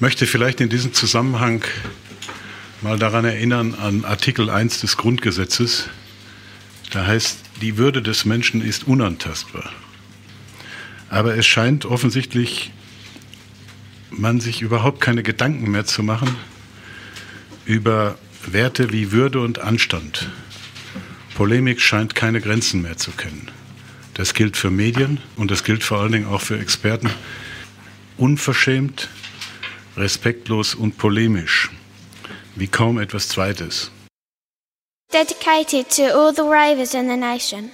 möchte 0.00 0.26
vielleicht 0.26 0.60
in 0.60 0.68
diesem 0.68 0.92
Zusammenhang 0.92 1.62
mal 2.80 2.98
daran 2.98 3.24
erinnern 3.24 3.74
an 3.74 4.04
Artikel 4.04 4.50
1 4.50 4.80
des 4.80 4.96
Grundgesetzes. 4.96 5.88
Da 6.90 7.06
heißt, 7.06 7.38
die 7.60 7.76
Würde 7.78 8.02
des 8.02 8.24
Menschen 8.24 8.60
ist 8.62 8.86
unantastbar. 8.86 9.70
Aber 11.08 11.36
es 11.36 11.46
scheint 11.46 11.84
offensichtlich 11.84 12.72
man 14.10 14.40
sich 14.40 14.60
überhaupt 14.62 15.00
keine 15.00 15.22
Gedanken 15.22 15.70
mehr 15.70 15.84
zu 15.84 16.02
machen 16.02 16.36
über 17.64 18.18
Werte 18.46 18.92
wie 18.92 19.12
Würde 19.12 19.40
und 19.40 19.60
Anstand. 19.60 20.28
Polemik 21.34 21.80
scheint 21.80 22.14
keine 22.14 22.40
Grenzen 22.40 22.82
mehr 22.82 22.96
zu 22.96 23.12
kennen. 23.12 23.50
Das 24.14 24.34
gilt 24.34 24.56
für 24.56 24.70
Medien 24.70 25.18
und 25.36 25.50
das 25.50 25.64
gilt 25.64 25.82
vor 25.82 26.00
allen 26.00 26.12
Dingen 26.12 26.26
auch 26.26 26.42
für 26.42 26.58
Experten. 26.58 27.10
Unverschämt, 28.18 29.08
respektlos 29.96 30.74
und 30.74 30.98
polemisch, 30.98 31.70
wie 32.56 32.68
kaum 32.68 32.98
etwas 32.98 33.28
Zweites. 33.28 33.90
Dedicated 35.12 35.90
to 35.90 36.04
all 36.04 36.32
the 36.34 36.42
ravers 36.42 36.94
in 36.94 37.08
the 37.08 37.16
nation. 37.16 37.70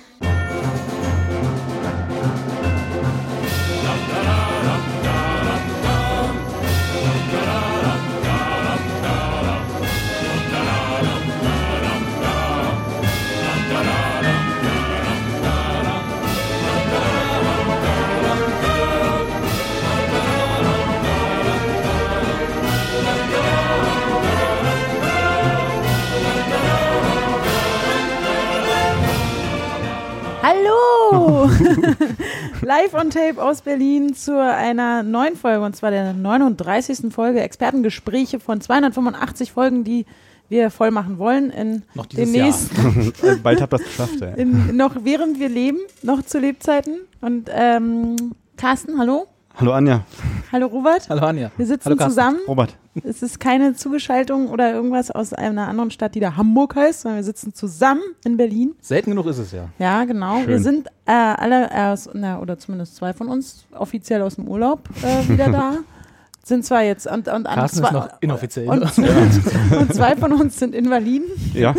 Hallo! 30.49 31.45
Live 32.63 32.95
on 32.95 33.11
Tape 33.11 33.37
aus 33.37 33.61
Berlin 33.61 34.15
zu 34.15 34.43
einer 34.43 35.03
neuen 35.03 35.37
Folge 35.37 35.63
und 35.63 35.77
zwar 35.77 35.91
der 35.91 36.15
39. 36.15 37.13
Folge 37.13 37.41
Expertengespräche 37.43 38.41
von 38.41 38.59
285 38.59 39.53
Folgen, 39.53 39.85
die 39.85 40.07
wir 40.49 40.71
voll 40.71 40.91
machen 40.91 41.19
wollen 41.19 41.51
in 41.51 41.83
Noch 41.93 42.07
dieses 42.07 42.33
den 42.33 42.35
Jahr. 42.35 42.47
nächsten, 42.47 43.43
Bald 43.43 43.61
habt 43.61 43.75
ihr 43.75 43.77
es 43.77 43.85
geschafft, 43.85 44.23
ey. 44.23 44.41
in, 44.41 44.75
noch 44.75 45.05
während 45.05 45.39
wir 45.39 45.51
leben, 45.51 45.81
noch 46.03 46.23
zu 46.23 46.39
Lebzeiten. 46.39 46.95
Und 47.21 47.51
ähm, 47.53 48.17
Carsten, 48.57 48.99
hallo. 48.99 49.27
Hallo 49.61 49.73
Anja. 49.73 50.05
Hallo 50.53 50.69
Robert. 50.69 51.09
Hallo 51.09 51.27
Anja. 51.27 51.51
Wir 51.57 51.67
sitzen 51.67 51.91
Hallo 51.91 52.09
zusammen. 52.09 52.39
Robert. 52.47 52.77
Es 53.03 53.23
ist 53.25 53.41
keine 53.41 53.75
Zugeschaltung 53.75 54.51
oder 54.51 54.73
irgendwas 54.73 55.11
aus 55.11 55.33
einer 55.33 55.67
anderen 55.67 55.91
Stadt, 55.91 56.15
die 56.15 56.21
da 56.21 56.37
Hamburg 56.37 56.77
heißt, 56.77 57.01
sondern 57.01 57.17
wir 57.17 57.25
sitzen 57.25 57.53
zusammen 57.53 58.03
in 58.25 58.37
Berlin. 58.37 58.77
Selten 58.81 59.11
genug 59.11 59.27
ist 59.27 59.39
es 59.39 59.51
ja. 59.51 59.69
Ja, 59.81 60.05
genau. 60.05 60.39
Schön. 60.39 60.49
Wir 60.49 60.61
sind 60.61 60.87
äh, 61.07 61.11
alle 61.11 61.71
aus, 61.91 62.09
na, 62.13 62.39
oder 62.39 62.57
zumindest 62.57 62.95
zwei 62.95 63.13
von 63.13 63.27
uns 63.27 63.67
offiziell 63.73 64.23
aus 64.23 64.37
dem 64.37 64.47
Urlaub 64.47 64.89
äh, 65.03 65.29
wieder 65.29 65.51
da. 65.51 65.79
Sind 66.45 66.65
zwar 66.65 66.83
jetzt 66.85 67.09
und, 67.09 67.27
und, 67.27 67.45
Carsten 67.45 67.79
zwei, 67.81 67.89
ist 67.89 67.93
noch 67.95 68.09
inoffiziell. 68.21 68.69
und, 68.69 68.81
und 69.77 69.93
zwei 69.93 70.15
von 70.15 70.33
uns 70.33 70.57
sind 70.59 70.73
Invaliden. 70.73 71.27
Ja, 71.53 71.75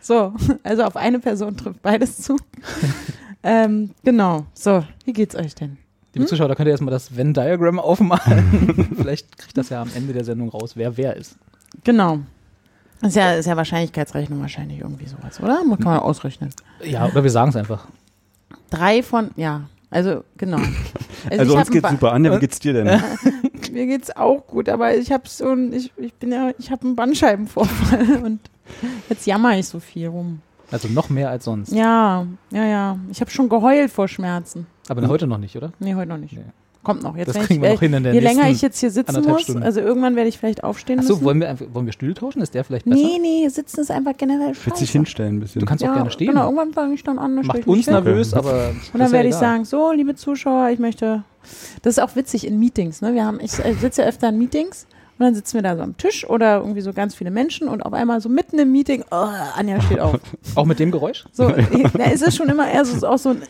So, 0.00 0.32
also 0.62 0.84
auf 0.84 0.96
eine 0.96 1.18
Person 1.18 1.56
trifft 1.56 1.82
beides 1.82 2.18
zu. 2.22 2.36
ähm, 3.42 3.90
genau. 4.04 4.46
So, 4.54 4.84
wie 5.04 5.12
geht's 5.12 5.34
euch 5.34 5.56
denn? 5.56 5.76
Liebe 6.12 6.26
Zuschauer, 6.26 6.48
da 6.48 6.54
könnt 6.54 6.66
ihr 6.66 6.72
erstmal 6.72 6.92
das 6.92 7.16
Venn-Diagramm 7.16 7.78
aufmalen. 7.78 8.94
Vielleicht 8.96 9.38
kriegt 9.38 9.56
das 9.56 9.68
ja 9.68 9.80
am 9.80 9.90
Ende 9.94 10.12
der 10.12 10.24
Sendung 10.24 10.48
raus, 10.48 10.72
wer 10.74 10.96
wer 10.96 11.16
ist. 11.16 11.36
Genau. 11.84 12.20
Ist 13.02 13.16
ja, 13.16 13.34
ist 13.34 13.46
ja 13.46 13.56
Wahrscheinlichkeitsrechnung 13.56 14.40
wahrscheinlich 14.40 14.80
irgendwie 14.80 15.06
sowas, 15.06 15.40
oder? 15.40 15.62
Kann 15.76 15.78
man 15.78 16.00
ausrechnen. 16.00 16.50
Ja, 16.84 17.06
oder 17.06 17.22
wir 17.22 17.30
sagen 17.30 17.50
es 17.50 17.56
einfach. 17.56 17.86
Drei 18.70 19.02
von, 19.02 19.30
ja, 19.36 19.62
also 19.90 20.24
genau. 20.36 20.58
also 21.30 21.52
ich 21.52 21.58
uns 21.58 21.70
geht's 21.70 21.88
super. 21.88 22.12
Anja, 22.12 22.34
wie 22.34 22.40
geht's 22.40 22.58
dir 22.58 22.72
denn? 22.72 22.86
Mir 23.72 23.86
geht's 23.86 24.14
auch 24.14 24.46
gut, 24.46 24.68
aber 24.68 24.94
ich 24.96 25.12
habe 25.12 25.28
so 25.28 25.50
ein, 25.50 25.72
ich, 25.72 25.92
ich 25.96 26.12
bin 26.14 26.32
ja, 26.32 26.50
ich 26.58 26.70
habe 26.70 26.84
einen 26.86 26.96
Bandscheibenvorfall 26.96 28.22
und 28.22 28.40
jetzt 29.08 29.26
jammer 29.26 29.56
ich 29.56 29.68
so 29.68 29.80
viel 29.80 30.08
rum. 30.08 30.40
Also 30.70 30.88
noch 30.88 31.08
mehr 31.08 31.30
als 31.30 31.44
sonst. 31.44 31.72
Ja, 31.72 32.26
ja, 32.50 32.64
ja. 32.64 32.98
Ich 33.10 33.20
habe 33.20 33.30
schon 33.30 33.48
geheult 33.48 33.90
vor 33.90 34.08
Schmerzen. 34.08 34.66
Aber 34.90 35.06
heute 35.08 35.26
noch 35.26 35.38
nicht, 35.38 35.56
oder? 35.56 35.72
Nee, 35.78 35.94
heute 35.94 36.08
noch 36.08 36.18
nicht. 36.18 36.32
Nee. 36.34 36.42
Kommt 36.82 37.02
noch. 37.02 37.14
Jetzt, 37.14 37.28
Das 37.28 37.36
kriegen 37.46 37.56
ich, 37.56 37.60
wir 37.62 37.74
noch 37.74 37.80
hin 37.80 37.92
in 37.92 38.02
der 38.04 38.14
je 38.14 38.20
länger 38.20 38.48
ich 38.48 38.62
jetzt 38.62 38.80
hier 38.80 38.90
sitzen 38.90 39.22
muss, 39.22 39.42
Stunden. 39.42 39.62
also 39.62 39.80
irgendwann 39.80 40.16
werde 40.16 40.30
ich 40.30 40.38
vielleicht 40.38 40.64
aufstehen 40.64 40.98
Achso, 40.98 41.12
müssen. 41.12 41.24
wollen 41.26 41.40
wir, 41.40 41.50
einfach- 41.50 41.66
wollen 41.74 41.84
wir 41.84 41.92
Stühle 41.92 42.14
tauschen? 42.14 42.40
Ist 42.40 42.54
der 42.54 42.64
vielleicht 42.64 42.86
besser? 42.86 42.96
nee, 43.02 43.18
nee, 43.20 43.48
sitzen 43.48 43.80
ist 43.80 43.90
einfach 43.90 44.16
generell 44.16 44.54
scheiße. 44.54 44.86
hinstellen 44.86 45.36
ein 45.36 45.40
bisschen. 45.40 45.60
Du 45.60 45.66
kannst 45.66 45.84
auch 45.84 45.88
ja, 45.88 45.94
gerne 45.94 46.10
stehen. 46.10 46.28
Genau, 46.28 46.44
irgendwann 46.44 46.72
fange 46.72 46.94
ich 46.94 47.02
dann 47.04 47.18
an. 47.18 47.36
dann 47.36 47.46
Macht 47.46 47.58
ich 47.58 47.66
uns 47.66 47.84
hin. 47.84 47.92
nervös, 47.94 48.32
aber. 48.32 48.70
Und 48.70 48.80
dann 48.94 49.00
ja 49.08 49.12
werde 49.12 49.28
ich 49.28 49.34
egal. 49.34 49.40
sagen, 49.40 49.64
so, 49.66 49.92
liebe 49.92 50.14
Zuschauer, 50.14 50.70
ich 50.70 50.78
möchte. 50.78 51.22
Das 51.82 51.98
ist 51.98 52.02
auch 52.02 52.16
witzig 52.16 52.46
in 52.46 52.58
Meetings, 52.58 53.02
ne? 53.02 53.12
Wir 53.12 53.26
haben, 53.26 53.40
ich 53.40 53.58
äh, 53.62 53.74
sitze 53.74 54.00
ja 54.02 54.08
öfter 54.08 54.30
in 54.30 54.38
Meetings 54.38 54.86
und 55.20 55.26
dann 55.26 55.34
sitzen 55.34 55.56
wir 55.56 55.62
da 55.62 55.76
so 55.76 55.82
am 55.82 55.98
Tisch 55.98 56.26
oder 56.26 56.60
irgendwie 56.60 56.80
so 56.80 56.94
ganz 56.94 57.14
viele 57.14 57.30
Menschen 57.30 57.68
und 57.68 57.82
auf 57.82 57.92
einmal 57.92 58.22
so 58.22 58.30
mitten 58.30 58.58
im 58.58 58.72
Meeting, 58.72 59.04
oh, 59.10 59.28
Anja 59.54 59.78
steht 59.82 60.00
auf. 60.00 60.18
Auch 60.54 60.64
mit 60.64 60.78
dem 60.78 60.90
Geräusch? 60.90 61.26
So, 61.30 61.50
da 61.92 62.04
ist 62.04 62.22
es 62.26 62.34
schon 62.34 62.48
immer 62.48 62.70
eher 62.70 62.86
so, 62.86 63.06
auch 63.06 63.18
so 63.18 63.28
ein, 63.28 63.42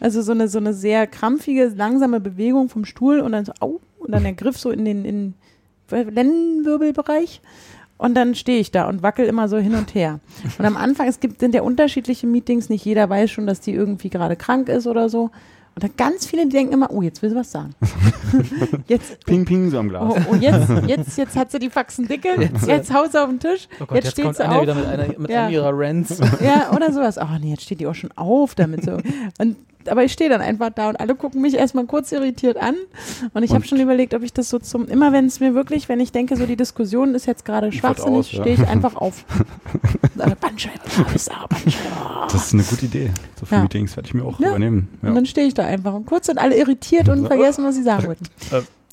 also 0.00 0.22
so 0.22 0.32
eine, 0.32 0.48
so 0.48 0.56
eine 0.56 0.72
sehr 0.72 1.06
krampfige, 1.06 1.70
langsame 1.76 2.20
Bewegung 2.20 2.70
vom 2.70 2.86
Stuhl 2.86 3.20
und 3.20 3.32
dann 3.32 3.44
so, 3.44 3.52
au, 3.60 3.80
und 3.98 4.12
dann 4.12 4.22
der 4.22 4.32
Griff 4.32 4.56
so 4.56 4.70
in 4.70 4.86
den, 4.86 5.04
in 5.04 5.34
Lendenwirbelbereich. 5.90 7.42
Und 7.98 8.14
dann 8.14 8.34
stehe 8.34 8.60
ich 8.60 8.70
da 8.70 8.88
und 8.88 9.02
wackel 9.02 9.26
immer 9.26 9.46
so 9.48 9.58
hin 9.58 9.74
und 9.74 9.94
her. 9.94 10.20
Und 10.58 10.64
am 10.64 10.78
Anfang, 10.78 11.06
es 11.08 11.20
gibt, 11.20 11.40
sind 11.40 11.54
ja 11.54 11.60
unterschiedliche 11.60 12.26
Meetings, 12.26 12.70
nicht 12.70 12.86
jeder 12.86 13.10
weiß 13.10 13.30
schon, 13.30 13.46
dass 13.46 13.60
die 13.60 13.74
irgendwie 13.74 14.08
gerade 14.08 14.36
krank 14.36 14.70
ist 14.70 14.86
oder 14.86 15.10
so. 15.10 15.30
Und 15.78 15.84
dann 15.84 15.96
ganz 15.96 16.26
viele, 16.26 16.42
die 16.42 16.48
denken 16.48 16.72
immer, 16.72 16.90
oh, 16.90 17.02
jetzt 17.02 17.22
will 17.22 17.30
sie 17.30 17.36
was 17.36 17.52
sagen. 17.52 17.72
jetzt, 18.88 19.24
Ping, 19.26 19.44
ping, 19.44 19.70
so 19.70 19.78
am 19.78 19.88
Glas. 19.88 20.02
oh, 20.12 20.32
oh, 20.32 20.34
jetzt, 20.34 20.68
jetzt, 20.88 21.16
jetzt 21.18 21.36
hat 21.36 21.52
sie 21.52 21.60
die 21.60 21.70
Faxen 21.70 22.08
dicke, 22.08 22.30
jetzt, 22.66 22.92
haut 22.92 23.12
sie 23.12 23.22
auf 23.22 23.28
den 23.28 23.38
Tisch, 23.38 23.68
Oh 23.80 23.86
Gott, 23.86 23.94
jetzt, 23.94 24.04
jetzt, 24.06 24.12
steht 24.14 24.24
kommt 24.24 24.36
sie 24.38 24.48
auf. 24.48 24.62
wieder 24.62 24.74
mit, 24.74 24.86
einer, 24.86 25.06
mit 25.16 25.30
Ja. 25.30 25.44
einem 25.44 25.54
ihrer 25.54 25.70
Rants. 25.72 26.18
Ja, 26.40 26.72
oder 26.74 26.92
sowas. 26.92 27.16
Ach 27.16 27.38
nee, 27.38 27.50
jetzt 27.50 27.62
steht 27.62 27.78
die 27.78 27.86
auch 27.86 27.94
schon 27.94 28.10
auf 28.16 28.56
damit 28.56 28.82
so. 28.82 28.98
Und, 29.38 29.54
aber 29.90 30.04
ich 30.04 30.12
stehe 30.12 30.30
dann 30.30 30.40
einfach 30.40 30.70
da 30.70 30.88
und 30.88 31.00
alle 31.00 31.14
gucken 31.14 31.40
mich 31.42 31.54
erstmal 31.54 31.84
kurz 31.86 32.12
irritiert 32.12 32.56
an. 32.56 32.74
Und 33.34 33.42
ich 33.42 33.52
habe 33.52 33.64
schon 33.64 33.80
überlegt, 33.80 34.14
ob 34.14 34.22
ich 34.22 34.32
das 34.32 34.48
so 34.48 34.58
zum, 34.58 34.86
immer 34.86 35.12
wenn 35.12 35.26
es 35.26 35.40
mir 35.40 35.54
wirklich, 35.54 35.88
wenn 35.88 36.00
ich 36.00 36.12
denke, 36.12 36.36
so 36.36 36.46
die 36.46 36.56
Diskussion 36.56 37.14
ist 37.14 37.26
jetzt 37.26 37.44
gerade 37.44 37.72
schwachsinnig, 37.72 38.18
aus, 38.18 38.32
ja. 38.32 38.40
stehe 38.42 38.54
ich 38.56 38.66
einfach 38.68 38.96
auf. 38.96 39.24
Sage, 40.16 40.36
Bandscheibe, 40.40 40.78
da, 40.96 41.46
Bandscheibe. 41.48 42.28
Das 42.32 42.46
ist 42.46 42.54
eine 42.54 42.62
gute 42.64 42.86
Idee. 42.86 43.10
So 43.38 43.46
für 43.46 43.54
Ja. 43.56 43.62
Meetings 43.62 43.96
werde 43.96 44.06
ich 44.08 44.14
mir 44.14 44.24
auch 44.24 44.38
Ja. 44.40 44.48
übernehmen. 44.50 44.88
Und 45.02 45.14
dann 45.14 45.26
stehe 45.26 45.46
ich 45.46 45.54
da 45.54 45.64
einfach 45.64 45.94
und 45.94 46.06
kurz 46.06 46.26
sind 46.26 46.38
alle 46.38 46.56
irritiert 46.56 47.08
und 47.08 47.26
vergessen, 47.26 47.64
was 47.64 47.74
sie 47.74 47.82
sagen 47.82 48.06
wollten. 48.06 48.26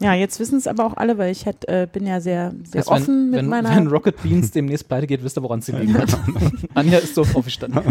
Ja, 0.01 0.13
jetzt 0.13 0.39
wissen 0.41 0.57
es 0.57 0.67
aber 0.67 0.85
auch 0.85 0.97
alle, 0.97 1.17
weil 1.17 1.31
ich 1.31 1.45
halt, 1.45 1.67
äh, 1.69 1.87
bin 1.91 2.05
ja 2.05 2.19
sehr, 2.19 2.53
sehr 2.65 2.79
Also 2.81 2.91
offen 2.91 3.07
wenn, 3.07 3.29
mit 3.29 3.39
wenn, 3.39 3.47
meiner. 3.47 3.75
wenn 3.75 3.87
Rocket 3.87 4.21
Beans 4.21 4.51
demnächst 4.51 4.89
pleite 4.89 5.07
geht, 5.07 5.23
wisst 5.23 5.37
ihr, 5.37 5.43
woran 5.43 5.59
es 5.59 5.67
liegen 5.69 5.97
hat. 5.97 6.17
Anja 6.73 6.97
ist 6.97 7.15
so 7.15 7.21
aufgestanden. 7.21 7.81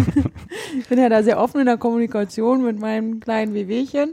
Ich 0.78 0.86
bin 0.88 0.98
ja 0.98 1.08
da 1.08 1.22
sehr 1.22 1.40
offen 1.40 1.60
in 1.60 1.66
der 1.66 1.78
Kommunikation 1.78 2.62
mit 2.62 2.78
meinem 2.78 3.20
kleinen 3.20 3.54
Wehwehchen. 3.54 4.12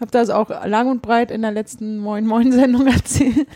Hab 0.00 0.12
das 0.12 0.30
auch 0.30 0.48
lang 0.64 0.88
und 0.88 1.02
breit 1.02 1.32
in 1.32 1.42
der 1.42 1.50
letzten 1.50 1.98
Moin 1.98 2.24
Moin 2.24 2.52
Sendung 2.52 2.86
erzählt. 2.92 3.48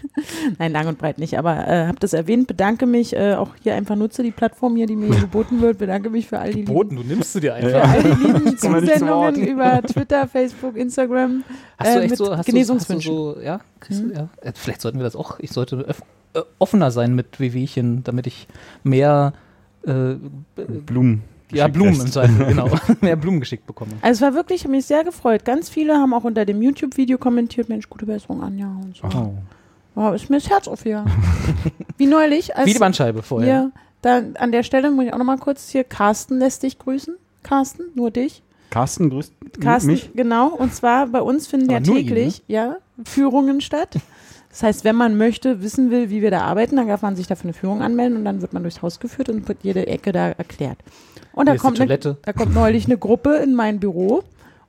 Nein, 0.59 0.73
lang 0.73 0.89
und 0.89 0.99
breit 0.99 1.19
nicht, 1.19 1.39
aber 1.39 1.69
äh, 1.69 1.87
hab 1.87 2.01
das 2.01 2.13
erwähnt, 2.15 2.49
bedanke 2.49 2.87
mich, 2.87 3.15
äh, 3.15 3.35
auch 3.35 3.51
hier 3.63 3.75
einfach 3.75 3.95
nutze 3.95 4.25
die 4.25 4.33
Plattform 4.33 4.75
hier, 4.75 4.87
die 4.87 4.97
mir 4.97 5.07
hier 5.07 5.21
geboten 5.21 5.61
wird, 5.61 5.79
bedanke 5.79 6.11
mich 6.11 6.27
für 6.27 6.41
all 6.41 6.51
die 6.51 6.61
lieben, 6.61 6.73
Boten, 6.75 6.97
du 6.97 7.05
nimmst 7.05 7.35
du 7.35 7.41
dir 7.41 7.55
einfach. 7.55 7.71
für 7.71 7.83
all 7.83 8.03
die 8.03 8.23
lieben 8.27 8.57
Zusendungen 8.59 9.37
über 9.47 9.83
Twitter, 9.83 10.27
Facebook, 10.27 10.77
Instagram. 10.77 11.45
Hast 11.79 11.95
du 11.95 11.99
äh, 11.99 12.03
echt 12.03 12.11
mit 12.11 12.19
so, 12.19 12.25
hast 12.25 12.31
du, 12.31 12.39
hast 12.39 12.49
du 12.49 12.53
Genesungswünschen. 12.53 13.15
so, 13.15 13.41
ja, 13.41 13.61
kriegst 13.79 14.03
du, 14.03 14.13
ja? 14.13 14.29
Äh, 14.41 14.53
Vielleicht 14.55 14.81
sollten 14.81 14.99
wir 14.99 15.05
das 15.05 15.15
auch, 15.15 15.39
ich 15.39 15.53
sollte 15.53 15.77
öff, 15.77 16.03
äh, 16.35 16.41
offener 16.59 16.91
sein 16.91 17.15
mit 17.15 17.39
Wehwehchen, 17.39 18.03
damit 18.03 18.27
ich 18.27 18.49
mehr, 18.83 19.33
äh, 19.87 20.15
Blumen. 20.57 21.23
Ja, 21.59 21.69
Blumen 21.69 21.95
im 21.95 22.01
lässt. 22.01 22.13
Zweifel, 22.13 22.47
genau, 22.47 22.71
mehr 23.01 23.17
Blumen 23.17 23.41
geschickt 23.41 23.67
bekomme. 23.67 23.93
Also 24.01 24.19
es 24.19 24.21
war 24.23 24.35
wirklich, 24.35 24.61
ich 24.61 24.65
habe 24.65 24.77
mich 24.77 24.87
sehr 24.87 25.05
gefreut. 25.05 25.45
Ganz 25.45 25.69
viele 25.69 25.95
haben 25.95 26.15
auch 26.15 26.25
unter 26.25 26.45
dem 26.45 26.63
YouTube-Video 26.63 27.19
kommentiert, 27.19 27.69
Mensch, 27.69 27.89
gute 27.89 28.07
Besserung, 28.07 28.43
Anja 28.43 28.67
und 28.67 28.97
so. 28.97 29.07
Oh. 29.07 29.35
Wow, 29.95 30.15
ist 30.15 30.31
mir 30.31 30.39
das 30.39 30.49
Herz 30.49 30.69
aufgegangen. 30.69 31.11
Wie 31.99 32.07
neulich, 32.07 32.57
als 32.57 32.67
Wie 32.67 32.73
die 32.73 32.79
Bandscheibe 32.79 33.23
vorher. 33.23 33.47
hier, 33.47 33.73
dann 34.01 34.37
an 34.37 34.51
der 34.53 34.63
Stelle 34.63 34.91
muss 34.91 35.05
ich 35.05 35.13
auch 35.13 35.19
nochmal 35.19 35.39
kurz 35.39 35.69
hier, 35.69 35.85
Carsten 35.85 36.39
lässt 36.39 36.63
dich 36.63 36.79
grüßen. 36.79 37.15
Carsten, 37.43 37.85
nur 37.95 38.11
dich. 38.11 38.43
Carsten 38.71 39.11
grüßt 39.11 39.33
Carsten, 39.61 39.91
mich. 39.93 40.11
genau. 40.15 40.49
Und 40.49 40.75
zwar 40.75 41.07
bei 41.09 41.21
uns 41.21 41.47
finden 41.47 41.67
Aber 41.67 41.75
ja 41.75 41.81
nur 41.81 41.99
ihn, 41.99 42.07
täglich 42.07 42.43
ja, 42.49 42.77
Führungen 43.05 43.61
statt. 43.61 43.97
Das 44.49 44.63
heißt, 44.63 44.85
wenn 44.85 44.97
man 44.97 45.17
möchte, 45.17 45.63
wissen 45.63 45.91
will, 45.91 46.11
wie 46.11 46.23
wir 46.23 46.31
da 46.31 46.43
arbeiten, 46.43 46.77
dann 46.77 46.87
darf 46.89 47.03
man 47.03 47.17
sich 47.17 47.27
dafür 47.27 47.45
eine 47.45 47.53
Führung 47.53 47.83
anmelden 47.83 48.19
und 48.19 48.25
dann 48.25 48.41
wird 48.43 48.53
man 48.53 48.63
durchs 48.63 48.83
Haus 48.83 49.01
geführt 49.01 49.29
und 49.29 49.49
wird 49.49 49.59
jede 49.63 49.87
Ecke 49.87 50.13
da 50.13 50.29
erklärt. 50.29 50.79
Und 51.33 51.47
da 51.47 51.57
kommt, 51.57 51.79
eine, 51.81 51.87
Toilette. 51.87 52.19
da 52.23 52.33
kommt 52.33 52.55
neulich 52.55 52.87
eine 52.87 52.99
Gruppe 52.99 53.37
in 53.37 53.55
mein 53.55 53.81
Büro 53.81 54.23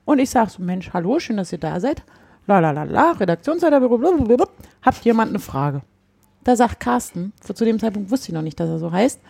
und 0.04 0.18
ich 0.18 0.30
sage 0.30 0.50
so, 0.50 0.62
Mensch, 0.62 0.90
hallo, 0.92 1.18
schön, 1.18 1.36
dass 1.36 1.52
ihr 1.52 1.58
da 1.58 1.78
seid. 1.80 2.02
la 2.46 2.58
la 2.58 2.70
la 2.70 2.84
la, 2.84 3.12
Redaktionsleiterbüro, 3.12 3.98
blablabla. 3.98 4.46
habt 4.82 5.04
jemand 5.04 5.30
eine 5.30 5.38
Frage? 5.38 5.82
Da 6.44 6.56
sagt 6.56 6.80
Carsten, 6.80 7.32
zu 7.40 7.64
dem 7.64 7.78
Zeitpunkt 7.78 8.10
wusste 8.10 8.28
ich 8.28 8.34
noch 8.34 8.42
nicht, 8.42 8.60
dass 8.60 8.68
er 8.68 8.78
so 8.78 8.92
heißt, 8.92 9.20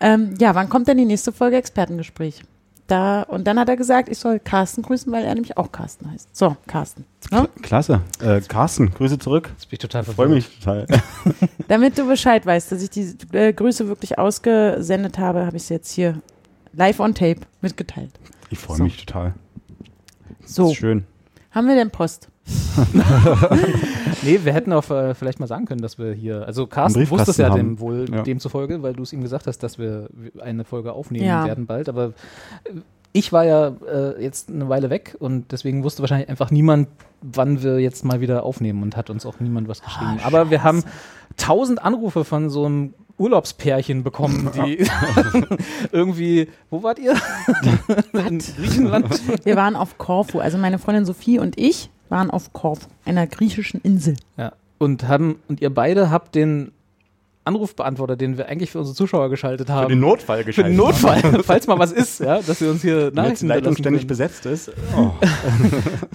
ähm, 0.00 0.34
ja, 0.38 0.54
wann 0.54 0.68
kommt 0.68 0.88
denn 0.88 0.98
die 0.98 1.04
nächste 1.04 1.32
Folge 1.32 1.56
Expertengespräch? 1.56 2.42
Da, 2.86 3.22
und 3.22 3.46
dann 3.46 3.58
hat 3.58 3.70
er 3.70 3.76
gesagt, 3.76 4.10
ich 4.10 4.18
soll 4.18 4.38
Carsten 4.38 4.82
grüßen, 4.82 5.10
weil 5.10 5.24
er 5.24 5.34
nämlich 5.34 5.56
auch 5.56 5.72
Carsten 5.72 6.10
heißt. 6.10 6.36
So, 6.36 6.56
Carsten. 6.66 7.06
Ne? 7.30 7.48
Klasse. 7.62 8.02
Äh, 8.20 8.42
Carsten, 8.42 8.90
Grüße 8.92 9.18
zurück. 9.18 9.48
Jetzt 9.52 9.70
bin 9.70 9.76
ich 9.76 9.78
total 9.78 10.04
Freue 10.04 10.28
mich 10.28 10.58
total. 10.58 10.86
Damit 11.68 11.96
du 11.96 12.06
Bescheid 12.06 12.44
weißt, 12.44 12.72
dass 12.72 12.82
ich 12.82 12.90
die 12.90 13.16
äh, 13.32 13.54
Grüße 13.54 13.88
wirklich 13.88 14.18
ausgesendet 14.18 15.18
habe, 15.18 15.46
habe 15.46 15.56
ich 15.56 15.62
sie 15.62 15.74
jetzt 15.74 15.92
hier 15.92 16.20
live 16.76 17.00
on 17.00 17.14
tape 17.14 17.40
mitgeteilt. 17.60 18.10
Ich 18.50 18.58
freue 18.58 18.76
So. 18.78 18.84
mich 18.84 19.04
total. 19.04 19.34
So, 20.44 20.70
Ist 20.70 20.76
schön. 20.76 21.04
haben 21.50 21.66
wir 21.66 21.74
denn 21.74 21.90
Post? 21.90 22.28
Nee, 24.22 24.40
wir 24.42 24.52
hätten 24.52 24.72
auch 24.72 24.88
äh, 24.90 25.14
vielleicht 25.14 25.40
mal 25.40 25.46
sagen 25.46 25.64
können, 25.66 25.80
dass 25.82 25.98
wir 25.98 26.12
hier, 26.12 26.46
also 26.46 26.66
Carsten 26.66 27.08
wusste 27.10 27.30
es 27.30 27.36
ja 27.36 27.50
dem 27.50 27.80
wohl 27.80 28.06
Ja. 28.10 28.22
demzufolge, 28.22 28.82
weil 28.82 28.92
du 28.94 29.02
es 29.02 29.12
ihm 29.12 29.22
gesagt 29.22 29.46
hast, 29.46 29.58
dass 29.62 29.78
wir 29.78 30.08
eine 30.40 30.64
Folge 30.64 30.92
aufnehmen 30.92 31.24
Ja. 31.26 31.46
werden 31.46 31.66
bald, 31.66 31.88
aber 31.88 32.08
äh, 32.64 32.80
ich 33.12 33.32
war 33.32 33.44
ja 33.44 33.68
äh, 33.90 34.22
jetzt 34.22 34.50
eine 34.50 34.68
Weile 34.68 34.90
weg 34.90 35.16
und 35.20 35.52
deswegen 35.52 35.84
wusste 35.84 36.02
wahrscheinlich 36.02 36.28
einfach 36.28 36.50
niemand, 36.50 36.88
wann 37.22 37.62
wir 37.62 37.78
jetzt 37.80 38.04
mal 38.04 38.20
wieder 38.20 38.42
aufnehmen 38.42 38.82
und 38.82 38.96
hat 38.96 39.08
uns 39.08 39.24
auch 39.24 39.38
niemand 39.40 39.68
was 39.68 39.82
geschrieben. 39.82 40.18
Ah, 40.22 40.26
aber 40.26 40.50
wir 40.50 40.62
haben 40.64 40.82
tausend 41.36 41.82
Anrufe 41.82 42.24
von 42.24 42.50
so 42.50 42.64
einem 42.66 42.94
Urlaubspärchen 43.18 44.02
bekommen, 44.02 44.50
die 44.56 44.86
irgendwie, 45.92 46.48
wo 46.70 46.82
wart 46.82 46.98
ihr? 46.98 47.14
In 48.12 48.38
Griechenland? 48.38 49.20
Wir 49.44 49.56
waren 49.56 49.76
auf 49.76 49.98
Korfu, 49.98 50.40
also 50.40 50.58
meine 50.58 50.78
Freundin 50.78 51.04
Sophie 51.04 51.38
und 51.38 51.58
ich 51.58 51.90
waren 52.08 52.30
auf 52.30 52.52
Korfu, 52.52 52.88
einer 53.04 53.26
griechischen 53.26 53.80
Insel. 53.80 54.16
Ja. 54.36 54.52
Und 54.78 55.06
haben, 55.08 55.38
und 55.48 55.60
ihr 55.60 55.70
beide 55.72 56.10
habt 56.10 56.34
den 56.34 56.72
Anrufbeantworter, 57.46 58.16
den 58.16 58.38
wir 58.38 58.48
eigentlich 58.48 58.70
für 58.70 58.78
unsere 58.78 58.96
Zuschauer 58.96 59.28
geschaltet 59.28 59.68
haben. 59.68 59.84
Für 59.84 59.88
den 59.90 60.00
Notfall 60.00 60.38
Für 60.38 60.44
geschaltet. 60.44 60.72
den 60.72 60.76
Notfall, 60.76 61.42
falls 61.44 61.66
mal 61.66 61.78
was 61.78 61.92
ist, 61.92 62.20
ja, 62.20 62.40
dass 62.40 62.60
wir 62.62 62.70
uns 62.70 62.80
hier 62.80 63.10
die 63.10 63.16
Leitung 63.46 63.76
ständig 63.76 63.82
können. 64.02 64.06
besetzt 64.06 64.46
ist. 64.46 64.72
Oh. 64.96 65.10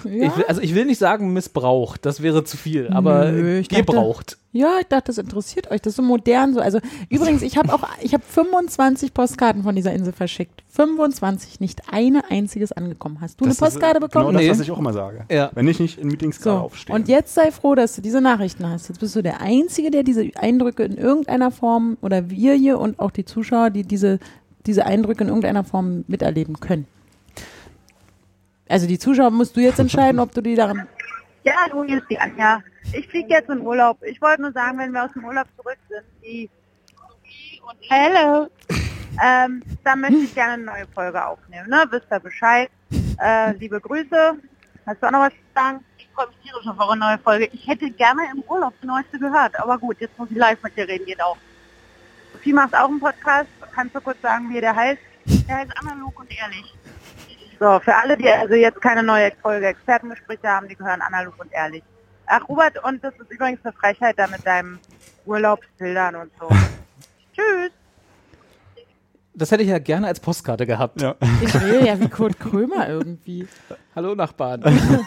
Ja, 0.08 0.26
Ich 0.26 0.36
will, 0.36 0.44
also 0.48 0.60
ich 0.60 0.74
will 0.74 0.86
nicht 0.86 0.98
sagen 0.98 1.32
Missbrauch, 1.32 1.96
das 1.96 2.20
wäre 2.20 2.42
zu 2.42 2.56
viel, 2.56 2.88
aber 2.88 3.30
Nö, 3.30 3.62
gebraucht. 3.62 4.38
Ja, 4.52 4.78
ich 4.80 4.86
dachte, 4.88 5.06
das 5.06 5.18
interessiert 5.18 5.70
euch. 5.70 5.80
Das 5.80 5.92
ist 5.92 5.96
so 5.96 6.02
modern. 6.02 6.54
So. 6.54 6.60
Also 6.60 6.80
übrigens, 7.08 7.42
ich 7.42 7.56
habe 7.56 7.72
auch, 7.72 7.84
ich 8.02 8.14
habe 8.14 8.24
25 8.26 9.14
Postkarten 9.14 9.62
von 9.62 9.76
dieser 9.76 9.92
Insel 9.92 10.12
verschickt. 10.12 10.64
25, 10.70 11.60
nicht 11.60 11.82
eine 11.92 12.28
einziges 12.30 12.72
angekommen. 12.72 13.18
Hast 13.20 13.40
du 13.40 13.44
Das 13.44 13.60
eine 13.62 13.68
ist, 13.68 13.74
äh, 13.74 13.78
Postkarte 13.78 14.00
bekommen? 14.00 14.26
Genau 14.28 14.40
das, 14.40 14.58
was 14.58 14.60
ich 14.60 14.70
auch 14.72 14.78
immer 14.78 14.92
sage. 14.92 15.24
Ja. 15.30 15.50
Wenn 15.54 15.68
ich 15.68 15.78
nicht 15.78 15.98
in 15.98 16.08
Meetings 16.08 16.40
gerade 16.40 16.58
So, 16.58 16.64
aufstehe. 16.64 16.94
und 16.96 17.06
jetzt 17.08 17.34
sei 17.34 17.52
froh, 17.52 17.74
dass 17.76 17.94
du 17.94 18.02
diese 18.02 18.20
Nachrichten 18.20 18.68
hast. 18.68 18.88
Jetzt 18.88 18.98
bist 18.98 19.14
du 19.14 19.22
der 19.22 19.40
Einzige, 19.40 19.90
der 19.92 20.02
diese 20.02 20.28
Eindrücke 20.36 20.82
in 20.82 20.96
irgendeiner 20.96 21.50
Form, 21.52 21.96
oder 22.02 22.28
wir 22.30 22.54
hier 22.54 22.78
und 22.80 22.98
auch 22.98 23.12
die 23.12 23.24
Zuschauer, 23.24 23.70
die 23.70 23.84
diese, 23.84 24.18
diese 24.66 24.84
Eindrücke 24.84 25.22
in 25.22 25.28
irgendeiner 25.28 25.62
Form 25.64 26.04
miterleben 26.08 26.58
können. 26.58 26.86
Also 28.68 28.86
die 28.86 28.98
Zuschauer 28.98 29.30
musst 29.30 29.56
du 29.56 29.60
jetzt 29.60 29.78
entscheiden, 29.78 30.18
ob 30.20 30.32
du 30.32 30.40
die 30.40 30.54
daran. 30.56 30.86
Ja, 31.42 31.54
hallo, 31.64 31.84
hier 31.84 31.98
ist 31.98 32.10
die 32.10 32.18
Anja. 32.18 32.62
Ich 32.92 33.08
fliege 33.08 33.30
jetzt 33.30 33.48
in 33.48 33.62
Urlaub. 33.62 34.02
Ich 34.02 34.20
wollte 34.20 34.42
nur 34.42 34.52
sagen, 34.52 34.76
wenn 34.76 34.92
wir 34.92 35.04
aus 35.04 35.12
dem 35.14 35.24
Urlaub 35.24 35.46
zurück 35.56 35.78
sind, 35.88 36.04
die 36.22 36.50
Hello, 37.88 38.48
ähm, 39.24 39.62
dann 39.82 40.00
möchte 40.02 40.18
ich 40.18 40.34
gerne 40.34 40.54
eine 40.54 40.64
neue 40.64 40.86
Folge 40.88 41.24
aufnehmen. 41.24 41.70
Ne? 41.70 41.84
Wisst 41.90 42.06
ihr 42.10 42.20
Bescheid. 42.20 42.70
Äh, 43.18 43.52
liebe 43.52 43.80
Grüße. 43.80 44.34
Hast 44.84 45.02
du 45.02 45.06
auch 45.06 45.10
noch 45.10 45.20
was 45.20 45.32
zu 45.32 45.38
sagen? 45.54 45.84
Ich 45.96 46.08
freue 46.14 46.26
mich 46.26 46.36
tierisch 46.42 46.66
auf 46.66 46.78
eure 46.78 46.96
neue 46.96 47.18
Folge. 47.18 47.48
Ich 47.52 47.66
hätte 47.66 47.90
gerne 47.90 48.20
im 48.34 48.42
Urlaub 48.42 48.74
die 48.82 48.86
neueste 48.86 49.18
gehört. 49.18 49.58
Aber 49.58 49.78
gut, 49.78 49.96
jetzt 50.00 50.18
muss 50.18 50.30
ich 50.30 50.36
live 50.36 50.62
mit 50.62 50.76
dir 50.76 50.86
reden, 50.86 51.06
geht 51.06 51.22
auch. 51.22 51.38
Sophie 52.34 52.52
macht 52.52 52.74
auch 52.74 52.88
einen 52.88 53.00
Podcast. 53.00 53.48
Kannst 53.74 53.94
du 53.94 54.00
kurz 54.02 54.20
sagen, 54.20 54.52
wie 54.52 54.60
der 54.60 54.76
heißt? 54.76 55.00
Der 55.48 55.56
heißt 55.56 55.72
Analog 55.78 56.18
und 56.18 56.30
Ehrlich. 56.30 56.74
So, 57.60 57.78
für 57.80 57.94
alle, 57.94 58.16
die 58.16 58.26
also 58.26 58.54
jetzt 58.54 58.80
keine 58.80 59.02
neue 59.02 59.30
Folge 59.42 59.66
Expertengespräche 59.66 60.48
haben, 60.48 60.66
die 60.66 60.74
gehören 60.74 61.02
analog 61.02 61.34
und 61.38 61.52
ehrlich. 61.52 61.82
Ach, 62.26 62.48
Robert, 62.48 62.82
und 62.82 63.04
das 63.04 63.12
ist 63.20 63.30
übrigens 63.30 63.60
eine 63.62 63.74
Frechheit 63.74 64.18
da 64.18 64.26
mit 64.28 64.46
deinem 64.46 64.78
Urlaubsbildern 65.26 66.14
und 66.16 66.30
so. 66.40 66.48
Tschüss. 67.34 67.70
Das 69.34 69.52
hätte 69.52 69.62
ich 69.62 69.68
ja 69.68 69.78
gerne 69.78 70.06
als 70.06 70.20
Postkarte 70.20 70.66
gehabt. 70.66 71.02
Ja. 71.02 71.16
Ich 71.42 71.60
will 71.60 71.84
ja 71.84 72.00
wie 72.00 72.08
Kurt 72.08 72.40
Krömer 72.40 72.88
irgendwie. 72.88 73.46
Hallo 73.94 74.14
Nachbarn. 74.14 74.62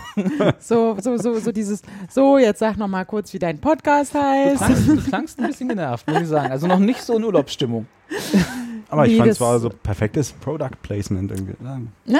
So, 0.59 0.95
so, 1.01 1.17
so, 1.17 1.39
so 1.39 1.51
dieses, 1.51 1.81
so, 2.09 2.37
jetzt 2.37 2.59
sag 2.59 2.77
noch 2.77 2.87
mal 2.87 3.03
kurz, 3.03 3.33
wie 3.33 3.39
dein 3.39 3.59
Podcast 3.59 4.13
Du 4.13 4.19
heißt. 4.21 4.57
klangst, 4.57 4.87
du 4.87 5.03
klangst 5.03 5.39
ein 5.39 5.47
bisschen 5.47 5.69
genervt, 5.69 6.07
muss 6.07 6.21
ich 6.21 6.27
sagen. 6.27 6.51
Also 6.51 6.67
noch 6.67 6.79
nicht 6.79 7.01
so 7.01 7.17
in 7.17 7.23
Urlaubsstimmung. 7.23 7.87
Aber 8.93 9.07
ich 9.07 9.17
fand 9.17 9.31
es 9.31 9.41
war 9.41 9.59
so 9.59 9.69
perfektes 9.69 10.31
Product 10.33 10.69
Placement 10.81 11.31
irgendwie. 11.31 11.53
Ja, 11.63 11.77
Ne? 12.05 12.19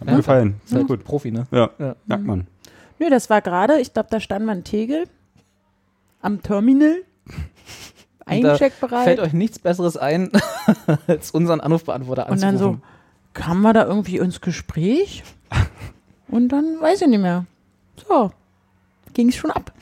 Hat 0.00 0.06
mir 0.06 0.16
gefallen. 0.16 0.56
Ist 0.64 0.70
Sehr 0.70 0.78
halt 0.78 0.88
gut. 0.88 1.04
Profi, 1.04 1.30
ne? 1.30 1.46
Ja, 1.50 1.70
Ja. 1.78 1.96
merkt 2.06 2.24
man. 2.24 2.46
Nö, 2.98 3.10
das 3.10 3.28
war 3.30 3.40
gerade, 3.42 3.80
ich 3.80 3.92
glaube, 3.92 4.08
da 4.10 4.20
stand 4.20 4.46
man 4.46 4.64
Tegel 4.64 5.04
am 6.20 6.42
Terminal. 6.42 7.02
Eincheckbereit. 8.26 9.04
Fällt 9.04 9.20
euch 9.20 9.32
nichts 9.32 9.58
Besseres 9.58 9.96
ein, 9.96 10.30
als 11.08 11.32
unseren 11.32 11.60
Anrufbeantworter 11.60 12.28
Und 12.28 12.40
dann 12.42 12.56
so, 12.58 12.66
anzurufen. 12.66 12.82
kamen 13.34 13.62
wir 13.62 13.72
da 13.72 13.84
irgendwie 13.84 14.18
ins 14.18 14.40
Gespräch? 14.40 15.24
Und 16.28 16.48
dann 16.48 16.80
weiß 16.80 17.02
ich 17.02 17.08
nicht 17.08 17.20
mehr. 17.20 17.46
So, 18.08 18.30
ging 19.12 19.28
es 19.28 19.34
schon 19.36 19.50
ab. 19.50 19.72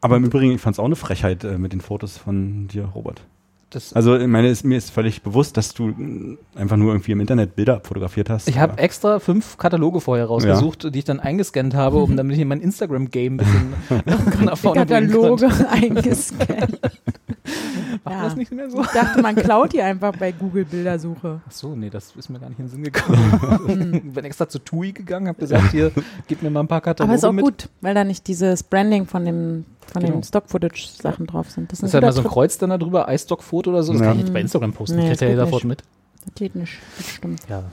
Aber 0.00 0.16
im 0.16 0.24
Übrigen, 0.24 0.52
ich 0.52 0.60
fand 0.60 0.74
es 0.74 0.80
auch 0.80 0.84
eine 0.84 0.96
Frechheit 0.96 1.44
äh, 1.44 1.58
mit 1.58 1.72
den 1.72 1.80
Fotos 1.80 2.18
von 2.18 2.68
dir, 2.68 2.84
Robert. 2.86 3.22
Das, 3.70 3.92
Also 3.92 4.16
ich 4.16 4.26
meine, 4.26 4.48
es, 4.48 4.64
mir 4.64 4.76
ist 4.76 4.90
völlig 4.90 5.22
bewusst, 5.22 5.56
dass 5.56 5.72
du 5.72 6.36
einfach 6.56 6.76
nur 6.76 6.92
irgendwie 6.92 7.12
im 7.12 7.20
Internet 7.20 7.54
Bilder 7.54 7.80
fotografiert 7.84 8.28
hast. 8.28 8.48
ich 8.48 8.58
habe 8.58 8.78
extra 8.78 9.20
fünf 9.20 9.58
Kataloge 9.58 10.00
vorher 10.00 10.26
rausgesucht, 10.26 10.92
die 10.92 10.98
ich 10.98 11.04
dann 11.04 11.20
eingescannt 11.20 11.74
habe, 11.74 11.98
um 11.98 12.16
damit 12.16 12.34
ich 12.34 12.42
in 12.42 12.48
mein 12.48 12.60
Instagram-Game 12.60 13.34
ein 13.34 13.36
bisschen 13.36 14.44
nach 14.44 14.58
vorne. 14.58 14.80
Kataloge 14.80 15.48
eingescannt. 15.70 16.80
Machen 18.04 18.16
Ja. 18.16 18.24
das 18.24 18.36
nicht 18.36 18.52
mehr 18.52 18.70
so? 18.70 18.80
Ich 18.82 18.86
dachte, 18.88 19.20
man 19.22 19.34
klaut 19.36 19.72
die 19.72 19.82
einfach 19.82 20.16
bei 20.16 20.32
Google 20.32 20.64
Bildersuche. 20.64 21.40
Ach 21.46 21.52
so, 21.52 21.74
nee, 21.74 21.90
das 21.90 22.14
ist 22.16 22.28
mir 22.28 22.38
gar 22.40 22.48
nicht 22.48 22.58
in 22.58 22.66
den 22.66 22.70
Sinn 22.70 22.82
gekommen. 22.82 24.12
Bin 24.14 24.24
extra 24.24 24.48
zu 24.48 24.58
TUI 24.58 24.92
gegangen, 24.92 25.28
habe 25.28 25.38
gesagt, 25.38 25.70
hier, 25.72 25.90
gib 26.28 26.42
mir 26.42 26.50
mal 26.50 26.60
ein 26.60 26.68
paar 26.68 26.80
Kataloge 26.80 27.10
Aber 27.10 27.16
ist 27.16 27.24
auch 27.24 27.32
mit. 27.32 27.44
gut, 27.44 27.68
weil 27.80 27.94
da 27.94 28.04
nicht 28.04 28.26
dieses 28.26 28.62
Branding 28.62 29.06
von 29.06 29.24
dem 29.24 29.64
von 29.92 30.02
Genau. 30.02 30.14
den 30.14 30.22
Stock-Footage-Sachen 30.22 31.26
drauf 31.26 31.50
sind. 31.50 31.72
Das 31.72 31.80
ist 31.80 31.92
halt 31.94 32.04
mal 32.04 32.12
so 32.12 32.20
ein 32.20 32.26
Kreuz 32.28 32.58
dann 32.58 32.70
da 32.70 32.78
drüber, 32.78 33.12
iStock-Foto 33.12 33.70
oder 33.70 33.82
so. 33.82 33.92
Das 33.92 34.00
Ja. 34.00 34.06
kann 34.08 34.16
ich 34.18 34.22
jetzt 34.22 34.32
bei 34.32 34.40
Instagram 34.40 34.72
posten. 34.72 34.96
Nee, 34.98 35.06
ich 35.06 35.10
hätte 35.10 35.26
ja 35.26 35.36
sofort 35.36 35.64
nicht. 35.64 35.68
mit. 35.68 35.82
Das 36.26 36.34
geht 36.36 36.54
nicht. 36.54 36.78
Das 36.96 37.08
stimmt. 37.08 37.40
Ja. 37.48 37.64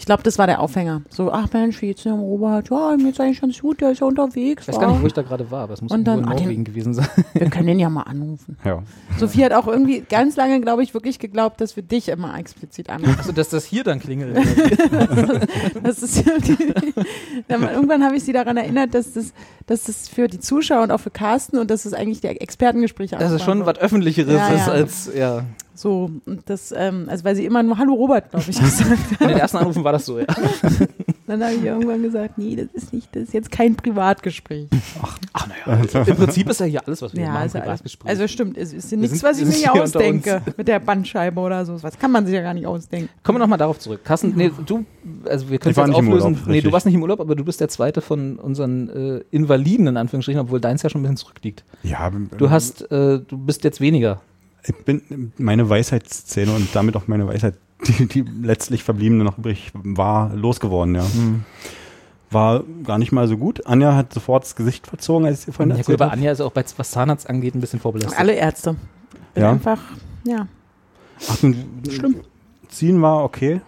Ich 0.00 0.06
glaube, 0.06 0.22
das 0.22 0.38
war 0.38 0.46
der 0.46 0.60
Aufhänger. 0.60 1.02
So, 1.10 1.32
ach 1.32 1.52
Mensch, 1.52 1.82
wie 1.82 1.88
geht's 1.88 2.04
denn 2.04 2.12
dem 2.12 2.20
Robert? 2.20 2.70
Ja, 2.70 2.96
mir 2.96 3.04
geht's 3.06 3.18
eigentlich 3.18 3.40
ganz 3.40 3.58
gut, 3.60 3.80
der 3.80 3.90
ist 3.90 4.00
ja 4.00 4.06
unterwegs. 4.06 4.62
Ich 4.62 4.68
weiß 4.68 4.78
gar 4.80 4.92
nicht, 4.92 5.02
wo 5.02 5.06
ich 5.08 5.12
da 5.12 5.22
gerade 5.22 5.50
war, 5.50 5.64
aber 5.64 5.74
es 5.74 5.82
muss 5.82 5.90
Und 5.90 6.04
dann- 6.04 6.20
in 6.20 6.24
ah, 6.26 6.34
den- 6.34 6.44
Norwegen 6.44 6.64
gewesen 6.64 6.94
sein. 6.94 7.08
Wir 7.34 7.50
können 7.50 7.66
den 7.66 7.80
ja 7.80 7.90
mal 7.90 8.02
anrufen. 8.04 8.56
Ja. 8.64 8.82
Sophie 9.18 9.44
hat 9.44 9.52
auch 9.52 9.66
irgendwie 9.66 10.04
ganz 10.08 10.36
lange, 10.36 10.60
glaube 10.60 10.84
ich, 10.84 10.94
wirklich 10.94 11.18
geglaubt, 11.18 11.60
dass 11.60 11.74
wir 11.74 11.82
dich 11.82 12.08
immer 12.08 12.38
explizit 12.38 12.88
anrufen. 12.90 13.16
Also, 13.18 13.32
dass 13.32 13.48
das 13.48 13.64
hier 13.64 13.82
dann 13.84 13.98
klingelt. 13.98 14.36
Das 15.82 16.02
ist 16.02 16.24
Dann 17.48 17.62
irgendwann 17.62 18.04
habe 18.04 18.16
ich 18.16 18.24
sie 18.24 18.32
daran 18.32 18.56
erinnert, 18.56 18.94
dass 18.94 19.12
das, 19.14 19.32
dass 19.66 19.84
das 19.84 20.08
für 20.08 20.28
die 20.28 20.38
Zuschauer 20.40 20.82
und 20.82 20.90
auch 20.92 21.00
für 21.00 21.10
Carsten 21.10 21.58
und 21.58 21.70
dass 21.70 21.84
es 21.84 21.92
eigentlich 21.92 22.20
der 22.20 22.40
Expertengespräche 22.40 23.16
Das 23.16 23.32
ist 23.32 23.42
schon 23.42 23.58
anfangen 23.60 23.66
was 23.76 23.78
Öffentlicheres 23.82 24.32
Ja, 24.34 24.48
ist 24.48 24.66
ja. 24.66 24.72
als, 24.72 25.10
ja. 25.14 25.44
So, 25.78 26.10
und 26.26 26.42
das, 26.46 26.74
ähm, 26.76 27.06
also 27.08 27.22
weil 27.22 27.36
sie 27.36 27.44
immer 27.46 27.62
nur 27.62 27.78
Hallo 27.78 27.94
Robert, 27.94 28.30
glaube 28.30 28.46
ich, 28.50 28.58
gesagt 28.60 28.90
hat. 29.12 29.20
In 29.20 29.28
den 29.28 29.38
ersten 29.38 29.58
Anrufen 29.58 29.84
war 29.84 29.92
das 29.92 30.06
so, 30.06 30.18
ja. 30.18 30.26
Dann 31.28 31.40
habe 31.44 31.54
ich 31.54 31.62
irgendwann 31.62 32.02
gesagt, 32.02 32.36
nee, 32.36 32.56
das 32.56 32.66
ist 32.72 32.92
nicht, 32.92 33.14
das 33.14 33.24
ist 33.24 33.32
jetzt 33.32 33.52
kein 33.52 33.76
Privatgespräch. 33.76 34.66
Ach, 35.32 35.46
naja. 35.46 35.82
Im 36.04 36.16
Prinzip 36.16 36.48
ist 36.48 36.58
ja 36.58 36.66
hier 36.66 36.80
alles, 36.84 37.00
was 37.00 37.12
wir 37.12 37.18
hier 37.18 37.26
Ja, 37.26 37.32
machen, 37.34 37.42
alles, 37.42 37.52
Privatgespräch. 37.52 38.08
also 38.10 38.26
stimmt, 38.26 38.56
es 38.56 38.72
ist 38.72 38.90
nichts, 38.90 39.22
was 39.22 39.38
ich 39.38 39.44
mir 39.46 39.52
hier 39.52 39.72
ausdenke 39.72 40.42
mit 40.56 40.66
der 40.66 40.80
Bandscheibe 40.80 41.38
oder 41.38 41.64
so. 41.64 41.80
Was 41.80 41.96
kann 41.96 42.10
man 42.10 42.26
sich 42.26 42.34
ja 42.34 42.42
gar 42.42 42.54
nicht 42.54 42.66
ausdenken. 42.66 43.08
Kommen 43.22 43.36
wir 43.36 43.40
nochmal 43.40 43.58
darauf 43.58 43.78
zurück. 43.78 44.00
Carsten, 44.04 44.32
nee, 44.34 44.50
du, 44.66 44.84
also 45.28 45.48
wir 45.48 45.58
können 45.60 45.76
war 45.76 45.86
jetzt 45.86 45.94
auflösen. 45.94 46.32
Urlaub, 46.32 46.46
nee, 46.48 46.60
du 46.60 46.72
warst 46.72 46.86
nicht 46.86 46.96
im 46.96 47.02
Urlaub, 47.02 47.20
aber 47.20 47.36
du 47.36 47.44
bist 47.44 47.60
der 47.60 47.68
zweite 47.68 48.00
von 48.00 48.40
unseren 48.40 48.88
äh, 48.88 49.20
Invaliden, 49.30 49.86
in 49.86 49.96
Anführungsstrichen, 49.96 50.40
obwohl 50.40 50.60
deins 50.60 50.82
ja 50.82 50.90
schon 50.90 51.02
ein 51.02 51.04
bisschen 51.04 51.18
zurückliegt. 51.18 51.62
Ja, 51.84 52.10
Du 52.36 52.50
hast, 52.50 52.90
äh, 52.90 53.20
du 53.20 53.38
bist 53.38 53.62
jetzt 53.62 53.80
weniger. 53.80 54.20
Ich 54.64 54.74
bin 54.84 55.32
meine 55.38 55.68
Weisheitszähne 55.68 56.52
und 56.52 56.74
damit 56.74 56.96
auch 56.96 57.06
meine 57.08 57.26
Weisheit, 57.26 57.54
die, 57.86 58.06
die 58.06 58.24
letztlich 58.42 58.82
verbliebene 58.84 59.24
noch 59.24 59.38
übrig 59.38 59.70
war, 59.74 60.34
losgeworden, 60.34 60.94
ja. 60.94 61.06
War 62.30 62.62
gar 62.84 62.98
nicht 62.98 63.10
mal 63.12 63.26
so 63.26 63.38
gut. 63.38 63.66
Anja 63.66 63.94
hat 63.94 64.12
sofort 64.12 64.44
das 64.44 64.54
Gesicht 64.54 64.86
verzogen, 64.86 65.24
als 65.24 65.40
ich 65.40 65.44
dir 65.46 65.52
vorhin 65.52 65.70
Ja, 65.70 65.76
gut, 65.76 65.80
erzählt 65.80 66.00
aber 66.00 66.10
habe. 66.10 66.18
Anja 66.18 66.32
ist 66.32 66.40
auch, 66.42 66.52
bei, 66.52 66.64
was 66.76 66.90
Zahnarzt 66.90 67.28
angeht, 67.30 67.54
ein 67.54 67.60
bisschen 67.60 67.80
vorbelastet. 67.80 68.18
Alle 68.18 68.34
Ärzte. 68.34 68.76
Bin 69.34 69.42
Ja. 69.42 69.52
einfach, 69.52 69.80
ja. 70.24 70.46
Ach, 71.28 71.42
und 71.42 71.56
Ziehen 72.68 73.00
war 73.00 73.24
okay. 73.24 73.62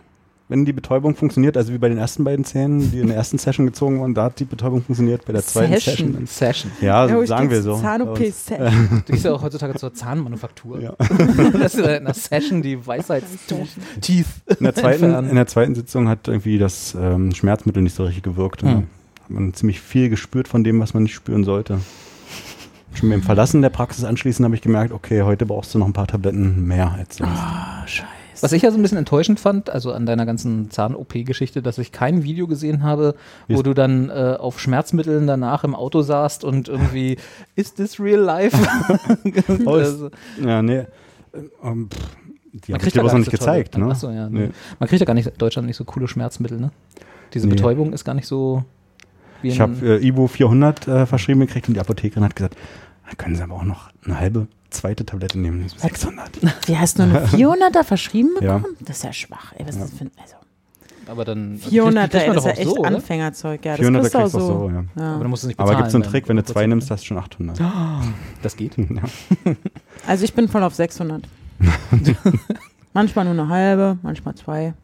Wenn 0.51 0.65
die 0.65 0.73
Betäubung 0.73 1.15
funktioniert, 1.15 1.57
also 1.57 1.73
wie 1.73 1.79
bei 1.79 1.89
den 1.89 1.97
ersten 1.97 2.25
beiden 2.25 2.45
Zähnen, 2.45 2.91
die 2.91 2.99
in 2.99 3.07
der 3.07 3.17
ersten 3.17 3.39
Session 3.39 3.67
gezogen 3.67 4.01
wurden, 4.01 4.15
da 4.15 4.25
hat 4.25 4.41
die 4.41 4.45
Betäubung 4.45 4.83
funktioniert, 4.83 5.25
bei 5.25 5.33
der 5.33 5.45
zweiten 5.45 5.73
Session. 5.75 6.27
Session. 6.27 6.27
Session. 6.27 6.73
Ja, 6.81 7.07
Ja, 7.07 7.25
sagen 7.27 7.51
wir 7.51 7.63
so. 7.63 7.79
Zahn-OP. 7.79 8.19
Session. 8.19 9.03
Du 9.07 9.13
gehst 9.13 9.25
ja 9.25 9.33
auch 9.33 9.43
heutzutage 9.43 9.79
zur 9.79 9.95
Zahnmanufaktur. 9.95 10.81
Ja. 10.81 10.95
das 11.53 11.75
ist 11.75 11.81
in 11.81 11.85
einer 11.87 12.15
Session 12.15 12.63
die 12.63 12.85
Weisheitsteeth. 12.85 13.69
In 14.09 14.25
der, 14.65 14.75
zweiten, 14.75 15.05
in 15.29 15.37
der 15.37 15.47
zweiten 15.47 15.77
Sitzung 15.77 16.09
hat 16.09 16.27
irgendwie 16.27 16.59
das 16.59 16.97
ähm, 17.01 17.33
Schmerzmittel 17.33 17.83
nicht 17.83 17.95
so 17.95 18.03
richtig 18.03 18.25
gewirkt. 18.25 18.63
Hm. 18.63 18.69
Hat 18.69 19.31
man 19.31 19.55
ziemlich 19.55 19.81
viel 19.81 20.09
gespürt 20.09 20.49
von 20.49 20.65
dem, 20.65 20.81
was 20.81 20.95
man 20.95 21.05
nicht 21.05 21.15
spüren 21.15 21.45
sollte. 21.45 21.79
Schon 22.95 23.09
beim 23.09 23.23
Verlassen 23.23 23.63
der 23.63 23.71
Praxis 23.71 24.03
anschließend 24.03 24.45
habe 24.45 24.57
ich 24.57 24.63
gemerkt, 24.63 24.93
okay, 24.93 25.23
heute 25.23 25.47
brauchst 25.47 25.73
du 25.73 25.79
noch 25.79 25.87
ein 25.87 25.93
paar 25.93 26.09
Tabletten 26.09 26.67
mehr 26.67 26.91
als 26.91 27.19
sonst. 27.19 27.31
Ah, 27.31 27.87
scheiße. 27.87 28.20
Was 28.43 28.53
ich 28.53 28.63
ja 28.63 28.71
so 28.71 28.79
ein 28.79 28.83
bisschen 28.83 28.99
enttäuschend 28.99 29.39
fand, 29.41 29.71
also 29.71 29.93
an 29.93 30.07
deiner 30.07 30.27
ganzen 30.27 30.71
Zahn-OP-Geschichte, 30.71 31.63
dass 31.63 31.79
ich 31.79 31.93
kein 31.93 32.23
Video 32.25 32.47
gesehen 32.47 32.83
habe, 32.83 33.15
wo 33.49 33.57
Ist- 33.57 33.67
du 33.67 33.75
dann 33.75 34.09
äh, 34.11 34.37
auf 34.39 34.61
Schmerzmitteln 34.61 35.27
danach 35.27 35.65
im 35.65 35.75
Auto 35.75 36.03
saßt 36.03 36.45
und 36.45 36.69
irgendwie, 36.69 37.17
is 37.57 37.75
this 37.75 38.01
real 38.01 38.21
life? 38.21 38.57
Oh, 39.67 39.77
ist- 39.77 39.89
also, 39.91 40.11
Ja, 40.43 40.63
nee. 40.63 40.85
Ähm, 41.63 41.89
pff, 41.93 42.17
die 42.53 42.73
ich 42.73 42.79
kriegt 42.79 42.97
ja 42.97 43.03
gar 43.03 43.13
noch 43.13 43.19
nicht 43.19 43.31
so 43.31 43.37
tolle- 43.37 43.59
gezeigt, 43.63 43.79
ne? 43.79 43.87
Achso, 43.87 44.11
ja. 44.11 44.29
Nee. 44.29 44.51
Man 44.79 44.89
kriegt 44.89 45.01
ja 45.01 45.07
gar 45.07 45.15
nicht 45.15 45.27
in 45.29 45.39
Deutschland 45.39 45.67
nicht 45.69 45.77
so 45.77 45.85
coole 45.85 46.09
Schmerzmittel, 46.09 46.59
ne? 46.59 46.71
Diese 47.35 47.47
Nee. 47.47 47.55
Betäubung 47.55 47.93
ist 47.93 48.05
gar 48.05 48.15
nicht 48.15 48.27
so 48.27 48.65
wie 49.43 49.49
Ich 49.49 49.61
habe 49.61 49.75
äh, 50.01 50.05
Ibo 50.07 50.27
400 50.27 50.89
äh, 50.89 51.07
verschrieben 51.07 51.41
gekriegt 51.41 51.69
und 51.69 51.75
die 51.75 51.81
Apothekerin 51.81 52.25
hat 52.25 52.35
gesagt, 52.35 52.57
da 53.09 53.15
können 53.15 53.37
Sie 53.37 53.43
aber 53.43 53.55
auch 53.55 53.65
noch 53.65 53.91
eine 54.05 54.19
halbe 54.19 54.49
zweite 54.71 55.05
Tablette 55.07 55.39
nehmen. 55.39 55.69
600. 55.77 56.31
Wie 56.69 56.77
hast 56.79 56.99
du 56.99 57.05
eine 57.05 57.27
400er 57.27 57.85
verschrieben 57.85 58.31
Ja. 58.41 58.59
bekommen? 58.59 58.77
Das 58.81 58.99
ist 58.99 59.05
ja 59.05 59.13
schwach. 59.13 59.53
Ey, 59.57 59.67
was 59.67 59.77
ist 59.77 59.83
das 59.83 59.91
für 59.93 60.05
ein, 60.05 60.11
also 60.21 60.35
aber 61.07 61.25
dann 61.25 61.59
400er, 61.59 62.09
kriegt 62.09 62.15
ey, 62.15 62.27
man 62.29 62.37
das 62.37 62.45
ist 62.45 62.51
ja 62.53 62.57
echt 62.63 62.69
so? 62.77 62.83
Anfängerzeug. 62.85 63.65
Ja, 63.65 63.73
das 63.73 63.81
400 63.81 64.03
kriegst 64.03 64.15
du 64.15 64.19
auch 64.19 64.27
so. 64.29 64.39
so, 64.41 64.71
ja. 64.71 64.85
Ja. 64.97 65.13
Aber 65.15 65.21
dann 65.23 65.31
musst 65.31 65.43
du 65.43 65.49
nicht 65.49 65.59
Aber 65.59 65.71
bezahlen. 65.71 65.79
gibt 65.79 65.87
es 65.89 65.93
so 65.93 65.97
einen 65.99 66.05
Trick, 66.05 66.29
wenn 66.29 66.37
du 66.37 66.45
zwei 66.45 66.67
nimmst, 66.69 66.91
hast 66.91 67.03
du 67.03 67.07
schon 67.07 67.19
800. 67.19 67.61
Das 68.43 68.57
geht. 68.57 68.77
Ja. 68.91 69.03
Also 70.07 70.25
ich 70.25 70.35
bin 70.35 70.47
voll 70.49 70.63
auf 70.63 70.75
600. 70.75 71.23
manchmal 72.93 73.25
nur 73.25 73.35
eine 73.35 73.49
halbe, 73.49 73.99
manchmal 74.03 74.35
zwei. 74.35 74.75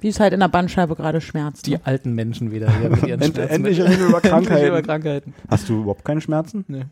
Wie 0.00 0.08
es 0.08 0.18
halt 0.20 0.32
in 0.32 0.40
der 0.40 0.48
Bandscheibe 0.48 0.96
gerade 0.96 1.20
schmerzt. 1.20 1.66
Die 1.66 1.72
ne? 1.72 1.80
alten 1.84 2.12
Menschen 2.14 2.50
wieder 2.50 2.70
hier 2.78 2.90
mit 2.90 3.02
ihren 3.04 3.20
End- 3.20 3.34
Schmerzen. 3.36 3.54
endlich 3.54 3.80
reden 3.80 3.90
wir 4.00 4.06
über 4.08 4.16
Endlich 4.16 4.30
Krankheiten. 4.32 4.66
über 4.66 4.82
Krankheiten. 4.82 5.34
Hast 5.48 5.68
du 5.68 5.80
überhaupt 5.82 6.04
keine 6.04 6.20
Schmerzen? 6.20 6.64
Nee. 6.68 6.84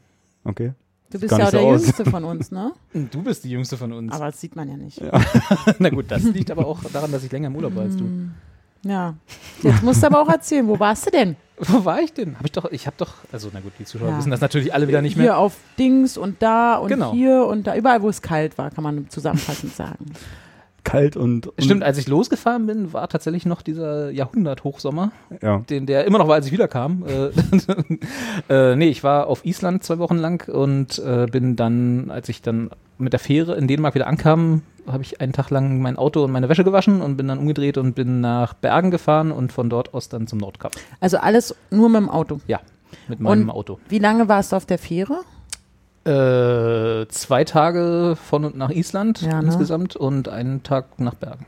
Okay. 0.44 0.72
Du 1.10 1.18
bist 1.18 1.32
ja 1.32 1.38
auch 1.38 1.42
nicht 1.42 1.52
der 1.54 1.60
so 1.60 1.66
aus. 1.68 1.82
Jüngste 1.82 2.04
von 2.10 2.24
uns, 2.24 2.50
ne? 2.50 2.72
Du 3.10 3.22
bist 3.22 3.44
die 3.44 3.50
Jüngste 3.50 3.76
von 3.76 3.92
uns. 3.92 4.12
Aber 4.12 4.26
das 4.26 4.40
sieht 4.40 4.54
man 4.56 4.68
ja 4.68 4.76
nicht. 4.76 5.00
Na 5.78 5.88
gut, 5.90 6.06
das 6.08 6.22
liegt 6.22 6.50
aber 6.50 6.66
auch 6.66 6.82
daran, 6.92 7.10
dass 7.12 7.24
ich 7.24 7.32
länger 7.32 7.48
im 7.48 7.56
Urlaub 7.56 7.74
war 7.74 7.82
als 7.82 7.96
du. 7.96 8.04
Ja. 8.82 9.14
Jetzt 9.62 9.82
musst 9.82 10.02
du 10.02 10.06
aber 10.06 10.22
auch 10.22 10.28
erzählen, 10.28 10.66
wo 10.66 10.78
warst 10.78 11.06
du 11.06 11.10
denn? 11.10 11.36
Wo 11.62 11.84
war 11.84 12.00
ich 12.00 12.14
denn? 12.14 12.38
Hab 12.38 12.46
ich 12.46 12.52
doch, 12.52 12.64
ich 12.72 12.86
habe 12.86 12.96
doch, 12.96 13.12
also 13.32 13.50
na 13.52 13.60
gut, 13.60 13.72
die 13.78 13.84
Zuschauer 13.84 14.08
Ja. 14.08 14.16
wissen 14.16 14.30
das 14.30 14.40
natürlich 14.40 14.72
alle 14.72 14.88
wieder 14.88 15.02
nicht 15.02 15.12
hier 15.16 15.24
mehr. 15.24 15.36
auf 15.38 15.58
Dings 15.78 16.16
und 16.16 16.40
da 16.40 16.76
und 16.76 16.88
Genau. 16.88 17.12
hier 17.12 17.44
und 17.44 17.66
da. 17.66 17.76
Überall, 17.76 18.00
wo 18.00 18.08
es 18.08 18.22
kalt 18.22 18.56
war, 18.56 18.70
kann 18.70 18.82
man 18.82 19.10
zusammenfassend 19.10 19.74
sagen. 19.76 20.06
Kalt 20.84 21.16
und. 21.16 21.46
und 21.46 21.62
Stimmt, 21.62 21.82
als 21.82 21.98
ich 21.98 22.08
losgefahren 22.08 22.66
bin, 22.66 22.92
war 22.92 23.08
tatsächlich 23.08 23.46
noch 23.46 23.62
dieser 23.62 24.10
Jahrhundert-Hochsommer, 24.10 25.12
Ja. 25.42 25.58
den, 25.70 25.86
der 25.86 26.04
immer 26.06 26.18
noch 26.18 26.28
war, 26.28 26.34
als 26.36 26.46
ich 26.46 26.52
wiederkam. 26.52 27.04
Äh, 27.06 27.30
äh, 28.72 28.76
nee, 28.76 28.88
ich 28.88 29.02
war 29.04 29.26
auf 29.26 29.44
Island 29.44 29.84
zwei 29.84 29.98
Wochen 29.98 30.16
lang 30.16 30.48
und 30.48 30.98
äh, 30.98 31.26
bin 31.30 31.56
dann, 31.56 32.10
als 32.10 32.28
ich 32.28 32.42
dann 32.42 32.70
mit 32.98 33.12
der 33.12 33.20
Fähre 33.20 33.56
in 33.56 33.66
Dänemark 33.68 33.94
wieder 33.94 34.06
ankam, 34.06 34.62
habe 34.86 35.02
ich 35.02 35.20
einen 35.20 35.32
Tag 35.32 35.50
lang 35.50 35.80
mein 35.80 35.96
Auto 35.96 36.24
und 36.24 36.32
meine 36.32 36.48
Wäsche 36.48 36.64
gewaschen 36.64 37.00
und 37.00 37.16
bin 37.16 37.28
dann 37.28 37.38
umgedreht 37.38 37.78
und 37.78 37.94
bin 37.94 38.20
nach 38.20 38.54
Bergen 38.54 38.90
gefahren 38.90 39.30
und 39.32 39.52
von 39.52 39.70
dort 39.70 39.94
aus 39.94 40.08
dann 40.08 40.26
zum 40.26 40.38
Nordkap. 40.38 40.72
Also 41.00 41.18
alles 41.18 41.54
nur 41.70 41.88
mit 41.88 42.00
dem 42.00 42.08
Auto. 42.10 42.40
Ja, 42.46 42.60
mit 43.08 43.20
meinem 43.20 43.42
Und- 43.48 43.50
Auto. 43.50 43.78
Wie 43.88 43.98
lange 43.98 44.28
warst 44.28 44.52
du 44.52 44.56
auf 44.56 44.66
der 44.66 44.78
Fähre? 44.78 45.20
Äh, 46.04 47.06
zwei 47.08 47.44
Tage 47.44 48.16
von 48.28 48.44
und 48.44 48.56
nach 48.56 48.70
Island 48.70 49.20
Ja, 49.22 49.40
ne? 49.40 49.46
insgesamt 49.48 49.96
und 49.96 50.28
einen 50.28 50.62
Tag 50.62 50.98
nach 50.98 51.14
Bergen. 51.14 51.46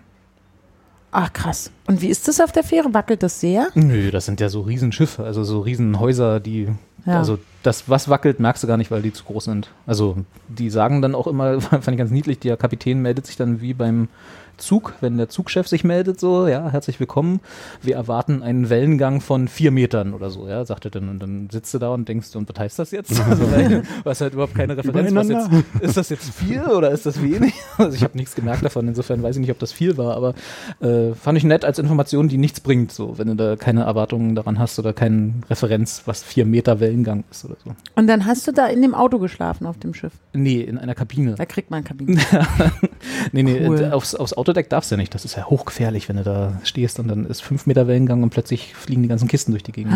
Ach 1.10 1.32
krass. 1.32 1.70
Und 1.86 2.00
wie 2.00 2.08
ist 2.08 2.26
das 2.26 2.40
auf 2.40 2.52
der 2.52 2.64
Fähre? 2.64 2.94
Wackelt 2.94 3.22
das 3.22 3.38
sehr? 3.40 3.68
Nö, 3.74 4.10
das 4.10 4.24
sind 4.24 4.40
ja 4.40 4.48
so 4.48 4.62
Riesenschiffe, 4.62 5.24
also 5.24 5.44
so 5.44 5.60
Riesenhäuser, 5.60 6.40
die. 6.40 6.68
Ja. 7.04 7.18
Also 7.18 7.38
das, 7.62 7.88
was 7.88 8.08
wackelt, 8.08 8.40
merkst 8.40 8.62
du 8.62 8.66
gar 8.66 8.76
nicht, 8.76 8.90
weil 8.90 9.02
die 9.02 9.12
zu 9.12 9.24
groß 9.24 9.44
sind. 9.44 9.70
Also 9.86 10.16
die 10.48 10.70
sagen 10.70 11.02
dann 11.02 11.14
auch 11.14 11.26
immer, 11.26 11.60
fand 11.60 11.88
ich 11.88 11.96
ganz 11.98 12.10
niedlich, 12.10 12.38
der 12.38 12.56
Kapitän 12.56 13.02
meldet 13.02 13.26
sich 13.26 13.36
dann 13.36 13.60
wie 13.60 13.74
beim 13.74 14.08
Zug, 14.56 14.94
wenn 15.00 15.16
der 15.16 15.28
Zugchef 15.28 15.66
sich 15.66 15.82
meldet, 15.82 16.20
so, 16.20 16.46
ja, 16.46 16.70
herzlich 16.70 17.00
willkommen. 17.00 17.40
Wir 17.82 17.96
erwarten 17.96 18.42
einen 18.42 18.70
Wellengang 18.70 19.20
von 19.20 19.48
vier 19.48 19.70
Metern 19.70 20.14
oder 20.14 20.30
so, 20.30 20.46
ja, 20.48 20.64
sagt 20.64 20.84
er 20.84 20.90
dann. 20.90 21.08
Und 21.08 21.18
dann 21.20 21.48
sitzt 21.50 21.74
du 21.74 21.78
da 21.78 21.88
und 21.90 22.08
denkst, 22.08 22.34
und 22.36 22.48
was 22.48 22.58
heißt 22.58 22.78
das 22.78 22.90
jetzt? 22.90 23.12
Also, 23.32 23.50
weil 23.50 23.82
du 24.04 24.10
hast 24.10 24.20
halt 24.20 24.34
überhaupt 24.34 24.54
keine 24.54 24.76
Referenz. 24.76 25.14
Was 25.14 25.28
jetzt, 25.28 25.48
ist 25.80 25.96
das 25.96 26.08
jetzt 26.10 26.34
viel 26.34 26.62
oder 26.64 26.90
ist 26.90 27.06
das 27.06 27.22
wenig? 27.22 27.54
Also 27.78 27.96
ich 27.96 28.04
habe 28.04 28.16
nichts 28.18 28.34
gemerkt 28.34 28.64
davon, 28.64 28.86
insofern 28.86 29.22
weiß 29.22 29.36
ich 29.36 29.40
nicht, 29.40 29.50
ob 29.50 29.58
das 29.58 29.72
viel 29.72 29.96
war, 29.96 30.14
aber 30.14 30.34
äh, 30.80 31.14
fand 31.14 31.38
ich 31.38 31.44
nett 31.44 31.64
als 31.64 31.78
Information, 31.78 32.28
die 32.28 32.36
nichts 32.36 32.60
bringt, 32.60 32.92
so, 32.92 33.16
wenn 33.18 33.28
du 33.28 33.34
da 33.34 33.56
keine 33.56 33.82
Erwartungen 33.84 34.34
daran 34.34 34.58
hast 34.58 34.78
oder 34.78 34.92
keine 34.92 35.32
Referenz, 35.48 36.02
was 36.04 36.22
vier 36.22 36.44
Meter 36.44 36.78
Wellengang 36.80 37.24
ist 37.30 37.44
oder 37.46 37.56
so. 37.64 37.74
Und 37.96 38.06
dann 38.06 38.26
hast 38.26 38.46
du 38.46 38.52
da 38.52 38.66
in 38.66 38.82
dem 38.82 38.94
Auto 38.94 39.18
geschlafen 39.18 39.66
auf 39.66 39.78
dem 39.78 39.94
Schiff. 39.94 40.12
Nee, 40.34 40.60
in 40.60 40.76
einer 40.78 40.94
Kabine. 40.94 41.34
Da 41.36 41.46
kriegt 41.46 41.70
man 41.70 41.82
Kabine. 41.82 42.20
Nee, 43.32 43.42
nee, 43.42 43.66
Cool. 43.66 43.90
aufs, 43.92 44.14
aufs 44.14 44.32
Autodeck 44.42 44.68
darfst 44.68 44.90
du 44.90 44.96
ja 44.96 44.96
nicht. 44.96 45.14
Das 45.14 45.24
ist 45.24 45.36
ja 45.36 45.44
hochgefährlich, 45.46 46.08
wenn 46.08 46.16
du 46.16 46.24
da 46.24 46.58
stehst 46.64 46.98
und 46.98 47.06
dann 47.06 47.26
ist 47.26 47.42
fünf 47.42 47.66
Meter 47.66 47.86
Wellengang 47.86 48.24
und 48.24 48.30
plötzlich 48.30 48.74
fliegen 48.74 49.02
die 49.02 49.08
ganzen 49.08 49.28
Kisten 49.28 49.52
durch 49.52 49.62
die 49.62 49.70
Gegend. 49.70 49.94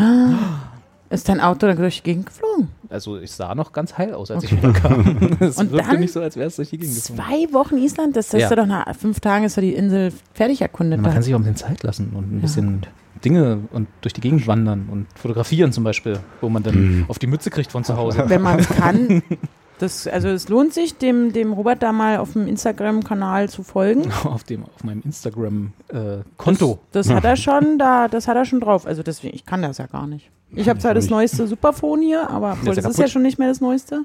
Ist 1.10 1.28
dein 1.28 1.40
Auto 1.40 1.66
dann 1.66 1.76
durch 1.76 1.96
die 1.96 2.02
Gegend 2.04 2.26
geflogen? 2.26 2.68
Also 2.88 3.18
ich 3.18 3.32
sah 3.32 3.56
noch 3.56 3.72
ganz 3.72 3.98
heil 3.98 4.14
aus, 4.14 4.30
als 4.30 4.44
ich 4.44 4.52
wieder 4.56 4.72
kam. 4.72 5.36
Es 5.40 5.56
Und 5.56 5.72
wirkte 5.72 5.90
dann 5.90 6.00
nicht 6.00 6.12
so, 6.12 6.20
als 6.20 6.36
wäre 6.36 6.46
es 6.46 6.54
durch 6.56 6.70
die 6.70 6.78
Gegend 6.78 6.94
geflogen. 6.94 7.24
Zwei 7.24 7.52
Wochen 7.52 7.76
Island? 7.78 8.14
Das 8.16 8.26
ist 8.26 8.32
Ja. 8.34 8.48
ja. 8.50 8.54
doch 8.56 8.66
nach 8.66 8.94
fünf 8.94 9.18
Tagen 9.18 9.44
ist 9.44 9.56
doch 9.56 9.62
die 9.62 9.74
Insel 9.74 10.12
fertig 10.32 10.62
erkundet. 10.62 11.00
Man 11.00 11.10
da. 11.10 11.14
kann 11.14 11.22
sich 11.22 11.34
auch 11.34 11.40
ein 11.40 11.42
bisschen 11.42 11.56
Zeit 11.56 11.82
lassen 11.82 12.12
und 12.14 12.36
ein 12.36 12.40
bisschen 12.40 12.86
Dinge 13.24 13.58
und 13.72 13.88
durch 14.00 14.12
die 14.14 14.20
Gegend 14.20 14.46
wandern 14.46 14.88
und 14.92 15.06
fotografieren 15.16 15.72
zum 15.72 15.82
Beispiel, 15.82 16.20
wo 16.40 16.48
man 16.48 16.62
dann 16.62 17.04
auf 17.08 17.18
die 17.18 17.26
Mütze 17.26 17.50
kriegt 17.50 17.72
von 17.72 17.82
zu 17.82 17.96
Hause. 17.96 18.24
Wenn 18.28 18.42
man 18.42 18.60
es 18.60 18.68
kann. 18.68 19.22
Das, 19.78 20.06
also 20.06 20.28
es 20.28 20.48
lohnt 20.48 20.72
sich, 20.72 20.96
dem, 20.96 21.32
dem 21.32 21.52
Robert 21.52 21.82
da 21.82 21.92
mal 21.92 22.18
auf 22.18 22.32
dem 22.32 22.46
Instagram-Kanal 22.46 23.48
zu 23.48 23.62
folgen. 23.62 24.10
auf, 24.24 24.44
dem, 24.44 24.64
auf 24.64 24.84
meinem 24.84 25.02
Instagram-Konto. 25.04 26.78
Das 26.92 27.10
hat 27.10 27.24
er 27.24 27.36
schon, 27.36 27.78
da, 27.78 28.08
das 28.08 28.26
hat 28.26 28.36
er 28.36 28.44
schon 28.44 28.60
drauf. 28.60 28.86
Also 28.86 29.02
deswegen, 29.02 29.34
ich 29.34 29.44
kann 29.44 29.62
das 29.62 29.78
ja 29.78 29.86
gar 29.86 30.06
nicht. 30.06 30.30
Ich 30.52 30.68
habe 30.68 30.78
zwar 30.78 30.94
das 30.94 31.10
neueste 31.10 31.46
Superphone 31.46 32.02
hier, 32.02 32.30
aber 32.30 32.52
obwohl, 32.52 32.70
ist 32.70 32.76
ja 32.76 32.82
das 32.82 32.92
ist 32.92 33.00
ja 33.00 33.08
schon 33.08 33.22
nicht 33.22 33.38
mehr 33.38 33.48
das 33.48 33.60
neueste. 33.60 34.04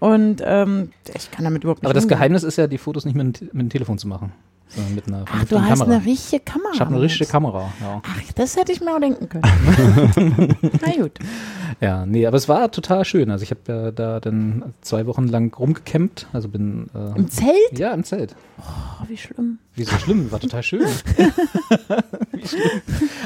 Und 0.00 0.42
ähm, 0.44 0.90
ich 1.14 1.30
kann 1.30 1.44
damit 1.44 1.64
überhaupt 1.64 1.82
nicht. 1.82 1.86
Aber 1.86 1.94
das 1.94 2.04
umgehen. 2.04 2.18
Geheimnis 2.18 2.42
ist 2.42 2.56
ja, 2.56 2.66
die 2.66 2.78
Fotos 2.78 3.04
nicht 3.04 3.14
mit, 3.14 3.52
mit 3.52 3.62
dem 3.62 3.68
Telefon 3.70 3.98
zu 3.98 4.08
machen, 4.08 4.32
sondern 4.74 4.94
mit 4.94 5.08
einer 5.08 5.24
Ach, 5.30 5.44
du 5.44 5.60
hast 5.60 5.80
Kamera. 5.80 5.96
eine 5.96 6.04
richtige 6.06 6.42
Kamera. 6.44 6.70
ich 6.74 6.80
habe 6.80 6.94
eine 6.94 7.00
richtige. 7.02 7.30
Kamera, 7.30 7.72
ja. 7.80 8.02
Ach, 8.04 8.32
das 8.34 8.56
hätte 8.56 8.72
ich 8.72 8.80
mir 8.80 8.94
auch 8.94 9.00
denken 9.00 9.28
können. 9.28 10.56
Na 10.80 11.02
gut. 11.02 11.18
Ja, 11.80 12.06
nee, 12.06 12.26
aber 12.26 12.36
es 12.36 12.48
war 12.48 12.70
total 12.70 13.04
schön. 13.04 13.30
Also 13.30 13.42
ich 13.42 13.50
habe 13.50 13.60
ja 13.68 13.90
da 13.90 14.20
dann 14.20 14.74
zwei 14.80 15.06
Wochen 15.06 15.26
lang 15.28 15.52
rumgecampt, 15.54 16.28
also 16.32 16.48
bin 16.48 16.88
äh, 16.94 17.18
Im 17.18 17.28
Zelt? 17.28 17.78
ja 17.78 17.92
im 17.92 18.04
Zelt. 18.04 18.34
Oh, 18.58 19.04
wie 19.08 19.16
schlimm. 19.16 19.58
Wie 19.74 19.84
so 19.84 19.96
schlimm, 19.98 20.30
war 20.30 20.40
total 20.40 20.62
schön. 20.62 20.86
Schlimm. 20.86 21.32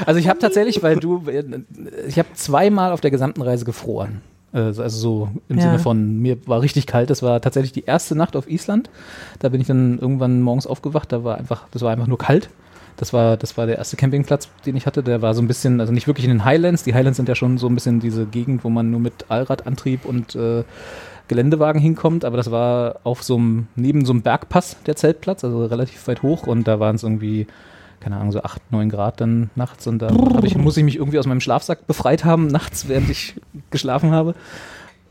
Also 0.05 0.19
ich 0.19 0.27
habe 0.29 0.39
tatsächlich, 0.39 0.81
weil 0.81 0.95
du, 0.97 1.23
ich 2.07 2.17
habe 2.17 2.29
zweimal 2.33 2.91
auf 2.91 3.01
der 3.01 3.11
gesamten 3.11 3.41
Reise 3.41 3.65
gefroren. 3.65 4.21
Also 4.51 4.81
also 4.81 4.97
so 4.97 5.29
im 5.47 5.57
Ja. 5.57 5.63
Sinne 5.63 5.79
von, 5.79 6.19
mir 6.19 6.37
war 6.47 6.61
richtig 6.61 6.87
kalt. 6.87 7.09
Das 7.09 7.21
war 7.21 7.39
tatsächlich 7.41 7.71
die 7.71 7.85
erste 7.85 8.15
Nacht 8.15 8.35
auf 8.35 8.49
Island. 8.49 8.89
Da 9.39 9.49
bin 9.49 9.61
ich 9.61 9.67
dann 9.67 9.99
irgendwann 9.99 10.41
morgens 10.41 10.67
aufgewacht. 10.67 11.11
Da 11.11 11.23
war 11.23 11.37
einfach, 11.37 11.67
das 11.71 11.81
war 11.81 11.91
einfach 11.91 12.07
nur 12.07 12.17
kalt. 12.17 12.49
Das 12.97 13.13
war, 13.13 13.37
das 13.37 13.57
war 13.57 13.65
der 13.65 13.77
erste 13.77 13.95
Campingplatz, 13.95 14.49
den 14.65 14.75
ich 14.75 14.85
hatte. 14.85 15.03
Der 15.03 15.21
war 15.21 15.33
so 15.33 15.41
ein 15.41 15.47
bisschen, 15.47 15.79
also 15.79 15.93
nicht 15.93 16.07
wirklich 16.07 16.25
in 16.25 16.31
den 16.31 16.43
Highlands. 16.43 16.83
Die 16.83 16.93
Highlands 16.93 17.17
sind 17.17 17.29
ja 17.29 17.35
schon 17.35 17.57
so 17.57 17.67
ein 17.67 17.75
bisschen 17.75 17.99
diese 17.99 18.25
Gegend, 18.25 18.63
wo 18.63 18.69
man 18.69 18.91
nur 18.91 18.99
mit 18.99 19.25
Allradantrieb 19.29 20.03
und 20.05 20.35
äh, 20.35 20.63
Geländewagen 21.29 21.79
hinkommt, 21.79 22.25
aber 22.25 22.37
das 22.37 22.51
war 22.51 23.01
auf 23.03 23.23
so 23.23 23.37
einem, 23.37 23.67
neben 23.75 24.03
so 24.03 24.11
einem 24.11 24.23
Bergpass 24.23 24.75
der 24.85 24.95
Zeltplatz, 24.95 25.43
also 25.43 25.63
relativ 25.63 26.07
weit 26.07 26.23
hoch 26.23 26.47
und 26.47 26.67
da 26.67 26.79
waren 26.79 26.95
es 26.95 27.03
irgendwie, 27.03 27.45
keine 27.99 28.17
Ahnung, 28.17 28.31
so 28.31 28.41
8, 28.41 28.71
9 28.71 28.89
Grad 28.89 29.21
dann 29.21 29.49
nachts 29.55 29.87
und 29.87 29.99
da 29.99 30.09
ich, 30.43 30.57
muss 30.57 30.77
ich 30.77 30.83
mich 30.83 30.95
irgendwie 30.95 31.19
aus 31.19 31.27
meinem 31.27 31.41
Schlafsack 31.41 31.87
befreit 31.87 32.25
haben, 32.25 32.47
nachts, 32.47 32.87
während 32.87 33.09
ich 33.09 33.35
geschlafen 33.69 34.11
habe. 34.11 34.35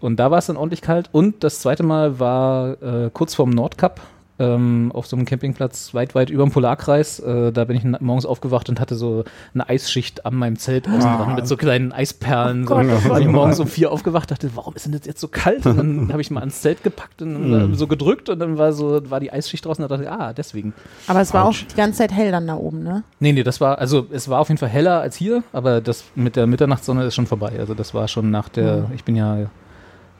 Und 0.01 0.21
da 0.21 0.31
war 0.31 0.39
es 0.39 0.47
dann 0.47 0.57
ordentlich 0.57 0.81
kalt 0.81 1.09
und 1.13 1.43
das 1.43 1.61
zweite 1.61 1.83
Mal 1.83 2.21
war 2.21 2.83
äh, 2.83 3.11
kurz 3.13 3.35
vorm 3.35 3.51
Nordkap 3.51 4.01
ähm, 4.39 4.93
auf 4.95 5.07
so 5.07 5.17
einem 5.17 5.25
Campingplatz 5.25 5.95
weit, 5.95 6.15
weit 6.15 6.31
über 6.31 6.45
dem 6.45 6.53
Polarkreis. 6.53 7.21
Äh, 7.21 7.53
da 7.53 7.65
bin 7.65 7.77
ich 7.77 7.85
morgens 8.01 8.27
aufgewacht 8.27 8.69
und 8.69 8.81
hatte 8.81 8.95
so 8.95 9.25
eine 9.55 9.69
Eisschicht 9.69 10.27
an 10.27 10.35
meinem 10.35 10.57
Zelt 10.57 10.89
außen 10.89 11.01
dran 11.01 11.35
mit 11.35 11.47
so 11.47 11.57
kleinen 11.57 11.93
Eisperlen. 11.93 12.65
Gott, 12.65 12.87
so. 12.87 12.93
oh 12.93 12.95
Gott, 12.95 13.15
bin 13.15 13.23
ich 13.23 13.29
oh 13.29 13.33
morgens 13.33 13.61
um 13.61 13.67
vier 13.67 13.91
aufgewacht, 13.91 14.31
dachte, 14.31 14.51
warum 14.55 14.75
ist 14.75 14.87
denn 14.87 14.93
das 14.93 15.07
jetzt 15.07 15.21
so 15.21 15.29
kalt? 15.29 15.67
Und 15.67 15.77
dann 15.77 16.09
habe 16.13 16.21
ich 16.21 16.31
mal 16.31 16.41
ans 16.41 16.61
Zelt 16.61 16.83
gepackt 16.83 17.23
und 17.23 17.53
äh, 17.53 17.75
so 17.75 17.87
gedrückt 17.87 18.29
und 18.29 18.39
dann 18.39 18.59
war 18.59 18.73
so 18.73 19.01
war 19.11 19.21
die 19.21 19.33
Eisschicht 19.33 19.65
draußen. 19.65 19.83
Da 19.83 19.89
dachte 19.89 20.05
ich, 20.05 20.11
ah, 20.11 20.33
deswegen. 20.33 20.73
Aber 21.07 21.21
es 21.21 21.35
war 21.35 21.45
Autsch. 21.45 21.65
auch 21.65 21.69
die 21.69 21.77
ganze 21.77 21.99
Zeit 21.99 22.13
hell 22.13 22.31
dann 22.31 22.47
da 22.47 22.55
oben, 22.55 22.83
ne? 22.83 23.03
Nee, 23.21 23.33
nee, 23.33 23.43
das 23.43 23.61
war, 23.61 23.79
also 23.79 24.07
es 24.11 24.29
war 24.29 24.41
auf 24.41 24.49
jeden 24.49 24.59
Fall 24.59 24.69
heller 24.69 25.01
als 25.01 25.17
hier, 25.17 25.43
aber 25.53 25.81
das 25.81 26.05
mit 26.15 26.37
der 26.37 26.47
Mitternachtssonne 26.47 27.05
ist 27.05 27.15
schon 27.15 27.27
vorbei. 27.27 27.53
Also 27.59 27.75
das 27.75 27.95
war 27.95 28.09
schon 28.09 28.31
nach 28.31 28.49
der, 28.49 28.91
ich 28.95 29.05
bin 29.05 29.17
ja 29.17 29.49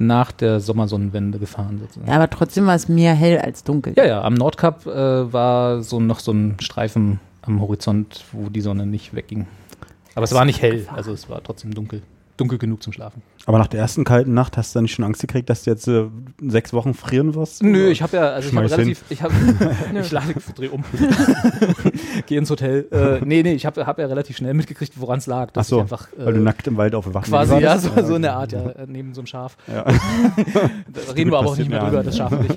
nach 0.01 0.33
der 0.33 0.61
Sommersonnenwende 0.61 1.39
gefahren 1.39 1.79
sozusagen. 1.81 2.09
Ja, 2.09 2.17
aber 2.17 2.31
trotzdem 2.31 2.67
war 2.67 2.75
es 2.75 2.89
mehr 2.89 3.15
hell 3.15 3.39
als 3.39 3.65
dunkel. 3.65 3.95
Ja, 3.97 4.07
ja, 4.07 4.23
am 4.23 4.35
Nordkap 4.35 4.87
äh, 4.87 5.33
war 5.33 5.83
so 5.83 6.01
noch 6.01 6.21
so 6.21 6.33
ein 6.33 6.57
Streifen 6.61 7.21
am 7.43 7.61
Horizont, 7.61 8.25
wo 8.33 8.49
die 8.49 8.61
Sonne 8.61 8.87
nicht 8.87 9.15
wegging. 9.15 9.47
Aber 10.15 10.25
es 10.25 10.33
war 10.33 10.45
nicht 10.45 10.63
hell, 10.63 10.87
also 10.95 11.13
es 11.13 11.29
war 11.29 11.43
trotzdem 11.43 11.75
dunkel. 11.75 12.03
Dunkel 12.39 12.59
genug 12.59 12.83
zum 12.83 12.93
Schlafen. 12.93 13.23
Aber 13.47 13.59
nach 13.59 13.67
der 13.67 13.81
ersten 13.81 14.05
kalten 14.05 14.33
Nacht 14.33 14.57
hast 14.57 14.75
du 14.75 14.79
dann 14.79 14.85
nicht 14.85 14.95
schon 14.95 15.05
Angst 15.05 15.21
gekriegt, 15.21 15.51
dass 15.51 15.65
du 15.65 15.71
jetzt 15.71 15.87
äh, 15.89 16.07
sechs 16.41 16.73
Wochen 16.73 16.95
frieren 16.95 17.35
wirst? 17.35 17.63
Nö, 17.63 17.89
ich 17.89 18.01
habe 18.01 18.17
ja, 18.17 18.31
also 18.31 18.49
ich 18.49 18.57
habe 18.57 18.71
relativ, 18.71 19.05
ich 19.11 19.23
habe, 19.23 19.35
ich 20.01 20.11
lade, 20.11 20.35
dreh 20.55 20.69
um, 20.69 20.85
geh 22.27 22.37
ins 22.37 22.51
Hotel. 22.51 22.87
Äh, 22.91 23.25
nee, 23.25 23.43
nee, 23.43 23.53
ich 23.53 23.67
habe 23.67 23.87
hab 23.87 23.99
ja 23.99 24.07
relativ 24.07 24.37
schnell 24.37 24.55
mitgekriegt, 24.55 24.95
woran 25.01 25.19
es 25.19 25.27
lag. 25.27 25.49
Ach 25.49 25.53
dass 25.53 25.69
so, 25.69 25.77
ich 25.77 25.83
einfach, 25.83 26.09
äh, 26.13 26.27
weil 26.27 26.35
du 26.35 26.41
nackt 26.41 26.67
im 26.67 26.77
Wald 26.77 26.95
aufgewacht 26.95 27.27
Quasi, 27.27 27.59
ja, 27.59 27.79
so, 27.79 27.91
so 28.03 28.15
in 28.17 28.23
der 28.23 28.37
Art, 28.37 28.53
ja, 28.53 28.71
äh, 28.71 28.87
neben 28.87 29.15
so 29.15 29.21
einem 29.21 29.27
Schaf. 29.27 29.57
Ja. 29.67 29.85
Da 29.85 29.93
reden 31.15 31.31
wir 31.31 31.39
aber 31.39 31.49
auch 31.49 31.57
nicht 31.57 31.69
mehr 31.69 31.81
drüber, 31.81 31.99
an. 32.01 32.07
das 32.07 32.17
Schaf 32.17 32.33
und 32.33 32.47
ich. 32.47 32.57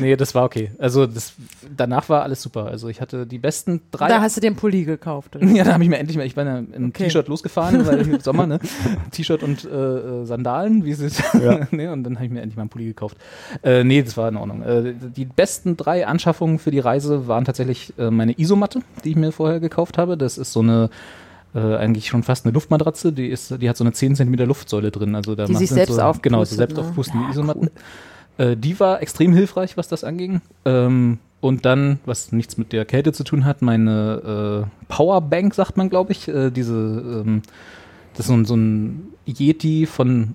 Nee, 0.00 0.16
das 0.16 0.34
war 0.34 0.44
okay. 0.44 0.70
Also 0.78 1.06
das, 1.06 1.34
danach 1.76 2.08
war 2.08 2.22
alles 2.22 2.42
super. 2.42 2.66
Also 2.66 2.88
ich 2.88 3.00
hatte 3.00 3.26
die 3.26 3.38
besten 3.38 3.80
drei. 3.90 4.08
Da 4.08 4.20
hast 4.20 4.36
du 4.36 4.40
den 4.40 4.56
Pulli 4.56 4.84
gekauft. 4.84 5.36
Oder? 5.36 5.46
ja, 5.46 5.64
da 5.64 5.72
habe 5.74 5.82
ich 5.84 5.90
mir 5.90 5.98
endlich 5.98 6.16
mal, 6.16 6.26
ich 6.26 6.34
bin 6.34 6.46
ja 6.46 6.58
im 6.58 6.88
Okay. 6.88 7.04
T-Shirt 7.04 7.28
losgefahren, 7.28 7.86
weil 7.86 8.04
hier 8.04 8.20
Sommer, 8.22 8.46
ne? 8.46 8.60
T-Shirt 9.10 9.42
und 9.42 9.64
äh, 9.64 9.68
äh, 9.68 10.24
Sandalen, 10.26 10.84
wie 10.84 10.90
es 10.92 11.00
ist. 11.00 11.22
Ja. 11.34 11.66
nee, 11.70 11.88
und 11.88 12.04
dann 12.04 12.16
habe 12.16 12.26
ich 12.26 12.30
mir 12.32 12.40
endlich 12.40 12.56
mal 12.56 12.62
einen 12.62 12.70
Pulli 12.70 12.86
gekauft. 12.86 13.16
Äh, 13.62 13.84
nee, 13.84 14.02
das 14.02 14.16
war 14.16 14.28
in 14.28 14.36
Ordnung. 14.36 14.62
Äh, 14.62 14.94
die 14.94 15.24
besten 15.24 15.76
drei 15.76 16.06
Anschaffungen 16.06 16.58
für 16.58 16.70
die 16.70 16.80
Reise 16.80 17.26
waren 17.28 17.44
tatsächlich 17.44 17.92
äh, 17.98 18.10
meine 18.10 18.38
Isomatte, 18.38 18.80
die 19.04 19.10
ich 19.10 19.16
mir 19.16 19.32
vorher 19.32 19.60
gekauft 19.60 19.98
habe. 19.98 20.16
Das 20.16 20.38
ist 20.38 20.52
so 20.52 20.60
eine 20.60 20.90
äh, 21.54 21.76
eigentlich 21.76 22.08
schon 22.08 22.22
fast 22.24 22.44
eine 22.44 22.52
Luftmatratze, 22.52 23.12
die 23.12 23.28
ist, 23.28 23.62
die 23.62 23.68
hat 23.68 23.76
so 23.76 23.84
eine 23.84 23.92
10 23.92 24.16
cm 24.16 24.34
Luftsäule 24.46 24.90
drin. 24.90 25.14
Also 25.14 25.36
da 25.36 25.46
Die 25.46 25.52
macht 25.52 25.60
sich 25.60 25.70
man 25.70 25.76
selbst 25.76 25.94
so, 25.94 26.00
aufpustet, 26.02 26.22
Genau, 26.24 26.44
so 26.44 26.56
selbst 26.56 26.76
ne? 26.76 26.82
aufpustende 26.82 27.24
Ja, 27.26 27.30
Isomatten. 27.30 27.70
Äh, 28.38 28.56
die 28.56 28.78
war 28.80 29.02
extrem 29.02 29.32
hilfreich, 29.32 29.76
was 29.76 29.88
das 29.88 30.04
anging. 30.04 30.40
Ähm, 30.64 31.18
und 31.40 31.66
dann, 31.66 31.98
was 32.06 32.32
nichts 32.32 32.56
mit 32.56 32.72
der 32.72 32.86
Kälte 32.86 33.12
zu 33.12 33.22
tun 33.22 33.44
hat, 33.44 33.60
meine 33.60 34.66
äh, 34.66 34.84
Powerbank, 34.88 35.54
sagt 35.54 35.76
man, 35.76 35.90
glaube 35.90 36.12
ich. 36.12 36.26
Äh, 36.26 36.50
diese, 36.50 36.74
ähm, 36.74 37.42
das 38.14 38.20
ist 38.20 38.26
so 38.28 38.34
ein, 38.34 38.44
so 38.46 38.56
ein 38.56 39.08
Yeti 39.26 39.86
von, 39.86 40.34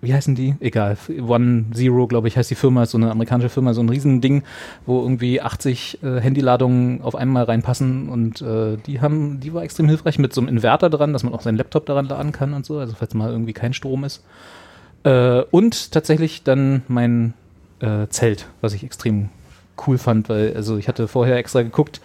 wie 0.00 0.12
heißen 0.12 0.34
die? 0.34 0.56
Egal, 0.60 0.96
One 1.20 1.66
Zero, 1.72 2.06
glaube 2.06 2.26
ich, 2.26 2.36
heißt 2.36 2.50
die 2.50 2.56
Firma, 2.56 2.86
so 2.86 2.98
eine 2.98 3.10
amerikanische 3.10 3.50
Firma, 3.50 3.74
so 3.74 3.82
ein 3.82 3.88
Riesending, 3.88 4.42
wo 4.86 5.02
irgendwie 5.02 5.40
80 5.40 6.02
äh, 6.02 6.20
Handyladungen 6.20 7.02
auf 7.02 7.14
einmal 7.14 7.44
reinpassen 7.44 8.08
und 8.08 8.42
äh, 8.42 8.76
die 8.86 9.00
haben, 9.00 9.40
die 9.40 9.54
war 9.54 9.62
extrem 9.62 9.88
hilfreich 9.88 10.18
mit 10.18 10.32
so 10.32 10.40
einem 10.40 10.48
Inverter 10.48 10.90
dran, 10.90 11.12
dass 11.12 11.22
man 11.22 11.34
auch 11.34 11.42
seinen 11.42 11.58
Laptop 11.58 11.86
daran 11.86 12.06
laden 12.06 12.32
kann 12.32 12.54
und 12.54 12.66
so, 12.66 12.78
also 12.78 12.94
falls 12.98 13.14
mal 13.14 13.30
irgendwie 13.30 13.52
kein 13.52 13.72
Strom 13.72 14.04
ist. 14.04 14.24
Äh, 15.04 15.42
und 15.50 15.92
tatsächlich 15.92 16.42
dann 16.42 16.82
mein 16.88 17.34
äh, 17.80 18.06
Zelt, 18.08 18.46
was 18.60 18.74
ich 18.74 18.84
extrem 18.84 19.30
cool 19.86 19.96
fand, 19.98 20.28
weil 20.28 20.54
also 20.54 20.76
ich 20.76 20.88
hatte 20.88 21.08
vorher 21.08 21.36
extra 21.36 21.62
geguckt, 21.62 22.00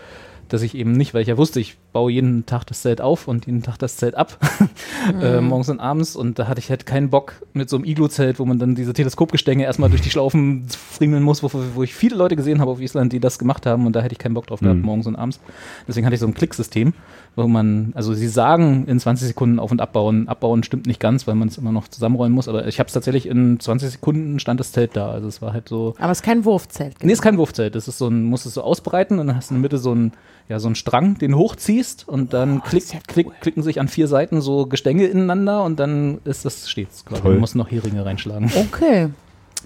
dass 0.48 0.62
ich 0.62 0.76
eben 0.76 0.92
nicht, 0.92 1.14
weil 1.16 1.24
ich 1.24 1.28
ja 1.28 1.38
wusste, 1.38 1.60
ich 1.60 1.76
baue 1.92 2.12
jeden 2.12 2.46
Tag 2.46 2.66
das 2.66 2.84
Zelt 2.84 3.02
auf 3.02 3.28
und 3.28 3.48
jeden 3.48 3.64
Tag 3.64 3.78
das 3.80 3.98
Zelt 3.98 4.14
ab, 4.14 4.38
äh, 5.22 5.42
morgens 5.42 5.70
und 5.70 5.80
abends 5.80 6.16
und 6.16 6.38
da 6.38 6.48
hatte 6.48 6.60
ich 6.60 6.70
halt 6.70 6.86
keinen 6.86 7.10
Bock 7.10 7.34
mit 7.54 7.68
so 7.68 7.78
einem 7.78 7.84
Iglu-Zelt, 7.86 8.38
wo 8.40 8.46
man 8.46 8.60
dann 8.60 8.76
diese 8.76 8.94
Teleskopgestänge 8.94 9.64
erstmal 9.64 9.90
durch 9.90 10.02
die 10.04 10.12
Schlaufen 10.12 10.68
friemeln 10.70 11.24
muss, 11.24 11.42
wo, 11.42 11.50
wo 11.74 11.82
ich 11.82 11.96
viele 11.96 12.16
Leute 12.16 12.36
gesehen 12.36 12.62
habe 12.62 12.70
auf 12.70 12.80
Island, 12.80 13.12
die 13.12 13.20
das 13.20 13.40
gemacht 13.40 13.66
haben 13.66 13.88
und 13.88 13.94
da 13.96 14.02
hätte 14.02 14.14
ich 14.14 14.20
keinen 14.20 14.36
Bock 14.36 14.46
drauf 14.48 14.60
gehabt, 14.60 14.78
Mhm. 14.80 14.86
morgens 14.86 15.08
und 15.08 15.16
abends. 15.16 15.40
Deswegen 15.88 16.06
hatte 16.06 16.14
ich 16.14 16.22
so 16.22 16.28
ein 16.28 16.36
Klicksystem, 16.36 16.94
wo 17.36 17.48
man, 17.48 17.92
also 17.96 18.14
sie 18.14 18.28
sagen 18.28 18.86
in 18.88 19.00
20 19.00 19.28
Sekunden 19.28 19.60
auf- 19.60 19.72
und 19.72 19.82
abbauen. 19.82 20.28
Abbauen 20.28 20.64
stimmt 20.64 20.88
nicht 20.88 21.00
ganz, 21.00 21.28
weil 21.28 21.36
man 21.36 21.50
es 21.50 21.58
immer 21.58 21.72
noch 21.72 21.88
zusammenräumen 21.88 22.34
muss, 22.34 22.48
aber 22.48 22.68
ich 22.68 22.80
habe 22.80 22.88
es 22.88 22.94
tatsächlich 22.94 23.28
in 23.28 23.60
20 23.60 23.90
Sekunden 23.90 24.40
stand 24.40 24.60
das 24.60 24.72
Zelt 24.72 24.96
da. 24.96 25.12
Also 25.12 25.28
es 25.28 25.42
war 25.42 25.54
halt 25.54 25.68
so, 25.68 25.96
Aber 26.00 26.12
es 26.12 26.20
ist 26.20 26.24
kein 26.24 26.46
Wurfzelt. 26.46 26.96
Nee, 27.04 27.12
ist 27.12 27.22
kein 27.22 27.38
Wurfzelt. 27.38 27.76
Das 27.76 27.88
ist 27.88 27.98
so 27.98 28.08
ein, 28.08 28.24
musst 28.24 28.46
es 28.46 28.54
so 28.54 28.62
ausbreiten 28.62 29.20
und 29.20 29.28
dann 29.28 29.36
hast 29.36 29.50
du 29.50 29.56
in 29.56 29.62
der 29.62 29.64
Mitte 29.64 29.78
so 29.78 29.94
ein, 29.94 30.14
ja, 30.48 30.60
so 30.60 30.68
einen 30.68 30.76
Strang, 30.76 31.18
den 31.18 31.36
hochziehst 31.36 32.08
und 32.08 32.34
dann 32.34 32.62
klick, 32.64 32.86
klick, 33.08 33.28
klicken 33.42 33.64
sich 33.64 33.80
an 33.80 33.88
vier 33.88 34.08
Seiten 34.08 34.42
so 34.42 34.68
Gestänge 34.68 35.06
ineinander 35.06 35.64
und 35.64 35.80
dann 35.80 36.20
ist 36.24 36.46
das 36.46 36.70
stets 36.70 37.04
quasi. 37.04 37.22
Toll. 37.22 37.34
Du 37.34 37.40
musst 37.40 37.56
noch 37.56 37.70
Heringe 37.70 38.06
reinschlagen. 38.06 38.52
Okay. 38.56 39.10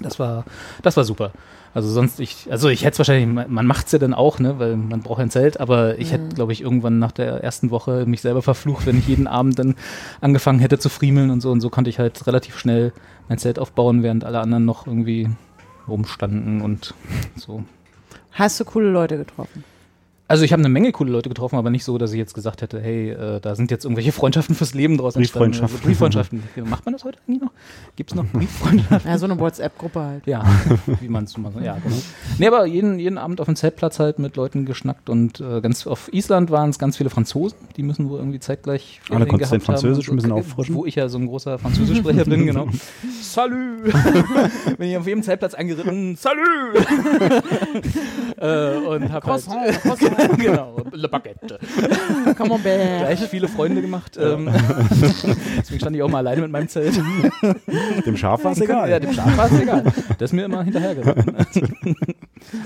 Das 0.01 0.17
war, 0.17 0.45
das 0.81 0.95
war 0.97 1.03
super. 1.03 1.31
Also 1.73 1.89
sonst, 1.89 2.19
ich, 2.19 2.47
also 2.49 2.69
ich 2.69 2.83
hätte 2.83 2.93
es 2.93 2.99
wahrscheinlich, 2.99 3.47
man, 3.47 3.65
macht 3.67 3.85
es 3.85 3.91
ja 3.91 3.99
dann 3.99 4.13
auch, 4.13 4.39
ne, 4.39 4.57
weil 4.57 4.75
man 4.75 5.01
braucht 5.01 5.19
ein 5.19 5.29
Zelt, 5.29 5.59
aber 5.59 5.99
ich 5.99 6.11
hätte, 6.11 6.35
glaube 6.35 6.51
ich, 6.51 6.61
irgendwann 6.61 6.97
nach 6.97 7.11
der 7.11 7.43
ersten 7.43 7.69
Woche 7.69 8.05
mich 8.07 8.21
selber 8.21 8.41
verflucht, 8.41 8.85
wenn 8.85 8.97
ich 8.97 9.07
jeden 9.07 9.27
Abend 9.27 9.59
dann 9.59 9.75
angefangen 10.19 10.59
hätte 10.59 10.79
zu 10.79 10.89
friemeln 10.89 11.29
und 11.29 11.41
so. 11.41 11.51
Und 11.51 11.61
so 11.61 11.69
konnte 11.69 11.89
ich 11.89 11.99
halt 11.99 12.25
relativ 12.25 12.57
schnell 12.57 12.91
mein 13.27 13.37
Zelt 13.37 13.59
aufbauen, 13.59 14.01
während 14.01 14.23
alle 14.23 14.39
anderen 14.39 14.65
noch 14.65 14.87
irgendwie 14.87 15.29
rumstanden 15.87 16.61
und 16.61 16.93
so. 17.35 17.63
Hast 18.31 18.59
du 18.59 18.65
coole 18.65 18.89
Leute 18.89 19.17
getroffen? 19.17 19.63
Also 20.29 20.43
ich 20.43 20.53
habe 20.53 20.61
eine 20.61 20.69
Menge 20.69 20.91
coole 20.91 21.11
Leute 21.11 21.27
getroffen, 21.27 21.55
aber 21.55 21.71
nicht 21.71 21.83
so, 21.83 21.97
dass 21.97 22.11
ich 22.11 22.19
jetzt 22.19 22.35
gesagt 22.35 22.61
hätte, 22.61 22.79
hey, 22.79 23.09
äh, 23.09 23.39
da 23.39 23.55
sind 23.55 23.71
jetzt 23.71 23.83
irgendwelche 23.83 24.11
Freundschaften 24.11 24.53
fürs 24.53 24.75
Leben 24.75 24.95
draus 24.95 25.15
entstanden. 25.15 25.53
Brieffreundschaften. 25.53 25.77
Also 25.79 25.87
Brieffreundschaften. 25.87 26.69
Macht 26.69 26.85
man 26.85 26.93
das 26.93 27.03
heute 27.03 27.17
eigentlich 27.27 27.41
noch? 27.41 27.51
Gibt 27.95 28.11
es 28.11 28.15
noch 28.15 28.25
Brieffreundschaften? 28.25 29.09
Ja, 29.09 29.17
so 29.17 29.25
eine 29.25 29.39
WhatsApp-Gruppe 29.39 29.99
halt. 29.99 30.27
Ja, 30.27 30.45
wie 31.01 31.07
man 31.07 31.23
es 31.23 31.35
macht. 31.35 31.59
Ja, 31.63 31.79
genau. 31.83 31.95
Nee, 32.37 32.45
aber 32.45 32.67
jeden, 32.67 32.99
jeden 32.99 33.17
Abend 33.17 33.41
auf 33.41 33.47
dem 33.47 33.55
Zeltplatz 33.55 33.97
halt 33.97 34.19
mit 34.19 34.35
Leuten 34.35 34.65
geschnackt 34.65 35.09
und 35.09 35.41
äh, 35.41 35.61
ganz 35.61 35.87
auf 35.87 36.13
Island 36.13 36.51
waren 36.51 36.69
es 36.69 36.77
ganz 36.77 36.97
viele 36.97 37.09
Franzosen, 37.09 37.57
die 37.75 37.81
müssen 37.81 38.07
wohl 38.07 38.19
irgendwie 38.19 38.39
zeitgleich 38.39 39.01
Ah, 39.05 39.13
Ferien 39.13 39.29
konntest 39.29 39.51
dein 39.51 39.61
Französisch 39.61 40.09
haben 40.09 40.13
ein 40.13 40.17
bisschen 40.17 40.31
auffrischen? 40.31 40.75
Wo 40.75 40.85
ich 40.85 40.93
ja 40.93 41.09
so 41.09 41.17
ein 41.17 41.25
großer 41.25 41.57
Französischsprecher 41.57 42.25
bin, 42.25 42.45
genau. 42.45 42.67
Salut! 43.23 43.83
Bin 44.77 44.89
ich 44.89 44.95
auf 44.95 45.07
jedem 45.07 45.23
Zeltplatz 45.23 45.55
angeritten, 45.55 46.15
Salut! 46.15 46.37
äh, 48.37 48.77
und 48.77 49.11
hab 49.11 49.25
halt. 49.25 50.18
genau, 50.37 50.83
Le 50.91 51.07
Baguette. 51.07 51.59
Come 52.37 52.53
on, 52.53 52.63
babe. 52.63 52.99
Gleich 52.99 53.19
viele 53.27 53.47
Freunde 53.47 53.81
gemacht. 53.81 54.17
Ähm, 54.19 54.49
deswegen 55.57 55.79
stand 55.79 55.95
ich 55.95 56.03
auch 56.03 56.09
mal 56.09 56.19
alleine 56.19 56.41
mit 56.41 56.51
meinem 56.51 56.67
Zelt. 56.67 56.99
Dem 58.05 58.17
Schaf 58.17 58.43
war 58.43 58.51
es 58.51 58.61
egal. 58.61 58.89
Ja, 58.89 58.99
dem 58.99 59.13
Schaf 59.13 59.37
war 59.37 59.51
es 59.51 59.59
egal. 59.59 59.83
Das 60.17 60.31
ist 60.31 60.33
mir 60.33 60.45
immer 60.45 60.63
hinterhergerannt. 60.63 61.25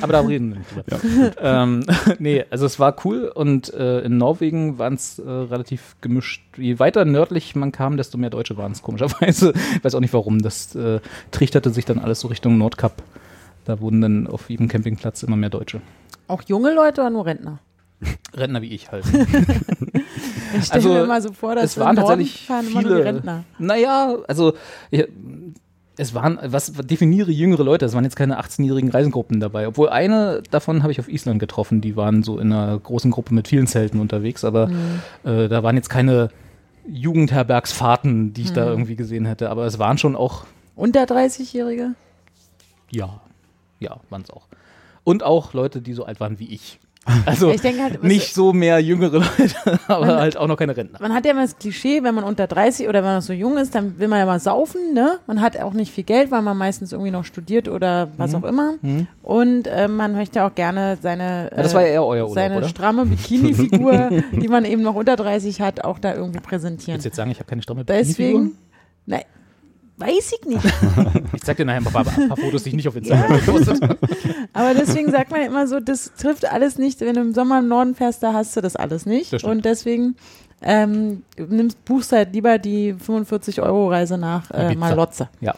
Aber 0.01 0.13
da 0.13 0.21
reden 0.21 0.51
wir 0.51 0.59
nicht 0.59 0.71
drüber. 0.71 1.31
Ähm, 1.41 1.85
nee, 2.19 2.45
also 2.49 2.65
es 2.65 2.79
war 2.79 2.95
cool 3.05 3.31
und 3.33 3.73
äh, 3.73 4.01
in 4.01 4.17
Norwegen 4.17 4.77
waren 4.77 4.95
es 4.95 5.19
äh, 5.19 5.29
relativ 5.29 5.95
gemischt. 6.01 6.41
Je 6.57 6.79
weiter 6.79 7.05
nördlich 7.05 7.55
man 7.55 7.71
kam, 7.71 7.97
desto 7.97 8.17
mehr 8.17 8.29
Deutsche 8.29 8.57
waren 8.57 8.71
es, 8.71 8.81
komischerweise. 8.81 9.53
Ich 9.75 9.83
weiß 9.83 9.95
auch 9.95 9.99
nicht 9.99 10.13
warum. 10.13 10.41
Das 10.41 10.75
äh, 10.75 10.99
trichterte 11.31 11.71
sich 11.71 11.85
dann 11.85 11.99
alles 11.99 12.19
so 12.19 12.27
Richtung 12.27 12.57
Nordkap. 12.57 13.03
Da 13.65 13.79
wurden 13.79 14.01
dann 14.01 14.27
auf 14.27 14.49
jedem 14.49 14.67
Campingplatz 14.67 15.23
immer 15.23 15.35
mehr 15.35 15.49
Deutsche. 15.49 15.81
Auch 16.27 16.41
junge 16.43 16.73
Leute 16.73 17.01
oder 17.01 17.09
nur 17.09 17.25
Rentner? 17.25 17.59
Rentner 18.33 18.61
wie 18.61 18.69
ich 18.73 18.91
halt. 18.91 19.05
Ich 20.55 20.65
stelle 20.65 20.75
Also, 20.83 20.89
mir 20.93 21.03
immer 21.05 21.19
so 21.21 21.33
vor, 21.33 21.55
dass 21.55 21.63
es 21.63 21.77
waren 21.79 21.95
tatsächlich 21.95 22.45
fahren 22.45 22.67
immer 22.67 22.81
nur 22.83 22.91
viele- 22.91 23.05
Rentner. 23.05 23.43
Naja, 23.57 24.17
also 24.27 24.53
ich, 24.91 25.07
es 25.97 26.13
waren, 26.13 26.37
was 26.43 26.71
definiere 26.73 27.31
jüngere 27.31 27.63
Leute? 27.63 27.85
Es 27.85 27.93
waren 27.95 28.03
jetzt 28.03 28.15
keine 28.15 28.39
18-jährigen 28.39 28.91
Reisengruppen 28.91 29.39
dabei. 29.39 29.67
Obwohl 29.67 29.89
eine 29.89 30.43
davon 30.51 30.83
habe 30.83 30.91
ich 30.91 30.99
auf 30.99 31.07
Island 31.09 31.39
getroffen. 31.39 31.81
Die 31.81 31.95
waren 31.95 32.21
so 32.21 32.37
in 32.37 32.51
einer 32.53 32.77
großen 32.77 33.09
Gruppe 33.09 33.33
mit 33.33 33.47
vielen 33.47 33.65
Zelten 33.65 33.99
unterwegs, 33.99 34.43
aber 34.43 34.69
äh, 35.23 35.47
da 35.49 35.63
waren 35.63 35.75
jetzt 35.75 35.89
keine 35.89 36.29
Jugendherbergsfahrten, 36.87 38.33
die 38.33 38.41
ich 38.43 38.53
da 38.53 38.65
irgendwie 38.67 38.95
gesehen 38.95 39.25
hätte. 39.25 39.49
Aber 39.49 39.65
es 39.65 39.79
waren 39.79 39.97
schon 39.97 40.15
auch, 40.15 40.45
Unter 40.75 41.03
30-Jährige? 41.03 41.95
ja, 42.91 43.21
ja, 43.83 43.97
waren 44.09 44.21
es 44.23 44.29
auch. 44.29 44.47
Und 45.03 45.23
auch 45.23 45.53
Leute, 45.53 45.81
die 45.81 45.93
so 45.93 46.05
alt 46.05 46.19
waren 46.19 46.39
wie 46.39 46.53
ich. 46.53 46.79
Also 47.25 47.49
Ich 47.51 47.59
denke 47.59 47.83
halt, 47.83 48.01
nicht 48.01 48.33
so 48.33 48.53
mehr 48.53 48.79
jüngere 48.79 49.17
Leute, 49.19 49.55
aber 49.89 50.07
halt 50.21 50.37
auch 50.37 50.47
noch 50.47 50.55
keine 50.55 50.75
Rentner. 50.77 50.99
Man 51.01 51.13
hat 51.13 51.25
ja 51.25 51.31
immer 51.31 51.41
das 51.41 51.57
Klischee, 51.57 52.01
wenn 52.01 52.15
man 52.15 52.23
unter 52.23 52.47
30 52.47 52.87
oder 52.87 52.99
wenn 52.99 53.09
man 53.09 53.15
noch 53.15 53.21
so 53.21 53.33
jung 53.33 53.57
ist, 53.57 53.75
dann 53.75 53.99
will 53.99 54.07
man 54.07 54.19
ja 54.19 54.25
mal 54.25 54.39
saufen, 54.39 54.93
ne? 54.93 55.19
Man 55.27 55.41
hat 55.41 55.57
auch 55.59 55.73
nicht 55.73 55.91
viel 55.91 56.05
Geld, 56.05 56.31
weil 56.31 56.41
man 56.41 56.55
meistens 56.57 56.93
irgendwie 56.93 57.11
noch 57.11 57.25
studiert 57.25 57.67
oder 57.67 58.07
was 58.15 58.31
Mhm. 58.31 58.37
auch 58.37 58.47
immer. 58.47 58.73
Und 59.21 59.67
äh, 59.67 59.89
man 59.89 60.13
möchte 60.13 60.45
auch 60.45 60.55
gerne 60.55 60.97
seine, 61.01 61.49
Ja, 61.51 61.61
das 61.61 61.73
äh, 61.73 61.75
war 61.75 61.81
ja 61.81 61.87
eher 61.89 62.05
euer 62.05 62.23
Urlaub, 62.23 62.35
seine 62.35 62.57
oder? 62.59 62.69
stramme 62.69 63.05
Bikini-Figur, 63.05 64.09
die 64.31 64.47
man 64.47 64.63
eben 64.63 64.81
noch 64.81 64.95
unter 64.95 65.17
30 65.17 65.59
hat, 65.59 65.83
auch 65.83 65.99
da 65.99 66.13
irgendwie 66.15 66.39
präsentieren. 66.39 67.01
Du 67.01 67.05
jetzt 67.05 67.17
sagen, 67.17 67.31
ich 67.31 67.39
habe 67.39 67.49
keine 67.49 67.61
stramme 67.63 67.83
Deswegen, 67.83 68.53
Bikini-Figur? 69.07 69.25
Weiß 69.97 70.33
ich 70.39 70.47
nicht. 70.47 70.63
Ich 71.33 71.41
zeig 71.43 71.57
dir 71.57 71.65
nachher 71.65 71.79
ein 71.79 71.83
paar, 71.85 72.05
ein 72.07 72.27
paar 72.29 72.37
Fotos, 72.37 72.63
die 72.63 72.69
ich 72.69 72.75
nicht 72.75 72.87
auf 72.87 72.95
Instagram 72.95 73.37
gepostet 73.39 73.81
habe. 73.81 73.97
Aber 74.53 74.73
deswegen 74.73 75.11
sagt 75.11 75.31
man 75.31 75.41
immer 75.41 75.67
so, 75.67 75.79
das 75.79 76.13
trifft 76.17 76.45
alles 76.45 76.77
nicht. 76.77 77.01
Wenn 77.01 77.15
du 77.15 77.21
im 77.21 77.33
Sommer 77.33 77.59
im 77.59 77.67
Norden 77.67 77.95
fährst, 77.95 78.21
da 78.23 78.33
hast 78.33 78.55
du 78.55 78.61
das 78.61 78.75
alles 78.75 79.05
nicht. 79.05 79.33
Das. 79.33 79.43
Und 79.43 79.65
deswegen 79.65 80.15
ähm, 80.61 81.23
nimmst, 81.37 81.83
buchst 81.85 82.11
halt 82.11 82.33
lieber 82.33 82.59
die 82.59 82.93
45 82.93 83.61
Euro 83.61 83.89
Reise 83.89 84.17
nach 84.17 84.49
äh. 84.51 84.73
Malotze. 84.75 85.27
Ja. 85.41 85.53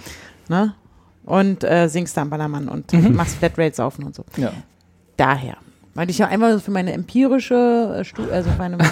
Ne? 0.49 0.73
Und 1.25 1.63
äh, 1.63 1.87
singst 1.87 2.15
da 2.17 2.21
am 2.21 2.29
Ballermann 2.29 2.67
und 2.69 2.91
Mhm. 2.93 3.15
machst 3.15 3.35
Flatrates 3.37 3.79
auf 3.79 3.99
und 3.99 4.15
so. 4.15 4.23
Ja. 4.37 4.51
Daher. 5.17 5.57
Weil 5.95 6.09
ich 6.09 6.17
ja 6.17 6.27
einfach 6.27 6.51
so 6.51 6.59
für 6.59 6.71
meine 6.71 6.91
empirische, 6.91 7.95
äh, 7.99 8.03
Stu 8.03 8.23
also 8.29 8.49
meine, 8.57 8.77
meine 8.77 8.91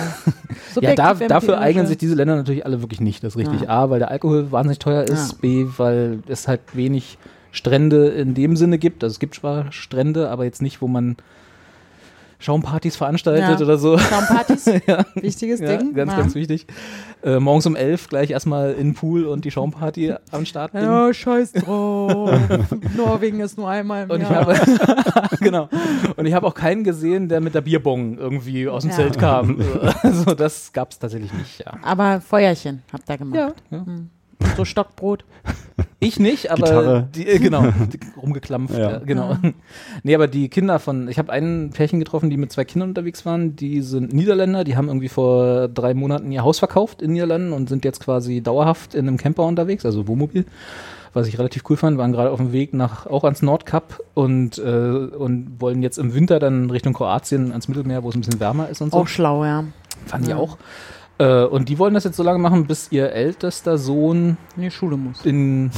Ja, 0.81 0.95
da, 0.95 1.13
dafür 1.13 1.59
eignen 1.59 1.85
sich 1.85 1.97
diese 1.97 2.15
Länder 2.15 2.37
natürlich 2.37 2.65
alle 2.65 2.81
wirklich 2.81 3.01
nicht, 3.01 3.23
das 3.23 3.35
ist 3.35 3.39
richtig. 3.39 3.69
A, 3.69 3.89
weil 3.89 3.99
der 3.99 4.09
Alkohol 4.09 4.51
wahnsinnig 4.51 4.79
teuer 4.79 5.03
ist, 5.03 5.33
Ja. 5.33 5.37
B, 5.41 5.65
weil 5.77 6.19
es 6.27 6.47
halt 6.47 6.61
wenig 6.73 7.17
Strände 7.51 8.07
in 8.07 8.33
dem 8.33 8.55
Sinne 8.55 8.77
gibt. 8.79 9.03
Also 9.03 9.13
es 9.13 9.19
gibt 9.19 9.35
zwar 9.35 9.71
Strände, 9.71 10.29
aber 10.29 10.45
jetzt 10.45 10.61
nicht, 10.61 10.81
wo 10.81 10.87
man 10.87 11.17
Schaumpartys 12.43 12.95
veranstaltet 12.97 13.59
Ja. 13.59 13.65
oder 13.65 13.77
so. 13.77 13.97
Schaumpartys, 13.97 14.65
ja, 14.87 15.05
wichtiges 15.15 15.59
ja, 15.61 15.77
Ding. 15.77 15.93
ganz, 15.93 16.11
ja. 16.11 16.17
ganz 16.17 16.35
wichtig. 16.35 16.67
Äh, 17.23 17.39
morgens 17.39 17.65
um 17.65 17.75
elf 17.75 18.09
gleich 18.09 18.31
erstmal 18.31 18.73
in 18.73 18.89
den 18.89 18.93
Pool 18.95 19.25
und 19.25 19.45
die 19.45 19.51
Schaumparty 19.51 20.13
am 20.31 20.45
Start. 20.45 20.73
Ja, 20.73 21.13
scheiß 21.13 21.53
drauf. 21.53 22.37
Norwegen 22.97 23.39
ist 23.39 23.57
nur 23.57 23.69
einmal 23.69 24.03
im 24.03 24.09
Und 24.11 24.21
ich 24.21 24.29
Jahr. 24.29 24.45
habe 24.45 25.37
genau. 25.39 25.69
Und 26.17 26.25
ich 26.25 26.33
habe 26.33 26.45
auch 26.45 26.53
keinen 26.53 26.83
gesehen, 26.83 27.29
der 27.29 27.39
mit 27.39 27.55
der 27.55 27.61
Bierbong 27.61 28.17
irgendwie 28.17 28.67
aus 28.67 28.83
dem. 28.83 28.91
Zelt 28.91 29.17
kam. 29.17 29.59
Also 30.01 30.35
das 30.35 30.71
gab 30.73 30.91
es 30.91 30.99
tatsächlich 30.99 31.31
nicht, 31.33 31.59
ja. 31.59 31.73
Aber 31.81 32.19
Feuerchen 32.21 32.83
habt 32.91 33.09
ihr 33.09 33.17
gemacht. 33.17 33.55
Ja, 33.71 33.77
ja. 33.77 33.85
So 34.57 34.65
Stockbrot. 34.65 35.23
Ich 35.99 36.19
nicht, 36.19 36.51
aber 36.51 37.07
die, 37.15 37.25
äh, 37.27 37.39
genau, 37.39 37.63
die, 37.91 37.99
rumgeklampft, 38.21 38.77
Ja. 38.77 38.91
ja. 38.91 38.97
genau. 38.99 39.37
Nee, 40.03 40.13
aber 40.13 40.27
die 40.27 40.49
Kinder 40.49 40.77
von, 40.79 41.07
ich 41.07 41.17
habe 41.17 41.31
ein 41.31 41.71
Pärchen 41.73 41.97
getroffen, 41.99 42.29
die 42.29 42.35
mit 42.37 42.51
zwei 42.51 42.63
Kindern 42.65 42.89
unterwegs 42.89 43.25
waren, 43.25 43.55
die 43.55 43.81
sind 43.81 44.13
Niederländer, 44.13 44.65
die 44.65 44.75
haben 44.75 44.87
irgendwie 44.89 45.07
vor 45.09 45.69
drei 45.69 45.93
Monaten 45.93 46.31
ihr 46.31 46.43
Haus 46.43 46.59
verkauft 46.59 47.01
in 47.01 47.13
Niederlanden 47.13 47.53
und 47.53 47.69
sind 47.69 47.85
jetzt 47.85 48.01
quasi 48.01 48.41
dauerhaft 48.41 48.93
in 48.95 49.07
einem 49.07 49.17
Camper 49.17 49.43
unterwegs, 49.45 49.85
also 49.85 50.07
Wohnmobil. 50.07 50.45
Was 51.13 51.27
ich 51.27 51.39
relativ 51.39 51.63
cool 51.69 51.77
fand, 51.77 51.97
waren 51.97 52.11
gerade 52.11 52.29
auf 52.31 52.37
dem 52.37 52.51
Weg 52.51 52.73
nach 52.73 53.05
auch 53.07 53.23
ans 53.23 53.41
Nordkap 53.41 53.99
und, 54.13 54.57
äh, 54.57 54.61
und 54.61 55.59
wollen 55.61 55.81
jetzt 55.81 55.97
im 55.97 56.13
Winter 56.13 56.39
dann 56.39 56.69
Richtung 56.69 56.93
Kroatien 56.93 57.51
ans 57.51 57.67
Mittelmeer, 57.69 58.03
wo 58.03 58.09
es 58.09 58.15
ein 58.15 58.21
bisschen 58.21 58.39
wärmer 58.39 58.67
ist 58.69 58.81
und 58.81 58.91
so. 58.91 58.97
Auch 58.97 59.07
schlau, 59.07 59.45
ja. 59.45 59.63
Fand 60.05 60.23
ich 60.25 60.31
Ja. 60.31 60.35
auch. 60.37 60.57
Äh, 61.19 61.43
und 61.45 61.69
die 61.69 61.77
wollen 61.79 61.93
das 61.93 62.03
jetzt 62.03 62.17
so 62.17 62.23
lange 62.23 62.39
machen, 62.39 62.65
bis 62.65 62.91
ihr 62.91 63.11
ältester 63.11 63.77
Sohn 63.77 64.37
In 64.55 64.63
die 64.63 64.71
Schule 64.71 64.97
muss. 64.97 65.23
in 65.25 65.69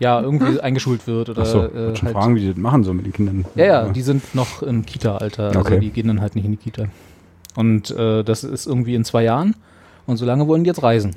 ja 0.00 0.20
irgendwie 0.20 0.60
eingeschult 0.60 1.06
wird 1.08 1.30
oder 1.30 1.42
Achso, 1.42 1.64
äh, 1.64 1.90
ich 1.92 1.98
schon 1.98 2.06
halt, 2.06 2.16
fragen, 2.16 2.36
wie 2.36 2.40
die 2.40 2.48
das 2.48 2.56
machen 2.56 2.84
so 2.84 2.94
mit 2.94 3.04
den 3.04 3.12
Kindern. 3.12 3.44
ja 3.56 3.64
ja 3.64 3.88
die 3.88 4.02
sind 4.02 4.32
noch 4.36 4.62
im 4.62 4.86
Kita-Alter 4.86 5.48
also 5.48 5.58
Okay. 5.60 5.80
die 5.80 5.90
gehen 5.90 6.06
dann 6.06 6.20
halt 6.20 6.36
nicht 6.36 6.44
in 6.44 6.52
die 6.52 6.56
Kita 6.56 6.84
und 7.56 7.90
äh, 7.90 8.22
das 8.22 8.44
ist 8.44 8.66
irgendwie 8.68 8.94
in 8.94 9.04
zwei 9.04 9.24
Jahren 9.24 9.56
und 10.06 10.16
so 10.16 10.24
lange 10.24 10.46
wollen 10.46 10.62
die 10.62 10.68
jetzt 10.68 10.82
reisen 10.84 11.14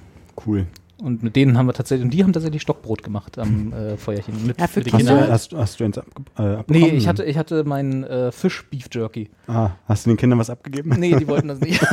Cool. 0.47 0.65
Und 1.03 1.23
mit 1.23 1.35
denen 1.35 1.57
haben 1.57 1.65
wir 1.65 1.73
tatsächlich 1.73 2.05
und 2.05 2.11
die 2.13 2.23
haben 2.23 2.31
tatsächlich 2.33 2.61
Stockbrot 2.61 3.03
gemacht 3.03 3.37
am 3.39 3.73
äh, 3.73 3.97
Feuerchen 3.97 4.45
mit, 4.45 4.59
Ja, 4.59 4.67
für 4.67 4.79
mit 4.79 4.87
den 4.87 4.93
Hast 4.93 4.97
Kinder- 4.99 5.11
du, 5.13 5.17
Kindern 5.19 5.33
hast, 5.33 5.53
hast 5.53 5.79
du 5.79 5.83
eins 5.83 5.97
abge 5.97 6.11
äh, 6.37 6.41
abbekommen? 6.41 6.65
nee 6.91 6.95
ich 6.97 7.07
hatte 7.07 7.23
ich 7.23 7.37
hatte 7.37 7.63
meinen 7.63 8.03
äh, 8.03 8.31
Fisch 8.31 8.65
Beef 8.69 8.87
Jerky 8.91 9.29
Ah, 9.47 9.71
hast 9.87 10.05
du 10.05 10.11
den 10.11 10.17
Kindern 10.17 10.39
was 10.39 10.49
abgegeben? 10.49 10.95
nee 10.97 11.15
die 11.15 11.27
wollten 11.27 11.47
das 11.49 11.59
nicht 11.59 11.81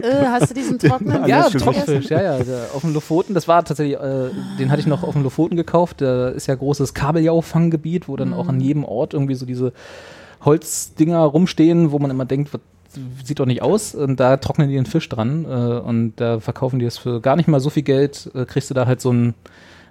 Äh, 0.00 0.26
hast 0.26 0.50
du 0.50 0.54
diesen 0.54 0.78
trockenen 0.78 1.26
Ja. 1.28 1.48
Trockenfisch, 1.48 2.10
ja, 2.10 2.20
ja. 2.22 2.38
Auf 2.74 2.80
dem 2.82 2.92
Lofoten, 2.92 3.34
das 3.34 3.46
war 3.46 3.64
tatsächlich, 3.64 3.96
äh, 4.00 4.30
den 4.58 4.70
hatte 4.70 4.80
ich 4.80 4.86
noch 4.86 5.04
auf 5.04 5.12
dem 5.14 5.22
Lofoten 5.22 5.56
gekauft. 5.56 6.00
Da 6.00 6.28
ist 6.30 6.48
ja 6.48 6.54
großes 6.56 6.92
Kabeljau-Fanggebiet, 6.94 8.08
wo 8.08 8.16
dann 8.16 8.32
auch 8.34 8.48
an 8.48 8.60
jedem 8.60 8.84
Ort 8.84 9.14
irgendwie 9.14 9.34
so 9.36 9.46
diese 9.46 9.72
Holzdinger 10.44 11.20
rumstehen, 11.20 11.92
wo 11.92 11.98
man 12.00 12.10
immer 12.10 12.24
denkt, 12.24 12.52
was 12.52 12.60
sieht 13.24 13.38
doch 13.40 13.46
nicht 13.46 13.62
aus. 13.62 13.94
Und 13.94 14.20
da 14.20 14.36
trocknen 14.36 14.68
die 14.68 14.74
den 14.74 14.86
Fisch 14.86 15.08
dran 15.08 15.44
äh, 15.44 15.48
und 15.48 16.14
da 16.16 16.40
verkaufen 16.40 16.78
die 16.78 16.84
es 16.86 16.98
für 16.98 17.20
gar 17.20 17.36
nicht 17.36 17.48
mal 17.48 17.60
so 17.60 17.70
viel 17.70 17.82
Geld. 17.82 18.30
Äh, 18.34 18.44
kriegst 18.44 18.70
du 18.70 18.74
da 18.74 18.86
halt 18.86 19.00
so 19.00 19.12
ein, 19.12 19.34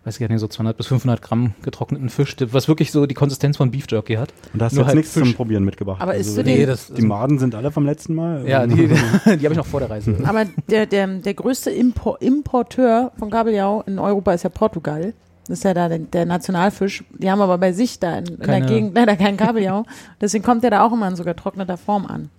weiß 0.04 0.16
ich 0.16 0.20
gar 0.20 0.28
nicht, 0.34 0.40
so 0.40 0.48
200 0.48 0.76
bis 0.78 0.88
500 0.88 1.22
Gramm 1.22 1.54
getrockneten 1.62 2.10
Fisch, 2.10 2.36
was 2.52 2.68
wirklich 2.68 2.92
so 2.92 3.06
die 3.06 3.14
Konsistenz 3.14 3.58
von 3.58 3.70
Beef 3.72 3.86
Jerky 3.90 4.16
hat. 4.16 4.34
Und 4.54 4.60
da 4.62 4.66
hast 4.66 4.74
du 4.76 4.80
jetzt 4.80 4.88
halt 4.88 4.98
nichts 4.98 5.14
Fisch. 5.14 5.24
zum 5.24 5.34
Probieren 5.36 5.64
mitgebracht. 5.64 6.02
Aber 6.02 6.14
Also 6.14 6.42
die, 6.44 6.56
den- 6.56 6.68
das, 6.68 6.88
Die 6.92 7.02
Maden 7.04 7.38
sind 7.40 7.54
alle 7.56 7.72
vom 7.72 7.86
letzten 7.86 8.16
Mal? 8.16 8.48
ja, 8.48 8.66
die, 8.66 8.76
die, 8.88 9.38
die 9.38 9.46
habe 9.46 9.54
ich 9.54 9.58
noch 9.58 9.66
vor 9.68 9.80
der 9.80 9.90
Reise. 9.92 10.18
Aber 10.26 10.46
der, 10.70 10.86
der, 10.88 11.08
der 11.08 11.34
größte 11.34 11.70
Impor 11.72 12.20
Importeur 12.22 13.12
von 13.18 13.30
Kabeljau 13.30 13.84
in 13.86 14.00
Europa 14.00 14.34
ist 14.34 14.44
ja 14.44 14.50
Portugal. 14.50 15.14
Das 15.48 15.58
ist 15.60 15.64
ja 15.64 15.74
da 15.74 15.90
der, 15.90 16.00
der 16.00 16.26
Nationalfisch. 16.26 17.04
Die 17.18 17.30
haben 17.30 17.42
aber 17.42 17.58
bei 17.58 17.72
sich 17.74 18.00
da 18.00 18.18
in, 18.20 18.26
in 18.26 18.38
der 18.48 18.62
Gegend 18.62 18.96
leider 18.96 19.16
keinen 19.18 19.38
Kabeljau. 19.38 19.86
Deswegen 20.22 20.44
kommt 20.44 20.64
der 20.64 20.70
da 20.72 20.86
auch 20.86 20.94
immer 20.94 21.08
in 21.08 21.16
so 21.16 21.24
getrockneter 21.24 21.78
Form 21.78 22.06
an. 22.06 22.30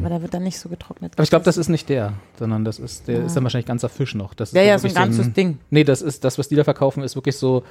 Aber 0.00 0.08
der 0.08 0.22
wird 0.22 0.34
dann 0.34 0.42
nicht 0.42 0.58
so 0.58 0.68
getrocknet. 0.68 1.12
Aber 1.14 1.22
ich 1.22 1.30
glaube, 1.30 1.44
das 1.44 1.56
ist 1.56 1.68
nicht 1.68 1.88
der, 1.88 2.14
sondern 2.38 2.64
das 2.64 2.78
ist, 2.78 3.06
der 3.08 3.20
Ja. 3.20 3.24
ist 3.26 3.36
dann 3.36 3.44
wahrscheinlich 3.44 3.66
ganzer 3.66 3.88
Fisch 3.88 4.14
noch. 4.14 4.34
Das 4.34 4.50
ist 4.50 4.54
Ja, 4.56 4.62
ja, 4.62 4.78
so 4.78 4.88
ein 4.88 4.94
ganzes 4.94 5.32
Ding. 5.32 5.58
Nee, 5.70 5.84
das 5.84 6.02
ist 6.02 6.24
das, 6.24 6.38
was 6.38 6.48
die 6.48 6.56
da 6.56 6.64
verkaufen, 6.64 7.02
ist 7.02 7.14
wirklich 7.16 7.36
so 7.36 7.62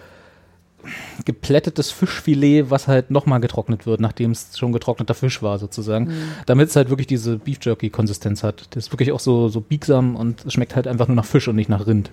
geplättetes 1.25 1.91
Fischfilet, 1.91 2.69
was 2.69 2.87
halt 2.87 3.11
nochmal 3.11 3.39
getrocknet 3.41 3.85
wird, 3.85 3.99
nachdem 3.99 4.31
es 4.31 4.57
schon 4.57 4.71
getrockneter 4.71 5.13
Fisch 5.15 5.41
war, 5.41 5.57
sozusagen. 5.59 6.05
Mhm. 6.05 6.13
Damit 6.45 6.69
es 6.69 6.75
halt 6.75 6.89
wirklich 6.89 7.07
diese 7.07 7.37
Beef 7.37 7.57
Jerky-Konsistenz 7.61 8.43
hat. 8.43 8.67
Das 8.71 8.85
ist 8.85 8.93
wirklich 8.93 9.11
auch 9.11 9.19
so, 9.19 9.49
so 9.49 9.59
biegsam 9.59 10.15
und 10.15 10.45
schmeckt 10.47 10.75
halt 10.75 10.87
einfach 10.87 11.07
nur 11.07 11.15
nach 11.15 11.25
Fisch 11.25 11.47
und 11.47 11.55
nicht 11.55 11.69
nach 11.69 11.87
Rind. 11.87 12.11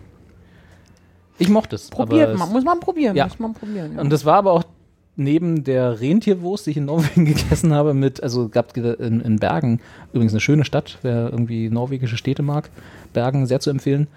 Ich 1.38 1.48
mochte 1.48 1.76
es. 1.76 1.90
Probiert 1.90 2.37
man, 2.38 2.50
muss 2.50 2.64
man 2.64 2.80
probieren, 2.80 3.16
Ja. 3.16 3.26
muss 3.26 3.38
man 3.38 3.54
probieren. 3.54 3.94
Ja. 3.96 4.00
und 4.00 4.11
das 4.11 4.24
war 4.24 4.37
aber 4.37 4.52
auch 4.52 4.64
neben 5.16 5.64
der 5.64 6.00
Rentierwurst, 6.00 6.66
die 6.66 6.70
ich 6.70 6.77
in 6.77 6.87
Norwegen 6.87 7.24
gegessen 7.24 7.72
habe, 7.72 7.94
mit, 7.94 8.22
also 8.22 8.48
gab 8.48 8.77
in, 8.77 9.20
in 9.20 9.38
Bergen, 9.38 9.81
übrigens 10.12 10.33
eine 10.33 10.40
schöne 10.40 10.64
Stadt, 10.64 10.98
wer 11.03 11.31
irgendwie 11.31 11.70
norwegische 11.70 12.16
Städte 12.16 12.42
mag, 12.42 12.70
Bergen 13.12 13.46
sehr 13.46 13.61
zu 13.61 13.70
empfehlen. 13.70 14.09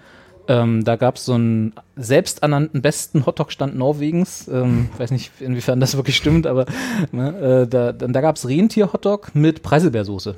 Ähm, 0.48 0.82
da 0.82 0.96
gab 0.96 1.16
es 1.16 1.26
so 1.26 1.34
einen 1.34 1.74
selbsternannten 1.96 2.80
besten 2.80 3.26
Hotdog-Stand 3.26 3.76
Norwegens. 3.76 4.48
Ähm, 4.48 4.88
weiß 4.96 5.10
nicht, 5.10 5.30
inwiefern 5.40 5.78
das 5.78 5.94
wirklich 5.96 6.16
stimmt, 6.16 6.46
aber 6.46 6.64
ne, 7.12 7.64
äh, 7.64 7.68
da, 7.68 7.92
da 7.92 8.20
gab 8.22 8.36
es 8.36 8.48
Rentier-Hotdog 8.48 9.34
mit 9.34 9.62
Preiselbeersoße. 9.62 10.34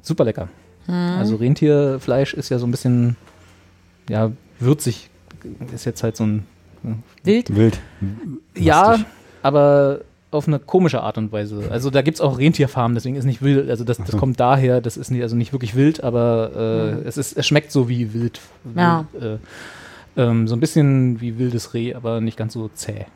Super 0.00 0.24
lecker. 0.24 0.48
Also 0.86 1.36
Rentierfleisch 1.36 2.34
ist 2.34 2.48
ja 2.48 2.58
so 2.58 2.66
ein 2.66 2.72
bisschen, 2.72 3.16
ja, 4.08 4.32
würzig. 4.58 5.10
Ist 5.72 5.84
jetzt 5.84 6.02
halt 6.02 6.16
so 6.16 6.24
ein 6.24 6.44
Wild. 7.22 7.54
Wild. 7.54 7.78
ja, 8.56 8.92
Lustig. 8.92 9.06
Aber 9.42 10.00
auf 10.30 10.48
eine 10.48 10.58
komische 10.58 11.02
Art 11.02 11.18
und 11.18 11.30
Weise. 11.30 11.68
Also 11.70 11.90
da 11.90 12.00
gibt 12.00 12.16
es 12.16 12.20
auch 12.20 12.38
Rentierfarmen, 12.38 12.94
deswegen 12.94 13.16
ist 13.16 13.24
nicht 13.24 13.42
wild. 13.42 13.68
Also 13.68 13.84
das, 13.84 13.98
das 13.98 14.16
kommt 14.16 14.40
daher, 14.40 14.80
das 14.80 14.96
ist 14.96 15.10
nicht, 15.10 15.22
also 15.22 15.36
nicht 15.36 15.52
wirklich 15.52 15.74
wild, 15.74 16.02
aber 16.02 16.50
äh, 17.04 17.06
es, 17.06 17.18
ist, 17.18 17.36
es 17.36 17.46
schmeckt 17.46 17.70
so 17.70 17.88
wie 17.88 18.14
wild. 18.14 18.40
Ja. 18.74 19.06
wild 19.12 19.24
äh, 19.34 19.38
ähm, 20.16 20.48
so 20.48 20.54
ein 20.56 20.60
bisschen 20.60 21.20
wie 21.20 21.38
wildes 21.38 21.74
Reh, 21.74 21.94
aber 21.94 22.20
nicht 22.20 22.36
ganz 22.36 22.54
so 22.54 22.68
zäh. 22.68 23.06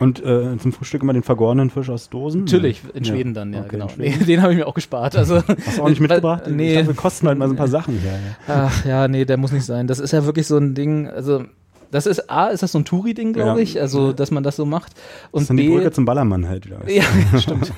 Und 0.00 0.24
äh, 0.24 0.58
zum 0.58 0.72
Frühstück 0.72 1.02
immer 1.02 1.12
den 1.12 1.22
vergorenen 1.22 1.70
Fisch 1.70 1.88
aus 1.88 2.10
Dosen? 2.10 2.44
Natürlich, 2.44 2.82
in 2.94 3.04
Ja. 3.04 3.12
Schweden 3.12 3.32
dann, 3.32 3.52
ja, 3.52 3.60
Okay, 3.60 3.68
genau. 3.70 3.88
Nee, 3.96 4.10
den 4.26 4.42
habe 4.42 4.52
ich 4.52 4.58
mir 4.58 4.66
auch 4.66 4.74
gespart. 4.74 5.14
Also, 5.16 5.36
Hast 5.36 5.78
du 5.78 5.82
auch 5.82 5.88
nicht 5.88 6.00
mitgebracht? 6.00 6.42
Nee. 6.48 6.70
Ich 6.70 6.74
dachte, 6.74 6.88
wir 6.88 6.94
kosten 6.96 7.28
halt 7.28 7.38
mal 7.38 7.46
so 7.46 7.54
ein 7.54 7.56
paar 7.56 7.68
Sachen 7.68 7.98
hier. 8.00 8.10
Ja. 8.12 8.66
Ach 8.66 8.84
ja, 8.84 9.08
nee, 9.08 9.24
der 9.24 9.36
muss 9.36 9.52
nicht 9.52 9.64
sein. 9.64 9.86
Das 9.86 10.00
ist 10.00 10.12
ja 10.12 10.24
wirklich 10.24 10.46
so 10.48 10.58
ein 10.58 10.74
Ding, 10.74 11.08
also 11.08 11.44
das 11.94 12.06
ist 12.06 12.28
A, 12.30 12.48
ist 12.48 12.62
das 12.62 12.72
so 12.72 12.78
ein 12.80 12.84
Touri-Ding, 12.84 13.32
glaube 13.32 13.58
Ja. 13.60 13.62
ich, 13.62 13.80
also 13.80 14.12
dass 14.12 14.30
man 14.30 14.42
das 14.42 14.56
so 14.56 14.66
macht. 14.66 14.92
Das 14.94 15.04
Und 15.32 15.42
ist 15.42 15.50
dann 15.50 15.56
die 15.56 15.68
B, 15.68 15.74
Brücke 15.76 15.92
zum 15.92 16.04
Ballermann 16.04 16.48
halt 16.48 16.66
wieder. 16.66 16.78
Ja, 16.88 17.04
stimmt. 17.38 17.72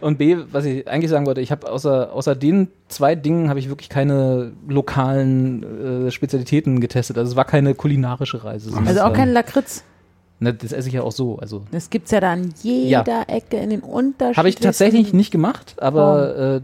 Und 0.00 0.18
B, 0.18 0.36
was 0.50 0.64
ich 0.64 0.88
eigentlich 0.88 1.10
sagen 1.10 1.26
wollte, 1.26 1.40
ich 1.40 1.50
habe 1.52 1.70
außer, 1.70 2.12
außer 2.12 2.34
den 2.34 2.68
zwei 2.88 3.14
Dingen 3.14 3.48
habe 3.48 3.58
ich 3.60 3.68
wirklich 3.68 3.88
keine 3.88 4.52
lokalen 4.68 6.06
äh, 6.06 6.10
Spezialitäten 6.10 6.80
getestet. 6.80 7.18
Also 7.18 7.32
es 7.32 7.36
war 7.36 7.44
keine 7.44 7.74
kulinarische 7.74 8.42
Reise. 8.42 8.70
Also 8.86 9.00
auch 9.02 9.12
kein 9.12 9.32
Lakritz. 9.32 9.84
Ne, 10.40 10.52
das 10.52 10.72
esse 10.72 10.88
ich 10.88 10.94
ja 10.94 11.02
auch 11.02 11.12
so. 11.12 11.38
Also 11.38 11.62
Das 11.70 11.88
gibt's 11.88 12.10
ja 12.10 12.18
da 12.20 12.32
an 12.32 12.52
jeder 12.62 13.28
Ecke 13.28 13.58
in 13.58 13.70
den 13.70 13.80
unterschiedlichen. 13.80 14.36
habe 14.38 14.48
ich 14.48 14.56
tatsächlich 14.56 15.12
nicht 15.12 15.30
gemacht, 15.30 15.76
aber 15.78 16.36
äh, 16.56 16.60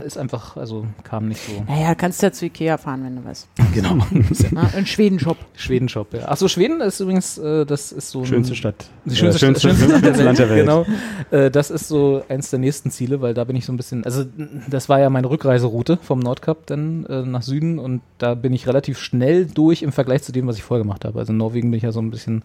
ist 0.00 0.16
einfach, 0.18 0.56
also 0.56 0.84
kam 1.04 1.28
nicht 1.28 1.40
so. 1.46 1.62
Naja, 1.66 1.94
kannst 1.94 2.20
du 2.22 2.26
ja 2.26 2.32
zu 2.32 2.46
Ikea 2.46 2.76
fahren, 2.78 3.04
wenn 3.04 3.16
du 3.16 3.24
was. 3.24 3.46
Genau. 3.74 3.98
Na, 4.50 4.68
in 4.76 4.84
Schweden-Shop. 4.86 5.36
Schweden-Shop, 5.56 6.12
ja. 6.14 6.28
Achso, 6.28 6.48
Schweden 6.48 6.80
ist 6.80 6.98
übrigens, 7.00 7.38
äh, 7.38 7.64
das 7.64 7.92
ist 7.92 8.10
so 8.10 8.20
ein- 8.20 8.26
Schönste 8.26 8.54
Stadt. 8.54 8.86
Die 9.04 9.14
schönste, 9.16 9.36
Äh, 9.36 9.40
schönste, 9.40 9.68
schönste 9.68 9.88
Stadt 9.88 10.02
Welt. 10.02 10.16
Land 10.24 10.38
der 10.38 10.50
Welt. 10.50 10.60
Genau. 10.66 10.86
Äh, 11.30 11.50
das 11.50 11.70
ist 11.70 11.88
so 11.88 12.22
eins 12.28 12.50
der 12.50 12.58
nächsten 12.58 12.90
Ziele, 12.90 13.20
weil 13.20 13.32
da 13.34 13.44
bin 13.44 13.54
ich 13.56 13.64
so 13.64 13.72
ein 13.72 13.76
bisschen, 13.76 14.04
also 14.04 14.24
das 14.68 14.88
war 14.88 14.98
ja 15.00 15.08
meine 15.10 15.30
Rückreiseroute 15.30 15.98
vom 16.02 16.18
Nordkap 16.18 16.66
dann 16.66 17.06
äh, 17.06 17.22
nach 17.22 17.42
Süden 17.42 17.78
und 17.78 18.00
da 18.18 18.34
bin 18.34 18.52
ich 18.52 18.66
relativ 18.66 18.98
schnell 18.98 19.46
durch 19.46 19.82
im 19.82 19.92
Vergleich 19.92 20.22
zu 20.22 20.32
dem, 20.32 20.46
was 20.46 20.56
ich 20.56 20.62
vorher 20.62 20.82
gemacht 20.84 21.04
habe. 21.04 21.18
Also 21.18 21.32
in 21.32 21.38
Norwegen 21.38 21.70
bin 21.70 21.78
ich 21.78 21.84
ja 21.84 21.92
so 21.92 22.00
ein 22.00 22.10
bisschen 22.10 22.42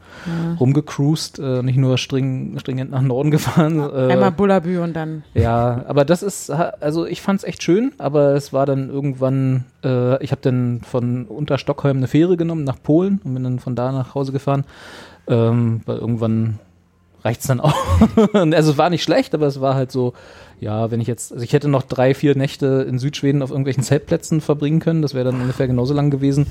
rumgecruised, 0.60 1.39
äh, 1.39 1.62
nicht 1.63 1.78
nur 1.78 1.98
string, 1.98 2.58
stringent 2.60 2.91
nach 2.91 3.02
Norden 3.02 3.32
gefahren. 3.32 3.80
Äh, 3.80 4.13
Einmal 4.13 4.32
Bullabü 4.32 4.80
und 4.80 4.94
dann. 4.96 5.24
ja, 5.34 5.84
aber 5.88 6.06
das 6.06 6.24
ist, 6.24 6.50
also 6.50 7.06
ich 7.06 7.22
fand 7.22 7.39
es 7.39 7.44
echt 7.45 7.63
schön, 7.63 7.93
aber 7.97 8.34
es 8.36 8.53
war 8.53 8.65
dann 8.65 8.89
irgendwann, 8.89 9.65
äh, 9.84 10.21
ich 10.23 10.31
habe 10.31 10.41
dann 10.41 10.81
von 10.81 11.25
Unterstockholm 11.25 11.97
eine 11.97 12.08
Fähre 12.08 12.38
genommen 12.38 12.63
nach 12.63 12.81
Polen 12.81 13.19
und 13.23 13.34
bin 13.34 13.43
dann 13.43 13.60
von 13.60 13.75
da 13.75 13.91
nach 13.91 14.15
Hause 14.15 14.31
gefahren. 14.31 14.65
Ähm, 15.27 15.81
weil 15.86 15.97
irgendwann 15.97 16.60
reicht's 17.23 17.47
dann 17.47 17.60
auch. 17.60 17.75
also 18.34 18.71
es 18.71 18.77
war 18.77 18.89
nicht 18.89 19.03
schlecht, 19.03 19.34
aber 19.34 19.47
es 19.47 19.60
war 19.60 19.73
halt 19.73 19.91
so, 19.91 20.13
ja, 20.60 20.91
wenn 20.91 21.01
ich 21.01 21.08
jetzt, 21.08 21.34
also 21.34 21.43
ich 21.43 21.53
hätte 21.53 21.67
noch 21.67 21.81
drei, 21.81 22.13
vier 22.13 22.38
Nächte 22.38 22.86
in 22.88 22.99
Südschweden 22.99 23.41
auf 23.41 23.49
irgendwelchen 23.49 23.84
Zeltplätzen 23.84 24.41
verbringen 24.41 24.79
können, 24.79 25.01
das 25.01 25.15
wäre 25.15 25.25
dann 25.25 25.41
ungefähr 25.41 25.67
genauso 25.67 25.93
lang 25.93 26.12
gewesen. 26.12 26.47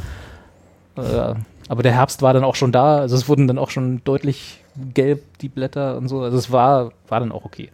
Äh, 0.96 1.34
aber 1.68 1.82
der 1.82 1.92
Herbst 1.92 2.22
war 2.22 2.34
dann 2.34 2.44
auch 2.44 2.56
schon 2.56 2.72
da, 2.72 2.98
also 2.98 3.16
es 3.16 3.28
wurden 3.28 3.46
dann 3.46 3.58
auch 3.58 3.70
schon 3.70 4.02
deutlich 4.04 4.62
gelb 4.92 5.22
die 5.38 5.48
Blätter 5.48 5.96
und 5.96 6.08
so, 6.08 6.20
also 6.20 6.36
es 6.36 6.50
war, 6.50 6.92
war 7.08 7.20
dann 7.20 7.32
auch 7.32 7.44
okay. 7.44 7.70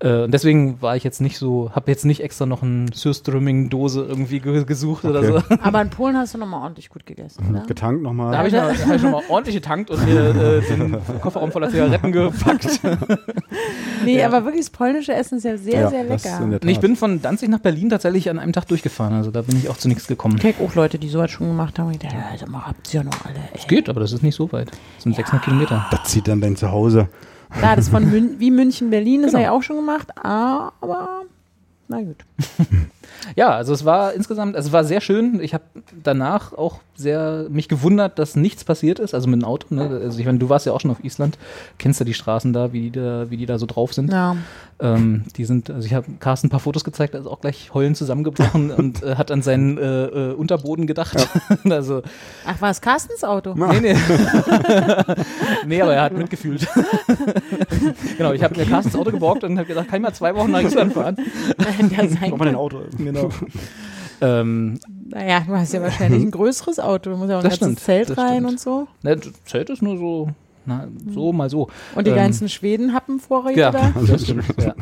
Äh, 0.00 0.22
und 0.24 0.32
deswegen 0.32 0.80
war 0.80 0.94
ich 0.96 1.02
jetzt 1.02 1.20
nicht 1.20 1.38
so, 1.38 1.70
habe 1.74 1.90
jetzt 1.90 2.04
nicht 2.04 2.22
extra 2.22 2.46
noch 2.46 2.62
eine 2.62 2.86
Surströmming-Dose 2.94 4.04
irgendwie 4.08 4.38
ge 4.38 4.64
gesucht 4.64 5.04
oder 5.04 5.24
so. 5.24 5.42
Aber 5.62 5.82
in 5.82 5.90
Polen 5.90 6.16
hast 6.16 6.34
du 6.34 6.38
nochmal 6.38 6.62
ordentlich 6.62 6.88
gut 6.88 7.04
gegessen, 7.04 7.44
oder? 7.50 7.66
Getankt 7.66 8.02
nochmal. 8.02 8.30
Da 8.32 8.38
habe 8.38 8.48
ich, 8.48 8.54
noch- 8.54 8.60
da 8.72 8.86
hab 8.88 8.94
ich 8.96 9.02
nochmal 9.02 9.22
ordentlich 9.28 9.56
getankt 9.56 9.90
und 9.90 10.04
mir 10.04 10.20
äh, 10.36 10.60
den 10.60 10.96
Kofferraum 11.20 11.50
voller 11.50 11.68
Zigaretten 11.70 12.12
gepackt. 12.12 12.80
Nee, 14.04 14.22
aber 14.22 14.44
wirklich 14.44 14.64
das 14.64 14.70
polnische 14.70 15.12
Essen 15.12 15.38
ist 15.38 15.44
ja 15.44 15.56
sehr, 15.56 15.80
Ja, 15.80 15.90
sehr 15.90 16.04
lecker. 16.04 16.60
ich 16.64 16.78
bin 16.80 16.94
von 16.94 17.20
Danzig 17.20 17.48
nach 17.48 17.58
Berlin 17.58 17.90
tatsächlich 17.90 18.30
an 18.30 18.38
einem 18.38 18.52
Tag 18.52 18.66
durchgefahren, 18.68 19.12
also 19.14 19.32
da 19.32 19.42
bin 19.42 19.56
ich 19.58 19.68
auch 19.68 19.76
zu 19.76 19.88
nichts 19.88 20.06
gekommen. 20.06 20.36
Ich 20.36 20.42
kenne 20.42 20.54
auch 20.66 20.74
Leute, 20.76 20.98
die 21.00 21.08
sowas 21.08 21.30
schon 21.32 21.48
gemacht 21.48 21.78
haben. 21.78 21.88
Und 21.88 21.94
ich 21.94 21.98
dachte, 21.98 22.14
ja, 22.16 22.46
mal, 22.46 22.64
habt 22.66 22.94
ihr 22.94 23.00
ja 23.00 23.04
noch 23.04 23.24
alle. 23.26 23.34
Ey. 23.52 23.60
Geht, 23.66 23.88
aber 23.88 24.00
das 24.00 24.12
ist 24.12 24.22
nicht 24.22 24.36
so 24.36 24.50
weit. 24.52 24.70
Das 24.94 25.02
sind 25.02 25.16
600 25.16 25.44
Kilometer. 25.44 25.86
Das 25.90 26.04
zieht 26.04 26.28
dann 26.28 26.40
dein 26.40 26.54
Zuhause. 26.56 27.08
Klar, 27.50 27.76
das 27.76 27.88
von 27.88 28.04
Mün 28.10 28.38
wie 28.40 28.50
München, 28.50 28.90
Berlin, 28.90 29.22
das 29.22 29.32
Genau. 29.32 29.44
habe 29.44 29.54
ich 29.54 29.58
auch 29.58 29.62
schon 29.62 29.76
gemacht, 29.76 30.08
aber 30.22 31.22
na 31.88 32.02
gut. 32.02 32.24
Ja, 33.36 33.50
also 33.50 33.72
es 33.72 33.84
war 33.84 34.12
insgesamt, 34.14 34.56
also 34.56 34.68
es 34.68 34.72
war 34.72 34.84
sehr 34.84 35.00
schön. 35.00 35.40
Ich 35.40 35.54
habe 35.54 35.64
danach 36.02 36.52
auch 36.52 36.80
sehr 36.94 37.46
mich 37.48 37.68
gewundert, 37.68 38.18
dass 38.18 38.34
nichts 38.34 38.64
passiert 38.64 38.98
ist, 38.98 39.14
also 39.14 39.28
mit 39.28 39.40
dem 39.40 39.44
Auto. 39.44 39.74
Ne? 39.74 40.00
Also 40.02 40.18
ich 40.18 40.26
meine, 40.26 40.38
du 40.38 40.48
warst 40.48 40.66
ja 40.66 40.72
auch 40.72 40.80
schon 40.80 40.90
auf 40.90 41.02
Island, 41.04 41.38
kennst 41.78 42.00
ja 42.00 42.04
die 42.04 42.14
Straßen 42.14 42.52
da, 42.52 42.72
wie 42.72 42.90
die 42.90 42.90
da, 42.90 43.30
wie 43.30 43.36
die 43.36 43.46
da 43.46 43.58
so 43.58 43.66
drauf 43.66 43.94
sind. 43.94 44.12
Ja. 44.12 44.36
Ähm, 44.80 45.24
die 45.36 45.44
sind, 45.44 45.70
also 45.70 45.86
ich 45.86 45.94
habe 45.94 46.06
Carsten 46.20 46.48
ein 46.48 46.50
paar 46.50 46.60
Fotos 46.60 46.84
gezeigt, 46.84 47.14
er 47.14 47.20
ist 47.20 47.26
auch 47.26 47.40
gleich 47.40 47.72
heulend 47.74 47.96
zusammengebrochen 47.96 48.70
und 48.76 49.02
äh, 49.02 49.16
hat 49.16 49.30
an 49.30 49.42
seinen 49.42 49.78
äh, 49.78 50.04
äh, 50.06 50.32
Unterboden 50.34 50.86
gedacht. 50.86 51.16
also 51.70 52.02
Ach, 52.46 52.60
war 52.60 52.70
es 52.70 52.80
Carstens 52.80 53.22
Auto? 53.24 53.54
Nee, 53.54 53.80
nee. 53.80 53.96
nee, 55.66 55.82
aber 55.82 55.94
er 55.94 56.02
hat 56.02 56.12
mitgefühlt. 56.12 56.66
genau, 58.16 58.32
ich 58.32 58.42
habe 58.42 58.56
mir 58.56 58.66
Carstens 58.66 58.96
Auto 58.96 59.10
geborgt 59.10 59.44
und 59.44 59.56
habe 59.58 59.66
gesagt, 59.66 59.88
kann 59.88 60.00
ich 60.00 60.02
mal 60.02 60.14
zwei 60.14 60.34
Wochen 60.34 60.50
nach 60.50 60.62
Island 60.62 60.92
fahren? 60.92 61.16
ja, 61.58 62.08
sein 62.08 62.30
Guck 62.30 62.38
mal 62.38 62.44
dein 62.44 62.54
kann. 62.54 62.56
Auto. 62.56 62.82
Genau. 63.12 63.30
ähm, 64.20 64.78
Naja, 65.08 65.40
du 65.46 65.54
hast 65.56 65.72
ja 65.72 65.82
wahrscheinlich 65.82 66.22
ein 66.22 66.30
größeres 66.38 66.80
Auto. 66.80 67.10
Du 67.10 67.16
musst 67.16 67.30
ja 67.30 67.36
auch 67.38 67.40
ein 67.40 67.48
ganzes 67.48 67.56
stimmt, 67.58 67.80
Zelt 67.80 68.16
rein 68.18 68.34
stimmt. 68.34 68.46
und 68.50 68.60
so. 68.60 68.88
ne, 69.02 69.16
das 69.16 69.32
Zelt 69.44 69.70
ist 69.70 69.82
nur 69.82 69.96
so, 69.98 70.28
na, 70.66 70.86
so 71.12 71.32
mal 71.32 71.48
so. 71.50 71.68
Und 71.94 72.06
die 72.06 72.10
Ähm, 72.10 72.16
ganzen 72.16 72.48
Schweden-Happenvorräte 72.48 73.60
Ja, 73.60 73.70
da. 73.70 73.92
das 74.06 74.22
stimmt. 74.24 74.44
Ja. 74.60 74.74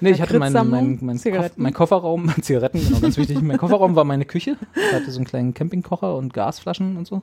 Nee, 0.00 0.10
ich 0.10 0.20
hatte 0.20 0.38
meinen 0.38 0.52
mein, 0.70 0.98
mein, 1.00 1.50
mein 1.56 1.72
Kofferraum, 1.72 2.30
Zigaretten, 2.42 2.78
genau, 2.84 3.00
ganz 3.00 3.16
wichtig. 3.16 3.40
Mein 3.40 3.56
Kofferraum 3.58 3.96
war 3.96 4.04
meine 4.04 4.24
Küche. 4.26 4.56
Ich 4.74 4.92
hatte 4.94 5.10
so 5.10 5.18
einen 5.18 5.24
kleinen 5.24 5.54
Campingkocher 5.54 6.16
und 6.16 6.34
Gasflaschen 6.34 6.96
und 6.98 7.06
so. 7.06 7.22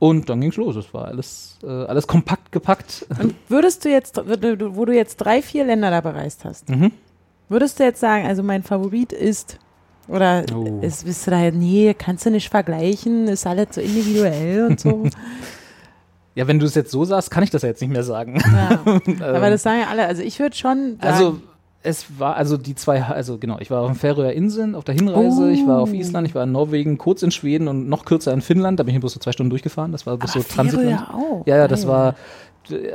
Und 0.00 0.28
dann 0.28 0.40
ging's 0.40 0.56
los. 0.56 0.74
Es 0.74 0.92
war 0.92 1.04
alles, 1.04 1.58
äh, 1.62 1.68
alles 1.68 2.08
kompakt 2.08 2.50
gepackt. 2.50 3.06
Und 3.20 3.34
würdest 3.48 3.84
du 3.84 3.88
jetzt, 3.88 4.16
wo 4.16 4.84
du 4.84 4.92
jetzt 4.92 5.16
drei, 5.18 5.42
vier 5.42 5.64
Länder 5.64 5.90
da 5.90 6.00
bereist 6.00 6.44
hast, 6.44 6.68
Mhm. 6.70 6.90
Würdest 7.52 7.78
du 7.78 7.84
jetzt 7.84 8.00
sagen, 8.00 8.26
also 8.26 8.42
mein 8.42 8.62
Favorit 8.64 9.12
ist, 9.12 9.58
oder 10.08 10.42
Oh. 10.54 10.80
ist, 10.82 11.04
bist 11.04 11.26
du 11.26 11.30
da, 11.30 11.50
nee, 11.52 11.94
kannst 11.96 12.26
du 12.26 12.30
nicht 12.30 12.48
vergleichen, 12.48 13.28
ist 13.28 13.46
alles 13.46 13.68
so 13.72 13.80
individuell 13.80 14.66
und 14.68 14.80
so. 14.80 15.04
Ja, 16.34 16.46
wenn 16.48 16.58
du 16.58 16.64
es 16.64 16.74
jetzt 16.74 16.90
so 16.90 17.04
sagst, 17.04 17.30
kann 17.30 17.44
ich 17.44 17.50
das 17.50 17.60
ja 17.60 17.68
jetzt 17.68 17.82
nicht 17.82 17.90
mehr 17.92 18.02
sagen. 18.04 18.40
ja. 18.40 18.80
Ähm, 19.06 19.22
Aber 19.22 19.50
das 19.50 19.62
sagen 19.62 19.80
ja 19.80 19.88
alle, 19.90 20.06
also 20.06 20.22
ich 20.22 20.38
würde 20.40 20.56
schon 20.56 20.96
sagen, 20.98 21.00
Also 21.00 21.38
es 21.82 22.06
war 22.18 22.36
also 22.36 22.56
die 22.56 22.74
zwei, 22.74 23.02
also 23.02 23.36
genau, 23.36 23.58
ich 23.58 23.70
war 23.70 23.82
auf 23.82 23.88
den 23.90 23.96
Färöer 23.96 24.32
Inseln 24.32 24.74
auf 24.74 24.84
der 24.84 24.94
Hinreise, 24.94 25.50
ich 25.50 25.66
war 25.66 25.80
auf 25.80 25.90
Oh. 25.90 25.94
Island, 25.94 26.26
ich 26.26 26.34
war 26.34 26.44
in 26.44 26.52
Norwegen, 26.52 26.96
kurz 26.96 27.22
in 27.22 27.32
Schweden 27.32 27.68
und 27.68 27.86
noch 27.88 28.06
kürzer 28.06 28.32
in 28.32 28.40
Finnland. 28.40 28.80
Da 28.80 28.84
bin 28.84 28.94
ich 28.94 29.00
bloß 29.00 29.12
so 29.12 29.20
zwei 29.20 29.32
Stunden 29.32 29.50
durchgefahren. 29.50 29.92
Das 29.92 30.06
war 30.06 30.16
bloß 30.16 30.32
so 30.32 30.40
Transitland. 30.42 31.06
Auch. 31.12 31.42
Ja, 31.46 31.58
ja, 31.58 31.68
das 31.68 31.86
war, 31.86 32.14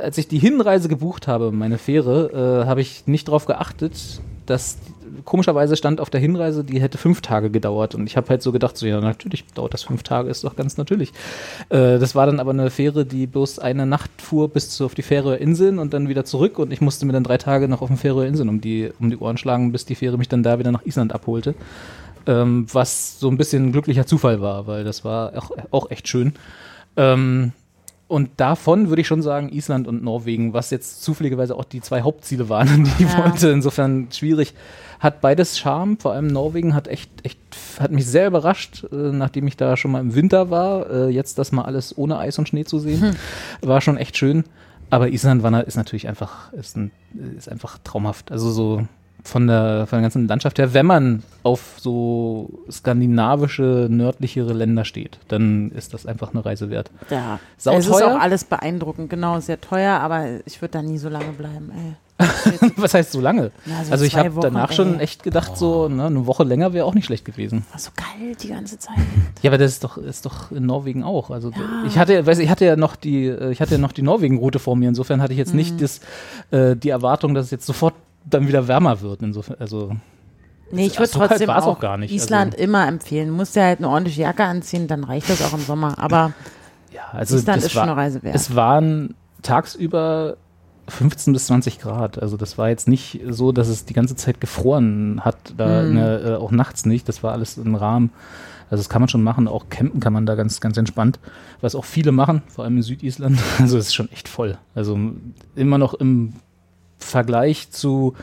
als 0.02 0.18
ich 0.18 0.26
die 0.26 0.40
Hinreise 0.40 0.88
gebucht 0.88 1.28
habe, 1.28 1.52
meine 1.52 1.78
Fähre, 1.78 2.62
äh, 2.64 2.66
habe 2.66 2.80
ich 2.80 3.06
nicht 3.06 3.28
darauf 3.28 3.46
geachtet, 3.46 4.20
dass 4.50 4.78
komischerweise 5.24 5.76
stand 5.76 6.00
auf 6.00 6.10
der 6.10 6.20
Hinreise, 6.20 6.64
die 6.64 6.80
hätte 6.80 6.98
fünf 6.98 7.20
Tage 7.20 7.50
gedauert. 7.50 7.94
Und 7.94 8.06
ich 8.06 8.16
habe 8.16 8.28
halt 8.28 8.42
so 8.42 8.52
gedacht, 8.52 8.76
so 8.76 8.86
ja, 8.86 9.00
natürlich 9.00 9.44
dauert 9.54 9.74
das 9.74 9.82
fünf 9.82 10.02
Tage, 10.02 10.30
ist 10.30 10.44
doch 10.44 10.56
ganz 10.56 10.76
natürlich. 10.76 11.12
Äh, 11.68 11.98
das 11.98 12.14
war 12.14 12.26
dann 12.26 12.40
aber 12.40 12.50
eine 12.50 12.70
Fähre, 12.70 13.04
die 13.04 13.26
bloß 13.26 13.58
eine 13.58 13.86
Nacht 13.86 14.10
fuhr 14.18 14.48
bis 14.48 14.70
zu, 14.70 14.84
auf 14.84 14.94
die 14.94 15.02
Färöer 15.02 15.38
Inseln 15.38 15.78
und 15.78 15.92
dann 15.92 16.08
wieder 16.08 16.24
zurück. 16.24 16.58
Und 16.58 16.72
ich 16.72 16.80
musste 16.80 17.06
mir 17.06 17.12
dann 17.12 17.24
drei 17.24 17.38
Tage 17.38 17.68
noch 17.68 17.82
auf 17.82 17.88
den 17.88 17.96
Färöer 17.96 18.26
Inseln 18.26 18.48
um 18.48 18.60
die, 18.60 18.90
um 18.98 19.10
die 19.10 19.18
Ohren 19.18 19.38
schlagen, 19.38 19.72
bis 19.72 19.84
die 19.84 19.94
Fähre 19.94 20.18
mich 20.18 20.28
dann 20.28 20.42
da 20.42 20.58
wieder 20.58 20.72
nach 20.72 20.84
Island 20.84 21.14
abholte. 21.14 21.54
Ähm, 22.26 22.66
was 22.72 23.18
so 23.20 23.28
ein 23.28 23.38
bisschen 23.38 23.66
ein 23.66 23.72
glücklicher 23.72 24.06
Zufall 24.06 24.40
war, 24.40 24.66
weil 24.66 24.84
das 24.84 25.04
war 25.04 25.32
auch, 25.36 25.50
auch 25.70 25.90
echt 25.90 26.08
schön. 26.08 26.34
Ähm, 26.96 27.52
und 28.08 28.30
davon 28.38 28.88
würde 28.88 29.02
ich 29.02 29.06
schon 29.06 29.22
sagen, 29.22 29.50
Island 29.50 29.86
und 29.86 30.02
Norwegen, 30.02 30.52
was 30.54 30.70
jetzt 30.70 31.02
zufälligerweise 31.02 31.54
auch 31.54 31.64
die 31.64 31.80
zwei 31.82 32.02
Hauptziele 32.02 32.48
waren, 32.48 32.84
die 32.98 33.04
ich 33.04 33.12
Ja. 33.12 33.24
wollte. 33.24 33.50
Insofern 33.50 34.08
schwierig. 34.10 34.54
Hat 34.98 35.20
beides 35.20 35.58
Charme, 35.58 35.96
vor 35.98 36.12
allem 36.12 36.26
Norwegen 36.26 36.74
hat 36.74 36.88
echt, 36.88 37.10
echt, 37.24 37.38
hat 37.78 37.92
mich 37.92 38.06
sehr 38.06 38.26
überrascht, 38.26 38.84
äh, 38.90 38.96
nachdem 39.12 39.46
ich 39.46 39.56
da 39.56 39.76
schon 39.76 39.92
mal 39.92 40.00
im 40.00 40.14
Winter 40.14 40.50
war. 40.50 40.90
Äh, 40.90 41.08
jetzt 41.10 41.38
das 41.38 41.52
mal 41.52 41.62
alles 41.62 41.96
ohne 41.96 42.18
Eis 42.18 42.38
und 42.38 42.48
Schnee 42.48 42.64
zu 42.64 42.78
sehen, 42.80 43.14
war 43.62 43.80
schon 43.80 43.96
echt 43.96 44.16
schön. 44.16 44.44
Aber 44.90 45.10
Island 45.10 45.42
war, 45.42 45.64
ist 45.66 45.76
natürlich 45.76 46.08
einfach, 46.08 46.52
ist, 46.54 46.76
ein, 46.76 46.90
ist 47.36 47.48
einfach 47.48 47.78
traumhaft. 47.84 48.32
Also 48.32 48.50
so 48.50 48.88
von 49.24 49.46
der, 49.46 49.86
von 49.86 49.98
der 49.98 50.02
ganzen 50.02 50.26
Landschaft 50.28 50.58
her, 50.58 50.74
wenn 50.74 50.86
man 50.86 51.22
auf 51.42 51.76
so 51.78 52.50
skandinavische, 52.70 53.88
nördlichere 53.90 54.52
Länder 54.52 54.84
steht, 54.84 55.18
dann 55.28 55.70
ist 55.72 55.94
das 55.94 56.06
einfach 56.06 56.32
eine 56.32 56.44
Reise 56.44 56.70
wert. 56.70 56.90
Ja. 57.10 57.38
Sauteuer? 57.56 57.78
Es 57.78 57.86
ist 57.86 58.02
auch 58.02 58.20
alles 58.20 58.44
beeindruckend, 58.44 59.10
genau, 59.10 59.40
sehr 59.40 59.60
teuer, 59.60 60.00
aber 60.00 60.26
ich 60.46 60.60
würde 60.60 60.72
da 60.72 60.82
nie 60.82 60.98
so 60.98 61.08
lange 61.08 61.32
bleiben, 61.32 61.70
ey. 61.74 61.94
Was 62.76 62.94
heißt 62.94 63.12
so 63.12 63.20
lange? 63.20 63.52
Ja, 63.64 63.84
so 63.84 63.92
also 63.92 64.04
ich 64.04 64.16
habe 64.16 64.40
danach 64.40 64.72
schon 64.72 64.94
ey. 64.96 65.04
echt 65.04 65.22
gedacht, 65.22 65.56
so 65.56 65.88
ne, 65.88 66.06
eine 66.06 66.26
Woche 66.26 66.42
länger 66.42 66.72
wäre 66.72 66.84
auch 66.84 66.94
nicht 66.94 67.04
schlecht 67.04 67.24
gewesen. 67.24 67.64
War 67.70 67.78
so 67.78 67.90
kalt 67.94 68.42
die 68.42 68.48
ganze 68.48 68.78
Zeit. 68.78 68.96
Ja, 69.42 69.50
aber 69.50 69.58
das 69.58 69.70
ist 69.70 69.84
doch, 69.84 69.98
ist 69.98 70.26
doch 70.26 70.50
in 70.50 70.66
Norwegen 70.66 71.04
auch. 71.04 71.30
Also 71.30 71.52
ich 71.86 71.96
hatte, 71.96 72.26
weiß, 72.26 72.40
ich 72.40 72.50
hatte 72.50 72.64
ja 72.64 72.74
noch 72.74 72.96
die, 72.96 73.26
äh, 73.26 73.52
ich 73.52 73.60
hatte 73.60 73.72
ja 73.76 73.78
noch 73.78 73.92
die 73.92 74.02
Norwegen-Route 74.02 74.58
vor 74.58 74.74
mir. 74.74 74.88
Insofern 74.88 75.22
hatte 75.22 75.32
ich 75.32 75.38
jetzt 75.38 75.50
Mhm. 75.52 75.56
nicht 75.58 75.80
das, 75.80 76.00
äh, 76.50 76.74
die 76.74 76.88
Erwartung, 76.88 77.34
dass 77.34 77.44
es 77.44 77.50
jetzt 77.52 77.66
sofort 77.66 77.94
dann 78.24 78.46
wieder 78.48 78.68
wärmer 78.68 79.00
wird. 79.00 79.22
Insofern, 79.22 79.56
also 79.60 79.96
Nee, 80.70 80.86
ich 80.86 80.98
würde 80.98 81.10
so 81.10 81.18
trotzdem 81.18 81.48
auch, 81.48 81.66
auch 81.66 81.80
gar 81.80 81.96
nicht, 81.96 82.12
Island 82.12 82.52
also- 82.54 82.62
immer 82.64 82.86
empfehlen. 82.86 83.28
Du 83.28 83.34
musst 83.34 83.56
ja 83.56 83.62
halt 83.64 83.78
eine 83.78 83.88
ordentliche 83.88 84.22
Jacke 84.22 84.44
anziehen, 84.44 84.86
dann 84.86 85.02
reicht 85.04 85.30
das 85.30 85.42
auch 85.42 85.54
im 85.54 85.60
Sommer. 85.64 85.98
Aber 85.98 86.32
ja, 86.92 87.02
also 87.12 87.36
Island 87.36 87.62
ist 87.64 87.72
schon 87.72 87.80
war, 87.80 87.88
eine 87.88 87.96
Reise 87.96 88.22
wert. 88.22 88.34
es 88.34 88.54
waren 88.54 89.14
tagsüber 89.40 90.36
15 90.88 91.32
bis 91.32 91.46
20 91.46 91.80
Grad. 91.80 92.20
Also 92.20 92.36
das 92.36 92.58
war 92.58 92.68
jetzt 92.68 92.86
nicht 92.88 93.20
so, 93.30 93.52
dass 93.52 93.68
es 93.68 93.84
die 93.86 93.94
ganze 93.94 94.14
Zeit 94.16 94.40
gefroren 94.40 95.20
hat, 95.24 95.36
da 95.56 95.82
Hm. 95.82 95.94
der, 95.96 96.24
äh, 96.24 96.34
auch 96.36 96.50
nachts 96.50 96.84
nicht. 96.86 97.08
Das 97.08 97.22
war 97.22 97.32
alles 97.32 97.56
im 97.58 97.74
Rahmen. 97.74 98.10
Also 98.70 98.82
das 98.82 98.90
kann 98.90 99.00
man 99.00 99.08
schon 99.08 99.22
machen. 99.22 99.48
Auch 99.48 99.70
campen 99.70 100.00
kann 100.00 100.12
man 100.12 100.26
da 100.26 100.34
ganz, 100.34 100.60
ganz 100.60 100.76
entspannt. 100.76 101.18
Was 101.62 101.74
auch 101.74 101.86
viele 101.86 102.12
machen, 102.12 102.42
vor 102.48 102.64
allem 102.64 102.76
in 102.76 102.82
Südisland. 102.82 103.38
Also 103.58 103.78
es 103.78 103.86
ist 103.88 103.94
schon 103.94 104.10
echt 104.12 104.28
voll. 104.28 104.58
Also 104.74 104.98
immer 105.56 105.78
noch 105.78 105.94
im 105.94 106.34
Vergleich 106.98 107.70
zu 107.70 108.14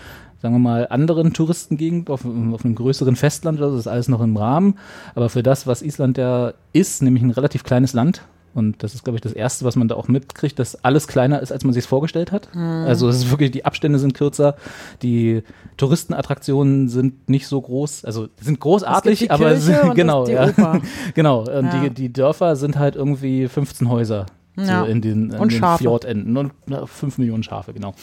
sagen 0.42 0.54
wir 0.56 0.60
mal, 0.60 0.88
anderen 0.92 1.34
Touristengegenden 1.34 2.14
auf, 2.14 2.24
auf 2.24 2.66
einem 2.66 2.76
größeren 2.76 3.16
Festland, 3.16 3.60
das 3.60 3.74
ist 3.74 3.88
alles 3.88 4.10
noch 4.10 4.22
im 4.22 4.38
Rahmen. 4.38 4.78
Aber 5.16 5.30
für 5.30 5.42
das, 5.42 5.66
was 5.66 5.82
Island 5.82 6.20
ja 6.20 6.54
ist, 6.72 7.02
nämlich 7.02 7.24
ein 7.24 7.32
relativ 7.32 7.64
kleines 7.64 7.94
Land, 7.94 8.22
und 8.54 8.82
das 8.84 8.94
ist, 8.94 9.04
glaube 9.04 9.18
ich, 9.18 9.22
das 9.22 9.34
Erste, 9.34 9.66
was 9.66 9.76
man 9.76 9.90
da 9.90 9.96
auch 9.96 10.08
mitkriegt, 10.08 10.58
dass 10.60 10.82
alles 10.86 11.08
kleiner 11.08 11.42
ist, 11.42 11.52
als 11.52 11.66
man 11.66 11.74
sich 11.74 11.86
vorgestellt 11.86 12.32
hat. 12.32 12.56
Also 12.56 13.10
es 13.10 13.18
ist 13.18 13.30
wirklich, 13.30 13.52
die 13.52 13.66
Abstände 13.66 14.00
sind 14.00 14.14
kürzer, 14.14 14.56
die 15.02 15.44
Touristenattraktionen 15.76 16.88
sind 16.88 17.28
nicht 17.28 17.48
so 17.48 17.60
groß, 17.62 18.06
also 18.06 18.28
sind 18.40 18.60
großartig, 18.60 19.32
aber 19.32 19.58
sind, 19.58 19.96
genau, 19.96 20.26
die 20.26 20.34
ja. 20.34 20.52
Genau. 21.16 21.40
Und 21.40 21.66
Ja. 21.66 21.80
die, 21.82 21.90
die 21.90 22.14
Dörfer 22.14 22.56
sind 22.56 22.78
halt 22.80 22.96
irgendwie 22.96 23.48
15 23.48 23.90
Häuser. 23.90 24.26
Ja. 24.58 24.82
So 24.82 24.86
in 24.86 25.02
den, 25.02 25.32
in 25.32 25.40
Und 25.40 25.52
den. 25.52 25.62
Fjordenden. 25.78 26.38
Und 26.38 26.54
na, 26.66 26.86
5 26.86 27.18
Millionen 27.18 27.44
Schafe, 27.44 27.74
genau. 27.74 27.94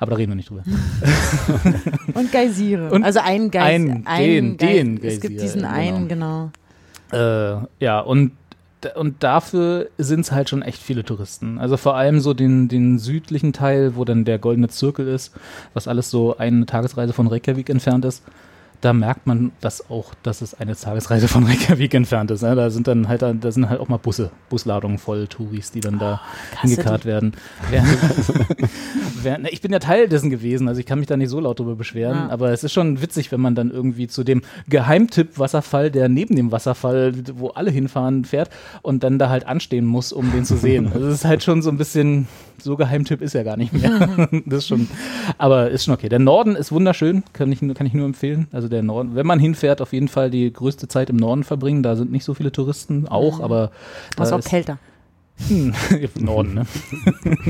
Aber 0.00 0.10
da 0.12 0.16
reden 0.16 0.32
wir 0.32 0.36
nicht 0.36 0.50
drüber. 0.50 0.62
Und 2.14 2.32
Geysire. 2.32 2.90
Und 2.90 3.04
also 3.04 3.20
ein 3.20 3.50
Geysir. 3.50 4.02
ein- 4.06 4.56
den- 4.56 4.56
den 4.56 4.96
Es 5.04 5.20
gibt 5.20 5.34
Geysir, 5.36 5.40
diesen 5.40 5.60
genau. 5.62 5.72
einen, 5.74 6.08
genau. 6.08 6.50
Äh, 7.12 7.66
ja, 7.84 8.00
und, 8.00 8.32
und 8.94 9.22
dafür 9.22 9.88
sind 9.98 10.20
es 10.20 10.32
halt 10.32 10.48
schon 10.48 10.62
echt 10.62 10.80
viele 10.80 11.04
Touristen. 11.04 11.58
Also 11.58 11.76
vor 11.76 11.96
allem 11.96 12.20
so 12.20 12.34
den, 12.34 12.68
den 12.68 12.98
südlichen 12.98 13.52
Teil, 13.52 13.96
wo 13.96 14.04
dann 14.04 14.24
der 14.24 14.38
goldene 14.38 14.68
Zirkel 14.68 15.06
ist, 15.08 15.32
was 15.74 15.86
alles 15.88 16.10
so 16.10 16.36
eine 16.38 16.66
Tagesreise 16.66 17.12
von 17.12 17.26
Reykjavik 17.26 17.68
entfernt 17.68 18.04
ist. 18.04 18.22
Da 18.80 18.92
merkt 18.92 19.26
man 19.26 19.52
das 19.60 19.90
auch, 19.90 20.14
dass 20.22 20.40
es 20.40 20.54
eine 20.54 20.74
Tagesreise 20.74 21.28
von 21.28 21.44
Reykjavik 21.44 21.92
entfernt 21.94 22.30
ist. 22.30 22.42
Ne? 22.42 22.54
Da 22.54 22.70
sind 22.70 22.86
dann 22.88 23.08
halt, 23.08 23.22
da 23.22 23.52
sind 23.52 23.68
halt 23.68 23.78
auch 23.80 23.88
mal 23.88 23.98
Busse, 23.98 24.30
Busladungen 24.48 24.98
voll 24.98 25.26
Touris, 25.26 25.70
die 25.70 25.80
dann 25.80 25.98
da 25.98 26.20
hingekarrt 26.62 27.04
werden. 27.04 27.34
Während, 29.22 29.48
ich 29.52 29.60
bin 29.60 29.72
ja 29.72 29.78
Teil 29.78 30.08
dessen 30.08 30.30
gewesen, 30.30 30.68
also 30.68 30.80
ich 30.80 30.86
kann 30.86 30.98
mich 30.98 31.08
da 31.08 31.16
nicht 31.16 31.28
so 31.28 31.40
laut 31.40 31.58
drüber 31.58 31.76
beschweren, 31.76 32.16
Ja. 32.16 32.28
aber 32.30 32.52
es 32.52 32.64
ist 32.64 32.72
schon 32.72 33.02
witzig, 33.02 33.30
wenn 33.32 33.40
man 33.40 33.54
dann 33.54 33.70
irgendwie 33.70 34.06
zu 34.08 34.24
dem 34.24 34.42
Geheimtipp-Wasserfall, 34.68 35.90
der 35.90 36.08
neben 36.08 36.36
dem 36.36 36.52
Wasserfall, 36.52 37.12
wo 37.34 37.48
alle 37.48 37.70
hinfahren, 37.70 38.24
fährt 38.24 38.50
und 38.82 39.02
dann 39.04 39.18
da 39.18 39.28
halt 39.28 39.46
anstehen 39.46 39.84
muss, 39.84 40.12
um 40.12 40.30
den 40.32 40.44
zu 40.44 40.56
sehen. 40.56 40.90
Also 41.00 41.06
es 41.08 41.14
ist 41.20 41.24
halt 41.24 41.42
schon 41.42 41.62
so 41.62 41.70
ein 41.70 41.78
bisschen, 41.78 42.26
so 42.62 42.76
Geheimtipp 42.76 43.20
ist 43.22 43.32
ja 43.34 43.42
gar 43.42 43.56
nicht 43.56 43.72
mehr. 43.72 44.28
das 44.46 44.58
ist 44.60 44.68
schon, 44.68 44.88
aber 45.38 45.70
ist 45.70 45.84
schon 45.84 45.94
okay. 45.94 46.08
Der 46.08 46.18
Norden 46.18 46.56
ist 46.56 46.72
wunderschön, 46.72 47.22
kann 47.32 47.50
ich, 47.52 47.62
nur- 47.62 47.74
kann 47.74 47.86
ich 47.86 47.94
nur 47.94 48.06
empfehlen. 48.06 48.46
Also 48.52 48.68
der 48.68 48.82
Norden, 48.82 49.14
wenn 49.14 49.26
man 49.26 49.38
hinfährt, 49.38 49.80
auf 49.80 49.92
jeden 49.92 50.08
Fall 50.08 50.30
die 50.30 50.52
größte 50.52 50.88
Zeit 50.88 51.10
im 51.10 51.16
Norden 51.16 51.44
verbringen. 51.44 51.82
Da 51.82 51.96
sind 51.96 52.10
nicht 52.12 52.24
so 52.24 52.34
viele 52.34 52.52
Touristen, 52.52 53.06
auch, 53.08 53.40
aber 53.40 53.70
da 54.16 54.24
Das 54.24 54.28
ist 54.28 54.32
auch 54.34 54.48
kälter. 54.50 54.78
Hm, 55.48 55.72
Im 56.16 56.24
Norden, 56.24 56.54
ne? 56.54 56.66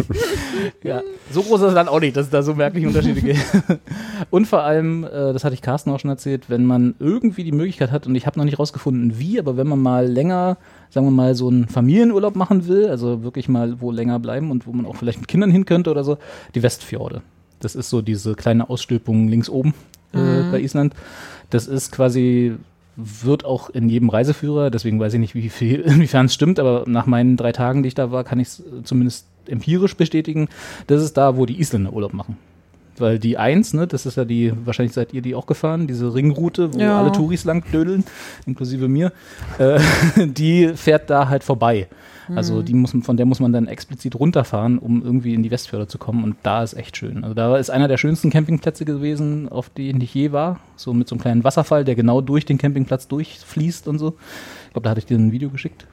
ja, 0.83 1.03
so 1.31 1.43
groß 1.43 1.61
ist 1.61 1.67
das 1.67 1.75
Land 1.75 1.89
auch 1.89 2.01
nicht, 2.01 2.17
dass 2.17 2.27
es 2.27 2.31
da 2.31 2.43
so 2.43 2.55
merkliche 2.55 2.87
Unterschiede 2.87 3.21
gibt. 3.21 3.41
Und 4.31 4.47
vor 4.47 4.63
allem, 4.63 5.05
äh, 5.05 5.33
das 5.33 5.45
hatte 5.45 5.55
ich 5.55 5.63
Carsten 5.63 5.91
auch 5.91 6.01
schon 6.01 6.11
erzählt, 6.11 6.49
wenn 6.49 6.65
man 6.65 6.95
irgendwie 6.99 7.45
die 7.45 7.53
Möglichkeit 7.53 7.91
hat, 7.91 8.07
und 8.07 8.15
ich 8.15 8.27
habe 8.27 8.39
noch 8.39 8.45
nicht 8.45 8.59
rausgefunden, 8.59 9.19
wie, 9.19 9.39
aber 9.39 9.57
wenn 9.57 9.67
man 9.67 9.81
mal 9.81 10.07
länger, 10.07 10.57
sagen 10.91 11.07
wir 11.07 11.11
mal, 11.11 11.35
so 11.35 11.49
einen 11.49 11.69
Familienurlaub 11.69 12.37
machen 12.37 12.69
will, 12.69 12.89
also 12.89 13.23
wirklich 13.23 13.49
mal 13.49 13.81
wo 13.81 13.91
länger 13.91 14.19
bleiben 14.19 14.51
und 14.51 14.67
wo 14.67 14.73
man 14.73 14.87
auch 14.87 14.97
vielleicht 14.97 15.21
mit 15.21 15.29
Kindern 15.29 15.51
hin 15.51 15.65
könnte 15.65 15.91
oder 15.91 16.05
so, 16.05 16.19
die 16.55 16.63
Westfjorde. 16.63 17.23
Das 17.61 17.75
ist 17.75 17.91
so 17.91 18.03
diese 18.03 18.35
kleine 18.35 18.71
Ausstülpung 18.71 19.29
links 19.29 19.49
oben 19.49 19.75
äh, 20.13 20.51
bei 20.51 20.61
Island. 20.61 20.95
Das 21.51 21.67
ist 21.67 21.93
quasi 21.93 22.55
wird 23.03 23.45
auch 23.45 23.71
in 23.71 23.89
jedem 23.89 24.09
Reiseführer, 24.11 24.71
deswegen 24.71 25.01
weiß 25.01 25.15
ich 25.15 25.21
nicht, 25.21 25.35
wie 25.35 25.49
viel, 25.49 25.81
inwiefern 25.87 26.27
es 26.27 26.35
stimmt, 26.35 26.59
aber 26.59 26.85
nach 26.87 27.07
meinen 27.07 27.37
drei 27.37 27.53
Tagen, 27.53 27.83
die 27.83 27.89
ich 27.89 27.95
da 27.95 28.11
war, 28.13 28.25
kann 28.25 28.41
ich 28.41 28.49
es 28.49 28.63
zumindest 28.85 29.27
empirisch 29.47 29.97
bestätigen, 29.97 30.49
das 30.87 31.03
ist 31.03 31.17
da, 31.17 31.37
wo 31.37 31.47
die 31.47 31.61
Isländer 31.61 31.93
Urlaub 31.93 32.13
machen. 32.13 32.37
Weil 32.99 33.19
die 33.19 33.39
Eins, 33.39 33.73
ne, 33.73 33.87
das 33.87 34.05
ist 34.05 34.17
ja 34.19 34.27
die, 34.27 34.53
wahrscheinlich 34.67 34.93
seid 34.93 35.15
ihr 35.15 35.23
die 35.23 35.35
auch 35.35 35.47
gefahren, 35.47 35.87
diese 35.87 36.13
Ringroute, 36.15 36.75
wo 36.75 36.79
Ja. 36.81 36.99
alle 37.01 37.13
Touris 37.13 37.45
lang 37.45 37.65
dödeln, 37.73 38.05
inklusive 38.47 38.89
mir, 38.89 39.13
äh, 39.59 39.81
die 40.27 40.73
fährt 40.75 41.09
da 41.09 41.29
halt 41.29 41.43
vorbei. 41.43 41.89
Also 42.37 42.63
die 42.63 42.75
muss, 42.75 42.95
von 43.03 43.17
der 43.17 43.27
muss 43.27 43.41
man 43.41 43.53
dann 43.53 43.67
explizit 43.67 44.15
runterfahren, 44.15 44.79
um 44.79 45.03
irgendwie 45.03 45.35
in 45.35 45.43
die 45.43 45.51
Westfjorde 45.51 45.87
zu 45.87 45.99
kommen. 45.99 46.25
Und 46.25 46.37
da 46.43 46.63
ist 46.63 46.75
echt 46.75 46.97
schön. 46.97 47.23
Also 47.23 47.35
da 47.35 47.57
ist 47.57 47.71
einer 47.71 47.89
der 47.89 47.97
schönsten 47.97 48.31
Campingplätze 48.31 48.85
gewesen, 48.85 49.49
auf 49.49 49.69
denen 49.71 50.01
ich 50.01 50.15
je 50.15 50.33
war. 50.33 50.61
So 50.77 50.93
mit 50.95 51.09
so 51.09 51.15
einem 51.15 51.23
kleinen 51.23 51.45
Wasserfall, 51.45 51.85
der 51.85 51.95
genau 51.95 52.21
durch 52.21 52.45
den 52.45 52.59
Campingplatz 52.59 53.09
durchfließt 53.09 53.89
und 53.89 53.99
so. 53.99 54.17
Ich 54.67 54.73
glaube, 54.73 54.85
da 54.85 54.91
hatte 54.91 55.01
ich 55.01 55.07
dir 55.07 55.19
ein 55.19 55.33
Video 55.33 55.51
geschickt. 55.51 55.87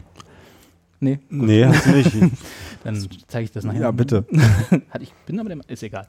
Nee, 1.00 1.20
Nee, 1.30 1.66
hast 1.66 1.86
du 1.86 1.92
nicht. 1.92 2.12
dann 2.84 3.08
zeige 3.28 3.44
ich 3.46 3.52
das 3.52 3.64
nachher. 3.64 3.82
ja, 3.82 3.92
bitte. 3.92 4.26
Hatte 4.90 5.04
ich, 5.04 5.14
bin 5.26 5.40
aber 5.40 5.50
der, 5.50 5.60
ist 5.68 5.84
egal. 5.84 6.08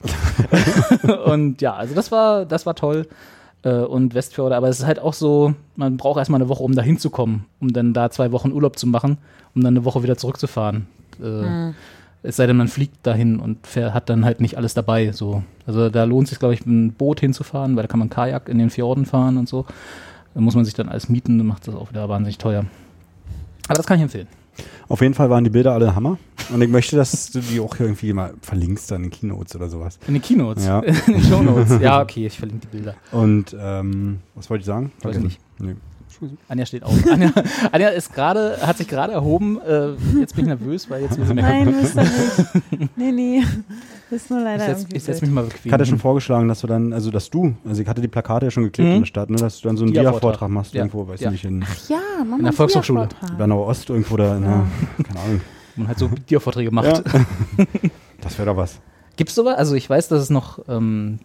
und 1.25 1.61
ja, 1.61 1.75
also 1.75 1.93
das 1.93 2.11
war, 2.11 2.45
das 2.45 2.65
war 2.65 2.75
toll. 2.75 3.07
Äh, 3.63 3.79
und 3.81 4.13
Westfjorde, 4.13 4.55
aber 4.55 4.69
es 4.69 4.79
ist 4.79 4.85
halt 4.85 4.99
auch 4.99 5.13
so, 5.13 5.53
man 5.75 5.97
braucht 5.97 6.17
erstmal 6.17 6.39
eine 6.41 6.49
Woche, 6.49 6.63
um 6.63 6.73
da 6.75 6.81
hinzukommen, 6.81 7.45
um 7.59 7.73
dann 7.73 7.93
da 7.93 8.09
zwei 8.09 8.31
Wochen 8.31 8.51
Urlaub 8.51 8.77
zu 8.79 8.87
machen, 8.87 9.17
um 9.55 9.63
dann 9.63 9.75
eine 9.75 9.85
Woche 9.85 10.01
wieder 10.03 10.17
zurückzufahren. 10.17 10.87
Äh, 11.21 11.73
Es 12.21 12.35
sei 12.35 12.47
denn, 12.47 12.57
man 12.57 12.67
fliegt 12.67 13.05
dahin 13.07 13.39
und 13.39 13.59
hat 13.75 14.09
dann 14.09 14.25
halt 14.25 14.41
nicht 14.41 14.57
alles 14.57 14.73
dabei. 14.73 15.13
So. 15.13 15.41
Also 15.65 15.89
da 15.89 16.03
lohnt 16.03 16.25
es 16.25 16.31
sich, 16.31 16.39
glaube 16.39 16.53
ich, 16.53 16.65
mit 16.65 16.73
einem 16.73 16.91
Boot 16.91 17.21
hinzufahren, 17.21 17.77
weil 17.77 17.83
da 17.83 17.87
kann 17.87 17.99
man 17.99 18.09
Kajak 18.09 18.49
in 18.49 18.57
den 18.59 18.69
Fjorden 18.69 19.05
fahren 19.05 19.37
und 19.37 19.47
so. 19.47 19.65
Da 20.33 20.41
muss 20.41 20.53
man 20.53 20.65
sich 20.65 20.73
dann 20.73 20.89
alles 20.89 21.07
mieten, 21.07 21.37
dann 21.37 21.47
macht 21.47 21.67
das 21.67 21.75
auch 21.75 21.89
wieder 21.91 22.09
wahnsinnig 22.09 22.37
teuer. 22.37 22.65
Aber 23.67 23.75
das 23.75 23.85
kann 23.85 23.97
ich 23.97 24.03
empfehlen. 24.03 24.27
Auf 24.87 25.01
jeden 25.01 25.13
Fall 25.13 25.29
waren 25.29 25.43
die 25.43 25.49
Bilder 25.49 25.73
alle 25.73 25.95
Hammer. 25.95 26.17
Und 26.53 26.61
ich 26.61 26.69
möchte, 26.69 26.95
dass 26.95 27.31
du 27.31 27.39
die 27.41 27.59
auch 27.59 27.79
irgendwie 27.79 28.11
mal 28.13 28.33
verlinkst 28.41 28.89
dann 28.91 29.03
in 29.03 29.09
Keynotes 29.11 29.55
oder 29.55 29.69
sowas. 29.69 29.99
In 30.07 30.13
den 30.13 30.21
Keynotes, 30.23 30.65
Ja. 30.65 30.79
in 31.07 31.13
den 31.13 31.23
Shownotes. 31.23 31.79
Ja, 31.81 32.01
okay, 32.01 32.25
ich 32.27 32.37
verlinke 32.39 32.67
die 32.67 32.77
Bilder. 32.77 32.95
Und 33.11 33.55
ähm, 33.59 34.19
was 34.35 34.49
wollte 34.49 34.61
ich 34.61 34.65
sagen? 34.65 34.91
Weiß 35.01 35.13
Vergessen. 35.13 35.23
nicht. 35.25 35.39
Nee. 35.59 35.75
Anja 36.49 36.65
steht 36.65 36.83
auf. 36.83 36.93
Anja, 37.09 37.31
Anja 37.71 37.89
ist 37.89 38.13
gerade, 38.13 38.57
hat 38.61 38.77
sich 38.77 38.87
gerade 38.87 39.13
erhoben. 39.13 39.59
Äh, 39.61 39.91
jetzt 40.19 40.35
bin 40.35 40.45
ich 40.45 40.47
nervös, 40.47 40.89
weil 40.89 41.03
jetzt 41.03 41.13
sie 41.15 41.21
mir 41.21 41.35
Nein, 41.35 41.65
du 41.67 41.71
bist 41.79 41.95
doch 41.97 42.03
nicht. 42.03 42.97
Nee, 42.97 43.11
nee. 43.11 43.43
Das 44.11 44.23
ist 44.23 44.31
nur 44.31 44.39
leider 44.41 44.63
Ich 44.63 44.69
setze 44.69 44.81
irgendwie 44.83 44.99
setz 44.99 45.21
mich 45.21 45.29
mal 45.29 45.43
bequem. 45.43 45.59
Ich 45.65 45.71
hatte 45.71 45.85
schon 45.85 45.99
vorgeschlagen, 45.99 46.47
dass 46.47 46.61
du 46.61 46.67
dann, 46.67 46.93
also 46.93 47.11
dass 47.11 47.29
du, 47.29 47.55
also 47.65 47.81
ich 47.81 47.87
hatte 47.87 48.01
die 48.01 48.07
Plakate 48.07 48.47
ja 48.47 48.51
schon 48.51 48.63
geklebt 48.63 48.87
Mhm. 48.89 48.95
in 48.95 49.01
der 49.01 49.05
Stadt, 49.07 49.29
ne, 49.29 49.37
dass 49.37 49.61
du 49.61 49.67
dann 49.67 49.77
so 49.77 49.83
einen 49.83 49.93
Dia-Vortrag. 49.93 50.49
Machst 50.49 50.73
Ja. 50.73 50.81
irgendwo, 50.81 51.07
weiß 51.07 51.19
Ja. 51.19 51.27
ich 51.31 51.43
nicht, 51.43 51.45
in 51.45 51.63
Ja, 51.89 51.97
Mama. 52.19 52.37
In 52.37 52.43
der 52.43 52.53
Volkshochschule. 52.53 53.07
Bernauer 53.37 53.67
Ost 53.67 53.89
irgendwo 53.89 54.17
da, 54.17 54.35
in 54.37 54.41
der, 54.43 54.65
keine 55.05 55.19
Ahnung. 55.19 55.41
Man 55.75 55.87
hat 55.87 55.99
so 55.99 56.09
Dia-Vorträge 56.29 56.71
macht. 56.73 56.87
Ja. 56.87 57.03
Das 58.21 58.37
wäre 58.37 58.47
doch 58.47 58.57
was. 58.57 58.79
Gibt's 59.15 59.35
sowas? 59.35 59.57
Also 59.57 59.75
ich 59.75 59.89
weiß, 59.89 60.07
dass 60.07 60.21
es 60.23 60.29
noch. 60.29 60.59
Ähm, 60.67 61.19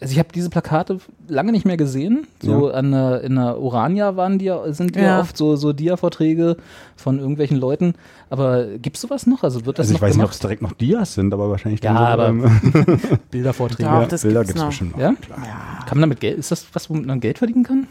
also 0.00 0.12
ich 0.12 0.18
habe 0.18 0.28
diese 0.34 0.48
Plakate 0.50 0.98
lange 1.28 1.50
nicht 1.52 1.64
mehr 1.64 1.76
gesehen. 1.76 2.26
So 2.40 2.70
an 2.70 2.92
der, 2.92 3.22
in 3.22 3.34
der 3.34 3.58
Orania 3.58 4.14
waren 4.16 4.38
die, 4.38 4.44
ja- 4.46 4.72
sind 4.72 4.94
die 4.94 5.00
ja. 5.00 5.04
Ja. 5.06 5.20
oft 5.20 5.36
so, 5.36 5.56
so 5.56 5.72
Dia-Vorträge 5.72 6.56
von 6.96 7.18
irgendwelchen 7.18 7.56
Leuten. 7.56 7.94
Aber 8.30 8.64
gibt's 8.78 9.00
sowas 9.00 9.26
noch? 9.26 9.42
Also 9.42 9.66
wird 9.66 9.78
das 9.78 9.84
Also 9.84 9.94
ich 9.94 10.00
noch 10.00 10.06
weiß 10.08 10.14
nicht, 10.16 10.24
ob 10.24 10.28
gemacht? 10.28 10.34
es 10.34 10.40
direkt 10.40 10.62
noch 10.62 10.72
Dias 10.72 11.14
sind, 11.14 11.32
aber 11.34 11.50
wahrscheinlich 11.50 11.82
Ja, 11.82 11.94
aber- 11.96 12.28
ähm, 12.28 12.44
Bildervorträge. 13.30 13.88
Doch, 13.88 14.00
ja, 14.02 14.06
das 14.06 14.22
Bilder 14.22 14.44
gibt's 14.44 14.48
gibt 14.54 14.56
es 14.58 14.62
noch. 14.62 14.68
bestimmt 14.68 14.92
noch. 14.92 15.00
Ja? 15.00 15.14
Klar. 15.20 15.38
Kann 15.86 15.98
man 15.98 16.02
damit 16.02 16.20
Geld? 16.20 16.38
Ist 16.38 16.50
das 16.50 16.66
was, 16.72 16.88
womit 16.90 17.06
man 17.06 17.20
Geld 17.20 17.38
verdienen 17.38 17.64
kann? 17.64 17.86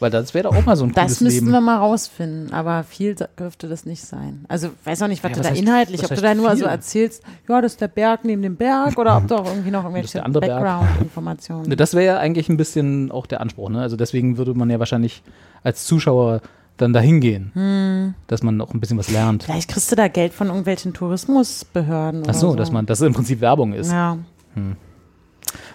Weil 0.00 0.10
das 0.10 0.32
wäre 0.34 0.44
doch 0.48 0.56
auch 0.56 0.64
mal 0.64 0.76
so 0.76 0.84
ein 0.84 0.92
cooles 0.92 1.12
Das 1.12 1.20
müssten 1.20 1.44
Leben. 1.46 1.52
wir 1.52 1.60
mal 1.60 1.76
rausfinden, 1.76 2.52
aber 2.54 2.84
viel 2.84 3.14
dürfte 3.38 3.68
das 3.68 3.84
nicht 3.84 4.02
sein. 4.02 4.46
Also 4.48 4.70
weiß 4.84 5.02
auch 5.02 5.08
nicht, 5.08 5.22
was 5.22 5.30
Ja, 5.30 5.34
du 5.34 5.40
was 5.40 5.46
da 5.48 5.52
heißt- 5.54 5.58
inhaltlich, 5.58 6.02
was 6.02 6.10
ob 6.10 6.16
du 6.16 6.22
heißt 6.22 6.24
da 6.24 6.34
nur 6.34 6.50
so 6.52 6.56
viel? 6.56 6.66
erzählst, 6.66 7.22
ja, 7.48 7.60
das 7.60 7.72
ist 7.72 7.80
der 7.82 7.88
Berg 7.88 8.24
neben 8.24 8.40
dem 8.42 8.56
Berg 8.56 8.98
oder 8.98 9.16
ob 9.18 9.26
du 9.28 9.34
auch 9.36 9.44
irgendwie 9.46 9.70
noch 9.70 9.80
ist 9.80 9.84
irgendwelche 9.84 10.12
der 10.14 10.24
andere 10.24 10.46
Berg. 10.46 10.62
Background-Informationen. 10.64 11.68
Ne, 11.68 11.76
Das 11.76 11.92
wäre 11.94 12.04
ja 12.06 12.18
eigentlich 12.18 12.48
ein 12.48 12.56
bisschen 12.56 13.10
auch 13.12 13.26
der 13.26 13.40
Anspruch. 13.42 13.68
Ne? 13.68 13.80
Also 13.82 13.96
deswegen 13.96 14.38
würde 14.38 14.54
man 14.54 14.70
ja 14.70 14.78
wahrscheinlich 14.78 15.22
als 15.62 15.84
Zuschauer 15.84 16.40
dann 16.78 16.94
dahin 16.94 17.20
gehen, 17.20 17.50
Hm. 17.52 18.14
dass 18.26 18.42
man 18.42 18.56
noch 18.56 18.72
ein 18.72 18.80
bisschen 18.80 18.96
was 18.96 19.10
lernt. 19.10 19.42
Vielleicht 19.42 19.68
kriegst 19.70 19.92
du 19.92 19.96
da 19.96 20.08
Geld 20.08 20.32
von 20.32 20.46
irgendwelchen 20.46 20.94
Tourismusbehörden. 20.94 22.22
Ach 22.26 22.32
so, 22.32 22.46
oder 22.46 22.52
so. 22.52 22.56
dass 22.56 22.70
man, 22.72 22.86
dass 22.86 23.00
es 23.02 23.06
im 23.06 23.12
Prinzip 23.12 23.42
Werbung 23.42 23.74
ist. 23.74 23.92
Ja. 23.92 24.16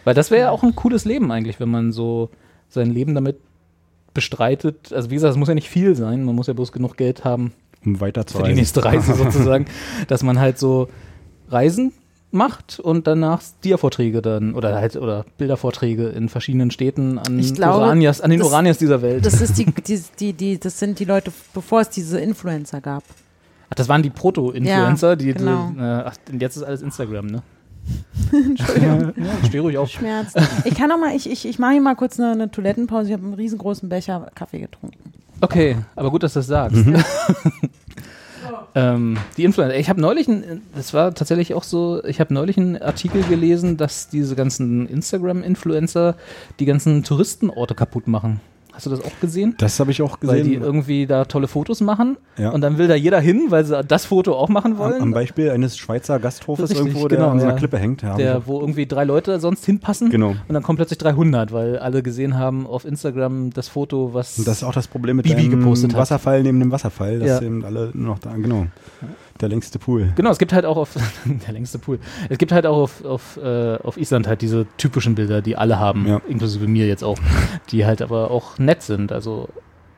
Weil 0.04 0.14
das 0.16 0.32
wäre 0.32 0.46
ja 0.46 0.50
auch 0.52 0.64
ein 0.64 0.76
cooles 0.76 1.06
Leben 1.06 1.32
eigentlich, 1.32 1.60
wenn 1.60 1.70
man 1.70 1.92
so 1.92 2.30
sein 2.70 2.90
Leben 2.90 3.14
damit 3.14 3.38
bestreitet. 4.16 4.92
Also 4.92 5.12
wie 5.12 5.14
gesagt, 5.16 5.32
es 5.32 5.38
muss 5.38 5.48
ja 5.50 5.54
nicht 5.54 5.70
viel 5.70 5.96
sein, 5.96 6.24
man 6.24 6.34
muss 6.34 6.48
ja 6.48 6.54
bloß 6.54 6.72
genug 6.72 6.98
Geld 6.98 7.24
haben 7.24 7.52
Um 7.86 8.02
weiter 8.02 8.26
zu 8.26 8.38
für 8.40 8.44
die 8.46 8.56
nächste 8.56 8.84
Reise 8.84 9.14
sozusagen, 9.24 9.66
dass 10.08 10.24
man 10.24 10.40
halt 10.40 10.58
so 10.58 10.90
Reisen 11.50 11.92
macht 12.32 12.80
und 12.80 13.08
danach 13.08 13.42
Dia-Vorträge 13.64 14.22
dann 14.22 14.56
oder 14.56 14.76
halt 14.76 14.96
oder 14.98 15.26
Bildervorträge 15.38 16.08
in 16.10 16.28
verschiedenen 16.28 16.72
Städten 16.72 17.18
an 17.20 17.40
glaube, 17.54 17.76
Oranias, 17.76 18.20
an 18.22 18.32
den 18.32 18.40
das- 18.40 18.48
Oranias 18.50 18.78
dieser 18.80 19.02
Welt. 19.04 19.26
Das 19.26 19.40
ist 19.42 19.58
die, 19.58 19.66
die, 19.88 20.02
die, 20.20 20.34
die, 20.34 20.60
das 20.60 20.80
sind 20.80 20.98
die 21.00 21.06
Leute, 21.06 21.32
bevor 21.54 21.82
es 21.82 21.90
diese 21.92 22.20
Influencer 22.20 22.82
gab. 22.82 23.04
Ach, 23.70 23.76
das 23.76 23.88
waren 23.88 24.02
die 24.04 24.10
Proto-Influencer, 24.10 25.10
Ja, 25.12 25.16
die, 25.16 25.34
genau. 25.34 25.72
die 25.74 25.80
äh, 25.80 26.04
ach, 26.06 26.16
jetzt 26.40 26.56
ist 26.58 26.64
alles 26.64 26.82
Instagram, 26.82 27.28
ne? 27.28 27.42
Entschuldigung. 28.32 29.14
Ja, 29.18 29.48
steh 29.48 29.60
ruhig 29.60 29.78
auf. 29.78 29.90
Schmerz. 29.90 30.34
Ich 30.64 30.76
kann 30.76 30.92
auch 30.92 30.98
mal, 30.98 31.16
ich, 31.16 31.30
ich, 31.30 31.48
ich 31.48 31.60
mache 31.60 31.74
hier 31.74 31.82
mal 31.82 31.96
kurz 31.96 32.20
eine, 32.20 32.32
eine 32.32 32.52
Toilettenpause. 32.52 33.08
Ich 33.08 33.14
habe 33.14 33.24
einen 33.24 33.34
riesengroßen 33.34 33.90
Becher 33.90 34.32
Kaffee 34.36 34.60
getrunken. 34.60 35.14
Okay, 35.42 35.78
aber 35.96 36.12
gut, 36.12 36.24
dass 36.24 36.34
du 36.34 36.40
das 36.40 36.48
sagst. 36.48 36.78
ähm, 38.76 39.18
die 39.38 39.44
Influencer. 39.44 39.78
Ich 39.78 39.90
habe 39.90 40.02
neulich, 40.02 40.28
ein, 40.28 40.62
das 40.74 40.94
war 40.94 41.14
tatsächlich 41.14 41.54
auch 41.54 41.64
so, 41.64 42.04
ich 42.06 42.20
habe 42.20 42.34
neulich 42.34 42.58
einen 42.58 42.82
Artikel 42.82 43.22
gelesen, 43.24 43.78
dass 43.78 44.08
diese 44.08 44.36
ganzen 44.36 44.88
Instagram-Influencer 44.88 46.16
die 46.60 46.66
ganzen 46.66 47.04
Touristenorte 47.04 47.76
kaputt 47.76 48.08
machen. 48.08 48.40
Hast 48.76 48.86
du 48.86 48.90
das 48.90 49.02
auch 49.02 49.20
gesehen? 49.22 49.56
Das 49.58 49.80
habe 49.80 49.92
ich 49.92 50.02
auch 50.02 50.18
Weil 50.22 50.44
die 50.44 50.50
gesehen. 50.50 50.64
irgendwie 50.64 51.08
da 51.08 51.26
tolle 51.26 51.48
Fotos 51.48 51.80
machen 51.82 52.18
Ja. 52.38 52.50
und 52.50 52.62
dann 52.62 52.78
will 52.78 52.88
da 52.88 52.96
jeder 52.96 53.20
hin, 53.20 53.46
weil 53.50 53.64
sie 53.66 53.84
das 53.84 54.06
Foto 54.06 54.34
auch 54.36 54.50
machen 54.50 54.74
am, 54.74 54.78
wollen. 54.78 55.02
am 55.02 55.12
Beispiel 55.12 55.50
eines 55.52 55.78
Schweizer 55.78 56.20
Gasthofes 56.20 56.70
Richtig, 56.72 56.80
irgendwo, 56.86 57.08
der 57.08 57.18
genau, 57.18 57.30
an 57.32 57.40
so 57.40 57.46
einer 57.46 57.54
ja. 57.54 57.58
Klippe 57.60 57.78
hängt. 57.80 58.02
Ja, 58.02 58.16
der, 58.18 58.46
wo 58.48 58.60
irgendwie 58.60 58.86
drei 58.86 59.06
Leute 59.06 59.40
sonst 59.40 59.66
hinpassen 59.66 60.10
Genau. 60.10 60.30
und 60.32 60.54
dann 60.54 60.62
kommen 60.62 60.76
plötzlich 60.78 60.98
300, 61.00 61.52
weil 61.54 61.80
alle 61.80 62.04
gesehen 62.04 62.38
haben 62.38 62.68
auf 62.68 62.84
Instagram 62.86 63.52
das 63.52 63.70
Foto, 63.70 64.14
was 64.14 64.38
Und 64.38 64.48
das 64.48 64.58
ist 64.58 64.64
auch 64.64 64.74
das 64.74 64.88
Problem 64.88 65.16
mit 65.16 65.26
Bibi 65.26 65.44
dem 65.50 65.60
gepostet 65.60 65.94
hat. 65.94 66.00
Wasserfall 66.02 66.44
neben 66.44 66.60
dem 66.60 66.72
Wasserfall, 66.72 67.20
dass 67.20 67.30
Ja. 67.30 67.42
eben 67.42 67.64
alle 67.64 67.92
noch 67.94 68.20
da, 68.20 68.34
genau. 68.36 68.66
Der 69.42 69.50
längste 69.50 69.80
Pool. 69.80 70.14
Genau, 70.16 70.30
es 70.32 70.38
gibt 70.38 70.54
halt 70.54 70.66
auch 70.66 70.78
auf 70.78 70.96
der 71.26 71.54
längste 71.54 71.78
Pool. 71.78 72.00
Es 72.30 72.38
gibt 72.38 72.52
halt 72.54 72.66
auch 72.66 72.78
auf, 72.78 73.04
auf, 73.04 73.38
äh, 73.38 73.76
auf 73.78 73.98
Island 73.98 74.28
halt 74.28 74.42
diese 74.42 74.66
typischen 74.78 75.16
Bilder, 75.16 75.42
die 75.42 75.58
alle 75.58 75.78
haben, 75.78 76.08
Ja. 76.08 76.22
inklusive 76.28 76.68
mir 76.68 76.88
jetzt 76.88 77.04
auch, 77.04 77.18
die 77.72 77.86
halt 77.86 78.02
aber 78.02 78.32
auch 78.32 78.58
nett 78.60 78.82
sind. 78.82 79.12
Also 79.12 79.50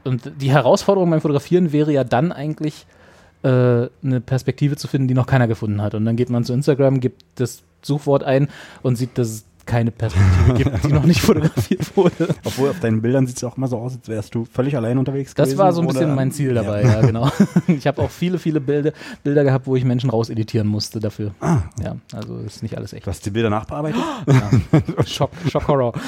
und 0.03 0.32
die 0.41 0.49
Herausforderung 0.51 1.09
beim 1.11 1.22
Fotografieren 1.22 1.72
wäre 1.72 1.91
ja 1.91 2.03
dann 2.03 2.32
eigentlich 2.32 2.88
äh, 3.43 3.47
eine 3.49 4.22
Perspektive 4.26 4.76
zu 4.78 4.88
finden, 4.88 5.07
die 5.07 5.14
noch 5.14 5.28
keiner 5.28 5.47
gefunden 5.47 5.82
hat. 5.82 5.93
Und 5.93 6.05
dann 6.05 6.16
geht 6.16 6.30
man 6.32 6.43
zu 6.43 6.53
Instagram, 6.53 6.99
gibt 6.99 7.24
das 7.36 7.61
Suchwort 7.84 8.24
ein 8.24 8.47
und 8.82 8.95
sieht 8.95 9.18
das 9.18 9.45
keine 9.68 9.91
Perspektive 9.91 10.53
gibt, 10.55 10.84
die 10.86 10.93
noch 10.93 11.03
nicht 11.05 11.22
fotografiert 11.22 11.95
wurde. 11.95 12.34
Obwohl 12.43 12.70
auf 12.70 12.80
deinen 12.80 13.01
Bildern 13.03 13.28
sieht 13.28 13.38
es 13.38 13.43
auch 13.43 13.57
immer 13.57 13.68
so 13.68 13.78
aus, 13.78 13.93
als 13.95 14.07
wärst 14.07 14.34
du 14.34 14.45
völlig 14.45 14.76
allein 14.76 14.97
unterwegs 14.97 15.36
Das 15.36 15.49
gewesen. 15.49 15.59
war 15.59 15.72
so 15.74 15.82
ein 15.82 15.88
oder- 15.88 15.99
bisschen 15.99 16.15
mein 16.15 16.32
Ziel 16.32 16.55
dabei, 16.55 16.82
ja, 16.84 17.01
genau. 17.01 17.30
Ich 17.68 17.86
habe 17.86 18.01
auch 18.01 18.09
viele, 18.09 18.39
viele 18.39 18.59
Bilder, 18.59 18.93
Bilder 19.24 19.43
gehabt, 19.43 19.68
wo 19.68 19.76
ich 19.76 19.84
Menschen 19.84 20.09
rauseditieren 20.09 20.68
musste 20.68 20.99
dafür. 20.99 21.36
Ah, 21.41 21.59
Ja, 21.84 21.95
also 22.13 22.38
ist 22.39 22.63
nicht 22.63 22.76
alles 22.78 22.93
echt. 22.93 23.05
du 23.05 23.11
hast 23.11 23.24
die 23.26 23.30
Bilder 23.30 23.49
nachbearbeitet? 23.51 24.01
Ja. 24.28 25.05
Schock, 25.05 25.32
Schock 25.51 25.68
Horror. 25.68 25.93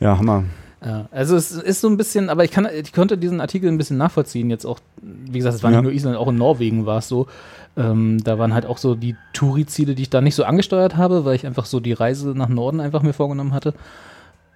Ja, 0.00 0.18
Hammer. 0.18 0.44
Ja, 0.84 1.08
also 1.10 1.36
es 1.36 1.52
ist 1.52 1.80
so 1.80 1.88
ein 1.88 1.96
bisschen, 1.96 2.28
aber 2.28 2.44
ich 2.44 2.50
kann, 2.50 2.68
ich 2.72 2.92
konnte 2.92 3.16
diesen 3.16 3.40
Artikel 3.40 3.68
ein 3.70 3.78
bisschen 3.78 3.96
nachvollziehen. 3.96 4.50
Jetzt 4.50 4.66
auch, 4.66 4.78
wie 5.02 5.38
gesagt, 5.38 5.54
es 5.54 5.62
war 5.62 5.70
Ja. 5.70 5.78
nicht 5.78 5.84
nur 5.84 5.92
Island, 5.92 6.16
auch 6.16 6.28
in 6.28 6.36
Norwegen 6.36 6.84
war 6.84 6.98
es 6.98 7.08
so. 7.08 7.26
Ähm, 7.76 8.22
da 8.24 8.38
waren 8.38 8.54
halt 8.54 8.64
auch 8.66 8.78
so 8.78 8.94
die 8.94 9.16
Touri-Ziele, 9.34 9.94
die 9.94 10.02
ich 10.02 10.10
da 10.10 10.20
nicht 10.20 10.34
so 10.34 10.44
angesteuert 10.44 10.96
habe, 10.96 11.24
weil 11.24 11.34
ich 11.34 11.46
einfach 11.46 11.66
so 11.66 11.78
die 11.80 11.92
Reise 11.92 12.28
nach 12.30 12.48
Norden 12.48 12.80
einfach 12.80 13.02
mir 13.02 13.12
vorgenommen 13.12 13.52
hatte. 13.52 13.74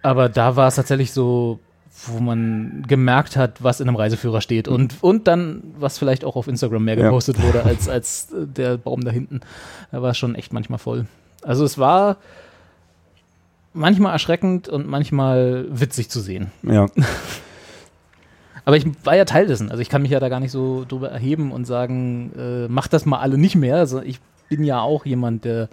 Aber 0.02 0.28
da 0.30 0.56
war 0.56 0.68
es 0.68 0.76
tatsächlich 0.76 1.12
so, 1.12 1.58
wo 2.06 2.20
man 2.20 2.84
gemerkt 2.88 3.36
hat, 3.36 3.62
was 3.62 3.80
in 3.80 3.88
einem 3.88 3.96
Reiseführer 3.96 4.40
steht 4.40 4.68
und, 4.68 4.94
und 5.02 5.26
dann, 5.28 5.62
was 5.78 5.98
vielleicht 5.98 6.24
auch 6.24 6.36
auf 6.36 6.48
Instagram 6.48 6.84
mehr 6.84 6.96
Ja. 6.96 7.04
gepostet 7.04 7.42
wurde 7.42 7.62
als, 7.66 7.88
als 7.88 8.32
äh, 8.32 8.46
der 8.46 8.78
Baum 8.78 9.04
da 9.04 9.10
hinten. 9.10 9.40
Da 9.92 10.00
war 10.00 10.12
es 10.12 10.18
schon 10.18 10.34
echt 10.34 10.52
manchmal 10.54 10.78
voll. 10.78 11.06
Also 11.42 11.64
es 11.64 11.76
war 11.76 12.16
manchmal 13.74 14.12
erschreckend 14.12 14.68
und 14.68 14.88
manchmal 14.88 15.66
witzig 15.70 16.08
zu 16.08 16.20
sehen. 16.20 16.50
Ja. 16.62 16.86
Aber 18.64 18.76
ich 18.76 18.86
war 19.04 19.16
ja 19.16 19.24
Teil 19.24 19.46
dessen. 19.46 19.70
Also 19.70 19.80
ich 19.82 19.88
kann 19.88 20.02
mich 20.02 20.10
ja 20.10 20.20
da 20.20 20.28
gar 20.28 20.40
nicht 20.40 20.52
so 20.52 20.84
drüber 20.86 21.10
erheben 21.10 21.52
und 21.52 21.64
sagen, 21.64 22.32
äh, 22.36 22.68
macht 22.68 22.92
das 22.92 23.06
mal 23.06 23.18
alle 23.18 23.38
nicht 23.38 23.56
mehr. 23.56 23.76
Also 23.76 24.02
ich 24.02 24.20
bin 24.48 24.64
ja 24.64 24.80
auch 24.80 25.06
jemand, 25.06 25.44
der. 25.44 25.68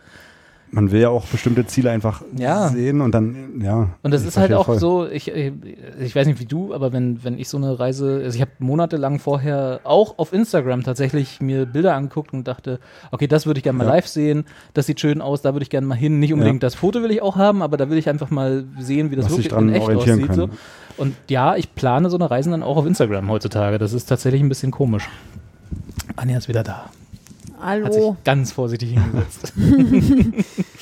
Man 0.69 0.91
will 0.91 0.99
ja 0.99 1.09
auch 1.09 1.25
bestimmte 1.25 1.65
Ziele 1.65 1.91
einfach 1.91 2.21
Ja. 2.37 2.67
sehen 2.67 2.99
und 2.99 3.13
dann, 3.13 3.61
ja. 3.61 3.89
Und 4.03 4.13
das 4.13 4.25
ist 4.25 4.35
halt 4.35 4.51
auch 4.53 4.65
voll. 4.65 4.79
so, 4.79 5.07
ich, 5.07 5.29
ich, 5.29 6.15
weiß 6.15 6.27
nicht 6.27 6.41
wie 6.41 6.45
du, 6.45 6.73
aber 6.73 6.91
wenn, 6.91 7.23
wenn 7.23 7.39
ich 7.39 7.47
so 7.47 7.55
eine 7.57 7.79
Reise, 7.79 8.21
also 8.23 8.35
ich 8.35 8.41
habe 8.41 8.51
monatelang 8.59 9.19
vorher 9.19 9.79
auch 9.85 10.17
auf 10.17 10.33
Instagram 10.33 10.83
tatsächlich 10.83 11.39
mir 11.39 11.65
Bilder 11.65 11.95
angeguckt 11.95 12.33
und 12.33 12.47
dachte, 12.49 12.79
okay, 13.11 13.27
das 13.27 13.45
würde 13.45 13.59
ich 13.59 13.63
gerne 13.63 13.77
mal 13.77 13.85
Ja. 13.85 13.91
live 13.91 14.07
sehen, 14.07 14.43
das 14.73 14.87
sieht 14.87 14.99
schön 14.99 15.21
aus, 15.21 15.41
da 15.41 15.53
würde 15.53 15.63
ich 15.63 15.69
gerne 15.69 15.87
mal 15.87 15.95
hin. 15.95 16.19
Nicht 16.19 16.33
unbedingt 16.33 16.61
das 16.63 16.75
Foto 16.75 17.01
will 17.01 17.11
ich 17.11 17.21
auch 17.21 17.37
haben, 17.37 17.61
aber 17.61 17.77
da 17.77 17.89
will 17.89 17.97
ich 17.97 18.09
einfach 18.09 18.29
mal 18.29 18.65
sehen, 18.77 19.09
wie 19.09 19.15
das 19.15 19.25
Was 19.25 19.31
wirklich 19.31 19.47
dran 19.47 19.69
in 19.69 19.75
echt 19.75 19.89
aussieht. 19.89 20.33
So. 20.33 20.49
Und 20.97 21.15
ja, 21.29 21.55
ich 21.55 21.75
plane 21.75 22.09
so 22.09 22.17
eine 22.17 22.29
Reisen 22.29 22.51
dann 22.51 22.63
auch 22.63 22.75
auf 22.75 22.85
Instagram 22.85 23.29
heutzutage. 23.29 23.77
Das 23.77 23.93
ist 23.93 24.07
tatsächlich 24.07 24.41
ein 24.41 24.49
bisschen 24.49 24.71
komisch. 24.71 25.07
Anja 26.17 26.37
ist 26.37 26.49
wieder 26.49 26.63
da. 26.63 26.89
Hat 27.59 27.93
sich 27.93 28.01
Hallo, 28.03 28.17
ganz 28.23 28.51
vorsichtig 28.51 28.91
hingesetzt. 28.93 29.53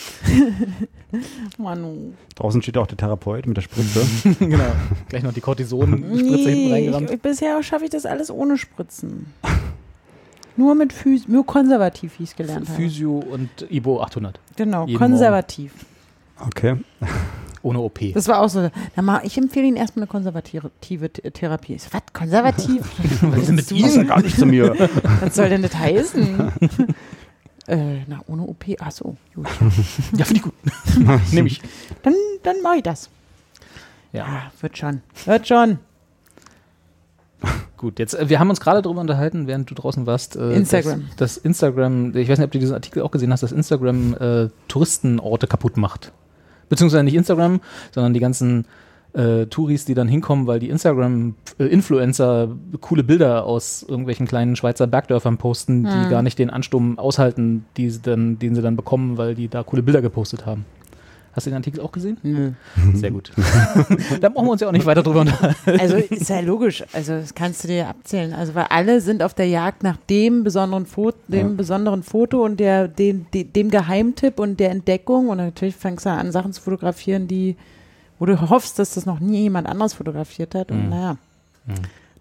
Manu. 1.58 2.14
Draußen 2.36 2.62
steht 2.62 2.78
auch 2.78 2.88
der 2.88 2.98
Therapeut 2.98 3.46
mit 3.46 3.58
der 3.58 3.62
Spritze. 3.62 4.06
genau. 4.40 4.72
Gleich 5.10 5.24
noch 5.24 5.34
die 5.34 5.42
Cortison-Spritze 5.42 6.50
hinten 6.50 6.68
Nee, 6.68 6.72
reingerammt. 6.74 7.12
ich, 7.12 7.22
bisher 7.22 7.62
schaffe 7.64 7.86
ich 7.86 7.90
das 7.90 8.06
alles 8.06 8.32
ohne 8.32 8.58
Spritzen. 8.58 9.34
Nur 10.58 10.76
mit 10.76 10.94
Phys 10.94 11.28
nur 11.28 11.46
konservativ, 11.46 12.20
wie 12.20 12.24
ich 12.24 12.30
es 12.30 12.36
gelernt 12.36 12.70
habe. 12.70 12.78
Physio 12.78 13.20
und 13.20 13.50
Ibo 13.70 14.02
800. 14.02 14.40
Genau, 14.56 14.86
jeden 14.86 14.98
konservativ. 14.98 15.74
Okay. 16.40 16.78
Ohne 17.66 17.80
OP. 17.80 18.00
Das 18.14 18.28
war 18.28 18.42
auch 18.42 18.48
so. 18.48 18.70
Na, 18.96 19.24
ich 19.24 19.36
empfehle 19.40 19.66
Ihnen 19.66 19.76
erstmal 19.76 20.04
eine 20.04 20.08
konservative 20.08 20.70
Th- 20.84 21.32
Therapie. 21.34 21.78
Was? 21.92 22.02
Konservativ? 22.14 22.82
Was 23.22 23.50
ist 23.50 23.72
mit 23.72 23.72
ja 23.96 24.04
gar 24.04 24.22
nicht 24.22 24.38
zu 24.38 24.46
mir. 24.46 24.76
Was 25.22 25.34
soll 25.36 25.50
denn 25.50 25.64
das 25.64 25.76
heißen? 25.76 26.52
äh, 27.66 28.02
na, 28.08 28.22
ohne 28.28 28.44
OP. 28.44 28.66
Ach 28.80 28.92
so, 28.92 29.16
gut. 29.34 29.48
Ja, 30.16 30.26
finde 30.26 30.36
ich 30.36 30.42
gut. 30.44 30.54
Nehme 31.32 31.48
ich. 31.48 31.60
Dann, 32.04 32.14
dann 32.44 32.62
mache 32.62 32.78
ich 32.78 32.84
das. 32.84 33.10
Ja, 34.14 34.26
Ja, 34.26 34.52
wird 34.62 34.78
schon. 34.78 35.02
Wird 35.26 35.48
schon. 35.48 35.80
gut. 37.78 37.98
Jetzt, 37.98 38.14
äh, 38.14 38.30
wir 38.30 38.40
haben 38.40 38.52
uns 38.52 38.62
gerade 38.62 38.84
darüber 38.84 39.02
unterhalten, 39.02 39.48
während 39.48 39.72
du 39.72 39.74
draußen 39.74 40.06
warst. 40.06 40.36
Äh, 40.36 40.54
Instagram. 40.54 41.06
Dass, 41.18 41.36
dass 41.36 41.38
Instagram, 41.38 42.16
ich 42.16 42.30
weiß 42.30 42.38
nicht, 42.38 42.46
ob 42.46 42.52
du 42.52 42.60
diesen 42.60 42.76
Artikel 42.76 43.02
auch 43.02 43.10
gesehen 43.10 43.32
hast, 43.34 43.42
dass 43.42 43.52
Instagram 43.52 44.14
äh, 44.14 44.50
Touristenorte 44.68 45.48
kaputt 45.48 45.78
macht. 45.78 46.12
Beziehungsweise 46.70 47.04
nicht 47.04 47.16
Instagram, 47.16 47.62
sondern 47.92 48.14
die 48.14 48.20
ganzen 48.20 48.66
äh, 49.14 49.46
Touris, 49.46 49.86
die 49.86 49.94
dann 49.94 50.08
hinkommen, 50.08 50.46
weil 50.48 50.60
die 50.60 50.70
Instagram-Influencer 50.70 52.50
coole 52.82 53.04
Bilder 53.04 53.46
aus 53.46 53.84
irgendwelchen 53.88 54.28
kleinen 54.28 54.56
Schweizer 54.56 54.88
Bergdörfern 54.88 55.38
posten, 55.38 55.84
die 55.84 55.90
Hm. 55.90 56.10
gar 56.10 56.22
nicht 56.22 56.38
den 56.38 56.50
Ansturm 56.50 57.00
aushalten, 57.00 57.66
die 57.78 57.90
sie 57.90 58.02
dann, 58.02 58.40
den 58.40 58.56
sie 58.56 58.62
dann 58.62 58.76
bekommen, 58.76 59.18
weil 59.18 59.36
die 59.36 59.48
da 59.48 59.64
coole 59.64 59.84
Bilder 59.84 60.02
gepostet 60.02 60.46
haben. 60.46 60.66
Hast 61.36 61.46
du 61.46 61.50
den 61.52 61.58
Artikel 61.58 61.82
auch 61.82 61.92
gesehen? 61.92 62.18
Nö. 62.24 62.52
Sehr 62.94 63.12
gut. 63.12 63.32
da 64.22 64.30
brauchen 64.30 64.46
wir 64.48 64.52
uns 64.54 64.62
ja 64.62 64.70
auch 64.70 64.72
nicht 64.72 64.86
weiter 64.86 65.04
drüber 65.04 65.20
unterhalten. 65.22 65.80
Also 65.80 65.98
ist 65.98 66.30
ja 66.30 66.40
logisch. 66.40 66.84
Also 66.94 67.12
das 67.20 67.36
kannst 67.36 67.64
du 67.64 67.68
dir 67.68 67.90
abzählen. 67.90 68.32
Also 68.34 68.56
weil 68.56 68.68
alle 68.70 69.02
sind 69.02 69.22
auf 69.22 69.34
der 69.34 69.48
Jagd 69.48 69.84
nach 69.84 69.98
dem 70.10 70.46
besonderen 70.46 70.86
Foto, 70.86 71.18
dem 71.28 71.50
Ja. 71.50 71.54
besonderen 71.56 72.04
Foto 72.04 72.46
und 72.46 72.58
der, 72.60 72.88
dem, 72.88 73.26
dem, 73.34 73.70
Geheimtipp 73.70 74.40
und 74.40 74.62
der 74.62 74.72
Entdeckung. 74.72 75.28
Und 75.28 75.38
natürlich 75.38 75.76
fängst 75.76 76.06
du 76.06 76.10
an, 76.10 76.32
Sachen 76.32 76.54
zu 76.54 76.62
fotografieren, 76.62 77.28
die, 77.28 77.58
wo 78.18 78.26
du 78.26 78.50
hoffst, 78.50 78.80
dass 78.80 78.94
das 78.94 79.06
noch 79.06 79.20
nie 79.20 79.42
jemand 79.44 79.68
anderes 79.68 79.94
fotografiert 79.94 80.56
hat. 80.56 80.72
Und 80.72 80.86
Mhm. 80.86 80.90
naja. 80.90 81.18
Mhm. 81.66 81.74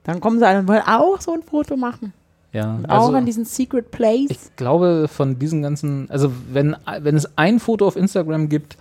Dann 0.03 0.21
kommen 0.21 0.41
sie 0.41 0.47
alle 0.49 0.59
und 0.59 0.67
wollen 0.69 0.83
auch 0.87 1.21
so 1.21 1.33
ein 1.33 1.43
Foto 1.45 1.77
machen. 1.77 2.13
Ja, 2.53 2.75
Und 2.75 2.87
auch 2.87 3.13
an 3.15 3.27
diesen 3.27 3.45
Secret 3.45 3.91
Place. 3.91 4.27
Ich 4.31 4.39
glaube, 4.57 5.07
von 5.09 5.39
diesen 5.41 5.63
ganzen, 5.63 6.09
also 6.11 6.31
wenn, 6.53 6.77
wenn 7.01 7.17
es 7.17 7.29
ein 7.37 7.59
Foto 7.59 7.85
auf 7.87 7.97
Instagram 7.97 8.49
gibt, 8.49 8.77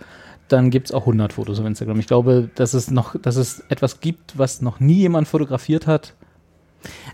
dann 0.48 0.70
gibt 0.70 0.88
es 0.88 0.92
auch 0.92 1.02
100 1.02 1.32
Fotos 1.32 1.60
auf 1.60 1.66
Instagram. 1.66 2.00
Ich 2.00 2.06
glaube, 2.06 2.50
dass 2.54 2.74
es 2.74 2.90
noch, 2.90 3.18
dass 3.20 3.36
es 3.36 3.60
etwas 3.68 4.00
gibt, 4.00 4.38
was 4.38 4.60
noch 4.62 4.80
nie 4.80 4.98
jemand 4.98 5.28
fotografiert 5.28 5.86
hat. 5.86 6.14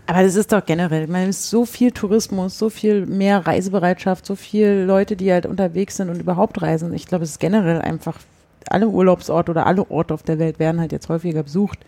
Aber 0.05 0.23
das 0.23 0.35
ist 0.35 0.51
doch 0.51 0.65
generell, 0.65 1.07
man 1.07 1.29
ist 1.29 1.49
so 1.49 1.65
viel 1.65 1.91
Tourismus, 1.91 2.57
so 2.57 2.69
viel 2.69 3.05
mehr 3.05 3.47
Reisebereitschaft, 3.47 4.25
so 4.25 4.35
viele 4.35 4.85
Leute, 4.85 5.15
die 5.15 5.31
halt 5.31 5.45
unterwegs 5.45 5.95
sind 5.95 6.09
und 6.09 6.19
überhaupt 6.19 6.61
reisen. 6.61 6.93
Ich 6.93 7.05
glaube, 7.05 7.23
es 7.23 7.31
ist 7.31 7.39
generell 7.39 7.81
einfach, 7.81 8.19
alle 8.67 8.87
Urlaubsorte 8.87 9.51
oder 9.51 9.65
alle 9.65 9.89
Orte 9.89 10.13
auf 10.13 10.23
der 10.23 10.39
Welt 10.39 10.59
werden 10.59 10.79
halt 10.79 10.91
jetzt 10.91 11.09
häufiger 11.09 11.43
besucht 11.43 11.79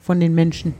von 0.00 0.20
den 0.20 0.34
Menschen. 0.34 0.74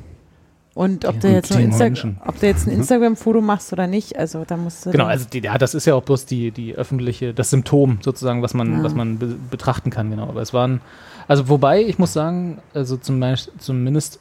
Und 0.74 1.04
ob 1.04 1.16
Ja, 1.16 1.20
du 1.20 1.28
jetzt 1.28 1.50
ob 1.52 2.40
du 2.40 2.46
jetzt 2.46 2.66
ein 2.66 2.72
Instagram-Foto 2.72 3.42
machst 3.42 3.72
oder 3.74 3.86
nicht, 3.86 4.16
also 4.18 4.44
da 4.46 4.56
musst 4.56 4.86
du. 4.86 4.90
Genau, 4.90 5.04
also 5.04 5.26
die, 5.30 5.40
ja, 5.40 5.58
das 5.58 5.74
ist 5.74 5.84
ja 5.86 5.94
auch 5.94 6.02
bloß 6.02 6.24
die, 6.24 6.50
die 6.50 6.74
öffentliche, 6.74 7.34
das 7.34 7.50
Symptom 7.50 7.98
sozusagen, 8.00 8.40
was 8.42 8.54
man, 8.54 8.78
Ja. 8.78 8.82
was 8.82 8.94
man 8.94 9.18
be 9.18 9.36
betrachten 9.50 9.90
kann, 9.90 10.10
genau. 10.10 10.28
Aber 10.28 10.40
es 10.40 10.54
waren, 10.54 10.80
also 11.28 11.50
wobei, 11.50 11.82
ich 11.82 11.98
muss 11.98 12.14
sagen, 12.14 12.58
also 12.72 12.96
zum 12.96 13.20
Beispiel, 13.20 13.52
zumindest 13.58 14.18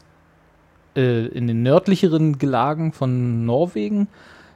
äh, 0.97 1.27
in 1.27 1.47
den 1.47 1.63
nördlicheren 1.63 2.37
Gelagen 2.37 2.91
von 2.91 3.45
Norwegen, 3.45 4.09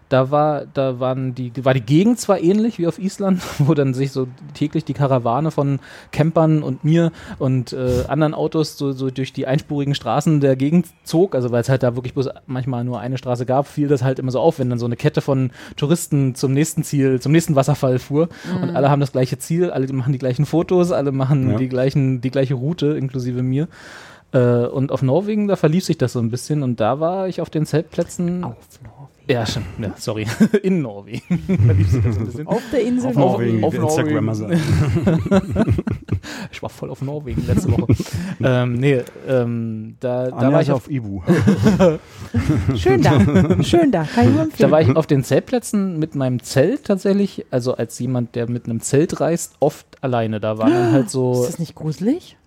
da 0.10 0.30
war, 0.30 0.66
da 0.74 1.00
waren 1.00 1.34
die, 1.34 1.52
war 1.66 1.74
die 1.74 1.82
Gegend 1.82 2.20
zwar 2.20 2.40
ähnlich 2.40 2.78
wie 2.78 2.88
auf 2.88 3.00
Island, 3.00 3.42
wo 3.60 3.74
dann 3.74 3.94
sich 3.94 4.12
so 4.12 4.28
täglich 4.54 4.86
die 4.86 4.94
Karawane 4.94 5.50
von 5.52 5.80
Campern 6.12 6.62
und 6.64 6.84
mir 6.84 7.12
und 7.40 7.74
äh, 7.74 8.04
anderen 8.08 8.34
Autos 8.34 8.78
so, 8.78 8.92
so 8.92 9.10
durch 9.10 9.34
die 9.34 9.48
einspurigen 9.48 9.96
Straßen 9.96 10.42
der 10.42 10.56
Gegend 10.56 10.88
zog, 11.04 11.34
also 11.34 11.52
weil 11.52 11.62
es 11.62 11.70
halt 11.70 11.82
da 11.84 11.96
wirklich 11.96 12.14
bloß 12.14 12.30
manchmal 12.46 12.84
nur 12.84 13.00
eine 13.00 13.18
Straße 13.18 13.46
gab, 13.46 13.68
fiel 13.68 13.88
das 13.88 14.04
halt 14.04 14.20
immer 14.20 14.32
so 14.32 14.40
auf, 14.40 14.60
wenn 14.60 14.70
dann 14.70 14.80
so 14.80 14.86
eine 14.86 14.96
Kette 14.96 15.22
von 15.22 15.52
Touristen 15.76 16.36
zum 16.36 16.54
nächsten 16.54 16.84
Ziel, 16.84 17.20
zum 17.20 17.32
nächsten 17.32 17.56
Wasserfall 17.56 18.00
fuhr 18.00 18.30
und 18.62 18.76
alle 18.76 18.90
haben 18.90 19.00
das 19.00 19.12
gleiche 19.12 19.40
Ziel, 19.40 19.72
alle 19.72 19.92
machen 19.92 20.14
die 20.14 20.20
gleichen 20.20 20.46
Fotos, 20.46 20.92
alle 20.92 21.12
machen 21.12 21.52
Ja. 21.52 21.58
die 21.58 21.68
gleichen, 21.70 22.22
die 22.22 22.32
gleiche 22.32 22.54
Route, 22.54 22.88
inklusive 22.98 23.42
mir. 23.44 23.68
Äh, 24.32 24.66
und 24.68 24.92
auf 24.92 25.02
Norwegen, 25.02 25.48
da 25.48 25.56
verlief 25.56 25.86
sich 25.86 25.98
das 25.98 26.14
so 26.14 26.20
ein 26.20 26.30
bisschen 26.30 26.64
und 26.64 26.80
da 26.80 27.00
war 27.00 27.28
ich 27.28 27.42
auf 27.42 27.50
den 27.50 27.66
Zeltplätzen. 27.66 28.44
auf. 28.44 28.56
Ja, 29.28 29.46
stimmt. 29.46 29.66
Ja, 29.80 29.94
sorry. 29.98 30.28
In 30.64 30.82
Norwegen. 30.82 31.24
Auf 32.46 32.62
der 32.72 32.82
Insel 32.82 33.10
Auf 33.10 33.16
Norwegen, 33.16 33.64
auf 33.64 33.74
Norwegen. 33.74 34.28
Instagrammer. 34.28 34.60
Ich 36.52 36.62
war 36.62 36.70
voll 36.70 36.90
auf 36.90 37.02
Norwegen 37.02 37.46
letzte 37.46 37.72
Woche. 37.72 37.94
ähm, 38.44 38.74
nee, 38.76 39.02
ähm, 39.28 39.96
da, 40.00 40.32
da 40.32 40.52
war 40.52 40.62
ich 40.62 40.72
auf 40.72 40.86
auf 40.86 40.92
Ibu. 40.92 41.22
Schön 42.76 43.02
da. 43.02 43.64
Schön 43.64 43.92
da. 43.92 44.04
Kann 44.04 44.30
ich 44.30 44.36
nur 44.36 44.48
Da 44.58 44.72
war 44.72 44.82
ich 44.82 44.96
auf 44.96 45.08
den 45.08 45.24
Zeltplätzen 45.24 46.00
mit 46.00 46.16
meinem 46.16 46.42
Zelt 46.42 46.86
tatsächlich, 46.86 47.46
also 47.52 47.76
als 47.76 48.00
jemand, 48.00 48.36
der 48.36 48.50
mit 48.50 48.66
einem 48.66 48.80
Zelt 48.82 49.20
reist, 49.20 49.56
oft 49.60 49.86
alleine. 50.02 50.40
Da 50.40 50.58
waren 50.58 50.72
dann 50.72 50.92
halt 50.92 51.10
so, 51.10 51.34
ist 51.44 51.50
das 51.50 51.60
nicht 51.60 51.76
gruselig? 51.76 52.38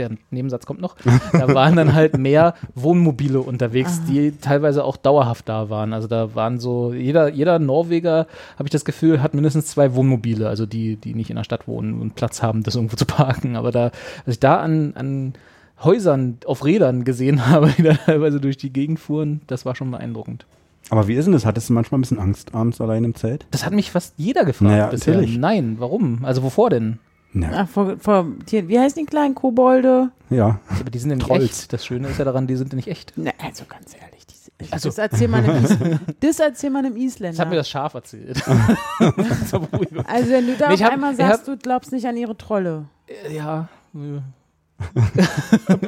Der 0.00 0.10
Nebensatz 0.30 0.66
kommt 0.66 0.80
noch, 0.80 0.96
da 1.32 1.54
waren 1.54 1.76
dann 1.76 1.94
halt 1.94 2.18
mehr 2.18 2.54
Wohnmobile 2.74 3.40
unterwegs, 3.40 4.00
die 4.08 4.32
teilweise 4.32 4.82
auch 4.84 4.96
dauerhaft 4.96 5.48
da 5.48 5.70
waren. 5.70 5.92
Also 5.92 6.08
da 6.08 6.34
waren 6.34 6.58
so, 6.58 6.92
jeder, 6.92 7.28
jeder 7.32 7.58
Norweger, 7.58 8.26
habe 8.58 8.64
ich 8.66 8.70
das 8.70 8.84
Gefühl, 8.84 9.22
hat 9.22 9.34
mindestens 9.34 9.66
zwei 9.66 9.94
Wohnmobile, 9.94 10.48
also 10.48 10.66
die, 10.66 10.96
die 10.96 11.14
nicht 11.14 11.30
in 11.30 11.36
der 11.36 11.44
Stadt 11.44 11.68
wohnen 11.68 12.00
und 12.00 12.14
Platz 12.14 12.42
haben, 12.42 12.62
das 12.62 12.74
irgendwo 12.74 12.96
zu 12.96 13.06
parken. 13.06 13.56
Aber 13.56 13.70
da, 13.70 13.84
als 14.26 14.34
ich 14.34 14.40
da 14.40 14.56
an, 14.60 14.94
an 14.96 15.34
Häusern 15.82 16.38
auf 16.46 16.64
Rädern 16.64 17.04
gesehen 17.04 17.46
habe, 17.48 17.72
die 17.76 17.82
da 17.82 17.94
teilweise 17.94 18.40
durch 18.40 18.56
die 18.56 18.72
Gegend 18.72 18.98
fuhren, 19.00 19.40
das 19.46 19.64
war 19.64 19.74
schon 19.76 19.90
beeindruckend. 19.90 20.46
Aber 20.88 21.06
wie 21.06 21.14
ist 21.14 21.26
denn 21.26 21.32
das? 21.32 21.46
Hattest 21.46 21.68
du 21.68 21.72
manchmal 21.72 21.98
ein 21.98 22.02
bisschen 22.02 22.18
Angst 22.18 22.52
abends 22.54 22.80
allein 22.80 23.04
im 23.04 23.14
Zelt? 23.14 23.46
Das 23.52 23.64
hat 23.64 23.72
mich 23.72 23.90
fast 23.92 24.14
jeder 24.16 24.44
gefragt 24.44 24.70
Naja, 24.72 24.86
bisher. 24.88 25.14
natürlich. 25.14 25.38
Nein, 25.38 25.76
warum? 25.78 26.24
Also 26.24 26.42
wovor 26.42 26.68
denn? 26.70 26.98
Na, 27.32 27.48
Ach, 27.62 27.68
vor, 27.68 27.96
vor, 27.98 28.26
hier, 28.48 28.66
wie 28.68 28.78
heißen 28.78 28.98
die 29.00 29.06
kleinen 29.06 29.34
Kobolde? 29.34 30.10
ja. 30.30 30.58
Aber 30.80 30.90
die 30.90 30.98
sind 30.98 31.10
ja 31.10 31.16
nicht 31.16 31.26
Trolls. 31.28 31.44
echt. 31.44 31.72
Das 31.72 31.86
Schöne 31.86 32.08
ist 32.08 32.18
ja 32.18 32.24
daran, 32.24 32.46
die 32.46 32.56
sind 32.56 32.72
ja 32.72 32.76
nicht 32.76 32.88
echt. 32.88 33.12
Na, 33.16 33.30
also 33.42 33.64
ganz 33.68 33.94
ehrlich, 33.94 34.26
die, 34.26 34.72
Also- 34.72 34.88
das 34.88 34.98
erzählt 34.98 35.30
man 35.30 35.44
im, 35.44 35.64
Is 35.64 35.76
das 36.38 36.62
im 36.64 36.96
Isländer. 36.96 37.32
Das 37.36 37.38
hat 37.38 37.50
mir 37.50 37.56
das 37.56 37.68
Schaf 37.68 37.94
erzählt. 37.94 38.42
Also 38.98 40.30
wenn 40.30 40.46
du 40.46 40.56
da 40.56 40.68
Nee, 40.68 40.74
auf 40.74 40.82
hab- 40.82 40.92
einmal 40.92 41.14
sagst, 41.14 41.40
hab- 41.40 41.44
du 41.46 41.56
glaubst 41.56 41.92
nicht 41.92 42.06
an 42.06 42.16
ihre 42.16 42.36
Trolle. 42.36 42.86
Äh, 43.06 43.34
ja. 43.36 43.68
nö. 43.92 44.20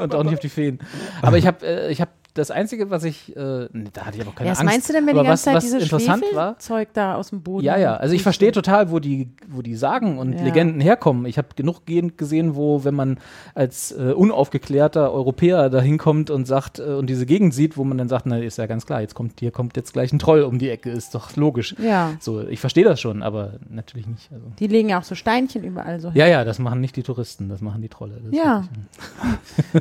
Und 0.00 0.14
auch 0.14 0.22
nicht 0.22 0.34
auf 0.34 0.40
die 0.40 0.48
Feen. 0.48 0.78
Aber 1.22 1.38
ich 1.38 1.46
habe 1.46 1.64
äh, 1.66 1.90
ich 1.90 2.00
hab 2.00 2.10
das 2.34 2.50
Einzige, 2.50 2.90
was 2.90 3.04
ich, 3.04 3.36
äh, 3.36 3.68
da 3.92 4.06
hatte 4.06 4.16
ich 4.16 4.22
aber 4.22 4.32
keine 4.34 4.48
Ja, 4.48 4.52
was 4.52 4.60
Angst. 4.60 4.72
meinst 4.72 4.88
du 4.88 4.92
denn, 4.94 5.06
wenn 5.06 5.14
die 5.16 5.22
ganze 5.22 5.30
was, 5.32 5.42
Zeit 5.42 5.54
was 5.56 5.64
dieses 5.64 5.82
interessant 5.82 6.24
war, 6.34 6.50
Schwefelzeug 6.52 6.88
da 6.94 7.14
aus 7.16 7.30
dem 7.30 7.42
Boden 7.42 7.64
Ja, 7.64 7.76
ja, 7.76 7.96
also 7.96 8.14
ich 8.14 8.22
verstehe 8.22 8.52
total, 8.52 8.90
wo 8.90 8.98
die, 8.98 9.30
wo 9.48 9.60
die 9.62 9.74
Sagen 9.74 10.18
und 10.18 10.32
Ja. 10.34 10.42
Legenden 10.44 10.80
herkommen. 10.80 11.26
Ich 11.26 11.38
habe 11.38 11.48
genug 11.56 11.84
Gegend 11.86 12.16
gesehen, 12.18 12.56
wo, 12.56 12.84
wenn 12.84 12.94
man 12.94 13.18
als 13.54 13.92
äh, 13.92 14.12
unaufgeklärter 14.12 15.12
Europäer 15.12 15.68
da 15.70 15.80
hinkommt 15.80 16.30
und 16.30 16.46
sagt 16.46 16.78
äh, 16.78 16.82
und 16.84 17.08
diese 17.08 17.26
Gegend 17.26 17.52
sieht, 17.54 17.76
wo 17.76 17.84
man 17.84 17.98
dann 17.98 18.08
sagt, 18.08 18.26
na, 18.26 18.38
ist 18.38 18.58
ja 18.58 18.66
ganz 18.66 18.86
klar, 18.86 19.00
jetzt 19.00 19.14
kommt 19.14 19.40
hier 19.40 19.50
kommt 19.50 19.76
jetzt 19.76 19.92
gleich 19.92 20.12
ein 20.12 20.18
Troll 20.18 20.42
um 20.42 20.58
die 20.58 20.70
Ecke, 20.70 20.90
ist 20.90 21.14
doch 21.14 21.36
logisch. 21.36 21.74
Ja, 21.78 22.12
So, 22.20 22.40
ich 22.46 22.60
verstehe 22.60 22.84
das 22.84 23.00
schon, 23.00 23.22
aber 23.22 23.54
natürlich 23.68 24.06
nicht. 24.06 24.30
Also. 24.32 24.46
die 24.58 24.66
legen 24.68 24.88
ja 24.88 24.98
auch 24.98 25.04
so 25.04 25.14
Steinchen 25.14 25.64
überall 25.64 26.00
so 26.00 26.08
hin. 26.10 26.18
Ja, 26.18 26.26
ja, 26.26 26.44
das 26.44 26.58
machen 26.58 26.80
nicht 26.80 26.96
die 26.96 27.02
Touristen, 27.02 27.48
das 27.48 27.60
machen 27.60 27.82
die 27.82 27.88
Trolle. 27.88 28.20
Das 28.24 28.34
Ja. 28.34 28.64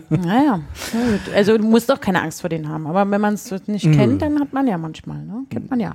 Naja, 0.10 0.60
also 1.36 1.58
du 1.58 1.64
musst 1.64 1.89
doch 1.89 1.99
keine 1.99 2.22
Angst 2.22 2.41
vor 2.42 2.50
denen 2.50 2.68
haben. 2.68 2.88
Aber 2.88 3.10
wenn 3.10 3.22
man 3.22 3.36
es 3.36 3.52
nicht 3.68 3.86
Nö. 3.86 3.96
kennt, 3.96 4.22
dann 4.22 4.39
hat 4.39 4.54
man 4.54 4.68
ja 4.68 4.78
manchmal, 4.78 5.24
ne? 5.24 5.46
Kennt 5.50 5.70
man 5.70 5.80
ja. 5.80 5.94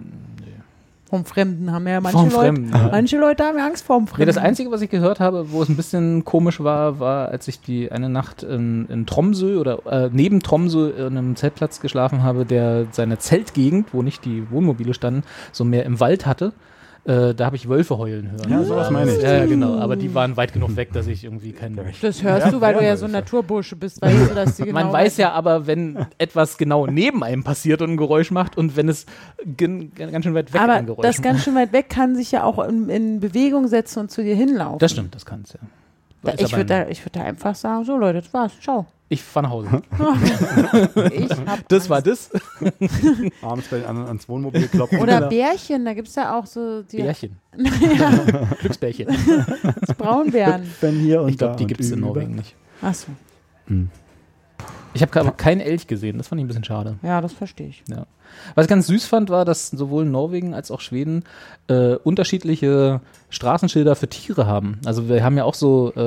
Vom 1.09 1.25
Fremden 1.25 1.71
haben 1.71 1.87
ja 1.87 2.01
manche 2.01 2.19
Leute. 2.19 2.31
Fremden, 2.31 2.73
ja. 2.73 2.89
Manche 2.91 3.19
Leute 3.19 3.45
haben 3.45 3.59
ja 3.59 3.67
Angst 3.67 3.85
vorm 3.85 4.09
Fremden. 4.09 4.23
Nee, 4.23 4.27
das 4.27 4.39
Einzige, 4.39 4.73
was 4.73 4.81
ich 4.81 4.91
gehört 4.91 5.21
habe, 5.21 5.53
wo 5.53 5.63
es 5.63 5.69
ein 5.69 5.77
bisschen 5.77 6.25
komisch 6.25 6.59
war, 6.59 6.99
war, 6.99 7.29
als 7.29 7.47
ich 7.47 7.61
die 7.61 7.93
eine 7.93 8.09
Nacht 8.09 8.43
in, 8.43 8.87
in 8.87 9.07
Tromsø 9.07 9.61
oder 9.61 9.87
äh, 9.87 10.11
neben 10.13 10.43
Tromsø 10.43 10.91
in 10.91 11.17
einem 11.17 11.37
Zeltplatz 11.37 11.81
geschlafen 11.81 12.25
habe, 12.25 12.45
der 12.45 12.87
seine 12.91 13.19
Zeltgegend, 13.19 13.95
wo 13.95 14.03
nicht 14.03 14.25
die 14.25 14.51
Wohnmobile 14.51 14.95
standen, 14.95 15.23
so 15.53 15.65
mehr 15.65 15.85
im 15.85 16.01
Wald 16.01 16.27
hatte. 16.27 16.53
Äh, 17.07 17.35
da 17.35 17.47
habe 17.47 17.55
ich 17.55 17.69
Wölfe 17.69 17.99
heulen 17.99 18.33
hören. 18.33 18.51
Ja, 18.51 18.65
sowas 18.65 18.91
meine 18.91 19.15
ich. 19.15 19.23
Ja, 19.23 19.37
ja, 19.37 19.47
genau. 19.47 19.79
Aber 19.79 19.95
die 19.95 20.13
waren 20.13 20.37
weit 20.37 20.53
genug 20.53 20.75
weg, 20.75 20.93
dass 20.93 21.07
ich 21.07 21.23
irgendwie 21.23 21.53
keinen. 21.53 21.79
Das 22.03 22.23
hörst 22.23 22.53
du, 22.53 22.61
weil 22.61 22.75
du 22.75 22.85
ja 22.85 22.97
so 22.97 23.07
ein 23.07 23.13
Naturbursche 23.13 23.77
bist, 23.77 24.03
weißt 24.03 24.31
du, 24.31 24.35
dass 24.35 24.57
die 24.57 24.63
genau 24.65 24.81
Man 24.81 24.93
weiß 24.93 25.17
ja 25.19 25.31
aber, 25.31 25.69
wenn 25.69 26.07
etwas 26.19 26.59
genau 26.59 26.89
neben 26.89 27.23
einem 27.23 27.45
passiert 27.45 27.81
und 27.81 27.93
ein 27.93 27.97
Geräusch 27.97 28.33
macht 28.33 28.59
und 28.59 28.77
wenn 28.77 28.89
es 28.89 29.07
ganz 29.57 30.25
schön 30.25 30.35
weit 30.35 30.53
weg 30.53 30.61
Aber 30.61 30.73
ein 30.73 30.87
Geräusch 30.87 31.07
das 31.07 31.19
macht. 31.19 31.25
ganz 31.25 31.45
schön 31.45 31.55
weit 31.55 31.73
weg 31.73 31.89
kann 31.89 32.17
sich 32.17 32.33
ja 32.33 32.43
auch 32.43 32.59
in, 32.67 32.89
in 32.89 33.21
Bewegung 33.21 33.69
setzen 33.69 34.01
und 34.01 34.11
zu 34.11 34.25
dir 34.25 34.35
hinlaufen. 34.35 34.81
Das 34.81 34.91
stimmt, 34.91 35.15
das 35.15 35.25
kann 35.25 35.43
es 35.45 35.53
ja. 35.53 35.61
Da, 36.23 36.33
ich 36.37 36.51
würde 36.53 36.67
da, 36.67 36.89
ich 36.89 37.05
würd 37.05 37.15
da 37.15 37.23
einfach 37.23 37.55
sagen, 37.55 37.85
so 37.85 37.97
Leute, 37.97 38.21
das 38.21 38.35
war's, 38.35 38.53
ciao. 38.61 38.87
Ich 39.09 39.23
fahr 39.23 39.43
nach 39.43 39.51
Hause. 39.51 39.83
Ich 41.13 41.31
hab 41.31 41.69
Das 41.69 41.89
war 41.89 42.03
das. 42.03 42.31
Abends 43.43 43.69
bei 43.69 43.79
den 43.79 43.87
anderen 43.87 44.09
ans 44.09 44.29
Wohnmobil 44.29 44.67
klopfen. 44.69 44.99
Oder. 45.01 45.29
Bärchen, 45.29 45.85
da 45.85 45.95
gibt 45.95 46.09
es 46.09 46.15
ja 46.17 46.37
auch 46.37 46.47
so 46.47 46.83
die 46.83 46.99
Bärchen. 46.99 47.37
ja, 47.99 48.11
Glücksbärchen. 48.61 49.09
Braunbären. 49.97 50.69
Wenn 50.81 50.99
hier 51.01 51.23
und 51.23 51.31
Ich 51.31 51.39
glaube, 51.39 51.57
die 51.57 51.67
gibt 51.67 51.81
es 51.81 51.91
in. 51.93 52.01
Norwegen 52.01 52.35
nicht. 52.35 52.55
Achso, 52.83 53.09
Ich 54.97 55.03
habe 55.03 55.21
aber 55.21 55.31
keinen 55.33 55.61
Elch 55.61 55.87
gesehen, 55.87 56.19
das 56.19 56.29
fand 56.29 56.41
ich 56.41 56.45
ein 56.45 56.49
bisschen 56.49 56.65
schade. 56.65 56.97
ja, 57.03 57.21
das 57.21 57.33
verstehe 57.33 57.69
ich. 57.69 57.83
Was 58.55 58.65
ich 58.67 58.69
ganz 58.69 58.89
süß 58.89 59.07
fand, 59.07 59.31
war, 59.31 59.45
dass 59.45 59.69
sowohl 59.71 60.05
Norwegen 60.05 60.53
als 60.53 60.71
auch 60.73 60.81
Schweden 60.81 61.23
äh, 61.69 61.95
unterschiedliche 61.95 63.01
Straßenschilder 63.31 63.95
für 63.97 64.09
Tiere 64.09 64.47
haben. 64.47 64.79
Also 64.85 65.09
wir 65.09 65.23
haben 65.25 65.37
ja 65.37 65.45
auch 65.45 65.55
so, 65.55 65.93
äh, 65.97 66.01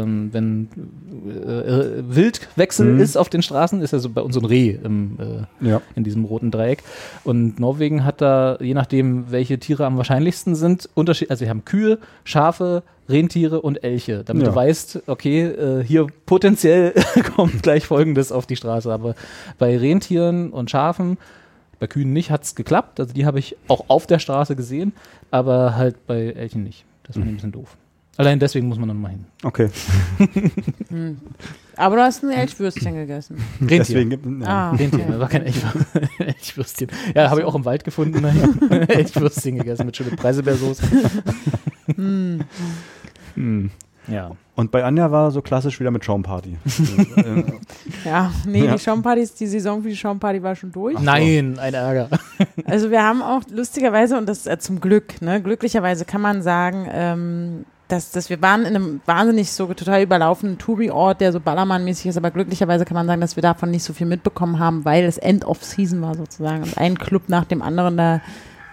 ähm, 0.00 0.28
wenn 0.32 0.68
äh, 1.26 1.50
äh, 1.50 2.04
Wildwechsel 2.06 2.94
Mhm. 2.94 3.00
ist 3.00 3.16
auf 3.16 3.28
den 3.28 3.42
Straßen, 3.42 3.80
ist 3.82 3.92
ja 3.92 3.98
so 3.98 4.08
bei 4.10 4.20
uns 4.22 4.34
so 4.34 4.40
ein 4.40 4.46
Reh 4.46 4.70
im, 4.82 5.18
äh, 5.62 5.68
Ja. 5.68 5.82
in 5.94 6.04
diesem 6.04 6.24
roten 6.24 6.50
Dreieck. 6.50 6.82
Und 7.24 7.58
Norwegen 7.60 8.04
hat 8.04 8.20
da, 8.20 8.56
je 8.60 8.74
nachdem, 8.74 9.30
welche 9.30 9.58
Tiere 9.58 9.84
am 9.86 9.96
wahrscheinlichsten 9.96 10.54
sind, 10.54 10.88
Unterschied, 10.94 11.30
also 11.30 11.44
sie 11.44 11.50
haben 11.50 11.64
Kühe, 11.64 11.98
Schafe, 12.24 12.82
Rentiere 13.08 13.60
und 13.60 13.84
Elche, 13.84 14.22
damit 14.24 14.44
Ja. 14.44 14.50
du 14.50 14.56
weißt, 14.56 15.02
okay, 15.08 15.42
äh, 15.44 15.84
hier 15.84 16.06
potenziell 16.24 16.94
kommt 17.36 17.62
gleich 17.62 17.86
Folgendes 17.86 18.32
auf 18.34 18.46
die 18.46 18.56
Straße. 18.56 18.92
Aber 18.92 19.14
bei 19.58 19.76
Rentieren 19.76 20.50
und 20.50 20.70
Schafen, 20.70 21.18
bei 21.78 21.86
Kühen 21.86 22.12
nicht, 22.12 22.30
hat 22.30 22.44
es 22.44 22.54
geklappt. 22.54 23.00
Also 23.00 23.14
die 23.14 23.26
habe 23.26 23.38
ich 23.38 23.56
auch 23.68 23.84
auf 23.88 24.06
der 24.06 24.18
Straße 24.18 24.56
gesehen, 24.56 24.92
aber 25.30 25.76
halt 25.76 26.06
bei 26.06 26.26
Elchen 26.26 26.64
nicht. 26.64 26.84
Das 27.04 27.14
fand 27.14 27.26
ich 27.26 27.32
ein 27.32 27.36
bisschen 27.36 27.52
doof. 27.52 27.76
Allein 28.16 28.38
deswegen 28.38 28.68
muss 28.68 28.78
man 28.78 28.88
dann 28.88 29.00
mal 29.00 29.08
hin. 29.08 29.24
Okay. 29.42 29.70
Aber 31.76 31.96
du 31.96 32.02
hast 32.02 32.22
ein 32.22 32.30
Elchwürstchen 32.30 32.94
gegessen. 32.94 33.36
Rentier. 33.60 33.78
Deswegen 33.78 34.10
gibt 34.10 34.24
ja. 34.24 34.46
Ah, 34.46 34.70
Rentier, 34.70 35.00
okay. 35.00 35.08
das 35.08 35.20
war 35.20 35.28
kein 35.28 35.42
Elch, 35.42 35.56
Elchwürstchen. 36.18 36.88
Ja, 37.14 37.30
habe 37.30 37.40
ich 37.40 37.46
auch 37.46 37.56
im 37.56 37.64
Wald 37.64 37.82
gefunden. 37.82 38.24
Elchwürstchen 38.88 39.58
gegessen 39.58 39.86
mit 39.86 39.96
schöner 39.96 40.14
Preiselbeersoße. 40.14 40.82
Hm. 41.96 43.70
Ja. 44.08 44.32
Und 44.56 44.70
bei 44.70 44.84
Anja 44.84 45.10
war 45.10 45.30
so 45.30 45.42
klassisch 45.42 45.80
wieder 45.80 45.90
mit 45.90 46.04
Schaumparty. 46.04 46.56
Ja, 48.04 48.30
nee, 48.46 48.64
Ja. 48.64 48.72
die 48.72 48.78
Schaumpartys, 48.78 49.34
die 49.34 49.46
Saison 49.46 49.82
für 49.82 49.88
die 49.88 49.96
Schaumparty 49.96 50.42
war 50.42 50.54
schon 50.54 50.72
durch. 50.72 50.98
Nein, 51.00 51.58
ein 51.58 51.74
Ärger. 51.74 52.08
Also 52.66 52.90
wir 52.90 53.02
haben 53.02 53.22
auch 53.22 53.42
lustigerweise, 53.50 54.16
und 54.16 54.28
das 54.28 54.46
äh, 54.46 54.58
zum 54.58 54.80
Glück, 54.80 55.20
ne, 55.20 55.40
glücklicherweise 55.42 56.04
kann 56.04 56.20
man 56.20 56.42
sagen, 56.42 56.86
ähm, 56.90 57.64
dass, 57.88 58.10
dass 58.10 58.30
wir 58.30 58.40
waren 58.40 58.62
in 58.62 58.74
einem 58.74 59.00
wahnsinnig 59.06 59.52
so 59.52 59.66
total 59.74 60.02
überlaufenen 60.02 60.58
Touri-Ort, 60.58 61.20
der 61.20 61.32
so 61.32 61.40
Ballermann-mäßig 61.40 62.06
ist, 62.06 62.16
aber 62.16 62.30
glücklicherweise 62.30 62.84
kann 62.84 62.94
man 62.94 63.06
sagen, 63.06 63.20
dass 63.20 63.36
wir 63.36 63.42
davon 63.42 63.70
nicht 63.70 63.84
so 63.84 63.92
viel 63.92 64.06
mitbekommen 64.06 64.58
haben, 64.58 64.84
weil 64.84 65.04
es 65.04 65.18
End 65.18 65.44
of 65.44 65.62
Season 65.62 66.00
war 66.00 66.14
sozusagen 66.14 66.62
und 66.62 66.78
ein 66.78 66.96
Club 66.98 67.24
nach 67.28 67.44
dem 67.44 67.60
anderen 67.60 67.96
da 67.96 68.20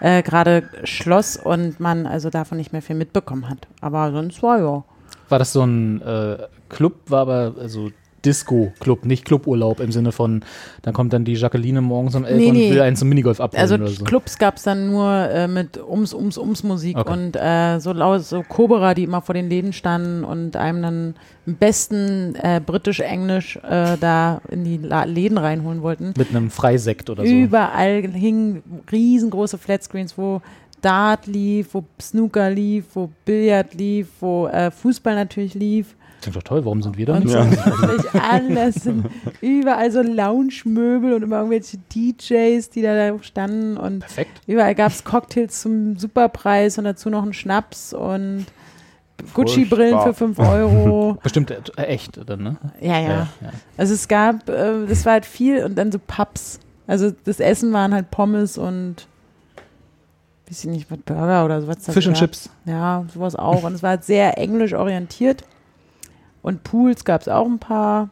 äh, 0.00 0.22
gerade 0.22 0.64
schloss 0.84 1.36
und 1.36 1.78
man 1.78 2.06
also 2.06 2.30
davon 2.30 2.56
nicht 2.58 2.72
mehr 2.72 2.82
viel 2.82 2.96
mitbekommen 2.96 3.48
hat. 3.48 3.68
Aber 3.80 4.10
sonst 4.12 4.42
war 4.42 4.58
ja. 4.58 4.84
War 5.32 5.38
das 5.38 5.52
so 5.52 5.62
ein 5.62 6.00
äh, 6.02 6.36
Club, 6.68 6.94
war 7.08 7.22
aber 7.22 7.54
also 7.58 7.90
Disco-Club, 8.24 9.04
nicht 9.04 9.24
Cluburlaub 9.24 9.80
im 9.80 9.90
Sinne 9.90 10.12
von, 10.12 10.44
dann 10.82 10.94
kommt 10.94 11.12
dann 11.12 11.24
die 11.24 11.32
Jacqueline 11.34 11.80
morgens 11.80 12.14
um 12.14 12.24
11 12.24 12.36
Nee, 12.38 12.46
und 12.48 12.52
nee. 12.54 12.70
will 12.70 12.80
einen 12.80 12.94
zum 12.94 13.08
Minigolf 13.08 13.40
abholen 13.40 13.60
Also 13.60 13.74
oder 13.74 13.88
so. 13.88 14.04
Clubs 14.04 14.38
gab 14.38 14.56
es 14.58 14.62
dann 14.62 14.90
nur 14.92 15.10
äh, 15.10 15.48
mit 15.48 15.76
Ums, 15.82 16.14
Ums, 16.14 16.38
Ums 16.38 16.62
Musik 16.62 16.96
Okay. 16.98 17.12
und 17.12 17.34
äh, 17.36 17.80
so 17.80 17.92
laut, 17.92 18.22
so 18.22 18.42
Cobra, 18.48 18.94
die 18.94 19.02
immer 19.04 19.22
vor 19.22 19.34
den 19.34 19.48
Läden 19.48 19.72
standen 19.72 20.22
und 20.22 20.54
einem 20.54 20.82
dann 20.82 21.14
im 21.46 21.56
besten 21.56 22.36
äh, 22.36 22.60
britisch-englisch 22.64 23.56
äh, 23.68 23.96
da 23.98 24.40
in 24.50 24.62
die 24.62 24.76
La 24.78 25.02
Läden 25.04 25.38
reinholen 25.38 25.82
wollten. 25.82 26.14
Mit 26.16 26.30
einem 26.30 26.50
Freisekt 26.50 27.10
oder 27.10 27.24
so. 27.26 27.32
Überall 27.32 28.02
hingen 28.02 28.62
riesengroße 28.92 29.58
Flatscreens, 29.58 30.16
wo 30.16 30.42
Dart 30.82 31.26
lief, 31.26 31.68
wo 31.72 31.84
Snooker 32.00 32.50
lief, 32.50 32.84
wo 32.94 33.10
Billard 33.24 33.74
lief, 33.74 34.08
wo 34.20 34.46
äh, 34.48 34.70
Fußball 34.70 35.14
natürlich 35.14 35.54
lief. 35.54 35.96
Klingt 36.20 36.36
doch 36.36 36.42
toll, 36.42 36.64
warum 36.64 36.82
sind 36.82 36.96
wir 36.96 37.06
da 37.06 37.18
nicht? 37.18 37.34
Ja. 37.34 37.46
alles. 38.30 38.76
Sind 38.76 39.06
überall 39.40 39.90
so 39.90 40.02
Lounge-Möbel 40.02 41.14
und 41.14 41.22
immer 41.22 41.38
irgendwelche 41.38 41.78
DJs, 41.78 42.70
die 42.70 42.82
da, 42.82 43.10
da 43.10 43.22
standen. 43.22 43.76
Und 43.76 44.00
Perfekt. 44.00 44.40
überall 44.46 44.74
gab 44.76 44.92
es 44.92 45.02
Cocktails 45.02 45.62
zum 45.62 45.96
Superpreis 45.96 46.78
und 46.78 46.84
dazu 46.84 47.10
noch 47.10 47.24
einen 47.24 47.32
Schnaps 47.32 47.92
und 47.92 48.46
Gucci-Brillen 49.34 49.98
für 50.00 50.14
Furchtbar. 50.14 50.14
5 50.14 50.38
Euro. 50.38 51.18
Bestimmt 51.22 51.50
äh, 51.50 51.82
echt, 51.82 52.20
dann, 52.24 52.42
ne? 52.42 52.56
Ja, 52.80 53.00
ja. 53.00 53.08
ja. 53.08 53.28
Also 53.76 53.94
es 53.94 54.06
gab, 54.06 54.48
äh, 54.48 54.86
das 54.86 55.04
war 55.04 55.14
halt 55.14 55.26
viel 55.26 55.64
und 55.64 55.76
dann 55.76 55.90
so 55.90 55.98
Pubs. 56.04 56.60
Also 56.86 57.12
das 57.24 57.40
Essen 57.40 57.72
waren 57.72 57.92
halt 57.92 58.10
Pommes 58.10 58.58
und 58.58 59.06
weiß 60.52 60.64
ich 60.64 60.70
nicht, 60.70 60.90
was 60.90 60.98
Burger 60.98 61.44
oder 61.44 61.60
sowas. 61.62 61.78
Fish 61.88 62.06
and 62.06 62.14
gab. 62.16 62.20
Chips. 62.20 62.50
Ja, 62.66 63.04
sowas 63.12 63.36
auch. 63.36 63.62
Und 63.64 63.74
es 63.74 63.82
war 63.82 63.90
halt 63.90 64.04
sehr 64.04 64.36
englisch 64.38 64.74
orientiert. 64.74 65.44
Und 66.42 66.62
Pools 66.62 67.04
gab 67.04 67.22
es 67.22 67.28
auch 67.28 67.46
ein 67.46 67.58
paar 67.58 68.10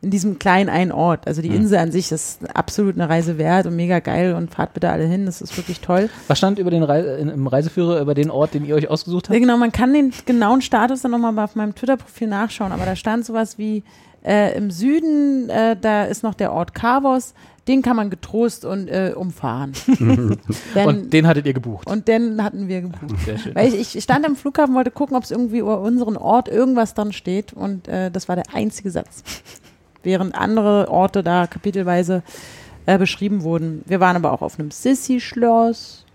in 0.00 0.10
diesem 0.10 0.38
kleinen 0.38 0.68
einen 0.68 0.92
Ort. 0.92 1.26
Also 1.26 1.42
die 1.42 1.48
Insel 1.48 1.78
an 1.78 1.90
sich 1.90 2.12
ist 2.12 2.40
absolut 2.54 2.94
eine 2.94 3.08
Reise 3.08 3.36
wert 3.38 3.66
und 3.66 3.74
mega 3.74 3.98
geil 3.98 4.34
und 4.34 4.54
fahrt 4.54 4.74
bitte 4.74 4.90
alle 4.90 5.04
hin. 5.06 5.26
Das 5.26 5.40
ist 5.40 5.56
wirklich 5.56 5.80
toll. 5.80 6.08
Was 6.28 6.38
stand 6.38 6.58
über 6.58 6.70
den 6.70 6.82
Rei 6.84 7.00
in, 7.16 7.28
im 7.28 7.46
Reiseführer 7.48 8.00
über 8.00 8.14
den 8.14 8.30
Ort, 8.30 8.54
den 8.54 8.64
ihr 8.64 8.76
euch 8.76 8.88
ausgesucht 8.88 9.26
Ja, 9.26 9.34
habt? 9.34 9.40
genau, 9.40 9.56
man 9.56 9.72
kann 9.72 9.92
den 9.92 10.12
genauen 10.26 10.60
Status 10.62 11.02
dann 11.02 11.10
nochmal 11.10 11.36
auf 11.40 11.56
meinem 11.56 11.74
Twitter-Profil 11.74 12.28
nachschauen, 12.28 12.70
aber 12.70 12.84
da 12.84 12.94
stand 12.94 13.24
sowas 13.26 13.58
wie 13.58 13.82
äh, 14.24 14.56
im 14.56 14.70
Süden, 14.70 15.48
äh, 15.48 15.74
da 15.80 16.04
ist 16.04 16.22
noch 16.22 16.34
der 16.34 16.52
Ort 16.52 16.74
Kavos, 16.74 17.34
den 17.68 17.82
kann 17.82 17.94
man 17.96 18.08
getrost 18.10 18.64
und 18.64 18.88
äh, 18.88 19.12
umfahren. 19.14 19.72
Denn, 20.74 20.86
Und 20.86 21.12
den 21.12 21.26
hattet 21.26 21.46
ihr 21.46 21.52
gebucht. 21.52 21.86
und 21.88 22.08
den 22.08 22.42
hatten 22.42 22.66
wir 22.68 22.80
gebucht. 22.82 23.20
Sehr 23.24 23.38
schön. 23.38 23.54
Weil 23.54 23.72
ich, 23.74 23.94
ich 23.96 24.02
stand 24.02 24.24
am 24.26 24.34
Flughafen, 24.36 24.74
wollte 24.74 24.90
gucken, 24.90 25.16
ob 25.16 25.22
es 25.24 25.30
irgendwie 25.30 25.58
über 25.58 25.80
unseren 25.80 26.16
Ort 26.16 26.48
irgendwas 26.48 26.94
dran 26.94 27.12
steht 27.12 27.52
und 27.52 27.86
äh, 27.88 28.10
das 28.10 28.28
war 28.28 28.36
der 28.36 28.46
einzige 28.54 28.90
Satz. 28.90 29.22
Während 30.02 30.34
andere 30.34 30.88
Orte 30.90 31.22
da 31.22 31.46
kapitelweise 31.46 32.22
äh, 32.86 32.96
beschrieben 32.98 33.42
wurden. 33.42 33.82
Wir 33.86 34.00
waren 34.00 34.16
aber 34.16 34.32
auch 34.32 34.40
auf 34.42 34.58
einem 34.58 34.70
Sissy-Schloss, 34.70 36.06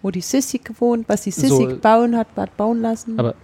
wo 0.00 0.10
die 0.10 0.20
Sissy 0.22 0.58
gewohnt, 0.58 1.08
was 1.08 1.22
die 1.22 1.30
Sissy 1.30 1.48
So- 1.48 1.76
bauen 1.76 2.16
hat, 2.16 2.28
hat 2.36 2.56
bauen 2.56 2.80
lassen. 2.80 3.18
Aber 3.18 3.34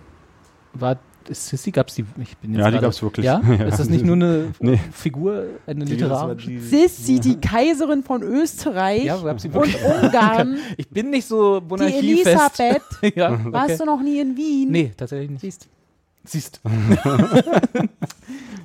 war 0.72 0.96
ist 1.28 1.48
Sissy, 1.48 1.70
gab's 1.70 1.94
die? 1.94 2.04
Ich 2.22 2.36
bin 2.38 2.52
jetzt 2.52 2.60
Ja, 2.60 2.66
die 2.66 2.72
gerade- 2.72 2.82
gab's 2.86 3.02
wirklich. 3.02 3.26
Ja? 3.26 3.40
Ja. 3.58 3.64
Ist 3.66 3.78
das 3.78 3.88
nicht 3.90 4.04
nur 4.04 4.16
eine 4.16 4.52
Nee. 4.60 4.78
Figur, 4.92 5.44
eine 5.66 5.84
literarische? 5.84 6.58
Sissi, 6.60 7.20
die 7.20 7.40
Kaiserin 7.40 8.02
von 8.02 8.22
Österreich 8.22 9.04
Ja, 9.04 9.16
gab's 9.18 9.42
die 9.42 9.48
und? 9.50 9.68
Ungarn, 10.02 10.58
Ich 10.76 10.88
bin 10.88 11.10
nicht 11.10 11.26
so 11.26 11.60
die 11.60 11.66
monarchiefest. 11.68 12.26
Elisabeth. 12.60 13.16
ja, 13.16 13.32
okay. 13.32 13.52
Warst 13.52 13.80
du 13.80 13.84
noch 13.84 14.00
nie 14.02 14.20
in 14.20 14.36
Wien? 14.36 14.70
Nee, 14.70 14.92
tatsächlich 14.96 15.30
nicht. 15.30 15.40
Siehst. 15.42 15.68
Siehst. 16.24 16.60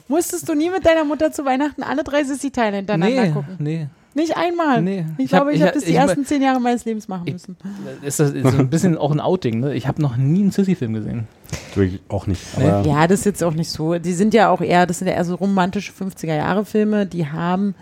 Musstest 0.08 0.48
du 0.50 0.54
nie 0.54 0.70
mit 0.70 0.86
deiner 0.86 1.04
Mutter 1.06 1.32
zu 1.32 1.46
Weihnachten 1.46 1.82
alle 1.84 2.04
drei 2.04 2.24
Sissi-Teile 2.24 2.78
hintereinander 2.78 3.24
Nee, 3.26 3.32
gucken? 3.32 3.56
nee. 3.60 3.88
Nicht 4.16 4.38
einmal. 4.38 4.80
Nee. 4.84 5.06
Ich, 5.18 5.24
Ich 5.26 5.30
glaube, 5.32 5.46
hab- 5.48 5.52
ich 5.54 5.56
ich 5.56 5.62
habe 5.62 5.68
hab- 5.70 5.74
das 5.74 5.84
die 5.86 5.90
ich- 5.92 5.96
ersten 5.96 6.24
zehn 6.26 6.42
Jahre 6.44 6.60
meines 6.62 6.86
Lebens 6.86 7.08
machen 7.08 7.32
müssen. 7.32 7.58
Ist 8.04 8.20
das 8.20 8.32
ist 8.32 8.44
so 8.52 8.58
ein 8.60 8.70
bisschen 8.70 8.96
auch 8.96 9.12
ein 9.12 9.20
Outing, 9.20 9.60
ne? 9.60 9.74
Ich 9.74 9.88
habe 9.88 10.02
noch 10.04 10.18
nie 10.18 10.42
einen 10.42 10.52
Sissy-Film 10.52 10.94
gesehen. 10.94 11.28
Durch 11.76 12.00
auch 12.10 12.28
nicht. 12.28 12.42
Nee. 12.58 12.66
Aber 12.66 12.88
Ja, 12.88 13.08
das 13.08 13.20
ist 13.20 13.26
jetzt 13.26 13.44
auch 13.44 13.54
nicht 13.54 13.70
so. 13.70 13.98
Die 14.00 14.14
sind 14.14 14.34
ja 14.34 14.50
auch 14.50 14.62
eher, 14.62 14.86
das 14.86 15.00
sind 15.00 15.08
ja 15.08 15.14
eher 15.14 15.26
so 15.26 15.36
romantische 15.36 15.92
50er-Jahre-Filme, 15.92 17.06
die 17.06 17.28
haben, 17.28 17.76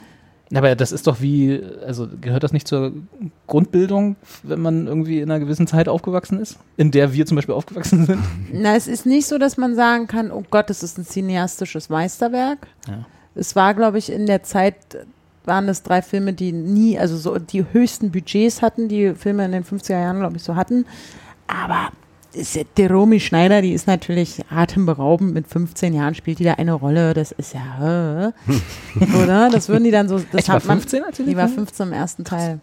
Aber 0.53 0.75
das 0.75 0.91
ist 0.91 1.07
doch 1.07 1.21
wie, 1.21 1.61
also 1.85 2.07
gehört 2.19 2.43
das 2.43 2.51
nicht 2.51 2.67
zur 2.67 2.91
Grundbildung, 3.47 4.17
wenn 4.43 4.61
man 4.61 4.87
irgendwie 4.87 5.19
in 5.19 5.31
einer 5.31 5.39
gewissen 5.39 5.67
Zeit 5.67 5.87
aufgewachsen 5.87 6.39
ist? 6.39 6.57
In 6.77 6.91
der 6.91 7.13
wir 7.13 7.25
zum 7.25 7.35
Beispiel 7.35 7.55
aufgewachsen 7.55 8.05
sind? 8.05 8.23
na, 8.53 8.75
es 8.75 8.87
ist 8.87 9.05
nicht 9.05 9.27
so, 9.27 9.37
dass 9.37 9.57
man 9.57 9.75
sagen 9.75 10.07
kann, 10.07 10.31
oh 10.31 10.43
Gott, 10.49 10.69
das 10.69 10.83
ist 10.83 10.97
ein 10.97 11.05
cineastisches 11.05 11.89
Meisterwerk. 11.89 12.67
Ja. 12.87 13.05
Es 13.33 13.55
war, 13.55 13.73
glaube 13.73 13.97
ich, 13.97 14.11
in 14.11 14.25
der 14.25 14.43
Zeit, 14.43 14.75
waren 15.45 15.69
es 15.69 15.83
drei 15.83 16.01
Filme, 16.01 16.33
die 16.33 16.51
nie, 16.51 16.99
also 16.99 17.17
so 17.17 17.39
die 17.39 17.65
höchsten 17.71 18.11
Budgets 18.11 18.61
hatten, 18.61 18.89
die 18.89 19.15
Filme 19.15 19.45
in 19.45 19.53
den 19.53 19.63
50er 19.63 19.93
Jahren, 19.93 20.19
glaube 20.19 20.35
ich, 20.35 20.43
so 20.43 20.55
hatten. 20.55 20.85
Aber 21.47 21.91
ist 22.33 22.57
die 22.77 22.85
Romy 22.85 23.19
Schneider, 23.19 23.61
die 23.61 23.73
ist 23.73 23.87
natürlich 23.87 24.41
atemberaubend. 24.49 25.33
Mit 25.33 25.47
15 25.47 25.93
Jahren 25.93 26.15
spielt 26.15 26.39
die 26.39 26.43
da 26.45 26.53
eine 26.53 26.73
Rolle. 26.73 27.13
Das 27.13 27.31
ist 27.31 27.53
ja, 27.53 28.31
oder? 29.23 29.49
Das 29.49 29.67
würden 29.69 29.83
die 29.83 29.91
dann 29.91 30.07
so, 30.07 30.17
das 30.19 30.41
Echt, 30.41 30.49
hat 30.49 30.65
man, 30.65 30.77
15, 30.79 31.03
als 31.03 31.17
sie 31.17 31.25
die 31.25 31.35
war 31.35 31.47
Film? 31.47 31.59
15 31.67 31.87
im 31.87 31.93
ersten 31.93 32.23
Teil. 32.23 32.59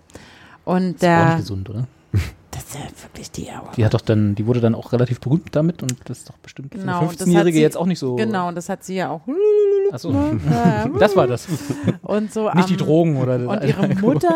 Und 0.64 1.02
Das 1.02 1.08
war 1.08 1.18
auch 1.18 1.24
nicht 1.24 1.32
der, 1.32 1.36
gesund, 1.38 1.70
oder? 1.70 1.86
das 2.50 2.62
ist 2.64 2.74
ja 2.74 2.80
wirklich 3.02 3.30
die, 3.30 3.50
aber 3.50 3.70
Die 3.76 3.84
hat 3.84 3.94
doch 3.94 4.00
dann, 4.00 4.34
die 4.34 4.46
wurde 4.46 4.60
dann 4.60 4.74
auch 4.74 4.92
relativ 4.92 5.20
berühmt 5.20 5.48
damit 5.52 5.82
und 5.82 5.94
das 6.06 6.18
ist 6.18 6.28
doch 6.30 6.38
bestimmt 6.38 6.72
für 6.72 6.80
Genau, 6.80 7.00
hat 7.02 7.10
15-Jährige 7.10 7.56
sie- 7.56 7.62
jetzt 7.62 7.76
auch 7.76 7.86
nicht 7.86 7.98
so. 7.98 8.16
Genau, 8.16 8.48
und 8.48 8.54
das 8.54 8.68
hat 8.68 8.84
sie 8.84 8.96
ja 8.96 9.10
auch. 9.10 9.20
Achso, 9.92 10.10
Ja, 10.12 10.88
das 10.98 11.16
war 11.16 11.26
das. 11.26 11.46
Und 12.02 12.32
so 12.32 12.50
Nicht 12.52 12.68
die 12.70 12.74
am- 12.74 12.78
Drogen 12.78 13.16
oder 13.18 13.34
Und 13.48 13.64
ihre 13.64 13.88
Mutter, 13.96 14.34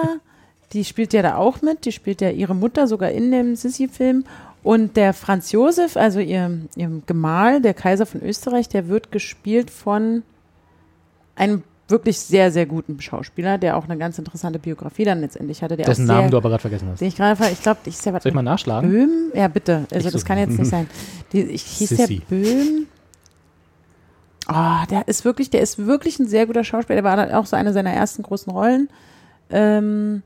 die 0.72 0.84
spielt 0.84 1.12
ja 1.12 1.20
da 1.22 1.36
auch 1.36 1.60
mit, 1.62 1.84
die 1.84 1.92
spielt 1.92 2.20
ja 2.22 2.30
ihre 2.30 2.54
Mutter 2.54 2.86
sogar 2.86 3.10
in 3.10 3.30
dem 3.30 3.56
Sissi-Film. 3.56 4.24
Und 4.62 4.96
der 4.96 5.12
Franz 5.12 5.50
Josef, 5.52 5.96
also 5.96 6.20
ihr, 6.20 6.60
ihr 6.76 7.02
Gemahl, 7.06 7.60
der 7.60 7.74
Kaiser 7.74 8.06
von 8.06 8.22
Österreich, 8.22 8.68
der 8.68 8.88
wird 8.88 9.10
gespielt 9.10 9.70
von 9.70 10.22
einem 11.34 11.64
wirklich 11.88 12.18
sehr, 12.20 12.50
sehr 12.50 12.66
guten 12.66 13.00
Schauspieler, 13.00 13.58
der 13.58 13.76
auch 13.76 13.84
eine 13.84 13.98
ganz 13.98 14.18
interessante 14.18 14.58
Biografie 14.58 15.04
dann 15.04 15.20
letztendlich 15.20 15.62
hatte. 15.62 15.76
Der 15.76 15.86
Dessen 15.86 16.06
sehr, 16.06 16.16
Namen 16.16 16.30
du 16.30 16.36
aber 16.36 16.48
gerade 16.48 16.60
vergessen 16.60 16.88
hast. 16.90 17.00
den 17.00 17.08
ich 17.08 17.16
gerade, 17.16 17.38
ich 17.52 17.62
glaube, 17.62 17.80
ich 17.84 17.96
sehr 17.96 18.12
Soll 18.12 18.30
ich 18.30 18.34
mal 18.34 18.42
nachschlagen? 18.42 18.90
Böhm? 18.90 19.10
Ja, 19.34 19.48
bitte. 19.48 19.86
Also 19.90 19.96
Nicht 19.96 20.14
das 20.14 20.20
so. 20.22 20.26
kann 20.26 20.38
jetzt 20.38 20.58
nicht 20.58 20.70
sein. 20.70 20.88
Die, 21.32 21.42
ich 21.42 21.62
hieß 21.62 21.90
Sissi. 21.90 22.22
der 22.30 22.36
Böhm. 22.36 22.86
Oh, 24.48 24.86
der 24.90 25.06
ist 25.06 25.24
wirklich, 25.24 25.50
der 25.50 25.60
ist 25.60 25.78
wirklich 25.86 26.18
ein 26.18 26.26
sehr 26.26 26.46
guter 26.46 26.64
Schauspieler. 26.64 27.02
Der 27.02 27.04
war 27.04 27.38
auch 27.38 27.46
so 27.46 27.56
eine 27.56 27.72
seiner 27.72 27.92
ersten 27.92 28.22
großen 28.22 28.52
Rollen. 28.52 28.88
Ähm, 29.50 30.22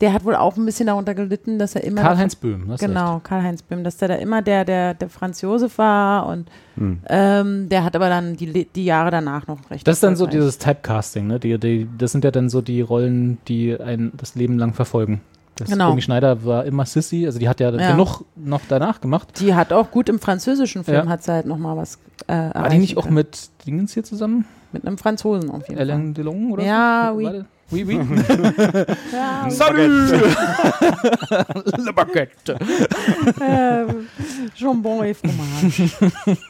der 0.00 0.12
hat 0.12 0.24
wohl 0.24 0.34
auch 0.34 0.56
ein 0.56 0.64
bisschen 0.64 0.86
darunter 0.86 1.14
gelitten, 1.14 1.58
dass 1.58 1.74
er 1.74 1.84
immer 1.84 2.00
Karl-Heinz 2.02 2.34
Böhm, 2.36 2.68
das 2.68 2.80
genau 2.80 3.20
Karl-Heinz 3.22 3.62
Böhm, 3.62 3.84
dass 3.84 3.96
der 3.98 4.08
da 4.08 4.14
immer 4.14 4.40
der 4.42 4.64
der 4.64 4.94
der 4.94 5.08
Franz 5.08 5.40
Josef 5.42 5.78
war 5.78 6.26
und 6.26 6.48
Hm. 6.76 7.00
ähm, 7.08 7.68
der 7.68 7.84
hat 7.84 7.94
aber 7.96 8.08
dann 8.08 8.36
die 8.36 8.64
die 8.64 8.84
Jahre 8.84 9.10
danach 9.10 9.46
noch 9.46 9.70
recht. 9.70 9.86
Das 9.86 9.96
ist 9.96 10.02
dann 10.02 10.16
so 10.16 10.26
dieses 10.26 10.56
Typecasting, 10.58 11.26
ne? 11.26 11.38
Die, 11.40 11.58
die, 11.58 11.88
das 11.98 12.12
sind 12.12 12.24
ja 12.24 12.30
dann 12.30 12.48
so 12.48 12.60
die 12.62 12.80
Rollen, 12.80 13.38
die 13.48 13.78
einen 13.78 14.12
das 14.16 14.34
Leben 14.36 14.56
lang 14.58 14.72
verfolgen. 14.72 15.20
Das 15.56 15.68
Genau. 15.68 15.90
Romy 15.90 16.00
Schneider 16.00 16.42
war 16.46 16.64
immer 16.64 16.86
Sissy, 16.86 17.26
also 17.26 17.38
die 17.38 17.46
hat 17.48 17.60
ja, 17.60 17.70
Ja. 17.70 17.90
genug 17.90 18.24
noch 18.36 18.62
danach 18.66 19.02
gemacht. 19.02 19.38
Die 19.40 19.54
hat 19.54 19.74
auch 19.74 19.90
gut 19.90 20.08
im 20.08 20.18
französischen 20.18 20.84
Film 20.84 21.04
Ja. 21.04 21.10
hat 21.10 21.22
sie 21.22 21.32
halt 21.32 21.44
noch 21.44 21.58
mal 21.58 21.76
was 21.76 21.98
äh, 22.28 22.32
War 22.54 22.70
die 22.70 22.78
nicht 22.78 22.96
auch 22.96 23.02
können. 23.02 23.16
mit 23.16 23.50
Dingens 23.66 23.92
hier 23.92 24.04
zusammen? 24.04 24.46
mit 24.72 24.86
einem 24.86 24.96
Franzosen 24.98 25.50
auf 25.50 25.68
jeden 25.68 25.80
Fall. 25.80 25.90
Alain 25.90 26.14
Delon 26.14 26.52
oder 26.52 26.62
Ja, 26.64 27.08
so? 27.12 27.18
oui. 27.18 27.42
Oui, 27.70 27.84
oui. 27.86 28.00
Ja, 29.12 29.48
Salut! 29.50 30.10
Le 31.78 31.92
Baguette. 31.92 32.56
äh, 33.40 33.86
Jambon 34.56 35.04
et 35.04 35.16
Fromage. 35.16 35.90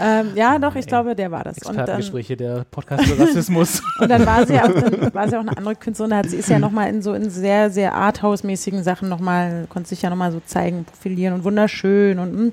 ähm, 0.00 0.30
ja, 0.36 0.58
doch, 0.58 0.76
ich 0.76 0.86
glaube, 0.86 1.16
der 1.16 1.32
war 1.32 1.42
das. 1.42 1.58
Expertengespräche 1.58 2.36
der 2.36 2.64
Podcast 2.70 3.06
über 3.08 3.24
Rassismus. 3.24 3.82
und 3.98 4.08
dann 4.08 4.24
war 4.24 4.46
sie 4.46 4.58
auch, 4.58 4.72
dann 4.72 5.12
war 5.12 5.28
sie 5.28 5.36
auch 5.36 5.40
eine 5.40 5.56
andere 5.56 5.74
Künstlerin. 5.74 6.14
Hat 6.14 6.30
sie 6.30 6.36
ist 6.36 6.48
ja 6.48 6.60
nochmal 6.60 6.90
in 6.90 7.02
so 7.02 7.12
in 7.12 7.28
sehr, 7.28 7.70
sehr 7.70 7.94
Arthouse-mäßigen 7.94 8.84
Sachen 8.84 9.08
nochmal, 9.08 9.66
konnte 9.68 9.88
sich 9.88 10.02
ja 10.02 10.10
nochmal 10.10 10.30
so 10.30 10.40
zeigen, 10.46 10.84
profilieren 10.84 11.34
und 11.34 11.44
wunderschön 11.44 12.20
und 12.20 12.34
mm. 12.36 12.52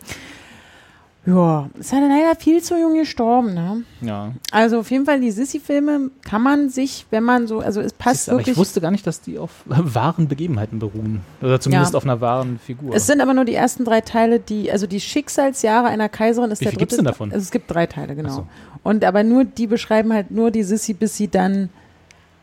Ja, 1.30 1.70
ist 1.80 1.92
ja 1.92 2.00
leider 2.00 2.36
viel 2.40 2.62
zu 2.62 2.78
jung 2.80 2.96
gestorben, 2.96 3.54
ne? 3.54 3.84
ja. 4.02 4.32
Also 4.52 4.80
auf 4.80 4.90
jeden 4.92 5.06
Fall, 5.06 5.22
die 5.22 5.32
Sissy-Filme 5.32 6.12
kann 6.24 6.42
man 6.42 6.70
sich, 6.70 7.06
wenn 7.12 7.24
man 7.24 7.48
so, 7.48 7.60
also 7.60 7.82
es 7.82 7.94
passt 7.94 8.22
Siehst, 8.22 8.30
aber 8.30 8.40
wirklich. 8.40 8.54
ich 8.54 8.58
wusste 8.58 8.82
gar 8.82 8.92
nicht, 8.92 9.06
dass 9.06 9.22
die 9.22 9.38
auf 9.38 9.52
wahren 9.66 10.28
Begebenheiten 10.28 10.80
beruhen. 10.80 11.22
Oder 11.42 11.60
zumindest 11.60 11.94
Ja. 11.94 11.98
auf 11.98 12.04
einer 12.04 12.22
wahren 12.22 12.60
Figur. 12.60 12.96
Es 12.96 13.06
sind 13.08 13.22
aber 13.22 13.34
nur 13.34 13.46
die 13.46 13.56
ersten 13.56 13.86
drei 13.86 14.02
Teile, 14.02 14.40
die, 14.40 14.72
also 14.72 14.88
die 14.88 15.00
Schicksalsjahre 15.00 15.88
einer 15.88 16.10
Kaiserin 16.10 16.52
ist 16.52 16.62
Wie 16.62 16.66
der 16.66 16.72
viel 16.72 16.78
dritte. 16.80 16.88
gibt's 16.88 16.96
denn 16.96 17.06
davon? 17.06 17.32
Also 17.32 17.44
es 17.44 17.52
gibt 17.52 17.70
drei 17.72 17.86
Teile, 17.86 18.16
genau. 18.16 18.30
So. 18.30 18.48
Und 18.84 19.04
aber 19.06 19.24
nur, 19.24 19.46
die 19.46 19.68
beschreiben 19.68 20.14
halt 20.14 20.32
nur 20.32 20.52
die 20.52 20.64
Sissi, 20.64 20.94
bis 20.94 21.18
sie 21.18 21.28
dann, 21.28 21.70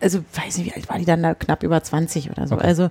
also 0.01 0.19
weiß 0.35 0.59
nicht, 0.59 0.67
wie 0.67 0.73
alt 0.75 0.89
war 0.89 0.99
die 0.99 1.05
dann 1.07 1.23
da, 1.23 1.35
knapp 1.35 1.63
über 1.63 1.83
20 1.83 2.31
oder 2.31 2.47
so. 2.47 2.57
Okay. 2.57 2.67
Also 2.67 2.91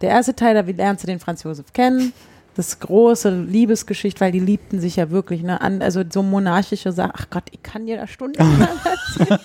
der 0.00 0.10
erste 0.10 0.34
Teil, 0.34 0.54
da 0.54 0.60
lernst 0.60 1.02
du 1.02 1.06
den 1.06 1.18
Franz 1.18 1.42
Josef 1.42 1.72
kennen. 1.72 2.12
Das 2.56 2.78
große 2.78 3.30
Liebesgeschichte, 3.30 4.20
weil 4.20 4.30
die 4.30 4.38
liebten 4.40 4.78
sich 4.80 4.96
ja 4.96 5.10
wirklich, 5.10 5.42
ne? 5.42 5.60
An, 5.60 5.82
also 5.82 6.02
so 6.08 6.22
monarchische 6.22 6.92
Sachen. 6.92 7.12
Ach 7.16 7.26
Gott, 7.30 7.44
ich 7.50 7.62
kann 7.64 7.86
dir 7.86 7.96
da 7.96 8.06
stundenlang 8.06 8.68
erzählen. 9.18 9.40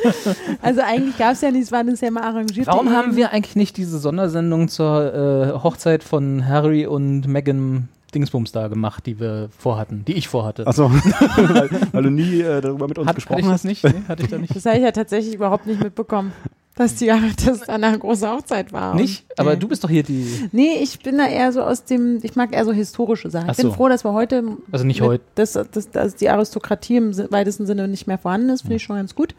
Also 0.61 0.81
eigentlich 0.81 1.17
gab 1.17 1.33
es 1.33 1.41
ja 1.41 1.49
nichts, 1.49 1.71
war 1.71 1.83
das 1.83 2.01
ja 2.01 2.11
mal 2.11 2.23
arrangiert. 2.23 2.67
Warum 2.67 2.91
haben 2.91 3.15
wir 3.15 3.31
eigentlich 3.31 3.55
nicht 3.55 3.77
diese 3.77 3.97
Sondersendung 3.97 4.67
zur 4.67 5.53
äh, 5.55 5.63
Hochzeit 5.63 6.03
von 6.03 6.47
Harry 6.47 6.85
und 6.85 7.27
Meghan 7.27 7.87
Dingsbums 8.13 8.51
da 8.51 8.67
gemacht, 8.67 9.05
die 9.05 9.19
wir 9.19 9.49
vorhatten, 9.57 10.03
die 10.05 10.13
ich 10.13 10.27
vorhatte? 10.27 10.67
Achso, 10.67 10.91
weil, 11.35 11.69
weil 11.91 12.03
du 12.03 12.09
nie 12.11 12.41
äh, 12.41 12.61
darüber 12.61 12.87
mit 12.87 12.97
uns 12.99 13.07
Hat, 13.07 13.09
hatte 13.09 13.15
gesprochen 13.15 13.39
ich 13.39 13.45
das 13.45 13.53
hast. 13.53 13.63
nicht? 13.65 13.83
Nee, 13.83 14.01
hatte 14.07 14.23
ich 14.23 14.29
da 14.29 14.37
nicht. 14.37 14.55
Das 14.55 14.65
habe 14.65 14.77
ich 14.77 14.83
ja 14.83 14.91
tatsächlich 14.91 15.33
überhaupt 15.33 15.65
nicht 15.65 15.81
mitbekommen, 15.81 16.31
dass 16.79 16.95
die 16.95 17.07
dass 17.07 17.59
da 17.67 17.73
eine 17.73 17.99
große 17.99 18.29
Hochzeit 18.29 18.71
war. 18.71 18.95
Nicht? 18.95 19.25
Aber 19.37 19.55
du 19.55 19.67
bist 19.67 19.83
doch 19.83 19.89
hier 19.89 20.03
die, 20.03 20.49
Nee, 20.51 20.79
ich 20.81 20.99
bin 20.99 21.17
da 21.17 21.27
eher 21.27 21.51
so 21.51 21.61
aus 21.61 21.83
dem, 21.83 22.19
ich 22.23 22.35
mag 22.35 22.53
eher 22.53 22.63
so 22.63 22.71
historische 22.71 23.29
Sachen. 23.29 23.49
Ach 23.49 23.53
Ich 23.53 23.57
bin 23.57 23.67
so. 23.67 23.73
froh, 23.73 23.89
dass 23.89 24.05
wir 24.05 24.13
heute, 24.13 24.43
also 24.71 24.85
nicht 24.85 25.01
heute. 25.01 25.23
dass, 25.35 25.53
dass, 25.53 25.91
dass 25.91 26.15
die 26.15 26.29
Aristokratie 26.29 26.97
im 26.97 27.17
weitesten 27.31 27.65
Sinne 27.65 27.87
nicht 27.87 28.07
mehr 28.07 28.17
vorhanden 28.17 28.49
ist, 28.49 28.61
finde 28.61 28.77
ich 28.77 28.83
schon 28.83 28.95
ganz 28.95 29.13
gut. 29.13 29.35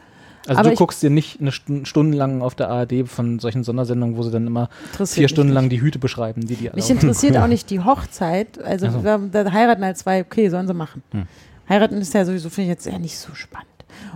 Also 0.47 0.59
aber 0.59 0.69
du 0.69 0.75
guckst 0.75 1.01
dir 1.03 1.09
nicht 1.09 1.39
eine 1.39 1.51
Stunde, 1.51 1.85
stundenlang 1.85 2.41
auf 2.41 2.55
der 2.55 2.69
ARD 2.69 3.07
von 3.07 3.39
solchen 3.39 3.63
Sondersendungen, 3.63 4.17
wo 4.17 4.23
sie 4.23 4.31
dann 4.31 4.47
immer 4.47 4.69
vier 5.03 5.27
Stunden 5.27 5.53
lang 5.53 5.69
die 5.69 5.81
Hüte 5.81 5.99
beschreiben, 5.99 6.45
die 6.45 6.55
die 6.55 6.69
alle 6.69 6.75
Mich 6.75 6.89
interessiert 6.89 7.37
auch 7.37 7.47
nicht 7.47 7.69
die 7.69 7.79
Hochzeit. 7.79 8.61
Also 8.63 8.87
Ach 8.87 8.93
so. 8.93 9.01
da, 9.01 9.17
da 9.17 9.51
heiraten 9.51 9.83
halt 9.83 9.97
zwei, 9.97 10.21
okay, 10.21 10.49
sollen 10.49 10.67
sie 10.67 10.73
machen. 10.73 11.03
Hm. 11.11 11.27
Heiraten 11.69 11.97
ist 12.01 12.13
ja 12.13 12.25
sowieso, 12.25 12.49
finde 12.49 12.71
ich 12.71 12.75
jetzt 12.75 12.87
eher 12.87 12.99
nicht 12.99 13.17
so 13.17 13.33
spannend. 13.33 13.70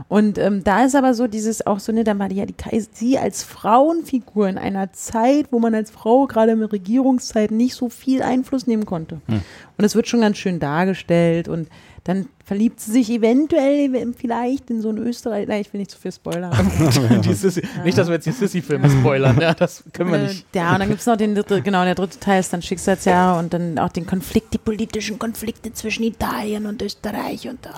Und 0.07 0.37
ähm, 0.37 0.63
da 0.63 0.85
ist 0.85 0.95
aber 0.95 1.13
so 1.13 1.27
dieses 1.27 1.65
auch 1.65 1.79
so, 1.79 1.91
ne, 1.91 2.03
dann 2.03 2.19
war 2.19 2.29
die 2.29 2.37
ja 2.37 2.45
die 2.45 2.53
Kais- 2.53 2.89
sie 2.93 3.17
als 3.17 3.43
Frauenfigur 3.43 4.47
in 4.47 4.57
einer 4.57 4.93
Zeit, 4.93 5.47
wo 5.51 5.59
man 5.59 5.75
als 5.75 5.91
Frau 5.91 6.27
gerade 6.27 6.51
in 6.51 6.59
der 6.59 6.71
Regierungszeit 6.71 7.51
nicht 7.51 7.75
so 7.75 7.89
viel 7.89 8.21
Einfluss 8.21 8.67
nehmen 8.67 8.85
konnte. 8.85 9.21
Hm. 9.27 9.41
Und 9.77 9.83
es 9.83 9.95
wird 9.95 10.07
schon 10.07 10.21
ganz 10.21 10.37
schön 10.37 10.59
dargestellt 10.59 11.47
und 11.47 11.67
dann 12.05 12.27
verliebt 12.45 12.79
sie 12.79 12.91
sich 12.91 13.09
eventuell 13.09 14.13
vielleicht 14.15 14.69
in 14.69 14.79
so 14.79 14.89
einen 14.89 14.99
Österreich. 14.99 15.47
Nein, 15.47 15.61
ich 15.61 15.73
will 15.73 15.79
nicht 15.79 15.89
zu 15.89 15.97
viel 15.99 16.11
spoilern. 16.11 16.53
Sissi, 17.23 17.63
Nicht, 17.83 17.97
dass 17.97 18.07
wir 18.07 18.13
jetzt 18.13 18.27
die 18.27 18.31
Sissy-Filme 18.31 18.87
spoilern, 18.91 19.39
ja, 19.41 19.55
das 19.55 19.83
können 19.91 20.11
wir 20.11 20.19
Äh, 20.19 20.27
nicht. 20.27 20.45
Ja, 20.53 20.73
und 20.73 20.79
dann 20.81 20.87
gibt 20.89 20.99
es 21.01 21.07
noch 21.07 21.17
den 21.17 21.33
dritte, 21.33 21.63
genau, 21.63 21.83
der 21.83 21.95
dritte 21.95 22.19
Teil 22.19 22.39
ist 22.39 22.53
dann 22.53 22.61
Schicksalsjahre 22.61 23.39
und 23.39 23.51
dann 23.53 23.79
auch 23.79 23.89
den 23.89 24.05
Konflikt, 24.05 24.53
die 24.53 24.59
politischen 24.59 25.17
Konflikte 25.17 25.73
zwischen 25.73 26.03
Italien 26.03 26.67
und 26.67 26.79
Österreich 26.83 27.47
und 27.49 27.65
da. 27.65 27.71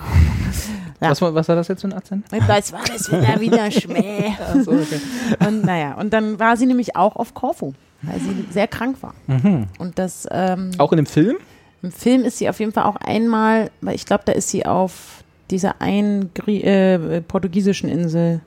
Ja. 1.00 1.10
Was, 1.10 1.22
war- 1.22 1.34
was 1.34 1.48
war 1.48 1.56
das 1.56 1.68
jetzt 1.68 1.80
für 1.80 1.88
ein 1.88 1.92
Akzent? 1.94 2.26
Das 2.48 2.72
war 2.72 2.80
das 2.86 3.10
wieder 3.10 3.40
wieder 3.40 3.70
Schmäh. 3.70 4.32
Achso, 4.52 4.72
okay. 4.72 5.00
Und 5.46 5.64
naja, 5.64 5.94
und 5.94 6.12
dann 6.12 6.38
war 6.38 6.56
sie 6.56 6.66
nämlich 6.66 6.96
auch 6.96 7.16
auf 7.16 7.32
Korfu, 7.34 7.72
weil 8.02 8.18
sie 8.20 8.44
sehr 8.52 8.66
krank 8.66 8.96
war. 9.00 9.14
Mhm. 9.28 9.68
Und 9.78 9.98
das 9.98 10.26
ähm, 10.30 10.72
Auch 10.76 10.92
in 10.92 10.96
dem 10.96 11.06
Film? 11.06 11.36
Im 11.82 11.92
Film 11.92 12.24
ist 12.24 12.38
sie 12.38 12.48
auf 12.48 12.58
jeden 12.60 12.72
Fall 12.72 12.84
auch 12.84 12.96
einmal, 12.96 13.70
weil 13.80 13.94
ich 13.94 14.04
glaube, 14.06 14.22
da 14.26 14.32
ist 14.32 14.48
sie 14.48 14.66
auf 14.66 15.22
dieser 15.50 15.80
einen 15.80 16.32
Grie 16.34 16.62
äh, 16.62 17.20
portugiesischen 17.22 17.88
Insel, 17.88 18.40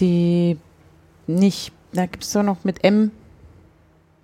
die 0.00 0.56
nicht, 1.26 1.72
da 1.92 2.06
gibt 2.06 2.24
es 2.24 2.32
doch 2.32 2.42
noch 2.42 2.64
mit 2.64 2.82
M. 2.84 3.10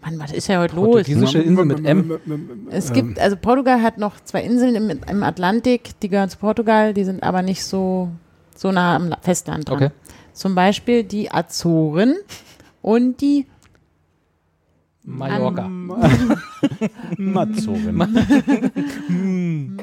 Mann, 0.01 0.19
was 0.19 0.33
ist 0.33 0.49
ja 0.49 0.61
heute 0.61 0.77
los? 0.77 0.87
Portugiesische 0.87 1.41
Insel 1.41 1.65
mit 1.65 1.85
M. 1.85 2.19
Es 2.71 2.93
gibt, 2.93 3.19
also 3.19 3.37
Portugal 3.37 3.83
hat 3.83 3.99
noch 3.99 4.21
zwei 4.21 4.43
Inseln 4.43 4.75
im, 4.75 4.91
im 5.09 5.23
Atlantik, 5.23 5.99
die 6.01 6.09
gehören 6.09 6.31
zu 6.31 6.39
Portugal, 6.39 6.95
die 6.95 7.05
sind 7.05 7.23
aber 7.23 7.43
nicht 7.43 7.65
so, 7.65 8.09
so 8.57 8.71
nah 8.73 8.97
am 8.97 9.09
La- 9.09 9.19
Festland 9.21 9.69
dran. 9.69 9.77
Okay. 9.77 9.91
Zum 10.33 10.55
Beispiel 10.55 11.03
die 11.03 11.31
Azoren 11.33 12.15
und 12.81 13.21
die 13.21 13.47
Mallorca. 15.05 15.69
Mazorin. 17.19 17.97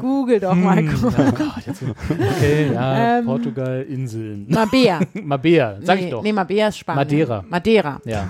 Google 0.00 0.40
doch 0.40 0.54
mal. 0.54 0.78
Okay, 0.78 2.72
ja, 2.72 3.18
Ähm, 3.18 3.24
Portugal, 3.24 3.82
Inseln. 3.88 4.46
Mabea. 4.48 5.00
Mabea, 5.22 5.76
sag 5.82 5.98
nee, 5.98 6.04
ich 6.06 6.10
doch. 6.10 6.22
Nee, 6.22 6.32
Mabea 6.32 6.68
ist 6.68 6.78
Spanien. 6.78 7.04
Madeira. 7.04 7.44
Madeira. 7.48 8.00
Ja. 8.04 8.28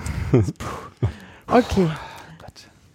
Okay. 1.47 1.87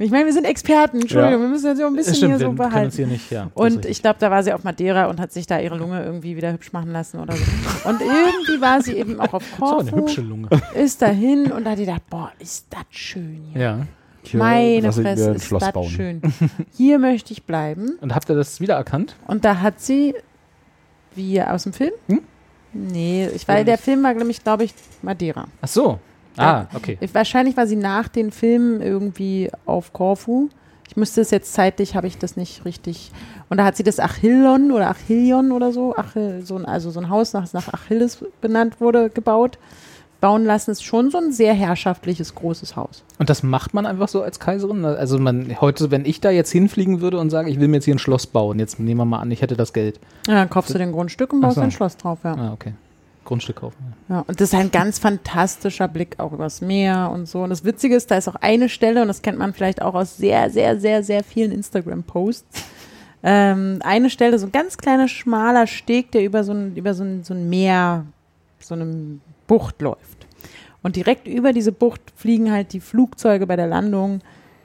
Ich 0.00 0.10
meine, 0.12 0.26
wir 0.26 0.32
sind 0.32 0.44
Experten. 0.44 1.00
Entschuldigung, 1.00 1.34
Ja. 1.34 1.40
wir 1.40 1.48
müssen 1.48 1.66
jetzt 1.66 1.78
so 1.78 1.86
ein 1.86 1.94
bisschen 1.96 2.14
Stimmt, 2.14 2.32
hier 2.34 2.40
wir 2.40 2.46
so 2.46 2.52
behalten. 2.52 2.94
hier 2.96 3.06
nicht, 3.08 3.30
ja. 3.32 3.50
das 3.52 3.52
Und 3.54 3.84
ich 3.84 4.00
glaube, 4.00 4.16
da 4.20 4.30
war 4.30 4.42
sie 4.44 4.52
auf 4.52 4.62
Madeira 4.62 5.06
und 5.06 5.18
hat 5.20 5.32
sich 5.32 5.46
da 5.48 5.58
ihre 5.58 5.76
Lunge 5.76 6.04
irgendwie 6.04 6.36
wieder 6.36 6.52
hübsch 6.52 6.72
machen 6.72 6.92
lassen 6.92 7.18
oder 7.18 7.34
so. 7.34 7.42
Und 7.88 8.00
irgendwie 8.00 8.60
war 8.60 8.80
sie 8.80 8.92
eben 8.92 9.20
auch 9.20 9.32
auf 9.34 9.42
so 9.58 9.64
eine 9.78 9.90
Korfu, 9.90 9.96
hübsche 9.96 10.20
Lunge. 10.20 10.48
ist 10.74 11.02
dahin 11.02 11.50
und 11.50 11.64
da 11.64 11.70
hat 11.72 11.78
die 11.78 11.84
gedacht, 11.84 12.02
boah, 12.08 12.30
ist 12.38 12.66
das 12.70 12.82
schön 12.90 13.40
hier. 13.52 13.60
Ja. 13.60 13.86
Hier 14.22 14.38
Meine 14.38 14.92
Fresse, 14.92 15.30
ist 15.30 15.46
Schloss 15.46 15.62
das 15.62 15.72
bauen. 15.72 15.88
schön. 15.88 16.20
Hier 16.76 16.98
möchte 16.98 17.32
ich 17.32 17.44
bleiben. 17.44 17.96
Und 18.00 18.14
habt 18.14 18.28
ihr 18.28 18.34
das 18.36 18.60
wiedererkannt? 18.60 19.16
Und 19.26 19.44
da 19.44 19.60
hat 19.60 19.80
sie, 19.80 20.14
wie 21.14 21.40
aus 21.40 21.62
dem 21.62 21.72
Film? 21.72 21.92
Hm? 22.08 22.20
Nee, 22.74 23.28
ich, 23.34 23.48
weil 23.48 23.64
der 23.64 23.78
Film 23.78 24.02
war 24.02 24.12
nämlich, 24.12 24.44
glaube 24.44 24.64
ich, 24.64 24.74
Madeira. 25.02 25.46
Ach 25.62 25.68
so. 25.68 25.98
Ah, 26.38 26.66
okay. 26.74 26.98
Ich- 27.00 27.14
Wahrscheinlich 27.14 27.56
war 27.56 27.66
sie 27.66 27.76
nach 27.76 28.08
den 28.08 28.30
Filmen 28.30 28.80
irgendwie 28.82 29.50
auf 29.66 29.92
Korfu. 29.92 30.48
Ich 30.88 30.96
müsste 30.96 31.20
es 31.20 31.30
jetzt 31.30 31.52
zeitlich, 31.52 31.94
habe 31.96 32.06
ich 32.06 32.16
das 32.18 32.36
nicht 32.36 32.64
richtig. 32.64 33.12
Und 33.50 33.58
da 33.58 33.64
hat 33.64 33.76
sie 33.76 33.82
das 33.82 34.00
Achillon 34.00 34.72
oder 34.72 34.88
Achillion 34.88 35.52
oder 35.52 35.70
so, 35.72 35.94
Achill, 35.96 36.40
so 36.44 36.56
ein, 36.56 36.64
also 36.64 36.90
so 36.90 37.00
ein 37.00 37.10
Haus, 37.10 37.32
das 37.32 37.52
nach 37.52 37.72
Achilles 37.72 38.24
benannt 38.40 38.80
wurde, 38.80 39.10
gebaut. 39.10 39.58
Bauen 40.20 40.44
lassen 40.44 40.72
ist 40.72 40.82
schon 40.82 41.10
so 41.12 41.18
ein 41.18 41.30
sehr 41.30 41.54
herrschaftliches, 41.54 42.34
großes 42.34 42.74
Haus. 42.74 43.04
Und 43.20 43.30
das 43.30 43.44
macht 43.44 43.72
man 43.72 43.86
einfach 43.86 44.08
so 44.08 44.22
als 44.22 44.40
Kaiserin? 44.40 44.84
Also 44.84 45.16
man, 45.18 45.60
heute, 45.60 45.92
wenn 45.92 46.04
ich 46.04 46.20
da 46.20 46.30
jetzt 46.30 46.50
hinfliegen 46.50 47.00
würde 47.00 47.18
und 47.20 47.30
sage, 47.30 47.50
ich 47.50 47.60
will 47.60 47.68
mir 47.68 47.76
jetzt 47.76 47.84
hier 47.84 47.94
ein 47.94 48.00
Schloss 48.00 48.26
bauen, 48.26 48.58
jetzt 48.58 48.80
nehmen 48.80 48.98
wir 48.98 49.04
mal 49.04 49.20
an, 49.20 49.30
ich 49.30 49.42
hätte 49.42 49.56
das 49.56 49.72
Geld. 49.72 50.00
Ja, 50.26 50.34
dann 50.34 50.50
kaufst 50.50 50.74
du 50.74 50.78
den 50.78 50.90
Grundstück 50.90 51.32
und 51.32 51.40
baust 51.42 51.54
so. 51.56 51.60
ein 51.60 51.70
Schloss 51.70 51.96
drauf, 51.98 52.18
ja. 52.24 52.32
Ah, 52.34 52.52
okay. 52.52 52.72
Grundstück 53.28 53.56
kaufen. 53.56 53.76
Ja, 54.08 54.24
und 54.26 54.40
das 54.40 54.52
ist 54.52 54.58
ein 54.58 54.70
ganz 54.70 54.98
fantastischer 54.98 55.86
Blick 55.86 56.18
auch 56.18 56.32
übers 56.32 56.62
Meer 56.62 57.10
und 57.12 57.26
so. 57.26 57.42
Und 57.42 57.50
das 57.50 57.62
Witzige 57.62 57.94
ist, 57.94 58.10
da 58.10 58.16
ist 58.16 58.26
auch 58.26 58.36
eine 58.36 58.68
Stelle, 58.70 59.02
und 59.02 59.08
das 59.08 59.20
kennt 59.20 59.38
man 59.38 59.52
vielleicht 59.52 59.82
auch 59.82 59.94
aus 59.94 60.16
sehr, 60.16 60.50
sehr, 60.50 60.80
sehr, 60.80 61.02
sehr 61.02 61.22
vielen 61.22 61.52
Instagram-Posts. 61.52 62.62
Ähm, 63.22 63.80
eine 63.84 64.08
Stelle, 64.08 64.38
so 64.38 64.46
ein 64.46 64.52
ganz 64.52 64.78
kleiner, 64.78 65.08
schmaler 65.08 65.66
Steg, 65.66 66.10
der 66.12 66.24
über 66.24 66.42
so 66.42 66.52
ein, 66.52 66.74
über 66.74 66.94
so 66.94 67.04
ein, 67.04 67.22
so 67.22 67.34
ein 67.34 67.50
Meer, 67.50 68.06
so 68.60 68.74
eine 68.74 69.20
Bucht 69.46 69.82
läuft. 69.82 70.26
Und 70.82 70.96
direkt 70.96 71.28
über 71.28 71.52
diese 71.52 71.72
Bucht 71.72 72.00
fliegen 72.16 72.50
halt 72.50 72.72
die 72.72 72.80
Flugzeuge 72.80 73.46
bei 73.46 73.56
der 73.56 73.66
Landung, 73.66 74.20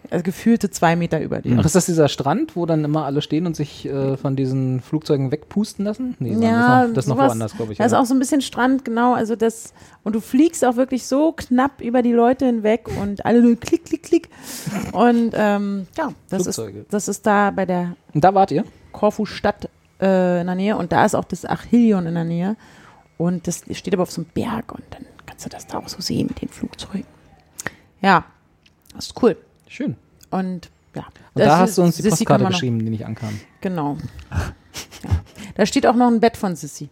also 0.10 0.24
gefühlte 0.24 0.70
zwei 0.70 0.96
Meter 0.96 1.22
über 1.22 1.42
dir. 1.42 1.58
Ach, 1.60 1.66
ist 1.66 1.76
das 1.76 1.86
dieser 1.86 2.08
Strand, 2.08 2.56
wo 2.56 2.66
dann 2.66 2.84
immer 2.84 3.06
alle 3.06 3.22
stehen 3.22 3.46
und 3.46 3.56
sich 3.56 3.86
äh, 3.86 4.18
von 4.18 4.36
diesen 4.36 4.82
Flugzeugen 4.82 5.32
wegpusten 5.32 5.86
lassen? 5.86 6.16
Nee, 6.20 6.34
Ja, 6.34 6.88
das 6.88 6.88
ist 6.88 6.88
noch, 6.88 6.94
das 6.94 7.08
noch 7.08 7.18
woanders, 7.18 7.56
glaube 7.56 7.72
ich. 7.72 7.78
Da 7.78 7.86
ist 7.86 7.94
auch 7.94 8.06
so 8.06 8.14
ein 8.14 8.20
bisschen 8.20 8.42
Strand, 8.42 8.86
genau. 8.86 9.14
Also 9.14 9.36
das, 9.36 9.74
und 10.04 10.14
du 10.16 10.20
fliegst 10.20 10.64
auch 10.66 10.76
wirklich 10.76 11.06
so 11.06 11.32
knapp 11.32 11.82
über 11.82 12.02
die 12.02 12.12
Leute 12.12 12.46
hinweg 12.46 12.90
und 13.02 13.26
alle 13.26 13.42
nur 13.42 13.56
klick, 13.56 13.86
klick, 13.86 14.04
klick. 14.04 14.30
Und 14.92 15.32
ähm, 15.34 15.88
ja, 15.98 16.14
das 16.30 16.48
ist, 16.48 16.62
das 16.90 17.08
ist 17.08 17.26
da 17.26 17.52
bei 17.52 17.66
der 17.66 17.96
und 18.14 18.24
da 18.24 18.34
wart 18.34 18.52
ihr? 18.52 18.64
Korfu-Stadt 18.92 19.70
äh, 20.02 20.42
in 20.42 20.48
der 20.48 20.56
Nähe 20.56 20.78
und 20.78 20.92
da 20.92 21.06
ist 21.06 21.16
auch 21.16 21.26
das 21.26 21.46
Achillion 21.46 22.06
in 22.06 22.14
der 22.14 22.24
Nähe. 22.26 22.56
Und 23.18 23.48
das 23.48 23.64
steht 23.72 23.94
aber 23.94 24.04
auf 24.04 24.12
so 24.12 24.22
einem 24.22 24.30
Berg 24.34 24.74
und 24.74 24.84
dann 24.92 25.06
kannst 25.26 25.46
du 25.46 25.50
das 25.50 25.68
da 25.68 25.78
auch 25.78 25.88
so 25.88 26.02
sehen 26.02 26.28
mit 26.28 26.42
den 26.42 26.50
Flugzeugen. 26.50 27.06
Ja, 28.02 28.26
das 28.96 29.08
ist 29.08 29.24
cool. 29.24 29.38
Schön. 29.74 29.96
Und 30.30 30.70
ja. 30.96 31.04
Und 31.34 31.44
da 31.44 31.58
hast 31.58 31.78
du 31.78 31.82
uns 31.82 31.96
die 31.96 32.04
Sissi 32.04 32.26
Postkarte 32.26 32.46
geschrieben, 32.46 32.78
die 32.80 32.90
nicht 32.92 33.06
ankam. 33.06 33.40
Genau. 33.62 33.98
Ja. 34.32 34.54
Da 35.56 35.66
steht 35.66 35.88
auch 35.88 35.96
noch 35.96 36.08
ein 36.08 36.20
Bett 36.20 36.38
von 36.38 36.56
Sissi. 36.56 36.90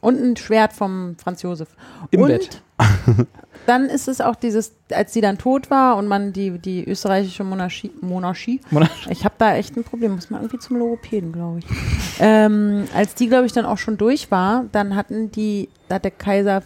Und 0.00 0.20
ein 0.22 0.36
Schwert 0.36 0.72
vom 0.72 1.16
Franz 1.18 1.42
Josef. 1.42 1.68
Im 2.10 2.22
und 2.22 2.28
Bett. 2.28 2.62
Dann 3.66 3.86
ist 3.86 4.08
es 4.08 4.20
auch 4.20 4.36
dieses, 4.36 4.72
als 4.92 5.12
sie 5.14 5.22
dann 5.22 5.38
tot 5.38 5.70
war 5.70 5.96
und 5.96 6.06
man 6.06 6.32
die, 6.34 6.58
die 6.58 6.84
österreichische 6.86 7.44
Monarchie, 7.44 7.92
Monarchie 8.02 8.60
Monarch- 8.70 9.06
ich 9.08 9.24
habe 9.24 9.34
da 9.38 9.54
echt 9.56 9.74
ein 9.76 9.84
Problem, 9.84 10.14
muss 10.16 10.28
man 10.28 10.42
irgendwie 10.42 10.58
zum 10.58 10.76
Logopäden, 10.76 11.32
glaube 11.32 11.60
ich. 11.60 11.66
ähm, 12.20 12.84
als 12.94 13.14
die, 13.14 13.26
glaube 13.28 13.46
ich, 13.46 13.52
dann 13.52 13.64
auch 13.64 13.78
schon 13.78 13.96
durch 13.96 14.30
war, 14.30 14.64
dann 14.72 14.94
hatten 14.96 15.30
die, 15.30 15.70
da 15.88 15.94
hat 15.94 16.04
der 16.04 16.10
Kaiser, 16.10 16.62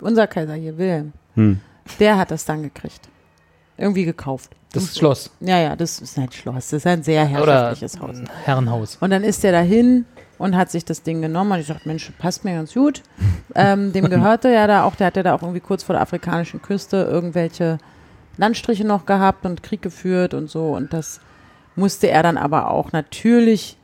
unser 0.00 0.26
Kaiser 0.26 0.54
hier, 0.54 0.78
Wilhelm, 0.78 1.12
Hm. 1.34 1.60
der 2.00 2.16
hat 2.16 2.30
das 2.30 2.46
dann 2.46 2.62
gekriegt. 2.62 3.08
Irgendwie 3.76 4.04
gekauft. 4.06 4.52
Das 4.72 4.96
Schloss. 4.96 5.30
Ja, 5.40 5.58
ja, 5.58 5.76
das 5.76 5.98
ist 6.00 6.18
ein 6.18 6.30
Schloss, 6.30 6.68
das 6.68 6.72
ist 6.74 6.86
ein 6.86 7.02
sehr 7.02 7.24
herrschaftliches 7.24 8.00
Haus. 8.00 8.16
Herrenhaus. 8.44 8.98
Und 9.00 9.10
dann 9.10 9.24
ist 9.24 9.42
der 9.42 9.52
dahin 9.52 10.04
und 10.36 10.56
hat 10.56 10.70
sich 10.70 10.84
das 10.84 11.02
Ding 11.02 11.22
genommen 11.22 11.52
und 11.52 11.60
ich 11.60 11.68
dachte, 11.68 11.88
Mensch, 11.88 12.10
passt 12.18 12.44
mir 12.44 12.54
ganz 12.54 12.74
gut. 12.74 13.02
Ähm, 13.54 13.92
dem 13.92 14.04
gehörte 14.10 14.48
ja 14.50 14.66
da 14.66 14.84
auch, 14.84 14.94
der 14.94 15.08
hat 15.08 15.16
ja 15.16 15.22
da 15.22 15.34
auch 15.34 15.42
irgendwie 15.42 15.60
kurz 15.60 15.82
vor 15.82 15.94
der 15.94 16.02
afrikanischen 16.02 16.60
Küste 16.60 16.96
irgendwelche 16.98 17.78
Landstriche 18.36 18.86
noch 18.86 19.06
gehabt 19.06 19.46
und 19.46 19.62
Krieg 19.62 19.80
geführt 19.80 20.34
und 20.34 20.50
so. 20.50 20.74
Und 20.74 20.92
das 20.92 21.20
musste 21.74 22.08
er 22.08 22.22
dann 22.22 22.36
aber 22.36 22.70
auch 22.70 22.92
natürlich 22.92 23.78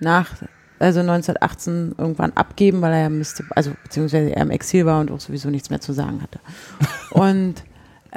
nach, 0.00 0.34
also 0.78 1.00
1918 1.00 1.94
irgendwann 1.98 2.32
abgeben, 2.32 2.80
weil 2.80 2.92
er 2.92 3.00
ja 3.02 3.08
müsste, 3.08 3.44
also 3.50 3.72
beziehungsweise 3.82 4.30
er 4.30 4.42
im 4.42 4.50
Exil 4.50 4.86
war 4.86 5.00
und 5.00 5.10
auch 5.10 5.20
sowieso 5.20 5.50
nichts 5.50 5.70
mehr 5.70 5.80
zu 5.80 5.92
sagen 5.92 6.22
hatte. 6.22 6.38
Und 7.10 7.64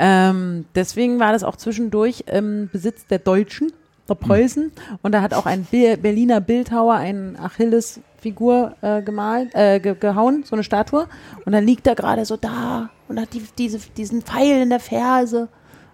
ähm, 0.01 0.65
deswegen 0.75 1.19
war 1.19 1.33
das 1.33 1.43
auch 1.43 1.57
zwischendurch 1.57 2.23
im 2.31 2.69
Besitz 2.71 3.05
der 3.07 3.19
Deutschen, 3.19 3.73
der 4.07 4.15
Preußen. 4.15 4.71
Und 5.01 5.11
da 5.11 5.21
hat 5.21 5.33
auch 5.33 5.45
ein 5.45 5.67
Be 5.69 5.97
Berliner 6.01 6.39
Bildhauer 6.39 6.95
eine 6.95 7.37
Achilles-Figur 7.37 8.77
äh, 8.79 9.01
gemalt, 9.01 9.53
äh, 9.53 9.81
ge 9.81 9.95
gehauen, 9.99 10.43
so 10.45 10.55
eine 10.55 10.63
Statue. 10.63 11.07
Und 11.45 11.51
dann 11.51 11.65
liegt 11.65 11.85
er 11.85 11.95
gerade 11.95 12.23
so 12.23 12.37
da 12.37 12.89
und 13.09 13.19
hat 13.19 13.33
die, 13.33 13.43
diese, 13.57 13.79
diesen 13.97 14.21
Pfeil 14.21 14.61
in 14.61 14.69
der 14.69 14.79
Ferse 14.79 15.49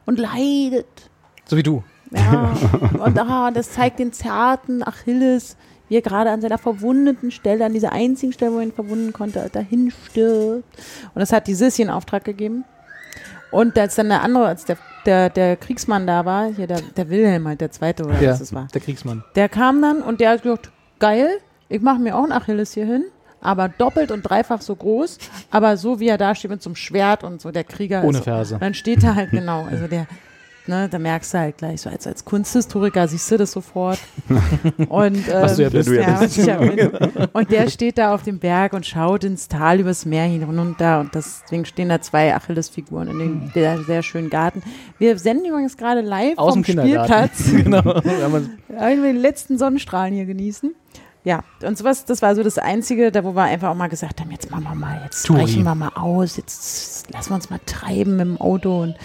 und 0.05 0.19
leidet. 0.19 1.09
So 1.45 1.57
wie 1.57 1.63
du. 1.63 1.83
Ja, 2.11 2.53
und 3.03 3.17
ah, 3.19 3.49
das 3.49 3.71
zeigt 3.71 3.97
den 3.97 4.13
zarten 4.13 4.83
Achilles, 4.83 5.57
wie 5.89 5.95
er 5.95 6.01
gerade 6.01 6.29
an 6.29 6.41
seiner 6.41 6.59
verwundeten 6.59 7.31
Stelle, 7.31 7.65
an 7.65 7.73
dieser 7.73 7.91
einzigen 7.91 8.33
Stelle, 8.33 8.53
wo 8.53 8.57
er 8.57 8.63
ihn 8.65 8.71
verwunden 8.71 9.13
konnte, 9.13 9.49
dahin 9.51 9.91
stirbt. 9.91 10.63
Und 11.15 11.19
das 11.19 11.33
hat 11.33 11.47
die 11.47 11.55
Sissi 11.55 11.81
in 11.81 11.89
Auftrag 11.89 12.23
gegeben. 12.23 12.65
Und 13.55 13.77
als 13.77 13.95
dann 13.95 14.09
der 14.09 14.21
andere, 14.21 14.47
als 14.47 14.65
der, 14.65 14.77
der, 15.05 15.29
der 15.29 15.55
Kriegsmann 15.55 16.05
da 16.05 16.25
war, 16.25 16.47
hier 16.53 16.67
der, 16.67 16.81
der 16.97 17.09
Wilhelm 17.09 17.47
halt, 17.47 17.61
der 17.61 17.71
zweite 17.71 18.03
oder 18.03 18.19
Ja, 18.21 18.31
was 18.31 18.41
es 18.41 18.53
war, 18.53 18.67
der 18.73 18.81
Kriegsmann. 18.81 19.23
der 19.35 19.47
kam 19.49 19.81
dann 19.81 20.01
und 20.01 20.19
der 20.19 20.31
hat 20.31 20.43
gesagt, 20.43 20.71
geil, 20.99 21.29
ich 21.69 21.81
mache 21.81 21.99
mir 21.99 22.15
auch 22.17 22.23
einen 22.23 22.31
Achilles 22.33 22.73
hier 22.73 22.85
hin, 22.85 23.05
aber 23.41 23.69
doppelt 23.69 24.11
und 24.11 24.23
dreifach 24.23 24.61
so 24.61 24.75
groß, 24.75 25.17
aber 25.51 25.77
so 25.77 25.99
wie 25.99 26.07
er 26.09 26.17
da 26.17 26.35
steht 26.35 26.51
mit 26.51 26.61
so 26.61 26.69
einem 26.69 26.75
Schwert 26.75 27.23
und 27.23 27.39
so, 27.41 27.51
der 27.51 27.63
Krieger 27.63 28.03
Ohne 28.03 28.17
ist, 28.17 28.23
Ferse. 28.25 28.57
dann 28.59 28.73
steht 28.73 29.03
er 29.03 29.15
halt 29.15 29.31
genau, 29.31 29.63
also 29.71 29.87
der, 29.87 30.05
ne, 30.67 30.89
da 30.89 30.99
merkst 30.99 31.33
du 31.33 31.39
halt 31.39 31.57
gleich, 31.57 31.81
so 31.81 31.89
als, 31.89 32.07
als 32.07 32.25
Kunsthistoriker 32.25 33.07
siehst 33.07 33.29
du 33.31 33.37
das 33.37 33.51
sofort. 33.51 33.99
Und, 34.89 35.27
ähm, 35.27 35.41
Was 35.41 35.55
du 35.55 35.63
ja 35.63 35.69
bist. 35.69 35.89
ja 35.89 36.45
ja 36.45 36.57
bin. 36.57 36.91
Und 37.33 37.51
der 37.51 37.69
steht 37.69 37.97
da 37.97 38.13
auf 38.13 38.23
dem 38.23 38.39
Berg 38.39 38.73
und 38.73 38.85
schaut 38.85 39.23
ins 39.23 39.47
Tal 39.47 39.79
übers 39.79 40.05
Meer 40.05 40.25
hinunter 40.25 40.99
und 40.99 41.13
deswegen 41.15 41.65
stehen 41.65 41.89
da 41.89 42.01
zwei 42.01 42.35
Achillesfiguren 42.35 43.07
in 43.09 43.19
dem 43.19 43.51
sehr, 43.53 43.81
sehr 43.83 44.03
schönen 44.03 44.29
Garten. 44.29 44.61
Wir 44.97 45.17
senden 45.17 45.45
übrigens 45.45 45.77
gerade 45.77 46.01
live 46.01 46.37
Aus 46.37 46.53
vom. 46.53 46.63
Spielplatz. 46.63 47.51
genau. 47.51 47.81
Ja, 47.83 48.89
wir 49.03 49.13
den 49.13 49.17
letzten 49.17 49.57
Sonnenstrahlen 49.57 50.13
hier 50.13 50.25
genießen. 50.25 50.73
Ja, 51.25 51.43
und 51.63 51.75
sowas, 51.77 52.05
das 52.05 52.21
war 52.21 52.35
so 52.35 52.43
das 52.43 52.59
Einzige, 52.59 53.11
da 53.11 53.23
wo 53.23 53.33
wir 53.35 53.41
einfach 53.43 53.69
auch 53.71 53.75
mal 53.75 53.87
gesagt 53.89 54.21
haben, 54.21 54.29
jetzt 54.31 54.51
machen 54.51 54.63
wir 54.63 54.75
mal, 54.75 55.01
jetzt 55.05 55.25
Touri. 55.25 55.41
brechen 55.41 55.63
wir 55.63 55.73
mal 55.75 55.91
aus, 55.95 56.37
jetzt 56.37 57.11
lassen 57.11 57.31
wir 57.31 57.35
uns 57.35 57.49
mal 57.49 57.59
treiben 57.65 58.11
mit 58.17 58.27
dem 58.27 58.39
Auto 58.39 58.83
und 58.83 58.95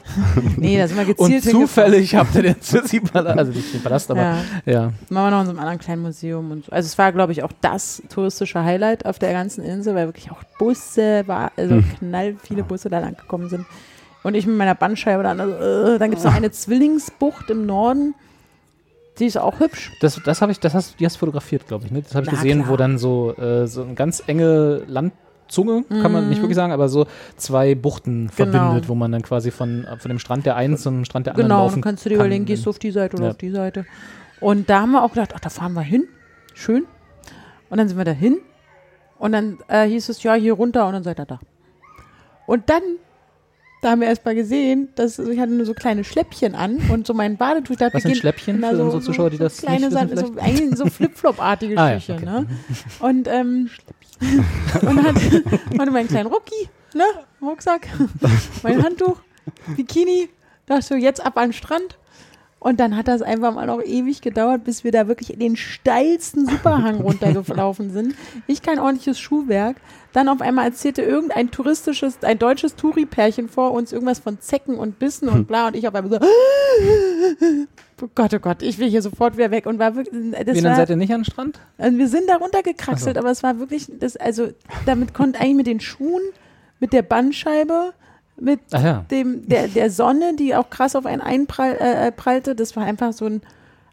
nee, 0.56 0.78
da 0.78 0.88
sind 0.88 0.96
wir 0.96 1.04
gezielt 1.04 1.44
Und 1.44 1.50
zufällig 1.50 2.14
habt 2.14 2.34
ihr 2.34 2.42
den 2.42 2.56
Sissi-Palast, 2.60 3.38
also 3.38 3.52
nicht 3.52 3.74
den 3.74 3.82
Palast, 3.82 4.10
aber 4.10 4.20
Ja, 4.20 4.38
ja. 4.64 4.82
machen 5.10 5.26
wir 5.26 5.30
noch 5.30 5.40
in 5.40 5.46
so 5.46 5.50
einem 5.50 5.58
anderen 5.58 5.78
kleinen 5.78 6.00
Museum 6.02 6.50
und 6.50 6.64
so. 6.64 6.72
Also 6.72 6.86
es 6.86 6.96
war, 6.96 7.12
glaube 7.12 7.32
ich, 7.32 7.42
auch 7.42 7.52
das 7.60 8.02
touristische 8.08 8.64
Highlight 8.64 9.04
auf 9.04 9.18
der 9.18 9.32
ganzen 9.32 9.62
Insel, 9.62 9.94
weil 9.94 10.06
wirklich 10.06 10.30
auch 10.30 10.42
Busse 10.58 11.24
war, 11.26 11.52
also 11.58 11.74
Hm. 11.74 11.84
knall 11.98 12.36
viele 12.42 12.62
Busse 12.62 12.88
da 12.88 13.00
lang 13.00 13.16
gekommen 13.18 13.50
sind. 13.50 13.66
Und 14.22 14.34
ich 14.34 14.46
mit 14.46 14.56
meiner 14.56 14.74
Bandscheibe 14.74 15.22
dann, 15.22 15.38
also, 15.40 15.52
äh, 15.54 15.98
dann 15.98 16.08
gibt 16.10 16.20
es 16.20 16.24
noch 16.24 16.34
eine 16.34 16.50
Zwillingsbucht 16.50 17.50
im 17.50 17.66
Norden, 17.66 18.14
die 19.18 19.26
ist 19.26 19.38
auch 19.38 19.58
hübsch. 19.60 19.92
Das, 20.00 20.20
das 20.24 20.42
habe 20.42 20.52
ich, 20.52 20.60
das 20.60 20.74
hast, 20.74 20.98
die 21.00 21.06
hast 21.06 21.16
du 21.16 21.20
fotografiert, 21.20 21.66
glaube 21.66 21.86
ich, 21.86 21.90
ne? 21.90 22.02
Das 22.02 22.14
habe 22.14 22.24
ich 22.24 22.30
Na, 22.32 22.36
gesehen, 22.36 22.60
klar. 22.60 22.72
wo 22.72 22.76
dann 22.76 22.98
so, 22.98 23.34
äh, 23.36 23.66
so 23.66 23.82
eine 23.82 23.94
ganz 23.94 24.22
enge 24.26 24.82
Zunge, 25.48 25.84
kann 26.02 26.10
man 26.12 26.28
nicht 26.28 26.40
wirklich 26.42 26.56
sagen, 26.56 26.72
aber 26.72 26.88
so 26.88 27.06
zwei 27.36 27.74
Buchten 27.76 28.30
Genau. 28.36 28.50
verbindet, 28.50 28.88
wo 28.88 28.94
man 28.96 29.12
dann 29.12 29.22
quasi 29.22 29.50
von, 29.52 29.86
von 29.98 30.08
dem 30.08 30.18
Strand 30.18 30.44
der 30.44 30.56
einen 30.56 30.76
zum 30.76 31.04
Strand 31.04 31.26
der 31.26 31.34
anderen 31.34 31.48
Genau, 31.48 31.62
laufen 31.62 31.74
dann 31.76 31.82
kannst 31.82 32.04
du 32.04 32.08
dir 32.08 32.16
kann. 32.16 32.26
überlegen, 32.26 32.44
gehst 32.46 32.66
du 32.66 32.70
auf 32.70 32.78
die 32.80 32.90
Seite 32.90 33.16
oder 33.16 33.26
Ja. 33.26 33.30
auf 33.30 33.36
die 33.38 33.50
Seite. 33.50 33.86
Und 34.40 34.68
da 34.68 34.80
haben 34.80 34.90
wir 34.92 35.02
auch 35.04 35.10
gedacht, 35.10 35.32
ach, 35.36 35.40
da 35.40 35.48
fahren 35.48 35.72
wir 35.74 35.82
hin. 35.82 36.04
Schön. 36.52 36.84
Und 37.70 37.78
dann 37.78 37.86
sind 37.88 37.96
wir 37.96 38.04
da 38.04 38.10
hin. 38.10 38.38
Und 39.18 39.32
dann 39.32 39.58
äh, 39.68 39.86
hieß 39.88 40.08
es, 40.08 40.22
ja, 40.24 40.34
hier 40.34 40.52
runter 40.54 40.86
und 40.88 40.92
dann 40.94 41.04
seid 41.04 41.18
ihr 41.20 41.26
da. 41.26 41.38
Und 42.46 42.68
dann, 42.68 42.82
da 43.86 43.92
haben 43.92 44.00
wir 44.00 44.08
erst 44.08 44.24
mal 44.24 44.34
gesehen, 44.34 44.88
dass 44.96 45.20
ich 45.20 45.38
hatte 45.38 45.52
nur 45.52 45.64
so 45.64 45.72
kleine 45.72 46.02
Schläppchen 46.02 46.56
an 46.56 46.78
und 46.90 47.06
so 47.06 47.14
mein 47.14 47.36
Badetuch. 47.36 47.76
Dachte, 47.76 47.94
Was 47.94 48.02
sind 48.02 48.16
Schläppchen 48.16 48.58
für 48.58 48.82
unsere 48.82 49.00
Zuschauer, 49.00 49.30
die 49.30 49.38
das 49.38 49.58
kleine 49.58 49.88
nicht 49.88 50.10
wissen 50.10 50.34
so, 50.34 50.40
eigentlich 50.40 50.76
so 50.76 50.86
Flip-Flop-artige 50.86 51.78
Ah, 51.78 51.92
ja, 51.92 52.00
Schüche, 52.00 52.14
okay. 52.14 52.24
ne? 52.24 52.46
Und, 52.98 53.28
ähm, 53.28 53.70
und 54.82 55.04
hat, 55.04 55.14
hatte 55.78 55.90
meinen 55.92 56.08
kleinen 56.08 56.26
Rucki, 56.26 56.68
ne? 56.94 57.04
Rucksack, 57.40 57.86
mein 58.64 58.82
Handtuch, 58.82 59.18
Bikini, 59.76 60.30
dachte 60.64 60.82
so, 60.82 60.94
jetzt 60.96 61.24
ab 61.24 61.36
an 61.36 61.50
den 61.50 61.52
Strand. 61.52 61.96
Und 62.58 62.80
dann 62.80 62.96
hat 62.96 63.06
das 63.06 63.22
einfach 63.22 63.54
mal 63.54 63.66
noch 63.66 63.82
ewig 63.82 64.22
gedauert, 64.22 64.64
bis 64.64 64.82
wir 64.82 64.90
da 64.90 65.06
wirklich 65.06 65.32
in 65.32 65.38
den 65.38 65.54
steilsten 65.54 66.48
Superhang 66.48 67.02
runtergelaufen 67.02 67.92
sind. 67.92 68.16
Ich 68.48 68.62
kein 68.62 68.80
ordentliches 68.80 69.20
Schuhwerk. 69.20 69.76
Dann 70.16 70.30
auf 70.30 70.40
einmal 70.40 70.64
erzählte 70.64 71.02
irgendein 71.02 71.50
touristisches, 71.50 72.22
ein 72.22 72.38
deutsches 72.38 72.74
Touri-Pärchen 72.74 73.50
vor 73.50 73.72
uns 73.72 73.92
irgendwas 73.92 74.18
von 74.18 74.40
Zecken 74.40 74.78
und 74.78 74.98
Bissen 74.98 75.28
und 75.28 75.46
bla. 75.46 75.66
Und 75.66 75.76
ich 75.76 75.86
auf 75.86 75.94
einmal 75.94 76.10
so, 76.10 76.26
oh 78.02 78.08
Gott, 78.14 78.32
oh 78.32 78.38
Gott, 78.38 78.62
ich 78.62 78.78
will 78.78 78.88
hier 78.88 79.02
sofort 79.02 79.36
wieder 79.36 79.50
weg. 79.50 79.66
Und 79.66 79.78
war 79.78 79.94
wirklich, 79.94 80.14
das 80.32 80.56
Wie, 80.56 80.62
dann 80.62 80.70
war, 80.70 80.76
seid 80.76 80.88
ihr 80.88 80.96
nicht 80.96 81.12
an 81.12 81.20
den 81.20 81.26
Strand? 81.26 81.60
also 81.76 81.98
wir 81.98 82.08
sind 82.08 82.30
da 82.30 82.36
runtergekraxelt, 82.36 83.18
aber 83.18 83.30
es 83.30 83.42
war 83.42 83.58
wirklich, 83.58 83.92
das, 84.00 84.16
also 84.16 84.48
damit 84.86 85.12
konnte 85.12 85.38
eigentlich 85.38 85.56
mit 85.56 85.66
den 85.66 85.80
Schuhen, 85.80 86.22
mit 86.80 86.94
der 86.94 87.02
Bandscheibe, 87.02 87.92
mit 88.40 88.60
ja. 88.72 89.04
dem, 89.10 89.46
der, 89.46 89.68
der 89.68 89.90
Sonne, 89.90 90.34
die 90.34 90.54
auch 90.54 90.70
krass 90.70 90.96
auf 90.96 91.04
einen 91.04 91.20
einprallte, 91.20 91.78
äh, 91.78 92.10
prallte, 92.10 92.54
das 92.54 92.74
war 92.74 92.84
einfach 92.84 93.12
so 93.12 93.26
ein 93.26 93.42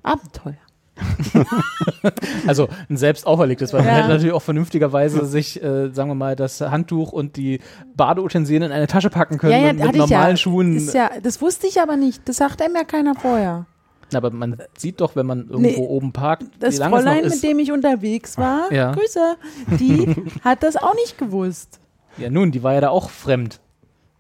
Abenteuer. 0.03 0.55
Also 2.47 2.67
ein 2.89 2.97
selbst 2.97 3.25
auferlegtes, 3.25 3.73
weil 3.73 3.81
man 3.81 3.89
Ja. 3.89 3.95
hätte 3.97 4.09
natürlich 4.09 4.33
auch 4.33 4.41
vernünftigerweise 4.41 5.25
sich, 5.25 5.61
äh, 5.63 5.89
sagen 5.91 6.09
wir 6.09 6.15
mal, 6.15 6.35
das 6.35 6.61
Handtuch 6.61 7.11
und 7.11 7.35
die 7.37 7.59
Badeutensilien 7.95 8.63
in 8.63 8.71
eine 8.71 8.87
Tasche 8.87 9.09
packen 9.09 9.37
können 9.37 9.69
und 9.69 9.75
mit 9.77 9.87
hatte 9.87 9.97
normalen 9.97 10.31
ja. 10.31 10.37
Schuhen. 10.37 10.75
Ist 10.75 10.93
ja. 10.93 11.09
Das 11.21 11.41
wusste 11.41 11.67
ich 11.67 11.81
aber 11.81 11.95
nicht. 11.95 12.27
Das 12.27 12.37
sagt 12.37 12.61
einem 12.61 12.75
ja 12.75 12.83
keiner 12.83 13.15
vorher. 13.15 13.65
Aber 14.13 14.29
man 14.29 14.57
sieht 14.77 15.01
doch, 15.01 15.15
wenn 15.15 15.25
man 15.25 15.47
irgendwo 15.47 15.59
Nee. 15.61 15.75
oben 15.77 16.13
parkt, 16.13 16.45
Das 16.59 16.75
wie 16.75 16.79
lange 16.79 16.97
es 16.97 17.03
noch 17.05 17.11
Fräulein, 17.11 17.25
ist. 17.25 17.41
mit 17.41 17.43
dem 17.51 17.59
ich 17.59 17.71
unterwegs 17.71 18.37
war, 18.37 18.71
Ja. 18.71 18.91
Grüße, 18.91 19.37
die 19.79 20.15
hat 20.43 20.61
das 20.61 20.75
auch 20.75 20.93
nicht 20.95 21.17
gewusst. 21.17 21.79
ja, 22.17 22.29
nun, 22.29 22.51
die 22.51 22.61
war 22.61 22.73
ja 22.73 22.81
da 22.81 22.89
auch 22.89 23.09
fremd. 23.09 23.59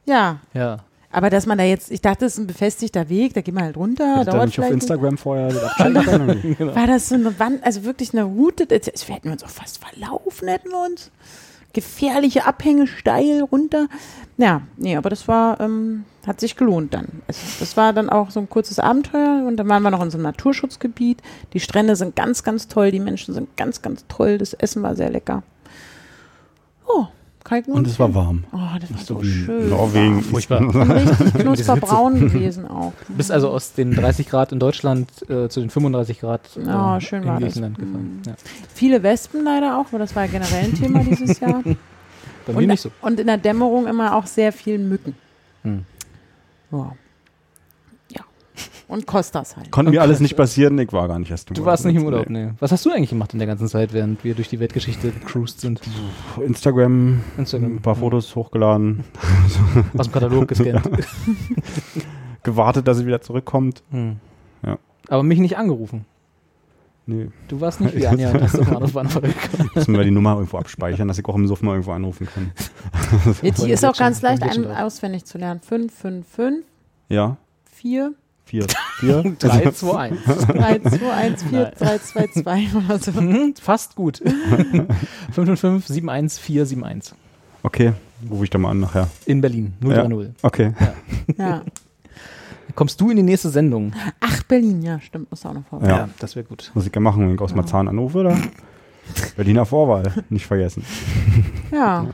Ja, 0.05 0.39
Ja. 0.53 0.77
Aber 1.13 1.29
dass 1.29 1.45
man 1.45 1.57
da 1.57 1.63
jetzt, 1.63 1.91
ich 1.91 2.01
dachte, 2.01 2.25
das 2.25 2.33
ist 2.33 2.39
ein 2.39 2.47
befestigter 2.47 3.07
Weg, 3.09 3.33
da 3.33 3.41
geht 3.41 3.53
man 3.53 3.63
halt 3.63 3.77
runter, 3.77 4.23
da 4.25 4.31
dauert 4.31 4.47
nicht 4.47 4.59
auf 4.59 4.69
Instagram 4.69 5.17
vorher 5.17 5.49
können? 5.77 6.55
War 6.75 6.87
das 6.87 7.09
so 7.09 7.15
eine 7.15 7.39
Wand, 7.39 7.63
also 7.63 7.83
wirklich 7.85 8.13
eine 8.13 8.23
Route, 8.23 8.65
das- 8.65 9.07
wir 9.07 9.15
hätten 9.15 9.29
uns 9.31 9.43
auch 9.43 9.49
fast 9.49 9.79
verlaufen, 9.83 10.47
hätten 10.47 10.69
wir 10.69 10.85
uns. 10.85 11.11
Gefährliche 11.75 12.45
Abhänge, 12.45 12.85
steil 12.85 13.41
runter. 13.51 13.87
Ja, 14.37 14.61
nee, 14.77 14.95
aber 14.95 15.09
das 15.09 15.27
war, 15.27 15.59
ähm, 15.59 16.03
hat 16.27 16.39
sich 16.39 16.55
gelohnt 16.55 16.93
dann. 16.93 17.07
Also 17.27 17.39
das 17.59 17.75
war 17.75 17.93
dann 17.93 18.09
auch 18.11 18.29
so 18.29 18.39
ein 18.39 18.47
kurzes 18.47 18.77
Abenteuer 18.77 19.43
und 19.47 19.57
dann 19.57 19.67
waren 19.69 19.81
wir 19.81 19.89
noch 19.89 20.03
in 20.03 20.11
so 20.11 20.17
einem 20.17 20.23
Naturschutzgebiet. 20.25 21.21
Die 21.53 21.59
Strände 21.59 21.95
sind 21.95 22.15
ganz, 22.15 22.43
ganz 22.43 22.67
toll, 22.67 22.91
die 22.91 22.99
Menschen 22.99 23.33
sind 23.33 23.57
ganz, 23.57 23.81
ganz 23.81 24.05
toll, 24.07 24.37
das 24.37 24.53
Essen 24.53 24.83
war 24.83 24.95
sehr 24.95 25.09
lecker. 25.09 25.41
Oh, 26.87 27.05
kalten 27.43 27.71
Und 27.71 27.87
es 27.87 27.99
war 27.99 28.13
warm. 28.15 28.43
Oh, 28.51 28.57
das 28.79 28.91
war 28.93 28.99
so, 28.99 29.23
schön. 29.23 29.69
Norwegen. 29.69 30.21
Furchtbar. 30.21 30.59
Und 30.61 30.75
richtig 30.75 31.33
knusperbraun 31.33 32.19
gewesen 32.19 32.67
auch. 32.67 32.93
Bist 33.09 33.31
also 33.31 33.49
aus 33.49 33.73
den 33.73 33.91
30 33.93 34.27
Grad 34.29 34.51
in 34.51 34.59
Deutschland 34.59 35.09
äh, 35.29 35.49
zu 35.49 35.59
den 35.59 35.69
35 35.69 36.19
Grad 36.21 36.41
äh, 36.57 36.65
Ja, 36.65 37.01
schön 37.01 37.23
in 37.23 37.27
war 37.29 37.35
das. 37.39 37.43
Griechenland 37.43 37.77
gefahren. 37.77 38.21
Ja. 38.25 38.33
Viele 38.73 39.03
Wespen 39.03 39.43
leider 39.43 39.77
auch, 39.79 39.85
weil 39.91 39.99
das 39.99 40.15
war 40.15 40.25
ja 40.25 40.31
generell 40.31 40.63
ein 40.65 40.73
Thema 40.75 41.03
dieses 41.03 41.39
Jahr. 41.39 41.61
Bei 42.45 42.53
Und, 42.53 42.57
mir 42.57 42.67
nicht 42.67 42.81
so. 42.81 42.91
und 43.01 43.19
in 43.19 43.27
der 43.27 43.37
Dämmerung 43.37 43.87
immer 43.87 44.15
auch 44.15 44.25
sehr 44.25 44.51
viel 44.51 44.77
Mücken. 44.77 45.15
Hm. 45.63 45.85
Ja. 46.71 46.91
Ja. 48.93 48.97
Und 48.97 49.07
Kostas 49.07 49.57
halt. 49.57 49.71
Konnte 49.71 49.91
mir 49.91 50.01
alles 50.01 50.19
nicht 50.19 50.35
passieren, 50.35 50.77
ich 50.77 50.93
war 50.93 51.07
gar 51.07 51.17
nicht 51.19 51.31
erst 51.31 51.49
im 51.49 51.55
Du 51.55 51.65
warst 51.65 51.85
nicht 51.85 51.95
im. 51.95 52.05
Urlaub, 52.05 52.29
nee. 52.29 52.49
Was 52.59 52.71
hast 52.71 52.85
du 52.85 52.91
eigentlich 52.91 53.09
gemacht 53.09 53.33
in 53.33 53.39
der 53.39 53.47
ganzen 53.47 53.67
Zeit, 53.67 53.91
während 53.93 54.23
wir 54.23 54.35
durch 54.35 54.49
die 54.49 54.59
Weltgeschichte 54.59 55.11
gecruised 55.11 55.59
sind? 55.61 55.81
Instagram, 56.39 57.21
Instagram. 57.37 57.75
ein 57.77 57.81
paar 57.81 57.95
Fotos 57.95 58.35
hochgeladen, 58.35 59.03
Aus 59.97 60.07
dem 60.07 60.13
Katalog 60.13 60.47
gescannt. 60.47 60.87
gewartet, 62.43 62.87
dass 62.87 62.97
sie 62.97 63.05
wieder 63.05 63.21
zurückkommt. 63.21 63.83
Hm. 63.91 64.17
Ja. 64.65 64.77
Aber 65.07 65.23
mich 65.23 65.39
nicht 65.39 65.57
angerufen. 65.57 66.05
Nee, 67.05 67.27
Du 67.49 67.59
warst 67.59 67.81
nicht 67.81 67.95
wie 67.97 68.07
Anja 68.07 68.31
Anrufbahn 68.31 69.09
verrückt. 69.09 69.35
müssen 69.75 69.93
wir 69.93 70.03
die 70.05 70.11
Nummer 70.11 70.35
irgendwo 70.35 70.57
abspeichern, 70.57 71.09
dass 71.09 71.17
ich 71.19 71.25
auch 71.25 71.35
im 71.35 71.47
Suff 71.47 71.61
mal 71.61 71.71
irgendwo 71.73 71.91
anrufen 71.91 72.27
kann. 72.33 72.51
Die 73.41 73.71
ist 73.71 73.83
auch 73.83 73.97
ganz 73.97 74.21
leicht 74.21 74.41
auswendig 74.77 75.25
zu 75.25 75.37
lernen. 75.37 75.59
5, 75.59 75.93
5, 75.93 76.27
5, 76.27 76.65
Ja, 77.09 77.35
4, 77.65 78.13
vier. 78.53 78.65
Vier? 78.99 79.35
3, 79.39 79.71
2, 79.71 79.97
1. 79.97 80.17
3, 80.47 80.79
2, 80.79 81.11
1, 81.11 81.43
4, 81.43 81.51
Nein. 81.59 81.71
3, 81.77 81.97
2, 81.97 82.27
2 82.27 82.67
oder 82.77 82.99
so. 82.99 83.11
Fast 83.61 83.95
gut. 83.95 84.17
555 85.31 85.87
71471 85.87 87.15
Okay, 87.63 87.93
rufe 88.29 88.43
ich 88.43 88.49
da 88.49 88.57
mal 88.59 88.69
an 88.71 88.79
nachher. 88.81 89.09
in 89.25 89.41
Berlin. 89.41 89.73
030. 89.81 90.35
Okay. 90.43 90.73
Ja. 91.37 91.63
Kommst 92.75 92.99
du 93.01 93.09
in 93.09 93.17
die 93.17 93.23
nächste 93.23 93.49
Sendung? 93.49 93.93
Ach, 94.19 94.43
Berlin, 94.43 94.81
ja, 94.81 94.99
stimmt, 94.99 95.29
muss 95.31 95.45
auch 95.45 95.53
noch 95.53 95.65
vorbei. 95.67 95.87
Ja. 95.87 96.09
das 96.19 96.35
wäre 96.35 96.45
gut. 96.45 96.71
Muss 96.73 96.85
ich 96.87 96.93
ja 96.93 97.01
machen, 97.01 97.27
wenn 97.27 97.35
ich 97.35 97.41
aus 97.41 97.53
Marzahn 97.55 97.87
anrufe, 97.87 98.19
oder? 98.19 98.37
Berliner 99.35 99.65
Vorwahl, 99.65 100.23
nicht 100.29 100.45
vergessen. 100.45 100.83
Ja. 101.71 102.07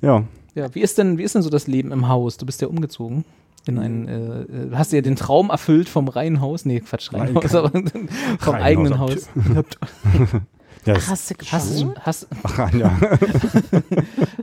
Ja, 0.00 0.24
Ja, 0.54 0.74
wie 0.74 0.80
ist 0.80 0.98
denn, 0.98 1.18
wie 1.18 1.22
ist 1.22 1.34
denn 1.34 1.42
so 1.42 1.50
das 1.50 1.66
Leben 1.66 1.92
im 1.92 2.08
Haus? 2.08 2.36
Du 2.36 2.46
bist 2.46 2.60
ja 2.62 2.68
umgezogen. 2.68 3.24
In 3.68 3.78
ein, 3.78 4.06
äh, 4.08 4.42
äh, 4.42 4.70
hast 4.74 4.92
dir 4.92 5.02
den 5.02 5.16
Traum 5.16 5.50
erfüllt 5.50 5.88
vom 5.88 6.06
Reihenhaus? 6.08 6.64
Nee, 6.64 6.80
Quatsch, 6.80 7.12
Reihenhaus, 7.12 7.54
aber 7.54 7.70
vom 7.70 8.54
Reihenhaus, 8.54 8.62
eigenen 8.62 8.98
Haus. 8.98 9.28
ja 10.86 10.94
das, 10.94 11.08
Hast 11.10 11.30
du 11.30 11.34
Hast, 11.50 11.82
du- 11.82 11.94
hast, 11.98 12.28
ach, 12.44 12.72
ja. 12.74 12.96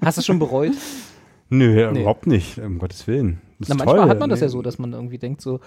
hast 0.04 0.18
du 0.18 0.20
es 0.20 0.26
schon 0.26 0.40
bereut? 0.40 0.72
Nö, 1.50 1.90
Nee. 1.92 2.02
überhaupt 2.02 2.28
nicht, 2.28 2.58
um 2.60 2.80
Gottes 2.80 3.08
Willen. 3.08 3.40
Das 3.60 3.70
Na, 3.70 3.76
ist 3.76 3.80
manchmal 3.80 3.98
toll. 4.02 4.10
hat 4.10 4.20
man 4.20 4.30
das 4.30 4.40
ja 4.42 4.48
Nee, 4.48 4.52
so, 4.52 4.62
dass 4.62 4.78
man 4.80 4.92
irgendwie 4.94 5.18
denkt 5.18 5.42
so, 5.42 5.60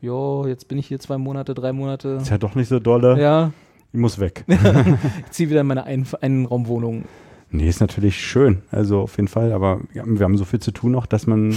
jo, 0.00 0.46
jetzt 0.46 0.68
bin 0.68 0.78
ich 0.78 0.86
hier 0.86 0.98
zwei 1.00 1.18
Monate, 1.18 1.52
drei 1.54 1.72
Monate. 1.72 2.18
Ist 2.22 2.30
ja 2.30 2.38
doch 2.38 2.54
nicht 2.54 2.68
so 2.68 2.78
dolle. 2.78 3.20
Ja, 3.20 3.52
Ich 3.92 3.98
muss 4.00 4.18
weg. 4.20 4.44
ich 4.46 5.30
ziehe 5.30 5.50
wieder 5.50 5.60
in 5.62 5.66
meine 5.66 5.84
Ein 5.84 6.06
Einraumwohnung. 6.20 7.04
Nee, 7.50 7.68
ist 7.68 7.80
natürlich 7.80 8.16
schön. 8.18 8.62
Also 8.70 9.00
auf 9.00 9.16
jeden 9.18 9.28
Fall. 9.28 9.52
Aber 9.52 9.80
ja, 9.92 10.04
wir 10.06 10.24
haben 10.24 10.38
so 10.38 10.44
viel 10.46 10.60
zu 10.60 10.70
tun 10.70 10.92
noch, 10.92 11.04
dass 11.06 11.26
man 11.26 11.54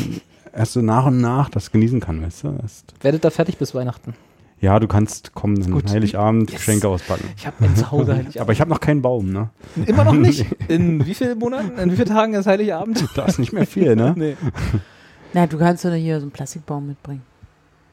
erst 0.55 0.73
so 0.73 0.81
nach 0.81 1.05
und 1.05 1.19
nach 1.21 1.49
das 1.49 1.71
genießen 1.71 1.99
kann, 1.99 2.21
weißt 2.21 2.43
du? 2.43 2.57
Das, 2.61 2.83
Werdet 3.01 3.23
da 3.23 3.29
fertig 3.29 3.57
bis 3.57 3.75
Weihnachten. 3.75 4.13
ja, 4.61 4.79
du 4.79 4.87
kannst 4.87 5.33
kommen, 5.35 5.69
Gut. 5.71 5.89
Heiligabend 5.89 6.49
Yes. 6.51 6.59
Geschenke 6.59 6.87
auspacken. 6.87 7.27
Ich 7.37 7.45
habe 7.45 7.63
ein 7.65 7.75
Zuhause 7.75 8.13
Heiligabend. 8.15 8.39
Aber 8.39 8.51
ich 8.53 8.61
habe 8.61 8.69
noch 8.69 8.79
keinen 8.79 9.01
Baum, 9.01 9.31
ne? 9.31 9.49
Immer 9.85 10.03
noch 10.05 10.13
nicht? 10.13 10.45
In 10.67 11.05
wie 11.05 11.13
vielen 11.13 11.37
Monaten, 11.37 11.77
in 11.77 11.91
wie 11.91 11.95
vielen 11.95 12.07
Tagen 12.07 12.33
ist 12.33 12.47
Heiligabend? 12.47 13.05
Da 13.15 13.25
ist 13.25 13.37
nicht 13.39 13.53
mehr 13.53 13.65
viel, 13.67 13.95
ne? 13.95 14.13
Nee. 14.17 14.35
Na, 15.33 15.45
du 15.47 15.57
kannst 15.57 15.83
doch 15.85 15.91
hier 15.93 16.19
so 16.19 16.23
einen 16.25 16.31
Plastikbaum 16.31 16.87
mitbringen. 16.87 17.21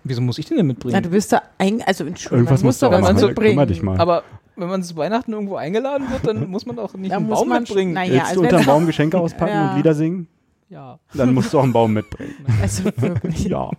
Wieso 0.05 0.21
muss 0.21 0.39
ich 0.39 0.47
den 0.47 0.57
denn 0.59 0.67
mitbringen? 0.67 0.95
Na, 0.95 1.01
du 1.01 1.11
bist 1.11 1.33
da 1.33 1.43
eigentlich, 1.59 1.87
also 1.87 2.05
Entschuldigung, 2.05 2.39
Irgendwas 2.47 2.61
man 2.61 2.67
muss 2.69 2.75
musst 2.75 2.83
du 2.83 2.91
was 2.91 3.01
machen. 3.15 3.27
mitbringen. 3.27 3.51
Kümmer 3.55 3.67
dich 3.67 3.83
mal. 3.83 4.01
Aber 4.01 4.23
wenn 4.57 4.69
man 4.69 4.83
zu 4.83 4.97
Weihnachten 4.97 5.33
irgendwo 5.33 5.57
eingeladen 5.57 6.11
wird, 6.11 6.27
dann 6.27 6.49
muss 6.51 6.67
man 6.67 6.77
doch 6.77 6.95
nicht 6.95 7.11
Da 7.13 7.17
einen 7.19 7.29
Baum 7.29 7.49
mitbringen. 7.49 7.91
schon- 7.91 7.95
na 7.95 8.05
ja, 8.05 8.13
Willst 8.13 8.25
als 8.27 8.35
du 8.35 8.41
unterm 8.41 8.59
wenn's- 8.59 8.67
Baum 8.67 8.87
Geschenke 8.87 9.19
auspacken 9.19 9.53
Ja. 9.55 9.71
und 9.71 9.77
Lieder 9.77 9.95
singen? 9.95 10.27
Ja. 10.73 10.99
Dann 11.13 11.35
musst 11.35 11.53
du 11.53 11.59
auch 11.59 11.65
einen 11.65 11.75
Baum 11.75 11.93
mitbringen. 11.93 12.35
Also 12.63 12.85
wirklich. 12.97 13.45
Ja. 13.45 13.71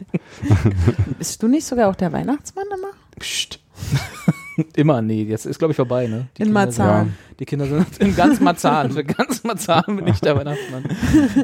Bist 1.18 1.42
du 1.42 1.48
nicht 1.48 1.66
sogar 1.66 1.90
auch 1.90 1.96
der 1.96 2.12
Weihnachtsmann 2.14 2.66
immer? 2.68 2.92
Psst. 3.20 3.60
Immer, 4.76 5.02
nee, 5.02 5.24
jetzt 5.24 5.48
ist 5.48 5.58
glaube 5.58 5.72
ich 5.72 5.76
vorbei, 5.78 6.06
ne? 6.06 6.28
Die 6.38 6.44
In 6.44 6.50
Kinder 6.50 6.54
Marzahn. 6.66 7.06
Sind, 7.06 7.40
die 7.40 7.46
Kinder 7.46 7.66
sind 7.66 7.98
in 7.98 8.16
ganz 8.16 8.40
Marzahn. 8.40 8.92
Für 8.92 9.04
ganz 9.04 9.44
Marzahn 9.44 9.96
bin 9.96 10.06
ich 10.06 10.20
der 10.20 10.38
Weihnachtsmann. 10.38 10.84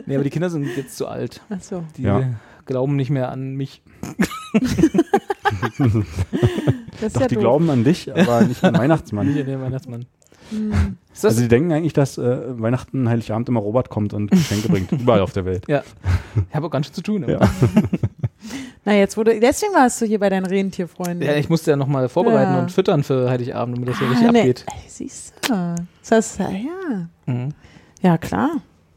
Nee, 0.06 0.14
aber 0.14 0.24
die 0.24 0.30
Kinder 0.30 0.52
sind 0.52 0.68
jetzt 0.78 0.96
zu 0.96 1.08
alt. 1.08 1.42
Achso. 1.50 1.84
Die 1.98 2.04
Ja. 2.04 2.22
glauben 2.68 2.96
nicht 2.96 3.10
mehr 3.10 3.32
an 3.32 3.56
mich. 3.56 3.82
Doch, 5.80 7.22
ja 7.22 7.28
die 7.28 7.34
doof. 7.36 7.42
glauben 7.42 7.68
an 7.72 7.84
dich, 7.84 8.12
aber 8.16 8.42
nicht 8.42 8.64
an 8.64 8.74
den 8.76 8.80
Weihnachtsmann. 8.82 9.26
Nicht 9.28 9.40
an 9.40 9.46
den 9.48 9.62
Weihnachtsmann. 9.62 10.06
Hm. 10.52 10.98
Das, 11.12 11.26
Also 11.26 11.42
die 11.42 11.48
denken 11.48 11.72
eigentlich, 11.72 11.94
dass 11.94 12.18
äh, 12.18 12.60
Weihnachten, 12.62 13.10
Heiligabend 13.10 13.50
immer 13.50 13.60
Robert 13.60 13.90
kommt 13.90 14.14
und 14.14 14.32
Geschenke 14.32 14.70
bringt. 14.70 14.92
Überall 14.92 15.22
auf 15.22 15.34
der 15.34 15.46
Welt. 15.46 15.66
ja. 15.68 15.84
Ich 16.50 16.56
habe 16.56 16.68
auch 16.68 16.72
ganz 16.72 16.86
schön 16.86 16.96
zu 16.96 17.02
tun. 17.02 17.26
Ja. 17.28 17.40
Na, 18.86 18.94
jetzt 18.94 19.18
wurde, 19.18 19.40
deswegen 19.40 19.74
warst 19.74 20.02
du 20.02 20.06
hier 20.06 20.20
bei 20.20 20.30
deinen 20.30 20.46
Rentierfreunden. 20.46 21.22
Ja, 21.28 21.36
ich 21.36 21.50
musste 21.50 21.72
ja 21.72 21.78
nochmal 21.78 22.08
vorbereiten 22.08 22.54
Ja. 22.54 22.60
und 22.62 22.72
füttern 22.72 23.04
für 23.04 23.30
Heiligabend, 23.30 23.76
damit 23.76 23.90
das 23.90 23.98
hier 24.00 24.08
ah, 24.08 24.12
richtig 24.12 24.32
nee. 24.32 24.40
abgeht. 24.40 24.66
Ey, 24.68 24.82
siehst 24.88 25.34
du. 25.48 25.76
Das 26.02 26.12
heißt, 26.12 26.40
ja. 26.40 27.08
Mhm. 27.26 27.50
Ja, 28.02 28.18
klar. 28.18 28.50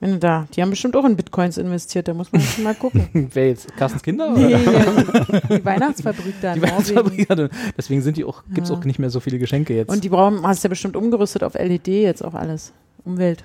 Wenn 0.02 0.10
du 0.14 0.18
da, 0.18 0.48
die 0.52 0.60
haben 0.60 0.70
bestimmt 0.70 0.96
auch 0.96 1.04
in 1.04 1.14
Bitcoins 1.14 1.58
investiert, 1.58 2.08
da 2.08 2.14
muss 2.14 2.32
man 2.32 2.42
mal 2.64 2.74
gucken. 2.74 3.08
Wer 3.34 3.50
jetzt? 3.50 3.76
Carstens 3.76 4.02
Kinder? 4.02 4.30
Nee, 4.36 4.46
Oder? 4.56 4.60
die, 5.48 5.58
die 5.58 5.64
Weihnachtsfabrik 5.64 6.34
da 6.42 6.54
Die. 6.54 6.60
Weihnachtsfabrik 6.62 7.30
hatte. 7.30 7.50
Deswegen 7.78 8.02
sind 8.02 8.16
die 8.16 8.24
auch, 8.24 8.42
gibt's 8.52 8.68
Ja. 8.70 8.74
auch 8.76 8.84
nicht 8.84 8.98
mehr 8.98 9.10
so 9.10 9.20
viele 9.20 9.38
Geschenke 9.38 9.76
jetzt. 9.76 9.90
Und 9.90 10.02
die 10.02 10.08
brauchen, 10.08 10.44
hast 10.44 10.64
ja 10.64 10.68
bestimmt 10.68 10.96
umgerüstet 10.96 11.44
auf 11.44 11.54
LED 11.54 11.86
jetzt 11.86 12.24
auch 12.24 12.34
alles. 12.34 12.72
Umwelt 13.04 13.44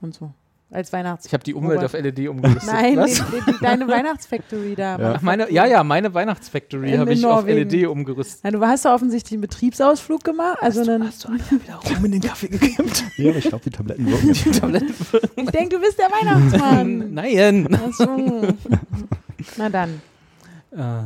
und 0.00 0.12
so. 0.12 0.32
Als 0.72 0.90
Weihnachts. 0.92 1.26
ich 1.26 1.34
habe 1.34 1.44
die 1.44 1.52
Umwelt 1.52 1.76
Wobei- 1.82 1.84
auf 1.84 1.92
LED 1.92 2.28
umgerüstet. 2.28 2.64
Nein, 2.72 2.96
Was? 2.96 3.12
die, 3.12 3.22
die, 3.46 3.54
deine 3.60 3.86
Weihnachtsfactory 3.86 4.74
da. 4.74 4.98
Ja. 4.98 5.18
Meine, 5.20 5.52
ja, 5.52 5.66
ja, 5.66 5.84
meine 5.84 6.14
Weihnachtsfactory 6.14 6.92
habe 6.96 7.12
ich 7.12 7.24
auf 7.26 7.44
Norwegen. 7.44 7.68
LED 7.68 7.86
umgerüstet. 7.88 8.40
Na, 8.42 8.50
du 8.52 8.60
hast 8.66 8.86
ja 8.86 8.94
offensichtlich 8.94 9.32
einen 9.34 9.42
Betriebsausflug 9.42 10.24
gemacht. 10.24 10.56
Also 10.62 10.80
einen, 10.80 11.06
Hast 11.06 11.24
du 11.24 11.28
Anja 11.28 11.44
wieder 11.50 11.74
Rum 11.94 12.04
in 12.06 12.12
den 12.12 12.20
Kaffee 12.22 12.48
gekippt? 12.48 13.04
Ja, 13.18 13.28
aber 13.30 13.38
ich 13.38 13.44
glaube, 13.48 13.62
die 13.64 13.70
Tabletten 13.70 14.10
wirken 14.10 14.26
nicht. 14.28 14.44
Die 14.46 14.50
Tabletten. 14.50 14.94
ich 15.36 15.50
denke, 15.50 15.76
du 15.76 15.80
bist 15.82 15.98
der 15.98 16.06
Weihnachtsmann. 16.10 17.12
Nein. 17.14 17.68
Ach 17.70 17.92
so. 17.92 18.42
Na 19.58 19.68
dann. 19.68 20.00
Äh, 20.74 21.02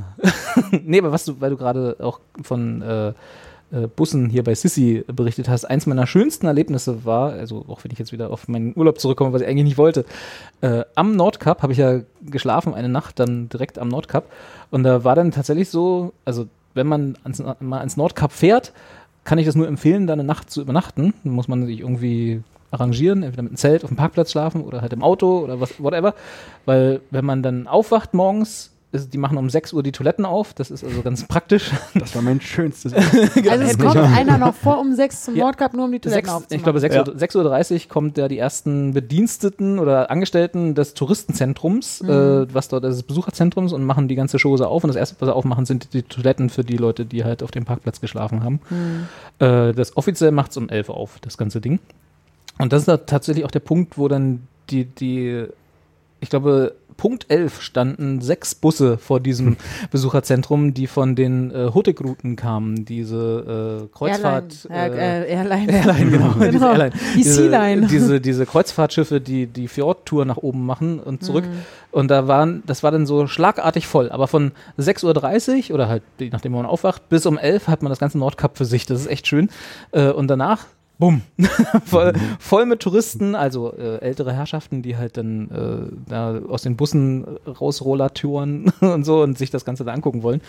nee, 0.85 1.01
aber 1.01 1.11
was 1.11 1.25
du, 1.25 1.41
weil 1.41 1.51
du 1.51 1.57
gerade 1.57 1.97
auch 1.99 2.21
von 2.43 2.83
äh, 2.83 3.13
äh, 3.73 3.87
Bussen 3.87 4.29
hier 4.29 4.45
bei 4.45 4.55
Sissy 4.55 5.05
berichtet 5.07 5.49
hast, 5.49 5.65
eins 5.65 5.87
meiner 5.87 6.07
schönsten 6.07 6.47
Erlebnisse 6.47 7.05
war, 7.05 7.33
also 7.33 7.65
auch 7.69 7.85
wenn 7.85 7.93
ich 7.93 7.99
jetzt 7.99 8.13
wieder 8.13 8.31
auf 8.31 8.49
meinen 8.49 8.73
Urlaub 8.77 9.01
zurückkomme, 9.01 9.33
was 9.33 9.43
ich 9.43 9.49
eigentlich 9.49 9.65
nicht 9.65 9.79
wollte, 9.79 10.05
äh, 10.61 10.85
am 10.95 11.17
Nordkap 11.17 11.63
habe 11.63 11.73
ich 11.73 11.79
ja 11.79 12.01
geschlafen, 12.23 12.75
eine 12.75 12.89
Nacht 12.89 13.19
dann 13.19 13.49
direkt 13.49 13.79
am 13.79 13.89
Nordkap 13.89 14.27
und 14.71 14.83
da 14.83 15.05
war 15.05 15.15
dann 15.15 15.33
tatsächlich 15.33 15.69
so, 15.69 16.13
also 16.25 16.47
wenn 16.75 16.87
man 16.87 17.17
ans, 17.25 17.43
mal 17.61 17.79
ans 17.79 17.97
Nordkap 17.97 18.33
fährt, 18.33 18.73
kann 19.25 19.39
ich 19.39 19.47
das 19.47 19.57
nur 19.57 19.67
empfehlen, 19.67 20.07
da 20.07 20.13
eine 20.13 20.25
Nacht 20.25 20.51
zu 20.51 20.63
übernachten. 20.63 21.13
Dann 21.25 21.33
muss 21.33 21.49
man 21.49 21.67
sich 21.67 21.81
irgendwie 21.81 22.43
arrangieren, 22.71 23.23
entweder 23.23 23.43
mit 23.43 23.51
einem 23.51 23.57
Zelt 23.57 23.85
auf 23.85 23.91
dem 23.91 23.97
Parkplatz 23.97 24.31
schlafen 24.31 24.63
oder 24.63 24.81
halt 24.81 24.93
im 24.93 25.03
Auto 25.03 25.41
oder 25.41 25.61
was, 25.61 25.83
whatever. 25.83 26.15
Weil 26.65 27.01
wenn 27.11 27.25
man 27.25 27.43
dann 27.43 27.67
aufwacht 27.67 28.15
morgens, 28.15 28.71
ist, 28.93 29.13
die 29.13 29.19
machen 29.19 29.37
um 29.37 29.51
6 29.51 29.73
Uhr 29.73 29.83
die 29.83 29.93
Toiletten 29.93 30.25
auf, 30.25 30.55
das 30.55 30.71
ist 30.71 30.85
also 30.85 31.03
ganz 31.03 31.27
praktisch. 31.27 31.71
Das 31.95 32.15
war 32.15 32.23
mein 32.23 32.41
schönstes. 32.41 32.93
Also 33.51 33.65
es 33.65 33.79
kommt 33.79 33.97
einer 33.97 34.39
noch 34.39 34.55
vor 34.55 34.79
um 34.81 34.95
sechs 34.95 35.25
zum 35.25 35.35
Ja. 35.37 35.45
Nordkap, 35.45 35.75
nur 35.75 35.87
um 35.87 35.93
die 35.93 35.99
Toiletten 35.99 36.25
Sechs, 36.25 36.29
aufzumachen. 36.35 36.57
ich 36.57 36.63
glaube, 36.63 36.81
6 36.81 36.95
Ja. 36.95 37.07
Uhr, 37.07 37.19
6 37.19 37.37
Uhr 37.37 37.45
30 37.45 37.89
kommt 37.89 38.17
ja 38.17 38.29
die 38.29 38.39
ersten 38.39 38.93
Bediensteten 38.95 39.79
oder 39.79 40.11
Angestellten 40.11 40.75
des 40.75 40.95
Touristenzentrums, 40.95 42.01
äh, 42.03 42.55
was 42.55 42.69
dort 42.69 42.85
ist, 42.85 42.97
des 42.97 43.03
Besucherzentrums 43.03 43.73
und 43.73 43.85
machen 43.85 44.09
die 44.09 44.15
ganze 44.15 44.39
Chose 44.39 44.67
auf. 44.69 44.85
Und 44.85 44.89
das 44.89 44.97
erste, 44.97 45.17
was 45.19 45.27
sie 45.29 45.35
aufmachen, 45.35 45.67
sind 45.67 45.93
die 45.93 46.03
Toiletten 46.03 46.49
für 46.51 46.63
die 46.65 46.77
Leute, 46.77 47.05
die 47.07 47.25
halt 47.25 47.43
auf 47.43 47.51
dem 47.51 47.65
Parkplatz 47.65 48.01
geschlafen 48.01 48.45
haben. 48.45 48.61
Äh, 49.39 49.73
das 49.73 49.97
offiziell 49.97 50.31
macht 50.31 50.53
es 50.53 50.57
um 50.57 50.69
11 50.69 50.89
Uhr 50.89 50.97
auf, 50.97 51.19
das 51.21 51.37
ganze 51.37 51.61
Ding. 51.61 51.81
Und 52.59 52.73
das 52.73 52.83
ist 52.83 52.89
da 52.89 52.97
tatsächlich 52.99 53.45
auch 53.45 53.51
der 53.51 53.61
Punkt, 53.61 53.99
wo 53.99 54.09
dann 54.09 54.47
die, 54.71 54.85
die, 54.87 55.45
ich 56.21 56.31
glaube, 56.31 56.75
Punkt 56.97 57.27
11 57.29 57.61
standen 57.61 58.21
sechs 58.21 58.55
Busse 58.55 58.99
vor 58.99 59.21
diesem 59.21 59.57
Besucherzentrum, 59.91 60.75
die 60.75 60.87
von 60.87 61.15
den 61.15 61.51
äh, 61.51 61.71
Hotek-Routen 61.75 62.37
kamen, 62.37 62.85
diese 62.85 63.87
äh, 63.91 63.97
Kreuzfahrt. 63.97 64.67
Airline, 64.71 64.97
äh, 65.01 65.23
äh, 65.23 65.33
Airline. 65.33 65.73
Airline, 65.73 66.11
genau. 66.11 66.29
Diese, 66.41 66.51
Genau. 66.51 66.67
Airline. 66.73 66.91
Die 66.93 67.23
diese, 67.89 67.89
diese, 67.89 68.21
diese 68.21 68.47
Kreuzfahrtschiffe, 68.47 69.21
die 69.21 69.47
die 69.47 69.69
Fjordtour 69.69 70.25
nach 70.25 70.37
oben 70.39 70.65
machen 70.67 70.99
und 71.01 71.25
zurück. 71.25 71.45
Mhm. 71.45 71.63
Und 71.93 72.11
da 72.11 72.29
waren, 72.29 72.63
das 72.67 72.83
war 72.83 72.91
dann 72.91 73.07
so 73.07 73.27
schlagartig 73.27 73.87
voll. 73.87 74.11
Aber 74.11 74.29
von 74.29 74.53
6.30 74.79 75.71
Uhr 75.71 75.75
oder 75.75 75.89
halt, 75.89 76.03
je 76.19 76.29
nachdem 76.31 76.53
man 76.53 76.67
aufwacht, 76.67 77.09
bis 77.09 77.25
um 77.27 77.39
11 77.39 77.69
hat 77.69 77.83
man 77.83 77.91
das 77.91 77.99
ganze 77.99 78.19
Nordkap 78.19 78.59
für 78.59 78.65
sich. 78.67 78.87
Das 78.87 79.01
ist 79.01 79.07
echt 79.07 79.27
schön. 79.27 79.49
Äh, 79.93 80.11
und 80.11 80.29
danach, 80.29 80.67
bumm, 80.99 81.23
voll, 81.85 82.13
voll 82.39 82.67
mit 82.67 82.81
Touristen, 82.81 83.35
also 83.35 83.73
äh, 83.73 83.99
ältere 83.99 84.33
Herrschaften, 84.33 84.83
die 84.83 84.97
halt 84.97 85.17
dann 85.17 85.51
äh, 85.51 86.11
da 86.11 86.39
aus 86.49 86.63
den 86.63 86.77
Bussen 86.77 87.27
rausrollatouren 87.47 88.73
und 88.81 89.05
so 89.05 89.23
und 89.23 89.39
sich 89.39 89.51
das 89.51 89.65
Ganze 89.65 89.85
da 89.85 89.93
angucken 89.93 90.23
wollen. 90.23 90.41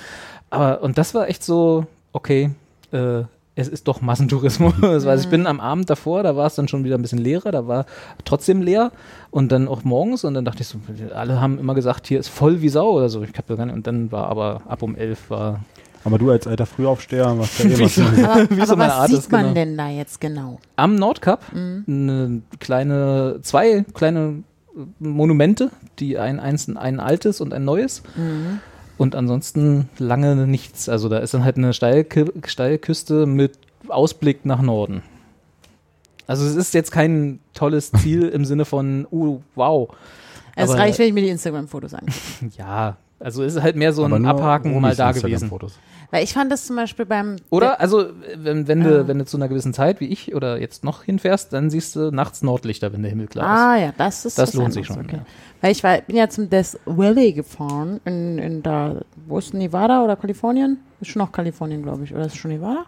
Aber, 0.50 0.82
und 0.82 0.98
das 0.98 1.14
war 1.14 1.28
echt 1.28 1.44
so, 1.44 1.86
okay, 2.14 2.52
äh, 2.92 3.24
es 3.58 3.68
ist 3.68 3.88
doch 3.88 4.02
Massentourismus. 4.02 4.76
Also 4.82 5.10
ich 5.10 5.30
bin 5.30 5.48
am 5.48 5.60
Abend 5.60 5.90
davor, 5.90 6.24
da 6.24 6.36
war 6.36 6.46
es 6.46 6.56
dann 6.56 6.68
schon 6.68 6.84
wieder 6.84 6.96
ein 6.96 7.02
bisschen 7.02 7.20
leerer, 7.20 7.52
da 7.52 7.68
war 7.68 7.86
trotzdem 8.24 8.62
leer 8.62 8.92
und 9.32 9.52
dann 9.52 9.68
auch 9.68 9.84
morgens 9.84 10.24
und 10.24 10.36
dann 10.36 10.46
dachte 10.46 10.62
ich 10.62 10.68
so, 10.68 10.78
alle 11.14 11.42
haben 11.42 11.58
immer 11.58 11.74
gesagt, 11.74 12.08
hier 12.08 12.20
ist 12.20 12.30
voll 12.30 12.62
wie 12.62 12.70
Sau 12.70 12.92
oder 12.92 13.10
so. 13.10 13.24
Ich 13.24 13.36
hab 13.36 13.48
da 13.48 13.56
gar 13.56 13.66
nicht, 13.66 13.76
und 13.76 13.88
dann 13.88 14.12
war 14.12 14.28
aber 14.28 14.62
ab 14.68 14.84
um 14.84 14.96
elf 14.96 15.30
war 15.30 15.62
Aber 16.08 16.18
du 16.18 16.32
als 16.32 16.48
alter 16.48 16.66
Frühaufsteher, 16.66 17.38
was 17.38 17.58
ja 17.60 17.66
eh 17.66 17.80
was. 17.84 18.00
Aber, 18.00 18.50
Wie 18.50 18.56
so 18.56 18.62
aber 18.74 18.76
meine 18.78 18.92
was 18.92 18.98
Art 19.00 19.10
sieht 19.10 19.20
ist, 19.20 19.32
man 19.32 19.42
genau. 19.42 19.54
denn 19.54 19.78
da 19.78 19.90
jetzt 19.90 20.20
genau? 20.22 20.60
am 20.78 20.96
Nordkap 20.96 21.42
Mhm. 21.54 21.84
eine 21.88 22.42
kleine, 22.60 23.40
zwei 23.44 23.86
kleine 23.94 24.44
Monumente, 25.00 25.70
die 26.00 26.18
ein, 26.18 26.40
eins, 26.40 26.70
ein 26.76 27.00
altes 27.00 27.42
und 27.42 27.54
ein 27.54 27.66
neues. 27.66 28.04
Mhm. 28.16 28.60
Und 28.98 29.16
ansonsten 29.16 29.90
lange 30.00 30.36
nichts. 30.48 30.90
Also 30.90 31.10
da 31.10 31.20
ist 31.20 31.34
dann 31.34 31.44
halt 31.44 31.58
eine 31.58 31.74
Steilkü 31.74 32.32
Steilküste 32.46 33.26
mit 33.28 33.60
Ausblick 33.90 34.46
nach 34.46 34.62
Norden. 34.62 35.04
Also 36.26 36.46
es 36.46 36.56
ist 36.56 36.74
jetzt 36.74 36.92
kein 36.92 37.40
tolles 37.54 37.92
Ziel 38.02 38.28
im 38.30 38.46
Sinne 38.46 38.66
von, 38.66 39.06
uh, 39.12 39.40
wow. 39.56 39.90
Es 40.56 40.70
Aber- 40.70 40.80
reicht, 40.80 41.00
wenn 41.00 41.08
ich 41.08 41.14
mir 41.14 41.22
die 41.22 41.30
Instagram-Fotos 41.30 41.94
angucke. 41.94 42.14
Ja, 42.58 42.98
also 43.20 43.44
es 43.44 43.56
ist 43.56 43.64
halt 43.64 43.76
mehr 43.76 43.94
so 43.94 44.04
ein 44.04 44.26
Abhaken 44.26 44.80
mal 44.80 44.96
da 44.96 45.12
gewesen. 45.12 45.50
Weil 46.10 46.24
ich 46.24 46.34
fand 46.34 46.52
das 46.52 46.66
zum 46.66 46.76
Beispiel 46.78 47.06
beim. 47.06 47.36
Oder? 47.50 47.82
Also, 47.82 48.06
wenn, 48.38 48.68
wenn, 48.68 48.82
Ah. 48.82 48.90
du, 48.90 49.08
wenn 49.08 49.20
du 49.20 49.26
zu 49.26 49.36
einer 49.38 49.48
gewissen 49.50 49.74
Zeit, 49.74 50.00
wie 50.00 50.06
ich, 50.08 50.34
oder 50.36 50.60
jetzt 50.60 50.84
noch 50.84 51.04
hinfährst, 51.04 51.52
dann 51.52 51.70
siehst 51.70 51.96
du 51.98 52.12
nachts 52.12 52.42
Nordlichter, 52.44 52.94
wenn 52.94 53.02
der 53.02 53.10
Himmel 53.12 53.28
klar 53.28 53.46
ist. 53.54 53.62
Ah 53.62 53.86
ja, 53.88 53.94
das 53.98 54.26
ist 54.26 54.38
Das 54.40 54.54
lohnt 54.54 54.74
sich 54.74 54.86
schon, 54.88 55.00
Okay. 55.00 55.18
ja. 55.18 55.26
Weil 55.60 55.72
ich 55.72 55.84
war, 55.84 55.98
bin 56.02 56.16
ja 56.16 56.30
zum 56.30 56.50
Death 56.52 56.80
Valley 56.86 57.34
gefahren 57.34 58.00
in, 58.06 58.38
in 58.38 58.62
da, 58.64 59.02
wo 59.26 59.40
ist 59.40 59.54
Nevada 59.56 60.04
oder 60.04 60.16
Kalifornien? 60.16 60.78
Ist 61.02 61.10
schon 61.12 61.20
noch 61.20 61.32
Kalifornien, 61.32 61.82
glaube 61.84 62.04
ich. 62.04 62.14
Oder 62.14 62.26
ist 62.26 62.34
es 62.34 62.38
schon 62.40 62.52
Nevada? 62.52 62.86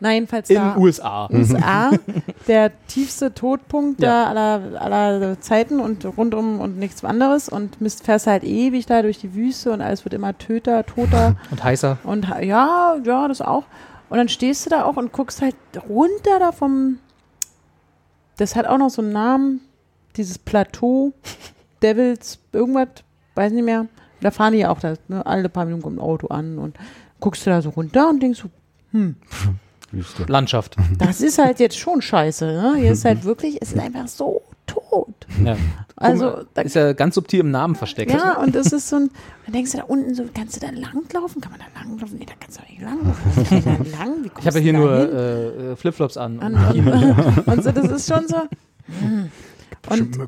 Na, 0.00 0.12
jedenfalls 0.12 0.50
In 0.50 0.56
da. 0.56 0.76
USA. 0.76 1.28
USA, 1.32 1.90
der 2.48 2.72
tiefste 2.88 3.32
Todpunkt 3.32 4.00
Ja. 4.02 4.24
da 4.24 4.30
aller, 4.30 4.80
aller 4.80 5.40
Zeiten 5.40 5.78
und 5.80 6.04
rundum 6.16 6.60
und 6.60 6.78
nichts 6.78 7.04
anderes 7.04 7.48
und 7.48 7.80
Mist 7.80 8.04
fährst 8.04 8.26
halt 8.26 8.44
ewig 8.44 8.86
da 8.86 9.02
durch 9.02 9.18
die 9.18 9.34
Wüste 9.34 9.70
und 9.72 9.80
alles 9.80 10.04
wird 10.04 10.14
immer 10.14 10.36
töter, 10.36 10.84
toter 10.86 11.36
Und 11.50 11.62
heißer. 11.62 11.98
und 12.04 12.28
ha- 12.28 12.40
ja, 12.50 12.96
ja, 13.04 13.28
das 13.28 13.40
auch. 13.40 13.64
Und 14.08 14.18
dann 14.18 14.28
stehst 14.28 14.66
du 14.66 14.70
da 14.70 14.84
auch 14.84 14.96
und 14.96 15.12
guckst 15.12 15.40
halt 15.40 15.56
runter 15.88 16.38
da 16.38 16.52
vom, 16.52 16.98
das 18.36 18.56
hat 18.56 18.66
auch 18.66 18.78
noch 18.78 18.90
so 18.90 19.02
einen 19.02 19.12
Namen, 19.12 19.60
dieses 20.16 20.38
Plateau, 20.38 21.12
Devils, 21.82 22.40
irgendwas, 22.52 22.88
weiß 23.36 23.52
nicht 23.52 23.64
mehr. 23.64 23.86
Da 24.20 24.30
fahren 24.30 24.52
die 24.52 24.58
ja 24.58 24.70
auch 24.70 24.80
da, 24.80 24.94
ne, 25.08 25.24
alle 25.24 25.48
paar 25.48 25.64
Minuten 25.64 25.82
kommt 25.82 25.96
ein 25.96 26.02
Auto 26.02 26.26
an 26.26 26.58
und 26.58 26.76
guckst 27.20 27.46
du 27.46 27.50
da 27.50 27.62
so 27.62 27.70
runter 27.70 28.10
und 28.10 28.20
denkst 28.20 28.40
so, 28.40 28.50
Wüste. 29.92 30.24
Landschaft. 30.24 30.76
das 30.98 31.20
ist 31.20 31.38
halt 31.38 31.60
jetzt 31.60 31.78
schon 31.78 32.02
scheiße. 32.02 32.44
Ne? 32.46 32.74
Hier 32.76 32.92
ist 32.92 33.04
halt 33.04 33.24
wirklich, 33.24 33.58
es 33.60 33.72
ist 33.72 33.78
einfach 33.78 34.08
so 34.08 34.42
tot. 34.72 35.14
Ja. 35.44 35.56
Also, 35.96 36.44
da, 36.54 36.62
Ist 36.62 36.74
ja 36.76 36.92
ganz 36.94 37.14
subtil 37.14 37.40
im 37.40 37.50
Namen 37.50 37.74
versteckt. 37.74 38.10
ja, 38.12 38.38
und 38.38 38.54
das 38.54 38.72
ist 38.72 38.88
so 38.88 38.96
ein, 38.96 39.10
dann 39.44 39.52
denkst 39.52 39.72
du 39.72 39.78
da 39.78 39.84
unten 39.84 40.14
so, 40.14 40.24
kannst 40.34 40.56
du 40.56 40.60
da 40.60 40.72
langlaufen? 40.72 41.40
Kann 41.40 41.52
man 41.52 41.60
da 41.60 41.80
langlaufen? 41.80 42.18
Nee, 42.18 42.26
da 42.26 42.32
kannst 42.40 42.58
du 42.58 42.62
auch 42.62 42.68
nicht 42.68 42.80
langlaufen. 42.80 43.64
Da 43.64 43.98
lang? 43.98 44.24
Wie 44.24 44.30
Ich 44.38 44.46
habe 44.46 44.58
ja 44.58 44.62
hier 44.62 44.72
nur 44.72 45.12
äh, 45.12 45.76
Flipflops 45.76 46.16
an. 46.16 46.40
An, 46.40 46.54
Und 46.54 47.46
und, 47.46 47.64
so, 47.64 47.70
das 47.70 47.90
ist 47.90 48.08
schon 48.12 48.26
so. 48.28 48.36
hm. 48.98 49.30
Und, 49.88 50.18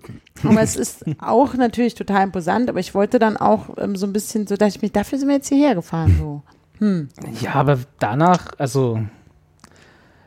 aber 0.45 0.63
es 0.63 0.77
ist 0.77 1.05
auch 1.21 1.55
natürlich 1.55 1.95
total 1.95 2.25
imposant, 2.25 2.71
aber 2.71 2.81
ich 2.81 2.95
wollte 2.95 3.19
dann 3.19 3.37
auch 3.37 3.77
ähm, 3.77 3.97
so 3.97 4.07
ein 4.07 4.13
bisschen, 4.13 4.47
so 4.47 4.57
dachte 4.57 4.77
ich 4.77 4.83
mir, 4.83 4.89
dafür 4.89 5.19
sind 5.19 5.29
wir 5.29 5.37
jetzt 5.37 5.49
hierher 5.49 5.75
gefahren. 5.75 6.17
So. 6.19 6.43
Hm. 6.79 7.09
Ja, 7.41 7.55
aber 7.55 7.79
danach, 7.99 8.53
also 8.59 9.01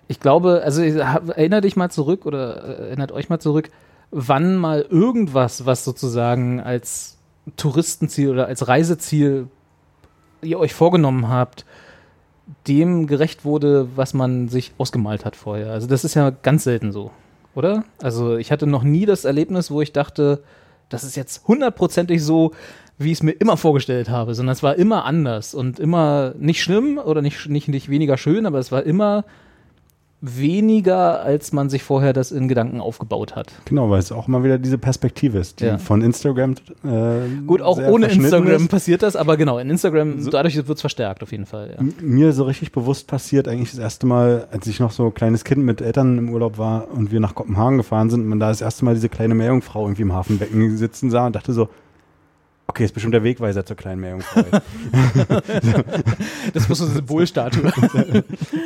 ich 0.08 0.20
glaube, 0.20 0.62
also 0.64 0.82
erinnert 0.84 1.64
dich 1.64 1.76
mal 1.76 1.90
zurück 1.90 2.26
oder 2.26 2.64
äh, 2.64 2.88
erinnert 2.88 3.12
euch 3.12 3.30
mal 3.30 3.40
zurück, 3.40 3.70
wann 4.18 4.56
mal 4.56 4.86
irgendwas, 4.90 5.66
was 5.66 5.84
sozusagen 5.84 6.62
als 6.62 7.18
Touristenziel 7.58 8.30
oder 8.30 8.48
als 8.48 8.66
Reiseziel 8.70 9.50
ihr 10.42 10.58
euch 10.58 10.74
vorgenommen 10.74 11.28
habt, 11.28 11.66
dem 12.66 13.08
gerecht 13.08 13.44
wurde, 13.44 13.90
was 13.98 14.14
man 14.14 14.48
sich 14.48 14.72
ausgemalt 14.78 15.26
hat 15.26 15.36
vorher. 15.36 15.72
Also 15.72 15.88
das 15.88 16.06
ist 16.06 16.14
ja 16.14 16.30
ganz 16.30 16.64
selten 16.64 16.94
so, 16.94 17.12
oder? 17.56 17.84
Also 18.02 18.38
ich 18.38 18.54
hatte 18.54 18.68
noch 18.68 18.84
nie 18.84 19.06
das 19.06 19.26
Erlebnis, 19.26 19.70
wo 19.70 19.82
ich 19.82 19.92
dachte, 19.92 20.44
das 20.88 21.04
ist 21.04 21.18
jetzt 21.18 21.46
hundertprozentig 21.46 22.24
so, 22.24 22.54
wie 22.98 23.12
ich 23.12 23.18
es 23.18 23.24
mir 23.24 23.34
immer 23.34 23.58
vorgestellt 23.58 24.08
habe, 24.08 24.34
sondern 24.34 24.54
es 24.54 24.64
war 24.64 24.78
immer 24.78 25.04
anders 25.04 25.54
und 25.54 25.78
immer 25.78 26.34
nicht 26.38 26.64
schlimm 26.64 27.00
oder 27.00 27.22
nicht, 27.22 27.50
nicht, 27.50 27.68
nicht 27.68 27.90
weniger 27.90 28.16
schön, 28.16 28.46
aber 28.46 28.60
es 28.60 28.72
war 28.72 28.84
immer 28.84 29.26
weniger, 30.22 31.22
als 31.22 31.52
man 31.54 31.70
sich 31.70 31.84
vorher 31.84 32.12
das 32.14 32.32
in 32.32 32.48
Gedanken 32.48 32.80
aufgebaut 32.82 33.36
hat. 33.36 33.52
Genau, 33.66 33.90
weil 33.90 34.00
es 34.00 34.12
auch 34.12 34.28
mal 34.28 34.44
wieder 34.44 34.58
diese 34.58 34.78
Perspektive 34.78 35.38
ist, 35.38 35.60
die 35.60 35.66
Ja. 35.66 35.78
von 35.78 36.02
Instagram 36.02 36.56
äh, 36.84 37.44
Gut, 37.46 37.62
auch 37.62 37.78
ohne 37.78 38.08
Instagram 38.08 38.48
ist. 38.64 38.70
passiert 38.70 39.04
das, 39.04 39.16
aber 39.16 39.38
genau, 39.38 39.60
in 39.60 39.70
Instagram, 39.70 40.20
So- 40.22 40.32
dadurch 40.32 40.56
wird 40.56 40.70
es 40.70 40.82
verstärkt 40.82 41.22
auf 41.22 41.32
jeden 41.32 41.46
Fall. 41.46 41.76
Ja. 41.78 41.86
Mir 42.02 42.32
so 42.34 42.44
richtig 42.44 42.72
bewusst 42.72 43.08
passiert 43.08 43.48
eigentlich 43.48 43.72
das 43.72 43.80
erste 43.80 44.08
Mal, 44.08 44.48
als 44.52 44.66
ich 44.68 44.80
noch 44.80 44.92
so 44.92 45.12
kleines 45.12 45.44
Kind 45.44 45.64
mit 45.64 45.82
Eltern 45.82 46.18
im 46.18 46.30
Urlaub 46.30 46.58
war 46.58 46.90
und 46.92 47.12
wir 47.12 47.20
nach 47.20 47.36
Kopenhagen 47.36 47.78
gefahren 47.78 48.10
sind 48.10 48.22
und 48.22 48.28
man 48.28 48.40
da 48.40 48.50
das 48.50 48.62
erste 48.62 48.84
Mal 48.86 48.96
diese 48.96 49.10
kleine 49.10 49.36
Meerjungfrau 49.36 49.84
irgendwie 49.86 50.02
im 50.04 50.14
Hafenbecken 50.14 50.78
sitzen 50.78 51.12
sah 51.12 51.28
und 51.28 51.36
dachte 51.36 51.54
so, 51.54 51.70
okay, 52.68 52.86
ist 52.86 52.94
bestimmt 52.94 53.14
der 53.14 53.24
Wegweiser 53.24 53.66
zur 53.66 53.76
kleinen 53.76 54.02
Meerjungfrau. 54.02 54.44
Das 56.54 56.70
muss 56.70 56.78
so 56.78 56.86
eine 56.86 56.94
Symbolstatue. 56.94 57.64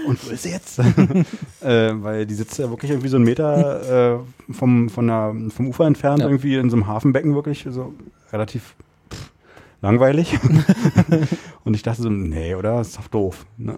und 0.08 0.26
wo 0.28 0.32
ist 0.32 0.44
sie 0.44 0.50
jetzt? 0.50 0.80
äh, 1.62 1.92
weil 2.04 2.26
die 2.26 2.34
sitzt 2.36 2.58
ja 2.60 2.70
wirklich 2.70 2.92
irgendwie 2.92 3.10
so 3.10 3.16
einen 3.18 3.26
Meter 3.26 4.20
äh, 4.20 4.54
vom, 4.54 4.90
von 4.90 5.08
der, 5.08 5.34
vom 5.50 5.68
Ufer 5.68 5.86
entfernt, 5.86 6.20
Ja. 6.20 6.28
irgendwie 6.28 6.56
in 6.56 6.70
so 6.70 6.76
einem 6.76 6.88
Hafenbecken 6.88 7.34
wirklich 7.36 7.66
so 7.70 7.94
relativ 8.32 8.76
pff, 9.12 9.32
langweilig. 9.82 10.38
und 11.64 11.74
ich 11.74 11.84
dachte 11.84 12.02
so, 12.02 12.10
nee, 12.10 12.54
oder? 12.56 12.78
Das 12.78 12.90
ist 12.90 12.98
doch 12.98 13.08
doof. 13.08 13.46
Ne? 13.58 13.78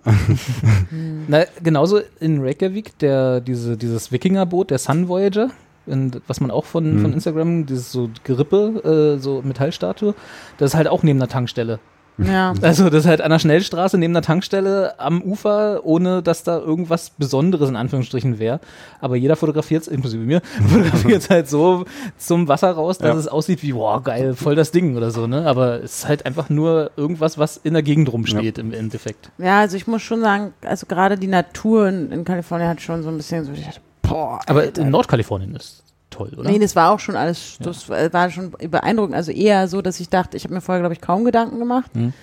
Na, 1.27 1.45
genauso 1.63 2.01
in 2.19 2.41
Reykjavik, 2.41 2.97
der, 2.99 3.39
diese, 3.41 3.77
dieses 3.77 4.11
Wikingerboot, 4.11 4.71
der 4.71 4.77
Sun 4.79 5.07
Voyager, 5.07 5.51
in, 5.87 6.11
was 6.27 6.39
man 6.41 6.51
auch 6.51 6.65
von, 6.65 6.95
Mhm. 6.97 6.99
von 7.01 7.13
Instagram, 7.13 7.65
dieses 7.65 7.91
so 7.91 8.09
Gerippe, 8.23 9.15
äh, 9.17 9.21
so 9.21 9.41
Metallstatue, 9.43 10.13
das 10.57 10.71
ist 10.71 10.75
halt 10.75 10.87
auch 10.87 11.03
neben 11.03 11.19
einer 11.19 11.27
Tankstelle. 11.29 11.79
Ja. 12.17 12.53
Also 12.61 12.89
das 12.89 13.05
ist 13.05 13.09
halt 13.09 13.21
an 13.21 13.31
der 13.31 13.39
Schnellstraße 13.39 13.97
neben 13.97 14.11
einer 14.13 14.21
Tankstelle 14.21 14.99
am 14.99 15.23
Ufer, 15.23 15.79
ohne 15.85 16.21
dass 16.21 16.43
da 16.43 16.59
irgendwas 16.59 17.09
Besonderes 17.09 17.69
in 17.69 17.75
Anführungsstrichen 17.75 18.37
wäre. 18.37 18.59
Aber 18.99 19.15
jeder 19.15 19.35
fotografiert 19.35 19.83
es, 19.83 19.87
inklusive 19.87 20.21
mir, 20.23 20.41
fotografiert 20.67 21.23
es 21.23 21.29
halt 21.31 21.49
so 21.49 21.85
zum 22.17 22.47
Wasser 22.47 22.71
raus, 22.73 22.99
dass 22.99 23.13
Ja. 23.13 23.19
es 23.19 23.27
aussieht 23.27 23.63
wie, 23.63 23.73
wow, 23.73 24.03
geil, 24.03 24.35
voll 24.35 24.53
das 24.55 24.69
Ding 24.71 24.97
oder 24.97 25.09
so, 25.09 25.25
ne? 25.25 25.47
Aber 25.47 25.81
es 25.81 25.99
ist 25.99 26.07
halt 26.07 26.25
einfach 26.27 26.49
nur 26.49 26.91
irgendwas, 26.95 27.39
was 27.39 27.57
in 27.57 27.73
der 27.73 27.81
Gegend 27.81 28.11
rumsteht 28.11 28.59
im 28.59 28.71
Endeffekt. 28.73 29.31
ja, 29.39 29.59
also 29.61 29.75
ich 29.77 29.87
muss 29.87 30.03
schon 30.03 30.21
sagen, 30.21 30.53
also 30.63 30.85
gerade 30.85 31.17
die 31.17 31.27
Natur 31.27 31.87
in, 31.87 32.11
in 32.11 32.23
Kalifornien 32.23 32.69
hat 32.69 32.81
schon 32.81 33.01
so 33.01 33.09
ein 33.09 33.17
bisschen 33.17 33.45
so, 33.45 33.51
ich 33.53 33.65
dachte, 33.65 33.79
boah, 34.11 34.39
Aber 34.47 34.61
Alter. 34.61 34.81
in 34.81 34.89
Nordkalifornien 34.89 35.55
ist 35.55 35.83
toll, 36.09 36.31
oder? 36.37 36.49
Nee, 36.49 36.59
das 36.59 36.75
war 36.75 36.91
auch 36.91 36.99
schon 36.99 37.15
alles, 37.15 37.57
das 37.59 37.89
war 37.89 38.29
schon 38.29 38.51
beeindruckend. 38.51 39.15
Also 39.15 39.31
eher 39.31 39.67
so, 39.67 39.81
dass 39.81 39.99
ich 39.99 40.09
dachte, 40.09 40.37
ich 40.37 40.43
habe 40.43 40.53
mir 40.53 40.61
vorher, 40.61 40.81
glaube 40.81 40.93
ich, 40.93 41.01
kaum 41.01 41.25
Gedanken 41.25 41.59
gemacht. 41.59 41.91
Hm. 41.93 42.13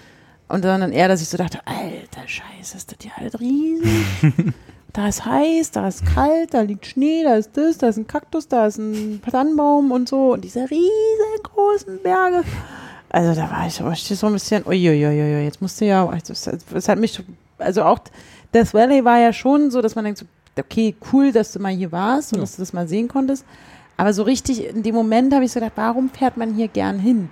Und 0.49 0.64
dann 0.64 0.93
eher, 0.93 1.09
dass 1.09 1.20
ich 1.20 1.28
so 1.28 1.36
dachte, 1.36 1.61
alter 1.66 2.26
Scheiße, 2.26 2.76
ist 2.76 2.91
das 2.91 2.99
hier 3.03 3.14
halt 3.16 3.39
riesig. 3.39 4.07
da 4.95 5.09
ist 5.09 5.24
heiß, 5.24 5.72
da 5.72 5.89
ist 5.89 6.07
kalt, 6.07 6.55
da 6.55 6.62
liegt 6.62 6.86
Schnee, 6.86 7.22
da 7.22 7.34
ist 7.34 7.57
das, 7.57 7.78
da 7.78 7.89
ist 7.89 7.99
ein 7.99 8.07
Kaktus, 8.07 8.49
da 8.49 8.66
ist 8.66 8.78
ein 8.78 9.20
Tannenbaum 9.30 9.93
und 9.93 10.09
so. 10.09 10.32
Und 10.32 10.45
diese 10.45 10.61
riesengroßen 10.61 12.03
Berge. 12.03 12.45
Also 13.11 13.39
da 13.39 13.51
war 13.51 13.66
ich 13.66 13.74
so, 13.74 13.91
ich 13.91 14.05
so 14.05 14.26
ein 14.26 14.32
bisschen, 14.32 14.66
uiuiuiui, 14.66 15.45
jetzt 15.45 15.62
musste 15.62 15.84
ja, 15.84 16.07
also 16.07 16.32
es, 16.32 16.47
es 16.47 16.89
hat 16.89 16.99
mich, 16.99 17.22
also 17.59 17.82
auch 17.82 17.99
Death 18.53 18.74
Valley 18.74 19.05
war 19.05 19.18
ja 19.18 19.32
schon 19.32 19.70
so, 19.70 19.82
dass 19.82 19.95
man 19.95 20.05
denkt 20.05 20.18
so, 20.18 20.26
okay, 20.59 20.94
cool, 21.12 21.32
dass 21.32 21.52
du 21.52 21.59
mal 21.61 21.72
hier 21.72 21.92
warst 21.92 22.32
und 22.32 22.38
Ja. 22.38 22.42
dass 22.42 22.56
du 22.56 22.62
das 22.62 22.72
mal 22.72 22.88
sehen 22.88 23.09
konntest. 23.09 23.44
Aber 23.96 24.12
so 24.12 24.22
richtig 24.22 24.64
in 24.64 24.82
dem 24.82 24.94
Moment 24.94 25.34
habe 25.34 25.44
ich 25.44 25.52
so 25.52 25.61
gedacht, 25.61 25.72
warum 25.76 26.09
fährt 26.11 26.36
man 26.36 26.54
hier 26.54 26.68
gern 26.68 26.98
hin? 26.98 27.30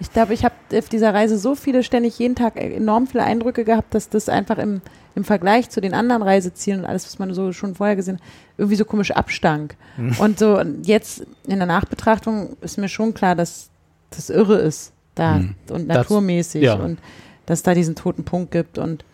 Ich 0.00 0.12
glaube, 0.12 0.32
ich 0.34 0.44
habe 0.44 0.54
auf 0.74 0.88
dieser 0.88 1.12
Reise 1.12 1.38
so 1.38 1.54
viele, 1.56 1.82
ständig 1.82 2.18
jeden 2.20 2.36
Tag 2.36 2.56
enorm 2.56 3.06
viele 3.08 3.24
Eindrücke 3.24 3.64
gehabt, 3.64 3.94
dass 3.94 4.08
das 4.08 4.28
einfach 4.28 4.58
im, 4.58 4.80
im 5.16 5.24
Vergleich 5.24 5.70
zu 5.70 5.80
den 5.80 5.92
anderen 5.94 6.22
Reisezielen 6.22 6.80
und 6.80 6.86
alles, 6.86 7.04
was 7.06 7.18
man 7.18 7.34
so 7.34 7.52
schon 7.52 7.74
vorher 7.74 7.96
gesehen 7.96 8.14
hat, 8.16 8.22
irgendwie 8.58 8.76
so 8.76 8.84
komisch 8.84 9.10
abstank. 9.10 9.76
Und 10.20 10.38
so 10.38 10.56
und 10.58 10.86
jetzt 10.86 11.26
in 11.48 11.58
der 11.58 11.66
Nachbetrachtung 11.66 12.56
ist 12.60 12.78
mir 12.78 12.88
schon 12.88 13.12
klar, 13.14 13.34
dass 13.34 13.70
das 14.10 14.30
irre 14.30 14.58
ist 14.58 14.92
da 15.16 15.38
Mhm. 15.38 15.54
und 15.70 15.88
Das- 15.88 15.96
naturmäßig 15.98 16.62
ja. 16.62 16.74
und 16.74 16.98
dass 17.46 17.62
da 17.64 17.74
diesen 17.74 17.96
toten 17.96 18.22
Punkt 18.24 18.52
gibt 18.52 18.78
und 18.78 19.04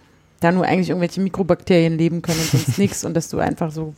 da 0.45 0.53
nur 0.53 0.65
eigentlich 0.65 0.91
irgendwelche 0.91 1.21
Mikrobakterien 1.21 1.99
leben 1.99 2.23
können 2.23 2.39
und 2.39 2.47
sonst 2.51 2.79
nichts 2.79 3.05
und 3.05 3.15
dass 3.15 3.29
du 3.29 3.39
einfach 3.39 3.71
so 3.73 3.95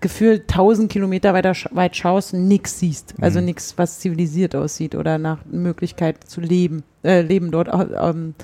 gefühlt 0.00 0.46
tausend 0.48 0.92
Kilometer 0.92 1.34
weiter 1.34 1.54
weit 1.72 1.96
schaust 1.96 2.32
und 2.34 2.46
nichts 2.46 2.78
siehst. 2.78 3.14
Also 3.20 3.40
Mhm. 3.40 3.46
nichts, 3.46 3.74
was 3.78 3.98
zivilisiert 3.98 4.54
aussieht 4.54 4.94
oder 4.94 5.18
nach 5.18 5.44
Möglichkeit 5.46 6.22
zu 6.28 6.40
leben, 6.40 6.84
äh, 7.02 7.22
Leben 7.22 7.50
dort 7.50 7.68
ähm, 8.00 8.34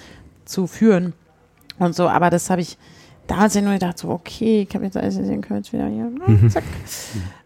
zu 0.45 0.67
führen 0.67 1.13
und 1.79 1.95
so. 1.95 2.09
Aber 2.09 2.31
das 2.31 2.51
habe 2.51 2.61
ich 2.61 2.77
damals 3.29 3.55
ja 3.55 3.61
nur 3.61 3.75
gedacht, 3.75 3.99
so, 3.99 4.09
okay, 4.11 4.67
ich 4.69 4.75
habe 4.75 4.85
jetzt 4.85 4.97
alles 4.97 5.17
gesehen, 5.17 5.43
können 5.43 5.51
wir 5.51 5.57
jetzt 5.59 5.73
wieder 5.73 5.87
hier, 5.87 6.11
Mhm. 6.27 6.51
zack, 6.51 6.65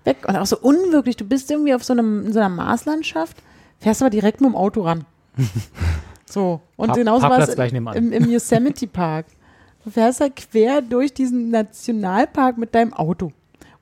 weg. 0.05 0.17
Und 0.27 0.37
auch 0.37 0.47
so 0.47 0.59
unwirklich, 0.59 1.17
du 1.19 1.25
bist 1.27 1.51
irgendwie 1.51 1.75
auf 1.75 1.85
so 1.85 1.93
einem, 1.93 2.27
in 2.27 2.33
so 2.33 2.39
einer 2.39 2.49
Marslandschaft, 2.49 3.37
fährst 3.79 4.01
aber 4.03 4.11
direkt 4.11 4.41
mit 4.41 4.49
dem 4.51 4.57
Auto 4.57 4.83
ran. 4.83 5.05
So. 6.31 6.61
Und 6.77 6.89
Park- 6.89 6.99
genauso 6.99 7.23
war 7.27 7.39
es 7.39 7.55
im, 7.55 8.13
im 8.13 8.31
Yosemite 8.31 8.87
Park. 8.87 9.25
Du 9.89 9.93
fährst 9.95 10.21
halt 10.21 10.37
quer 10.37 10.83
durch 10.83 11.15
diesen 11.15 11.49
Nationalpark 11.51 12.59
mit 12.59 12.75
deinem 12.75 12.93
Auto. 12.93 13.33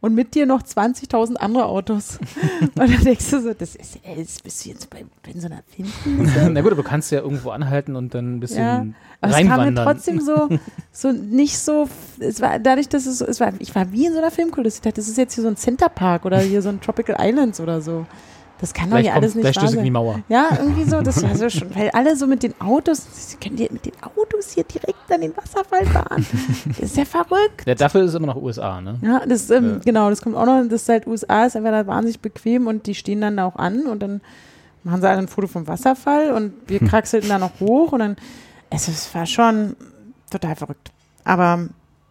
Und 0.00 0.14
mit 0.14 0.36
dir 0.36 0.46
noch 0.46 0.62
20.000 0.62 1.34
andere 1.36 1.64
Autos. 1.66 2.18
Und 2.60 2.78
dann 2.78 3.02
denkst 3.02 3.28
du 3.30 3.40
so, 3.40 3.54
das 3.54 3.74
ist, 3.74 3.98
ey, 4.04 4.22
das 4.22 4.40
bist 4.40 4.64
du 4.64 4.68
jetzt 4.68 4.88
bei, 4.88 5.04
in 5.26 5.40
so 5.40 5.46
einer 5.48 5.62
Filmkulisse? 5.74 6.48
Na 6.52 6.60
gut, 6.60 6.70
aber 6.72 6.82
du 6.82 6.88
kannst 6.88 7.10
ja 7.10 7.20
irgendwo 7.22 7.50
anhalten 7.50 7.96
und 7.96 8.14
dann 8.14 8.36
ein 8.36 8.40
bisschen 8.40 8.62
Ja, 8.62 8.84
Aber 9.20 9.32
es 9.32 9.38
kam 9.38 9.46
mir 9.46 9.52
reinwandern. 9.54 9.84
trotzdem 9.84 10.20
so, 10.20 10.48
so 10.92 11.10
nicht 11.10 11.58
so, 11.58 11.88
es 12.20 12.40
war 12.40 12.60
dadurch, 12.60 12.88
dass 12.88 13.06
es, 13.06 13.18
so- 13.18 13.26
es 13.26 13.40
war, 13.40 13.52
ich 13.58 13.74
war 13.74 13.90
wie 13.90 14.06
in 14.06 14.12
so 14.12 14.18
einer 14.18 14.30
Filmkulisse. 14.30 14.76
Ich 14.76 14.82
dachte, 14.82 15.00
das 15.00 15.08
ist 15.08 15.18
jetzt 15.18 15.34
hier 15.34 15.42
so 15.42 15.48
ein 15.48 15.56
Centerpark 15.56 16.24
oder 16.24 16.38
hier 16.38 16.62
so 16.62 16.68
ein 16.68 16.80
Tropical 16.80 17.16
Islands 17.18 17.58
oder 17.58 17.80
so. 17.80 18.06
Das 18.58 18.72
kann 18.72 18.88
doch 18.90 18.96
kommt, 18.96 19.12
alles 19.14 19.34
nicht 19.34 19.42
gleich 19.42 19.56
wahr 19.56 19.68
sein. 19.68 19.84
die 19.84 19.90
Mauer. 19.90 20.20
Ja, 20.28 20.48
irgendwie 20.58 20.84
so, 20.84 21.02
das 21.02 21.22
war 21.22 21.34
so 21.36 21.50
schon, 21.50 21.74
weil 21.74 21.90
alle 21.90 22.16
so 22.16 22.26
mit 22.26 22.42
den 22.42 22.58
Autos, 22.60 23.06
sie 23.12 23.36
können 23.36 23.56
die 23.56 23.68
mit 23.70 23.84
den 23.84 23.92
Autos 24.02 24.52
hier 24.54 24.64
direkt 24.64 25.12
an 25.12 25.20
den 25.20 25.36
Wasserfall 25.36 25.84
fahren. 25.84 26.26
Das 26.66 26.78
ist 26.78 26.96
ja 26.96 27.04
verrückt. 27.04 27.66
Ja, 27.66 27.74
dafür 27.74 28.02
ist 28.04 28.10
es 28.10 28.14
immer 28.14 28.28
noch 28.28 28.36
USA, 28.36 28.80
ne? 28.80 28.98
Ja, 29.02 29.20
das, 29.26 29.50
ähm, 29.50 29.74
Ja. 29.74 29.78
genau, 29.84 30.08
das 30.10 30.22
kommt 30.22 30.36
auch 30.36 30.46
noch, 30.46 30.62
das 30.70 30.82
ist 30.82 30.88
halt 30.88 31.06
USA, 31.06 31.44
ist 31.44 31.56
einfach 31.56 31.70
da 31.70 31.86
wahnsinnig 31.86 32.20
bequem 32.20 32.66
und 32.66 32.86
die 32.86 32.94
stehen 32.94 33.20
dann 33.20 33.36
da 33.36 33.44
auch 33.44 33.56
an 33.56 33.82
und 33.86 34.02
dann 34.02 34.22
machen 34.84 35.00
sie 35.02 35.08
alle 35.08 35.18
ein 35.18 35.28
Foto 35.28 35.48
vom 35.48 35.66
Wasserfall 35.68 36.30
und 36.32 36.52
wir 36.66 36.80
kraxelten 36.88 37.28
da 37.28 37.38
noch 37.38 37.60
hoch 37.60 37.92
und 37.92 37.98
dann, 37.98 38.16
es, 38.70 38.88
es 38.88 39.14
war 39.14 39.26
schon 39.26 39.76
total 40.30 40.56
verrückt. 40.56 40.92
Aber 41.24 41.68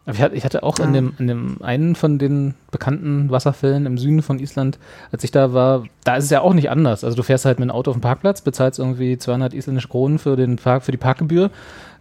ich 0.07 0.45
hatte, 0.45 0.61
auch 0.61 0.77
in, 0.79 0.93
dem, 0.93 1.13
in 1.17 1.27
dem 1.27 1.61
einen 1.61 1.95
von 1.95 2.19
den 2.19 2.53
bekannten 2.69 3.31
Wasserfällen 3.31 3.87
im 3.87 3.97
Süden 3.97 4.21
von 4.21 4.37
Island, 4.37 4.77
als 5.11 5.23
ich 5.23 5.31
da 5.31 5.51
war, 5.51 5.83
da 6.03 6.15
ist 6.15 6.25
es 6.25 6.29
ja 6.29 6.41
auch 6.41 6.53
nicht 6.53 6.69
anders. 6.69 7.03
Also 7.03 7.17
du 7.17 7.23
fährst 7.23 7.45
halt 7.45 7.59
mit 7.59 7.69
dem 7.69 7.75
Auto 7.75 7.89
auf 7.89 7.97
den 7.97 8.01
Parkplatz, 8.01 8.41
bezahlst 8.41 8.77
irgendwie 8.77 9.17
200 9.17 9.55
isländische 9.55 9.87
Kronen 9.87 10.19
für 10.19 10.35
den 10.35 10.57
Park, 10.57 10.83
für 10.83 10.91
die 10.91 10.97
Parkgebühr. 10.97 11.49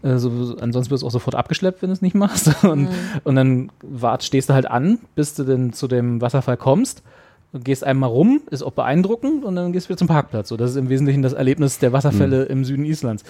Äh, 0.02 0.18
so, 0.18 0.56
ansonsten 0.60 0.90
wirst 0.90 1.02
du 1.02 1.06
auch 1.06 1.12
sofort 1.12 1.34
abgeschleppt, 1.34 1.80
wenn 1.80 1.88
du 1.88 1.94
es 1.94 2.02
nicht 2.02 2.14
machst. 2.14 2.50
Und, 2.64 2.88
und 3.24 3.36
dann 3.36 3.70
wart, 3.82 4.22
stehst 4.22 4.50
du 4.50 4.54
halt 4.54 4.70
an, 4.70 4.98
bis 5.14 5.34
du 5.34 5.44
dann 5.44 5.72
zu 5.72 5.88
dem 5.88 6.20
Wasserfall 6.20 6.58
kommst. 6.58 7.02
Gehst 7.54 7.84
einmal 7.84 8.10
rum, 8.10 8.42
ist 8.50 8.64
auch 8.64 8.72
beeindruckend 8.72 9.44
und 9.44 9.54
dann 9.54 9.72
gehst 9.72 9.86
du 9.86 9.90
wieder 9.90 9.98
zum 9.98 10.08
Parkplatz. 10.08 10.48
So, 10.48 10.56
das 10.56 10.72
ist 10.72 10.76
im 10.76 10.88
Wesentlichen 10.88 11.22
das 11.22 11.34
Erlebnis 11.34 11.78
der 11.78 11.92
Wasserfälle 11.92 12.44
im 12.46 12.64
Süden 12.64 12.84
Islands. 12.84 13.22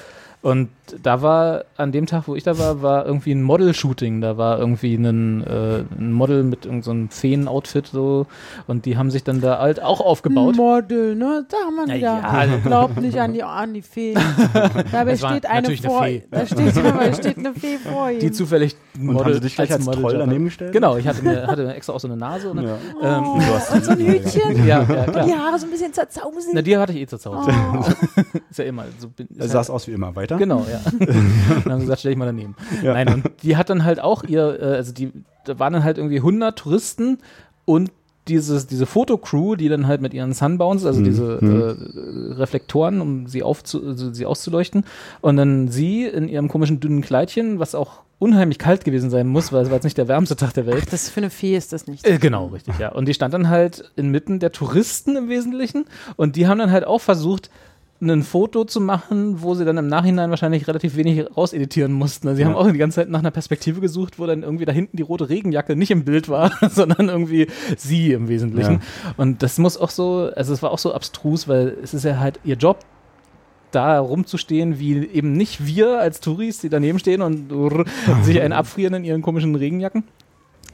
Und 0.45 0.69
da 1.03 1.23
war, 1.23 1.65
an 1.79 1.91
dem 1.91 2.05
Tag, 2.05 2.29
wo 2.29 2.35
ich 2.35 2.43
da 2.43 2.59
war, 2.59 2.83
war 2.83 3.07
irgendwie 3.07 3.33
ein 3.33 3.43
Model-Shooting. 3.43 4.21
Da 4.21 4.37
war 4.37 4.59
irgendwie 4.59 4.95
ein, 4.95 5.43
äh, 5.43 5.85
ein 5.99 6.13
Model 6.13 6.43
mit 6.45 6.67
irgendeinem 6.67 6.83
so 6.83 6.91
einem 6.91 7.09
Feen-Outfit 7.09 7.87
so. 7.87 8.27
Und 8.67 8.85
die 8.85 8.99
haben 8.99 9.11
sich 9.11 9.25
dann 9.25 9.41
da 9.41 9.59
halt 9.59 9.83
auch 9.83 10.03
aufgebaut. 10.03 10.57
Model, 10.57 11.15
ne? 11.17 11.47
Da 11.49 11.57
haben 11.67 11.77
wir 11.77 11.85
Na 11.87 11.95
wieder. 11.95 12.21
ja. 12.21 12.57
Glaubt 12.63 13.01
nicht 13.01 13.19
an 13.19 13.33
die, 13.33 13.43
an 13.43 13.73
die 13.73 13.81
Fee. 13.81 14.13
Dabei 14.93 15.13
Es 15.13 15.21
steht 15.21 15.47
eine 15.47 15.67
eine 15.69 15.77
vor. 15.79 16.03
Fee. 16.05 16.23
Da 16.31 16.47
steht, 16.47 16.77
dabei 16.85 17.13
steht 17.15 17.39
eine 17.39 17.55
Fee 17.55 17.79
vor 17.79 18.11
ihm. 18.11 18.19
Die 18.21 18.31
zufällig 18.31 18.77
ein 18.99 19.09
Und 19.09 19.25
haben 19.25 19.33
sie 19.33 19.41
dich 19.41 19.55
gleich 19.55 19.73
als 19.73 19.87
Model 19.87 20.01
Troll 20.03 20.19
daneben 20.19 20.45
gestellt? 20.45 20.73
Genau, 20.75 20.99
ich 20.99 21.09
hatte, 21.09 21.23
mir, 21.23 21.47
hatte 21.47 21.75
extra 21.75 21.95
auch 21.95 22.01
so 22.01 22.09
eine 22.09 22.19
Nase. 22.19 22.51
Und, 22.51 22.63
Ja. 22.63 22.77
ähm, 23.03 23.25
oh, 23.25 23.75
und 23.75 23.83
so 23.85 23.93
ein 23.93 23.99
Hütchen. 23.99 24.57
ja, 24.67 24.83
ja, 24.83 25.05
Und 25.05 25.13
klar. 25.13 25.25
die 25.27 25.33
Haare 25.35 25.59
so 25.59 25.67
ein 25.67 25.71
bisschen 25.71 25.95
zerzausen. 25.95 26.53
Na, 26.53 26.61
die 26.61 26.77
hatte 26.77 26.93
ich 26.93 26.99
eh 27.01 27.07
zur 27.07 27.19
Zaun. 27.19 27.39
oh. 27.49 27.85
Ist 28.51 28.59
ja 28.59 28.67
immer 28.67 28.85
so. 28.99 29.09
bin- 29.09 29.27
Er 29.39 29.47
Ist 29.47 29.53
sah 29.53 29.59
halt, 29.61 29.71
aus 29.71 29.89
wie 29.89 29.93
immer. 29.93 30.15
Weiter? 30.15 30.34
Genau, 30.39 30.67
ja. 30.71 30.81
und 31.65 31.71
haben 31.73 31.81
gesagt, 31.81 32.01
stell 32.01 32.13
dich 32.13 32.19
mal 32.19 32.27
daneben. 32.27 32.55
Ja. 32.83 32.93
Nein, 32.95 33.13
und 33.13 33.31
die 33.43 33.57
hat 33.57 33.71
dann 33.71 33.85
halt 33.85 34.01
auch 34.01 34.25
ihr, 34.25 34.61
äh, 34.61 34.65
also 34.77 34.93
die, 34.93 35.13
da 35.45 35.59
waren 35.59 35.73
dann 35.73 35.85
halt 35.85 35.99
irgendwie 35.99 36.19
100 36.19 36.59
Touristen 36.59 37.19
und 37.65 37.91
dieses, 38.27 38.67
diese 38.67 38.87
Fotocrew, 38.87 39.55
die 39.55 39.69
dann 39.69 39.87
halt 39.87 40.01
mit 40.01 40.15
ihren 40.15 40.33
Sunbounds, 40.33 40.87
also 40.87 41.01
Mhm. 41.01 41.05
diese 41.05 41.39
Mhm. 41.43 41.61
äh, 41.61 42.35
Reflektoren, 42.35 43.01
um 43.03 43.27
sie, 43.27 43.43
aufzu, 43.43 43.87
also 43.87 44.15
sie 44.15 44.25
auszuleuchten, 44.25 44.85
und 45.21 45.37
dann 45.37 45.69
sie 45.69 46.05
in 46.07 46.29
ihrem 46.29 46.49
komischen 46.49 46.81
dünnen 46.81 47.03
Kleidchen, 47.03 47.59
was 47.59 47.75
auch 47.75 48.01
unheimlich 48.19 48.59
kalt 48.59 48.85
gewesen 48.85 49.11
sein 49.11 49.27
muss, 49.27 49.53
weil 49.53 49.63
es 49.65 49.69
war 49.69 49.75
jetzt 49.75 49.85
nicht 49.85 49.99
der 49.99 50.09
wärmste 50.09 50.37
Tag 50.37 50.55
der 50.55 50.65
Welt. 50.67 50.91
Das 50.91 51.11
für 51.11 51.21
eine 51.21 51.29
Fee 51.29 51.55
ist 51.57 51.75
das 51.75 51.87
nicht. 51.87 52.07
Äh, 52.07 52.17
genau, 52.19 52.47
richtig, 52.47 52.79
ja. 52.79 52.93
Und 52.93 53.07
die 53.09 53.13
stand 53.13 53.35
dann 53.35 53.51
halt 53.51 53.91
inmitten 53.97 54.39
der 54.39 54.53
Touristen 54.53 55.17
im 55.17 55.29
Wesentlichen 55.29 55.85
und 56.17 56.37
die 56.37 56.47
haben 56.47 56.59
dann 56.59 56.71
halt 56.71 56.87
auch 56.87 57.01
versucht, 57.03 57.51
ein 58.11 58.23
Foto 58.23 58.65
zu 58.65 58.81
machen, 58.81 59.43
wo 59.43 59.55
sie 59.55 59.65
dann 59.65 59.77
im 59.77 59.87
Nachhinein 59.87 60.31
wahrscheinlich 60.31 60.67
relativ 60.69 60.97
wenig 60.97 61.25
rauseditieren 61.37 61.93
mussten. 61.93 62.29
Also 62.29 62.39
sie 62.39 62.45
haben 62.45 62.55
auch 62.55 62.71
die 62.71 62.79
ganze 62.79 62.97
Zeit 62.97 63.09
nach 63.09 63.21
einer 63.21 63.31
Perspektive 63.31 63.81
gesucht, 63.81 64.19
wo 64.19 64.27
dann 64.27 64.43
irgendwie 64.43 64.65
da 64.65 64.73
hinten 64.73 64.97
die 64.97 65.03
rote 65.03 65.29
Regenjacke 65.29 65.77
nicht 65.77 65.91
im 65.91 66.05
Bild 66.05 66.29
war, 66.29 66.53
sondern 66.71 67.09
irgendwie 67.09 67.49
sie 67.77 68.13
im 68.13 68.29
Wesentlichen. 68.29 68.81
Und 69.17 69.43
das 69.43 69.59
muss 69.59 69.77
auch 69.77 69.91
so, 69.91 70.31
also 70.35 70.53
es 70.53 70.63
war 70.63 70.71
auch 70.71 70.79
so 70.79 70.95
abstrus, 70.95 71.49
weil 71.49 71.77
es 71.83 71.95
ist 71.95 72.05
ja 72.05 72.19
halt 72.19 72.41
ihr 72.45 72.57
Job, 72.57 72.79
da 73.75 73.99
rumzustehen, 73.99 74.79
wie 74.79 75.05
eben 75.07 75.33
nicht 75.33 75.67
wir 75.67 75.99
als 75.99 76.21
Touris, 76.21 76.61
die 76.61 76.69
daneben 76.69 76.99
stehen 76.99 77.23
und 77.23 77.49
sich 78.23 78.41
einen 78.41 78.53
abfrieren 78.53 78.95
in 78.95 79.05
ihren 79.05 79.23
komischen 79.23 79.55
Regenjacken. 79.55 80.05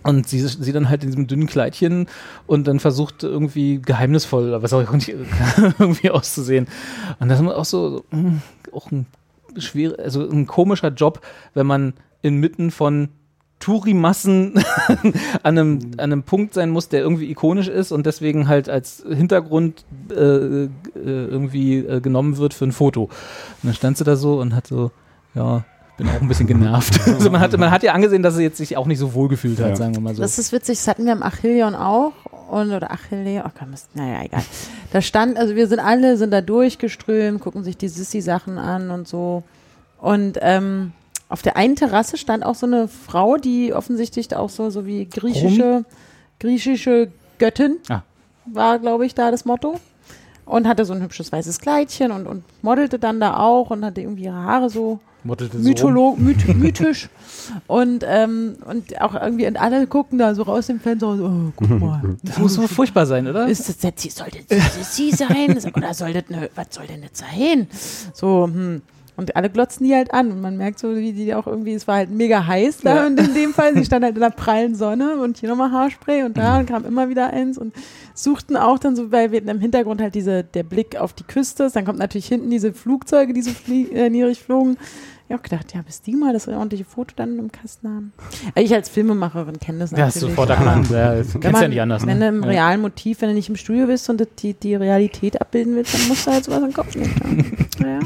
Und 0.02 0.28
sie, 0.28 0.40
sie 0.40 0.72
dann 0.72 0.89
halt 0.89 1.05
in 1.05 1.10
diesem 1.10 1.27
dünnen 1.27 1.47
Kleidchen 1.47 2.06
und 2.47 2.66
dann 2.66 2.81
versucht 2.81 3.22
irgendwie 3.22 3.82
geheimnisvoll 3.82 4.48
oder 4.48 4.62
was 4.62 4.72
auch 4.72 4.90
nicht 4.93 5.09
irgendwie 5.78 6.10
auszusehen. 6.10 6.68
Und 7.18 7.28
das 7.28 7.40
ist 7.40 7.47
auch 7.47 7.64
so, 7.64 8.05
mh, 8.10 8.40
auch 8.72 8.90
ein 8.90 9.06
schwer, 9.59 9.94
also 9.98 10.28
ein 10.28 10.47
komischer 10.47 10.89
Job, 10.89 11.20
wenn 11.55 11.66
man 11.66 11.94
inmitten 12.22 12.70
von 12.70 13.10
Touri-Massen 13.60 14.55
an, 15.43 15.59
einem, 15.59 15.78
an 15.98 16.12
einem 16.12 16.22
Punkt 16.22 16.55
sein 16.55 16.70
muss, 16.70 16.89
der 16.89 17.01
irgendwie 17.01 17.31
ikonisch 17.31 17.68
ist 17.68 17.93
und 17.93 18.06
deswegen 18.06 18.48
halt 18.48 18.68
als 18.68 19.05
Hintergrund 19.06 19.85
äh, 20.10 20.14
äh, 20.14 20.68
irgendwie 20.94 21.78
äh, 21.78 22.01
genommen 22.01 22.39
wird 22.39 22.55
für 22.55 22.64
ein 22.64 22.72
Foto. 22.72 23.05
Und 23.05 23.10
dann 23.62 23.74
stand 23.74 23.98
sie 23.98 24.05
da 24.05 24.16
so 24.16 24.40
und 24.40 24.55
hat 24.55 24.66
so, 24.66 24.90
ja, 25.35 25.64
bin 26.01 26.09
auch 26.09 26.20
ein 26.20 26.28
bisschen 26.28 26.47
genervt. 26.47 27.01
also 27.06 27.31
man, 27.31 27.40
hat, 27.40 27.56
man 27.56 27.70
hat 27.70 27.82
ja 27.82 27.93
angesehen, 27.93 28.22
dass 28.22 28.35
sie 28.36 28.43
jetzt 28.43 28.56
sich 28.59 28.77
auch 28.77 28.86
nicht 28.86 28.98
so 28.98 29.14
wohl 29.14 29.28
gefühlt 29.28 29.59
hat, 29.60 29.68
Ja. 29.70 29.77
sagen 29.77 29.94
wir 29.94 30.01
mal 30.01 30.14
so. 30.14 30.22
Das 30.22 30.39
ist 30.39 30.52
witzig, 30.52 30.78
das 30.78 30.89
hatten 30.89 31.05
wir 31.05 31.12
am 31.12 31.22
Achillion 31.22 31.74
auch. 31.74 32.12
Und, 32.51 32.72
oder 32.72 32.90
Achilleon, 32.90 33.44
oh 33.47 33.51
Gott, 33.56 33.68
naja, 33.94 34.24
egal. 34.24 34.43
Da 34.93 35.01
stand, 35.01 35.36
also 35.39 35.55
wir 35.55 35.68
sind 35.68 35.78
alle, 35.78 36.16
sind 36.16 36.32
da 36.32 36.40
durchgeströmt, 36.40 37.40
gucken 37.40 37.62
sich 37.62 37.77
die 37.77 37.86
Sissi-Sachen 37.89 38.59
an 38.59 38.90
und 38.90 39.06
so. 39.06 39.44
Und 40.01 40.39
ähm, 40.40 40.93
auf 41.28 41.43
der 41.43 41.56
einen 41.56 41.77
Terrasse 41.77 42.16
stand 42.16 42.44
auch 42.44 42.56
so 42.56 42.66
eine 42.66 42.89
Frau, 42.89 43.36
die 43.36 43.72
offensichtlich 43.72 44.35
auch 44.35 44.51
so, 44.51 44.68
so 44.70 44.85
wie 44.85 45.05
griechische, 45.09 45.85
griechische 46.40 47.09
Göttin 47.39 47.77
Ah. 47.89 48.02
war, 48.47 48.78
glaube 48.81 49.06
ich, 49.06 49.14
da 49.14 49.31
das 49.31 49.44
Motto. 49.44 49.78
Und 50.44 50.66
hatte 50.66 50.85
so 50.85 50.93
ein 50.93 51.02
hübsches 51.02 51.31
weißes 51.31 51.60
Kleidchen 51.60 52.10
und, 52.10 52.27
und 52.27 52.43
modelte 52.62 52.98
dann 52.98 53.20
da 53.20 53.36
auch 53.36 53.70
und 53.70 53.85
hatte 53.85 54.01
irgendwie 54.01 54.24
ihre 54.24 54.35
Haare 54.35 54.68
so. 54.70 54.98
Mytholo 55.24 56.16
myth 56.16 56.47
mythisch. 56.55 57.09
Und, 57.66 58.05
ähm, 58.06 58.56
und 58.66 59.01
auch 59.01 59.14
irgendwie, 59.14 59.47
und 59.47 59.56
alle 59.60 59.86
gucken 59.86 60.18
da 60.18 60.34
so 60.34 60.42
raus 60.42 60.66
dem 60.68 60.80
Fenster 60.80 61.09
und 61.09 61.18
so, 61.18 61.24
oh, 61.26 61.52
guck 61.56 61.70
mal. 61.80 62.02
Das 62.22 62.38
muss 62.38 62.55
so 62.55 62.66
furchtbar 62.66 63.06
sein, 63.06 63.26
oder? 63.26 63.47
Ist 63.48 63.68
das 63.68 63.82
jetzt, 63.82 64.02
sie- 64.02 64.10
soll 64.10 64.28
das 64.48 64.97
sie 64.97 65.10
sein? 65.10 65.59
Oder 65.74 65.94
soll 65.94 66.12
das, 66.12 66.28
ne, 66.28 66.48
was 66.55 66.66
soll 66.70 66.86
denn 66.86 67.02
das 67.02 67.10
sein? 67.18 67.66
So, 68.14 68.47
hm. 68.47 68.82
Und 69.20 69.36
alle 69.36 69.51
glotzen 69.51 69.86
die 69.86 69.94
halt 69.94 70.12
an 70.12 70.32
und 70.32 70.40
man 70.40 70.56
merkt 70.56 70.78
so, 70.80 70.97
wie 70.97 71.12
die 71.12 71.34
auch 71.34 71.47
irgendwie, 71.47 71.74
es 71.74 71.86
war 71.86 71.97
halt 71.97 72.10
mega 72.10 72.47
heiß 72.47 72.78
da 72.78 72.97
Ja. 72.97 73.06
und 73.06 73.20
in 73.20 73.34
dem 73.34 73.52
Fall, 73.55 73.74
sie 73.76 73.84
stand 73.84 74.05
halt 74.05 74.14
in 74.16 74.20
der 74.20 74.30
prallen 74.30 74.74
Sonne 74.74 75.16
und 75.16 75.38
hier 75.38 75.48
nochmal 75.51 75.70
Haarspray 75.70 76.24
und 76.24 76.36
da 76.38 76.62
kam 76.64 76.84
immer 76.84 77.09
wieder 77.09 77.30
eins 77.32 77.59
und 77.59 77.72
suchten 78.14 78.56
auch 78.56 78.78
dann 78.78 78.97
so, 78.97 79.12
weil 79.12 79.30
wir 79.30 79.47
im 79.47 79.60
Hintergrund 79.60 80.01
halt 80.01 80.14
diese, 80.14 80.42
der 80.42 80.62
Blick 80.64 80.97
auf 80.97 81.12
die 81.12 81.24
Küste, 81.24 81.70
dann 81.72 81.84
kommt 81.84 81.98
natürlich 81.98 82.26
hinten 82.26 82.51
diese 82.51 82.72
Flugzeuge, 82.72 83.32
die 83.32 83.42
so 83.42 83.51
flie 83.52 83.88
äh, 83.92 84.10
niedrig 84.10 84.42
flogen. 84.42 84.76
Ich 85.28 85.32
habe 85.32 85.44
gedacht, 85.44 85.72
ja, 85.74 85.82
bis 85.82 86.02
die 86.02 86.16
mal 86.16 86.32
das 86.32 86.48
ordentliche 86.48 86.84
Foto 86.84 87.12
dann 87.14 87.38
im 87.38 87.52
Kasten 87.52 87.86
haben. 87.88 88.12
Äh, 88.56 88.62
Ich 88.64 88.74
als 88.74 88.88
Filmemacherin 88.88 89.60
kenne 89.60 89.78
das 89.78 89.92
ja, 89.92 89.98
natürlich. 89.98 90.14
ist 90.16 90.20
sofort 90.22 90.51
erkannt. 90.51 90.90
Ja, 90.90 91.14
kennst 91.14 91.34
man, 91.44 91.62
ja 91.62 91.68
nicht 91.68 91.80
anders. 91.80 92.02
Wenn 92.05 92.18
du 92.18 92.18
Ne? 92.18 92.28
im 92.30 92.42
Ja. 92.42 92.48
realen 92.48 92.80
Motiv, 92.80 93.20
wenn 93.20 93.28
du 93.28 93.36
nicht 93.36 93.48
im 93.48 93.55
Studio 93.55 93.86
bist 93.86 94.10
und 94.10 94.26
die, 94.40 94.55
die 94.55 94.74
Realität 94.74 95.40
abbilden 95.40 95.76
willst, 95.76 95.94
dann 95.94 96.09
musst 96.09 96.26
du 96.26 96.32
halt 96.32 96.44
sowas 96.44 96.59
in 96.59 96.64
den 96.64 96.72
Kopf 96.72 96.97
nehmen. 96.97 97.56
Ja. 97.78 97.86
Naja. 97.86 98.01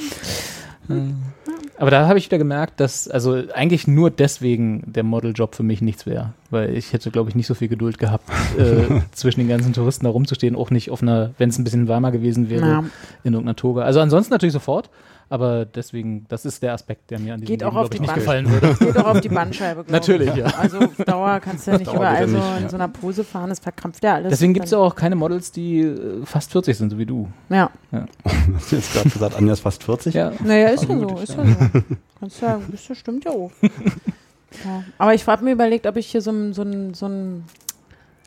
Aber 1.79 1.91
da 1.91 2.07
habe 2.07 2.19
ich 2.19 2.27
wieder 2.27 2.39
gemerkt, 2.39 2.79
dass 2.79 3.09
also 3.09 3.43
eigentlich 3.53 3.87
nur 3.89 4.11
deswegen 4.11 4.83
der 4.87 5.03
Modeljob 5.03 5.55
für 5.55 5.63
mich 5.63 5.81
nichts 5.83 6.07
wäre. 6.07 6.33
Weil 6.51 6.77
ich 6.77 6.93
hätte, 6.93 7.11
glaube 7.11 7.31
ich, 7.31 7.35
nicht 7.37 7.47
so 7.47 7.55
viel 7.55 7.69
Geduld 7.69 7.99
gehabt, 7.99 8.29
äh, 8.59 9.01
zwischen 9.13 9.41
den 9.41 9.49
ganzen 9.49 9.73
Touristen 9.73 10.05
da 10.05 10.11
rumzustehen. 10.11 10.55
Auch 10.57 10.71
nicht 10.71 10.91
auf 10.91 11.03
einer, 11.03 11.31
wenn 11.39 11.49
es 11.49 11.59
ein 11.59 11.65
bisschen 11.65 11.89
warmer 11.89 12.13
gewesen 12.13 12.49
wäre, 12.49 12.67
Ja. 12.67 12.79
in 13.25 13.33
irgendeiner 13.33 13.57
Toga. 13.57 13.83
Also 13.83 14.01
ansonsten 14.01 14.33
natürlich 14.33 14.53
sofort. 14.53 14.89
Aber 15.35 15.65
deswegen, 15.65 16.27
das 16.29 16.45
ist 16.45 16.63
der 16.63 16.75
Aspekt, 16.75 17.11
der 17.11 17.19
mir 17.19 17.35
an 17.35 17.41
diesem 17.41 17.53
Geht 17.53 17.65
auch 17.65 17.73
Leben, 17.73 17.79
auf 17.79 17.91
glaub 17.91 17.95
ich, 17.95 17.99
die 17.99 18.03
nicht 18.03 18.15
gefallen 18.15 18.49
würde. 18.49 18.75
Geht 18.79 18.97
auch 18.97 19.07
auf 19.07 19.21
die 19.21 19.29
Bandscheibe, 19.29 19.85
Natürlich, 19.89 20.29
ich. 20.29 20.37
ja. 20.37 20.47
Also 20.47 20.79
auf 20.79 20.95
Dauer 21.05 21.41
kannst 21.41 21.67
du 21.67 21.73
ja 21.73 21.79
nicht 21.79 21.89
Dauer 21.89 21.97
überall 21.97 22.29
so 22.29 22.37
ja 22.37 22.43
nicht, 22.45 22.57
in 22.59 22.63
ja. 22.63 22.69
so 22.69 22.77
einer 22.77 22.87
Pose 22.87 23.25
fahren, 23.25 23.49
das 23.51 23.59
verkrampft 23.59 24.05
ja 24.05 24.15
alles. 24.15 24.31
Deswegen 24.31 24.55
gibt 24.55 24.67
es 24.67 24.71
ja 24.71 24.79
auch 24.79 24.95
keine 24.95 25.17
Models, 25.17 25.51
die 25.51 25.81
äh, 25.81 26.25
fast 26.25 26.53
40 26.53 26.79
sind, 26.79 26.91
so 26.91 26.99
wie 26.99 27.07
du. 27.07 27.29
Ja, 27.49 27.69
Hast 28.55 28.71
du 28.71 28.77
jetzt 28.77 28.93
gerade 28.93 29.11
gesagt, 29.11 29.35
Anja 29.37 29.55
ist 29.55 29.61
fast 29.61 29.83
40? 29.83 30.15
Ja. 30.15 30.31
naja, 30.45 30.69
ist 30.69 30.89
ja 30.89 30.99
so, 31.01 31.19
ist 31.19 31.35
ja 31.35 31.45
so. 31.45 31.83
Kannst 32.21 32.41
ja, 32.41 32.61
das 32.71 32.87
das 32.87 32.97
stimmt 32.97 33.25
ja 33.25 33.33
auch. 33.33 33.51
Ja. 34.65 34.85
Aber 34.99 35.15
ich 35.15 35.27
habe 35.27 35.43
mir 35.43 35.51
überlegt, 35.51 35.85
ob 35.85 35.97
ich 35.97 36.07
hier 36.07 36.21
so 36.23 36.31
ein, 36.31 36.53
so 36.53 36.63
ein, 36.63 36.95
so 36.95 37.07
ein, 37.07 37.45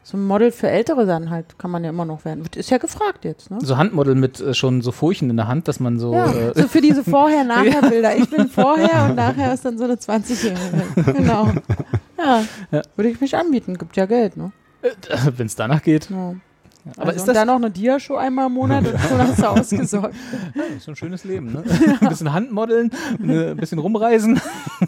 so 0.09 0.15
ein 0.15 0.23
Model 0.25 0.51
für 0.53 0.69
Ältere 0.69 1.05
dann 1.05 1.29
halt, 1.29 1.59
kann 1.59 1.69
man 1.69 1.83
ja 1.83 1.89
immer 1.89 2.05
noch 2.05 2.23
werden. 2.23 2.45
Ist 2.55 2.69
ja 2.69 2.77
gefragt 2.77 3.25
jetzt, 3.25 3.51
ne? 3.51 3.57
So 3.61 3.75
Handmodel 3.75 4.15
mit 4.15 4.39
äh, 4.39 4.53
schon 4.53 4.81
so 4.81 4.93
Furchen 4.93 5.29
in 5.29 5.35
der 5.35 5.49
Hand, 5.49 5.67
dass 5.67 5.81
man 5.81 5.99
so. 5.99 6.13
Ja, 6.13 6.31
Äh, 6.31 6.53
so 6.55 6.67
für 6.69 6.79
diese 6.79 7.03
Vorher-Nachher-Bilder. 7.03 8.15
Ich 8.17 8.29
bin 8.29 8.47
vorher 8.61 9.05
und 9.09 9.15
nachher 9.15 9.53
ist 9.53 9.65
dann 9.65 9.77
so 9.77 9.83
eine 9.83 9.95
20-Jährige. 9.95 11.13
Genau. 11.13 11.51
Ja, 12.17 12.43
Ja. 12.71 12.81
würde 12.95 13.09
ich 13.09 13.19
mich 13.19 13.35
anbieten. 13.35 13.77
Gibt 13.77 13.97
ja 13.97 14.05
Geld, 14.05 14.37
ne? 14.37 14.51
wenn 15.35 15.47
es 15.47 15.55
danach 15.57 15.81
geht. 15.83 16.09
Ja. 16.09 16.35
Aber 16.95 17.07
also 17.07 17.17
ist 17.17 17.27
das- 17.27 17.35
dann 17.35 17.47
noch 17.47 17.55
eine 17.57 17.69
Dia-Show 17.69 18.15
einmal 18.15 18.47
im 18.47 18.53
Monat 18.53 18.87
und 18.87 18.97
schon 19.01 19.17
hast 19.17 19.39
du 19.39 19.45
ausgesorgt. 19.49 20.15
Ja, 20.55 20.63
ist 20.77 20.85
so 20.85 20.91
ein 20.91 20.95
schönes 20.95 21.25
Leben, 21.25 21.51
ne? 21.51 21.63
Ein 21.99 22.07
bisschen 22.07 22.31
Handmodeln, 22.31 22.91
ein 23.21 23.57
bisschen 23.57 23.79
rumreisen. 23.79 24.39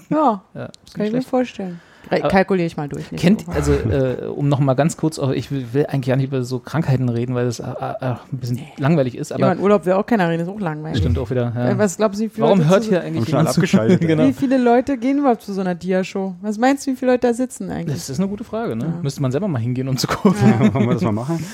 Ja, 0.09 0.41
Ja, 0.53 0.69
kann 0.93 1.05
ich 1.07 1.11
mir 1.11 1.21
vorstellen. 1.23 1.81
Re- 2.11 2.19
Aber- 2.21 2.27
Kalkuliere 2.29 2.65
ich 2.67 2.77
mal 2.77 2.87
durch. 2.89 3.05
Kennt, 3.15 3.47
also 3.49 3.73
äh, 3.73 4.25
um 4.27 4.47
noch 4.49 4.59
mal 4.59 4.73
ganz 4.73 4.97
kurz, 4.97 5.19
auch, 5.19 5.31
ich 5.31 5.51
will, 5.51 5.67
will 5.73 5.85
eigentlich 5.85 6.07
gar 6.07 6.15
nicht 6.15 6.25
über 6.27 6.43
so 6.43 6.59
Krankheiten 6.59 7.07
reden, 7.09 7.35
weil 7.35 7.45
das 7.45 7.59
äh, 7.59 7.63
äh, 7.63 7.95
ein 8.01 8.17
bisschen 8.31 8.59
langweilig 8.77 9.15
ist, 9.17 9.31
aber 9.31 9.53
den 9.53 9.59
Urlaub 9.61 9.85
will 9.85 9.93
auch 9.93 10.05
keiner 10.05 10.29
reden, 10.29 10.43
ist 10.43 10.49
auch 10.49 10.59
langweilig. 10.59 10.99
stimmt 10.99 11.17
auch 11.19 11.29
wieder. 11.29 11.53
Äh, 11.55 11.69
Ja. 11.69 11.77
Was 11.77 11.97
glaubst 11.97 12.19
du, 12.19 12.25
wie 12.25 12.29
viele 12.29 12.45
Warum 12.47 12.59
Leute 12.59 12.69
hört 12.71 12.83
hier 12.85 13.01
eigentlich 13.01 13.27
jemand 13.27 13.49
abgeschaltet, 13.49 14.01
ja. 14.01 14.07
genau. 14.07 14.23
Wie 14.27 14.33
viele 14.33 14.57
Leute 14.57 14.97
gehen 14.97 15.19
überhaupt 15.19 15.41
zu 15.43 15.53
so 15.53 15.61
einer 15.61 15.75
Dia-Show? 15.75 16.35
Was 16.41 16.57
meinst 16.57 16.85
du, 16.87 16.91
wie 16.91 16.95
viele 16.95 17.11
Leute 17.11 17.27
da 17.27 17.33
sitzen 17.33 17.69
eigentlich? 17.69 17.95
Das 17.97 18.09
ist 18.09 18.19
eine 18.19 18.27
gute 18.27 18.43
Frage, 18.43 18.75
ne? 18.75 18.85
Ja. 18.85 18.93
Müsste 19.01 19.21
man 19.21 19.31
selber 19.31 19.47
mal 19.47 19.59
hingehen, 19.59 19.87
um 19.87 19.97
zu 19.97 20.07
gucken. 20.07 20.33
Wollen 20.73 20.87
wir 20.87 20.93
das 20.93 21.01
mal 21.03 21.11
machen? 21.11 21.45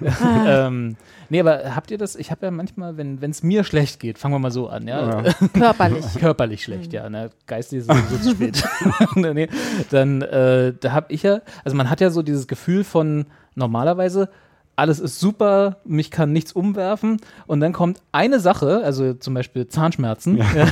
ähm, 0.46 0.96
nee, 1.28 1.40
aber 1.40 1.74
habt 1.74 1.90
ihr 1.90 1.98
das? 1.98 2.16
Ich 2.16 2.30
habe 2.30 2.46
ja 2.46 2.50
manchmal, 2.50 2.96
wenn 2.96 3.18
es 3.22 3.42
mir 3.42 3.64
schlecht 3.64 4.00
geht, 4.00 4.18
fangen 4.18 4.34
wir 4.34 4.38
mal 4.38 4.50
so 4.50 4.68
an, 4.68 4.86
ja. 4.86 5.22
Ja. 5.22 5.32
Körperlich. 5.52 6.04
Körperlich 6.18 6.62
schlecht, 6.62 6.92
ja. 6.92 7.08
Ne? 7.08 7.30
Geistig 7.46 7.80
ist 7.80 7.90
es 7.90 7.96
sowieso 7.96 8.30
zu 8.30 8.34
spät. 8.34 8.64
nee. 9.34 9.48
Dann, 9.90 10.22
äh, 10.22 10.72
da 10.78 10.92
habe 10.92 11.12
ich 11.12 11.22
ja, 11.22 11.40
also 11.64 11.76
man 11.76 11.90
hat 11.90 12.00
ja 12.00 12.10
so 12.10 12.22
dieses 12.22 12.46
Gefühl 12.46 12.84
von 12.84 13.26
normalerweise, 13.54 14.28
alles 14.76 15.00
ist 15.00 15.18
super, 15.18 15.78
mich 15.84 16.12
kann 16.12 16.32
nichts 16.32 16.52
umwerfen 16.52 17.20
und 17.48 17.58
dann 17.60 17.72
kommt 17.72 18.00
eine 18.12 18.38
Sache, 18.38 18.82
also 18.84 19.12
zum 19.14 19.34
Beispiel 19.34 19.66
Zahnschmerzen 19.66 20.36
ja. 20.36 20.68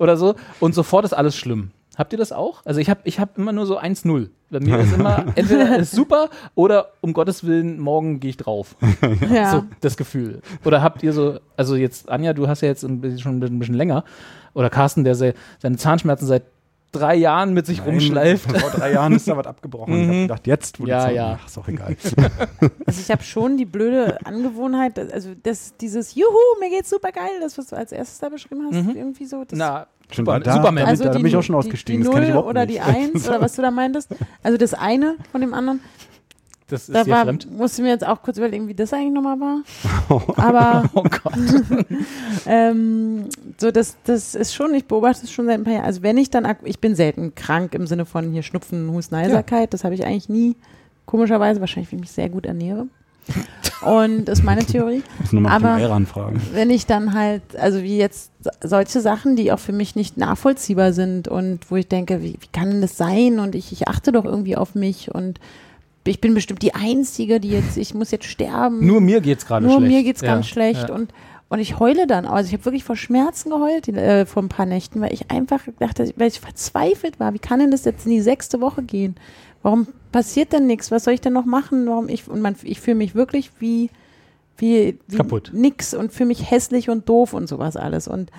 oder 0.00 0.16
so 0.16 0.34
und 0.58 0.74
sofort 0.74 1.04
ist 1.04 1.12
alles 1.12 1.36
schlimm. 1.36 1.70
Habt 1.98 2.12
ihr 2.12 2.18
das 2.18 2.30
auch? 2.32 2.64
Also 2.64 2.78
ich 2.80 2.88
habe 2.88 3.00
ich 3.04 3.18
hab 3.18 3.36
immer 3.36 3.52
nur 3.52 3.66
so 3.66 3.78
1-0. 3.78 4.28
Bei 4.50 4.60
mir 4.60 4.78
ist 4.78 4.92
immer 4.94 5.26
entweder 5.34 5.76
ist 5.78 5.90
super 5.90 6.30
oder 6.54 6.92
um 7.00 7.12
Gottes 7.12 7.44
Willen, 7.44 7.78
morgen 7.80 8.20
gehe 8.20 8.30
ich 8.30 8.36
drauf. 8.36 8.76
Ja. 9.30 9.50
So 9.50 9.64
das 9.80 9.96
Gefühl. 9.96 10.40
Oder 10.64 10.80
habt 10.82 11.02
ihr 11.02 11.12
so, 11.12 11.40
also 11.56 11.74
jetzt, 11.76 12.08
Anja, 12.08 12.32
du 12.32 12.46
hast 12.48 12.60
ja 12.62 12.68
jetzt 12.68 12.84
ein 12.84 13.00
bisschen, 13.00 13.18
schon 13.18 13.42
ein 13.42 13.58
bisschen 13.58 13.74
länger, 13.74 14.04
oder 14.54 14.70
Carsten, 14.70 15.02
der 15.04 15.14
se, 15.16 15.34
seine 15.58 15.76
Zahnschmerzen 15.76 16.26
seit 16.26 16.44
drei 16.92 17.16
Jahren 17.16 17.52
mit 17.52 17.66
sich 17.66 17.84
rumschleift. 17.84 18.50
Vor 18.58 18.70
drei 18.70 18.92
Jahren 18.92 19.12
ist 19.12 19.28
da 19.28 19.36
was 19.36 19.46
abgebrochen. 19.46 19.94
Ich 20.00 20.08
habe 20.08 20.20
gedacht, 20.22 20.46
jetzt, 20.46 20.80
wo 20.80 20.84
die 20.84 20.90
Ja, 20.90 21.00
Zeit- 21.00 21.14
ja. 21.16 21.38
Ach, 21.42 21.46
ist 21.46 21.58
auch 21.58 21.68
egal. 21.68 21.96
Also 22.86 23.00
ich 23.02 23.10
habe 23.10 23.22
schon 23.22 23.56
die 23.58 23.66
blöde 23.66 24.24
Angewohnheit, 24.24 24.96
dass- 24.96 25.10
also 25.10 25.30
das, 25.42 25.74
dieses 25.76 26.14
Juhu, 26.14 26.30
mir 26.60 26.70
geht's 26.70 26.88
super 26.90 27.12
geil, 27.12 27.28
das, 27.42 27.58
was 27.58 27.66
du 27.66 27.76
als 27.76 27.92
erstes 27.92 28.18
da 28.20 28.28
beschrieben 28.30 28.66
hast, 28.70 28.82
Mhm. 28.86 28.96
irgendwie 28.96 29.26
so. 29.26 29.44
Das, 29.44 29.58
Na, 29.58 29.86
Schon 30.10 30.24
Super- 30.24 30.40
da, 30.40 30.54
Superman. 30.54 30.84
Da, 30.84 30.90
also 30.90 31.04
da, 31.04 31.10
die, 31.10 31.18
bin 31.18 31.26
ich 31.26 31.36
auch 31.36 31.42
schon 31.42 31.54
die- 31.54 31.58
ausgestiegen. 31.58 32.00
Die 32.02 32.06
das 32.06 32.14
kann 32.14 32.22
ich 32.22 32.28
Null 32.30 32.34
überhaupt 32.38 32.50
oder 32.50 32.66
nicht. 32.66 32.78
die 32.78 32.80
Eins 32.80 33.28
oder 33.28 33.40
was 33.40 33.54
du 33.56 33.62
da 33.62 33.70
meintest. 33.70 34.08
Also 34.42 34.56
das 34.58 34.74
eine 34.74 35.16
von 35.32 35.40
dem 35.42 35.52
anderen. 35.54 35.80
das 36.68 36.88
ist 36.88 36.94
Da 36.94 37.06
war, 37.06 37.24
fremd. 37.24 37.50
musste 37.50 37.82
mir 37.82 37.88
jetzt 37.90 38.06
auch 38.06 38.22
kurz 38.22 38.38
überlegen, 38.38 38.68
wie 38.68 38.74
das 38.74 38.92
eigentlich 38.92 39.12
nochmal 39.12 39.38
war. 39.40 39.62
Aber 40.36 40.88
Oh 40.94 41.02
Gott. 41.02 41.34
ähm, 42.46 43.24
so 43.58 43.70
das, 43.70 43.96
das 44.04 44.34
ist 44.34 44.54
schon, 44.54 44.74
ich 44.74 44.86
beobachte 44.86 45.24
es 45.24 45.30
schon 45.32 45.46
seit 45.46 45.54
ein 45.58 45.64
paar 45.64 45.74
Jahren. 45.74 45.84
Also 45.84 46.02
wenn 46.02 46.16
ich 46.16 46.30
dann, 46.30 46.46
ich 46.64 46.78
bin 46.80 46.94
selten 46.94 47.34
krank 47.34 47.74
im 47.74 47.86
Sinne 47.86 48.04
von 48.06 48.32
hier 48.32 48.42
Schnupfen, 48.42 48.90
Husten, 48.90 49.16
Heiserkeit. 49.16 49.74
Das 49.74 49.84
habe 49.84 49.94
ich 49.94 50.04
eigentlich 50.04 50.28
nie. 50.28 50.56
Komischerweise, 51.06 51.60
wahrscheinlich, 51.60 51.90
weil 51.92 51.98
ich 51.98 52.02
mich 52.02 52.12
sehr 52.12 52.28
gut 52.28 52.44
ernähre. 52.46 52.86
Und 53.82 54.24
das 54.24 54.40
ist 54.40 54.44
meine 54.44 54.64
Theorie. 54.66 55.02
muss 55.20 55.32
nur 55.32 55.42
mal 55.42 55.52
aber- 55.52 55.78
wenn 56.52 56.70
ich 56.70 56.86
dann 56.86 57.14
halt, 57.14 57.42
also 57.56 57.82
wie 57.82 57.96
jetzt 57.96 58.32
solche 58.62 59.00
Sachen, 59.00 59.36
die 59.36 59.52
auch 59.52 59.58
für 59.60 59.72
mich 59.72 59.94
nicht 59.94 60.16
nachvollziehbar 60.16 60.92
sind 60.92 61.28
und 61.28 61.70
wo 61.70 61.76
ich 61.76 61.86
denke, 61.86 62.22
wie, 62.22 62.34
wie 62.40 62.48
kann 62.52 62.70
denn 62.70 62.80
das 62.80 62.96
sein? 62.96 63.38
Und 63.38 63.54
ich, 63.54 63.70
ich 63.72 63.86
achte 63.86 64.10
doch 64.10 64.24
irgendwie 64.24 64.56
auf 64.56 64.74
mich 64.74 65.14
und 65.14 65.38
ich 66.04 66.20
bin 66.20 66.34
bestimmt 66.34 66.62
die 66.62 66.74
Einzige, 66.74 67.38
die 67.38 67.50
jetzt, 67.50 67.76
ich 67.76 67.94
muss 67.94 68.10
jetzt 68.10 68.24
sterben. 68.24 68.84
Nur 68.84 69.00
mir 69.00 69.20
geht's 69.20 69.46
gerade 69.46 69.66
Nur 69.66 69.76
schlecht. 69.76 69.92
mir 69.92 70.02
geht's 70.02 70.22
Ja, 70.22 70.28
ganz 70.34 70.46
schlecht 70.48 70.88
ja. 70.88 70.94
und 70.94 71.12
Und 71.50 71.60
ich 71.60 71.78
heule 71.78 72.06
dann. 72.06 72.26
Also 72.26 72.48
ich 72.48 72.52
habe 72.54 72.64
wirklich 72.66 72.84
vor 72.84 72.96
Schmerzen 72.96 73.50
geheult 73.50 73.88
äh, 73.88 74.26
vor 74.26 74.42
ein 74.42 74.48
paar 74.50 74.66
Nächten, 74.66 75.00
weil 75.00 75.12
ich 75.14 75.30
einfach 75.30 75.60
dachte, 75.78 76.10
weil 76.16 76.28
ich 76.28 76.40
verzweifelt 76.40 77.20
war. 77.20 77.32
Wie 77.32 77.38
kann 77.38 77.58
denn 77.60 77.70
das 77.70 77.84
jetzt 77.86 78.04
in 78.06 78.12
die 78.12 78.20
sechste 78.20 78.60
Woche 78.60 78.82
gehen? 78.82 79.14
Warum 79.62 79.88
passiert 80.12 80.52
denn 80.52 80.66
nichts? 80.66 80.90
Was 80.90 81.04
soll 81.04 81.14
ich 81.14 81.20
denn 81.20 81.32
noch 81.32 81.44
machen? 81.44 81.86
Warum 81.86 82.08
ich 82.08 82.28
und 82.28 82.40
man, 82.40 82.56
ich 82.62 82.80
fühle 82.80 82.96
mich 82.96 83.14
wirklich 83.14 83.50
wie 83.58 83.90
wie, 84.56 84.98
wie 85.06 85.16
Kaputt. 85.16 85.50
nix 85.54 85.94
und 85.94 86.12
fühle 86.12 86.28
mich 86.28 86.50
hässlich 86.50 86.90
und 86.90 87.08
doof 87.08 87.32
und 87.32 87.48
sowas 87.48 87.76
alles 87.76 88.08
und 88.08 88.30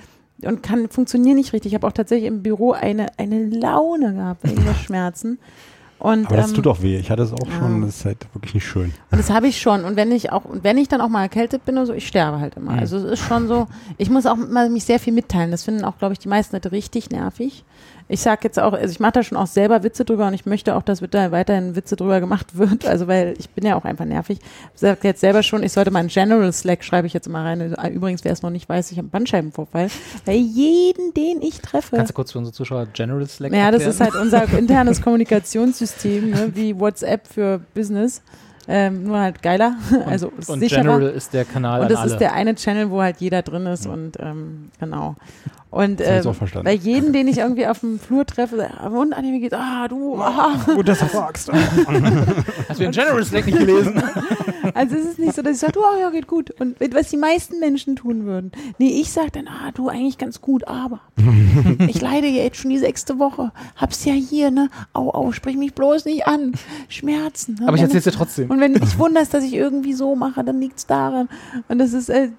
und 0.41 0.63
kann 0.63 0.89
funktionieren 0.89 1.35
nicht 1.35 1.51
richtig. 1.53 1.71
Ich 1.71 1.75
habe 1.75 1.87
auch 1.87 1.91
tatsächlich 1.91 2.27
im 2.27 2.43
Büro 2.43 2.71
eine 2.71 3.07
eine 3.17 3.45
Laune 3.45 4.13
gehabt 4.13 4.43
wegen 4.43 4.63
der 4.63 4.73
Schmerzen. 4.85 5.39
Und, 5.99 6.27
Aber 6.27 6.37
das 6.37 6.49
ähm, 6.49 6.55
tut 6.55 6.67
auch 6.67 6.81
weh. 6.81 6.97
Ich 6.97 7.11
hatte 7.11 7.23
es 7.23 7.33
auch 7.33 7.45
ja. 7.45 7.59
schon. 7.59 7.81
Das 7.81 7.97
ist 7.97 8.05
halt 8.05 8.25
wirklich 8.33 8.53
nicht 8.53 8.65
schön. 8.65 8.93
und 9.11 9.17
das 9.17 9.29
habe 9.29 9.47
ich 9.47 9.59
schon. 9.59 9.83
Und 9.83 9.97
wenn 9.97 10.13
ich 10.13 10.31
auch, 10.31 10.45
und 10.45 10.63
wenn 10.63 10.77
ich 10.77 10.87
dann 10.87 11.01
auch 11.01 11.09
mal 11.09 11.23
erkältet 11.23 11.65
bin 11.65 11.75
oder 11.75 11.87
so, 11.87 11.93
ich 11.93 12.07
sterbe 12.07 12.39
halt 12.39 12.55
immer. 12.55 12.71
Mhm. 12.71 12.79
Also 12.79 12.97
es 12.97 13.03
ist 13.03 13.19
schon 13.19 13.49
so, 13.49 13.67
ich 13.97 14.09
muss 14.09 14.25
auch 14.25 14.37
mal 14.37 14.69
mich 14.69 14.85
sehr 14.85 14.99
viel 14.99 15.11
mitteilen. 15.11 15.51
Das 15.51 15.63
finden 15.63 15.83
auch, 15.83 15.97
glaube 15.97 16.13
ich, 16.13 16.19
die 16.19 16.29
meisten 16.29 16.55
Leute 16.55 16.71
richtig 16.71 17.09
nervig. 17.09 17.65
Ich 18.11 18.21
sage 18.21 18.41
jetzt 18.43 18.59
auch, 18.59 18.73
also 18.73 18.91
ich 18.91 18.99
mache 18.99 19.11
da 19.13 19.23
schon 19.23 19.37
auch 19.37 19.45
selber 19.45 19.83
Witze 19.83 20.03
drüber 20.03 20.25
und 20.25 20.33
ich 20.33 20.47
möchte 20.47 20.75
auch, 20.75 20.81
dass 20.81 20.99
da 21.11 21.31
weiterhin 21.31 21.75
Witze 21.75 21.95
drüber 21.95 22.19
gemacht 22.19 22.57
wird. 22.57 22.85
Also 22.87 23.07
weil 23.07 23.35
ich 23.37 23.51
bin 23.51 23.65
ja 23.65 23.75
auch 23.75 23.85
einfach 23.85 24.05
nervig. 24.05 24.39
Ich 24.73 24.79
sage 24.81 24.99
jetzt 25.03 25.21
selber 25.21 25.43
schon, 25.43 25.61
ich 25.61 25.71
sollte 25.71 25.91
mal 25.91 25.99
einen 25.99 26.09
General 26.09 26.51
Slack 26.51 26.83
schreibe 26.83 27.05
ich 27.05 27.13
jetzt 27.13 27.27
immer 27.27 27.45
rein. 27.45 27.75
Übrigens, 27.93 28.23
wer 28.23 28.31
es 28.31 28.41
noch 28.41 28.49
nicht 28.49 28.67
weiß, 28.67 28.91
ich 28.91 28.97
habe 28.97 29.05
einen 29.05 29.11
Bandscheibenvorfall. 29.11 29.89
Weil 30.25 30.37
jeden, 30.37 31.13
den 31.13 31.43
ich 31.43 31.61
treffe. 31.61 31.97
Kannst 31.97 32.09
du 32.09 32.15
kurz 32.15 32.31
für 32.31 32.39
unsere 32.39 32.53
Zuschauer 32.53 32.87
General 32.87 33.27
Slack 33.27 33.53
Ja, 33.53 33.69
das 33.69 33.85
ist 33.85 34.01
halt 34.01 34.15
unser 34.15 34.51
internes 34.57 35.01
Kommunikationssystem, 35.03 36.31
ne, 36.31 36.51
wie 36.55 36.79
WhatsApp 36.79 37.27
für 37.27 37.61
Business. 37.75 38.23
Ähm, 38.71 39.05
nur 39.05 39.19
halt 39.19 39.41
geiler, 39.41 39.77
also 40.05 40.31
ist 40.37 40.47
Und 40.47 40.59
sicherer. 40.59 40.81
General 40.81 41.01
ist 41.09 41.33
der 41.33 41.43
Kanal 41.43 41.81
und 41.81 41.91
das 41.91 42.05
ist 42.05 42.17
der 42.17 42.33
eine 42.33 42.53
Channel, 42.53 42.91
wo 42.91 43.01
halt 43.01 43.17
jeder 43.19 43.41
drin 43.41 43.65
ist 43.65 43.87
und 43.87 44.17
ähm, 44.19 44.69
genau. 44.79 45.15
Und 45.71 45.99
Das 45.99 46.25
ähm, 46.25 46.31
auch 46.31 46.35
verstanden. 46.35 46.65
bei 46.65 46.73
jedem, 46.73 47.13
den 47.13 47.27
ich 47.27 47.37
irgendwie 47.37 47.67
auf 47.67 47.81
dem 47.81 47.99
Flur 47.99 48.25
treffe, 48.25 48.69
ah, 48.79 48.87
und 48.87 49.13
an 49.13 49.29
mir 49.29 49.39
geht, 49.39 49.53
ah, 49.53 49.87
du, 49.87 50.19
ah. 50.19 50.55
Gut, 50.65 50.87
dass 50.87 50.99
du 50.99 51.05
fragst. 51.05 51.51
Hast 52.69 52.79
du 52.79 52.83
den 52.83 52.91
General 52.91 53.23
Slack 53.23 53.45
nicht 53.45 53.59
gelesen? 53.59 54.01
Also 54.75 54.97
es 54.97 55.05
ist 55.05 55.19
nicht 55.19 55.33
so, 55.33 55.41
dass 55.41 55.53
ich 55.55 55.59
sage, 55.59 55.73
du, 55.73 55.81
ah, 55.83 55.97
ja, 55.99 56.09
geht 56.11 56.27
gut. 56.27 56.51
Und 56.59 56.77
was 56.93 57.09
die 57.09 57.17
meisten 57.17 57.59
Menschen 57.59 57.95
tun 57.95 58.25
würden. 58.25 58.51
Nee, 58.77 58.99
ich 59.01 59.11
sage 59.11 59.31
dann, 59.31 59.47
ah, 59.47 59.71
du, 59.73 59.89
eigentlich 59.89 60.19
ganz 60.19 60.41
gut, 60.41 60.67
aber 60.67 60.99
ich 61.87 61.99
leide 61.99 62.27
ja 62.27 62.43
jetzt 62.43 62.57
schon 62.57 62.69
die 62.69 62.77
sechste 62.77 63.17
Woche. 63.17 63.51
Hab's 63.75 64.05
ja 64.05 64.13
hier, 64.13 64.51
ne? 64.51 64.69
Au, 64.93 65.09
au, 65.09 65.31
sprich 65.31 65.57
mich 65.57 65.73
bloß 65.73 66.05
nicht 66.05 66.27
an. 66.27 66.53
Schmerzen. 66.87 67.55
Ne? 67.59 67.67
Aber 67.67 67.77
ich 67.77 67.81
erzähl's 67.81 68.03
dir 68.03 68.11
trotzdem. 68.11 68.51
Und 68.51 68.59
wenn 68.59 68.75
dich 68.75 68.99
wunderst, 68.99 69.33
dass 69.33 69.43
ich 69.43 69.53
irgendwie 69.53 69.93
so 69.93 70.15
mache, 70.15 70.43
dann 70.43 70.59
liegt's 70.59 70.85
daran. 70.85 71.29
Und 71.67 71.79
das 71.79 71.93
ist, 71.93 72.09
äh, 72.09 72.29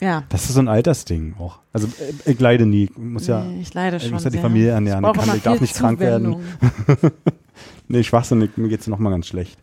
ja. 0.00 0.24
Das 0.28 0.44
ist 0.44 0.54
so 0.54 0.60
ein 0.60 0.68
Altersding 0.68 1.34
auch. 1.38 1.58
Also 1.72 1.88
äh, 1.88 2.30
ich 2.32 2.40
leide 2.40 2.66
nie. 2.66 2.90
Muss 2.96 3.26
ja, 3.26 3.42
Nee, 3.44 3.60
ich 3.60 3.74
leide 3.74 3.96
ich 3.96 4.04
schon 4.04 4.12
muss 4.12 4.24
ja 4.24 4.30
die. 4.30 4.38
Familie 4.38 4.70
ernähren. 4.70 5.04
Ich, 5.04 5.22
Ich, 5.26 5.34
ich 5.34 5.42
darf 5.42 5.60
nicht 5.60 5.74
krank 5.74 6.00
werden. 6.00 6.36
Zuwendung. 6.86 7.10
Nee, 7.90 8.02
schwachsinnig, 8.02 8.56
mir 8.56 8.68
geht's 8.68 8.86
noch 8.86 8.98
mal 8.98 9.10
ganz 9.10 9.26
schlecht. 9.26 9.58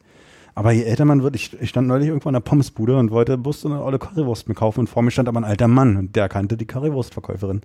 Aber 0.58 0.72
je 0.72 0.84
älter 0.84 1.04
man 1.04 1.22
wird, 1.22 1.36
ich, 1.36 1.52
ich 1.62 1.70
stand 1.70 1.86
neulich 1.90 2.08
irgendwo 2.08 2.30
an 2.30 2.34
der 2.34 2.40
Pommesbude 2.40 2.98
und 2.98 3.12
wollte 3.12 3.38
bloß 3.38 3.60
so 3.60 3.68
eine 3.70 3.84
olle 3.84 4.00
Currywurst 4.00 4.48
mir 4.48 4.56
kaufen 4.56 4.80
und 4.80 4.88
vor 4.88 5.04
mir 5.04 5.12
stand 5.12 5.28
aber 5.28 5.38
ein 5.42 5.44
alter 5.44 5.68
Mann 5.68 5.98
und 5.98 6.16
der 6.16 6.30
kannte 6.30 6.56
die 6.56 6.66
Currywurstverkäuferin. 6.66 7.60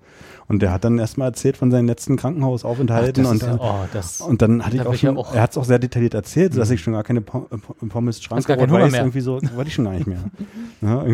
Und 0.49 0.61
der 0.61 0.73
hat 0.73 0.83
dann 0.83 0.99
erstmal 0.99 1.29
erzählt 1.29 1.57
von 1.57 1.71
seinen 1.71 1.87
letzten 1.87 2.17
Krankenhausaufenthalten 2.17 3.23
das 3.23 3.33
und, 3.33 3.43
ja, 3.43 3.57
oh, 3.61 3.87
das, 3.93 4.21
und 4.21 4.43
dann 4.43 4.67
hatte 4.67 4.77
da 4.79 4.83
ich 4.83 4.89
auch 4.89 4.95
schon, 4.97 5.17
auch- 5.17 5.33
er 5.33 5.43
hat 5.43 5.53
es 5.53 5.57
auch 5.59 5.65
sehr 5.65 5.79
detailliert 5.79 6.15
erzählt, 6.15 6.53
sodass 6.53 6.71
ich 6.71 6.81
schon 6.81 6.95
gar 6.95 7.05
keine 7.05 7.21
Pom- 7.21 7.47
Pom- 7.49 7.89
Pommes 7.89 8.21
Schrank 8.21 8.45
gar 8.45 8.57
Hunger 8.59 8.89
mehr. 8.89 9.01
irgendwie 9.03 9.21
so, 9.21 9.41
wollte 9.55 9.69
ich 9.69 9.75
schon 9.75 9.85
gar 9.85 9.93
nicht 9.95 10.09
mehr. 10.09 10.19
Ja, 10.83 11.05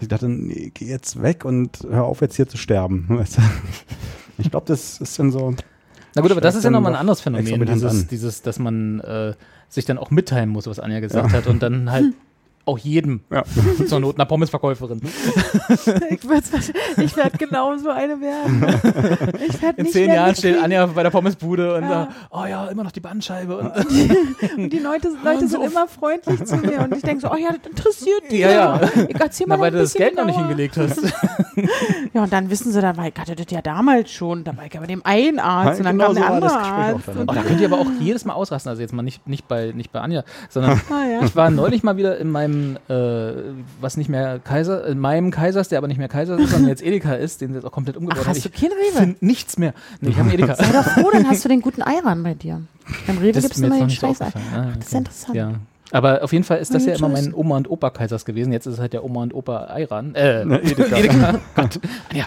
ich 0.00 0.06
dachte, 0.08 0.28
nee, 0.28 0.70
geh 0.74 0.84
jetzt 0.86 1.20
weg 1.22 1.44
und 1.44 1.78
hör 1.90 2.04
auf 2.04 2.20
jetzt 2.20 2.36
hier 2.36 2.46
zu 2.46 2.56
sterben. 2.58 3.06
Weißt 3.08 3.38
du? 3.38 3.42
Ich 4.38 4.50
glaube, 4.50 4.66
das 4.68 5.00
ist 5.00 5.18
dann 5.18 5.30
so, 5.32 5.54
Na 6.14 6.22
gut, 6.22 6.30
aber 6.30 6.40
das 6.40 6.54
ist 6.54 6.62
ja 6.64 6.70
nochmal 6.70 6.92
ein 6.94 7.00
anderes 7.00 7.20
Phänomen, 7.22 7.66
dieses, 7.66 8.06
dieses, 8.06 8.42
dass 8.42 8.58
man 8.58 9.00
äh, 9.00 9.32
sich 9.72 9.84
dann 9.84 9.98
auch 9.98 10.10
mitteilen 10.10 10.50
muss, 10.50 10.66
was 10.66 10.78
Anja 10.78 11.00
gesagt 11.00 11.32
hat 11.32 11.46
und 11.46 11.62
dann 11.62 11.90
halt 11.90 12.14
auch 12.64 12.78
jedem 12.78 13.20
ja. 13.30 13.42
zur 13.86 14.00
Not 14.00 14.16
einer 14.16 14.24
Pommesverkäuferin. 14.26 15.00
ich 16.10 16.20
ich 16.98 17.16
werde 17.16 17.38
genauso 17.38 17.90
eine 17.90 18.20
werden. 18.20 18.64
Ich 19.48 19.60
werd 19.62 19.78
In 19.78 19.84
nicht 19.84 19.92
zehn 19.92 20.10
Jahren 20.12 20.34
steht. 20.34 20.62
Anja 20.62 20.86
bei 20.86 21.02
der 21.02 21.10
Pommesbude 21.10 21.74
und 21.76 21.82
Ja. 21.82 21.88
sagt, 21.88 22.12
oh 22.30 22.44
ja, 22.44 22.66
immer 22.66 22.84
noch 22.84 22.92
die 22.92 23.00
Bandscheibe. 23.00 23.56
Und, 23.58 23.72
Und 24.56 24.72
die 24.72 24.78
Leute, 24.78 25.08
Leute 25.24 25.48
sind 25.48 25.62
immer 25.64 25.88
freundlich 25.88 26.44
zu 26.44 26.56
mir 26.56 26.80
und 26.80 26.94
ich 26.96 27.02
denke 27.02 27.20
so, 27.22 27.30
oh 27.32 27.36
ja, 27.36 27.48
das 27.50 27.68
interessiert 27.70 28.22
die. 28.30 28.38
Ja, 28.38 28.50
ja. 28.50 28.80
Ich 29.08 29.18
erzähl 29.20 29.46
mal 29.46 29.56
na, 29.56 29.62
weil 29.62 29.70
du 29.72 29.78
das 29.78 29.94
Geld 29.94 30.16
noch 30.16 30.24
nicht 30.24 30.34
genauer. 30.36 30.48
hingelegt 30.48 30.76
hast. 30.76 31.00
Ja, 32.14 32.22
und 32.22 32.32
dann 32.32 32.50
wissen 32.50 32.72
sie 32.72 32.80
dann, 32.80 32.96
weil 32.96 33.12
ich 33.14 33.18
hatte 33.20 33.34
das 33.36 33.46
ja 33.50 33.62
damals 33.62 34.10
schon, 34.10 34.44
da 34.44 34.56
war 34.56 34.66
ich 34.66 34.74
ja 34.74 34.80
bei 34.80 34.86
dem 34.86 35.04
einen 35.04 35.38
Arzt 35.38 35.80
und 35.80 35.84
dann 35.86 35.98
Genau 35.98 36.12
kam 36.12 36.14
der 36.14 36.22
so 36.24 36.28
war 36.28 36.34
andere 36.36 36.52
Arzt. 36.58 37.08
dann. 37.08 37.16
Und, 37.18 37.30
Oh, 37.30 37.34
da 37.34 37.42
könnt 37.42 37.60
ihr 37.60 37.66
aber 37.66 37.78
auch 37.80 37.86
jedes 38.00 38.24
Mal 38.24 38.34
ausrasten. 38.34 38.70
Also 38.70 38.82
jetzt 38.82 38.92
mal 38.92 39.02
nicht, 39.02 39.26
nicht, 39.28 39.48
bei, 39.48 39.72
nicht 39.74 39.92
bei 39.92 40.00
Anja, 40.00 40.24
sondern 40.48 40.80
ah, 40.90 41.04
ja. 41.10 41.24
ich 41.24 41.34
war 41.36 41.50
neulich 41.50 41.82
mal 41.82 41.96
wieder 41.96 42.18
in 42.18 42.30
meinem, 42.30 42.51
äh, 42.88 43.32
was 43.80 43.96
nicht 43.96 44.08
mehr 44.08 44.38
Kaiser, 44.38 44.86
in 44.86 44.98
meinem 44.98 45.30
Kaisers, 45.30 45.68
der 45.68 45.78
aber 45.78 45.88
nicht 45.88 45.98
mehr 45.98 46.08
Kaiser 46.08 46.38
ist, 46.38 46.50
sondern 46.50 46.68
jetzt 46.68 46.82
Edeka 46.84 47.14
ist, 47.14 47.40
den 47.40 47.48
sie 47.50 47.54
jetzt 47.56 47.64
auch 47.64 47.72
komplett 47.72 47.96
umgebaut 47.96 48.20
haben. 48.26 48.28
hast 48.34 48.44
du 48.44 48.50
keinen 48.50 48.72
Rewe? 48.72 48.98
finde 48.98 49.16
nichts 49.24 49.58
mehr. 49.58 49.74
Nee, 50.00 50.10
ich 50.10 50.18
habe 50.18 50.32
Edeka. 50.32 50.54
Sei 50.56 50.72
doch 50.72 50.84
froh, 50.84 51.10
dann 51.12 51.28
hast 51.28 51.44
du 51.44 51.48
den 51.48 51.60
guten 51.62 51.82
Eiran 51.86 52.22
bei 52.22 52.34
dir. 52.34 52.60
Beim 53.06 53.18
Rewe 53.18 53.38
ist 53.38 53.58
mir 53.58 53.66
immer 53.66 53.78
den 53.80 53.88
so 53.90 53.96
Scheiß. 53.96 54.20
Ah, 54.22 54.30
Das 54.30 54.86
ist 54.86 54.88
okay. 54.88 54.98
interessant. 54.98 55.34
Ja. 55.36 55.52
Aber 55.94 56.24
auf 56.24 56.32
jeden 56.32 56.44
Fall 56.44 56.58
ist 56.58 56.74
das 56.74 56.86
ja 56.86 56.94
immer 56.94 57.10
mein 57.10 57.34
Oma 57.34 57.58
und 57.58 57.70
Opa 57.70 57.90
Kaisers 57.90 58.24
gewesen. 58.24 58.50
Jetzt 58.50 58.66
ist 58.66 58.74
es 58.74 58.80
halt 58.80 58.94
der 58.94 59.04
Oma 59.04 59.22
und 59.24 59.34
Opa 59.34 59.64
Ayran. 59.66 60.14
Äh, 60.14 60.40
Edeka. 60.42 60.96
Edeka. 60.96 61.40
Gott. 61.54 61.78
Ja. 62.14 62.24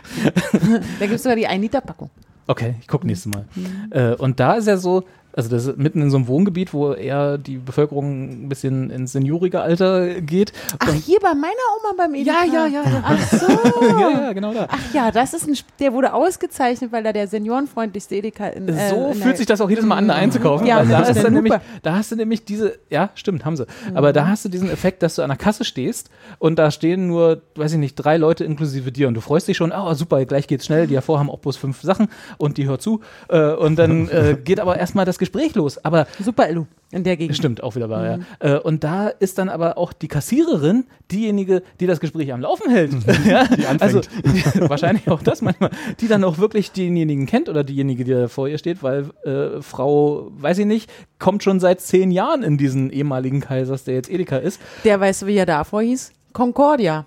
Da 1.00 1.06
gibt 1.08 1.16
es 1.16 1.24
sogar 1.24 1.36
die 1.36 1.48
1-Liter-Packung. 1.48 2.12
Okay, 2.48 2.76
ich 2.80 2.88
gucke 2.88 3.08
nächstes 3.08 3.34
Mal. 3.34 3.46
Mhm. 3.56 3.88
Äh, 3.90 4.14
und 4.16 4.40
da 4.40 4.54
ist 4.54 4.68
ja 4.68 4.78
so, 4.78 5.04
also 5.36 5.50
das 5.50 5.66
ist 5.66 5.78
mitten 5.78 6.02
in 6.02 6.10
so 6.10 6.16
einem 6.18 6.28
Wohngebiet, 6.28 6.74
wo 6.74 6.94
eher 6.94 7.38
die 7.38 7.58
Bevölkerung 7.58 8.46
ein 8.46 8.50
bisschen 8.50 8.90
ins 8.90 9.12
seniorige 9.12 9.60
Alter 9.62 10.22
geht. 10.22 10.54
Ach, 10.80 10.88
Und- 10.88 10.96
hier 10.96 11.20
bei 11.22 11.34
meiner 11.34 11.54
Oma 11.78 11.94
beim 11.98 12.16
Edeka? 12.16 12.46
ja, 12.46 12.68
ja, 12.68 12.84
ja. 12.84 13.04
Ach 13.04 13.32
so. 13.32 13.48
ja, 14.00 14.10
ja, 14.12 14.34
genau 14.34 14.54
da. 14.54 14.68
Ach 14.70 14.94
ja, 14.94 15.12
das 15.12 15.34
ist 15.34 15.48
ein, 15.48 15.58
der 15.80 15.92
wurde 15.92 16.14
ausgezeichnet, 16.14 16.94
weil 16.94 17.04
da 17.04 17.12
der 17.12 17.28
seniorenfreundlichste 17.28 18.16
Edeka 18.16 18.48
in 18.48 18.70
äh, 18.70 18.90
so 18.90 19.08
in 19.12 19.16
fühlt 19.16 19.36
sich 19.36 19.46
das 19.46 19.60
auch 19.60 19.70
jedes 19.70 19.86
Mal 19.86 19.98
an, 19.98 20.08
da 20.08 20.16
einzukaufen. 20.16 20.66
Ja, 20.66 20.80
und 20.82 20.90
da, 20.90 21.02
ist 21.02 21.22
dann 21.22 21.34
nämlich, 21.34 21.54
da 21.84 21.96
hast 21.96 22.12
du 22.14 22.16
nämlich 22.16 22.46
diese, 22.46 22.80
ja, 22.90 23.10
stimmt, 23.16 23.44
haben 23.44 23.58
sie. 23.58 23.66
Aber 23.94 24.14
da 24.14 24.28
hast 24.28 24.46
du 24.46 24.50
diesen 24.50 24.70
Effekt, 24.70 25.04
dass 25.04 25.16
du 25.16 25.22
an 25.22 25.30
der 25.30 25.38
Kasse 25.38 25.66
stehst 25.66 26.10
und 26.40 26.58
da 26.58 26.72
stehen 26.72 27.08
nur, 27.08 27.42
weiß 27.56 27.74
ich 27.74 27.80
nicht, 27.80 27.96
drei 27.96 28.16
Leute 28.16 28.46
inklusive 28.46 28.94
dir 28.94 29.10
und 29.10 29.16
du 29.16 29.22
freust 29.22 29.50
dich 29.50 29.58
schon, 29.58 29.74
oh 29.74 29.94
super, 29.96 30.24
gleich 30.24 30.48
geht's 30.48 30.66
schnell, 30.66 30.88
die 30.88 30.96
davor 30.96 31.20
haben 31.20 31.30
auch 31.30 31.40
bloß 31.40 31.58
fünf 31.58 31.82
Sachen 31.82 32.08
und 32.38 32.58
die 32.58 32.68
hört 32.68 32.82
zu. 32.82 33.02
Äh, 33.28 33.52
und 33.52 33.76
dann 33.78 34.08
äh, 34.08 34.38
geht 34.44 34.62
aber 34.62 34.78
erstmal 34.78 35.04
das 35.04 35.20
Gespräch 35.20 35.25
los. 35.34 35.84
Aber 35.84 36.08
Super 36.24 36.48
Elu 36.48 36.66
in 36.92 37.04
der 37.04 37.18
Gegend. 37.18 37.36
Stimmt, 37.36 37.62
auch 37.62 37.76
wieder 37.76 37.90
wahr, 37.90 38.06
ja. 38.06 38.20
Äh, 38.40 38.60
und 38.60 38.84
da 38.84 39.10
ist 39.10 39.38
dann 39.38 39.50
aber 39.50 39.78
auch 39.78 39.92
die 39.92 40.08
Kassiererin 40.08 40.86
diejenige, 41.12 41.62
die 41.80 41.88
das 41.88 42.00
Gespräch 42.00 42.32
am 42.32 42.42
Laufen 42.42 42.70
hält. 42.70 42.92
ja? 43.26 43.46
Also 43.80 44.02
wahrscheinlich 44.60 45.10
auch 45.10 45.22
das 45.22 45.42
manchmal, 45.42 45.72
die 46.00 46.08
dann 46.08 46.24
auch 46.24 46.38
wirklich 46.38 46.72
denjenigen 46.72 47.26
kennt 47.26 47.50
oder 47.50 47.64
diejenige, 47.64 48.04
die 48.04 48.12
da 48.12 48.28
vor 48.28 48.48
ihr 48.48 48.58
steht, 48.58 48.82
weil 48.82 49.10
äh, 49.26 49.62
Frau, 49.62 50.32
weiß 50.38 50.60
ich 50.60 50.66
nicht, 50.66 50.90
kommt 51.20 51.44
schon 51.44 51.60
seit 51.60 51.82
zehn 51.82 52.12
Jahren 52.12 52.44
in 52.44 52.58
diesen 52.58 52.92
ehemaligen 52.92 53.42
Kaisers, 53.42 53.84
der 53.84 53.96
jetzt 53.96 54.10
Edeka 54.10 54.38
ist. 54.38 54.62
Der 54.86 55.00
weißt 55.00 55.24
du, 55.24 55.26
wie 55.28 55.36
er 55.36 55.46
davor 55.46 55.82
hieß? 55.82 56.14
Concordia. 56.34 57.06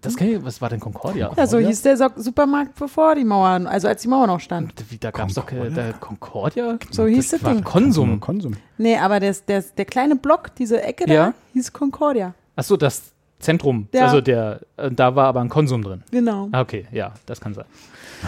Das 0.00 0.16
kenn 0.16 0.28
ich, 0.36 0.44
was 0.44 0.60
war 0.60 0.68
denn 0.68 0.78
Concordia? 0.80 1.32
Ja, 1.36 1.46
so 1.46 1.58
hieß 1.58 1.82
der 1.82 1.96
so 1.96 2.06
Supermarkt 2.16 2.76
bevor 2.78 3.14
die 3.16 3.24
Mauer, 3.24 3.66
also 3.66 3.88
als 3.88 4.02
die 4.02 4.08
Mauer 4.08 4.26
noch 4.28 4.38
stand. 4.40 4.72
Wie, 4.90 4.98
Da 4.98 5.10
gab 5.10 5.28
es 5.28 5.34
doch 5.34 5.46
da, 5.46 5.92
Concordia? 5.98 6.78
So 6.90 7.06
hieß 7.06 7.30
das 7.30 7.42
war 7.42 7.54
Ding. 7.54 7.64
Konsum. 7.64 8.20
Konsum. 8.20 8.54
Nee, 8.76 8.96
aber 8.96 9.18
der, 9.18 9.34
der, 9.48 9.62
der 9.76 9.84
kleine 9.84 10.14
Block, 10.16 10.54
diese 10.54 10.82
Ecke 10.82 11.04
da, 11.06 11.12
Ja. 11.12 11.34
hieß 11.52 11.72
Concordia. 11.72 12.34
Achso, 12.54 12.76
das 12.76 13.12
Zentrum. 13.40 13.88
Ja. 13.92 14.04
Also 14.06 14.20
der, 14.20 14.60
äh, 14.76 14.90
da 14.90 15.14
war 15.14 15.26
aber 15.26 15.40
ein 15.40 15.48
Konsum 15.48 15.82
drin. 15.82 16.02
Genau. 16.10 16.48
Ah, 16.52 16.60
Okay, 16.60 16.86
ja, 16.92 17.12
das 17.26 17.40
kann 17.40 17.54
sein. 17.54 17.64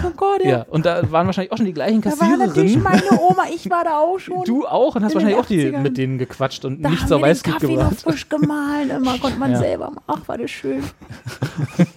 Concordia. 0.03 0.49
Ja, 0.51 0.67
und 0.69 0.87
da 0.87 1.11
waren 1.11 1.27
wahrscheinlich 1.27 1.53
auch 1.53 1.57
schon 1.57 1.67
die 1.67 1.73
gleichen 1.73 2.01
Da 2.01 2.11
war 2.19 2.37
natürlich 2.37 2.75
Kassiererinnen. 2.83 2.83
meine 2.83 3.21
Oma, 3.23 3.45
ich 3.53 3.69
war 3.71 3.85
da 3.85 3.99
auch 3.99 4.19
schon. 4.21 4.45
Du 4.45 4.67
auch 4.67 4.95
und 4.97 5.05
hast 5.05 5.15
wahrscheinlich 5.15 5.39
auch 5.39 5.47
die 5.47 5.73
80ern. 5.73 5.79
mit 5.79 5.97
denen 5.99 6.19
gequatscht 6.19 6.65
und 6.65 6.83
da 6.83 6.91
nichts 6.91 7.05
haben 7.11 7.13
auf 7.15 7.29
wir 7.29 7.35
den 7.35 7.43
Kaffee 7.53 7.67
noch 7.67 7.75
gebracht. 7.91 8.01
frisch 8.03 8.29
gemahlen, 8.29 8.91
immer 8.91 9.19
konnte 9.19 9.39
man 9.39 9.51
Ja. 9.53 9.59
selber 9.59 9.91
machen. 9.91 10.05
Ach, 10.07 10.29
war 10.29 10.39
das 10.39 10.51
schön. 10.51 10.83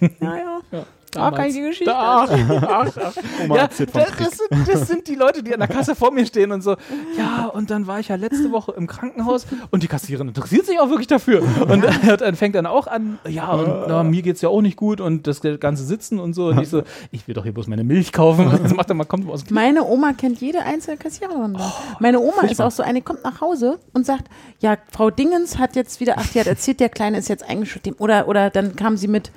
ja, 0.20 0.36
ja. 0.72 0.84
Damals. 1.14 1.36
kann 1.36 1.46
ich 1.48 1.54
die 1.54 1.60
Geschichte 1.60 1.84
Da, 1.86 2.26
ach, 2.26 2.30
ach, 2.62 2.92
ach. 3.02 3.14
Ja, 3.54 3.68
das, 3.68 3.76
das, 3.76 4.38
sind, 4.38 4.68
das 4.68 4.88
sind 4.88 5.08
die 5.08 5.14
Leute, 5.14 5.42
die 5.42 5.52
an 5.52 5.60
der 5.60 5.68
Kasse 5.68 5.94
vor 5.94 6.10
mir 6.12 6.26
stehen 6.26 6.52
und 6.52 6.62
so, 6.62 6.76
ja, 7.16 7.46
und 7.46 7.70
dann 7.70 7.86
war 7.86 8.00
ich 8.00 8.08
ja 8.08 8.16
letzte 8.16 8.50
Woche 8.52 8.72
im 8.76 8.86
Krankenhaus 8.86 9.46
und 9.70 9.82
die 9.82 9.88
Kassiererin 9.88 10.28
interessiert 10.28 10.66
sich 10.66 10.78
auch 10.80 10.88
wirklich 10.88 11.06
dafür. 11.06 11.42
Und 11.68 11.84
er 12.06 12.16
dann 12.16 12.34
fängt 12.36 12.54
dann 12.54 12.66
auch 12.66 12.86
an, 12.86 13.18
ja, 13.28 13.50
und 13.52 13.88
na, 13.88 14.02
mir 14.02 14.22
geht's 14.22 14.40
ja 14.40 14.48
auch 14.48 14.60
nicht 14.60 14.76
gut 14.76 15.00
und 15.00 15.26
das 15.26 15.40
ganze 15.60 15.84
Sitzen 15.84 16.18
und 16.18 16.34
so. 16.34 16.46
Und 16.48 16.60
ich 16.60 16.68
so, 16.68 16.82
ich 17.10 17.26
will 17.28 17.34
doch 17.34 17.44
hier 17.44 17.52
bloß 17.54 17.66
meine 17.66 17.84
Milch 17.84 18.12
kaufen. 18.12 18.50
Das 18.64 18.74
macht 18.74 18.88
er 18.88 18.94
mal, 18.94 19.04
kommt 19.04 19.28
aus 19.28 19.44
dem 19.44 19.54
Meine 19.54 19.84
Oma 19.84 20.12
kennt 20.14 20.40
jede 20.40 20.60
einzelne 20.60 20.96
Kassiererin. 20.96 21.54
da. 21.54 21.72
Meine 22.00 22.20
Oma 22.20 22.42
ist 22.48 22.60
auch 22.62 22.70
so 22.70 22.82
eine, 22.82 23.02
kommt 23.02 23.22
nach 23.24 23.40
Hause 23.40 23.78
und 23.92 24.06
sagt, 24.06 24.24
ja, 24.60 24.76
Frau 24.90 25.10
Dingens 25.10 25.58
hat 25.58 25.76
jetzt 25.76 26.00
wieder, 26.00 26.14
ach, 26.16 26.26
die 26.28 26.40
hat 26.40 26.46
erzählt, 26.46 26.80
der 26.80 26.88
Kleine 26.88 27.18
ist 27.18 27.28
jetzt 27.28 27.44
eingeschult. 27.48 27.84
Dem- 27.84 27.96
Oder, 27.98 28.26
oder 28.28 28.48
dann 28.50 28.74
kam 28.76 28.96
sie 28.96 29.08
mit, 29.08 29.30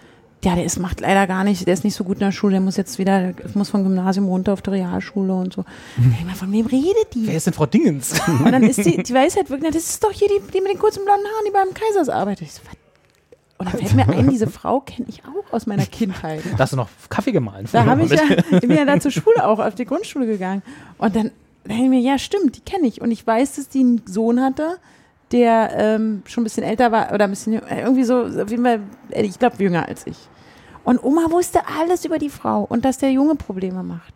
ja, 0.43 0.55
der 0.55 0.65
ist, 0.65 0.79
macht 0.79 1.01
leider 1.01 1.25
gar 1.25 1.43
nicht, 1.43 1.65
der 1.65 1.73
ist 1.73 1.83
nicht 1.83 1.95
so 1.95 2.03
gut 2.03 2.17
in 2.17 2.21
der 2.21 2.31
Schule, 2.31 2.53
der 2.53 2.61
muss 2.61 2.77
jetzt 2.77 2.99
wieder, 2.99 3.33
muss 3.55 3.69
vom 3.69 3.83
Gymnasium 3.83 4.27
runter 4.27 4.53
auf 4.53 4.61
die 4.61 4.69
Realschule 4.69 5.33
und 5.33 5.53
so. 5.53 5.65
Mhm. 5.97 6.15
Ich 6.19 6.25
meine, 6.25 6.37
von 6.37 6.51
wem 6.51 6.65
redet 6.67 7.13
die? 7.13 7.27
Wer 7.27 7.37
ist 7.37 7.47
denn 7.47 7.53
Frau 7.53 7.65
Dingens? 7.65 8.13
Und 8.27 8.51
dann 8.51 8.63
ist 8.63 8.85
die, 8.85 8.97
die 9.03 9.13
weiß 9.13 9.35
halt 9.35 9.49
wirklich, 9.49 9.73
das 9.73 9.83
ist 9.83 10.03
doch 10.03 10.11
hier 10.11 10.27
die, 10.27 10.51
die 10.53 10.61
mit 10.61 10.71
den 10.71 10.79
kurzen 10.79 11.03
blonden 11.05 11.25
Haaren, 11.25 11.45
die 11.47 11.51
beim 11.51 11.73
Kaisers 11.73 12.09
arbeitet. 12.09 12.47
Ich 12.47 12.53
so, 12.53 12.61
was? 12.65 12.77
Und 13.59 13.73
dann 13.73 13.79
fällt 13.79 13.95
mir 13.95 14.07
ein, 14.07 14.29
diese 14.29 14.47
Frau 14.47 14.81
kenne 14.81 15.07
ich 15.09 15.23
auch 15.23 15.51
aus 15.51 15.65
meiner 15.65 15.85
Kindheit. 15.87 16.43
Da 16.45 16.59
hast 16.59 16.73
du 16.73 16.77
noch 16.77 16.89
Kaffee 17.09 17.31
gemahlen. 17.31 17.67
Da 17.71 17.85
habe 17.85 18.03
ich 18.03 18.11
ja, 18.11 18.21
ich 18.51 18.59
bin 18.59 18.77
ja 18.77 18.85
da 18.85 18.99
zur 18.99 19.09
Schule 19.11 19.47
auch, 19.47 19.57
auf 19.57 19.73
die 19.73 19.85
Grundschule 19.85 20.27
gegangen. 20.27 20.61
Und 20.99 21.15
dann 21.15 21.31
denke 21.65 21.83
ich 21.83 21.89
mir, 21.89 21.99
ja, 21.99 22.19
stimmt, 22.19 22.55
die 22.55 22.61
kenne 22.61 22.85
ich. 22.85 23.01
Und 23.01 23.09
ich 23.09 23.25
weiß, 23.25 23.55
dass 23.55 23.67
die 23.67 23.79
einen 23.79 24.03
Sohn 24.05 24.41
hatte, 24.41 24.77
der 25.31 25.71
ähm, 25.75 26.23
schon 26.25 26.41
ein 26.41 26.45
bisschen 26.45 26.63
älter 26.63 26.91
war 26.91 27.11
oder 27.13 27.25
ein 27.25 27.29
bisschen 27.31 27.53
irgendwie 27.53 28.03
so, 28.03 28.21
auf 28.25 28.49
jeden 28.49 28.63
Fall, 28.63 28.79
äh, 29.11 29.23
ich 29.23 29.37
glaube, 29.39 29.61
jünger 29.61 29.87
als 29.87 30.07
ich. 30.07 30.17
Und 30.83 31.03
Oma 31.03 31.29
wusste 31.31 31.59
alles 31.79 32.05
über 32.05 32.17
die 32.17 32.29
Frau 32.29 32.63
und 32.63 32.85
dass 32.85 32.97
der 32.97 33.11
Junge 33.11 33.35
Probleme 33.35 33.83
macht. 33.83 34.13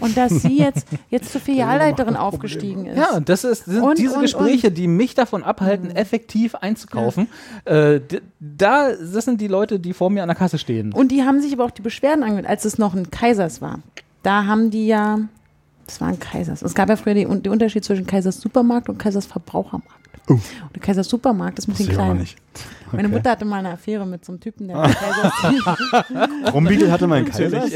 Und 0.00 0.16
dass 0.16 0.30
sie 0.42 0.56
jetzt, 0.58 0.86
jetzt 1.10 1.32
zur 1.32 1.40
Filialleiterin 1.40 2.16
aufgestiegen 2.16 2.86
ist. 2.86 2.96
Ja, 2.96 3.16
und 3.16 3.28
das, 3.28 3.44
ist, 3.44 3.64
sind 3.66 3.82
Und- 3.82 3.98
diese 3.98 4.14
und- 4.14 4.22
Gespräche, 4.22 4.70
die 4.70 4.86
mich 4.86 5.14
davon 5.14 5.42
abhalten, 5.42 5.90
effektiv 5.90 6.54
einzukaufen. 6.54 7.28
Äh, 7.66 8.00
d- 8.00 8.22
da, 8.40 8.90
das 8.92 9.24
sind 9.26 9.40
die 9.40 9.48
Leute, 9.48 9.78
die 9.80 9.92
vor 9.92 10.08
mir 10.10 10.22
an 10.22 10.28
der 10.28 10.36
Kasse 10.36 10.58
stehen. 10.58 10.92
Und 10.94 11.08
die 11.12 11.24
haben 11.24 11.40
sich 11.42 11.52
aber 11.52 11.64
auch 11.64 11.70
die 11.72 11.82
Beschwerden 11.82 12.22
angehört, 12.22 12.46
als 12.46 12.64
es 12.64 12.78
noch 12.78 12.94
ein 12.94 13.10
Kaisers 13.10 13.60
war. 13.60 13.80
Da 14.22 14.46
haben 14.46 14.70
die 14.70 14.86
ja, 14.86 15.18
das 15.86 16.00
war 16.00 16.08
ein 16.08 16.18
Kaisers. 16.18 16.62
Es 16.62 16.74
gab 16.74 16.88
ja 16.88 16.96
früher 16.96 17.14
den, 17.14 17.42
den 17.42 17.52
Unterschied 17.52 17.84
zwischen 17.84 18.06
Kaisers 18.06 18.40
Supermarkt 18.40 18.88
und 18.88 18.98
Kaisers 18.98 19.26
Verbrauchermarkt. 19.26 19.88
Und 20.26 20.40
der 20.74 20.80
Kaisers 20.80 21.08
Supermarkt 21.08 21.58
ist 21.58 21.68
ein 21.68 21.72
bisschen 21.72 21.90
kleiner. 21.90 22.14
nicht. 22.14 22.38
Meine 22.92 23.08
Okay. 23.08 23.16
Mutter 23.16 23.30
hatte 23.32 23.44
mal 23.44 23.58
eine 23.58 23.70
Affäre 23.72 24.06
mit 24.06 24.24
so 24.24 24.32
einem 24.32 24.40
Typen, 24.40 24.68
der 24.68 24.76
Kaisers. 24.78 25.32
Rumbiegel 26.54 26.90
hatte 26.90 27.06
mal 27.06 27.16
einen 27.16 27.26
Kaiser. 27.30 27.66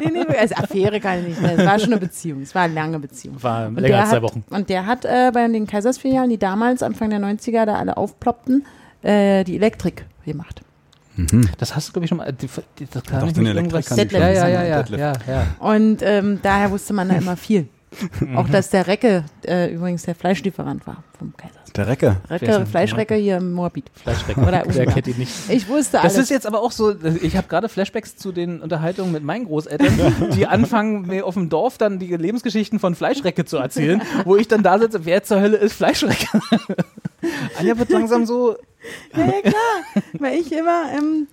nee, 0.00 0.10
nee, 0.10 0.36
also 0.38 0.54
Affäre 0.54 1.00
kann 1.00 1.18
ich 1.20 1.28
nicht. 1.28 1.42
mehr. 1.42 1.58
Es 1.58 1.66
war 1.66 1.78
schon 1.78 1.92
eine 1.92 2.00
Beziehung. 2.00 2.42
Es 2.42 2.54
war 2.54 2.62
eine 2.62 2.74
lange 2.74 2.98
Beziehung. 2.98 3.42
War 3.42 3.66
Und 3.68 3.74
länger 3.74 3.88
der 3.88 4.00
als 4.00 4.08
zwei 4.10 4.16
hat, 4.16 4.22
Wochen. 4.22 4.44
Und 4.48 4.68
der 4.70 4.86
hat 4.86 5.04
äh, 5.04 5.30
bei 5.34 5.46
den 5.48 5.66
Kaisersfilialen, 5.66 6.30
die 6.30 6.38
damals 6.38 6.82
Anfang 6.82 7.10
der 7.10 7.18
90er 7.20 7.66
da 7.66 7.74
alle 7.74 7.96
aufploppten, 7.96 8.64
äh, 9.02 9.44
die 9.44 9.56
Elektrik 9.56 10.06
gemacht. 10.24 10.62
Das 11.58 11.74
hast 11.74 11.88
du, 11.88 11.92
glaube 11.92 12.04
ich, 12.04 12.08
schon 12.08 12.18
mal. 12.18 12.32
Die, 12.32 12.48
die, 12.78 12.86
das 12.86 13.02
kann 13.02 13.20
Doch, 13.20 13.28
ich 13.28 13.34
den 13.34 13.44
nicht 13.44 13.54
irgendwas. 13.54 13.90
Elektriker 13.90 14.20
nicht 14.20 14.36
Ja, 14.36 14.48
ja, 14.48 14.62
ja, 14.64 14.84
ja, 14.84 14.96
ja, 14.96 15.12
ja. 15.26 15.46
Und 15.58 15.98
ähm, 16.02 16.38
daher 16.42 16.70
wusste 16.70 16.92
man 16.92 17.08
da 17.08 17.16
immer 17.16 17.36
viel. 17.36 17.68
Auch 18.36 18.48
dass 18.48 18.68
der 18.68 18.86
Recke 18.86 19.24
äh, 19.46 19.72
übrigens 19.72 20.02
der 20.02 20.14
Fleischlieferant 20.14 20.86
war 20.86 21.02
vom 21.18 21.34
Kaisers. 21.36 21.72
Der 21.74 21.86
Recke. 21.86 22.16
Recke, 22.28 22.66
Fleischrecke 22.66 23.14
hier 23.14 23.38
im 23.38 23.52
Moabit. 23.52 23.90
Fleischschrecken. 23.94 24.44
Oder 24.44 24.62
Wer 24.66 24.86
kennt 24.86 25.06
ihn 25.06 25.16
nicht? 25.16 25.32
Ich 25.48 25.68
wusste 25.68 25.92
Das 25.92 26.14
alles. 26.14 26.18
ist 26.18 26.30
jetzt 26.30 26.46
aber 26.46 26.60
auch 26.60 26.72
so, 26.72 26.94
ich 27.22 27.36
habe 27.36 27.48
gerade 27.48 27.68
Flashbacks 27.68 28.16
zu 28.16 28.30
den 28.32 28.60
Unterhaltungen 28.60 29.12
mit 29.12 29.22
meinen 29.24 29.46
Großeltern, 29.46 30.14
die 30.34 30.46
anfangen, 30.48 31.06
mir 31.06 31.24
auf 31.24 31.34
dem 31.34 31.48
Dorf 31.48 31.78
dann 31.78 31.98
die 31.98 32.14
Lebensgeschichten 32.14 32.78
von 32.78 32.94
Fleischrecke 32.94 33.44
zu 33.46 33.56
erzählen, 33.56 34.02
wo 34.24 34.36
ich 34.36 34.48
dann 34.48 34.62
da 34.62 34.78
sitze, 34.78 35.04
wer 35.06 35.22
zur 35.22 35.40
Hölle 35.40 35.56
ist 35.56 35.74
Fleischrecke? 35.74 36.26
Anja 37.58 37.78
wird 37.78 37.90
langsam 37.90 38.26
so, 38.26 38.56
ja, 39.16 39.26
ja, 39.26 39.40
klar. 39.42 40.04
Weil 40.18 40.38
ich 40.38 40.52
immer, 40.52 40.84
ähm, 40.96 41.26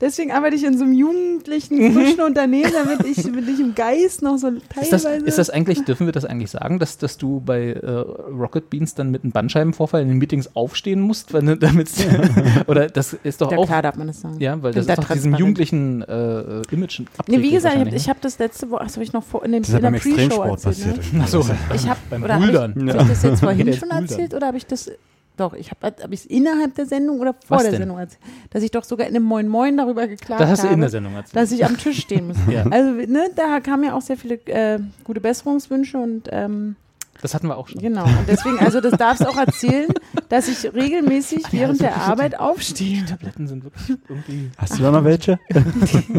deswegen 0.00 0.32
arbeite 0.32 0.56
ich 0.56 0.64
in 0.64 0.76
so 0.76 0.84
einem 0.84 0.92
jugendlichen, 0.92 1.92
frischen 1.92 2.20
Unternehmen, 2.26 2.72
damit 2.72 3.06
ich, 3.06 3.22
damit 3.22 3.48
ich 3.48 3.60
im 3.60 3.74
Geist 3.74 4.22
noch 4.22 4.36
so 4.36 4.48
ist 4.48 4.92
das, 4.92 5.02
teilweise. 5.04 5.26
ist 5.26 5.38
das 5.38 5.50
eigentlich, 5.50 5.84
dürfen 5.84 6.06
wir 6.06 6.12
das 6.12 6.24
eigentlich 6.24 6.50
sagen, 6.50 6.78
dass, 6.78 6.98
dass 6.98 7.16
du 7.16 7.40
bei 7.40 7.72
äh, 7.72 7.90
Rocket 7.90 8.68
Beans 8.68 8.94
dann 8.94 9.10
mit 9.10 9.22
einem 9.22 9.32
Bandscheibenvorfall 9.32 10.02
in 10.02 10.08
den 10.08 10.18
Meetings 10.18 10.50
aufstehen 10.54 11.00
musst, 11.00 11.32
wenn 11.32 11.58
damit, 11.58 11.90
oder 12.66 12.88
das 12.88 13.14
ist 13.14 13.40
doch 13.40 13.50
ja, 13.50 13.58
auch, 13.58 13.66
klar 13.66 13.82
darf 13.82 13.96
man 13.96 14.08
das 14.08 14.20
sagen. 14.20 14.38
ja, 14.40 14.60
weil 14.62 14.72
das 14.72 14.86
Da 14.86 14.94
ist 14.94 15.02
doch 15.02 15.12
diesem 15.12 15.34
jugendlichen 15.34 16.02
äh, 16.02 16.62
Image 16.70 17.00
Nee, 17.28 17.40
wie 17.40 17.50
gesagt, 17.50 17.74
ich 17.74 17.80
habe 17.80 17.86
wahrscheinlich, 17.86 18.08
hab 18.08 18.20
das 18.20 18.38
letzte 18.38 18.70
Woche, 18.70 18.84
das 18.84 18.94
habe 18.94 19.04
ich 19.04 19.12
noch 19.12 19.22
vor, 19.24 19.44
in, 19.44 19.52
dem, 19.52 19.62
Das 19.62 19.70
ist 19.70 19.80
ja 19.80 19.86
in 19.86 19.92
der 19.92 20.00
Pre-Show 20.00 20.42
erzählt. 20.42 20.62
passiert. 20.62 21.12
Ne? 21.12 21.20
Ach 21.24 21.28
so. 21.28 21.44
Ich 21.74 21.88
habe, 21.88 22.00
oder 22.24 22.34
habe 22.34 22.44
ich, 22.44 22.50
Bouldern. 22.50 22.90
hab 22.90 23.02
ich 23.02 23.08
das 23.08 23.22
jetzt 23.22 23.40
vorhin 23.40 23.72
schon 23.72 23.90
erzählt 23.90 24.34
oder 24.34 24.46
habe 24.48 24.56
ich 24.56 24.66
das, 24.66 24.90
doch, 25.36 25.54
ich 25.54 25.70
habe 25.70 25.86
hab 26.02 26.12
ich 26.12 26.20
es 26.20 26.26
innerhalb 26.26 26.74
der 26.74 26.86
Sendung 26.86 27.18
oder 27.20 27.32
vor 27.32 27.56
Was 27.56 27.62
der 27.62 27.72
denn? 27.72 27.80
Sendung 27.82 27.98
erzählt, 27.98 28.20
dass 28.50 28.62
ich 28.62 28.70
doch 28.70 28.84
sogar 28.84 29.06
in 29.06 29.16
einem 29.16 29.24
Moin 29.24 29.48
Moin 29.48 29.76
darüber 29.76 30.06
geklagt 30.06 30.40
Das 30.40 30.50
hast 30.50 30.58
du 30.60 30.64
habe. 30.64 30.74
in 30.74 30.80
der 30.80 30.90
Sendung 30.90 31.14
erzählt. 31.14 31.36
dass 31.36 31.50
ich 31.52 31.64
am 31.64 31.76
Tisch 31.78 32.00
stehen 32.00 32.28
muss. 32.28 32.36
Ja. 32.50 32.64
Also, 32.70 32.90
ne, 32.92 33.30
da 33.34 33.60
kamen 33.60 33.84
ja 33.84 33.94
auch 33.94 34.02
sehr 34.02 34.16
viele 34.16 34.34
äh, 34.46 34.78
gute 35.04 35.20
Besserungswünsche 35.20 35.96
und 35.98 36.28
ähm, 36.30 36.76
Das 37.22 37.34
hatten 37.34 37.46
wir 37.46 37.56
auch 37.56 37.66
schon. 37.68 37.80
genau. 37.80 38.04
Und 38.04 38.28
deswegen, 38.28 38.58
also 38.58 38.80
das 38.80 38.92
darfst 38.98 39.22
du 39.22 39.28
auch 39.28 39.36
erzählen, 39.38 39.88
dass 40.28 40.48
ich 40.48 40.72
regelmäßig 40.74 41.44
ja, 41.44 41.52
während 41.52 41.80
der 41.80 41.96
Arbeit 41.96 42.38
aufstehe. 42.38 43.04
Tabletten 43.06 43.48
sind 43.48 43.64
wirklich 43.64 43.98
irgendwie. 44.08 44.50
Hast 44.58 44.78
du 44.78 44.82
da 44.82 44.90
noch 44.90 45.04
welche? 45.04 45.38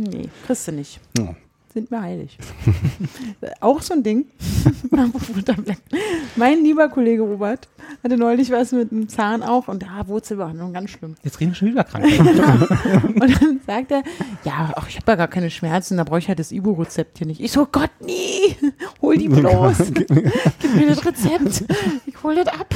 Nee, 0.00 0.28
kriegst 0.46 0.68
du 0.68 0.72
nicht. 0.72 1.00
Ja. 1.18 1.34
Sind 1.78 1.92
mir 1.92 2.02
heilig. 2.02 2.36
auch 3.60 3.80
so 3.82 3.94
ein 3.94 4.02
Ding. 4.02 4.26
Mein 6.36 6.64
lieber 6.64 6.88
Kollege 6.88 7.22
Robert 7.22 7.68
hatte 8.02 8.16
neulich 8.16 8.50
was 8.50 8.72
mit 8.72 8.90
dem 8.90 9.08
Zahn 9.08 9.44
auch 9.44 9.68
und 9.68 9.84
da 9.84 10.08
Wurzelbehandlung, 10.08 10.72
ganz 10.72 10.90
schlimm. 10.90 11.14
Jetzt 11.22 11.38
reden 11.38 11.52
wir 11.52 11.54
schon 11.54 11.68
wieder 11.68 11.84
krank. 11.84 12.04
Und 12.18 13.40
dann 13.40 13.60
sagt 13.64 13.92
er, 13.92 14.02
ja, 14.42 14.72
ach, 14.74 14.88
ich 14.88 14.96
habe 14.96 15.12
ja 15.12 15.14
gar 15.14 15.28
keine 15.28 15.50
Schmerzen, 15.50 15.96
da 15.96 16.02
brauche 16.02 16.18
ich 16.18 16.26
halt 16.26 16.40
das 16.40 16.50
Ibu-Rezept 16.50 17.18
hier 17.18 17.28
nicht. 17.28 17.40
Ich 17.40 17.52
so, 17.52 17.64
Gott, 17.70 17.90
nee, 18.00 18.56
hol 19.00 19.16
die 19.16 19.28
bloß. 19.28 19.92
Gib 19.94 20.10
mir 20.74 20.86
das 20.88 21.06
Rezept. 21.06 21.64
Ich 22.06 22.20
hol 22.24 22.34
das 22.34 22.48
ab. 22.48 22.74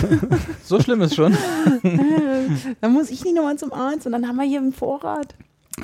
so 0.63 0.81
schlimm 0.81 1.01
ist 1.03 1.17
schon. 1.17 1.37
Dann 2.81 2.93
muss 2.93 3.11
ich 3.11 3.25
nicht 3.25 3.35
nochmal 3.35 3.59
zum 3.59 3.73
Arzt 3.73 4.07
und 4.07 4.13
dann 4.13 4.29
haben 4.29 4.37
wir 4.37 4.45
hier 4.45 4.61
einen 4.61 4.73
Vorrat. 4.73 5.35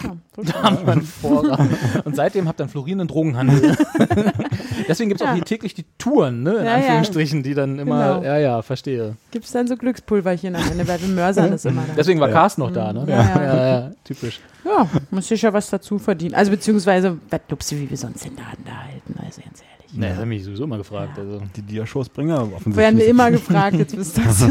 Ja, 0.03 0.17
Da 0.45 0.63
haben 0.63 0.87
wir 0.87 0.93
einen 0.93 1.03
Vorrat. 1.03 1.61
Und 2.05 2.15
seitdem 2.17 2.47
habt 2.49 2.61
ihr 2.61 2.65
einen 2.65 2.71
florierenden 2.71 3.09
Drogenhandel. 3.09 3.77
Deswegen 4.89 5.09
gibt 5.09 5.21
es 5.21 5.27
auch 5.27 5.31
Ja. 5.31 5.35
hier 5.35 5.45
täglich 5.45 5.75
die 5.75 5.85
Touren, 5.99 6.43
ne? 6.43 6.51
In 6.53 6.57
Ja, 6.65 6.65
ja. 6.65 6.77
Anführungsstrichen, 6.77 7.43
die 7.43 7.55
dann 7.55 7.79
immer. 7.79 8.15
Genau. 8.21 8.27
Ja, 8.27 8.39
ja, 8.39 8.63
verstehe. 8.63 9.17
Gibt 9.31 9.45
es 9.47 9.53
dann 9.53 9.67
so 9.67 9.77
Glückspulverchen 9.77 10.55
am 10.55 10.63
Ende, 10.71 10.87
weil 10.87 11.01
wir 11.01 11.09
mörsern 11.09 11.51
das 11.51 11.65
immer. 11.65 11.83
Da. 11.87 11.95
Deswegen 11.97 12.21
war 12.21 12.29
Carsten 12.29 12.63
noch 12.63 12.73
da, 12.73 12.93
ne? 12.93 13.05
Ja, 13.09 13.17
ja. 13.23 13.43
ja, 13.43 13.81
ja, 13.81 13.91
typisch. 14.05 14.41
Ja, 14.65 14.87
muss 15.11 15.31
ich 15.31 15.43
ja 15.43 15.53
was 15.53 15.71
dazu 15.71 15.99
verdienen. 15.99 16.35
Also 16.35 16.51
beziehungsweise, 16.51 17.19
was 17.31 17.41
glaubst 17.49 17.73
du, 17.73 17.77
wie 17.77 17.91
wir 17.91 17.97
sonst 17.97 18.25
den 18.25 18.37
Laden 18.37 18.65
da 18.65 18.73
halten? 18.73 19.15
Also 19.25 19.41
ganz 19.43 19.61
ehrlich. 19.61 19.97
Ne, 19.99 20.11
das 20.11 20.19
hat 20.19 20.27
mich 20.27 20.45
sowieso 20.45 20.65
immer 20.65 20.77
gefragt. 20.79 21.19
Also. 21.19 21.41
Die 21.57 21.63
Dia-Shows-Bringer 21.63 22.43
offensichtlich. 22.43 22.77
Werden 22.77 22.99
wir 22.99 23.07
immer 23.07 23.31
gefragt, 23.31 23.77
jetzt 23.77 23.97
wisst 23.97 24.19
ihr 24.19 24.25
das. 24.25 24.47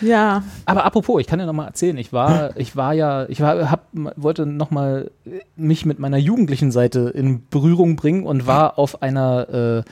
Ja, 0.00 0.42
Aber 0.64 0.84
apropos, 0.84 1.20
ich 1.20 1.26
kann 1.26 1.38
dir 1.38 1.46
noch 1.46 1.52
mal 1.52 1.66
erzählen, 1.66 1.96
ich 1.96 2.12
war, 2.12 2.56
ich 2.56 2.76
war 2.76 2.92
ja, 2.94 3.28
ich 3.28 3.40
war, 3.40 3.70
hab, 3.70 3.86
wollte 3.92 4.46
noch 4.46 4.70
mal 4.70 5.10
mich 5.56 5.86
mit 5.86 5.98
meiner 5.98 6.18
jugendlichen 6.18 6.70
Seite 6.70 7.12
in 7.14 7.46
Berührung 7.50 7.96
bringen 7.96 8.24
und 8.24 8.46
war 8.46 8.78
auf 8.78 9.02
einer 9.02 9.84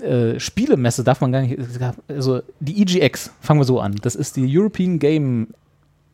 äh, 0.00 0.04
äh, 0.04 0.40
Spielemesse, 0.40 1.04
darf 1.04 1.20
man 1.20 1.32
gar 1.32 1.42
nicht, 1.42 1.58
also 2.08 2.42
die 2.60 2.82
EGX, 2.82 3.32
fangen 3.40 3.60
wir 3.60 3.64
so 3.64 3.80
an. 3.80 3.96
Das 4.02 4.14
ist 4.14 4.36
die 4.36 4.46
European 4.58 4.98
Game 4.98 5.48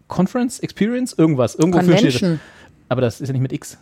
Conference 0.09 0.59
Experience, 0.61 1.13
irgendwas, 1.17 1.55
irgendwo 1.55 1.81
steht 1.83 2.23
das. 2.23 2.39
Aber 2.89 3.01
das 3.01 3.21
ist 3.21 3.29
ja 3.29 3.33
nicht 3.33 3.43
mit 3.43 3.53
X, 3.53 3.79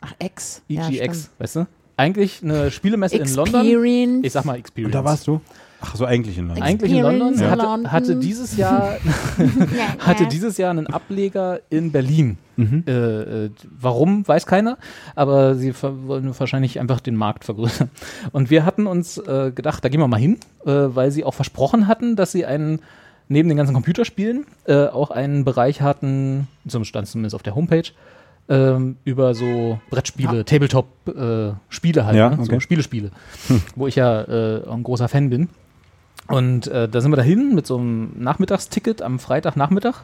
Ach, 0.00 0.14
X. 0.18 0.62
Ja, 0.68 0.88
EGX, 0.88 1.18
stimmt. 1.18 1.30
weißt 1.38 1.56
du? 1.56 1.66
Eigentlich 1.96 2.42
eine 2.42 2.70
Spielemesse 2.70 3.16
in 3.16 3.34
London. 3.34 3.62
Experience. 3.62 4.26
Ich 4.26 4.32
sag 4.32 4.44
mal 4.44 4.56
Experience. 4.58 4.94
Und 4.94 4.94
da 4.94 5.04
warst 5.04 5.26
du? 5.26 5.40
Ach 5.80 5.94
so, 5.94 6.04
eigentlich 6.04 6.38
in 6.38 6.48
London. 6.48 6.62
eigentlich 6.62 6.92
in 6.92 7.02
London, 7.02 7.28
Experience 7.34 7.62
hatte, 7.62 7.92
hatte 7.92 8.16
dieses 8.16 8.56
Jahr 8.56 8.96
hatte 9.98 10.26
dieses 10.26 10.56
Jahr 10.56 10.70
einen 10.70 10.86
Ableger 10.86 11.60
in 11.70 11.92
Berlin. 11.92 12.38
Äh, 12.58 12.90
äh, 12.90 13.50
warum, 13.78 14.26
weiß 14.26 14.46
keiner, 14.46 14.78
aber 15.14 15.56
sie 15.56 15.74
wollen 15.74 16.32
wahrscheinlich 16.38 16.80
einfach 16.80 17.00
den 17.00 17.14
Markt 17.14 17.44
vergrößern. 17.44 17.90
Und 18.32 18.48
wir 18.48 18.64
hatten 18.64 18.86
uns 18.86 19.18
äh, 19.18 19.52
gedacht, 19.54 19.84
da 19.84 19.90
gehen 19.90 20.00
wir 20.00 20.08
mal 20.08 20.18
hin, 20.18 20.38
äh, 20.64 20.70
weil 20.70 21.10
sie 21.10 21.24
auch 21.24 21.34
versprochen 21.34 21.86
hatten, 21.86 22.16
dass 22.16 22.32
sie 22.32 22.46
einen, 22.46 22.80
neben 23.28 23.50
den 23.50 23.58
ganzen 23.58 23.74
Computerspielen, 23.74 24.46
äh, 24.64 24.86
auch 24.86 25.10
einen 25.10 25.44
Bereich 25.44 25.82
hatten, 25.82 26.48
zum 26.66 26.84
stand 26.84 27.08
zumindest 27.08 27.34
auf 27.34 27.42
der 27.42 27.54
Homepage, 27.54 27.90
ähm, 28.48 28.96
über 29.04 29.34
so 29.34 29.78
Brettspiele, 29.90 30.46
Tabletop-Spiele 30.46 32.06
halt, 32.06 32.16
Ja, 32.16 32.30
ne? 32.30 32.36
so 32.36 32.42
okay. 32.44 32.60
Spiele-Spiele, 32.60 33.10
wo 33.74 33.86
ich 33.86 33.96
ja 33.96 34.22
äh, 34.22 34.66
ein 34.70 34.82
großer 34.82 35.08
Fan 35.08 35.28
bin. 35.28 35.50
Und 36.28 36.66
äh, 36.66 36.88
da 36.88 37.00
sind 37.00 37.12
wir 37.12 37.16
dahin 37.16 37.54
mit 37.54 37.66
so 37.66 37.76
einem 37.76 38.12
Nachmittagsticket 38.18 39.02
am 39.02 39.18
Freitagnachmittag, 39.18 40.02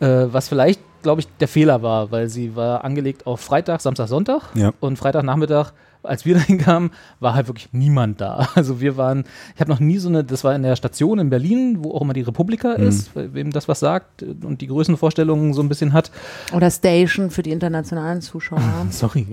äh, 0.00 0.26
was 0.30 0.48
vielleicht, 0.48 0.80
glaube 1.02 1.20
ich, 1.22 1.28
der 1.38 1.48
Fehler 1.48 1.82
war, 1.82 2.10
weil 2.10 2.28
sie 2.28 2.56
war 2.56 2.84
angelegt 2.84 3.26
auf 3.26 3.40
Freitag, 3.40 3.80
Samstag, 3.80 4.08
Sonntag 4.08 4.42
Ja. 4.54 4.72
und 4.80 4.98
Freitagnachmittag 4.98 5.72
als 6.06 6.24
wir 6.24 6.34
dahin 6.36 6.58
kamen, 6.58 6.90
war 7.20 7.34
halt 7.34 7.46
wirklich 7.48 7.68
niemand 7.72 8.20
da. 8.20 8.48
Also 8.54 8.80
wir 8.80 8.96
waren, 8.96 9.24
ich 9.54 9.60
habe 9.60 9.70
noch 9.70 9.80
nie 9.80 9.98
so 9.98 10.08
eine, 10.08 10.24
das 10.24 10.44
war 10.44 10.54
in 10.54 10.62
der 10.62 10.76
Station 10.76 11.18
in 11.18 11.30
Berlin, 11.30 11.78
wo 11.80 11.92
auch 11.92 12.02
immer 12.02 12.12
die 12.14 12.22
Republika 12.22 12.72
ist, 12.72 13.10
wem 13.14 13.50
das 13.52 13.68
was 13.68 13.80
sagt 13.80 14.22
und 14.22 14.60
die 14.60 14.66
Größenvorstellungen 14.66 15.52
so 15.54 15.62
ein 15.62 15.68
bisschen 15.68 15.92
hat. 15.92 16.10
Oder 16.54 16.70
Station 16.70 17.30
für 17.30 17.42
die 17.42 17.50
internationalen 17.50 18.20
Zuschauer. 18.22 18.60
Sorry, 18.90 19.26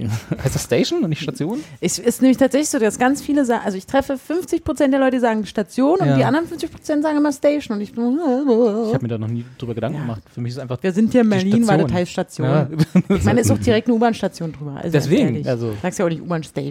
heißt 0.44 0.56
das 0.56 0.64
Station 0.64 1.04
und 1.04 1.10
nicht 1.10 1.22
Station? 1.22 1.60
Es 1.82 2.00
ist 2.00 2.22
nämlich 2.22 2.38
tatsächlich 2.38 2.70
so, 2.70 2.80
dass 2.80 2.98
ganz 3.00 3.22
viele 3.22 3.46
sagen, 3.46 3.62
also 3.66 3.78
ich 3.78 3.86
treffe 3.86 4.18
50 4.18 4.64
Prozent 4.64 4.94
der 4.94 5.00
Leute, 5.00 5.18
die 5.18 5.22
sagen 5.22 5.46
Station 5.46 6.00
und 6.00 6.08
Ja. 6.08 6.18
die 6.18 6.24
anderen 6.24 6.48
50 6.48 6.72
Prozent 6.72 7.04
sagen 7.04 7.18
immer 7.18 7.32
Station. 7.32 7.78
Und 7.78 7.82
ich, 7.84 7.92
Ich 7.92 7.98
habe 7.98 9.00
mir 9.02 9.08
da 9.08 9.18
noch 9.18 9.28
nie 9.28 9.46
drüber 9.58 9.74
Gedanken 9.74 9.98
Ja. 9.98 10.02
gemacht. 10.04 10.22
Für 10.34 10.42
mich 10.42 10.54
ist 10.54 10.60
einfach 10.60 10.78
wir 10.82 10.92
sind 10.92 11.12
hier 11.12 11.22
in 11.22 11.30
Berlin, 11.30 11.68
weil 11.68 11.78
das 11.86 11.90
Station. 11.90 11.94
heißt 11.94 12.12
Station. 12.12 12.48
Ja. 12.48 13.16
Ich 13.18 13.24
meine, 13.24 13.42
es 13.42 13.48
ist 13.48 13.52
auch 13.52 13.58
direkt 13.60 13.88
eine 13.88 13.96
U-Bahn-Station 13.96 14.52
drüber. 14.54 14.76
Also 14.78 14.90
Deswegen, 14.92 15.48
also- 15.48 15.74
Sagst 15.82 16.00
ja 16.00 16.06
auch 16.06 16.10
nicht 16.10 16.22
U-Bahn-Station. 16.22 16.63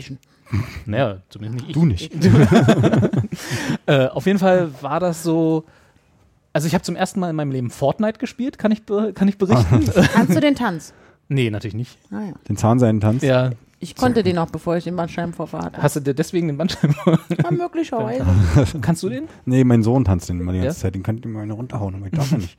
Naja, 0.86 1.18
zumindest 1.30 1.66
nicht 1.66 1.68
ich. 1.68 1.74
Du 1.74 1.84
nicht. 1.86 2.12
Äh, 3.86 4.06
auf 4.08 4.26
jeden 4.26 4.38
Fall 4.38 4.70
war 4.82 5.00
das 5.00 5.22
so. 5.22 5.64
Also 6.52 6.66
ich 6.68 6.74
habe 6.74 6.84
zum 6.84 6.94
ersten 6.94 7.18
Mal 7.20 7.30
in 7.30 7.36
meinem 7.36 7.50
Leben 7.50 7.70
Fortnite 7.70 8.18
gespielt, 8.18 8.58
kann 8.58 8.70
ich, 8.72 8.82
kann 8.86 9.26
ich 9.28 9.38
berichten? 9.38 9.84
Kannst 10.12 10.36
du 10.36 10.40
den 10.40 10.54
Tanz? 10.54 10.92
nee, 11.28 11.48
natürlich 11.50 11.74
nicht. 11.74 11.96
Ah, 12.10 12.20
ja. 12.28 12.32
Den 12.48 12.56
Zahnseidentanz. 12.58 13.22
Ja, 13.22 13.50
Ich 13.80 13.96
konnte 13.96 14.22
den 14.22 14.36
auch, 14.38 14.50
bevor 14.50 14.76
ich 14.76 14.84
den 14.84 14.94
Bandscheibenvorfall 14.94 15.62
hatte. 15.62 15.82
hast 15.82 15.96
du 15.96 16.00
dir 16.00 16.12
deswegen 16.14 16.46
den 16.48 16.58
Bandscheiben? 16.58 16.94
Ja, 17.06 17.50
möglicherweise. 17.50 18.24
Kannst 18.82 19.02
du 19.02 19.08
den? 19.08 19.24
Nee, 19.46 19.64
mein 19.64 19.82
Sohn 19.82 20.04
tanzt 20.04 20.28
den 20.28 20.38
immer 20.40 20.52
die 20.52 20.58
ganze 20.60 20.76
Ja? 20.76 20.82
Zeit. 20.82 20.94
Den 20.94 21.02
kann 21.02 21.16
ich 21.18 21.24
immer 21.24 21.40
eine 21.40 21.54
runterhauen, 21.54 21.94
aber 21.94 22.06
ich 22.06 22.12
darf 22.12 22.30
ja 22.30 22.38
nicht. 22.38 22.56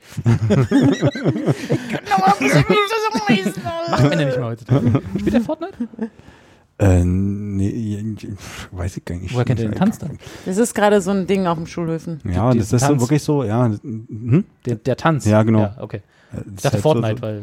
Macht 3.90 4.02
man 4.02 4.18
ja 4.18 4.26
nicht 4.26 4.36
mehr 4.38 4.46
heutzutage. 4.46 5.02
Spielt 5.18 5.34
der 5.34 5.40
Fortnite? 5.40 5.72
Äh, 6.84 7.04
nee, 7.04 8.04
weiß 8.72 8.96
ich 8.98 9.04
gar 9.04 9.16
nicht. 9.16 9.32
Woher 9.34 9.44
kennt 9.44 9.60
ihr 9.60 9.68
den 9.68 9.78
Tanz 9.78 9.98
dann? 9.98 10.18
Das 10.46 10.56
ist 10.58 10.74
gerade 10.74 11.00
so 11.00 11.10
ein 11.10 11.26
Ding 11.26 11.46
auf 11.46 11.56
den 11.58 11.66
Schulhöfen. 11.66 12.20
Ja, 12.24 12.52
Die- 12.52 12.58
das 12.58 12.72
ist 12.72 12.80
so 12.80 12.86
Tanz. 12.88 13.00
wirklich 13.02 13.22
so, 13.22 13.44
ja. 13.44 13.66
Hm? 13.82 14.44
Der, 14.66 14.76
der 14.76 14.96
Tanz? 14.96 15.24
Ja, 15.24 15.42
genau. 15.42 15.60
Ja, 15.60 15.76
okay. 15.80 16.02
Das 16.32 16.42
Ich 16.46 16.52
ist 16.54 16.64
dachte 16.64 16.74
halt 16.74 16.82
Fortnite, 16.82 17.16
so, 17.16 17.22
weil 17.22 17.42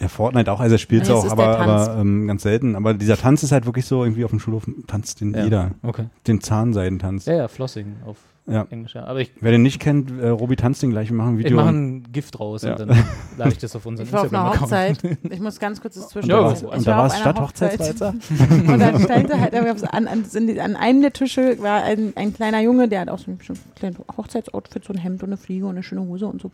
Ja, 0.00 0.08
Fortnite 0.08 0.50
auch, 0.52 0.60
also 0.60 0.74
er 0.74 0.78
spielt 0.78 1.02
es 1.02 1.10
auch, 1.10 1.30
aber, 1.30 1.58
aber 1.58 1.98
ähm, 2.00 2.26
ganz 2.26 2.42
selten. 2.42 2.76
Aber 2.76 2.94
dieser 2.94 3.16
Tanz 3.18 3.42
ist 3.42 3.52
halt 3.52 3.66
wirklich 3.66 3.84
so, 3.84 4.02
irgendwie 4.04 4.24
auf 4.24 4.30
dem 4.30 4.40
Schulhof 4.40 4.66
tanzt 4.86 5.20
den 5.20 5.34
Ja. 5.34 5.44
jeder. 5.44 5.70
Okay. 5.82 6.06
Den 6.26 6.40
Zahnseidentanz. 6.40 7.26
Ja, 7.26 7.34
ja, 7.34 7.48
Flossing 7.48 7.96
auf 8.06 8.16
Ja. 8.46 8.66
Englisch. 8.70 8.94
Ja. 8.94 9.04
Aber 9.04 9.20
ich, 9.20 9.32
Wer 9.40 9.52
den 9.52 9.62
nicht 9.62 9.78
kennt, 9.80 10.10
äh, 10.18 10.28
Robi 10.28 10.56
tanzt 10.56 10.82
den 10.82 10.90
gleich, 10.90 11.10
wir 11.10 11.16
machen 11.16 11.34
ein 11.34 11.38
ich 11.40 11.44
Video. 11.44 11.56
mache 11.58 11.68
und, 11.68 11.96
ein 11.98 12.12
Gift 12.12 12.38
draus 12.38 12.62
Ja. 12.62 12.72
und 12.76 12.80
dann 12.88 12.88
lade 13.36 13.50
ich 13.50 13.58
das 13.58 13.76
auf 13.76 13.86
unseren 13.86 14.06
Ich 14.06 14.12
war 14.12 14.22
auf 14.22 14.32
einer. 14.32 14.60
Hochzeit. 14.60 14.98
Ich 15.30 15.40
muss 15.40 15.58
ganz 15.58 15.80
kurz 15.80 15.94
das 15.94 16.08
zwischen. 16.08 16.30
Ja, 16.30 16.38
und 16.38 16.86
da 16.86 16.98
war 16.98 17.06
es 17.06 17.12
einer 17.12 17.20
Stadthochzeitsfeier. 17.20 18.14
Und 18.68 18.78
dann 18.78 19.00
stellte 19.00 19.40
halt, 19.40 19.54
an, 19.54 20.08
an, 20.08 20.24
an 20.58 20.76
einem 20.76 21.02
der 21.02 21.12
Tische 21.12 21.60
war 21.60 21.82
ein, 21.82 22.12
ein 22.16 22.34
kleiner 22.34 22.60
Junge, 22.60 22.88
der 22.88 23.00
hat 23.00 23.08
auch 23.08 23.18
so 23.18 23.30
ein 23.30 23.38
kleines 23.74 23.98
Hochzeitsoutfit, 24.16 24.84
so 24.84 24.92
ein 24.92 24.98
Hemd 24.98 25.22
und 25.22 25.30
eine 25.30 25.36
Fliege 25.36 25.66
und 25.66 25.72
eine 25.72 25.82
schöne 25.82 26.02
Hose 26.02 26.26
und 26.26 26.40
so. 26.40 26.50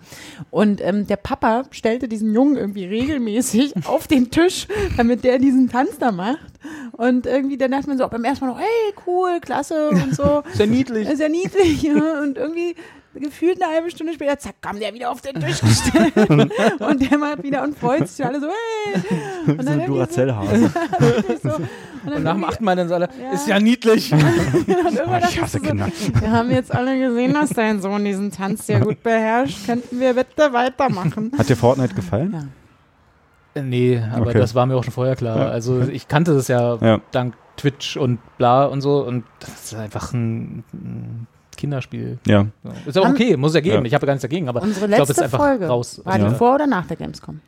Und 0.51 0.81
ähm, 0.81 1.07
der 1.07 1.17
Papa 1.17 1.65
stellte 1.71 2.09
diesen 2.09 2.35
Jungen 2.35 2.57
irgendwie 2.57 2.85
regelmäßig 2.85 3.75
auf 3.87 4.07
den 4.07 4.31
Tisch, 4.31 4.69
damit 4.97 5.25
der 5.25 5.39
diesen 5.39 5.69
Tanz 5.69 5.99
da 5.99 6.13
macht. 6.13 6.53
Und 6.93 7.27
irgendwie, 7.27 7.57
dann 7.57 7.71
dachte 7.71 7.89
man 7.89 7.99
so, 7.99 8.07
beim 8.09 8.25
ersten 8.25 8.47
Mal 8.47 8.53
noch, 8.53 8.61
hey, 8.61 8.95
cool, 9.07 9.41
klasse 9.41 9.91
und 9.91 10.15
so. 10.15 10.43
Sehr 10.55 10.67
niedlich. 10.67 11.09
Ja 11.09 11.29
niedlich. 11.29 11.83
Ja. 11.83 12.23
Und 12.23 12.39
irgendwie 12.39 12.75
gefühlt 13.15 13.63
eine 13.63 13.73
halbe 13.73 13.91
Stunde 13.91 14.13
später, 14.15 14.39
zack, 14.39 14.55
kam 14.61 14.79
der 14.81 14.93
wieder 14.95 15.11
auf 15.11 15.21
den 15.21 15.41
Tisch 15.41 15.61
gestellt. 15.61 16.15
und 16.81 17.11
der 17.11 17.19
macht 17.19 17.43
wieder 17.43 17.63
und 17.63 17.79
freut 17.79 18.09
sich 18.09 18.25
alle 18.25 18.41
so, 18.41 18.47
hey. 18.49 19.03
Und 19.47 19.59
Wie 19.59 19.63
so 19.65 19.71
irgendwie 19.71 19.87
Duracell-Hase. 19.87 20.71
so, 21.43 21.49
und 21.51 21.69
dann 22.05 22.15
Und 22.17 22.23
nach 22.25 22.35
dem 22.35 22.45
achten 22.45 22.65
Mal 22.65 22.77
dann 22.77 22.89
so 22.89 22.95
alle, 22.95 23.09
Ja. 23.21 23.31
ist 23.33 23.47
ja 23.49 23.59
niedlich. 23.61 24.13
irgendwann 24.13 25.23
Ich 25.29 25.41
hasse 25.41 25.59
so, 25.59 25.65
Kinder. 25.65 25.89
wir 26.21 26.31
haben 26.31 26.51
jetzt 26.51 26.75
alle 26.75 26.99
gesehen, 26.99 27.35
dass 27.35 27.51
dein 27.51 27.81
Sohn 27.83 28.05
diesen 28.05 28.31
Tanz 28.31 28.67
sehr 28.67 28.81
gut 28.81 29.03
beherrscht. 29.03 29.67
Könnten 29.67 30.01
wir 30.01 30.15
bitte 30.15 30.53
weitermachen? 30.53 31.33
Hat 31.37 31.49
dir 31.49 31.57
Fortnite 31.57 31.95
gefallen? 31.95 32.33
Ja. 32.33 33.61
Äh, 33.61 33.65
Nee, 33.65 34.03
aber 34.13 34.29
Okay. 34.29 34.39
das 34.39 34.55
war 34.55 34.65
mir 34.67 34.77
auch 34.77 34.85
schon 34.85 34.93
vorher 34.95 35.15
klar. 35.17 35.51
Also 35.51 35.81
ich 35.83 36.09
kannte 36.09 36.35
das 36.35 36.49
ja, 36.49 36.77
Ja. 36.77 37.01
dank 37.11 37.35
Twitch 37.57 37.97
und 37.99 38.19
bla 38.39 38.65
und 38.65 38.81
so 38.81 39.05
und 39.05 39.25
das 39.41 39.51
ist 39.73 39.75
einfach 39.75 40.13
ein, 40.15 40.65
ein 40.73 41.27
Kinderspiel. 41.57 42.19
Ja. 42.27 42.47
So. 42.62 42.70
Ist 42.91 42.99
auch 42.99 43.05
Haben- 43.05 43.15
okay, 43.15 43.37
muss 43.37 43.55
ja 43.55 43.61
geben. 43.61 43.79
Ja. 43.79 43.85
Ich 43.85 43.95
habe 43.95 44.07
gar 44.07 44.15
nichts 44.15 44.23
dagegen, 44.23 44.49
aber 44.49 44.62
Unsere 44.62 44.87
ich 44.87 44.91
glaube, 44.93 45.03
es 45.05 45.11
ist 45.11 45.16
letzte 45.19 45.24
einfach 45.24 45.39
Folge 45.39 45.66
raus. 45.66 46.01
war 46.05 46.19
Ja. 46.19 46.29
die 46.29 46.35
vor 46.35 46.55
oder 46.57 46.66
nach 46.66 46.87
der 46.87 46.97
Gamescom? 46.97 47.41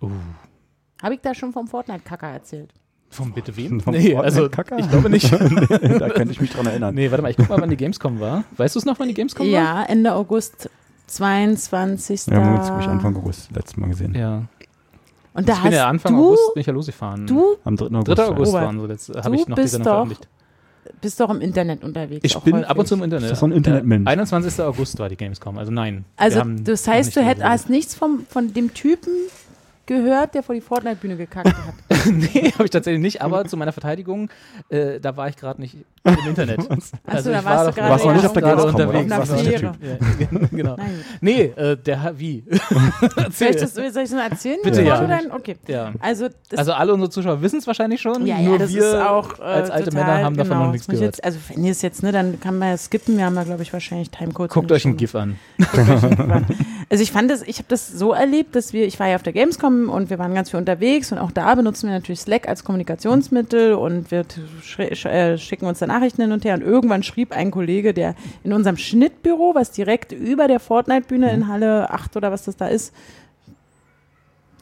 Uh. 0.00 0.10
Habe 1.02 1.14
ich 1.14 1.20
da 1.20 1.34
schon 1.34 1.52
vom 1.52 1.66
Fortnite-Kacker 1.66 2.28
erzählt? 2.28 2.70
Von 3.10 3.32
bitte 3.32 3.54
wem? 3.56 3.80
Vom 3.80 3.92
nee, 3.94 4.16
also 4.16 4.40
Fortnite-Kacker? 4.48 4.78
ich 4.78 4.88
glaube 4.90 5.10
nicht. 5.10 5.30
da 6.00 6.08
könnte 6.08 6.32
ich 6.32 6.40
mich 6.40 6.50
dran 6.52 6.66
erinnern. 6.66 6.94
nee, 6.94 7.10
warte 7.10 7.22
mal, 7.22 7.30
ich 7.30 7.36
guck 7.36 7.48
mal, 7.48 7.60
wann 7.60 7.70
die 7.70 7.76
Gamescom 7.76 8.18
war. 8.20 8.44
Weißt 8.56 8.74
du 8.74 8.78
es 8.78 8.84
noch, 8.84 8.98
wann 8.98 9.08
die 9.08 9.14
Gamescom 9.14 9.46
war? 9.46 9.52
Ja, 9.52 9.82
Ende 9.84 10.14
August 10.14 10.70
22. 11.08 12.28
Wir 12.28 12.36
haben 12.36 12.56
uns, 12.56 12.66
glaube 12.66 12.82
ich, 12.82 12.88
Anfang 12.88 13.16
August 13.16 13.50
letztes 13.54 13.76
Mal 13.76 13.88
gesehen. 13.90 14.14
Ja. 14.14 14.42
Und 15.34 15.48
da 15.48 15.52
ich 15.54 15.58
bin 15.60 15.70
hast 15.70 15.74
ja 15.74 15.88
Anfang 15.88 16.14
du, 16.14 16.26
August 16.26 16.54
bin 16.54 16.60
ich 16.60 16.66
ja 16.66 16.72
losgefahren. 16.72 17.26
du 17.26 17.56
Am 17.64 17.76
3. 17.76 17.86
August. 17.86 18.18
3. 18.18 18.24
August 18.26 18.52
waren 18.52 18.80
so 18.80 18.86
letzte, 18.86 19.12
du 19.12 19.22
habe 19.24 19.34
ich 19.36 19.48
noch 19.48 19.56
bist 19.56 19.74
diese 19.74 19.82
veröffentlicht. 19.82 20.28
Bist 21.02 21.20
doch 21.20 21.28
im 21.28 21.42
Internet 21.42 21.84
unterwegs. 21.84 22.20
Ich 22.22 22.34
auch 22.36 22.42
bin 22.42 22.54
häufig. 22.54 22.68
ab 22.68 22.78
und 22.78 22.86
zu 22.86 22.94
im 22.94 23.02
Internet. 23.02 23.24
Ist 23.24 23.32
das 23.32 23.40
so 23.40 23.46
ein 23.46 23.52
Internetmensch? 23.52 24.06
Äh, 24.06 24.12
21. 24.12 24.60
August 24.64 24.98
war 24.98 25.10
die 25.10 25.16
Gamescom, 25.16 25.58
also 25.58 25.70
nein. 25.70 26.06
Also 26.16 26.42
das 26.42 26.88
heißt, 26.88 27.14
du 27.14 27.22
hätt, 27.22 27.42
hast 27.42 27.68
nichts 27.68 27.94
vom, 27.94 28.24
von 28.30 28.54
dem 28.54 28.72
Typen 28.72 29.12
gehört, 29.92 30.34
der 30.34 30.42
vor 30.42 30.54
die 30.54 30.60
Fortnite-Bühne 30.60 31.16
gekackt 31.16 31.48
hat. 31.48 31.74
nee, 32.10 32.50
habe 32.52 32.64
ich 32.64 32.70
tatsächlich 32.70 33.02
nicht, 33.02 33.22
aber 33.22 33.44
zu 33.44 33.56
meiner 33.56 33.72
Verteidigung, 33.72 34.30
äh, 34.68 35.00
da 35.00 35.16
war 35.16 35.28
ich 35.28 35.36
gerade 35.36 35.60
nicht 35.60 35.76
im 36.04 36.16
Internet. 36.26 36.58
Achso, 37.06 37.30
da 37.30 37.38
ich 37.38 37.44
warst 37.44 37.46
war 37.46 37.64
du 37.64 37.70
doch 37.70 37.76
gerade 37.76 37.90
warst 37.90 38.04
noch 38.04 38.12
nicht 38.14 38.26
auf 38.26 38.32
der 38.32 38.42
Gamescom, 38.42 38.74
unterwegs. 38.74 39.12
Auf 39.12 39.42
der. 39.44 39.60
Ja, 39.60 40.48
genau. 40.50 40.76
Nein. 40.76 41.04
Nee, 41.20 41.42
äh, 41.42 41.76
der 41.76 42.12
wie? 42.16 42.44
Soll 43.30 43.48
ich 43.48 43.56
das, 43.56 43.74
soll 43.74 43.84
ich 43.84 43.92
das 43.92 44.10
mal 44.10 44.30
erzählen? 44.30 44.58
Bitte, 44.62 44.82
ja. 44.82 45.20
okay. 45.30 45.56
Ja. 45.66 45.92
Also, 46.00 46.28
das, 46.48 46.58
Also 46.58 46.72
alle 46.72 46.92
unsere 46.92 47.10
Zuschauer 47.10 47.42
wissen 47.42 47.58
es 47.58 47.66
wahrscheinlich 47.66 48.00
schon, 48.00 48.26
ja, 48.26 48.38
nur 48.38 48.52
ja, 48.52 48.58
das 48.58 48.72
wir 48.72 48.82
ist 48.82 48.94
auch 48.94 49.38
äh, 49.38 49.42
als 49.42 49.70
alte 49.70 49.90
total, 49.90 50.06
Männer 50.06 50.24
haben 50.24 50.36
davon 50.36 50.52
genau, 50.52 50.64
noch 50.66 50.72
nichts 50.72 50.86
das 50.86 50.94
muss 50.94 50.94
ich 50.94 51.00
gehört. 51.00 51.16
Jetzt, 51.16 51.24
also 51.24 51.38
wenn 51.48 51.64
ihr 51.64 51.72
es 51.72 51.82
jetzt, 51.82 52.02
ne, 52.02 52.12
dann 52.12 52.40
kann 52.40 52.58
man 52.58 52.70
ja 52.70 52.76
skippen. 52.76 53.16
Wir 53.16 53.26
haben 53.26 53.36
ja, 53.36 53.44
glaube 53.44 53.62
ich, 53.62 53.72
wahrscheinlich 53.72 54.10
Timecodes. 54.10 54.52
Guckt 54.52 54.72
euch 54.72 54.84
ein 54.84 54.96
GIF 54.96 55.14
an. 55.14 55.38
Also 56.92 57.02
ich 57.04 57.10
fand 57.10 57.30
das, 57.30 57.40
ich 57.40 57.56
habe 57.56 57.68
das 57.68 57.88
so 57.88 58.12
erlebt, 58.12 58.54
dass 58.54 58.74
wir, 58.74 58.86
ich 58.86 59.00
war 59.00 59.08
ja 59.08 59.16
auf 59.16 59.22
der 59.22 59.32
Gamescom 59.32 59.88
und 59.88 60.10
wir 60.10 60.18
waren 60.18 60.34
ganz 60.34 60.50
viel 60.50 60.60
unterwegs 60.60 61.10
und 61.10 61.16
auch 61.16 61.30
da 61.30 61.54
benutzen 61.54 61.88
wir 61.88 61.94
natürlich 61.94 62.20
Slack 62.20 62.46
als 62.46 62.64
Kommunikationsmittel 62.64 63.72
und 63.72 64.10
wir 64.10 64.26
äh, 64.76 65.38
schicken 65.38 65.64
uns 65.64 65.78
da 65.78 65.86
Nachrichten 65.86 66.20
hin 66.20 66.32
und 66.32 66.44
her 66.44 66.52
und 66.52 66.60
irgendwann 66.60 67.02
schrieb 67.02 67.32
ein 67.32 67.50
Kollege, 67.50 67.94
der 67.94 68.14
in 68.44 68.52
unserem 68.52 68.76
Schnittbüro, 68.76 69.54
was 69.54 69.70
direkt 69.70 70.12
über 70.12 70.48
der 70.48 70.60
Fortnite-Bühne 70.60 71.32
in 71.32 71.48
Halle 71.48 71.88
8 71.88 72.14
oder 72.18 72.30
was 72.30 72.44
das 72.44 72.58
da 72.58 72.66
ist, 72.66 72.92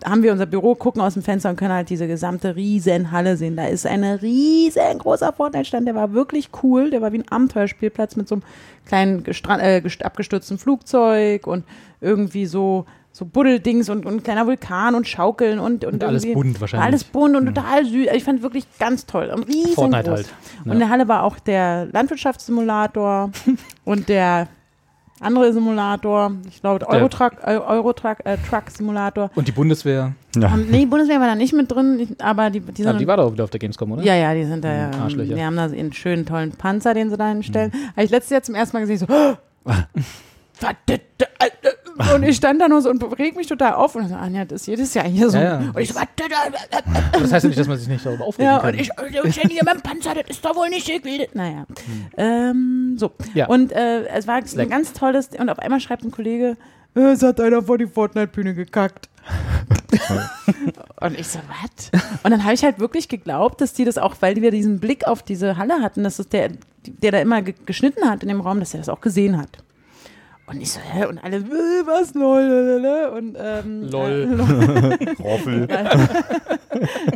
haben 0.04 0.22
wir 0.22 0.32
unser 0.32 0.46
Büro, 0.46 0.74
gucken 0.74 1.02
aus 1.02 1.14
dem 1.14 1.22
Fenster 1.22 1.50
und 1.50 1.56
können 1.56 1.72
halt 1.74 1.90
diese 1.90 2.06
gesamte 2.06 2.56
riesen 2.56 3.10
Halle 3.10 3.36
sehen. 3.36 3.56
Da 3.56 3.66
ist 3.66 3.86
ein 3.86 4.02
riesengroßer 4.04 5.32
Fortnite-Stand, 5.32 5.86
der 5.86 5.94
war 5.94 6.12
wirklich 6.12 6.48
cool. 6.62 6.90
Der 6.90 7.00
war 7.02 7.12
wie 7.12 7.18
ein 7.18 7.28
Abenteuerspielplatz 7.30 8.16
mit 8.16 8.28
so 8.28 8.36
einem 8.36 8.42
kleinen 8.86 9.24
äh, 9.26 9.82
gest- 9.84 10.02
abgestürzten 10.02 10.58
Flugzeug 10.58 11.46
und 11.46 11.64
irgendwie 12.00 12.46
so, 12.46 12.86
so 13.12 13.24
Buddeldings 13.26 13.88
und, 13.90 14.06
und 14.06 14.14
ein 14.14 14.22
kleiner 14.22 14.46
Vulkan 14.46 14.94
und 14.94 15.06
Schaukeln 15.06 15.58
und, 15.58 15.84
und, 15.84 15.94
Und 15.94 16.04
alles 16.04 16.30
bunt 16.32 16.60
wahrscheinlich. 16.60 16.86
Alles 16.86 17.04
bunt 17.04 17.36
und 17.36 17.46
total 17.46 17.84
süß. 17.84 18.06
Also 18.08 18.16
Ich 18.16 18.24
fand 18.24 18.42
wirklich 18.42 18.66
ganz 18.78 19.06
toll. 19.06 19.30
Und 19.34 19.44
riesengroß. 19.48 19.74
Fortnite 19.74 20.10
halt. 20.10 20.28
Und 20.64 20.72
in 20.72 20.78
der 20.78 20.88
Halle 20.88 21.08
war 21.08 21.24
auch 21.24 21.38
der 21.38 21.86
Landwirtschaftssimulator 21.92 23.30
und 23.84 24.08
der 24.08 24.48
andere 25.20 25.52
Simulator, 25.52 26.32
ich 26.48 26.60
glaube 26.60 26.88
Eurotruck, 26.88 27.32
äh, 27.44 27.56
Eurotruck 27.58 28.18
äh, 28.24 28.36
Truck 28.48 28.70
Simulator. 28.70 29.30
Und 29.34 29.46
die 29.46 29.52
Bundeswehr, 29.52 30.12
Ja. 30.34 30.52
Und, 30.52 30.70
nee, 30.70 30.80
die 30.80 30.86
Bundeswehr 30.86 31.20
war 31.20 31.26
da 31.28 31.34
nicht 31.34 31.52
mit 31.52 31.70
drin, 31.70 31.98
ich- 32.00 32.20
aber 32.24 32.50
die, 32.50 32.60
die 32.60 32.82
ah, 32.86 32.90
sind 32.90 33.00
die 33.00 33.06
war 33.06 33.16
doch 33.18 33.26
auch 33.26 33.32
wieder 33.32 33.44
auf 33.44 33.50
der 33.50 33.60
Gamescom, 33.60 33.92
oder? 33.92 34.02
ja, 34.02 34.14
ja, 34.14 34.34
die 34.34 34.44
sind 34.44 34.64
da 34.64 34.72
ja. 34.72 34.90
Hm, 34.92 35.00
Arschlöcher. 35.02 35.34
Die 35.34 35.42
haben 35.44 35.56
da 35.56 35.64
einen 35.64 35.92
schönen, 35.92 36.24
tollen 36.26 36.52
Panzer, 36.52 36.94
den 36.94 37.10
sie 37.10 37.16
da 37.16 37.28
hinstellen. 37.28 37.72
Habe 37.96 38.04
ich 38.04 38.10
letztes 38.10 38.30
Jahr 38.30 38.42
zum 38.42 38.54
ersten 38.54 38.76
Mal 38.76 38.80
gesehen, 38.80 38.98
so, 38.98 39.06
"Oh, 39.08 39.34
verdammte 40.54 41.28
Alte." 41.38 41.79
Und 42.14 42.22
ich 42.22 42.36
stand 42.36 42.60
da 42.60 42.68
nur 42.68 42.80
so 42.82 42.90
und 42.90 43.02
reg 43.18 43.36
mich 43.36 43.46
total 43.46 43.74
auf 43.74 43.94
und 43.94 44.08
so, 44.08 44.14
Anja, 44.14 44.44
das 44.44 44.62
ist 44.62 44.66
jedes 44.66 44.94
Jahr 44.94 45.06
hier 45.06 45.30
so. 45.30 45.36
Ja, 45.38 45.60
ja. 45.60 45.70
Und 45.74 45.78
ich 45.78 45.88
so, 45.92 45.98
"Verdammte 45.98 46.36
Aber 47.12 47.20
Das 47.22 47.32
heißt 47.32 47.44
ja 47.44 47.48
nicht, 47.48 47.58
dass 47.58 47.68
man 47.68 47.78
sich 47.78 47.88
nicht 47.88 48.04
darüber 48.04 48.24
aufregen 48.26 48.50
ja, 48.52 48.58
kann. 48.58 48.74
und 48.74 48.80
ich, 48.80 48.90
ich 49.24 49.32
stehe 49.34 49.48
hier 49.48 49.64
mit 49.64 49.74
dem 49.74 49.80
Panzer, 49.82 50.14
das 50.14 50.24
ist 50.28 50.44
doch 50.44 50.54
wohl 50.56 50.68
nicht 50.68 50.86
gebildet. 50.86 51.34
Naja. 51.34 51.66
Ähm, 52.16 52.96
so. 52.98 53.12
Ja. 53.34 53.46
Und 53.46 53.72
äh, 53.72 54.06
es 54.08 54.26
war 54.26 54.44
Slack. 54.46 54.66
ein 54.66 54.70
ganz 54.70 54.92
tolles, 54.92 55.28
und 55.38 55.48
auf 55.48 55.58
einmal 55.58 55.80
schreibt 55.80 56.04
ein 56.04 56.10
Kollege, 56.10 56.56
"Äh, 56.94 57.00
es 57.12 57.22
hat 57.22 57.40
einer 57.40 57.62
vor 57.62 57.78
die 57.78 57.86
Fortnite-Bühne 57.86 58.54
gekackt. 58.54 59.08
und 61.00 61.18
ich 61.18 61.28
so, 61.28 61.38
was? 61.48 61.90
Und 62.22 62.30
dann 62.30 62.42
habe 62.44 62.54
ich 62.54 62.64
halt 62.64 62.78
wirklich 62.78 63.08
geglaubt, 63.08 63.60
dass 63.60 63.72
die 63.72 63.84
das 63.84 63.98
auch, 63.98 64.16
weil 64.20 64.36
wir 64.36 64.50
diesen 64.50 64.80
Blick 64.80 65.06
auf 65.06 65.22
diese 65.22 65.56
Halle 65.56 65.80
hatten, 65.82 66.04
dass 66.04 66.18
es 66.18 66.28
der, 66.28 66.50
der 66.86 67.12
da 67.12 67.18
immer 67.20 67.42
ge 67.42 67.54
geschnitten 67.66 68.08
hat 68.08 68.22
in 68.22 68.28
dem 68.28 68.40
Raum, 68.40 68.60
dass 68.60 68.74
er 68.74 68.78
das 68.80 68.88
auch 68.88 69.00
gesehen 69.00 69.36
hat. 69.38 69.48
Und 70.50 70.60
ich 70.60 70.72
so, 70.72 70.80
hä? 70.80 71.04
Und 71.04 71.22
alle, 71.22 71.36
äh, 71.36 71.86
was, 71.86 72.12
lol, 72.14 72.42
lol, 72.42 72.80
lol. 72.82 73.18
Und, 73.18 73.36
ähm, 73.40 73.88
Lol. 73.88 74.40
Äh, 75.00 75.22
Roffel. 75.22 75.68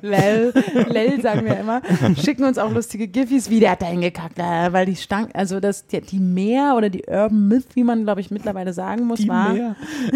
Lel, 0.02 0.52
Lel 0.88 1.20
sagen 1.20 1.44
wir 1.44 1.58
immer, 1.58 1.82
schicken 2.16 2.44
uns 2.44 2.58
auch 2.58 2.70
lustige 2.70 3.08
Giffys, 3.08 3.50
wie 3.50 3.58
der 3.60 3.72
hat 3.72 3.82
da 3.82 3.86
hingekackt, 3.86 4.38
äh, 4.38 4.72
weil 4.72 4.86
die 4.86 4.94
Stank, 4.96 5.30
also 5.34 5.58
das, 5.58 5.86
die, 5.86 6.00
die 6.00 6.18
Meer 6.18 6.74
oder 6.76 6.90
die 6.90 7.04
Urban 7.06 7.48
Myth, 7.48 7.66
wie 7.74 7.82
man 7.84 8.04
glaube 8.04 8.20
ich 8.20 8.30
mittlerweile 8.30 8.72
sagen 8.72 9.04
muss, 9.04 9.26
war, 9.26 9.52
Mehr. 9.52 9.76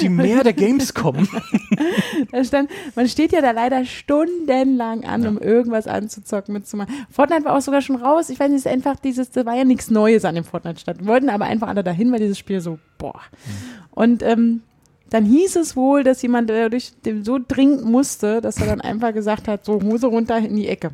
die 0.00 0.08
Mehr 0.08 0.42
der 0.42 0.52
Gamescom. 0.52 1.28
da 2.32 2.44
stand, 2.44 2.70
man 2.94 3.08
steht 3.08 3.32
ja 3.32 3.40
da 3.40 3.50
leider 3.50 3.84
stundenlang 3.84 5.04
an, 5.04 5.26
um 5.26 5.38
irgendwas 5.38 5.86
anzuzocken, 5.86 6.52
mitzumachen. 6.52 6.94
Fortnite 7.10 7.44
war 7.44 7.56
auch 7.56 7.60
sogar 7.60 7.82
schon 7.82 7.96
raus, 7.96 8.30
ich 8.30 8.40
weiß 8.40 8.48
nicht, 8.48 8.60
es 8.60 8.66
ist 8.66 8.72
einfach 8.72 8.96
dieses, 8.96 9.30
da 9.30 9.44
war 9.46 9.56
ja 9.56 9.64
nichts 9.64 9.90
Neues 9.90 10.24
an 10.24 10.34
dem 10.34 10.44
Fortnite 10.44 10.80
statt, 10.80 10.98
Wir 11.00 11.06
wollten 11.06 11.28
aber 11.28 11.46
einfach 11.46 11.68
alle 11.68 11.84
dahin, 11.84 12.12
weil 12.12 12.20
dieses 12.20 12.38
Spiel 12.38 12.60
so, 12.60 12.78
boah. 12.98 13.20
Und 13.90 14.22
ähm, 14.22 14.62
dann 15.10 15.24
hieß 15.24 15.56
es 15.56 15.76
wohl, 15.76 16.04
dass 16.04 16.22
jemand 16.22 16.50
äh, 16.50 16.70
durch 16.70 16.92
dem 17.04 17.24
so 17.24 17.38
dringend 17.46 17.84
musste, 17.84 18.40
dass 18.40 18.58
er 18.58 18.66
dann 18.66 18.80
einfach 18.80 19.12
gesagt 19.12 19.48
hat, 19.48 19.64
so 19.64 19.82
Hose 19.82 20.06
runter 20.06 20.38
in 20.38 20.56
die 20.56 20.68
Ecke. 20.68 20.92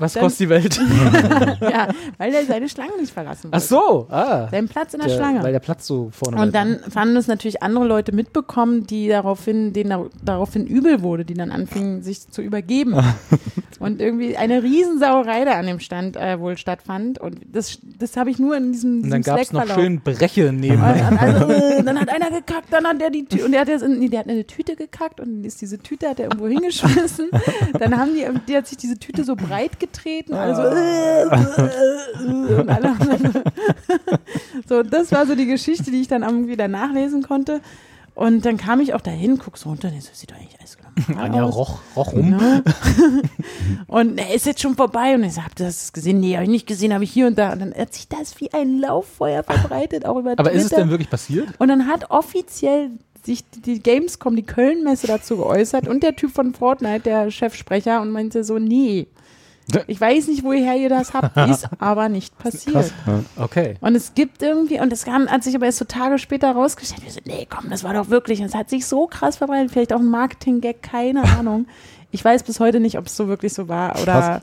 Was 0.00 0.14
Dann- 0.14 0.22
kostet 0.24 0.40
die 0.40 0.48
Welt? 0.48 0.80
ja, 1.60 1.88
weil 2.18 2.32
er 2.34 2.44
seine 2.46 2.68
Schlange 2.68 2.92
nicht 2.98 3.12
verlassen 3.12 3.44
wollte. 3.44 3.56
Ach 3.56 3.60
so, 3.60 4.06
ah. 4.10 4.48
Seinen 4.50 4.68
Platz 4.68 4.94
in 4.94 5.00
der, 5.00 5.08
Der, 5.08 5.16
Schlange. 5.16 5.42
weil 5.42 5.52
der 5.52 5.60
Platz 5.60 5.86
so 5.86 6.08
vorne 6.10 6.38
war. 6.38 6.44
und 6.44 6.54
dann 6.54 6.80
fanden 6.90 7.16
es 7.16 7.26
natürlich 7.26 7.62
andere 7.62 7.86
Leute 7.86 8.12
mitbekommen, 8.12 8.86
die 8.86 9.08
daraufhin, 9.08 9.72
denen 9.72 9.90
dar- 9.90 10.06
daraufhin 10.24 10.66
übel 10.66 11.02
wurde, 11.02 11.24
die 11.24 11.34
dann 11.34 11.50
anfingen, 11.50 12.02
sich 12.02 12.28
zu 12.30 12.42
übergeben. 12.42 12.94
und 13.78 14.00
irgendwie 14.00 14.36
eine 14.36 14.62
Riesensauerei 14.62 15.44
da 15.44 15.52
an 15.52 15.66
dem 15.66 15.80
Stand 15.80 16.16
äh, 16.16 16.38
wohl 16.40 16.56
stattfand. 16.56 17.18
Und 17.18 17.38
das, 17.52 17.78
das 17.98 18.16
habe 18.16 18.30
ich 18.30 18.38
nur 18.38 18.56
in 18.56 18.72
diesem, 18.72 18.96
Und 18.96 19.02
diesem 19.04 19.10
dann 19.10 19.22
gab 19.22 19.38
es 19.40 19.52
noch 19.52 19.66
schön 19.74 20.00
Breche 20.00 20.52
neben. 20.52 20.82
Und, 20.82 20.90
und 20.90 21.18
also, 21.18 21.50
äh, 21.50 21.82
dann 21.82 21.98
hat 22.00 22.08
einer 22.08 22.30
gekackt, 22.30 22.66
dann 22.70 22.86
hat 22.86 23.00
der 23.00 23.10
die 23.10 23.24
Tüte, 23.24 23.44
und 23.44 23.52
der 23.52 23.62
hat, 23.62 23.68
jetzt 23.68 23.82
in, 23.82 23.98
nee, 23.98 24.08
der 24.08 24.20
hat 24.20 24.28
eine 24.28 24.46
Tüte 24.46 24.76
gekackt 24.76 25.20
und 25.20 25.44
ist 25.44 25.60
diese 25.60 25.78
Tüte, 25.78 26.08
hat 26.08 26.18
er 26.20 26.26
irgendwo 26.26 26.46
hingeschmissen. 26.48 27.30
Dann 27.78 27.96
haben 27.98 28.10
die, 28.14 28.24
die 28.48 28.56
hat 28.56 28.66
sich 28.66 28.78
diese 28.78 28.98
Tüte 28.98 29.24
so 29.24 29.34
breit 29.36 29.80
getreten, 29.92 30.34
also 30.34 30.62
äh, 30.62 31.22
äh, 31.22 31.26
äh, 31.28 32.60
und 32.60 32.68
alle 32.68 32.98
haben 32.98 33.08
dann, 33.08 33.42
so, 34.68 34.82
das 34.82 35.12
war 35.12 35.26
so 35.26 35.34
die 35.34 35.46
Geschichte, 35.46 35.90
die 35.90 36.00
ich 36.00 36.08
dann 36.08 36.22
irgendwie 36.22 36.56
da 36.56 36.68
nachlesen 36.68 37.22
konnte. 37.22 37.60
Und 38.14 38.44
dann 38.44 38.56
kam 38.56 38.80
ich 38.80 38.92
auch 38.92 39.00
dahin, 39.00 39.38
guck 39.38 39.56
so 39.56 39.70
runter, 39.70 39.88
und 39.88 40.02
so, 40.02 40.10
sieht 40.12 40.30
doch 40.30 40.36
eigentlich 40.36 40.58
alles 40.58 40.76
genau 40.76 41.20
Anja 41.22 41.42
aus. 41.44 41.56
roch, 41.56 41.78
roch 41.96 42.12
rum. 42.12 42.30
Ne? 42.30 42.62
und 43.86 44.18
er 44.18 44.34
ist 44.34 44.46
jetzt 44.46 44.60
schon 44.60 44.76
vorbei 44.76 45.14
und 45.14 45.24
ich 45.24 45.34
so, 45.34 45.42
habt 45.42 45.60
ihr 45.60 45.66
das 45.66 45.92
gesehen? 45.92 46.20
Nee, 46.20 46.34
habe 46.34 46.44
ich 46.44 46.50
nicht 46.50 46.66
gesehen, 46.66 46.92
habe 46.92 47.04
ich 47.04 47.12
hier 47.12 47.26
und 47.26 47.38
da. 47.38 47.52
Und 47.52 47.60
dann 47.60 47.74
hat 47.74 47.94
sich 47.94 48.08
das 48.08 48.38
wie 48.40 48.52
ein 48.52 48.78
Lauffeuer 48.78 49.42
verbreitet, 49.42 50.04
auch 50.04 50.18
über 50.18 50.32
Aber 50.32 50.50
Twitter. 50.50 50.54
ist 50.54 50.64
es 50.64 50.70
denn 50.70 50.90
wirklich 50.90 51.08
passiert? 51.08 51.48
Und 51.58 51.68
dann 51.68 51.86
hat 51.86 52.10
offiziell 52.10 52.90
sich 53.24 53.44
die 53.50 53.80
Gamescom, 53.80 54.34
die 54.36 54.42
Köln-Messe 54.42 55.06
dazu 55.06 55.36
geäußert 55.36 55.88
und 55.88 56.02
der 56.02 56.16
Typ 56.16 56.32
von 56.32 56.54
Fortnite, 56.54 57.00
der 57.00 57.30
Chefsprecher, 57.30 58.00
und 58.00 58.10
meinte 58.10 58.44
so, 58.44 58.58
nee, 58.58 59.08
ich 59.86 60.00
weiß 60.00 60.28
nicht, 60.28 60.44
woher 60.44 60.76
ihr 60.76 60.88
das 60.88 61.14
habt, 61.14 61.36
ist 61.50 61.68
aber 61.78 62.08
nicht 62.08 62.36
passiert. 62.38 62.92
Okay. 63.36 63.74
Und 63.80 63.94
es 63.94 64.14
gibt 64.14 64.42
irgendwie, 64.42 64.80
und 64.80 64.92
es 64.92 65.04
kam, 65.04 65.28
hat 65.28 65.42
sich 65.44 65.54
aber 65.54 65.66
erst 65.66 65.78
so 65.78 65.84
Tage 65.84 66.18
später 66.18 66.52
rausgestellt, 66.52 67.04
wir 67.04 67.10
so, 67.12 67.20
nee, 67.24 67.46
komm, 67.48 67.70
das 67.70 67.84
war 67.84 67.94
doch 67.94 68.08
wirklich, 68.10 68.40
und 68.40 68.46
es 68.46 68.54
hat 68.54 68.70
sich 68.70 68.86
so 68.86 69.06
krass 69.06 69.36
verbreitet, 69.36 69.70
vielleicht 69.72 69.92
auch 69.92 70.00
ein 70.00 70.06
Marketing-Gag, 70.10 70.82
keine 70.82 71.22
Ahnung. 71.38 71.66
Ich 72.12 72.24
weiß 72.24 72.42
bis 72.42 72.58
heute 72.58 72.80
nicht, 72.80 72.98
ob 72.98 73.06
es 73.06 73.16
so 73.16 73.28
wirklich 73.28 73.52
so 73.52 73.68
war 73.68 73.96
oder, 74.02 74.42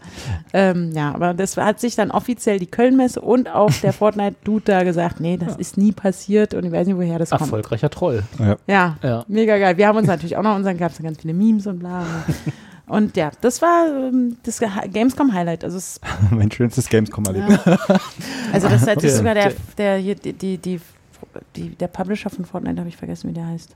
ähm, 0.53 0.91
ja, 0.93 1.13
aber 1.13 1.33
das 1.33 1.57
hat 1.57 1.81
sich 1.81 1.97
dann 1.97 2.11
offiziell 2.11 2.59
die 2.59 2.65
Köln-Messe 2.67 3.19
und 3.19 3.49
auch 3.53 3.73
der 3.83 3.91
Fortnite-Dude 3.91 4.63
da 4.63 4.83
gesagt, 4.83 5.19
nee, 5.19 5.35
das 5.35 5.57
ist 5.57 5.77
nie 5.77 5.91
passiert 5.91 6.53
und 6.53 6.63
ich 6.63 6.71
weiß 6.71 6.87
nicht, 6.87 6.95
woher 6.95 7.19
das 7.19 7.31
kommt. 7.31 7.41
Erfolgreicher 7.41 7.89
Troll. 7.89 8.23
Ja, 8.67 8.95
Ja. 9.03 9.25
mega 9.27 9.57
geil. 9.57 9.75
Wir 9.75 9.87
haben 9.89 9.97
uns 9.97 10.07
natürlich 10.07 10.37
auch 10.37 10.43
noch 10.43 10.55
unseren, 10.55 10.77
gab 10.77 10.93
es 10.93 10.99
ganz 11.03 11.19
viele 11.19 11.33
Memes 11.33 11.67
und 11.67 11.79
bla. 11.79 12.05
Und 12.87 13.17
ja, 13.17 13.31
das 13.41 13.61
war 13.61 13.87
ähm, 13.87 14.37
das 14.43 14.59
Gamescom-Highlight. 14.61 15.63
Also, 15.63 15.77
es, 15.77 15.99
mein 16.31 16.49
schönstes 16.51 16.87
Gamescom-Erlebnis. 16.89 17.59
also 18.53 18.69
das 18.69 18.87
hat 18.87 19.01
sich 19.01 19.09
Der- 19.11 19.17
sogar 19.17 19.33
der, 19.35 19.53
der- 19.77 19.97
hier, 19.97 20.15
die, 20.15 20.33
die, 20.33 20.57
die, 20.57 20.79
die, 21.55 21.69
der 21.69 21.87
Publisher 21.87 22.29
von 22.29 22.45
Fortnite, 22.45 22.79
habe 22.79 22.89
ich 22.89 22.95
vergessen, 22.97 23.29
wie 23.29 23.33
der 23.33 23.47
heißt. 23.47 23.75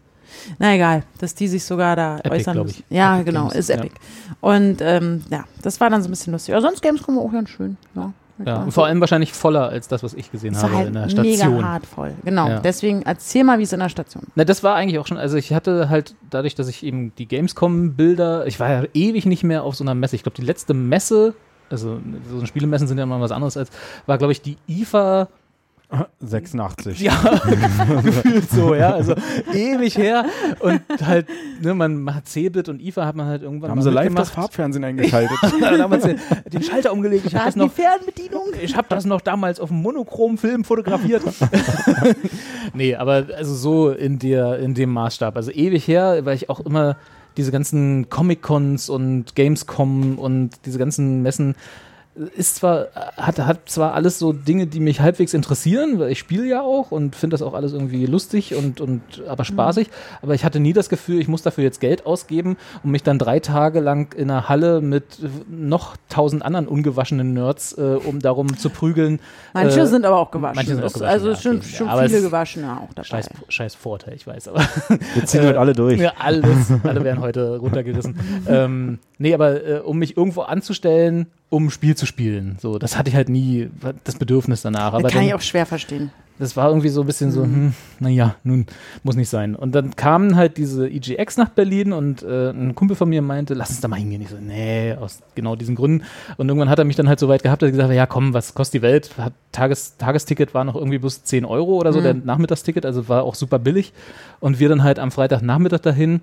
Na 0.60 0.74
egal, 0.76 1.04
dass 1.20 1.36
die 1.36 1.50
sich 1.50 1.66
sogar 1.66 1.98
da 1.98 2.18
Epic, 2.20 2.36
äußern. 2.36 2.58
müssen. 2.64 2.84
ich. 2.90 2.96
Ja, 2.98 3.16
Epic 3.16 3.26
genau, 3.32 3.42
Games, 3.50 3.56
ist 3.56 3.68
ja. 3.70 3.76
Epic. 3.76 3.96
Und 4.40 4.78
ähm, 4.80 5.24
ja, 5.30 5.44
das 5.62 5.82
war 5.82 5.90
dann 5.90 6.02
so 6.02 6.08
ein 6.08 6.12
bisschen 6.12 6.32
lustig. 6.32 6.56
Aber 6.56 6.62
sonst 6.62 6.82
Gamescom 6.82 7.18
war 7.18 7.24
auch 7.24 7.34
ganz 7.34 7.50
schön. 7.50 7.76
Ja, 7.96 8.14
Ja, 8.45 8.63
und 8.63 8.72
vor 8.72 8.85
allem 8.85 8.99
wahrscheinlich 8.99 9.34
voller 9.34 9.69
als 9.69 9.88
das, 9.88 10.03
was 10.03 10.13
ich 10.13 10.31
gesehen 10.31 10.53
es 10.53 10.61
war 10.61 10.69
habe 10.69 10.77
halt 10.77 10.88
in 10.88 10.93
der 10.93 11.05
mega 11.07 11.23
Station. 11.35 11.65
hart 11.65 11.85
voll. 11.85 12.13
Genau, 12.23 12.47
Ja. 12.47 12.59
deswegen 12.59 13.01
erzähl 13.03 13.43
mal, 13.43 13.59
wie 13.59 13.63
es 13.63 13.73
in 13.73 13.80
der 13.80 13.89
Station 13.89 14.23
Na, 14.35 14.43
das 14.43 14.63
war 14.63 14.76
eigentlich 14.76 14.99
auch 14.99 15.07
schon, 15.07 15.18
also 15.18 15.38
ich 15.38 15.53
hatte 15.53 15.89
halt 15.89 16.15
dadurch, 16.30 16.55
dass 16.55 16.68
ich 16.68 16.84
eben 16.84 17.13
die 17.18 17.27
Gamescom-Bilder, 17.27 18.47
ich 18.47 18.59
war 18.59 18.69
ja 18.69 18.84
ewig 18.93 19.26
nicht 19.26 19.43
mehr 19.43 19.63
auf 19.63 19.76
so 19.76 19.84
einer 19.84 19.95
Messe. 19.95 20.15
Ich 20.15 20.23
glaube, 20.23 20.35
die 20.35 20.43
letzte 20.45 20.73
Messe, 20.73 21.34
also 21.69 21.99
so 22.30 22.45
Spielemessen 22.45 22.88
sind 22.88 22.97
ja 22.97 23.03
immer 23.03 23.19
was 23.22 23.31
anderes 23.31 23.57
als, 23.57 23.69
war 24.05 24.18
glaube 24.18 24.34
ich 24.34 24.41
die 24.41 24.57
IFA 24.68 25.27
86. 26.19 27.01
Ja, 27.01 27.13
gefühlt 28.03 28.49
so, 28.49 28.76
ja. 28.76 28.91
Also 28.93 29.13
ewig 29.53 29.97
her. 29.97 30.26
Und 30.59 30.81
halt, 31.05 31.27
ne, 31.61 31.73
man 31.73 32.13
hat 32.15 32.27
Cebit 32.27 32.69
und 32.69 32.81
IFA 32.81 33.05
hat 33.05 33.15
man 33.15 33.26
halt 33.26 33.41
irgendwann 33.41 33.72
Haben 33.72 33.80
mal 33.80 33.84
sie 33.84 33.89
live 33.89 34.13
das 34.15 34.30
Farbfernsehen 34.30 34.84
eingeschaltet? 34.84 35.38
Dann 35.61 35.81
haben 35.81 35.91
wir 35.91 35.97
den, 35.99 36.19
den 36.51 36.63
Schalter 36.63 36.93
umgelegt. 36.93 37.26
Ich 37.26 37.34
Da 37.34 37.39
habe 37.39 37.47
das 37.47 37.53
die 37.55 37.59
noch. 37.59 37.72
Fernbedienung. 37.72 38.47
Ich 38.61 38.76
habe 38.76 38.88
das 38.89 39.05
noch 39.05 39.22
damals 39.22 39.59
auf 39.59 39.69
dem 39.69 39.81
Monochrom-Film 39.81 40.63
fotografiert. 40.63 41.23
nee, 42.73 42.95
aber 42.95 43.26
also 43.35 43.53
so 43.53 43.89
in 43.89 44.19
der, 44.19 44.59
in 44.59 44.73
dem 44.73 44.91
Maßstab. 44.91 45.35
Also 45.35 45.51
ewig 45.51 45.88
her, 45.88 46.23
weil 46.23 46.35
ich 46.35 46.49
auch 46.49 46.61
immer 46.61 46.97
diese 47.38 47.51
ganzen 47.51 48.09
Comic-Cons 48.09 48.89
und 48.89 49.35
Gamescom 49.35 50.19
und 50.19 50.51
diese 50.65 50.80
ganzen 50.80 51.22
Messen 51.22 51.55
ist 52.36 52.58
zwar, 52.58 52.88
hat, 53.16 53.40
hat 53.40 53.70
zwar 53.70 53.94
alles 53.94 54.20
so 54.20 54.34
Dinge, 54.34 54.68
die 54.68 54.82
mich 54.82 55.00
halbwegs 55.00 55.34
interessieren, 55.34 55.98
weil 55.98 56.12
ich 56.12 56.20
spiele 56.20 56.46
ja 56.46 56.62
auch 56.62 56.92
und 56.92 57.16
finde 57.16 57.36
das 57.36 57.42
auch 57.42 57.54
alles 57.54 57.72
irgendwie 57.72 58.06
lustig 58.06 58.54
und, 58.54 58.82
und 58.82 59.02
aber 59.28 59.46
spaßig, 59.46 59.90
aber 60.22 60.34
ich 60.34 60.44
hatte 60.44 60.60
nie 60.60 60.74
das 60.74 60.90
Gefühl, 60.90 61.22
ich 61.22 61.30
muss 61.30 61.42
dafür 61.42 61.64
jetzt 61.64 61.80
Geld 61.80 62.06
ausgeben 62.06 62.58
und 62.84 62.92
mich 62.92 63.04
dann 63.04 63.18
drei 63.18 63.40
Tage 63.40 63.80
lang 63.80 64.14
in 64.14 64.30
einer 64.30 64.50
Halle 64.50 64.82
mit 64.82 65.04
noch 65.50 65.96
tausend 66.10 66.44
anderen 66.44 66.68
ungewaschenen 66.68 67.34
Nerds, 67.34 67.78
äh, 67.78 67.98
um 68.04 68.20
darum 68.20 68.58
zu 68.58 68.70
prügeln. 68.70 69.20
Manche 69.54 69.80
äh, 69.80 69.88
sind 69.88 70.06
aber 70.06 70.18
auch 70.18 70.32
gewaschen. 70.32 70.56
manche 70.58 70.76
sind 70.76 70.84
auch 70.84 70.92
gewaschen, 70.94 71.08
Also 71.14 71.30
ja, 71.30 71.36
schon, 71.38 71.58
okay. 71.58 71.68
schon 71.68 71.88
Ja, 71.88 72.08
viele 72.08 72.22
gewaschene 72.24 72.72
auch 72.74 72.94
dabei. 72.94 73.08
Scheiß, 73.08 73.30
scheiß 73.48 73.76
Vorteil, 73.76 74.16
ich 74.16 74.28
weiß, 74.28 74.50
aber 74.50 74.60
Wir 75.14 75.26
ziehen 75.26 75.44
heute 75.48 75.60
alle 75.60 75.72
durch. 75.74 75.98
ja, 76.00 76.12
alles, 76.20 76.74
alle 76.84 77.04
werden 77.06 77.22
heute 77.22 77.58
runtergerissen. 77.58 78.20
ähm, 78.50 79.00
nee, 79.18 79.34
aber 79.34 79.66
äh, 79.66 79.80
um 79.80 79.98
mich 79.98 80.18
irgendwo 80.18 80.42
anzustellen, 80.42 81.28
um 81.52 81.68
ein 81.68 81.69
Spiel 81.69 81.95
zu 81.95 82.06
spielen, 82.07 82.57
so, 82.60 82.80
das 82.80 82.98
hatte 82.98 83.10
ich 83.10 83.15
halt 83.15 83.30
nie 83.30 83.69
das 84.03 84.15
Bedürfnis 84.15 84.64
danach. 84.64 84.94
Aber 84.94 85.03
das 85.03 85.11
kann 85.11 85.22
dann, 85.22 85.28
ich 85.28 85.34
auch 85.36 85.41
schwer 85.41 85.65
verstehen. 85.68 86.10
das 86.40 86.56
war 86.57 86.69
irgendwie 86.69 86.90
so 86.90 87.02
ein 87.02 87.06
bisschen 87.07 87.32
so, 87.32 87.44
hm, 87.44 87.73
naja, 87.99 88.36
nun 88.44 88.65
muss 89.03 89.15
nicht 89.15 89.30
sein. 89.30 89.56
Und 89.56 89.76
dann 89.76 89.95
kamen 89.95 90.36
halt 90.38 90.57
diese 90.57 90.88
EGX 90.90 91.38
nach 91.38 91.49
Berlin 91.49 91.91
und 91.94 92.23
äh, 92.23 92.49
ein 92.52 92.73
Kumpel 92.73 92.95
von 92.95 93.10
mir 93.10 93.22
meinte, 93.22 93.53
lass 93.53 93.69
uns 93.69 93.82
da 93.82 93.88
mal 93.90 93.98
hingehen. 93.99 94.22
Ich 94.22 94.30
so, 94.30 94.38
nee, 94.38 94.94
aus 94.94 95.19
genau 95.36 95.56
diesen 95.56 95.76
Gründen. 95.76 96.03
Und 96.38 96.48
irgendwann 96.48 96.69
hat 96.69 96.80
er 96.80 96.86
mich 96.86 96.95
dann 96.95 97.07
halt 97.10 97.19
so 97.19 97.28
weit 97.28 97.44
gehabt, 97.44 97.61
dass 97.61 97.68
er 97.68 97.72
gesagt 97.72 97.90
hat, 97.90 97.95
ja 97.95 98.06
komm, 98.07 98.34
was 98.34 98.53
kostet 98.56 98.76
die 98.76 98.82
Welt? 98.82 99.11
Hat 99.18 99.34
Tages, 99.52 99.98
Tagesticket 99.98 100.53
war 100.53 100.64
noch 100.64 100.76
irgendwie 100.76 100.98
bloß 100.99 101.26
10 101.26 101.44
Euro 101.45 101.76
oder 101.76 101.91
so, 101.94 101.99
Mhm. 101.99 102.03
der 102.03 102.14
Nachmittagsticket, 102.15 102.86
also 102.86 103.07
war 103.10 103.23
auch 103.23 103.36
super 103.36 103.60
billig. 103.60 103.91
Und 104.40 104.60
wir 104.60 104.69
dann 104.69 104.84
halt 104.84 104.98
am 104.99 105.11
Freitagnachmittag 105.11 105.80
dahin. 105.82 106.22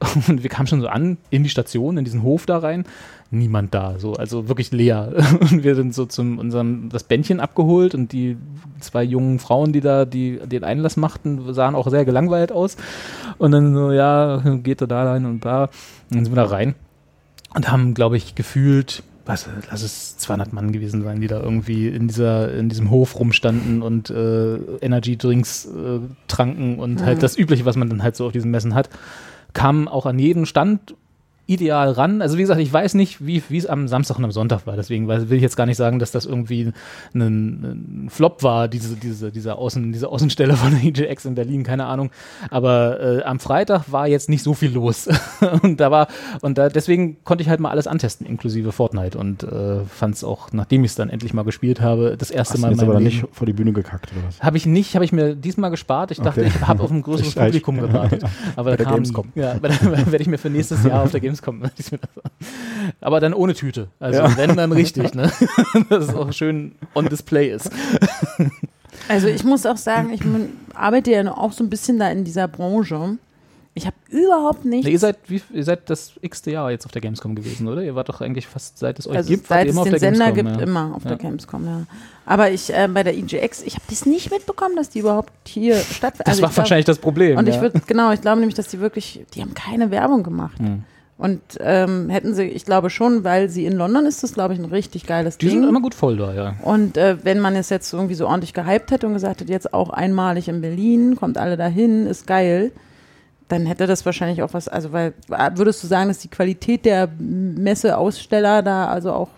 Und 0.28 0.42
wir 0.42 0.50
kamen 0.50 0.66
schon 0.66 0.80
so 0.80 0.88
an 0.88 1.18
in 1.30 1.42
die 1.42 1.50
Station, 1.50 1.98
in 1.98 2.04
diesen 2.04 2.22
Hof 2.22 2.46
da 2.46 2.58
rein. 2.58 2.84
Niemand 3.30 3.74
da, 3.74 3.98
so, 3.98 4.14
also 4.14 4.48
wirklich 4.48 4.72
leer. 4.72 5.12
Und 5.40 5.62
wir 5.62 5.74
sind 5.74 5.94
so 5.94 6.06
zum 6.06 6.38
unserem 6.38 6.88
das 6.88 7.04
Bändchen 7.04 7.40
abgeholt 7.40 7.94
und 7.94 8.12
die 8.12 8.36
zwei 8.80 9.04
jungen 9.04 9.38
Frauen, 9.38 9.72
die 9.72 9.80
da 9.80 10.04
die 10.04 10.40
den 10.44 10.64
Einlass 10.64 10.96
machten, 10.96 11.52
sahen 11.54 11.74
auch 11.74 11.88
sehr 11.88 12.04
gelangweilt 12.04 12.50
aus. 12.50 12.76
Und 13.38 13.52
dann 13.52 13.74
so, 13.74 13.92
ja, 13.92 14.42
geht 14.62 14.80
er 14.80 14.86
da 14.86 15.04
rein 15.04 15.26
und 15.26 15.44
da. 15.44 15.64
Und 15.64 15.70
dann 16.10 16.24
sind 16.24 16.34
wir 16.34 16.42
da 16.42 16.48
rein 16.48 16.74
und 17.54 17.70
haben, 17.70 17.94
glaube 17.94 18.16
ich, 18.16 18.34
gefühlt, 18.34 19.02
was, 19.26 19.48
lass 19.70 19.82
es 19.82 20.16
200 20.18 20.52
Mann 20.52 20.72
gewesen 20.72 21.02
sein, 21.02 21.20
die 21.20 21.26
da 21.26 21.40
irgendwie 21.40 21.88
in 21.88 22.08
dieser 22.08 22.52
in 22.54 22.68
diesem 22.68 22.90
Hof 22.90 23.18
rumstanden 23.18 23.82
und 23.82 24.10
äh, 24.10 24.56
Energy 24.80 25.16
Drinks 25.16 25.66
äh, 25.66 26.00
tranken 26.28 26.78
und 26.78 27.04
halt 27.04 27.22
das 27.22 27.36
Übliche, 27.36 27.64
was 27.64 27.76
man 27.76 27.88
dann 27.88 28.02
halt 28.02 28.16
so 28.16 28.26
auf 28.26 28.32
diesen 28.32 28.50
Messen 28.50 28.74
hat, 28.74 28.88
kamen 29.52 29.88
auch 29.88 30.06
an 30.06 30.18
jeden 30.18 30.46
Stand 30.46 30.94
ideal 31.50 31.90
ran. 31.90 32.22
Also 32.22 32.36
wie 32.38 32.42
gesagt, 32.42 32.60
ich 32.60 32.72
weiß 32.72 32.94
nicht, 32.94 33.26
wie 33.26 33.42
es 33.56 33.66
am 33.66 33.88
Samstag 33.88 34.18
und 34.18 34.24
am 34.24 34.30
Sonntag 34.30 34.66
war. 34.66 34.76
Deswegen 34.76 35.08
will 35.08 35.32
ich 35.32 35.42
jetzt 35.42 35.56
gar 35.56 35.66
nicht 35.66 35.76
sagen, 35.76 35.98
dass 35.98 36.12
das 36.12 36.24
irgendwie 36.24 36.72
ein, 37.14 38.04
ein 38.04 38.08
Flop 38.08 38.42
war, 38.44 38.68
diese, 38.68 38.94
diese, 38.94 39.32
diese, 39.32 39.56
Außen, 39.56 39.92
diese 39.92 40.08
Außenstelle 40.08 40.54
von 40.54 40.70
der 40.96 41.10
EJX 41.10 41.24
in 41.24 41.34
Berlin, 41.34 41.64
keine 41.64 41.86
Ahnung. 41.86 42.10
Aber 42.50 43.00
äh, 43.00 43.22
am 43.24 43.40
Freitag 43.40 43.90
war 43.90 44.06
jetzt 44.06 44.28
nicht 44.28 44.44
so 44.44 44.54
viel 44.54 44.72
los. 44.72 45.08
und 45.62 45.80
da 45.80 45.90
war, 45.90 46.06
und 46.40 46.56
da, 46.56 46.68
deswegen 46.68 47.22
konnte 47.24 47.42
ich 47.42 47.48
halt 47.48 47.58
mal 47.58 47.70
alles 47.70 47.88
antesten, 47.88 48.26
inklusive 48.26 48.70
Fortnite. 48.70 49.18
Und 49.18 49.42
äh, 49.42 49.80
fand 49.86 50.14
es 50.14 50.22
auch, 50.22 50.52
nachdem 50.52 50.84
ich 50.84 50.92
es 50.92 50.94
dann 50.94 51.10
endlich 51.10 51.34
mal 51.34 51.42
gespielt 51.42 51.80
habe, 51.80 52.16
das 52.16 52.30
erste 52.30 52.54
Hast 52.54 52.60
Mal 52.60 52.68
du 52.68 52.72
jetzt 52.74 52.80
meinem 52.82 52.90
aber 52.90 53.00
Leben. 53.00 53.16
nicht 53.22 53.26
vor 53.32 53.46
die 53.46 53.52
Bühne 53.52 53.72
gekackt 53.72 54.12
oder 54.12 54.26
was? 54.28 54.40
Habe 54.40 54.56
ich 54.56 54.66
nicht, 54.66 54.94
habe 54.94 55.04
ich 55.04 55.12
mir 55.12 55.34
diesmal 55.34 55.70
gespart. 55.70 56.12
Ich 56.12 56.18
dachte, 56.20 56.40
Okay. 56.42 56.52
ich 56.54 56.66
habe 56.66 56.82
auf 56.82 56.90
ein 56.90 57.02
größeres 57.02 57.34
Publikum 57.34 57.80
gewartet. 57.80 58.22
Aber 58.54 58.76
da 58.76 58.84
kam. 58.84 59.02
Ja, 59.34 59.60
werde 59.60 60.18
ich 60.20 60.28
mir 60.28 60.38
für 60.38 60.48
nächstes 60.48 60.84
Jahr 60.84 61.02
auf 61.02 61.10
der 61.10 61.20
Gamescom. 61.20 61.39
Mir 61.46 61.70
das- 61.76 61.90
aber 63.00 63.20
dann 63.20 63.34
ohne 63.34 63.54
Tüte. 63.54 63.88
Also 63.98 64.20
Ja. 64.20 64.36
wenn, 64.36 64.56
dann 64.56 64.72
richtig, 64.72 65.14
ne? 65.14 65.30
Dass 65.88 66.08
es 66.08 66.14
auch 66.14 66.32
schön 66.32 66.72
on 66.94 67.08
display 67.08 67.50
ist. 67.52 67.70
Also 69.08 69.28
ich 69.28 69.44
muss 69.44 69.66
auch 69.66 69.76
sagen, 69.76 70.12
ich 70.12 70.20
bin, 70.20 70.50
arbeite 70.74 71.10
ja 71.10 71.30
auch 71.36 71.52
so 71.52 71.64
ein 71.64 71.70
bisschen 71.70 71.98
da 71.98 72.10
in 72.10 72.24
dieser 72.24 72.48
Branche. 72.48 73.18
Ich 73.72 73.86
habe 73.86 73.96
überhaupt 74.08 74.64
nichts. 74.64 74.84
Ne, 74.84 74.90
ihr, 74.92 74.98
seid, 74.98 75.16
wie, 75.28 75.40
ihr 75.52 75.62
seid 75.64 75.88
das 75.88 76.12
x-te 76.20 76.50
Jahr 76.50 76.72
jetzt 76.72 76.86
auf 76.86 76.92
der 76.92 77.00
Gamescom 77.00 77.36
gewesen, 77.36 77.68
oder? 77.68 77.82
Ihr 77.82 77.94
wart 77.94 78.08
doch 78.08 78.20
eigentlich 78.20 78.48
fast, 78.48 78.78
seit 78.78 78.98
es 78.98 79.06
euch 79.06 79.16
also 79.16 79.28
gibt, 79.30 79.46
seit 79.46 79.66
es 79.68 79.72
immer 79.72 79.82
auf 79.82 79.86
den 79.86 79.92
der 79.92 80.00
Sender 80.00 80.32
Gamescom. 80.32 80.46
gibt, 80.46 80.56
ja. 80.56 80.62
immer 80.66 80.94
auf 80.96 81.04
Ja. 81.04 81.08
der 81.10 81.18
Gamescom, 81.18 81.64
ja. 81.64 81.82
Aber 82.26 82.50
ich 82.50 82.74
äh, 82.74 82.88
bei 82.92 83.04
der 83.04 83.16
EGX, 83.16 83.62
ich 83.62 83.74
habe 83.74 83.84
das 83.88 84.06
nicht 84.06 84.30
mitbekommen, 84.32 84.74
dass 84.76 84.90
die 84.90 84.98
überhaupt 84.98 85.32
hier 85.46 85.76
stattfindet. 85.76 86.26
Das 86.26 86.42
war 86.42 86.54
wahrscheinlich 86.56 86.84
das 86.86 86.98
Problem. 86.98 87.38
Und 87.38 87.48
ich 87.48 87.54
ja. 87.56 87.60
würde, 87.62 87.80
genau, 87.86 88.10
ich 88.12 88.20
glaube 88.20 88.40
nämlich, 88.40 88.56
dass 88.56 88.66
die 88.66 88.80
wirklich, 88.80 89.24
die 89.34 89.40
haben 89.40 89.54
keine 89.54 89.90
Werbung 89.92 90.24
gemacht. 90.24 90.58
Hm. 90.58 90.82
Und 91.20 91.42
ähm, 91.60 92.08
hätten 92.08 92.32
sie, 92.32 92.44
ich 92.44 92.64
glaube 92.64 92.88
schon, 92.88 93.24
weil 93.24 93.50
sie 93.50 93.66
in 93.66 93.74
London 93.74 94.06
ist, 94.06 94.22
das 94.22 94.32
glaube 94.32 94.54
ich 94.54 94.58
ein 94.58 94.64
richtig 94.64 95.06
geiles 95.06 95.36
Die 95.36 95.48
Ding. 95.48 95.60
sind 95.60 95.68
immer 95.68 95.82
gut 95.82 95.94
voll 95.94 96.16
da, 96.16 96.32
ja. 96.32 96.54
Und 96.62 96.96
äh, 96.96 97.18
wenn 97.22 97.40
man 97.40 97.54
es 97.56 97.68
jetzt 97.68 97.92
irgendwie 97.92 98.14
so 98.14 98.26
ordentlich 98.26 98.54
gehypt 98.54 98.90
hätte 98.90 99.06
und 99.06 99.12
gesagt 99.12 99.42
hätte, 99.42 99.52
jetzt 99.52 99.74
auch 99.74 99.90
einmalig 99.90 100.48
in 100.48 100.62
Berlin, 100.62 101.16
kommt 101.16 101.36
alle 101.36 101.58
dahin, 101.58 102.06
ist 102.06 102.26
geil, 102.26 102.72
dann 103.48 103.66
hätte 103.66 103.86
das 103.86 104.06
wahrscheinlich 104.06 104.42
auch 104.42 104.54
was, 104.54 104.66
also 104.66 104.92
weil, 104.92 105.12
würdest 105.56 105.82
du 105.82 105.88
sagen, 105.88 106.08
dass 106.08 106.20
die 106.20 106.28
Qualität 106.28 106.86
der 106.86 107.10
Messeaussteller 107.18 108.62
da 108.62 108.86
also 108.86 109.12
auch, 109.12 109.28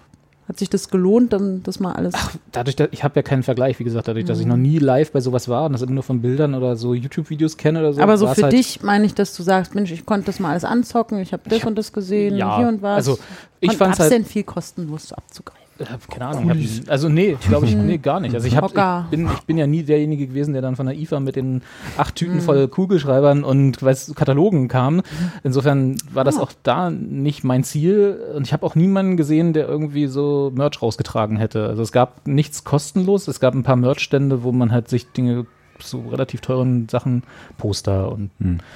hat 0.49 0.59
sich 0.59 0.69
das 0.69 0.91
gelohnt, 0.91 1.33
dann 1.33 1.63
das 1.63 1.79
mal 1.79 1.93
alles. 1.93 2.15
dadurch, 2.53 2.77
dass 2.77 2.89
ich 2.91 3.05
habe 3.05 3.15
ja 3.17 3.23
keinen 3.23 3.43
Vergleich, 3.43 3.79
wie 3.79 3.85
gesagt, 3.85 4.09
dadurch, 4.09 4.25
dass 4.25 4.41
ich 4.41 4.47
noch 4.47 4.57
nie 4.57 4.79
live 4.79 5.13
bei 5.13 5.21
sowas 5.21 5.49
war 5.49 5.67
und 5.67 5.73
das 5.73 5.83
immer 5.83 5.93
nur 5.93 6.03
von 6.03 6.21
Bildern 6.21 6.55
oder 6.55 6.77
so 6.77 6.95
YouTube-Videos 6.95 7.57
kenne 7.57 7.79
oder 7.79 7.93
so. 7.93 8.01
aber 8.01 8.19
so 8.19 8.27
für 8.27 8.43
halt, 8.43 8.53
dich 8.53 8.83
meine 8.83 9.05
ich, 9.05 9.15
dass 9.15 9.37
du 9.37 9.43
sagst, 9.43 9.75
Mensch, 9.75 9.93
ich 9.93 10.05
konnte 10.05 10.27
das 10.27 10.41
mal 10.41 10.51
alles 10.51 10.65
anzocken, 10.65 11.19
ich 11.21 11.33
habe 11.33 11.49
das 11.49 11.65
und 11.65 11.77
das 11.79 11.93
gesehen, 11.93 12.37
ja, 12.37 12.59
hier 12.59 12.69
und 12.69 12.83
was. 12.83 12.97
also 12.97 13.19
ich 13.61 13.77
fand's 13.77 13.99
gab's 13.99 14.01
halt- 14.01 14.13
denn 14.13 14.25
viel 14.25 14.43
kostenlos 14.43 15.13
abzugreifen? 15.13 15.62
Keine 16.11 16.27
Ahnung, 16.27 16.51
ich 16.59 16.81
hab, 16.83 16.91
also 16.91 17.09
nee, 17.09 17.37
glaube 17.49 17.67
ich, 17.67 17.75
nee, 17.77 17.99
gar 17.99 18.21
nicht. 18.21 18.35
Also 18.35 18.47
ich, 18.47 18.57
hab, 18.57 18.67
ich, 18.71 19.11
bin, 19.11 19.27
ich 19.33 19.41
bin 19.43 19.59
ja 19.59 19.67
nie 19.67 19.83
derjenige 19.83 20.27
gewesen, 20.27 20.53
der 20.53 20.63
dann 20.63 20.77
von 20.77 20.87
der 20.87 20.97
IFA 20.97 21.21
mit 21.21 21.37
den 21.37 21.63
acht 21.97 22.17
Tüten 22.17 22.37
Mhm. 22.37 22.41
voll 22.41 22.69
Kugelschreibern 22.69 23.45
und 23.45 23.83
weiß, 23.83 24.15
Katalogen 24.15 24.69
kam. 24.69 25.03
Insofern 25.43 25.97
war 26.13 26.25
das 26.25 26.39
auch 26.39 26.53
da 26.63 26.91
nicht 26.91 27.45
mein 27.45 27.65
Ziel 27.65 28.19
und 28.37 28.47
ich 28.47 28.53
habe 28.53 28.65
auch 28.67 28.75
niemanden 28.75 29.17
gesehen, 29.17 29.53
der 29.53 29.69
irgendwie 29.69 30.07
so 30.07 30.53
Merch 30.55 30.81
rausgetragen 30.83 31.37
hätte. 31.37 31.67
Also 31.67 31.83
es 31.83 31.93
gab 31.93 32.27
nichts 32.27 32.65
kostenlos, 32.65 33.29
es 33.29 33.41
gab 33.41 33.55
ein 33.55 33.63
paar 33.63 33.77
Merch-Stände, 33.77 34.43
wo 34.43 34.53
man 34.53 34.73
halt 34.73 34.89
sich 34.89 35.11
Dinge 35.13 35.47
so 35.81 36.01
relativ 36.11 36.41
teuren 36.43 36.89
Sachen, 36.89 37.25
Poster 37.59 38.13
und 38.13 38.31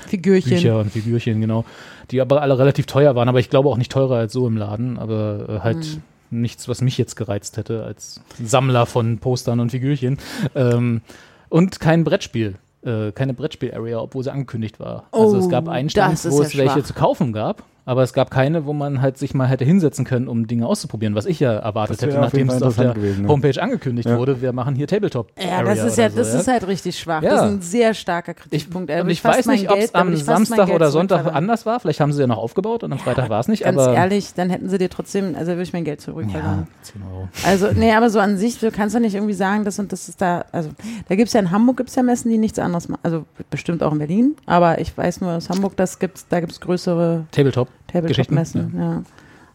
Figürchen. 0.09 0.51
Bücher 0.51 0.81
und 0.81 0.91
Figürchen, 0.91 1.41
genau. 1.41 1.65
Die 2.11 2.21
aber 2.21 2.43
alle 2.43 2.59
relativ 2.59 2.87
teuer 2.87 3.15
waren, 3.15 3.29
aber 3.29 3.39
ich 3.39 3.49
glaube 3.49 3.69
auch 3.69 3.77
nicht 3.77 3.93
teurer 3.93 4.17
als 4.17 4.33
so 4.33 4.47
im 4.49 4.57
Laden, 4.57 4.99
aber 4.99 5.47
äh, 5.49 5.59
halt 5.61 5.77
Mhm. 5.77 6.03
Nichts, 6.31 6.69
was 6.69 6.81
mich 6.81 6.99
jetzt 6.99 7.17
gereizt 7.17 7.57
hätte 7.57 7.85
als 7.85 8.21
Sammler 8.43 8.87
von 8.87 9.19
Postern 9.19 9.61
und 9.61 9.71
Figürchen. 9.71 10.19
Ähm, 10.55 11.01
und 11.49 11.81
kein 11.81 12.05
Brettspiel. 12.05 12.55
Äh, 12.85 13.13
keine 13.13 13.35
Brettspiel-Area, 13.35 13.99
obwohl 13.99 14.23
sie 14.25 14.33
angekündigt 14.33 14.79
war. 14.79 15.05
also 15.13 15.39
es 15.39 15.47
Oh, 15.47 15.49
gab 15.49 15.69
einen 15.69 15.91
Stand, 15.91 16.25
wo 16.25 16.41
ja 16.41 16.47
es 16.47 16.57
welche 16.57 16.75
schwach. 16.75 16.85
zu 16.85 16.95
kaufen 16.95 17.33
gab, 17.33 17.63
aber 17.87 18.03
es 18.03 18.13
gab 18.13 18.31
keine, 18.31 18.67
wo 18.67 18.73
man 18.73 19.01
halt 19.01 19.17
sich 19.17 19.33
mal 19.33 19.47
hätte 19.47 19.65
hinsetzen 19.65 20.05
können, 20.05 20.27
um 20.29 20.47
Dinge 20.47 20.67
auszuprobieren, 20.67 21.15
was 21.15 21.25
ich 21.25 21.41
ja 21.41 21.53
erwartet 21.55 22.03
hätte, 22.03 22.19
nachdem 22.19 22.49
es 22.51 22.61
auf 22.61 22.77
der 22.77 22.95
gewesen, 22.95 23.23
ne? 23.23 23.29
Homepage 23.29 23.63
angekündigt 23.63 24.09
Ja. 24.09 24.19
wurde, 24.19 24.43
wir 24.43 24.53
machen 24.53 24.75
hier 24.75 24.89
Tabletop. 24.89 25.31
Ja, 25.41 25.63
das 25.63 25.79
ist 25.85 25.97
ja, 25.97 26.09
das 26.09 26.35
ist 26.35 26.49
halt 26.49 26.67
richtig 26.67 26.99
schwach. 26.99 27.23
Ja. 27.23 27.31
Das 27.31 27.41
ist 27.43 27.47
ein 27.53 27.63
sehr 27.63 27.95
starker 27.95 28.33
Ich, 28.33 28.37
Kritikpunkt. 28.37 28.91
Da 28.91 28.97
und 28.97 29.07
würd 29.07 29.13
ich 29.13 29.23
fast 29.23 29.39
weiß 29.39 29.47
nicht, 29.47 29.71
ob 29.71 29.79
es 29.79 29.95
am 29.95 30.13
ich 30.13 30.25
Samstag 30.25 30.69
oder 30.69 30.91
Sonntag 30.91 31.33
anders 31.33 31.65
war. 31.65 31.81
Vielleicht 31.81 32.01
haben 32.01 32.13
sie 32.13 32.21
ja 32.21 32.27
noch 32.27 32.39
aufgebaut 32.39 32.83
und 32.83 32.93
am 32.93 32.99
Freitag 32.99 33.31
war 33.31 33.41
es 33.41 33.49
nicht. 33.49 33.63
Ganz 33.63 33.79
aber 33.79 33.95
ehrlich, 33.95 34.35
dann 34.35 34.51
hätten 34.51 34.69
sie 34.69 34.79
dir 34.79 34.91
trotzdem, 34.91 35.37
also 35.37 35.53
würde 35.53 35.63
ich 35.63 35.73
mein 35.73 35.85
Geld 35.85 36.01
zurückverlangen. 36.01 36.67
ja, 36.69 36.83
10 36.83 37.03
Euro. 37.03 37.29
Also, 37.45 37.69
nee, 37.73 37.93
aber 37.93 38.11
so 38.11 38.19
an 38.19 38.37
sich, 38.37 38.59
du 38.59 38.71
kannst 38.73 38.97
doch 38.97 39.01
nicht 39.01 39.15
irgendwie 39.15 39.35
sagen, 39.35 39.65
das 39.65 39.79
und 39.79 39.93
das 39.93 40.09
ist 40.09 40.21
da, 40.21 40.45
also 40.51 40.71
da 41.09 41.15
gibt 41.15 41.29
es 41.29 41.35
ja 41.35 41.41
in 41.41 41.53
Hamburg 41.53 41.77
gibt's 41.77 41.95
ja 41.95 42.03
Messen, 42.03 42.31
die 42.33 42.39
nichts 42.39 42.59
anderes 42.59 42.89
machen. 42.89 43.01
Also 43.05 43.25
bestimmt 43.49 43.83
auch 43.85 43.93
in 43.93 43.99
Berlin, 43.99 44.37
aber 44.47 44.81
ich 44.81 44.97
weiß 44.97 45.21
nur 45.21 45.33
aus 45.33 45.49
Hamburg, 45.51 45.77
das 45.77 46.01
gibt's, 46.01 46.27
da 46.29 46.41
gibt 46.41 46.51
es 46.53 46.61
größere 46.61 47.27
Tabletop. 47.31 47.69
Tabletop-Messen. 47.89 48.75
Ja. 48.79 49.03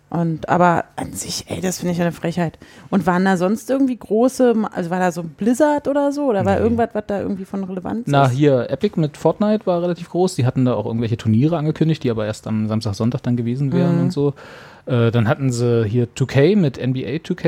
Und 0.09 0.49
aber 0.49 0.83
an 0.97 1.13
sich, 1.13 1.45
ey, 1.47 1.61
das 1.61 1.79
finde 1.79 1.93
ich 1.93 2.01
eine 2.01 2.11
Frechheit. 2.11 2.59
Und 2.89 3.05
waren 3.07 3.23
da 3.23 3.37
sonst 3.37 3.69
irgendwie 3.69 3.95
große, 3.95 4.53
also 4.73 4.89
war 4.89 4.99
da 4.99 5.13
so 5.13 5.21
ein 5.21 5.29
Blizzard 5.29 5.87
oder 5.87 6.11
so? 6.11 6.25
Oder 6.25 6.43
war 6.43 6.55
Nee. 6.57 6.63
irgendwas, 6.63 6.89
was 6.91 7.05
da 7.07 7.21
irgendwie 7.21 7.45
von 7.45 7.63
Relevanz 7.63 8.07
Na, 8.07 8.25
ist? 8.25 8.31
hier 8.33 8.69
Epic 8.69 8.99
mit 8.99 9.15
Fortnite 9.15 9.65
war 9.65 9.81
relativ 9.81 10.09
groß. 10.09 10.35
Die 10.35 10.45
hatten 10.45 10.65
da 10.65 10.73
auch 10.73 10.85
irgendwelche 10.85 11.15
Turniere 11.15 11.57
angekündigt, 11.57 12.03
die 12.03 12.11
aber 12.11 12.25
erst 12.25 12.45
am 12.45 12.67
Samstag, 12.67 12.95
Sonntag 12.95 13.23
dann 13.23 13.37
gewesen 13.37 13.71
wären 13.71 13.95
Mhm. 13.99 14.01
und 14.03 14.11
so. 14.11 14.33
Äh, 14.85 15.11
dann 15.11 15.29
hatten 15.29 15.49
sie 15.49 15.85
hier 15.87 16.07
2K 16.13 16.57
mit 16.57 16.77
NBA 16.77 17.19
2K, 17.23 17.47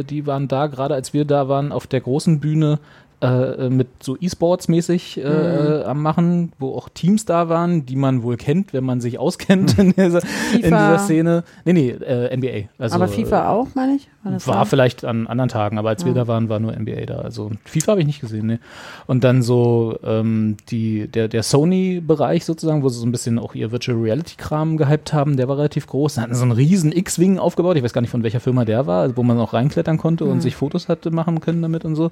äh, 0.00 0.04
die 0.04 0.24
waren 0.26 0.46
da, 0.46 0.68
gerade 0.68 0.94
als 0.94 1.14
wir 1.14 1.24
da 1.24 1.48
waren, 1.48 1.72
auf 1.72 1.88
der 1.88 2.00
großen 2.02 2.38
Bühne 2.38 2.78
äh, 3.24 3.70
mit 3.70 3.88
so 4.02 4.16
E-Sports-mäßig 4.20 5.18
äh, 5.18 5.20
Mhm. 5.24 5.26
äh, 5.34 5.82
am 5.84 6.02
Machen, 6.02 6.52
wo 6.58 6.74
auch 6.76 6.88
Teams 6.88 7.24
da 7.24 7.48
waren, 7.48 7.86
die 7.86 7.96
man 7.96 8.22
wohl 8.22 8.36
kennt, 8.36 8.72
wenn 8.72 8.84
man 8.84 9.00
sich 9.00 9.18
auskennt 9.18 9.78
in, 9.78 9.92
dieser, 9.92 10.20
in 10.54 10.62
dieser 10.62 10.98
Szene. 10.98 11.44
Nee, 11.64 11.72
nee, 11.72 11.90
äh, 11.90 12.36
NBA. 12.36 12.68
Also, 12.78 12.96
aber 12.96 13.08
FIFA 13.08 13.48
auch, 13.50 13.68
meine 13.74 13.96
ich? 13.96 14.08
War 14.46 14.54
da? 14.56 14.64
vielleicht 14.64 15.04
an 15.04 15.26
anderen 15.26 15.48
Tagen, 15.50 15.76
aber 15.78 15.90
als 15.90 16.04
wir 16.06 16.12
Ja. 16.12 16.20
da 16.22 16.28
waren, 16.28 16.48
war 16.48 16.58
nur 16.58 16.72
NBA 16.74 17.04
da. 17.06 17.16
Also 17.18 17.50
FIFA 17.66 17.92
habe 17.92 18.00
ich 18.00 18.06
nicht 18.06 18.20
gesehen, 18.22 18.46
ne. 18.46 18.58
Und 19.06 19.22
dann 19.22 19.42
so 19.42 19.98
ähm, 20.02 20.56
die, 20.70 21.08
der, 21.08 21.28
der 21.28 21.42
Sony-Bereich 21.42 22.44
sozusagen, 22.46 22.82
wo 22.82 22.88
sie 22.88 22.98
so 23.00 23.06
ein 23.06 23.12
bisschen 23.12 23.38
auch 23.38 23.54
ihr 23.54 23.70
Virtual 23.70 23.98
Reality-Kram 23.98 24.78
gehypt 24.78 25.12
haben, 25.12 25.36
der 25.36 25.48
war 25.48 25.58
relativ 25.58 25.86
groß. 25.86 26.14
Da 26.14 26.22
hatten 26.22 26.32
sie 26.32 26.38
so 26.38 26.44
einen 26.44 26.52
riesen 26.52 26.90
X-Wing 26.90 27.38
aufgebaut. 27.38 27.76
Ich 27.76 27.82
weiß 27.82 27.92
gar 27.92 28.00
nicht, 28.00 28.10
von 28.10 28.22
welcher 28.22 28.40
Firma 28.40 28.64
der 28.64 28.86
war, 28.86 29.14
wo 29.16 29.22
man 29.22 29.38
auch 29.38 29.52
reinklettern 29.52 29.98
konnte 29.98 30.24
und 30.24 30.40
sich 30.40 30.56
Fotos 30.56 30.88
hatte 30.88 31.10
machen 31.10 31.40
können 31.40 31.60
damit 31.60 31.84
und 31.84 31.94
so. 31.94 32.10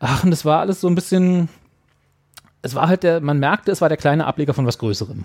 Ach, 0.00 0.24
und 0.24 0.30
das 0.30 0.44
war 0.44 0.60
alles 0.60 0.80
so 0.80 0.88
ein 0.88 0.94
bisschen. 0.94 1.48
Es 2.62 2.74
war 2.74 2.88
halt 2.88 3.04
der, 3.04 3.22
man 3.22 3.38
merkte, 3.38 3.72
es 3.72 3.80
war 3.80 3.88
der 3.88 3.96
kleine 3.96 4.26
Ableger 4.26 4.52
von 4.52 4.66
was 4.66 4.76
Größerem. 4.76 5.24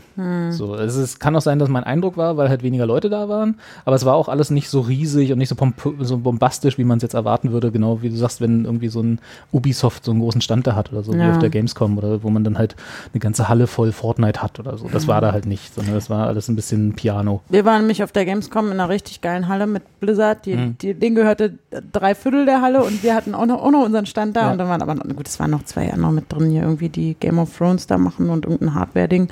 So, 0.52 0.74
es 0.76 0.96
ist, 0.96 1.20
kann 1.20 1.36
auch 1.36 1.42
sein, 1.42 1.60
dass 1.60 1.68
mein 1.68 1.84
Eindruck 1.84 2.16
war, 2.16 2.38
weil 2.38 2.48
halt 2.48 2.64
weniger 2.64 2.86
Leute 2.86 3.10
da 3.10 3.28
waren, 3.28 3.56
aber 3.84 3.96
es 3.98 4.06
war 4.06 4.16
auch 4.16 4.30
alles 4.30 4.52
nicht 4.52 4.70
so 4.70 4.80
riesig 4.80 5.34
und 5.34 5.40
nicht 5.40 5.50
so, 5.50 5.56
so 6.00 6.18
bombastisch, 6.18 6.78
wie 6.78 6.86
man 6.86 6.96
es 6.98 7.02
jetzt 7.04 7.14
erwarten 7.14 7.52
würde, 7.52 7.72
genau 7.74 8.02
wie 8.02 8.10
du 8.10 8.16
sagst, 8.16 8.40
wenn 8.40 8.64
irgendwie 8.64 8.88
so 8.88 9.02
ein 9.02 9.20
Ubisoft 9.52 10.06
so 10.06 10.12
einen 10.12 10.22
großen 10.22 10.40
Stand 10.40 10.66
da 10.66 10.76
hat 10.76 10.94
oder 10.94 11.04
so, 11.04 11.14
wie 11.14 11.18
Ja. 11.18 11.32
auf 11.32 11.40
der 11.40 11.50
Gamescom 11.50 11.98
oder 11.98 12.24
wo 12.24 12.30
man 12.30 12.46
dann 12.46 12.58
halt 12.58 12.78
eine 13.14 13.20
ganze 13.20 13.50
Halle 13.50 13.68
voll 13.68 13.92
Fortnite 13.92 14.42
hat 14.42 14.58
oder 14.62 14.78
so. 14.78 14.88
Das 14.90 15.08
war 15.10 15.20
da 15.20 15.34
halt 15.34 15.46
nicht, 15.46 15.74
sondern 15.76 15.94
das 15.94 16.10
war 16.10 16.28
alles 16.28 16.48
ein 16.48 16.56
bisschen 16.56 16.94
Piano. 16.94 17.42
Wir 17.50 17.66
waren 17.66 17.82
nämlich 17.82 18.02
auf 18.02 18.14
der 18.14 18.24
Gamescom 18.24 18.68
in 18.68 18.74
einer 18.74 18.88
richtig 18.88 19.20
geilen 19.20 19.50
Halle 19.50 19.68
mit 19.68 19.84
Blizzard. 20.00 20.46
Die, 20.46 20.56
Mhm. 20.56 20.78
die, 20.82 20.94
denen 20.94 21.16
gehörte 21.16 21.56
drei 21.92 22.16
Viertel 22.16 22.46
der 22.46 22.62
Halle 22.62 22.82
und 22.84 23.04
wir 23.04 23.14
hatten 23.14 23.36
auch 23.36 23.46
noch, 23.46 23.62
auch 23.62 23.72
noch 23.72 23.84
unseren 23.86 24.06
Stand 24.06 24.38
da. 24.38 24.44
Ja. 24.44 24.52
Und 24.54 24.58
dann 24.58 24.70
waren 24.70 24.82
aber 24.82 24.96
noch, 24.96 25.04
gut, 25.16 25.28
es 25.28 25.38
waren 25.40 25.52
noch 25.52 25.64
zwei 25.66 25.92
andere 25.92 26.14
mit 26.14 26.32
drin, 26.32 26.50
hier 26.50 26.62
irgendwie 26.62 26.88
die 26.88 27.16
Game 27.26 27.40
of 27.40 27.58
Thrones 27.58 27.88
da 27.88 27.98
machen 27.98 28.30
und 28.30 28.46
irgendein 28.46 28.76
Hardware-Ding. 28.76 29.30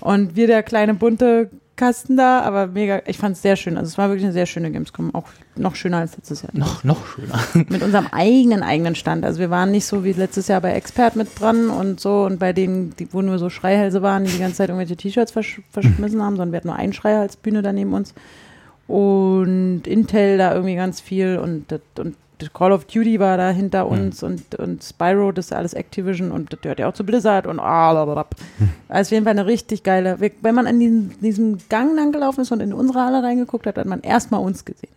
Und 0.00 0.36
wir 0.36 0.46
der 0.46 0.62
kleine 0.62 0.94
bunte 0.94 1.50
Kasten 1.76 2.18
da, 2.18 2.40
aber 2.42 2.66
mega, 2.66 3.00
ich 3.06 3.16
fand 3.16 3.36
es 3.36 3.42
sehr 3.42 3.56
schön. 3.56 3.78
Also 3.78 3.88
es 3.88 3.98
war 3.98 4.08
wirklich 4.08 4.24
eine 4.24 4.34
sehr 4.34 4.44
schöne 4.44 4.70
Gamescom, 4.70 5.14
auch 5.14 5.24
noch 5.56 5.74
schöner 5.74 5.98
als 5.98 6.16
letztes 6.16 6.42
Jahr. 6.42 6.50
Noch, 6.52 6.84
noch 6.84 7.06
schöner. 7.06 7.38
Mit 7.70 7.82
unserem 7.82 8.08
eigenen, 8.12 8.62
eigenen 8.62 8.94
Stand. 8.94 9.24
Also 9.24 9.40
wir 9.40 9.48
waren 9.48 9.70
nicht 9.70 9.86
so 9.86 10.04
wie 10.04 10.12
letztes 10.12 10.48
Jahr 10.48 10.60
bei 10.60 10.72
Expert 10.72 11.16
mit 11.16 11.40
dran 11.40 11.70
und 11.70 11.98
so 11.98 12.24
und 12.24 12.38
bei 12.38 12.52
denen, 12.52 12.94
die, 12.96 13.12
wo 13.12 13.22
nur 13.22 13.38
so 13.38 13.48
Schreihälse 13.48 14.02
waren, 14.02 14.24
die 14.24 14.32
die 14.32 14.38
ganze 14.38 14.58
Zeit 14.58 14.68
irgendwelche 14.68 14.96
T-Shirts 14.96 15.32
versch 15.32 15.62
verschmissen 15.70 16.22
haben, 16.22 16.36
sondern 16.36 16.52
wir 16.52 16.58
hatten 16.58 16.68
nur 16.68 16.76
einen 16.76 16.92
Schreihalsbühne 16.92 17.62
da 17.62 17.72
neben 17.72 17.94
uns. 17.94 18.12
Und 18.86 19.82
Intel 19.86 20.36
da 20.36 20.52
irgendwie 20.52 20.74
ganz 20.74 21.00
viel 21.00 21.38
und, 21.38 21.72
und 21.98 22.16
Call 22.52 22.72
of 22.72 22.86
Duty 22.86 23.20
war 23.20 23.36
da 23.36 23.50
hinter 23.50 23.86
uns 23.86 24.22
und, 24.22 24.54
und 24.56 24.82
Spyro, 24.82 25.32
das 25.32 25.46
ist 25.46 25.52
alles 25.52 25.74
Activision 25.74 26.30
und 26.30 26.52
das 26.52 26.60
gehört 26.60 26.80
ja 26.80 26.88
auch 26.88 26.94
zu 26.94 27.04
Blizzard 27.04 27.46
und 27.46 27.60
ah, 27.60 27.92
blablabla. 27.92 28.38
Also 28.88 29.08
auf 29.08 29.12
jeden 29.12 29.24
Fall 29.24 29.32
eine 29.32 29.46
richtig 29.46 29.82
geile. 29.82 30.18
Wenn 30.18 30.54
man 30.54 30.66
an 30.66 30.80
diesen, 30.80 31.20
diesem 31.20 31.58
Gang 31.68 31.94
lang 31.94 32.12
gelaufen 32.12 32.40
ist 32.40 32.50
und 32.50 32.60
in 32.60 32.72
unsere 32.72 33.00
Halle 33.00 33.22
reingeguckt 33.22 33.66
hat, 33.66 33.78
hat 33.78 33.86
man 33.86 34.00
erstmal 34.00 34.40
uns 34.40 34.64
gesehen. 34.64 34.90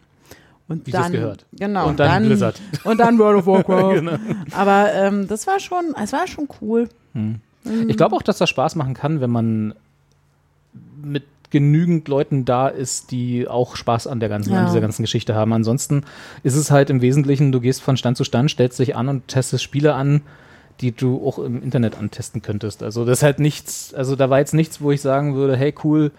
Und 0.67 0.87
Wie 0.87 0.91
dann, 0.91 1.03
sich's 1.03 1.13
gehört. 1.13 1.45
Genau. 1.53 1.87
Und 1.87 1.99
dann 1.99 2.25
Blizzard. 2.25 2.59
Und 2.83 2.99
dann 2.99 3.19
World 3.19 3.39
of 3.39 3.45
Warcraft. 3.45 3.93
Genau. 3.95 4.17
Aber 4.51 4.91
ähm, 4.93 5.27
das 5.27 5.45
war 5.45 5.59
schon, 5.59 5.93
es 6.01 6.11
war 6.11 6.27
schon 6.27 6.47
cool. 6.61 6.89
Ich 7.87 7.97
glaube 7.97 8.15
auch, 8.15 8.23
dass 8.23 8.39
das 8.39 8.49
Spaß 8.49 8.75
machen 8.75 8.93
kann, 8.95 9.21
wenn 9.21 9.29
man 9.29 9.75
mit 11.01 11.23
genügend 11.51 12.07
Leuten 12.07 12.45
da 12.45 12.67
ist, 12.67 13.11
die 13.11 13.47
auch 13.47 13.75
Spaß 13.75 14.07
an 14.07 14.19
der 14.19 14.29
ganzen, 14.29 14.53
Ja. 14.53 14.59
an 14.61 14.65
dieser 14.67 14.81
ganzen 14.81 15.03
Geschichte 15.03 15.35
haben. 15.35 15.53
Ansonsten 15.53 16.03
ist 16.43 16.55
es 16.55 16.71
halt 16.71 16.89
im 16.89 17.01
Wesentlichen, 17.01 17.51
du 17.51 17.59
gehst 17.61 17.81
von 17.81 17.97
Stand 17.97 18.17
zu 18.17 18.23
Stand, 18.23 18.51
stellst 18.51 18.79
dich 18.79 18.95
an 18.95 19.07
und 19.09 19.27
testest 19.27 19.63
Spiele 19.63 19.93
an, 19.93 20.21
die 20.81 20.91
du 20.91 21.25
auch 21.25 21.39
im 21.39 21.61
Internet 21.63 21.97
antesten 21.97 22.41
könntest. 22.41 22.83
Also 22.83 23.05
das 23.05 23.19
ist 23.19 23.23
halt 23.23 23.39
nichts, 23.39 23.93
also 23.93 24.15
da 24.15 24.29
war 24.29 24.39
jetzt 24.39 24.53
nichts, 24.53 24.81
wo 24.81 24.91
ich 24.91 25.01
sagen 25.01 25.35
würde, 25.35 25.55
hey 25.55 25.73
cool, 25.83 26.11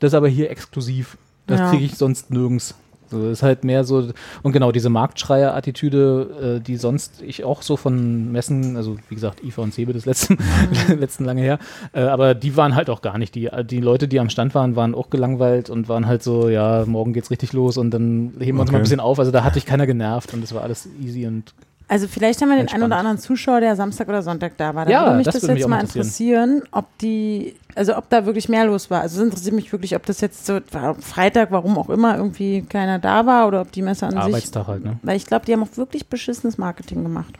das 0.00 0.08
ist 0.12 0.14
aber 0.14 0.28
hier 0.28 0.50
exklusiv. 0.50 1.16
Das 1.46 1.60
Ja. 1.60 1.70
kriege 1.70 1.84
ich 1.84 1.94
sonst 1.96 2.30
nirgends. 2.30 2.74
So, 3.12 3.22
das 3.22 3.38
ist 3.38 3.42
halt 3.42 3.64
mehr 3.64 3.84
so, 3.84 4.08
und 4.42 4.52
genau, 4.52 4.72
diese 4.72 4.88
Marktschreier-Attitüde, 4.88 6.56
äh, 6.58 6.60
die 6.60 6.76
sonst 6.76 7.22
ich 7.22 7.44
auch 7.44 7.62
so 7.62 7.76
von 7.76 8.32
Messen, 8.32 8.76
also 8.76 8.96
wie 9.08 9.14
gesagt, 9.14 9.44
IFA 9.44 9.62
und 9.62 9.74
Sebe 9.74 9.92
des 9.92 10.06
letzten, 10.06 10.38
letzten 10.88 11.24
lange 11.24 11.42
her, 11.42 11.58
äh, 11.92 12.00
aber 12.00 12.34
die 12.34 12.56
waren 12.56 12.74
halt 12.74 12.90
auch 12.90 13.02
gar 13.02 13.18
nicht. 13.18 13.34
Die, 13.34 13.50
die 13.64 13.80
Leute, 13.80 14.08
die 14.08 14.18
am 14.18 14.30
Stand 14.30 14.54
waren, 14.54 14.76
waren 14.76 14.94
auch 14.94 15.10
gelangweilt 15.10 15.70
und 15.70 15.88
waren 15.88 16.06
halt 16.06 16.22
so, 16.22 16.48
ja, 16.48 16.84
morgen 16.86 17.12
geht's 17.12 17.30
richtig 17.30 17.52
los 17.52 17.76
und 17.76 17.90
dann 17.90 18.32
heben 18.40 18.58
wir 18.58 18.62
uns 18.62 18.72
mal 18.72 18.78
ein 18.78 18.82
bisschen 18.82 19.00
auf. 19.00 19.18
Also 19.18 19.30
da 19.30 19.44
hatte 19.44 19.58
ich 19.58 19.66
keiner 19.66 19.86
genervt 19.86 20.34
und 20.34 20.42
das 20.42 20.54
war 20.54 20.62
alles 20.62 20.88
easy 21.00 21.26
und 21.26 21.52
Also 21.92 22.08
vielleicht 22.08 22.40
haben 22.40 22.48
wir 22.48 22.56
den 22.56 22.68
einen 22.68 22.84
oder 22.84 22.96
anderen 22.96 23.18
Zuschauer, 23.18 23.60
der 23.60 23.76
Samstag 23.76 24.08
oder 24.08 24.22
Sonntag 24.22 24.56
da 24.56 24.74
war. 24.74 24.86
Da 24.86 24.90
Ja, 24.90 25.04
würde 25.04 25.16
mich 25.18 25.26
das 25.26 25.34
das, 25.34 25.42
würde 25.42 25.52
mich 25.52 25.58
jetzt 25.60 25.66
auch 25.66 25.68
mal 25.68 25.76
mal 25.76 25.82
interessieren, 25.82 26.62
ob 26.70 26.86
die, 27.02 27.54
also 27.74 27.98
ob 27.98 28.08
da 28.08 28.24
wirklich 28.24 28.48
mehr 28.48 28.64
los 28.64 28.90
war. 28.90 29.02
Also 29.02 29.20
es 29.20 29.26
interessiert 29.26 29.54
mich 29.54 29.70
wirklich, 29.72 29.94
ob 29.94 30.06
das 30.06 30.22
jetzt 30.22 30.46
so 30.46 30.60
Freitag, 31.00 31.50
warum 31.50 31.76
auch 31.76 31.90
immer, 31.90 32.16
irgendwie 32.16 32.62
keiner 32.62 32.98
da 32.98 33.26
war 33.26 33.46
oder 33.46 33.60
ob 33.60 33.72
die 33.72 33.82
Messe 33.82 34.06
an 34.06 34.12
sich. 34.12 34.20
Arbeitstag 34.20 34.68
halt, 34.68 34.82
ne? 34.82 34.98
Weil 35.02 35.18
ich 35.18 35.26
glaube, 35.26 35.44
die 35.44 35.52
haben 35.52 35.62
auch 35.62 35.76
wirklich 35.76 36.06
beschissenes 36.06 36.56
Marketing 36.56 37.02
gemacht. 37.02 37.34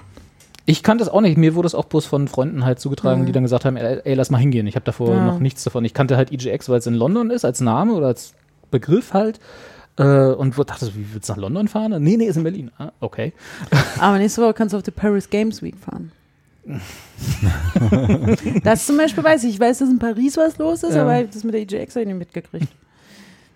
Ich 0.66 0.82
kannte 0.82 1.02
es 1.02 1.08
auch 1.08 1.22
nicht. 1.22 1.38
Mir 1.38 1.54
wurde 1.54 1.68
es 1.68 1.74
auch 1.74 1.86
bloß 1.86 2.04
von 2.04 2.28
Freunden 2.28 2.66
halt 2.66 2.78
zugetragen, 2.78 3.24
die 3.24 3.32
dann 3.32 3.44
gesagt 3.44 3.64
haben, 3.64 3.76
ey, 3.76 4.00
ey 4.04 4.12
lass 4.12 4.28
mal 4.28 4.36
hingehen. 4.36 4.66
Ich 4.66 4.74
habe 4.74 4.84
davor 4.84 5.14
Ja. 5.14 5.24
noch 5.24 5.40
nichts 5.40 5.64
davon. 5.64 5.82
Ich 5.86 5.94
kannte 5.94 6.18
halt 6.18 6.30
EGX, 6.30 6.68
weil 6.68 6.78
es 6.78 6.86
in 6.86 6.92
London 6.92 7.30
ist, 7.30 7.46
als 7.46 7.62
Name 7.62 7.94
oder 7.94 8.08
als 8.08 8.34
Begriff 8.70 9.14
halt. 9.14 9.40
Äh, 9.98 10.32
und 10.32 10.56
wo- 10.56 10.64
dachte 10.64 10.86
so, 10.86 10.94
wie 10.94 11.06
willst 11.12 11.28
du 11.28 11.32
nach 11.34 11.38
London 11.40 11.68
fahren? 11.68 12.02
Nee, 12.02 12.16
nee, 12.16 12.26
ist 12.26 12.36
in 12.36 12.42
Berlin. 12.44 12.70
Ah, 12.78 12.92
okay. 13.00 13.32
Aber 14.00 14.18
nächste 14.18 14.40
Woche 14.42 14.54
kannst 14.54 14.72
du 14.72 14.78
auf 14.78 14.82
die 14.82 14.90
Paris 14.90 15.28
Games 15.28 15.60
Week 15.62 15.76
fahren. 15.76 16.12
das 18.64 18.86
zum 18.86 18.96
Beispiel 18.96 19.24
weiß 19.24 19.44
ich. 19.44 19.54
Ich 19.54 19.60
weiß, 19.60 19.78
dass 19.78 19.88
in 19.88 19.98
Paris 19.98 20.36
was 20.36 20.58
los 20.58 20.82
ist, 20.82 20.94
Ja. 20.94 21.02
aber 21.02 21.22
das 21.24 21.44
mit 21.44 21.54
der 21.54 21.60
EGX 21.62 21.94
habe 21.94 22.02
ich 22.02 22.06
nicht 22.08 22.18
mitgekriegt. 22.18 22.68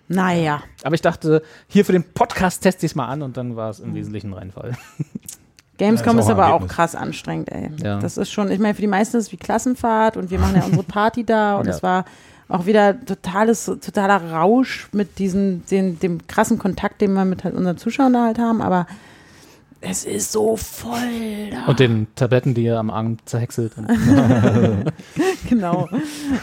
Naja. 0.09 0.61
Aber 0.83 0.95
ich 0.95 1.01
dachte, 1.01 1.41
hier 1.67 1.83
für 1.85 1.91
den 1.91 2.03
Podcast 2.13 2.61
teste 2.63 2.85
ich 2.85 2.91
es 2.93 2.95
mal 2.95 3.07
an 3.07 3.21
und 3.21 3.35
dann 3.37 3.55
war 3.55 3.69
es 3.69 3.79
im 3.79 3.93
Wesentlichen 3.93 4.27
ein 4.31 4.33
Reinfall. 4.33 4.73
Gamescom 5.77 6.15
Ja, 6.15 6.19
ist 6.21 6.25
ist 6.27 6.31
aber 6.31 6.53
auch 6.53 6.65
krass 6.67 6.95
anstrengend, 6.95 7.51
ey. 7.51 7.69
Ja. 7.83 7.99
Das 7.99 8.17
ist 8.17 8.31
schon, 8.31 8.49
ich 8.49 8.59
meine, 8.59 8.73
für 8.73 8.81
die 8.81 8.87
meisten 8.87 9.17
ist 9.17 9.25
es 9.27 9.31
wie 9.31 9.37
Klassenfahrt 9.37 10.17
und 10.17 10.31
wir 10.31 10.39
machen 10.39 10.55
ja 10.55 10.63
unsere 10.63 10.83
Party 10.83 11.23
da 11.23 11.57
und 11.57 11.65
Ja. 11.67 11.71
es 11.73 11.83
war 11.83 12.05
auch 12.49 12.65
wieder 12.65 13.03
totales, 13.05 13.65
totaler 13.65 14.31
Rausch 14.31 14.87
mit 14.93 15.19
diesem, 15.19 15.65
den, 15.65 15.99
dem 15.99 16.25
krassen 16.27 16.57
Kontakt, 16.57 17.01
den 17.01 17.13
wir 17.13 17.25
mit 17.25 17.43
halt 17.43 17.55
unseren 17.55 17.77
Zuschauern 17.77 18.13
da 18.13 18.25
halt 18.25 18.39
haben, 18.39 18.61
aber 18.61 18.87
es 19.81 20.05
ist 20.05 20.31
so 20.31 20.55
voll 20.55 21.51
da. 21.51 21.65
Und 21.65 21.79
den 21.79 22.07
Tabletten, 22.15 22.53
die 22.53 22.63
ihr 22.63 22.79
am 22.79 22.89
Arm 22.89 23.17
zerhäckselt. 23.25 23.73
Genau. 25.49 25.87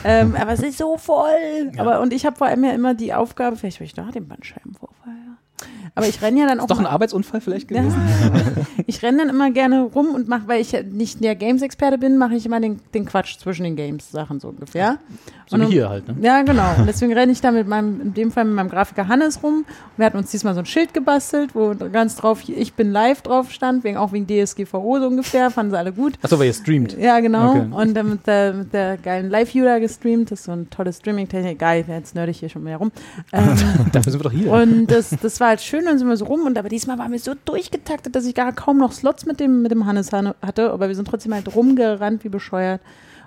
ähm, 0.05 0.35
aber 0.35 0.53
es 0.53 0.61
ist 0.61 0.79
so 0.79 0.97
voll. 0.97 1.73
Ja. 1.75 1.83
Aber 1.83 2.01
und 2.01 2.13
ich 2.13 2.25
habe 2.25 2.37
vor 2.37 2.47
allem 2.47 2.65
ja 2.65 2.71
immer 2.71 2.95
die 2.95 3.13
Aufgabe, 3.13 3.57
vielleicht 3.57 3.81
weil 3.81 3.87
ich 3.87 3.95
da 3.95 4.11
den 4.11 4.29
Bandscheibenvorfall. 4.29 5.13
Ja. 5.61 5.91
Aber 5.97 6.09
ich 6.09 6.21
renne 6.23 6.41
ja 6.41 6.47
dann 6.49 6.59
auch 6.59 6.65
ist 6.65 6.71
doch 6.71 6.81
ein 6.81 6.87
Arbeitsunfall 6.87 7.41
vielleicht 7.41 7.71
Ja, 7.71 7.81
gewesen? 7.83 8.01
ich 8.87 9.03
renne 9.03 9.19
dann 9.19 9.29
immer 9.29 9.51
gerne 9.53 9.83
rum 9.83 10.09
und 10.15 10.27
mache, 10.27 10.43
weil 10.47 10.61
ich 10.61 10.73
ja 10.73 10.83
nicht 10.83 11.23
der 11.23 11.37
Games-Experte 11.37 11.99
bin, 11.99 12.19
mache 12.19 12.35
ich 12.35 12.45
immer 12.45 12.59
den, 12.61 12.81
den 12.93 13.05
Quatsch 13.05 13.39
zwischen 13.39 13.63
den 13.63 13.77
Games-Sachen 13.77 14.41
so 14.41 14.49
ungefähr. 14.49 14.99
So 15.47 15.57
Und 15.57 15.69
wie 15.69 15.73
hier 15.73 15.89
halt, 15.91 16.09
ne? 16.09 16.17
Ja, 16.21 16.43
genau. 16.43 16.75
Und 16.79 16.87
deswegen 16.87 17.13
renne 17.13 17.31
ich 17.31 17.41
da 17.41 17.53
mit 17.53 17.69
meinem, 17.69 18.01
in 18.01 18.15
dem 18.15 18.33
Fall 18.33 18.45
mit 18.45 18.55
meinem 18.55 18.71
Grafiker 18.71 19.07
Hannes 19.07 19.43
rum. 19.43 19.65
Wir 19.97 20.07
hatten 20.07 20.17
uns 20.17 20.31
diesmal 20.31 20.55
so 20.55 20.61
ein 20.61 20.67
Schild 20.67 20.95
gebastelt, 20.95 21.55
wo 21.55 21.75
ganz 21.93 22.17
drauf, 22.17 22.41
ich 22.49 22.75
bin 22.75 22.91
live 22.91 23.23
drauf 23.23 23.53
stand, 23.53 23.85
wegen, 23.85 23.97
auch 23.97 24.11
wegen 24.13 24.27
DSGVO 24.27 24.99
so 24.99 25.07
ungefähr, 25.07 25.51
fanden 25.51 25.73
sie 25.73 25.79
alle 25.79 25.93
gut. 25.93 26.15
Achso, 26.23 26.39
weil 26.39 26.47
ihr 26.47 26.55
streamt. 26.55 26.97
Ja, 26.99 27.21
genau. 27.21 27.51
Okay. 27.51 27.67
Und 27.71 27.95
dann 27.95 28.09
mit 28.09 28.27
der, 28.27 28.53
mit 28.55 28.73
der 28.73 28.97
geilen 28.97 29.31
Live-Viewer 29.31 29.79
gestreamt. 29.79 30.31
Das 30.33 30.41
ist 30.41 30.47
so 30.47 30.53
eine 30.53 30.69
tolle 30.71 30.93
Streaming-Technik. 30.93 31.59
Geil, 31.59 31.85
jetzt 31.87 32.15
nerdig 32.15 32.39
hier 32.39 32.49
schon 32.49 32.65
mehr 32.65 32.79
rum. 32.79 32.91
Ähm, 33.33 33.57
Dafür 33.91 34.13
sind 34.13 34.21
wir 34.21 34.31
doch 34.31 34.33
hier. 34.33 34.53
und 34.53 34.87
das, 34.87 35.11
das 35.21 35.41
war 35.41 35.44
halt 35.49 35.61
schön, 35.61 35.85
dann 35.85 35.99
sind 35.99 36.09
wir 36.09 36.17
so 36.17 36.25
rum. 36.27 36.45
Und 36.47 36.59
aber 36.59 36.69
diesmal 36.69 36.99
waren 36.99 37.13
wir 37.13 37.19
so 37.19 37.35
durchgetaktet, 37.45 38.15
dass 38.17 38.25
ich 38.27 38.35
gar 38.35 38.53
kaum 38.53 38.79
noch 38.79 38.93
Slots 38.93 39.27
mit 39.27 39.41
dem, 39.41 39.63
mit 39.63 39.71
dem 39.71 39.87
Hannes 39.87 40.13
hanne- 40.13 40.35
hatte. 40.43 40.71
Aber 40.73 40.89
wir 40.89 40.95
sind 40.95 41.07
trotzdem 41.09 41.35
halt 41.35 41.55
rumgerannt 41.55 42.25
wie 42.25 42.29
bescheuert. 42.29 42.81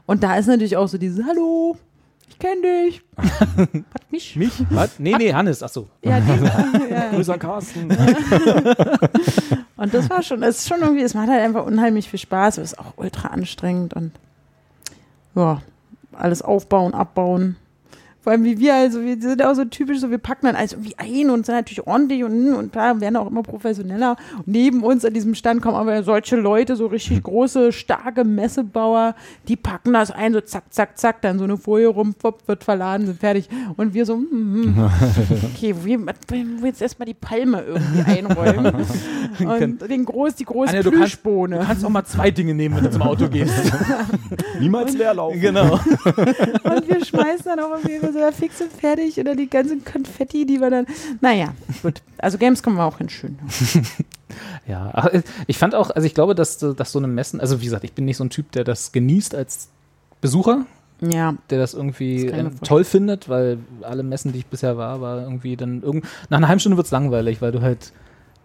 Und 0.06 0.24
da 0.24 0.36
ist 0.38 0.48
natürlich 0.48 0.78
auch 0.78 0.88
so 0.88 0.98
dieses 0.98 1.26
Hallo, 1.26 1.76
ich 2.30 2.40
kenne 2.40 2.62
dich. 2.62 3.02
Hat 3.18 4.12
mich? 4.12 4.36
Mich? 4.36 4.54
Was? 4.70 5.00
Nee, 5.00 5.16
nee, 5.18 5.34
Hannes. 5.34 5.62
Achso. 5.64 5.88
Ja, 6.04 6.20
die, 6.20 6.90
ja. 6.94 7.10
Grüße 7.10 7.34
an 7.34 7.40
Carsten. 7.40 7.90
Und 9.78 9.94
das 9.94 10.10
war 10.10 10.24
schon, 10.24 10.42
es 10.44 10.60
ist 10.60 10.68
schon 10.70 10.80
irgendwie, 10.82 11.04
es 11.04 11.14
macht 11.14 11.30
halt 11.30 11.42
einfach 11.42 11.66
unheimlich 11.66 12.10
viel 12.10 12.20
Spaß. 12.20 12.58
Es 12.58 12.72
ist 12.74 12.80
auch 12.80 12.94
ultra 12.98 13.28
anstrengend 13.28 13.94
und 13.94 14.12
ja, 15.36 15.62
alles 16.14 16.42
aufbauen, 16.42 16.94
abbauen. 16.96 17.58
Vor 18.28 18.34
allem 18.34 18.44
wie 18.44 18.60
wir, 18.60 18.76
also 18.76 19.02
wir 19.02 19.16
sind 19.22 19.42
auch 19.42 19.54
so 19.54 19.64
typisch, 19.64 20.02
so 20.02 20.12
wir 20.12 20.18
packen 20.18 20.48
dann 20.48 20.58
alles 20.58 20.74
irgendwie 20.74 20.96
ein 20.98 21.30
und 21.30 21.46
sind 21.46 21.56
natürlich 21.56 21.88
ordentlich 21.88 22.26
und, 22.26 22.56
und 22.56 22.76
da 22.76 23.00
werden 23.00 23.16
auch 23.16 23.28
immer 23.28 23.42
professioneller. 23.42 24.18
Und 24.40 24.48
neben 24.50 24.84
uns 24.84 25.06
an 25.06 25.14
diesem 25.14 25.34
Stand 25.34 25.62
kommen 25.62 25.78
aber 25.78 26.04
solche 26.04 26.36
Leute, 26.36 26.76
so 26.76 26.88
richtig 26.88 27.24
große, 27.24 27.72
starke 27.72 28.26
Messebauer, 28.26 29.16
die 29.48 29.56
packen 29.56 29.94
das 29.94 30.12
ein, 30.12 30.34
so 30.34 30.42
zack, 30.42 30.74
zack, 30.74 30.98
zack, 30.98 31.22
dann 31.22 31.40
so 31.40 31.46
eine 31.46 31.56
Folie 31.56 31.88
rum, 31.88 32.16
pop, 32.16 32.46
wird 32.48 32.66
verladen, 32.66 33.08
sind 33.08 33.18
fertig. 33.18 33.48
Und 33.78 33.94
wir 33.94 34.06
so, 34.06 34.16
hm, 34.16 34.76
hm, 34.76 34.90
okay, 35.56 35.74
wir, 35.86 36.06
wir 36.06 36.68
jetzt 36.68 36.82
erstmal 36.82 37.06
die 37.06 37.14
Palme 37.14 37.64
irgendwie 37.66 38.12
einräumen. 38.12 38.86
und 39.40 39.90
den 39.90 40.04
groß, 40.04 40.36
die 40.36 40.44
große 40.44 40.72
Anja, 40.72 40.84
du 40.84 40.92
kannst-. 40.92 41.26
Du 41.26 41.48
kannst 41.48 41.86
auch 41.86 41.90
mal 41.90 42.04
zwei 42.04 42.30
Dinge 42.32 42.54
nehmen, 42.54 42.76
wenn 42.76 42.84
du 42.84 42.92
zum 42.92 43.04
Auto 43.04 43.30
gehst. 43.30 43.54
Niemals 44.60 44.98
leerlaufen. 44.98 45.40
genau. 45.40 45.76
Und 45.76 46.90
wir 46.90 47.06
schmeißen 47.06 47.46
dann 47.46 47.60
auch 47.62 47.78
irgendwie 47.78 48.06
so 48.06 48.17
ja, 48.20 48.32
fix 48.32 48.62
und 48.62 48.72
fertig 48.72 49.20
oder 49.20 49.36
die 49.36 49.50
ganzen 49.50 49.84
Konfetti, 49.86 50.46
die 50.46 50.60
wir 50.60 50.70
dann. 50.70 50.86
Naja, 51.22 51.54
gut. 51.82 52.02
Also 52.18 52.38
Gamescom 52.38 52.78
war 52.78 52.88
auch 52.88 52.98
ganz 53.00 53.12
schön. 53.12 53.38
Ja, 54.68 55.10
ich 55.48 55.58
fand 55.58 55.74
auch, 55.74 55.90
also 55.90 56.06
ich 56.06 56.14
glaube, 56.14 56.36
dass, 56.36 56.58
dass 56.58 56.92
so 56.92 57.00
eine 57.00 57.08
Messen, 57.08 57.40
also 57.40 57.62
wie 57.62 57.66
gesagt, 57.66 57.86
ich 57.86 57.94
bin 57.94 58.06
nicht 58.06 58.18
so 58.18 58.24
ein 58.26 58.30
Typ, 58.30 58.52
der 58.52 58.64
das 58.66 58.92
genießt 58.92 59.34
als 59.34 59.70
Besucher, 60.20 60.66
Ja. 61.02 61.36
der 61.50 61.60
das 61.60 61.74
irgendwie 61.74 62.26
Das 62.26 62.34
äh, 62.34 62.42
vorstellen. 62.42 62.60
toll 62.64 62.84
findet, 62.84 63.30
weil 63.30 63.60
alle 63.82 64.04
Messen, 64.04 64.34
die 64.34 64.40
ich 64.40 64.46
bisher 64.46 64.78
war, 64.78 65.00
war 65.02 65.22
irgendwie 65.22 65.56
dann 65.56 65.82
irgend 65.82 66.06
nach 66.30 66.38
einer 66.38 66.50
halben 66.50 66.60
Stunde 66.60 66.78
wird's 66.78 66.92
langweilig, 66.92 67.42
weil 67.42 67.52
du 67.54 67.62
halt 67.62 67.94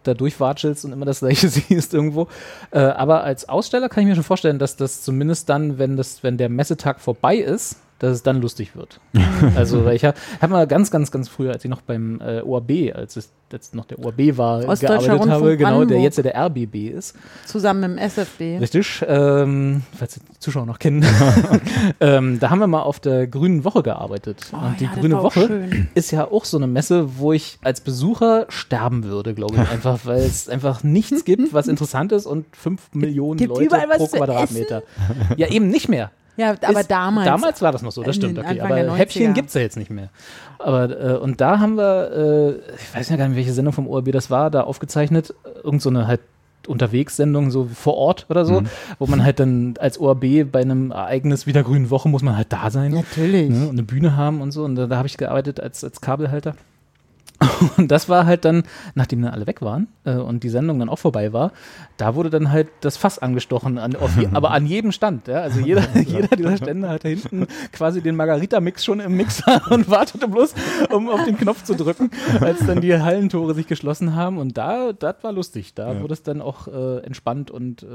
da 0.05 0.15
durchwatschelst 0.15 0.85
und 0.85 0.93
immer 0.93 1.05
das 1.05 1.19
gleiche 1.19 1.49
siehst 1.51 1.93
irgendwo. 1.93 2.28
Äh, 2.70 2.78
aber 2.78 3.24
als 3.24 3.49
Aussteller 3.49 3.89
kann 3.89 4.03
ich 4.05 4.09
mir 4.09 4.15
schon 4.15 4.24
vorstellen, 4.24 4.59
dass 4.61 4.77
das 4.77 5.03
zumindest 5.03 5.49
dann, 5.49 5.78
wenn 5.78 5.97
das, 5.97 6.23
wenn 6.23 6.39
der 6.39 6.49
Messetag 6.49 7.01
vorbei 7.01 7.36
ist, 7.36 7.77
dass 8.03 8.16
es 8.16 8.23
dann 8.24 8.41
lustig 8.41 8.74
wird. 8.74 8.99
also 9.57 9.85
weil 9.85 9.95
ich 9.95 10.05
habe 10.05 10.19
hab 10.41 10.51
mal 10.51 10.66
ganz, 10.66 10.91
ganz, 10.91 11.12
ganz 11.12 11.29
früher, 11.29 11.53
als 11.53 11.65
ich 11.65 11.70
noch 11.70 11.83
beim 11.83 12.20
äh, 12.20 12.41
ORB, 12.41 12.95
als 12.95 13.16
es 13.16 13.31
jetzt 13.53 13.77
noch 13.77 13.85
der 13.85 14.05
ORB 14.05 14.37
war, 14.37 14.66
gearbeitet 14.66 14.83
Rundfunk 15.12 15.31
habe, 15.31 15.57
genau, 15.57 15.70
der 15.70 15.77
Brandenburg. 15.77 16.03
jetzt 16.03 16.16
ja 16.16 16.23
der 16.24 16.37
RBB 16.37 16.74
ist. 16.89 17.15
Zusammen 17.47 17.81
mit 17.81 17.91
dem 17.91 17.99
SFB. 17.99 18.59
Richtig, 18.59 19.05
ähm, 19.07 19.83
falls 19.97 20.15
die 20.15 20.39
Zuschauer 20.41 20.66
noch 20.66 20.81
kennen. 20.81 21.05
ähm, 22.01 22.41
da 22.41 22.51
haben 22.51 22.59
wir 22.59 22.66
mal 22.66 22.83
auf 22.83 22.99
der 22.99 23.29
Grünen 23.29 23.65
Woche 23.65 23.85
gearbeitet. 23.85 24.51
Oh, 24.53 24.57
und 24.57 24.81
die 24.81 24.85
ja, 24.85 24.91
das 24.91 25.01
Grüne 25.01 25.23
Woche 25.23 25.47
schön. 25.47 25.89
ist 25.95 26.11
ja 26.11 26.24
auch 26.29 26.45
so 26.45 26.57
eine 26.57 26.66
Messe, 26.66 27.19
wo 27.19 27.33
ich 27.33 27.59
als 27.62 27.83
Besucher 27.83 28.47
sterben 28.49 29.05
würde, 29.05 29.33
glaube 29.35 29.55
ich. 29.55 29.70
Einfach, 29.70 30.01
weil 30.05 30.23
es 30.23 30.49
einfach 30.49 30.83
nichts 30.83 31.24
gibt, 31.24 31.53
was 31.53 31.69
interessant 31.69 32.11
ist 32.11 32.27
und 32.27 32.47
fünf 32.57 32.93
Millionen 32.95 33.39
Gibt 33.39 33.57
Leute 33.57 33.77
pro 33.97 34.09
Quadratmeter. 34.09 34.83
Ja, 35.37 35.49
eben 35.49 35.69
nicht 35.69 35.89
mehr. 35.89 36.11
Ja, 36.37 36.57
aber 36.63 36.81
Ist- 36.81 36.91
damals. 36.91 37.27
Damals 37.27 37.63
war 37.63 37.73
das 37.73 37.83
noch 37.83 37.93
so, 37.93 38.03
das 38.03 38.17
stimmt. 38.17 38.39
Okay, 38.39 38.61
aber 38.61 38.75
90er. 38.77 38.95
Häppchen 38.95 39.35
gibt 39.35 39.49
es 39.49 39.55
ja 39.55 39.61
jetzt 39.61 39.77
nicht 39.77 39.91
mehr. 39.91 40.09
Aber, 40.59 40.91
äh, 40.91 41.19
und 41.19 41.41
da 41.41 41.59
haben 41.59 41.77
wir, 41.77 42.11
äh, 42.71 42.73
ich 42.75 42.95
weiß 42.95 43.11
ja 43.11 43.17
gar 43.17 43.29
nicht, 43.29 43.37
welche 43.37 43.53
Sendung 43.53 43.73
vom 43.75 43.87
ORB 43.87 44.13
das 44.13 44.31
war, 44.31 44.51
da 44.51 44.63
aufgezeichnet, 44.63 45.35
irgend 45.63 45.83
so 45.83 45.91
eine 45.91 46.07
halt 46.07 46.21
Unterwegssendung 46.69 47.51
so 47.51 47.69
vor 47.75 47.95
Ort 47.95 48.27
oder 48.29 48.45
so, 48.45 48.63
wo 49.01 49.07
man 49.07 49.25
halt 49.25 49.41
dann 49.41 49.75
als 49.81 49.99
ORB 49.99 50.45
bei 50.45 50.61
einem 50.61 50.93
Ereignis 50.93 51.47
wie 51.47 51.53
der 51.53 51.65
Grünen 51.65 51.91
Woche 51.91 52.09
muss 52.09 52.23
man 52.23 52.37
halt 52.37 52.53
da 52.53 52.71
sein 52.71 52.93
Natürlich. 52.93 53.51
ne, 53.51 53.65
und 53.65 53.71
eine 53.73 53.83
Bühne 53.83 54.17
haben 54.17 54.41
und 54.41 54.53
so. 54.53 54.65
Und 54.65 54.77
da, 54.77 54.87
da 54.87 54.97
habe 54.97 55.09
ich 55.09 55.17
gearbeitet 55.17 55.59
als, 55.61 55.83
als 55.83 56.01
Kabelhalter. 56.01 56.55
Und 57.76 57.90
das 57.90 58.09
war 58.09 58.26
halt 58.26 58.44
dann, 58.44 58.64
nachdem 58.94 59.22
dann 59.22 59.32
alle 59.32 59.47
weg 59.47 59.62
waren 59.62 59.89
äh, 60.05 60.14
und 60.14 60.43
die 60.43 60.48
Sendung 60.48 60.78
dann 60.78 60.89
auch 60.89 60.98
vorbei 60.98 61.32
war, 61.32 61.52
da 61.97 62.14
wurde 62.14 62.30
dann 62.30 62.51
halt 62.51 62.68
das 62.80 62.97
Fass 62.97 63.18
angestochen, 63.18 63.78
an, 63.78 63.97
auf 63.97 64.16
je, 64.16 64.28
aber 64.32 64.51
an 64.51 64.66
jedem 64.66 64.93
Stand. 64.93 65.28
Ja? 65.28 65.40
Also 65.40 65.60
jeder, 65.60 65.82
jeder 66.06 66.28
dieser 66.36 66.56
Stände 66.56 66.89
hatte 66.89 67.09
hinten 67.09 67.47
quasi 67.72 68.01
den 68.01 68.16
Margarita-Mix 68.16 68.84
schon 68.84 69.01
im 69.01 69.16
Mixer 69.16 69.62
und 69.70 69.89
wartete 69.90 70.28
bloß, 70.28 70.55
um 70.90 71.09
auf 71.09 71.24
den 71.24 71.36
Knopf 71.36 71.64
zu 71.64 71.74
drücken, 71.74 72.10
als 72.40 72.64
dann 72.66 72.80
die 72.80 72.98
Hallentore 72.98 73.55
sich 73.55 73.66
geschlossen 73.66 74.14
haben. 74.14 74.39
Und 74.39 74.59
da, 74.59 74.93
das 74.93 75.16
war 75.22 75.32
lustig. 75.32 75.74
Da 75.74 76.01
wurde 76.01 76.14
es 76.14 76.22
dann 76.22 76.40
auch 76.40 76.68
äh, 76.68 76.98
entspannt 77.05 77.51
und 77.51 77.82
äh, 77.82 77.86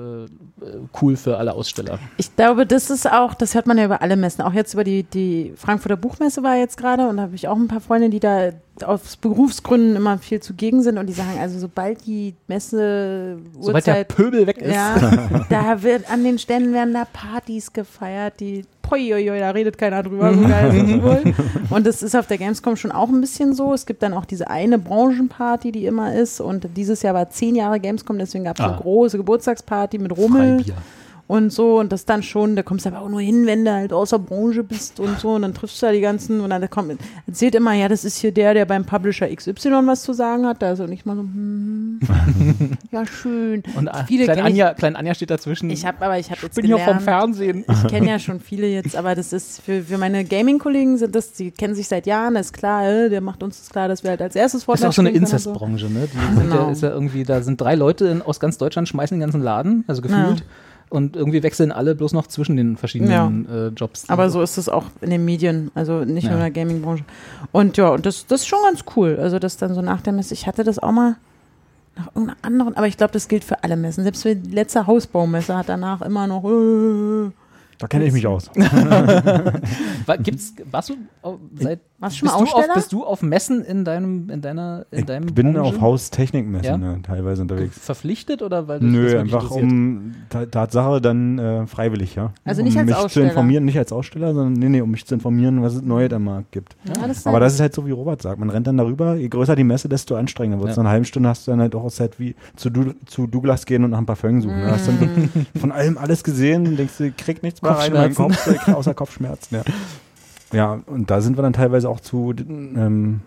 cool 1.01 1.15
für 1.15 1.37
alle 1.37 1.53
Aussteller. 1.53 1.99
Ich 2.17 2.35
glaube, 2.35 2.65
das 2.65 2.89
ist 2.89 3.11
auch, 3.11 3.33
das 3.33 3.55
hört 3.55 3.67
man 3.67 3.77
ja 3.77 3.85
über 3.85 4.01
alle 4.01 4.15
Messen. 4.15 4.41
Auch 4.41 4.53
jetzt 4.53 4.73
über 4.73 4.83
die, 4.83 5.03
die 5.03 5.53
Frankfurter 5.55 5.97
Buchmesse 5.97 6.43
war 6.43 6.55
jetzt 6.55 6.77
gerade 6.77 7.07
und 7.07 7.17
da 7.17 7.23
habe 7.23 7.35
ich 7.35 7.47
auch 7.47 7.55
ein 7.55 7.67
paar 7.67 7.81
Freunde, 7.81 8.09
die 8.09 8.19
da 8.19 8.51
aus 8.83 9.17
Berufsgründen 9.61 9.95
immer 9.95 10.17
viel 10.17 10.39
zugegen 10.39 10.81
sind 10.83 10.97
und 10.97 11.07
die 11.07 11.13
sagen, 11.13 11.37
also 11.39 11.57
sobald 11.59 12.05
die 12.05 12.35
Messe 12.47 13.37
Sobald 13.59 13.87
der 13.87 14.03
Pöbel 14.03 14.45
weg 14.47 14.57
ist. 14.59 14.73
ja, 14.73 14.95
da 15.49 15.81
wird 15.83 16.09
an 16.11 16.23
den 16.23 16.37
Ständen 16.39 16.73
werden 16.73 16.93
da 16.93 17.05
Partys 17.11 17.73
gefeiert, 17.73 18.39
die 18.39 18.63
poi, 18.81 19.13
oi, 19.13 19.31
oi, 19.31 19.39
da 19.39 19.51
redet 19.51 19.77
keiner 19.77 20.03
drüber. 20.03 20.33
So 20.33 20.41
geil 20.41 20.73
ist 20.75 20.95
es 20.95 21.01
wohl. 21.01 21.33
Und 21.69 21.85
das 21.85 22.01
ist 22.03 22.15
auf 22.15 22.27
der 22.27 22.37
Gamescom 22.37 22.75
schon 22.77 22.91
auch 22.91 23.09
ein 23.09 23.19
bisschen 23.19 23.53
so. 23.53 23.73
Es 23.73 23.85
gibt 23.85 24.01
dann 24.01 24.13
auch 24.13 24.25
diese 24.25 24.49
eine 24.49 24.77
Branchenparty, 24.79 25.71
die 25.73 25.85
immer 25.85 26.13
ist. 26.15 26.39
Und 26.39 26.67
dieses 26.77 27.01
Jahr 27.01 27.13
war 27.13 27.29
zehn 27.29 27.55
Jahre 27.55 27.79
Gamescom, 27.79 28.17
deswegen 28.17 28.45
gab 28.45 28.57
es 28.59 28.63
Ah. 28.63 28.69
eine 28.69 28.77
große 28.77 29.17
Geburtstagsparty 29.17 29.97
mit 29.97 30.15
Rummel 30.15 30.57
Freibier. 30.59 30.75
Und 31.27 31.51
so 31.51 31.77
und 31.79 31.91
das 31.91 32.05
dann 32.05 32.23
schon, 32.23 32.55
da 32.55 32.63
kommst 32.63 32.85
du 32.85 32.89
aber 32.89 33.01
auch 33.01 33.09
nur 33.09 33.19
hin, 33.19 33.45
wenn 33.45 33.65
du 33.65 33.71
halt 33.73 33.91
aus 33.91 34.11
der 34.11 34.19
Branche 34.19 34.63
bist 34.63 34.99
und 35.01 35.19
so 35.19 35.31
und 35.33 35.41
dann 35.41 35.53
triffst 35.53 35.81
du 35.81 35.85
da 35.87 35.91
die 35.91 35.99
ganzen 35.99 36.39
und 36.39 36.49
dann 36.49 36.69
kommt, 36.69 36.97
erzählt 37.27 37.53
immer, 37.55 37.73
ja, 37.73 37.89
das 37.89 38.05
ist 38.05 38.17
hier 38.17 38.31
der, 38.31 38.53
der 38.53 38.65
beim 38.65 38.85
Publisher 38.85 39.27
XY 39.33 39.53
was 39.85 40.03
zu 40.03 40.13
sagen 40.13 40.45
hat, 40.45 40.61
da 40.61 40.71
ist 40.71 40.79
und 40.79 40.91
ich 40.91 41.05
mal 41.05 41.15
so, 41.15 41.23
hm, 41.23 41.99
ja, 42.91 43.05
schön. 43.05 43.63
Und 43.75 43.87
äh, 43.87 44.05
Viele 44.07 44.23
Klein, 44.23 44.37
kenn 44.37 44.45
ich- 44.47 44.51
Anja, 44.63 44.73
Klein 44.73 44.95
Anja 44.95 45.13
steht 45.13 45.29
dazwischen. 45.29 45.69
Ich 45.69 45.85
habe 45.85 46.03
aber, 46.05 46.17
ich 46.17 46.27
habe 46.27 46.37
ich 46.37 46.43
jetzt 46.43 46.55
bin 46.55 46.65
hier 46.65 46.77
vom 46.77 46.85
gelernt, 46.85 47.03
Fernsehen. 47.03 47.65
ich 47.69 47.87
kenne 47.89 48.09
ja 48.09 48.19
schon 48.19 48.39
viele 48.39 48.67
jetzt, 48.67 48.95
aber 48.95 49.13
das 49.15 49.33
ist 49.33 49.61
für, 49.61 49.81
für 49.83 49.97
meine 49.97 50.23
Gaming-Kollegen 50.23 50.97
sind 50.97 51.13
das, 51.13 51.33
die 51.33 51.51
kennen 51.51 51.75
sich 51.75 51.87
seit 51.87 52.05
Jahren, 52.07 52.35
ist 52.37 52.53
klar, 52.53 52.85
äh, 52.87 53.09
der 53.09 53.21
macht 53.21 53.43
uns 53.43 53.59
das 53.59 53.69
klar, 53.69 53.87
dass 53.87 54.03
wir 54.03 54.11
halt 54.11 54.21
als 54.21 54.35
erstes 54.35 54.65
Das 54.65 54.79
ist 54.79 54.85
auch 54.85 54.93
so 54.93 55.01
eine 55.01 55.09
und 55.09 55.15
so. 55.15 55.21
Inzestbranche, 55.21 55.89
ne? 55.91 56.07
Die 56.11 56.41
Genau. 56.41 56.55
ja, 56.67 56.71
ist 56.71 56.81
ja 56.83 56.89
irgendwie, 56.89 57.23
da 57.23 57.41
sind 57.41 57.59
drei 57.59 57.75
Leute 57.75 58.05
in, 58.07 58.21
aus 58.21 58.39
ganz 58.39 58.57
Deutschland, 58.57 58.87
schmeißen 58.87 59.15
den 59.17 59.21
ganzen 59.21 59.41
Laden, 59.41 59.83
also 59.87 60.01
gefühlt. 60.01 60.43
Und 60.89 61.15
irgendwie 61.17 61.43
wechseln 61.43 61.71
alle 61.73 61.95
bloß 61.95 62.13
noch 62.13 62.27
zwischen 62.27 62.55
den 62.55 62.77
verschiedenen 62.77 63.45
äh, 63.49 63.67
Jobs. 63.69 64.09
Aber 64.09 64.29
so 64.29 64.41
ist 64.41 64.57
es 64.57 64.69
auch 64.69 64.85
in 65.01 65.09
den 65.09 65.25
Medien, 65.25 65.69
also 65.75 66.05
nicht 66.05 66.23
Ja. 66.23 66.29
nur 66.31 66.39
in 66.39 66.43
der 66.53 66.63
Gaming-Branche. 66.63 67.03
Und 67.51 67.75
ja, 67.75 67.89
und 67.89 68.05
das, 68.05 68.25
das 68.25 68.41
ist 68.41 68.47
schon 68.47 68.59
ganz 68.63 68.85
cool. 68.95 69.17
Also 69.21 69.37
das 69.37 69.57
dann 69.57 69.73
so 69.73 69.81
nach 69.81 70.01
der 70.01 70.13
Messe, 70.13 70.33
ich 70.33 70.47
hatte 70.47 70.63
das 70.63 70.79
auch 70.79 70.91
mal 70.93 71.17
nach 71.97 72.07
irgendeiner 72.15 72.37
anderen, 72.41 72.77
aber 72.77 72.87
ich 72.87 72.95
glaube, 72.95 73.11
das 73.11 73.27
gilt 73.27 73.43
für 73.43 73.63
alle 73.63 73.75
Messen. 73.75 74.03
Selbst 74.03 74.21
für 74.23 74.35
die 74.35 74.51
letzte 74.55 74.87
Hausbaumesse 74.87 75.57
hat 75.57 75.67
danach 75.67 76.01
immer 76.03 76.25
noch 76.27 76.43
äh, 76.45 77.31
Da 77.79 77.87
kenne 77.87 78.05
ich 78.05 78.13
mich 78.13 78.25
aus. 78.25 78.49
Gibt's, 80.23 80.53
warst 80.71 80.89
du 80.89 80.93
au- 81.21 81.39
seit 81.55 81.79
Warst 81.99 82.15
du 82.21 82.27
schon 82.27 82.27
bist 82.27 82.35
mal 82.35 82.39
du, 82.39 82.45
auf, 82.45 82.53
Aussteller? 82.55 82.73
bist 82.75 82.93
du 82.93 83.03
auf 83.05 83.21
Messen 83.23 83.63
in 83.63 83.83
deinem 83.83 84.29
in 84.29 84.41
deiner 84.41 84.85
in 84.91 84.99
Ich 84.99 85.05
deinem 85.05 85.33
bin 85.33 85.53
Branche 85.53 85.61
auf 85.75 85.81
Haustechnikmessen 85.81 86.65
Ja? 86.65 86.77
ne, 86.77 86.99
teilweise 87.01 87.41
unterwegs. 87.41 87.77
verpflichtet 87.79 88.43
oder 88.43 88.67
weil 88.67 88.79
das 88.79 88.87
Nö, 88.89 89.17
einfach 89.19 89.49
um 89.49 90.13
Ta- 90.29 90.45
Tatsache 90.45 91.01
dann 91.01 91.39
äh, 91.39 91.65
freiwillig, 91.65 92.13
ja. 92.13 92.33
Also 92.45 92.61
um 92.61 92.67
nicht 92.67 92.77
als 92.77 92.85
mich 92.85 92.95
Aussteller? 92.95 93.25
zu 93.25 93.29
informieren, 93.31 93.65
nicht 93.65 93.79
als 93.79 93.91
Aussteller, 93.91 94.33
sondern 94.35 94.53
nee, 94.53 94.69
nee, 94.69 94.81
um 94.81 94.91
mich 94.91 95.05
zu 95.07 95.15
informieren, 95.15 95.63
was 95.63 95.73
es 95.73 95.81
Neues 95.81 96.13
am 96.13 96.25
Markt 96.25 96.51
gibt. 96.51 96.75
ja, 96.83 97.07
das 97.07 97.25
Aber 97.25 97.39
das 97.39 97.55
ist 97.55 97.59
halt 97.61 97.73
so, 97.73 97.87
wie 97.87 97.91
Robert 97.91 98.21
sagt. 98.21 98.39
Man 98.39 98.51
rennt 98.51 98.67
dann 98.67 98.77
darüber, 98.77 99.15
je 99.15 99.27
größer 99.27 99.55
die 99.55 99.63
Messe, 99.63 99.89
desto 99.89 100.15
anstrengender 100.15 100.59
wird 100.61 100.69
es. 100.69 100.75
Ja. 100.77 100.83
Nach 100.83 100.89
einer 100.89 100.93
halben 100.93 101.05
Stunde 101.05 101.29
hast 101.29 101.47
du 101.47 101.51
dann 101.51 101.61
halt 101.61 101.73
auch 101.73 101.89
Zeit 101.89 102.19
wie 102.19 102.35
zu, 102.55 102.69
du 102.69 102.93
zu 103.07 103.25
Douglas 103.25 103.65
gehen 103.65 103.83
und 103.83 103.89
nach 103.89 103.97
ein 103.97 104.05
paar 104.05 104.15
Fängen 104.15 104.41
suchen. 104.41 104.61
Da 104.61 104.69
hast 104.71 104.87
dann 104.87 105.29
von 105.59 105.71
allem 105.71 105.97
alles 105.97 106.23
gesehen 106.23 106.67
und 106.67 106.77
denkst 106.77 106.93
du, 106.99 107.11
krieg 107.17 107.41
nichts 107.41 107.61
mehr 107.63 107.71
rein 107.71 107.87
in 107.87 107.93
meinen 107.97 108.13
Kopf, 108.15 108.37
krieg 108.43 108.67
außer 108.69 108.93
Kopfschmerzen. 108.93 109.55
Ja. 109.55 109.61
ja, 110.53 110.79
und 110.85 111.11
da 111.11 111.21
sind 111.21 111.37
wir 111.37 111.41
dann 111.41 111.53
teilweise 111.53 111.89
auch 111.89 111.99
zu 111.99 112.33
ähm, 112.37 113.21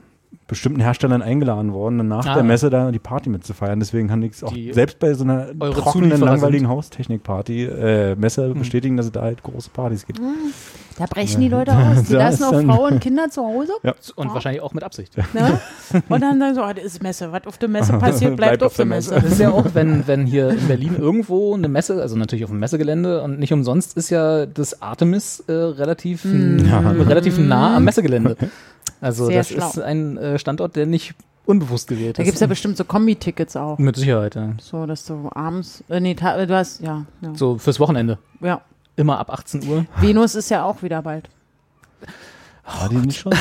bestimmten 0.47 0.81
Herstellern 0.81 1.23
eingeladen 1.23 1.73
worden, 1.73 1.99
dann 1.99 2.09
nach 2.09 2.27
Ah. 2.27 2.35
der 2.35 2.43
Messe 2.43 2.71
da 2.71 2.91
die 2.91 2.99
Party 2.99 3.31
mitzufeiern. 3.31 3.79
Deswegen 3.79 4.09
kann 4.09 4.23
ich 4.23 4.43
auch 4.43 4.53
Die- 4.53 4.73
selbst 4.73 4.99
bei 4.99 5.15
so 5.15 5.23
einer 5.25 5.49
trockenen, 5.59 6.21
langweiligen 6.21 6.69
Haustechnik-Party, 6.69 7.65
äh, 7.65 8.17
Messe 8.17 8.49
Hm. 8.51 8.59
bestätigen, 8.59 8.97
dass 8.97 9.07
es 9.07 9.13
da 9.13 9.23
halt 9.23 9.43
große 9.43 9.71
Partys 9.71 10.07
gibt. 10.07 10.21
da 10.99 11.07
brechen 11.07 11.41
die 11.41 11.49
Leute 11.49 11.73
aus. 11.73 12.03
Die 12.09 12.13
Da 12.13 12.19
lassen 12.19 12.45
auch 12.45 12.51
Frauen 12.63 12.95
und 12.95 13.01
Kinder 13.01 13.31
zu 13.31 13.43
Hause. 13.43 13.73
und 14.17 14.35
wahrscheinlich 14.35 14.61
auch 14.63 14.75
mit 14.75 14.83
Absicht. 14.85 15.17
Ne? 15.17 15.25
Und 16.09 16.21
dann 16.21 16.39
sagen 16.39 16.55
so, 16.55 16.63
oh, 16.63 16.73
das 16.75 16.85
ist 16.85 17.03
Messe. 17.03 17.33
Was 17.33 17.47
auf 17.47 17.57
der 17.59 17.69
Messe 17.69 17.93
passiert, 17.99 18.37
bleibt, 18.37 18.63
auf 18.63 18.75
der 18.77 18.85
Messe. 18.87 19.15
Das 19.15 19.25
ist 19.25 19.41
ja 19.41 19.51
auch, 19.51 19.67
wenn, 19.75 20.07
wenn 20.07 20.27
hier 20.27 20.51
in 20.51 20.67
Berlin 20.69 20.97
irgendwo 20.99 21.55
eine 21.55 21.69
Messe, 21.69 22.01
also 22.03 22.17
natürlich 22.17 22.45
auf 22.45 22.51
dem 22.51 22.59
Messegelände 22.61 23.23
und 23.23 23.39
nicht 23.39 23.53
umsonst 23.53 23.97
ist 23.97 24.11
ja 24.11 24.47
das 24.47 24.83
Artemis 24.83 25.41
äh, 25.49 25.53
relativ, 25.53 26.25
n- 26.25 26.61
relativ 27.09 27.39
nah 27.39 27.77
am 27.77 27.85
Messegelände. 27.85 28.37
Also 29.01 29.27
Sehr 29.27 29.39
das 29.39 29.49
schlau. 29.49 29.69
ist 29.69 29.79
ein 29.81 30.17
äh, 30.17 30.39
Standort, 30.39 30.77
der 30.77 30.87
nicht 30.87 31.15
unbewusst 31.47 31.89
gewählt 31.89 32.19
Da 32.19 32.23
ist. 32.23 32.27
gibt 32.27 32.35
es 32.37 32.41
ja 32.41 32.47
bestimmt 32.47 32.77
so 32.77 32.85
Kombi-Tickets 32.85 33.57
auch. 33.57 33.79
Mit 33.79 33.97
Sicherheit, 33.97 34.35
ja. 34.35 34.53
So, 34.61 34.87
dass 34.87 35.05
du 35.07 35.29
abends, 35.35 35.83
äh, 35.89 36.01
nee, 36.01 36.15
du 36.15 36.25
hast, 36.55 36.81
ja, 36.81 37.05
ja. 37.21 37.35
So 37.35 37.59
fürs 37.59 37.81
Wochenende. 37.81 38.19
ja. 38.41 38.61
Immer 38.97 39.19
ab 39.19 39.31
18 39.31 39.67
Uhr. 39.67 39.87
Venus 40.01 40.35
ist 40.35 40.51
ja 40.51 40.65
auch 40.65 40.83
wieder 40.83 41.01
bald. 41.01 41.31
War 42.65 42.89
die 42.91 42.97
nicht 42.97 43.19
schon? 43.21 43.33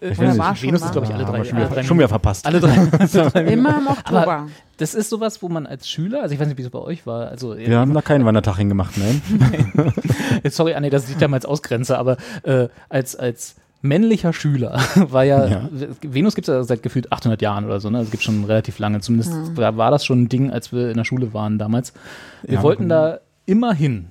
Ich 0.00 0.18
Oder 0.18 0.38
war 0.38 0.54
schon 0.54 0.68
Venus 0.68 0.80
mal. 0.82 0.86
ist, 0.86 0.92
glaube 0.92 1.06
ich, 1.08 1.14
alle 1.14 1.24
drei, 1.24 1.42
schon, 1.44 1.56
alle 1.56 1.66
wieder, 1.66 1.74
drei 1.74 1.82
schon 1.82 1.98
wieder 1.98 2.08
verpasst. 2.08 2.46
Alle 2.46 2.60
drei. 2.60 3.40
Immer 3.52 3.78
im 3.78 3.86
Oktober. 3.88 4.22
Aber 4.22 4.48
das 4.76 4.94
ist 4.94 5.08
sowas, 5.10 5.42
wo 5.42 5.48
man 5.48 5.66
als 5.66 5.88
Schüler, 5.88 6.22
also 6.22 6.34
ich 6.34 6.40
weiß 6.40 6.46
nicht, 6.46 6.58
wie 6.58 6.62
es 6.62 6.70
bei 6.70 6.78
euch 6.78 7.04
war, 7.06 7.28
also 7.28 7.56
Wir 7.56 7.78
haben 7.78 7.94
da 7.94 8.02
keinen 8.02 8.24
Wandertag 8.26 8.58
hingemacht, 8.58 8.96
nein. 8.98 9.22
Sorry, 10.50 10.74
Anne, 10.74 10.90
dass 10.90 11.08
ich 11.08 11.16
damals 11.16 11.46
ausgrenze, 11.46 11.98
aber 11.98 12.16
äh, 12.44 12.68
als, 12.88 13.16
als 13.16 13.56
männlicher 13.82 14.32
Schüler 14.32 14.80
war 14.96 15.24
ja, 15.24 15.46
Ja. 15.46 15.68
Venus 16.02 16.34
gibt 16.34 16.48
es 16.48 16.52
ja 16.54 16.62
seit 16.64 16.82
gefühlt 16.82 17.12
800 17.12 17.40
Jahren 17.42 17.64
oder 17.64 17.80
so, 17.80 17.90
ne? 17.90 17.98
Das 18.00 18.10
gibt 18.10 18.22
schon 18.22 18.44
relativ 18.44 18.78
lange. 18.78 19.00
Zumindest 19.00 19.56
war, 19.56 19.76
war 19.76 19.90
das 19.90 20.04
schon 20.04 20.22
ein 20.22 20.28
Ding, 20.28 20.50
als 20.50 20.72
wir 20.72 20.90
in 20.90 20.96
der 20.96 21.04
Schule 21.04 21.32
waren 21.34 21.58
damals. 21.58 21.92
Wir 22.42 22.54
Ja. 22.54 22.62
wollten 22.62 22.88
da 22.88 23.18
immer 23.46 23.72
hin. 23.74 24.06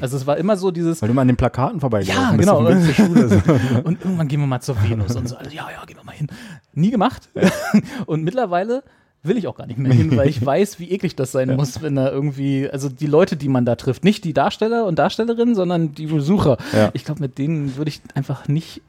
Also 0.00 0.16
es 0.16 0.26
war 0.26 0.36
immer 0.36 0.56
so 0.56 0.72
dieses, 0.72 1.00
Weil 1.00 1.08
du 1.08 1.14
mal 1.14 1.22
an 1.22 1.28
den 1.28 1.36
Plakaten 1.36 1.78
vorbeigelaufen 1.80 2.40
Ja, 2.40 2.52
bist 2.64 2.86
genau. 2.86 2.92
Schule. 2.92 3.28
So. 3.28 3.36
und 3.84 4.02
irgendwann 4.04 4.26
gehen 4.28 4.40
wir 4.40 4.46
mal 4.48 4.60
zur 4.60 4.76
Venus 4.82 5.14
und 5.14 5.28
so. 5.28 5.36
Also, 5.36 5.50
ja, 5.50 5.68
ja, 5.70 5.84
gehen 5.86 5.96
wir 5.96 6.04
mal 6.04 6.12
hin. 6.12 6.26
Nie 6.74 6.90
gemacht. 6.90 7.28
und 8.06 8.24
mittlerweile 8.24 8.82
will 9.22 9.36
ich 9.36 9.46
auch 9.48 9.56
gar 9.56 9.66
nicht 9.66 9.78
mehr 9.78 9.92
hin, 9.92 10.16
weil 10.16 10.28
ich 10.28 10.44
weiß, 10.44 10.78
wie 10.78 10.90
eklig 10.90 11.16
das 11.16 11.32
sein 11.32 11.54
muss, 11.56 11.82
wenn 11.82 11.96
da 11.96 12.10
irgendwie, 12.10 12.68
also 12.70 12.88
die 12.88 13.06
Leute, 13.06 13.36
die 13.36 13.48
man 13.48 13.64
da 13.64 13.74
trifft, 13.76 14.04
nicht 14.04 14.24
die 14.24 14.32
Darsteller 14.32 14.86
und 14.86 14.98
Darstellerinnen, 14.98 15.54
sondern 15.56 15.94
die 15.94 16.06
Besucher. 16.06 16.58
Ja. 16.72 16.90
Ich 16.92 17.04
glaube, 17.04 17.20
mit 17.20 17.38
denen 17.38 17.76
würde 17.76 17.88
ich 17.88 18.00
einfach 18.14 18.46
nicht 18.48 18.82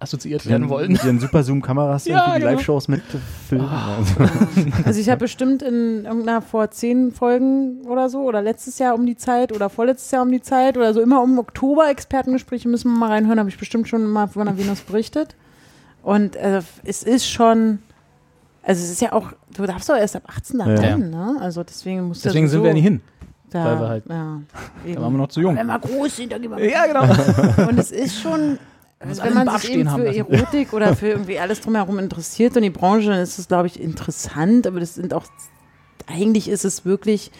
assoziiert 0.00 0.46
werden 0.46 0.68
wollen. 0.68 0.92
Mit 0.92 1.02
ihren 1.04 1.18
super 1.18 1.42
Zoom-Kameras 1.42 2.04
Ja, 2.06 2.20
für 2.24 2.30
die 2.34 2.40
genau. 2.40 2.52
Live-Shows 2.52 2.88
mit 2.88 3.02
filmen. 3.48 3.68
Also, 3.68 4.14
Also 4.84 5.00
ich 5.00 5.08
habe 5.10 5.18
bestimmt 5.20 5.60
in 5.62 6.04
irgendeiner 6.04 6.40
vor 6.40 6.70
zehn 6.70 7.10
Folgen 7.10 7.82
oder 7.86 8.08
so 8.08 8.20
oder 8.22 8.40
letztes 8.40 8.78
Jahr 8.78 8.94
um 8.94 9.06
die 9.06 9.16
Zeit 9.16 9.52
oder 9.52 9.68
vorletztes 9.70 10.10
Jahr 10.12 10.22
um 10.22 10.30
die 10.30 10.40
Zeit 10.40 10.76
oder 10.76 10.94
so 10.94 11.00
immer 11.00 11.20
um 11.22 11.38
Oktober 11.38 11.90
Expertengespräche 11.90 12.68
müssen 12.68 12.92
wir 12.92 12.98
mal 12.98 13.08
reinhören, 13.10 13.38
habe 13.40 13.48
ich 13.48 13.58
bestimmt 13.58 13.88
schon 13.88 14.04
mal 14.06 14.28
von 14.28 14.46
der 14.46 14.56
Venus 14.56 14.80
berichtet. 14.82 15.34
Und 16.02 16.36
äh, 16.36 16.62
es 16.84 17.02
ist 17.02 17.28
schon, 17.28 17.80
also 18.62 18.82
es 18.82 18.90
ist 18.90 19.00
ja 19.02 19.12
auch, 19.12 19.32
du 19.56 19.66
darfst 19.66 19.88
doch 19.88 19.96
erst 19.96 20.14
ab 20.14 20.22
18 20.28 20.58
da 20.58 20.66
Ja. 20.70 20.80
rein, 20.80 21.10
ne? 21.10 21.36
Also 21.40 21.64
deswegen 21.64 22.06
muss 22.06 22.20
Deswegen 22.22 22.46
sind 22.48 22.62
wir 22.62 22.68
ja 22.68 22.74
nicht 22.74 22.84
hin. 22.84 23.00
Da, 23.50 23.64
weil 23.64 23.80
wir 23.80 23.88
halt- 23.88 24.04
ja, 24.08 24.40
Da 24.94 25.00
waren 25.02 25.12
wir 25.12 25.18
noch 25.18 25.28
zu 25.28 25.40
jung. 25.40 25.56
Wenn 25.56 25.66
wir 25.66 25.78
groß 25.78 26.16
sind, 26.16 26.30
dann 26.32 26.40
gehen 26.42 26.50
wir 26.54 26.70
Ja, 26.70 26.86
genau. 26.86 27.02
Und 27.68 27.78
es 27.78 27.90
ist 27.90 28.20
schon, 28.20 28.58
also 29.00 29.22
wenn 29.22 29.34
man 29.34 29.48
sich 29.58 29.70
eben 29.72 29.88
für 29.88 30.04
lassen. 30.04 30.16
Erotik 30.32 30.72
oder 30.72 30.96
für 30.96 31.08
irgendwie 31.08 31.38
alles 31.38 31.60
drumherum 31.60 31.98
interessiert 31.98 32.56
und 32.56 32.62
die 32.62 32.70
Branche, 32.70 33.10
dann 33.10 33.20
ist 33.20 33.38
es, 33.38 33.48
glaube 33.48 33.66
ich, 33.68 33.80
interessant, 33.80 34.66
aber 34.66 34.80
das 34.80 34.96
sind 34.96 35.14
auch, 35.14 35.24
eigentlich 36.06 36.48
ist 36.48 36.64
es 36.64 36.84
wirklich 36.84 37.30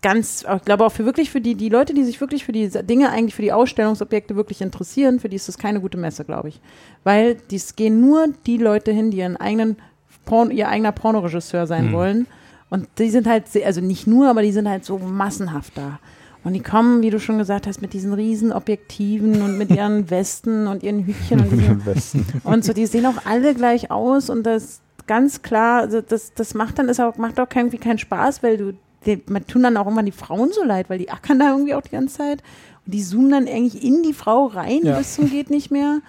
ganz, 0.00 0.44
ich 0.56 0.64
glaube 0.64 0.86
auch 0.86 0.92
für 0.92 1.04
wirklich 1.04 1.30
für 1.30 1.40
die, 1.40 1.54
die 1.54 1.68
Leute, 1.68 1.92
die 1.92 2.04
sich 2.04 2.20
wirklich 2.20 2.44
für 2.44 2.52
die 2.52 2.68
Dinge, 2.68 3.10
eigentlich 3.10 3.34
für 3.34 3.42
die 3.42 3.52
Ausstellungsobjekte 3.52 4.36
wirklich 4.36 4.62
interessieren, 4.62 5.20
für 5.20 5.28
die 5.28 5.36
ist 5.36 5.48
das 5.48 5.58
keine 5.58 5.80
gute 5.80 5.98
Messe, 5.98 6.24
glaube 6.24 6.48
ich. 6.48 6.60
Weil 7.04 7.36
dies 7.50 7.76
gehen 7.76 8.00
nur 8.00 8.28
die 8.46 8.58
Leute 8.58 8.92
hin, 8.92 9.10
die 9.10 9.18
ihren 9.18 9.36
eigenen 9.36 9.76
Porn, 10.24 10.50
ihr 10.50 10.68
eigener 10.68 10.92
Pornoregisseur 10.92 11.66
sein 11.66 11.88
Mhm. 11.88 11.92
wollen. 11.92 12.26
Und 12.70 12.88
die 12.98 13.10
sind 13.10 13.26
halt, 13.26 13.48
sehr, 13.48 13.66
also 13.66 13.80
nicht 13.80 14.06
nur, 14.06 14.28
aber 14.30 14.40
die 14.42 14.52
sind 14.52 14.68
halt 14.68 14.84
so 14.84 14.98
massenhaft 14.98 15.76
da. 15.76 15.98
Und 16.44 16.54
die 16.54 16.60
kommen, 16.60 17.02
wie 17.02 17.10
du 17.10 17.20
schon 17.20 17.38
gesagt 17.38 17.66
hast, 17.66 17.82
mit 17.82 17.92
diesen 17.92 18.12
riesen 18.12 18.52
Objektiven 18.52 19.42
und 19.42 19.58
mit 19.58 19.70
ihren 19.70 20.10
Westen 20.10 20.66
und 20.66 20.82
ihren 20.82 21.04
Hütchen 21.06 21.40
und 21.40 21.84
besten. 21.84 22.26
und 22.44 22.64
so, 22.64 22.72
die 22.72 22.86
sehen 22.86 23.06
auch 23.06 23.24
alle 23.26 23.54
gleich 23.54 23.90
aus 23.90 24.28
und 24.28 24.44
das 24.44 24.80
ganz 25.06 25.42
klar, 25.42 25.82
also 25.82 26.00
das, 26.00 26.32
das 26.34 26.54
macht 26.54 26.78
dann 26.78 26.88
ist 26.88 27.00
auch, 27.00 27.16
macht 27.16 27.38
auch 27.38 27.46
irgendwie 27.54 27.78
keinen 27.78 27.98
Spaß, 27.98 28.42
weil 28.42 28.56
du, 28.56 28.72
die, 29.06 29.22
man 29.28 29.46
tun 29.46 29.62
dann 29.62 29.76
auch 29.76 29.84
irgendwann 29.86 30.06
die 30.06 30.12
Frauen 30.12 30.50
so 30.52 30.64
leid, 30.64 30.90
weil 30.90 30.98
die 30.98 31.10
ackern 31.10 31.38
da 31.38 31.50
irgendwie 31.50 31.74
auch 31.74 31.82
die 31.82 31.90
ganze 31.90 32.18
Zeit 32.18 32.42
und 32.86 32.94
die 32.94 33.02
zoomen 33.02 33.30
dann 33.30 33.46
eigentlich 33.46 33.84
in 33.84 34.02
die 34.02 34.12
Frau 34.12 34.46
rein 34.46 34.80
Ja. 34.82 34.98
bis 34.98 35.14
zum 35.14 35.30
geht 35.30 35.50
nicht 35.50 35.70
mehr. 35.70 36.00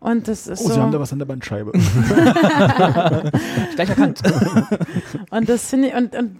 Und 0.00 0.28
das 0.28 0.46
ist 0.46 0.60
Oh, 0.60 0.68
so. 0.68 0.74
Sie 0.74 0.80
haben 0.80 0.92
da 0.92 1.00
was 1.00 1.12
an 1.12 1.18
der 1.18 1.26
Bandscheibe. 1.26 1.72
Gleich 3.74 3.88
erkannt. 3.88 4.22
Und 5.30 5.48
das 5.48 5.68
finde 5.68 5.88
ich, 5.88 5.94
und, 5.94 6.14
und 6.14 6.36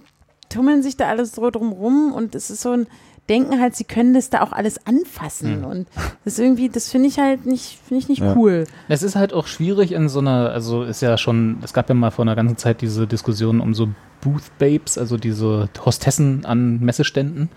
tummeln 0.48 0.82
sich 0.82 0.96
da 0.96 1.08
alles 1.08 1.32
so 1.32 1.50
drumrum 1.50 2.12
und 2.12 2.34
es 2.34 2.50
ist 2.50 2.62
so 2.62 2.72
ein, 2.72 2.86
denken 3.28 3.60
halt, 3.60 3.76
sie 3.76 3.84
können 3.84 4.14
das 4.14 4.30
da 4.30 4.42
auch 4.42 4.52
alles 4.52 4.86
anfassen. 4.86 5.64
Und 5.64 5.86
das 6.24 6.34
ist 6.34 6.38
irgendwie, 6.38 6.68
das 6.68 6.90
finde 6.90 7.08
ich 7.08 7.18
halt 7.18 7.46
nicht, 7.46 7.78
finde 7.86 8.02
ich 8.02 8.08
nicht 8.08 8.22
Ja. 8.22 8.34
cool. 8.36 8.64
Es 8.88 9.02
ist 9.02 9.16
halt 9.16 9.32
auch 9.32 9.46
schwierig 9.46 9.92
in 9.92 10.08
so 10.08 10.18
einer, 10.20 10.50
also 10.50 10.82
ist 10.82 11.00
ja 11.02 11.16
schon, 11.18 11.58
es 11.62 11.72
gab 11.72 11.88
ja 11.88 11.94
mal 11.94 12.10
vor 12.10 12.24
einer 12.24 12.36
ganzen 12.36 12.56
Zeit 12.56 12.80
diese 12.80 13.06
Diskussion 13.06 13.60
um 13.60 13.74
so 13.74 13.88
Booth 14.20 14.50
Babes, 14.58 14.98
also 14.98 15.16
diese 15.16 15.68
Hostessen 15.84 16.44
an 16.44 16.80
Messeständen. 16.80 17.50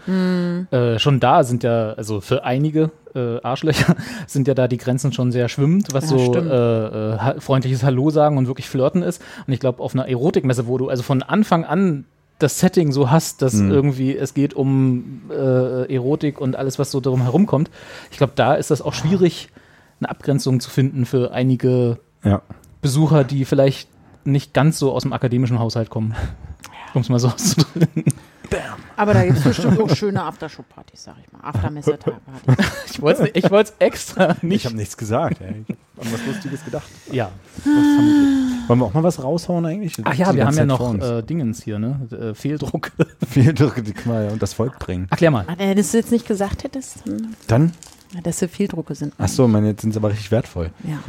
Äh, 0.71 0.99
schon 0.99 1.19
da 1.19 1.43
sind 1.43 1.63
ja, 1.63 1.93
also 1.93 2.21
für 2.21 2.43
einige 2.43 2.91
äh, 3.15 3.41
Arschlöcher 3.41 3.95
sind 4.27 4.47
ja 4.47 4.53
da 4.53 4.67
die 4.67 4.77
Grenzen 4.77 5.11
schon 5.11 5.31
sehr 5.31 5.49
schwimmend, 5.49 5.87
was 5.91 6.11
Ja, 6.11 6.17
so 6.17 6.35
äh, 6.35 6.39
äh, 6.39 7.17
ha- 7.17 7.35
freundliches 7.39 7.83
Hallo 7.83 8.09
sagen 8.11 8.37
und 8.37 8.45
wirklich 8.47 8.69
flirten 8.69 9.01
ist. 9.01 9.21
Und 9.47 9.53
ich 9.53 9.59
glaube, 9.59 9.81
auf 9.81 9.95
einer 9.95 10.07
Erotikmesse, 10.07 10.67
wo 10.67 10.77
du 10.77 10.89
also 10.89 11.01
von 11.01 11.23
Anfang 11.23 11.65
an 11.65 12.05
das 12.43 12.59
Setting 12.59 12.91
so 12.91 13.09
hast, 13.09 13.41
dass 13.41 13.53
irgendwie 13.53 14.15
es 14.15 14.33
geht 14.33 14.53
um 14.53 15.23
äh, 15.29 15.93
Erotik 15.93 16.39
und 16.39 16.55
alles, 16.55 16.79
was 16.79 16.91
so 16.91 16.99
darum 16.99 17.21
herumkommt. 17.21 17.69
Ich 18.11 18.17
glaube, 18.17 18.33
da 18.35 18.55
ist 18.55 18.71
das 18.71 18.81
auch 18.81 18.93
schwierig, 18.93 19.49
eine 19.99 20.09
Abgrenzung 20.09 20.59
zu 20.59 20.69
finden 20.69 21.05
für 21.05 21.31
einige 21.31 21.99
ja. 22.23 22.41
Besucher, 22.81 23.23
die 23.23 23.45
vielleicht 23.45 23.89
nicht 24.23 24.53
ganz 24.53 24.79
so 24.79 24.91
aus 24.91 25.03
dem 25.03 25.13
akademischen 25.13 25.59
Haushalt 25.59 25.89
kommen. 25.89 26.15
Um 26.93 27.01
es 27.01 27.09
mal 27.09 27.19
so 27.19 27.29
auszudrücken. 27.29 28.05
Aber 28.97 29.13
da 29.13 29.23
gibt 29.25 29.37
es 29.37 29.43
bestimmt 29.43 29.79
auch 29.79 29.95
schöne 29.95 30.21
Aftershow-Partys, 30.23 31.03
sag 31.05 31.15
ich 31.25 31.31
mal. 31.31 31.39
Aftermessepartys. 31.47 32.13
Ich 32.93 33.01
wollte 33.01 33.23
es 33.23 33.29
ich 33.33 33.75
extra 33.79 34.31
Ich 34.31 34.43
nicht. 34.43 34.65
habe 34.65 34.75
nichts 34.75 34.97
gesagt. 34.97 35.39
Ey. 35.41 35.63
Ich 35.67 35.75
habe 35.97 36.07
an 36.07 36.13
was 36.13 36.25
Lustiges 36.27 36.65
gedacht. 36.65 36.87
Ja. 37.11 37.31
Wollen 38.67 38.79
wir 38.79 38.85
auch 38.85 38.93
mal 38.93 39.03
was 39.03 39.23
raushauen 39.23 39.65
eigentlich? 39.65 39.95
Ach 40.03 40.13
ja, 40.13 40.33
wir 40.35 40.45
haben 40.45 40.55
ja 40.57 40.65
noch 40.65 40.93
äh, 40.95 41.21
Dingens 41.23 41.63
hier, 41.63 41.79
ne? 41.79 42.07
Äh, 42.11 42.33
Fehldruck. 42.33 42.91
Viel 43.29 43.53
Druck, 43.53 43.83
die 43.83 43.93
kann 43.93 44.11
man 44.13 44.29
ja 44.29 44.35
das 44.35 44.53
Volk 44.53 44.77
bringen. 44.79 45.07
Erklär 45.09 45.31
mal. 45.31 45.45
Wenn 45.57 45.69
du 45.69 45.75
das 45.75 45.93
jetzt 45.93 46.11
nicht 46.11 46.27
gesagt 46.27 46.63
hättest, 46.63 46.97
dann, 47.05 47.35
Dann, 47.47 47.71
ja, 48.13 48.21
dass 48.21 48.39
sie 48.39 48.47
Fehldrucke 48.47 48.93
sind. 48.95 49.13
ach 49.17 49.27
so, 49.29 49.47
meine, 49.47 49.69
jetzt 49.69 49.81
sind 49.81 49.93
sie 49.93 49.97
aber 49.99 50.09
richtig 50.09 50.31
wertvoll. 50.31 50.71
Ja, 50.83 50.99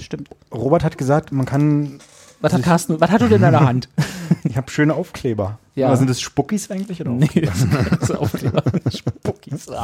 stimmt. 0.00 0.28
Robert 0.52 0.84
hat 0.84 0.98
gesagt, 0.98 1.32
man 1.32 1.46
kann, 1.46 1.98
Was 2.44 2.52
hat 2.52 2.62
Carsten, 2.62 3.00
was 3.00 3.10
hat 3.10 3.22
du 3.22 3.28
denn 3.28 3.36
in 3.36 3.42
deiner 3.42 3.60
Hand? 3.60 3.88
ich 4.44 4.58
habe 4.58 4.70
schöne 4.70 4.92
Aufkleber. 4.92 5.58
Ja. 5.74 5.86
Aber 5.86 5.96
sind 5.96 6.10
das 6.10 6.20
Spuckis 6.20 6.70
eigentlich 6.70 7.00
oder 7.00 7.10
nee, 7.10 7.24
Aufkleber? 7.24 7.52
das 7.88 8.10
ist 8.10 8.16
Aufkleber. 8.16 8.62
Spuckis. 8.94 9.66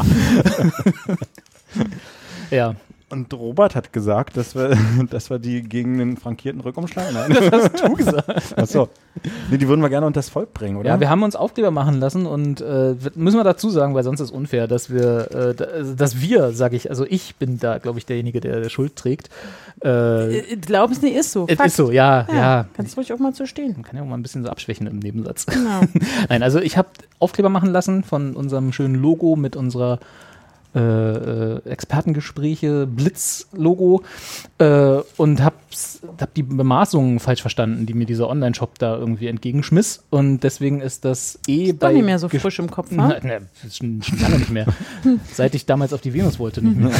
Ja. 2.50 2.74
Und 3.10 3.32
Robert 3.34 3.74
hat 3.74 3.92
gesagt, 3.92 4.36
dass 4.36 4.54
wir, 4.54 4.76
dass 5.10 5.30
wir 5.30 5.38
die 5.40 5.62
gegen 5.62 5.98
den 5.98 6.16
frankierten 6.16 6.60
Rückumschlag. 6.60 7.12
Nein, 7.12 7.32
das 7.50 7.50
hast 7.72 7.84
du 7.84 7.92
gesagt. 7.94 8.56
Achso. 8.56 8.88
Nee, 9.50 9.58
die 9.58 9.66
würden 9.66 9.80
wir 9.80 9.88
gerne 9.88 10.06
unter 10.06 10.18
das 10.18 10.28
Volk 10.28 10.54
bringen, 10.54 10.76
oder? 10.76 10.88
Ja, 10.90 11.00
wir 11.00 11.10
haben 11.10 11.24
uns 11.24 11.34
Aufkleber 11.34 11.72
machen 11.72 11.98
lassen 11.98 12.24
und 12.26 12.60
äh, 12.60 12.94
müssen 13.16 13.36
wir 13.36 13.44
dazu 13.44 13.68
sagen, 13.68 13.94
weil 13.94 14.04
sonst 14.04 14.20
ist 14.20 14.30
unfair, 14.30 14.68
dass 14.68 14.90
wir, 14.90 15.56
äh, 15.58 15.62
also, 15.64 15.94
dass 15.94 16.20
wir, 16.20 16.52
sage 16.52 16.76
ich, 16.76 16.88
also 16.88 17.04
ich 17.04 17.34
bin 17.34 17.58
da, 17.58 17.78
glaube 17.78 17.98
ich, 17.98 18.06
derjenige, 18.06 18.40
der 18.40 18.68
Schuld 18.68 18.94
trägt. 18.96 19.28
Äh, 19.84 20.38
Äh, 20.38 20.56
Glaub 20.56 20.90
es 20.92 21.02
nicht, 21.02 21.16
ist 21.16 21.32
so. 21.32 21.46
es 21.48 21.56
Fakt. 21.56 21.68
ist 21.68 21.76
so, 21.76 21.90
ja, 21.90 22.26
ja. 22.28 22.34
Ja, 22.36 22.66
kannst 22.76 22.96
ruhig 22.96 23.12
auch 23.12 23.18
mal 23.18 23.34
so 23.34 23.46
stehen. 23.46 23.72
Man 23.72 23.82
kann 23.82 23.96
ja 23.96 24.02
auch 24.02 24.06
mal 24.06 24.16
ein 24.16 24.22
bisschen 24.22 24.44
so 24.44 24.48
abschwächen 24.50 24.86
im 24.86 24.98
Nebensatz. 25.00 25.46
Genau. 25.46 25.80
Nein, 26.28 26.42
also 26.42 26.60
ich 26.60 26.76
habe 26.76 26.88
Aufkleber 27.18 27.48
machen 27.48 27.70
lassen 27.70 28.04
von 28.04 28.36
unserem 28.36 28.72
schönen 28.72 28.94
Logo 28.94 29.34
mit 29.36 29.56
unserer 29.56 29.98
äh, 30.74 30.78
äh, 30.80 31.60
Expertengespräche 31.68 32.86
Blitz-Logo 32.86 34.02
äh, 34.58 34.98
und 35.16 35.42
habe 35.42 35.56
hab 36.20 36.34
die 36.34 36.42
Bemaßungen 36.42 37.18
falsch 37.20 37.40
verstanden, 37.40 37.86
die 37.86 37.94
mir 37.94 38.06
dieser 38.06 38.28
Online-Shop 38.28 38.78
da 38.78 38.96
irgendwie 38.96 39.26
entgegenschmiss 39.28 40.04
und 40.10 40.40
deswegen 40.40 40.80
ist 40.80 41.04
das 41.04 41.38
eh 41.48 41.72
Doch 41.72 41.78
bei 41.80 41.92
nicht 41.94 42.04
mehr 42.04 42.18
so 42.18 42.26
Ges- 42.28 42.40
frisch 42.40 42.58
im 42.58 42.70
Kopf, 42.70 42.90
Nein, 42.90 43.20
ne? 43.22 43.40
ist 43.66 43.78
schon, 43.78 44.02
schon 44.02 44.18
lange 44.20 44.38
nicht 44.38 44.50
mehr. 44.50 44.66
Seit 45.32 45.54
ich 45.54 45.66
damals 45.66 45.92
auf 45.92 46.00
die 46.00 46.14
Venus 46.14 46.38
wollte, 46.38 46.62
nicht 46.64 46.76
mehr. 46.76 46.90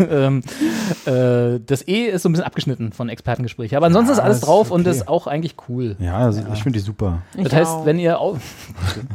ähm, 0.10 0.42
äh, 1.06 1.60
das 1.64 1.86
E 1.86 2.06
ist 2.06 2.22
so 2.22 2.28
ein 2.28 2.32
bisschen 2.32 2.46
abgeschnitten 2.46 2.92
von 2.92 3.08
Expertengespräche. 3.08 3.76
Aber 3.76 3.86
ansonsten 3.86 4.10
Ja, 4.10 4.14
ist 4.14 4.20
alles 4.24 4.36
ist 4.38 4.46
drauf 4.46 4.70
und 4.70 4.82
okay. 4.82 4.90
ist 4.90 5.08
auch 5.08 5.26
eigentlich 5.26 5.54
cool. 5.68 5.96
Ja, 5.98 6.18
also 6.18 6.42
ich 6.52 6.62
finde 6.62 6.78
die 6.78 6.84
super. 6.84 7.22
Ich 7.36 7.44
Das 7.44 7.52
heißt, 7.52 7.70
auch. 7.70 7.86
wenn 7.86 7.98
ihr 7.98 8.18
auch. 8.20 8.38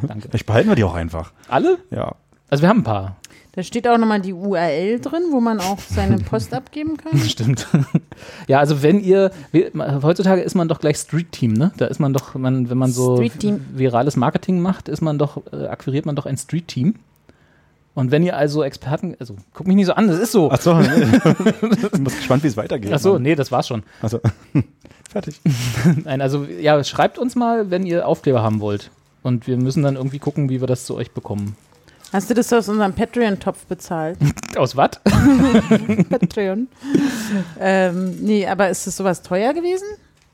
Danke. 0.07 0.27
Vielleicht 0.30 0.45
behalten 0.45 0.69
wir 0.69 0.76
die 0.76 0.84
auch 0.84 0.93
einfach. 0.95 1.31
Alle? 1.47 1.77
Ja. 1.91 2.15
Also 2.49 2.61
wir 2.63 2.69
haben 2.69 2.80
ein 2.80 2.84
paar. 2.84 3.17
Da 3.53 3.63
steht 3.63 3.88
auch 3.88 3.97
nochmal 3.97 4.21
die 4.21 4.34
URL 4.34 4.99
drin, 4.99 5.23
wo 5.31 5.39
man 5.39 5.59
auch 5.59 5.80
seine 5.80 6.17
Post 6.17 6.53
abgeben 6.53 6.97
kann. 6.97 7.17
Stimmt. 7.27 7.67
ja, 8.47 8.59
also 8.59 8.84
wenn 8.84 8.99
ihr, 8.99 9.31
heutzutage 9.76 10.41
ist 10.41 10.55
man 10.55 10.67
doch 10.67 10.80
gleich 10.80 10.97
Street 10.97 11.31
Team, 11.31 11.53
ne? 11.53 11.71
Da 11.77 11.88
ist 11.88 11.99
man 11.99 12.13
doch, 12.13 12.35
man, 12.35 12.69
wenn 12.69 12.77
man 12.77 12.91
so 12.91 13.15
Street 13.15 13.39
Team. 13.39 13.65
virales 13.73 14.15
Marketing 14.15 14.59
macht, 14.59 14.88
ist 14.88 15.01
man 15.01 15.17
doch, 15.17 15.41
äh, 15.51 15.65
akquiriert 15.65 16.05
man 16.05 16.15
doch 16.15 16.27
ein 16.27 16.38
Street 16.38 16.67
Team. 16.67 16.95
Und 17.95 18.11
wenn 18.11 18.23
ihr 18.23 18.38
also 18.38 18.63
Experten, 18.63 19.15
also 19.19 19.35
guck 19.53 19.67
mich 19.67 19.76
nicht 19.76 19.88
so 19.88 19.93
an, 19.93 20.07
das 20.07 20.19
ist 20.19 20.31
so. 20.31 20.51
Achso, 20.51 20.80
ich 20.81 21.91
bin 21.91 22.05
gespannt, 22.05 22.43
wie 22.43 22.47
es 22.47 22.55
weitergeht. 22.55 22.91
Ach 22.93 22.99
so, 22.99 23.17
nee, 23.17 23.35
das 23.35 23.51
war's 23.51 23.67
schon. 23.67 23.84
Also, 24.01 24.21
fertig. 25.09 25.41
Nein, 26.05 26.21
also 26.21 26.45
ja, 26.45 26.81
schreibt 26.84 27.17
uns 27.17 27.35
mal, 27.35 27.71
wenn 27.71 27.85
ihr 27.85 28.07
Aufkleber 28.07 28.43
haben 28.43 28.61
wollt. 28.61 28.91
Und 29.21 29.47
wir 29.47 29.57
müssen 29.57 29.84
dann 29.84 29.95
irgendwie 29.95 30.19
gucken, 30.19 30.49
wie 30.49 30.61
wir 30.61 30.67
das 30.67 30.85
zu 30.85 30.95
euch 30.95 31.11
bekommen. 31.11 31.57
Hast 32.11 32.30
du 32.30 32.34
das 32.34 32.52
aus 32.53 32.68
unserem 32.69 32.94
Patreon-Topf 32.94 33.65
bezahlt? 33.65 34.18
Aus 34.57 34.76
was? 34.76 34.91
Patreon. 36.10 36.68
ähm, 37.60 38.18
nee, 38.22 38.48
aber 38.48 38.69
ist 38.69 38.88
das 38.88 38.98
sowas 38.98 39.22
teuer 39.22 39.53
gewesen? 39.53 39.86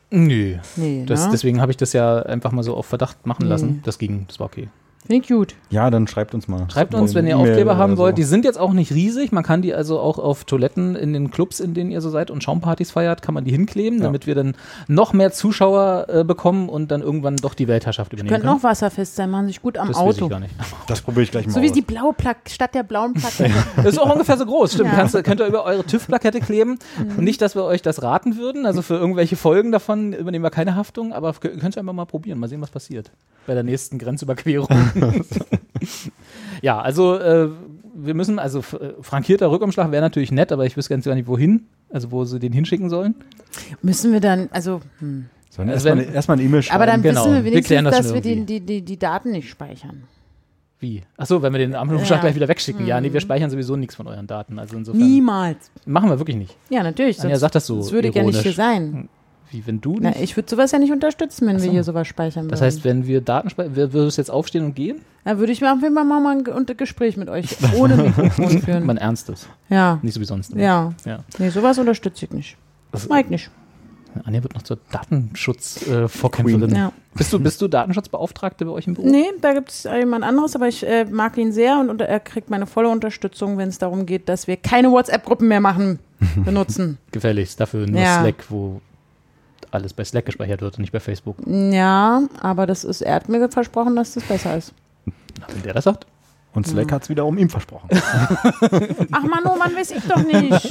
Nö. 0.09 0.55
Nee, 0.77 1.03
Das, 1.05 1.25
ne? 1.25 1.31
Deswegen 1.31 1.59
habe 1.59 1.71
ich 1.71 1.77
das 1.77 1.91
ja 1.93 2.19
einfach 2.21 2.51
mal 2.53 2.63
so 2.63 2.75
auf 2.75 2.85
Verdacht 2.85 3.25
machen 3.27 3.43
Nee. 3.43 3.49
lassen. 3.49 3.81
Das 3.83 3.97
ging, 3.97 4.25
das 4.27 4.39
war 4.39 4.45
okay. 4.47 4.69
Finde 5.07 5.21
ich 5.21 5.27
gut. 5.27 5.55
Ja, 5.69 5.89
dann 5.91 6.07
schreibt 6.07 6.33
uns 6.33 6.47
mal. 6.47 6.65
Schreibt 6.71 6.95
uns, 6.95 7.13
wenn 7.13 7.27
ihr 7.27 7.37
Aufkleber 7.37 7.77
haben 7.77 7.97
wollt. 7.97 8.15
so. 8.15 8.17
Die 8.17 8.23
sind 8.23 8.43
jetzt 8.45 8.59
auch 8.59 8.73
nicht 8.73 8.91
riesig. 8.91 9.31
Man 9.31 9.43
kann 9.43 9.61
die 9.61 9.73
also 9.73 9.99
auch 9.99 10.17
auf 10.17 10.45
Toiletten 10.45 10.95
in 10.95 11.13
den 11.13 11.29
Clubs, 11.31 11.59
in 11.59 11.73
denen 11.73 11.91
ihr 11.91 12.01
so 12.01 12.09
seid 12.09 12.31
und 12.31 12.43
Schaumpartys 12.43 12.91
feiert, 12.91 13.21
kann 13.21 13.33
man 13.35 13.43
die 13.45 13.51
hinkleben, 13.51 13.99
Ja. 13.99 14.05
damit 14.05 14.25
wir 14.25 14.33
dann 14.35 14.55
noch 14.87 15.13
mehr 15.13 15.31
Zuschauer 15.31 16.07
äh, 16.09 16.23
bekommen 16.23 16.69
und 16.69 16.89
dann 16.91 17.01
irgendwann 17.01 17.35
doch 17.37 17.53
die 17.53 17.67
Weltherrschaft 17.67 18.13
übernehmen 18.13 18.29
Könnten 18.29 18.47
können. 18.47 18.59
auch 18.59 18.63
wasserfest 18.63 19.15
sein, 19.15 19.29
machen 19.29 19.47
sich 19.47 19.61
gut 19.61 19.77
am 19.77 19.87
das 19.89 19.97
weiß 19.97 20.03
Auto. 20.15 20.25
ich 20.25 20.29
gar 20.31 20.39
nicht. 20.39 20.53
Das 20.87 21.01
probiere 21.01 21.23
ich 21.23 21.31
gleich 21.31 21.45
mal 21.47 21.51
So 21.53 21.61
wie 21.61 21.67
aus. 21.67 21.73
die 21.73 21.81
blaue 21.81 22.13
Plakette, 22.13 22.51
statt 22.53 22.73
der 22.75 22.83
blauen 22.83 23.13
Plakette. 23.15 23.51
Das 23.77 23.85
ist 23.85 23.99
auch 23.99 24.11
ungefähr 24.11 24.37
so 24.37 24.45
groß, 24.45 24.73
stimmt. 24.73 24.89
Ja. 24.91 24.95
Kannst, 24.95 25.13
du- 25.15 25.23
könnt 25.23 25.39
ihr 25.41 25.47
über 25.47 25.65
eure 25.65 25.83
TÜV-Plakette 25.83 26.39
kleben. 26.39 26.79
Und 26.99 27.19
nicht, 27.23 27.41
dass 27.41 27.55
wir 27.55 27.63
euch 27.63 27.81
das 27.81 28.01
raten 28.01 28.37
würden. 28.37 28.65
Also 28.65 28.81
für 28.81 28.95
irgendwelche 28.95 29.35
Folgen 29.35 29.71
davon 29.71 30.13
übernehmen 30.13 30.43
wir 30.43 30.49
keine 30.51 30.75
Haftung, 30.75 31.13
aber 31.13 31.29
kö- 31.31 31.59
könnt 31.59 31.75
ihr 31.75 31.79
einfach 31.79 31.93
mal 31.93 32.05
probieren, 32.05 32.39
mal 32.39 32.47
sehen, 32.49 32.61
was 32.61 32.71
passiert. 32.71 33.11
Bei 33.47 33.53
der 33.53 33.63
nächsten 33.63 33.97
Grenzüberquerung. 33.99 34.67
ja, 36.61 36.79
also 36.81 37.15
äh, 37.17 37.49
wir 37.93 38.13
müssen, 38.13 38.39
also 38.39 38.59
äh, 38.59 38.93
frankierter 39.01 39.51
Rückumschlag 39.51 39.91
wäre 39.91 40.01
natürlich 40.01 40.31
nett, 40.31 40.51
aber 40.51 40.65
ich 40.65 40.75
wüsste 40.77 40.93
ganz 40.93 41.05
gar 41.05 41.15
nicht, 41.15 41.27
wohin. 41.27 41.67
Also 41.89 42.11
wo 42.11 42.25
sie 42.25 42.39
den 42.39 42.51
hinschicken 42.53 42.89
sollen. 42.89 43.15
Müssen 43.81 44.11
wir 44.11 44.19
dann, 44.19 44.49
also, 44.51 44.81
hm. 44.99 45.25
Sollen 45.49 45.69
Also 45.69 45.87
erstmal 45.87 46.37
wenn- 46.37 46.43
eine, 46.43 46.49
E-Mail 46.49 46.63
schreiben. 46.63 46.75
aber 46.81 46.85
dann 46.91 47.01
genau. 47.01 47.21
wissen 47.21 47.31
wir 47.33 47.37
Wir 47.37 47.51
wenigstens, 47.51 47.67
klären 47.67 47.85
das 47.85 47.97
dass 47.97 48.13
wir 48.13 48.19
die, 48.21 48.31
irgendwie. 48.31 48.59
die, 48.59 48.65
die, 48.65 48.81
die 48.81 48.99
Daten 48.99 49.31
nicht 49.31 49.49
speichern. 49.49 50.03
Wie? 50.79 51.03
Achso, 51.15 51.41
wenn 51.41 51.53
wir 51.53 51.59
den 51.59 51.73
Umschlag 51.75 52.09
Ja. 52.09 52.19
gleich 52.19 52.35
wieder 52.35 52.49
wegschicken. 52.49 52.85
Ja, 52.85 52.99
nee, 52.99 53.13
wir 53.13 53.21
speichern 53.21 53.49
sowieso 53.49 53.77
nichts 53.77 53.95
von 53.95 54.05
euren 54.07 54.27
Daten. 54.27 54.59
Also 54.59 54.75
insofern. 54.75 54.99
Niemals. 55.01 55.71
Machen 55.85 56.09
wir 56.09 56.19
wirklich 56.19 56.35
nicht. 56.35 56.57
Ja, 56.69 56.83
natürlich. 56.83 57.21
Anja 57.21 57.37
sagt 57.37 57.55
das 57.55 57.67
so 57.67 57.77
Das 57.77 57.93
würde 57.93 58.09
ich 58.09 58.15
ja 58.15 58.23
nicht 58.23 58.33
hier 58.41 58.51
ironisch. 58.51 58.55
sein. 58.57 59.09
Wie 59.55 59.65
wenn 59.65 59.79
du 59.81 59.97
Na, 60.01 60.15
ich 60.19 60.35
würde 60.35 60.49
sowas 60.49 60.71
ja 60.71 60.79
nicht 60.79 60.91
unterstützen, 60.91 61.47
wenn 61.47 61.55
Ach 61.55 61.61
wir 61.61 61.67
so. 61.67 61.71
hier 61.71 61.83
sowas 61.83 62.07
speichern 62.07 62.49
das 62.49 62.59
würden. 62.59 62.65
heißt, 62.67 62.83
wenn 62.83 63.07
wir 63.07 63.21
Daten 63.21 63.49
speichern, 63.49 63.75
würdest 63.75 64.17
du 64.17 64.21
jetzt 64.21 64.29
aufstehen 64.29 64.65
und 64.65 64.75
gehen? 64.75 65.01
Da 65.23 65.37
würde 65.39 65.51
ich 65.53 65.61
mir 65.61 65.71
auf 65.73 65.81
jeden 65.81 65.95
Fall 65.95 66.03
mal 66.05 66.19
mal 66.19 66.37
ein 66.37 66.43
Ge- 66.43 66.53
und- 66.53 66.77
Gespräch 66.77 67.17
mit 67.17 67.29
euch 67.29 67.55
ohne 67.77 67.95
Mikrofon 67.95 68.61
führen. 68.61 68.85
Man 68.85 68.97
ernstes. 68.97 69.47
ja. 69.69 69.97
Nicht 70.01 70.13
so 70.13 70.19
wie 70.21 70.25
sonst. 70.25 70.53
Ja. 70.53 70.93
Ja. 71.05 71.19
Nee, 71.39 71.49
sowas 71.49 71.79
unterstütze 71.79 72.25
ich 72.25 72.31
nicht. 72.31 72.57
Das- 72.91 73.07
Mag 73.09 73.25
ich 73.25 73.29
nicht. 73.31 73.49
Anja 74.23 74.41
wird 74.43 74.53
noch 74.55 74.61
zur 74.61 74.77
Datenschutz-Vorkämpferin. 74.91 76.61
Queen. 76.61 76.75
Ja. 76.75 76.91
bist, 77.15 77.33
du, 77.33 77.39
bist 77.39 77.61
du 77.61 77.67
Datenschutzbeauftragte 77.67 78.65
bei 78.65 78.71
euch 78.71 78.87
im 78.87 78.93
Büro? 78.93 79.07
Nee, 79.07 79.25
da 79.41 79.53
gibt 79.53 79.69
es 79.71 79.83
jemand 79.83 80.23
anderes, 80.23 80.55
aber 80.55 80.67
ich 80.67 80.85
äh, 80.87 81.05
mag 81.05 81.37
ihn 81.37 81.51
sehr 81.51 81.77
und, 81.79 81.89
und 81.89 82.01
er 82.01 82.19
kriegt 82.19 82.49
meine 82.49 82.65
volle 82.65 82.89
Unterstützung, 82.89 83.57
wenn 83.57 83.69
es 83.69 83.77
darum 83.77 84.05
geht, 84.05 84.29
dass 84.29 84.47
wir 84.47 84.57
keine 84.57 84.91
WhatsApp-Gruppen 84.91 85.47
mehr 85.47 85.59
machen, 85.61 85.99
benutzen. 86.43 86.97
Gefälligst. 87.11 87.59
Dafür 87.59 87.87
nur 87.87 87.99
Ja. 87.99 88.21
Slack, 88.21 88.45
wo 88.49 88.79
alles 89.75 89.93
bei 89.93 90.03
Slack 90.03 90.25
gespeichert 90.25 90.61
wird 90.61 90.75
und 90.75 90.81
nicht 90.81 90.91
bei 90.91 90.99
Facebook. 90.99 91.37
ja, 91.45 92.23
aber 92.41 92.65
das 92.65 92.83
ist, 92.83 93.01
er 93.01 93.15
hat 93.15 93.29
mir 93.29 93.49
versprochen, 93.49 93.95
dass 93.95 94.13
das 94.13 94.23
besser 94.23 94.57
ist. 94.57 94.73
Na, 95.39 95.45
Wenn 95.53 95.61
der 95.63 95.73
das 95.73 95.83
sagt. 95.83 96.07
Und 96.53 96.65
Slack 96.65 96.89
hat 96.93 97.03
es 97.03 97.09
wiederum 97.09 97.37
ihm 97.37 97.49
versprochen. 97.49 97.89
Ach 97.91 99.23
Mann, 99.23 99.43
oh 99.43 99.57
Mann, 99.57 99.75
weiß 99.75 99.91
ich 99.91 100.03
doch 100.07 100.23
nicht. 100.23 100.69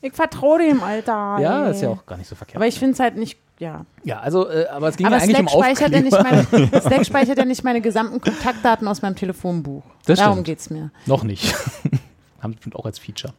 Ich 0.00 0.12
vertraue 0.14 0.58
dem, 0.58 0.82
Alter. 0.82 1.36
Ja, 1.38 1.66
ey. 1.66 1.70
ist 1.72 1.82
ja 1.82 1.90
auch 1.90 2.06
gar 2.06 2.16
nicht 2.16 2.28
so 2.28 2.34
verkehrt. 2.34 2.56
Aber 2.56 2.66
ich 2.66 2.78
finde 2.78 2.94
es 2.94 3.00
halt 3.00 3.16
nicht, 3.16 3.38
ja. 3.58 3.84
ja, 4.04 4.20
also, 4.20 4.48
äh, 4.48 4.66
aber 4.68 4.88
es 4.88 4.96
ging 4.96 5.06
Aber 5.06 5.16
ja 5.16 5.22
eigentlich 5.22 5.36
Slack 5.36 5.54
um 5.54 5.62
speichert, 5.62 5.92
ja 5.92 6.00
nicht 6.00 6.22
meine, 6.22 6.80
Slack 6.80 7.06
speichert 7.06 7.38
ja 7.38 7.44
nicht 7.44 7.62
meine 7.62 7.82
gesamten 7.82 8.22
Kontaktdaten 8.22 8.88
aus 8.88 9.02
meinem 9.02 9.14
Telefonbuch. 9.14 9.82
Das 10.06 10.18
Darum 10.18 10.44
geht 10.44 10.60
es 10.60 10.70
mir. 10.70 10.90
Noch 11.04 11.24
nicht. 11.24 11.54
Haben 12.40 12.52
sie 12.52 12.56
bestimmt 12.56 12.76
auch 12.76 12.86
als 12.86 12.98
Feature. 12.98 13.34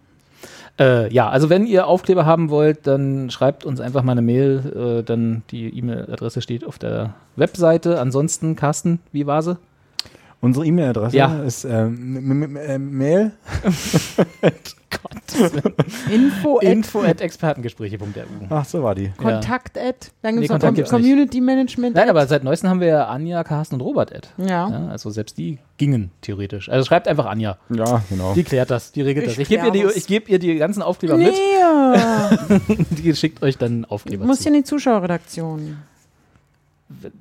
Äh, 0.80 1.14
ja, 1.14 1.30
also 1.30 1.50
wenn 1.50 1.68
ihr 1.68 1.88
Aufkleber 1.88 2.26
haben 2.26 2.50
wollt, 2.50 2.88
dann 2.88 3.30
schreibt 3.30 3.64
uns 3.64 3.80
einfach 3.80 4.04
mal 4.04 4.14
eine 4.14 4.22
Mail. 4.24 5.00
Äh, 5.00 5.04
dann 5.04 5.44
die 5.52 5.70
E-Mail-Adresse 5.78 6.42
steht 6.42 6.66
auf 6.66 6.80
der 6.80 7.14
Webseite. 7.36 8.00
Ansonsten, 8.00 8.56
Carsten, 8.56 9.00
wie 9.12 9.28
war 9.28 9.44
sie? 9.44 9.58
Unsere 10.44 10.66
E-Mail-Adresse 10.66 11.16
Ja. 11.18 11.42
ist 11.44 11.64
ähm, 11.66 12.56
äh, 12.58 12.78
Mail. 12.78 13.32
Info, 16.12 16.58
at 16.58 16.64
Info 16.64 17.02
at 17.02 17.22
expertengespräche.ru. 17.22 18.06
Ach, 18.50 18.66
so 18.66 18.84
war 18.84 18.94
die. 18.94 19.10
Kontakt, 19.18 19.78
at, 19.78 20.12
dann 20.22 20.36
Nee, 20.36 20.42
gibt 20.42 20.44
es 20.46 20.50
Kontakt 20.52 20.72
noch 20.72 20.76
gibt's 20.76 20.92
Community 20.92 21.42
Management. 21.42 21.96
Nein, 21.96 22.04
at. 22.04 22.10
aber 22.12 22.28
seit 22.28 22.44
neuestem 22.44 22.70
haben 22.70 22.80
wir 22.80 22.88
ja 22.88 23.08
Anja, 23.08 23.44
Carsten 23.44 23.76
und 23.76 23.82
Robert 23.82 24.14
Ad. 24.14 24.28
Ja. 24.38 24.70
Ja, 24.70 24.88
also 24.90 25.10
selbst 25.10 25.38
die 25.38 25.58
gingen 25.78 26.12
theoretisch. 26.22 26.70
Also 26.70 26.86
schreibt 26.86 27.08
einfach 27.08 27.26
Anja. 27.26 27.58
Ja, 27.70 28.04
genau. 28.10 28.34
Die 28.34 28.44
klärt 28.44 28.70
das, 28.70 28.92
die 28.92 29.02
regelt 29.02 29.26
Ich 29.28 29.32
das. 29.38 29.40
Ich 29.40 29.48
gebe 29.50 29.66
ihr, 29.66 29.72
die- 29.72 29.98
ich 29.98 30.06
geb 30.08 30.30
ihr 30.30 30.40
die 30.40 30.56
ganzen 30.58 30.82
Aufkleber 30.84 31.18
mit. 31.18 31.34
Nee, 31.34 32.76
Die 32.92 33.16
schickt 33.16 33.42
euch 33.42 33.58
dann 33.58 33.86
Aufkleber 33.86 34.24
du 34.24 34.28
musst 34.28 34.42
zu. 34.44 34.50
ja 34.50 34.56
in 34.56 34.62
die 34.62 34.68
Zuschauerredaktion. 34.68 35.78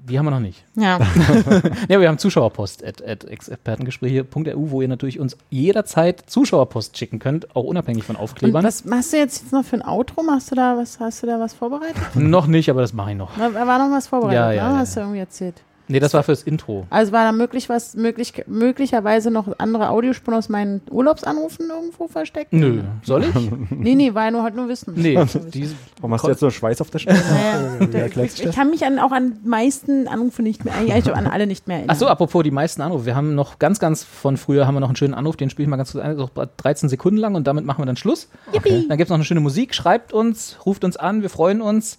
Die 0.09 0.19
haben 0.19 0.27
wir 0.27 0.31
noch 0.31 0.41
nicht. 0.41 0.65
Ja. 0.75 0.99
Ja, 1.89 2.01
wir 2.01 2.09
haben 2.09 2.19
Zuschauerpost 2.19 2.85
at, 2.85 3.03
at 3.07 3.25
expertengespräche.ru, 3.25 4.71
wo 4.71 4.83
ihr 4.83 4.89
natürlich 4.89 5.19
uns 5.21 5.37
jederzeit 5.51 6.23
Zuschauerpost 6.27 6.97
schicken 6.97 7.19
könnt, 7.19 7.55
auch 7.57 7.65
unabhängig 7.65 8.05
von 8.05 8.17
Und 8.17 8.23
Aufklebern. 8.23 8.65
was 8.65 8.85
machst 8.85 9.13
du 9.13 9.17
jetzt 9.19 9.53
noch 9.53 9.65
für 9.65 9.77
ein 9.77 9.83
Outro? 9.87 10.23
Machst 10.23 10.51
du 10.51 10.55
da 10.55 10.77
was, 10.77 11.01
hast 11.01 11.23
du 11.23 11.27
da 11.27 11.39
was 11.41 11.55
vorbereitet? 11.55 11.97
noch 12.15 12.47
nicht, 12.47 12.71
aber 12.71 12.81
das 12.81 12.93
mache 12.93 13.13
ich 13.13 13.17
noch. 13.17 13.31
Da 13.37 13.53
war 13.67 13.79
noch 13.79 13.95
was 13.95 14.07
vorbereitet, 14.09 14.37
Ja, 14.37 14.53
ja, 14.53 14.69
ne? 14.69 14.75
ja, 14.75 14.79
Hast 14.81 14.97
du 14.97 15.01
irgendwie 15.01 15.19
erzählt. 15.21 15.63
Nee, 15.89 16.01
das 16.01 16.15
war 16.15 16.23
fürs 16.23 16.43
Intro. 16.43 16.87
Also 16.91 17.13
war 17.13 17.25
da 17.25 17.33
möglich 17.33 17.69
was, 17.69 17.95
möglich, 17.95 18.45
möglicherweise 18.47 19.31
noch 19.31 19.59
andere 19.59 19.89
Audiospuren 19.91 20.39
aus 20.39 20.49
meinen 20.49 20.81
Urlaubsanrufen 20.91 21.69
irgendwo 21.69 22.09
versteckt? 22.09 22.53
Nö, 22.53 22.83
soll 23.03 23.25
ich? 23.25 23.33
Nee, 23.71 23.95
nee, 23.95 24.15
war 24.15 24.27
ja 24.27 24.31
nur 24.31 24.43
halt 24.43 24.55
nur 24.55 24.69
wissen. 24.69 24.95
Nee, 24.97 25.19
die, 25.53 25.69
Warum 26.01 26.15
hast 26.15 26.25
du 26.25 26.29
jetzt 26.29 26.41
so 26.41 26.51
Schweiß 26.51 26.81
auf 26.81 26.91
der 26.91 26.99
Stirn? 26.99 27.17
Naja, 27.93 28.07
ich, 28.07 28.45
ich 28.45 28.55
kann 28.55 28.71
mich 28.71 28.85
an, 28.85 28.99
auch 28.99 29.13
an 29.13 29.39
die 29.43 29.49
meisten 29.49 30.09
Anrufe 30.09 30.43
nicht 30.43 30.65
mehr, 30.65 30.75
eigentlich 30.75 31.13
an 31.13 31.27
alle 31.27 31.47
nicht 31.47 31.67
mehr 31.67 31.79
erinnern. 31.79 31.95
Ach 31.95 31.99
so, 31.99 32.07
apropos 32.07 32.43
die 32.43 32.51
meisten 32.51 32.81
Anrufe. 32.83 33.07
Wir 33.07 33.17
haben 33.17 33.35
noch 33.35 33.59
ganz, 33.59 33.79
ganz 33.81 34.05
von 34.05 34.37
früher 34.37 34.67
haben 34.67 34.75
wir 34.75 34.81
noch 34.81 34.89
einen 34.89 34.97
schönen 34.97 35.15
Anruf, 35.15 35.37
den 35.37 35.51
spiele 35.51 35.65
ich 35.65 35.71
mal 35.71 35.77
ganz 35.77 35.93
kurz 35.93 36.05
ein, 36.05 36.17
so 36.17 36.29
13 36.35 36.89
Sekunden 36.89 37.19
lang 37.19 37.35
und 37.35 37.47
damit 37.47 37.65
machen 37.65 37.83
wir 37.83 37.87
dann 37.87 37.97
Schluss. 37.97 38.29
Yippie. 38.53 38.87
Dann 38.89 38.99
gibt 38.99 39.07
es 39.07 39.11
noch 39.11 39.17
eine 39.17 39.25
schöne 39.25 39.41
Musik. 39.41 39.75
Schreibt 39.75 40.13
uns, 40.13 40.59
ruft 40.65 40.85
uns 40.85 40.97
an, 40.97 41.23
wir 41.23 41.31
freuen 41.31 41.61
uns. 41.61 41.99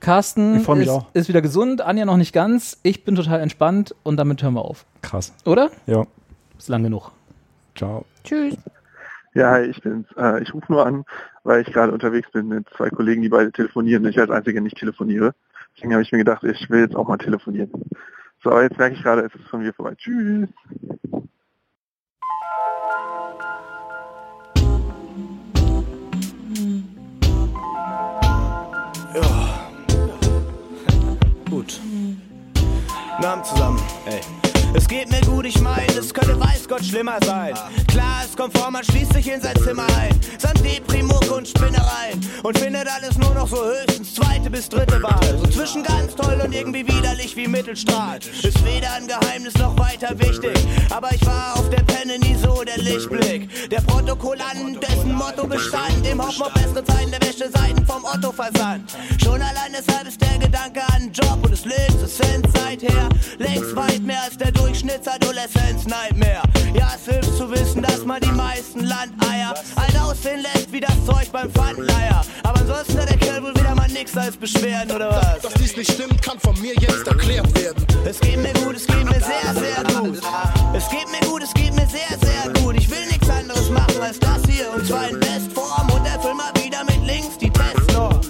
Carsten 0.00 0.56
ist, 0.56 0.90
ist 1.12 1.28
wieder 1.28 1.42
gesund, 1.42 1.82
Anja 1.82 2.06
noch 2.06 2.16
nicht 2.16 2.32
ganz. 2.32 2.78
Ich 2.82 3.04
bin 3.04 3.14
total 3.14 3.40
entspannt 3.40 3.94
und 4.02 4.16
damit 4.16 4.42
hören 4.42 4.54
wir 4.54 4.64
auf. 4.64 4.86
Krass. 5.02 5.34
Oder? 5.44 5.70
Ja. 5.86 6.06
Ist 6.58 6.68
lang 6.68 6.82
genug. 6.82 7.12
Ciao. 7.76 8.06
Tschüss. 8.24 8.56
Ja, 9.34 9.52
hi, 9.52 9.62
ich 9.62 9.80
bin's. 9.80 10.06
Äh, 10.16 10.42
ich 10.42 10.52
rufe 10.52 10.72
nur 10.72 10.84
an, 10.84 11.04
weil 11.44 11.62
ich 11.62 11.72
gerade 11.72 11.92
unterwegs 11.92 12.30
bin 12.32 12.48
mit 12.48 12.66
zwei 12.76 12.90
Kollegen, 12.90 13.22
die 13.22 13.28
beide 13.28 13.52
telefonieren. 13.52 14.04
Ich 14.06 14.18
als 14.18 14.30
Einziger 14.30 14.60
nicht 14.60 14.76
telefoniere. 14.76 15.34
Deswegen 15.76 15.92
habe 15.92 16.02
ich 16.02 16.10
mir 16.10 16.18
gedacht, 16.18 16.42
ich 16.42 16.68
will 16.68 16.80
jetzt 16.80 16.96
auch 16.96 17.06
mal 17.06 17.18
telefonieren. 17.18 17.70
So, 18.42 18.50
aber 18.50 18.62
jetzt 18.62 18.78
merke 18.78 18.96
ich 18.96 19.02
gerade, 19.02 19.22
es 19.22 19.34
ist 19.34 19.48
von 19.48 19.60
mir 19.60 19.72
vorbei. 19.72 19.94
Tschüss. 19.96 20.48
Gut. 31.50 31.80
Abend 33.18 33.44
zusammen. 33.44 33.80
Ey. 34.06 34.59
Es 34.74 34.86
geht 34.86 35.10
mir 35.10 35.20
gut, 35.22 35.46
ich 35.46 35.60
meine, 35.60 35.92
es 35.98 36.12
könnte 36.14 36.38
weiß 36.38 36.68
Gott 36.68 36.84
schlimmer 36.84 37.18
sein. 37.24 37.54
Klar, 37.88 38.22
es 38.24 38.36
kommt 38.36 38.56
vor, 38.56 38.70
man 38.70 38.84
schließt 38.84 39.12
sich 39.12 39.30
in 39.30 39.40
sein 39.40 39.56
Zimmer 39.64 39.86
ein. 39.98 40.18
Samt 40.38 40.64
Deprimuk 40.64 41.30
und 41.30 41.48
Spinnereien. 41.48 42.20
Und 42.42 42.58
findet 42.58 42.88
alles 42.88 43.18
nur 43.18 43.34
noch 43.34 43.48
so 43.48 43.62
höchstens 43.64 44.14
zweite 44.14 44.50
bis 44.50 44.68
dritte 44.68 45.02
Wahl. 45.02 45.38
So 45.38 45.46
zwischen 45.46 45.82
ganz 45.82 46.14
toll 46.14 46.40
und 46.44 46.52
irgendwie 46.52 46.86
widerlich 46.86 47.36
wie 47.36 47.46
Mittelstrahl. 47.46 48.18
Ist 48.18 48.64
weder 48.64 48.92
ein 48.94 49.06
Geheimnis 49.06 49.54
noch 49.58 49.76
weiter 49.78 50.18
wichtig. 50.18 50.56
Aber 50.90 51.12
ich 51.12 51.24
war 51.26 51.56
auf 51.56 51.68
der 51.70 51.82
Penne 51.82 52.18
nie 52.18 52.36
so 52.36 52.62
der 52.64 52.78
Lichtblick. 52.78 53.68
Der 53.70 53.80
Protokollant, 53.82 54.82
dessen 54.82 55.12
Motto 55.12 55.46
bestand. 55.46 56.06
Im 56.10 56.24
Hoffnung 56.24 56.48
bessere 56.54 56.84
Zeiten 56.84 57.10
der 57.10 57.20
Wäsche 57.20 57.50
Seiten 57.50 57.84
vom 57.84 58.04
Otto 58.04 58.32
versandt. 58.32 58.96
Schon 59.22 59.42
allein 59.42 59.72
deshalb 59.76 60.06
ist 60.08 60.20
der 60.20 60.38
Gedanke 60.38 60.80
an 60.94 61.10
Job 61.12 61.38
und 61.42 61.50
des 61.50 61.64
Lebens 61.64 62.02
Essenz 62.02 62.48
seither. 62.54 63.08
Längst 63.38 63.76
weit 63.76 64.02
mehr 64.02 64.22
als 64.22 64.38
der 64.38 64.52
Durchschnittsadoleszenz-Nightmare. 64.60 66.42
Ja, 66.74 66.92
es 66.94 67.12
hilft 67.12 67.36
zu 67.36 67.50
wissen, 67.50 67.82
dass 67.82 68.04
man 68.04 68.20
die 68.20 68.32
meisten 68.32 68.80
Landeier 68.80 69.54
alt 69.76 69.98
aussehen 69.98 70.42
lässt 70.42 70.70
wie 70.72 70.80
das 70.80 70.94
Zeug 71.06 71.30
beim 71.32 71.50
Pfandleier. 71.50 72.22
Aber 72.42 72.60
ansonsten 72.60 72.98
hat 73.00 73.08
der 73.08 73.16
Kerl 73.16 73.42
wohl 73.42 73.54
wieder 73.54 73.74
mal 73.74 73.88
nix 73.88 74.16
als 74.16 74.36
Beschwerden, 74.36 74.94
oder 74.94 75.10
was? 75.10 75.42
Dass 75.42 75.54
dies 75.54 75.76
nicht 75.76 75.90
stimmt, 75.92 76.20
kann 76.22 76.38
von 76.40 76.60
mir 76.60 76.74
jetzt 76.74 77.06
erklärt 77.06 77.52
werden. 77.58 77.86
Es 78.04 78.20
geht 78.20 78.36
mir 78.36 78.52
gut, 78.52 78.76
es 78.76 78.86
geht 78.86 79.04
mir 79.04 79.20
sehr, 79.20 79.54
sehr 79.54 80.00
gut. 80.00 80.20
Es 80.74 80.88
geht 80.88 81.10
mir 81.10 81.28
gut, 81.28 81.42
es 81.42 81.54
geht 81.54 81.74
mir 81.74 81.86
sehr, 81.86 82.18
sehr 82.20 82.52
gut. 82.62 82.76
Ich 82.76 82.90
will 82.90 83.06
nichts 83.06 83.28
anderes 83.28 83.70
machen 83.70 84.00
als 84.02 84.18
das 84.18 84.42
hier 84.46 84.70
und 84.74 84.86
zwar 84.86 85.08
in 85.08 85.18
Bestform 85.18 85.90
und 85.90 86.06
erfüll 86.06 86.34
mal 86.34 86.52
wieder 86.62 86.84
mit 86.84 87.04
links 87.06 87.38
die 87.38 87.50
Testnorm. 87.50 88.20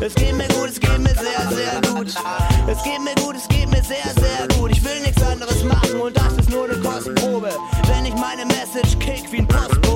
Es 0.00 0.14
geht 0.14 0.34
mir 0.34 0.48
gut, 0.48 0.70
es 0.70 0.78
geht 0.80 0.98
mir 0.98 1.14
sehr, 1.14 1.48
sehr 1.50 1.80
gut. 1.92 2.06
Es 2.06 2.82
geht 2.84 3.00
mir 3.02 3.14
gut, 3.22 3.36
es 3.36 3.48
geht 3.48 3.68
mir 3.68 3.82
sehr, 3.82 4.12
sehr 4.14 4.48
gut. 4.56 4.70
Ich 4.70 4.84
will 4.84 5.00
nichts 5.00 5.22
anderes 5.22 5.64
machen 5.64 6.00
und 6.00 6.16
das 6.16 6.32
ist 6.34 6.50
nur 6.50 6.64
eine 6.64 6.78
Kostprobe. 6.78 7.50
Wenn 7.88 8.06
ich 8.06 8.14
meine 8.14 8.46
Message 8.46 8.98
kick 9.00 9.30
wie 9.32 9.38
ein 9.38 9.48
Postbote. 9.48 9.87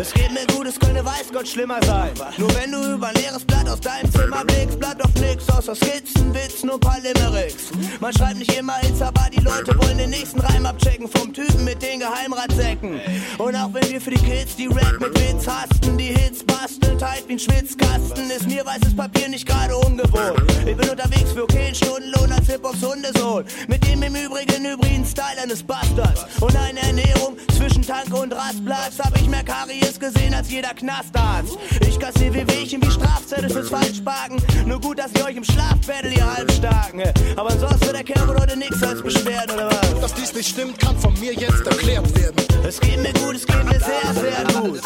Es 0.00 0.14
geht 0.14 0.32
mir 0.32 0.46
gut, 0.56 0.66
es 0.66 0.80
könnte 0.80 1.04
weiß 1.04 1.26
Gott 1.30 1.46
schlimmer 1.46 1.78
sein. 1.84 2.12
Nur 2.38 2.48
wenn 2.54 2.72
du 2.72 2.94
über 2.94 3.12
leeres 3.12 3.44
Blatt 3.44 3.68
aus 3.68 3.80
deinem 3.80 4.10
Zimmer 4.10 4.42
blickst, 4.46 4.78
bleibt 4.78 5.04
auf 5.04 5.12
nix 5.16 5.46
außer 5.50 5.74
Skizzen, 5.74 6.32
Witzen 6.32 6.70
und 6.70 6.80
paar 6.80 6.98
Limericks. 7.00 7.64
Man 8.00 8.10
schreibt 8.14 8.38
nicht 8.38 8.58
immer 8.58 8.76
Hits, 8.76 9.02
aber 9.02 9.28
die 9.30 9.40
Leute 9.40 9.78
wollen 9.78 9.98
den 9.98 10.08
nächsten 10.08 10.40
Reim 10.40 10.64
abchecken 10.64 11.06
vom 11.06 11.34
Typen 11.34 11.64
mit 11.64 11.82
den 11.82 12.00
Geheimratsecken. 12.00 12.98
Und 13.36 13.54
auch 13.54 13.74
wenn 13.74 13.90
wir 13.90 14.00
für 14.00 14.12
die 14.12 14.24
Kids 14.24 14.56
die 14.56 14.68
Rap 14.68 14.98
mit 15.00 15.14
Witz 15.20 15.46
hasten, 15.46 15.98
die 15.98 16.14
Hits 16.14 16.44
basteln 16.44 16.98
tight 16.98 17.24
wie 17.28 17.34
ein 17.34 17.38
Schwitzkasten, 17.38 18.30
ist 18.30 18.46
mir 18.46 18.64
weißes 18.64 18.96
Papier 18.96 19.28
nicht 19.28 19.46
gerade 19.46 19.76
ungewohnt. 19.76 20.50
Ich 20.64 20.76
bin 20.76 20.88
unterwegs 20.88 21.32
für 21.34 21.44
okayen 21.44 21.74
Stundenlohn 21.74 22.32
als 22.32 22.46
Hip-Hops 22.46 22.82
Hundesohn. 22.82 23.44
Mit 23.68 23.86
dem 23.86 24.02
im 24.02 24.14
Übrigen 24.14 24.64
hybriden 24.64 25.04
Style 25.04 25.42
eines 25.42 25.62
Bastards. 25.62 26.24
Und 26.40 26.56
eine 26.56 26.80
Ernährung 26.80 27.36
zwischen 27.56 27.82
Tank 27.82 28.14
und 28.14 28.32
Rastplatz 28.32 28.98
hab 28.98 29.14
ich 29.16 29.28
mehr 29.28 29.44
Karies 29.44 29.89
gesehen 29.98 30.34
als 30.34 30.50
jeder 30.50 30.74
Knastarzt. 30.74 31.58
Ich 31.80 31.98
kassier 31.98 32.32
wie 32.34 32.46
Wehchen 32.48 32.82
wie 32.82 32.90
Strafzettel 32.90 33.50
fürs 33.50 33.68
Falschparken. 33.68 34.40
Nur 34.66 34.80
gut, 34.80 34.98
dass 34.98 35.10
ich 35.12 35.24
euch 35.24 35.36
im 35.36 35.44
Schlaf 35.44 35.76
battle, 35.86 36.12
ihr 36.12 36.36
Halbstarken. 36.36 37.02
Aber 37.36 37.50
ansonsten 37.50 37.88
hat 37.88 37.94
der 37.94 38.04
Kerl 38.04 38.28
wohl 38.28 38.38
heute 38.38 38.56
nix 38.56 38.82
als 38.82 39.02
Beschwerden, 39.02 39.54
oder 39.54 39.70
was? 39.70 40.00
Dass 40.00 40.14
dies 40.14 40.34
nicht 40.34 40.48
stimmt, 40.48 40.78
kann 40.78 40.98
von 40.98 41.18
mir 41.18 41.34
jetzt 41.34 41.66
erklärt 41.66 42.14
werden. 42.16 42.36
Es 42.66 42.80
geht 42.80 43.00
mir 43.02 43.12
gut, 43.14 43.34
es 43.36 43.46
geht 43.46 43.64
mir 43.64 43.80
sehr, 43.80 44.14
sehr 44.14 44.60
gut. 44.60 44.80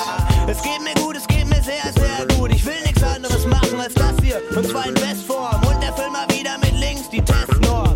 Es 0.46 0.62
geht 0.62 0.80
mir 0.82 0.94
gut, 1.02 1.16
es 1.16 1.26
geht 1.26 1.46
mir 1.48 1.62
sehr, 1.62 1.92
sehr 1.92 2.36
gut. 2.36 2.52
Ich 2.52 2.64
will 2.64 2.80
nichts 2.86 3.02
anderes 3.02 3.46
machen 3.46 3.80
als 3.80 3.94
das 3.94 4.14
hier. 4.22 4.40
Und 4.56 4.66
zwar 4.66 4.86
in 4.86 4.94
Bestform. 4.94 5.60
Und 5.66 5.82
erfüll 5.82 6.10
mal 6.10 6.26
wieder 6.28 6.56
mit 6.58 6.72
links 6.78 7.10
die 7.10 7.20
Testnorm. 7.20 7.94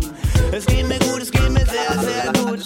Es 0.51 0.65
geht 0.65 0.87
mir 0.87 0.99
gut, 0.99 1.21
es 1.21 1.31
geht 1.31 1.49
mir 1.49 1.65
sehr, 1.65 1.99
sehr 2.01 2.33
gut. 2.33 2.59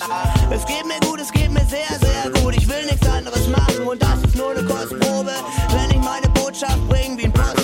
Es 0.51 0.65
geht 0.65 0.85
mir 0.85 0.99
gut, 1.07 1.19
es 1.19 1.31
geht 1.31 1.51
mir 1.51 1.65
sehr, 1.65 1.99
sehr 1.99 2.31
gut. 2.41 2.55
Ich 2.55 2.67
will 2.67 2.85
nichts 2.85 3.07
anderes 3.07 3.47
machen 3.47 3.87
und 3.87 4.01
das 4.01 4.12
eine 4.57 4.67
Kostprobe. 4.67 5.31
Wenn 5.69 5.91
ich 5.91 6.03
meine 6.03 6.29
Botschaft 6.29 6.87
bringe 6.87 7.17
wie 7.17 7.25
ein 7.25 7.33
Postbote. 7.33 7.62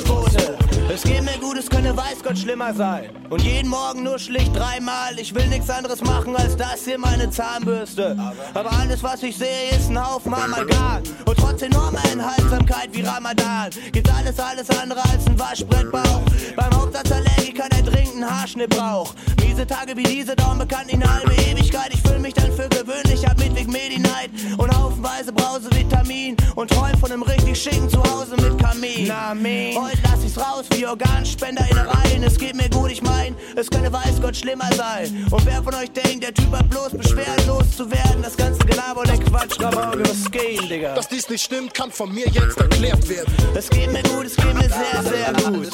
Könnte 1.89 2.03
weiß 2.03 2.23
Gott 2.23 2.37
schlimmer 2.37 2.71
sein. 2.71 3.09
Und 3.31 3.41
jeden 3.41 3.67
Morgen 3.67 4.03
nur 4.03 4.19
schlicht 4.19 4.55
dreimal. 4.55 5.17
Ich 5.17 5.33
will 5.33 5.47
nichts 5.47 5.71
anderes 5.71 6.01
machen 6.01 6.35
als 6.35 6.55
das 6.55 6.85
hier, 6.85 6.99
meine 6.99 7.31
Zahnbürste. 7.31 8.15
Aber 8.53 8.71
alles, 8.71 9.01
was 9.01 9.23
ich 9.23 9.35
sehe, 9.35 9.71
ist 9.75 9.89
ein 9.89 9.97
Haufen 9.97 10.31
Amalgam. 10.31 11.01
Und 11.25 11.35
trotz 11.35 11.63
enormer 11.63 11.97
Enthaltsamkeit 12.11 12.89
wie 12.91 13.01
Ramadan 13.01 13.71
gibt 13.91 14.07
alles, 14.13 14.39
alles 14.39 14.69
andere 14.69 15.03
als 15.05 15.25
ein 15.25 15.39
Waschbrettbauch. 15.39 16.21
Beim 16.55 16.71
Hauptsatzallergiker, 16.79 17.67
der 17.69 17.81
dringend 17.81 18.17
einen 18.17 18.29
Haarschnittbrauch. 18.29 19.15
Miese 19.41 19.65
Tage 19.65 19.97
wie 19.97 20.03
diese 20.03 20.35
dauern 20.35 20.59
bekannt 20.59 20.93
in 20.93 21.03
halbe 21.03 21.33
Ewigkeit. 21.33 21.89
Ich 21.91 22.01
fühle 22.03 22.19
mich 22.19 22.35
dann 22.35 22.51
für 22.51 22.69
gewöhnlich 22.69 23.27
ab 23.27 23.39
Midwig 23.39 23.67
Medi-Night. 23.67 24.29
Und 24.57 24.77
haufenweise 24.77 25.33
Brause 25.33 25.69
Vitamin. 25.71 26.37
Und 26.53 26.69
träum 26.69 26.99
von 26.99 27.11
einem 27.11 27.23
richtig 27.23 27.59
schicken 27.59 27.89
Zuhause 27.89 28.35
mit 28.35 28.59
Kamin. 28.59 29.07
Na, 29.07 29.33
Heute 29.33 29.97
lass 30.03 30.23
ich's 30.23 30.37
raus 30.37 30.65
wie 30.75 30.85
Organspender 30.85 31.65
Innereien. 31.79 32.23
Es 32.23 32.37
geht 32.37 32.55
mir 32.55 32.69
gut, 32.69 32.91
ich 32.91 33.01
mein, 33.01 33.35
es 33.55 33.69
könnte 33.69 33.91
weiß 33.91 34.21
Gott 34.21 34.35
schlimmer 34.35 34.69
sein. 34.75 35.27
Und 35.31 35.45
wer 35.45 35.63
von 35.63 35.73
euch 35.75 35.91
denkt, 35.91 36.23
der 36.23 36.33
Typ 36.33 36.51
hat 36.51 36.69
bloß 36.69 36.91
beschwerdenlos 36.91 37.71
zu 37.75 37.89
werden, 37.89 38.21
das 38.21 38.35
ganze 38.35 38.59
Gelaber 38.65 39.01
und 39.01 39.07
der 39.07 39.19
Quatsch, 39.19 39.59
Rabauge, 39.59 40.03
was 40.09 40.29
geht, 40.31 40.69
Digga? 40.69 40.95
Dass 40.95 41.07
dies 41.07 41.29
nicht 41.29 41.43
stimmt, 41.43 41.73
kann 41.73 41.91
von 41.91 42.13
mir 42.13 42.27
jetzt 42.29 42.57
erklärt 42.57 43.07
werden. 43.07 43.33
Es 43.55 43.69
geht 43.69 43.91
mir 43.91 44.03
gut, 44.03 44.25
es 44.25 44.35
geht 44.35 44.53
mir 44.53 44.69
sehr, 44.69 45.03
sehr 45.03 45.33
gut. 45.51 45.69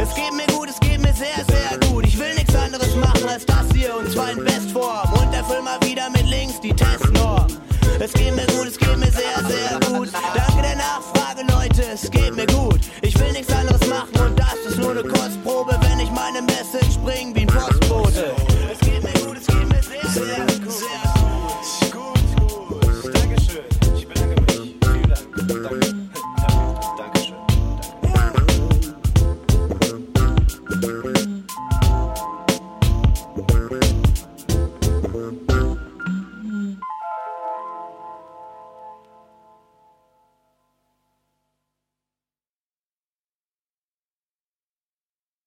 Es 0.00 0.14
geht 0.14 0.32
mir 0.32 0.46
gut, 0.54 0.68
es 0.68 0.80
geht 0.80 1.00
mir 1.00 1.14
sehr, 1.14 1.44
sehr 1.48 1.78
gut. 1.88 2.06
Ich 2.06 2.18
will 2.18 2.34
nichts 2.34 2.54
anderes 2.54 2.94
machen 2.96 3.28
als 3.28 3.44
das 3.46 3.66
hier 3.74 3.96
und 3.96 4.10
zwar 4.10 4.30
in 4.30 4.44
Bestform. 4.44 5.12
Und 5.14 5.32
erfüll 5.32 5.62
mal 5.62 5.78
wieder 5.82 6.10
mit 6.10 6.26
links 6.26 6.60
die 6.60 6.72
Testnorm. 6.74 7.46
Es 7.98 8.12
geht 8.12 8.34
mir 8.34 8.46
gut, 8.46 8.68
es 8.68 8.78
geht 8.78 8.98
mir 8.98 9.10
sehr, 9.10 9.42
sehr 9.48 9.80
gut. 9.90 10.10
Danke 10.12 10.62
der 10.62 10.76
Nachfrage, 10.76 11.42
Leute, 11.50 11.82
es 11.94 12.10
geht 12.10 12.36
mir 12.36 12.46
gut. 12.46 12.80
Ich 13.00 13.18
will 13.18 13.32
nichts 13.32 13.52
anderes 13.52 13.86
machen 13.88 14.14
und 14.20 14.38
das 14.38 14.54
ist 14.68 14.78
nur 14.78 14.90
eine 14.90 15.02
Kostprobe, 15.02 15.78
wenn 15.80 16.00
ich 16.00 16.10
meine 16.10 16.42
Message 16.42 16.98
bringe. 17.02 17.35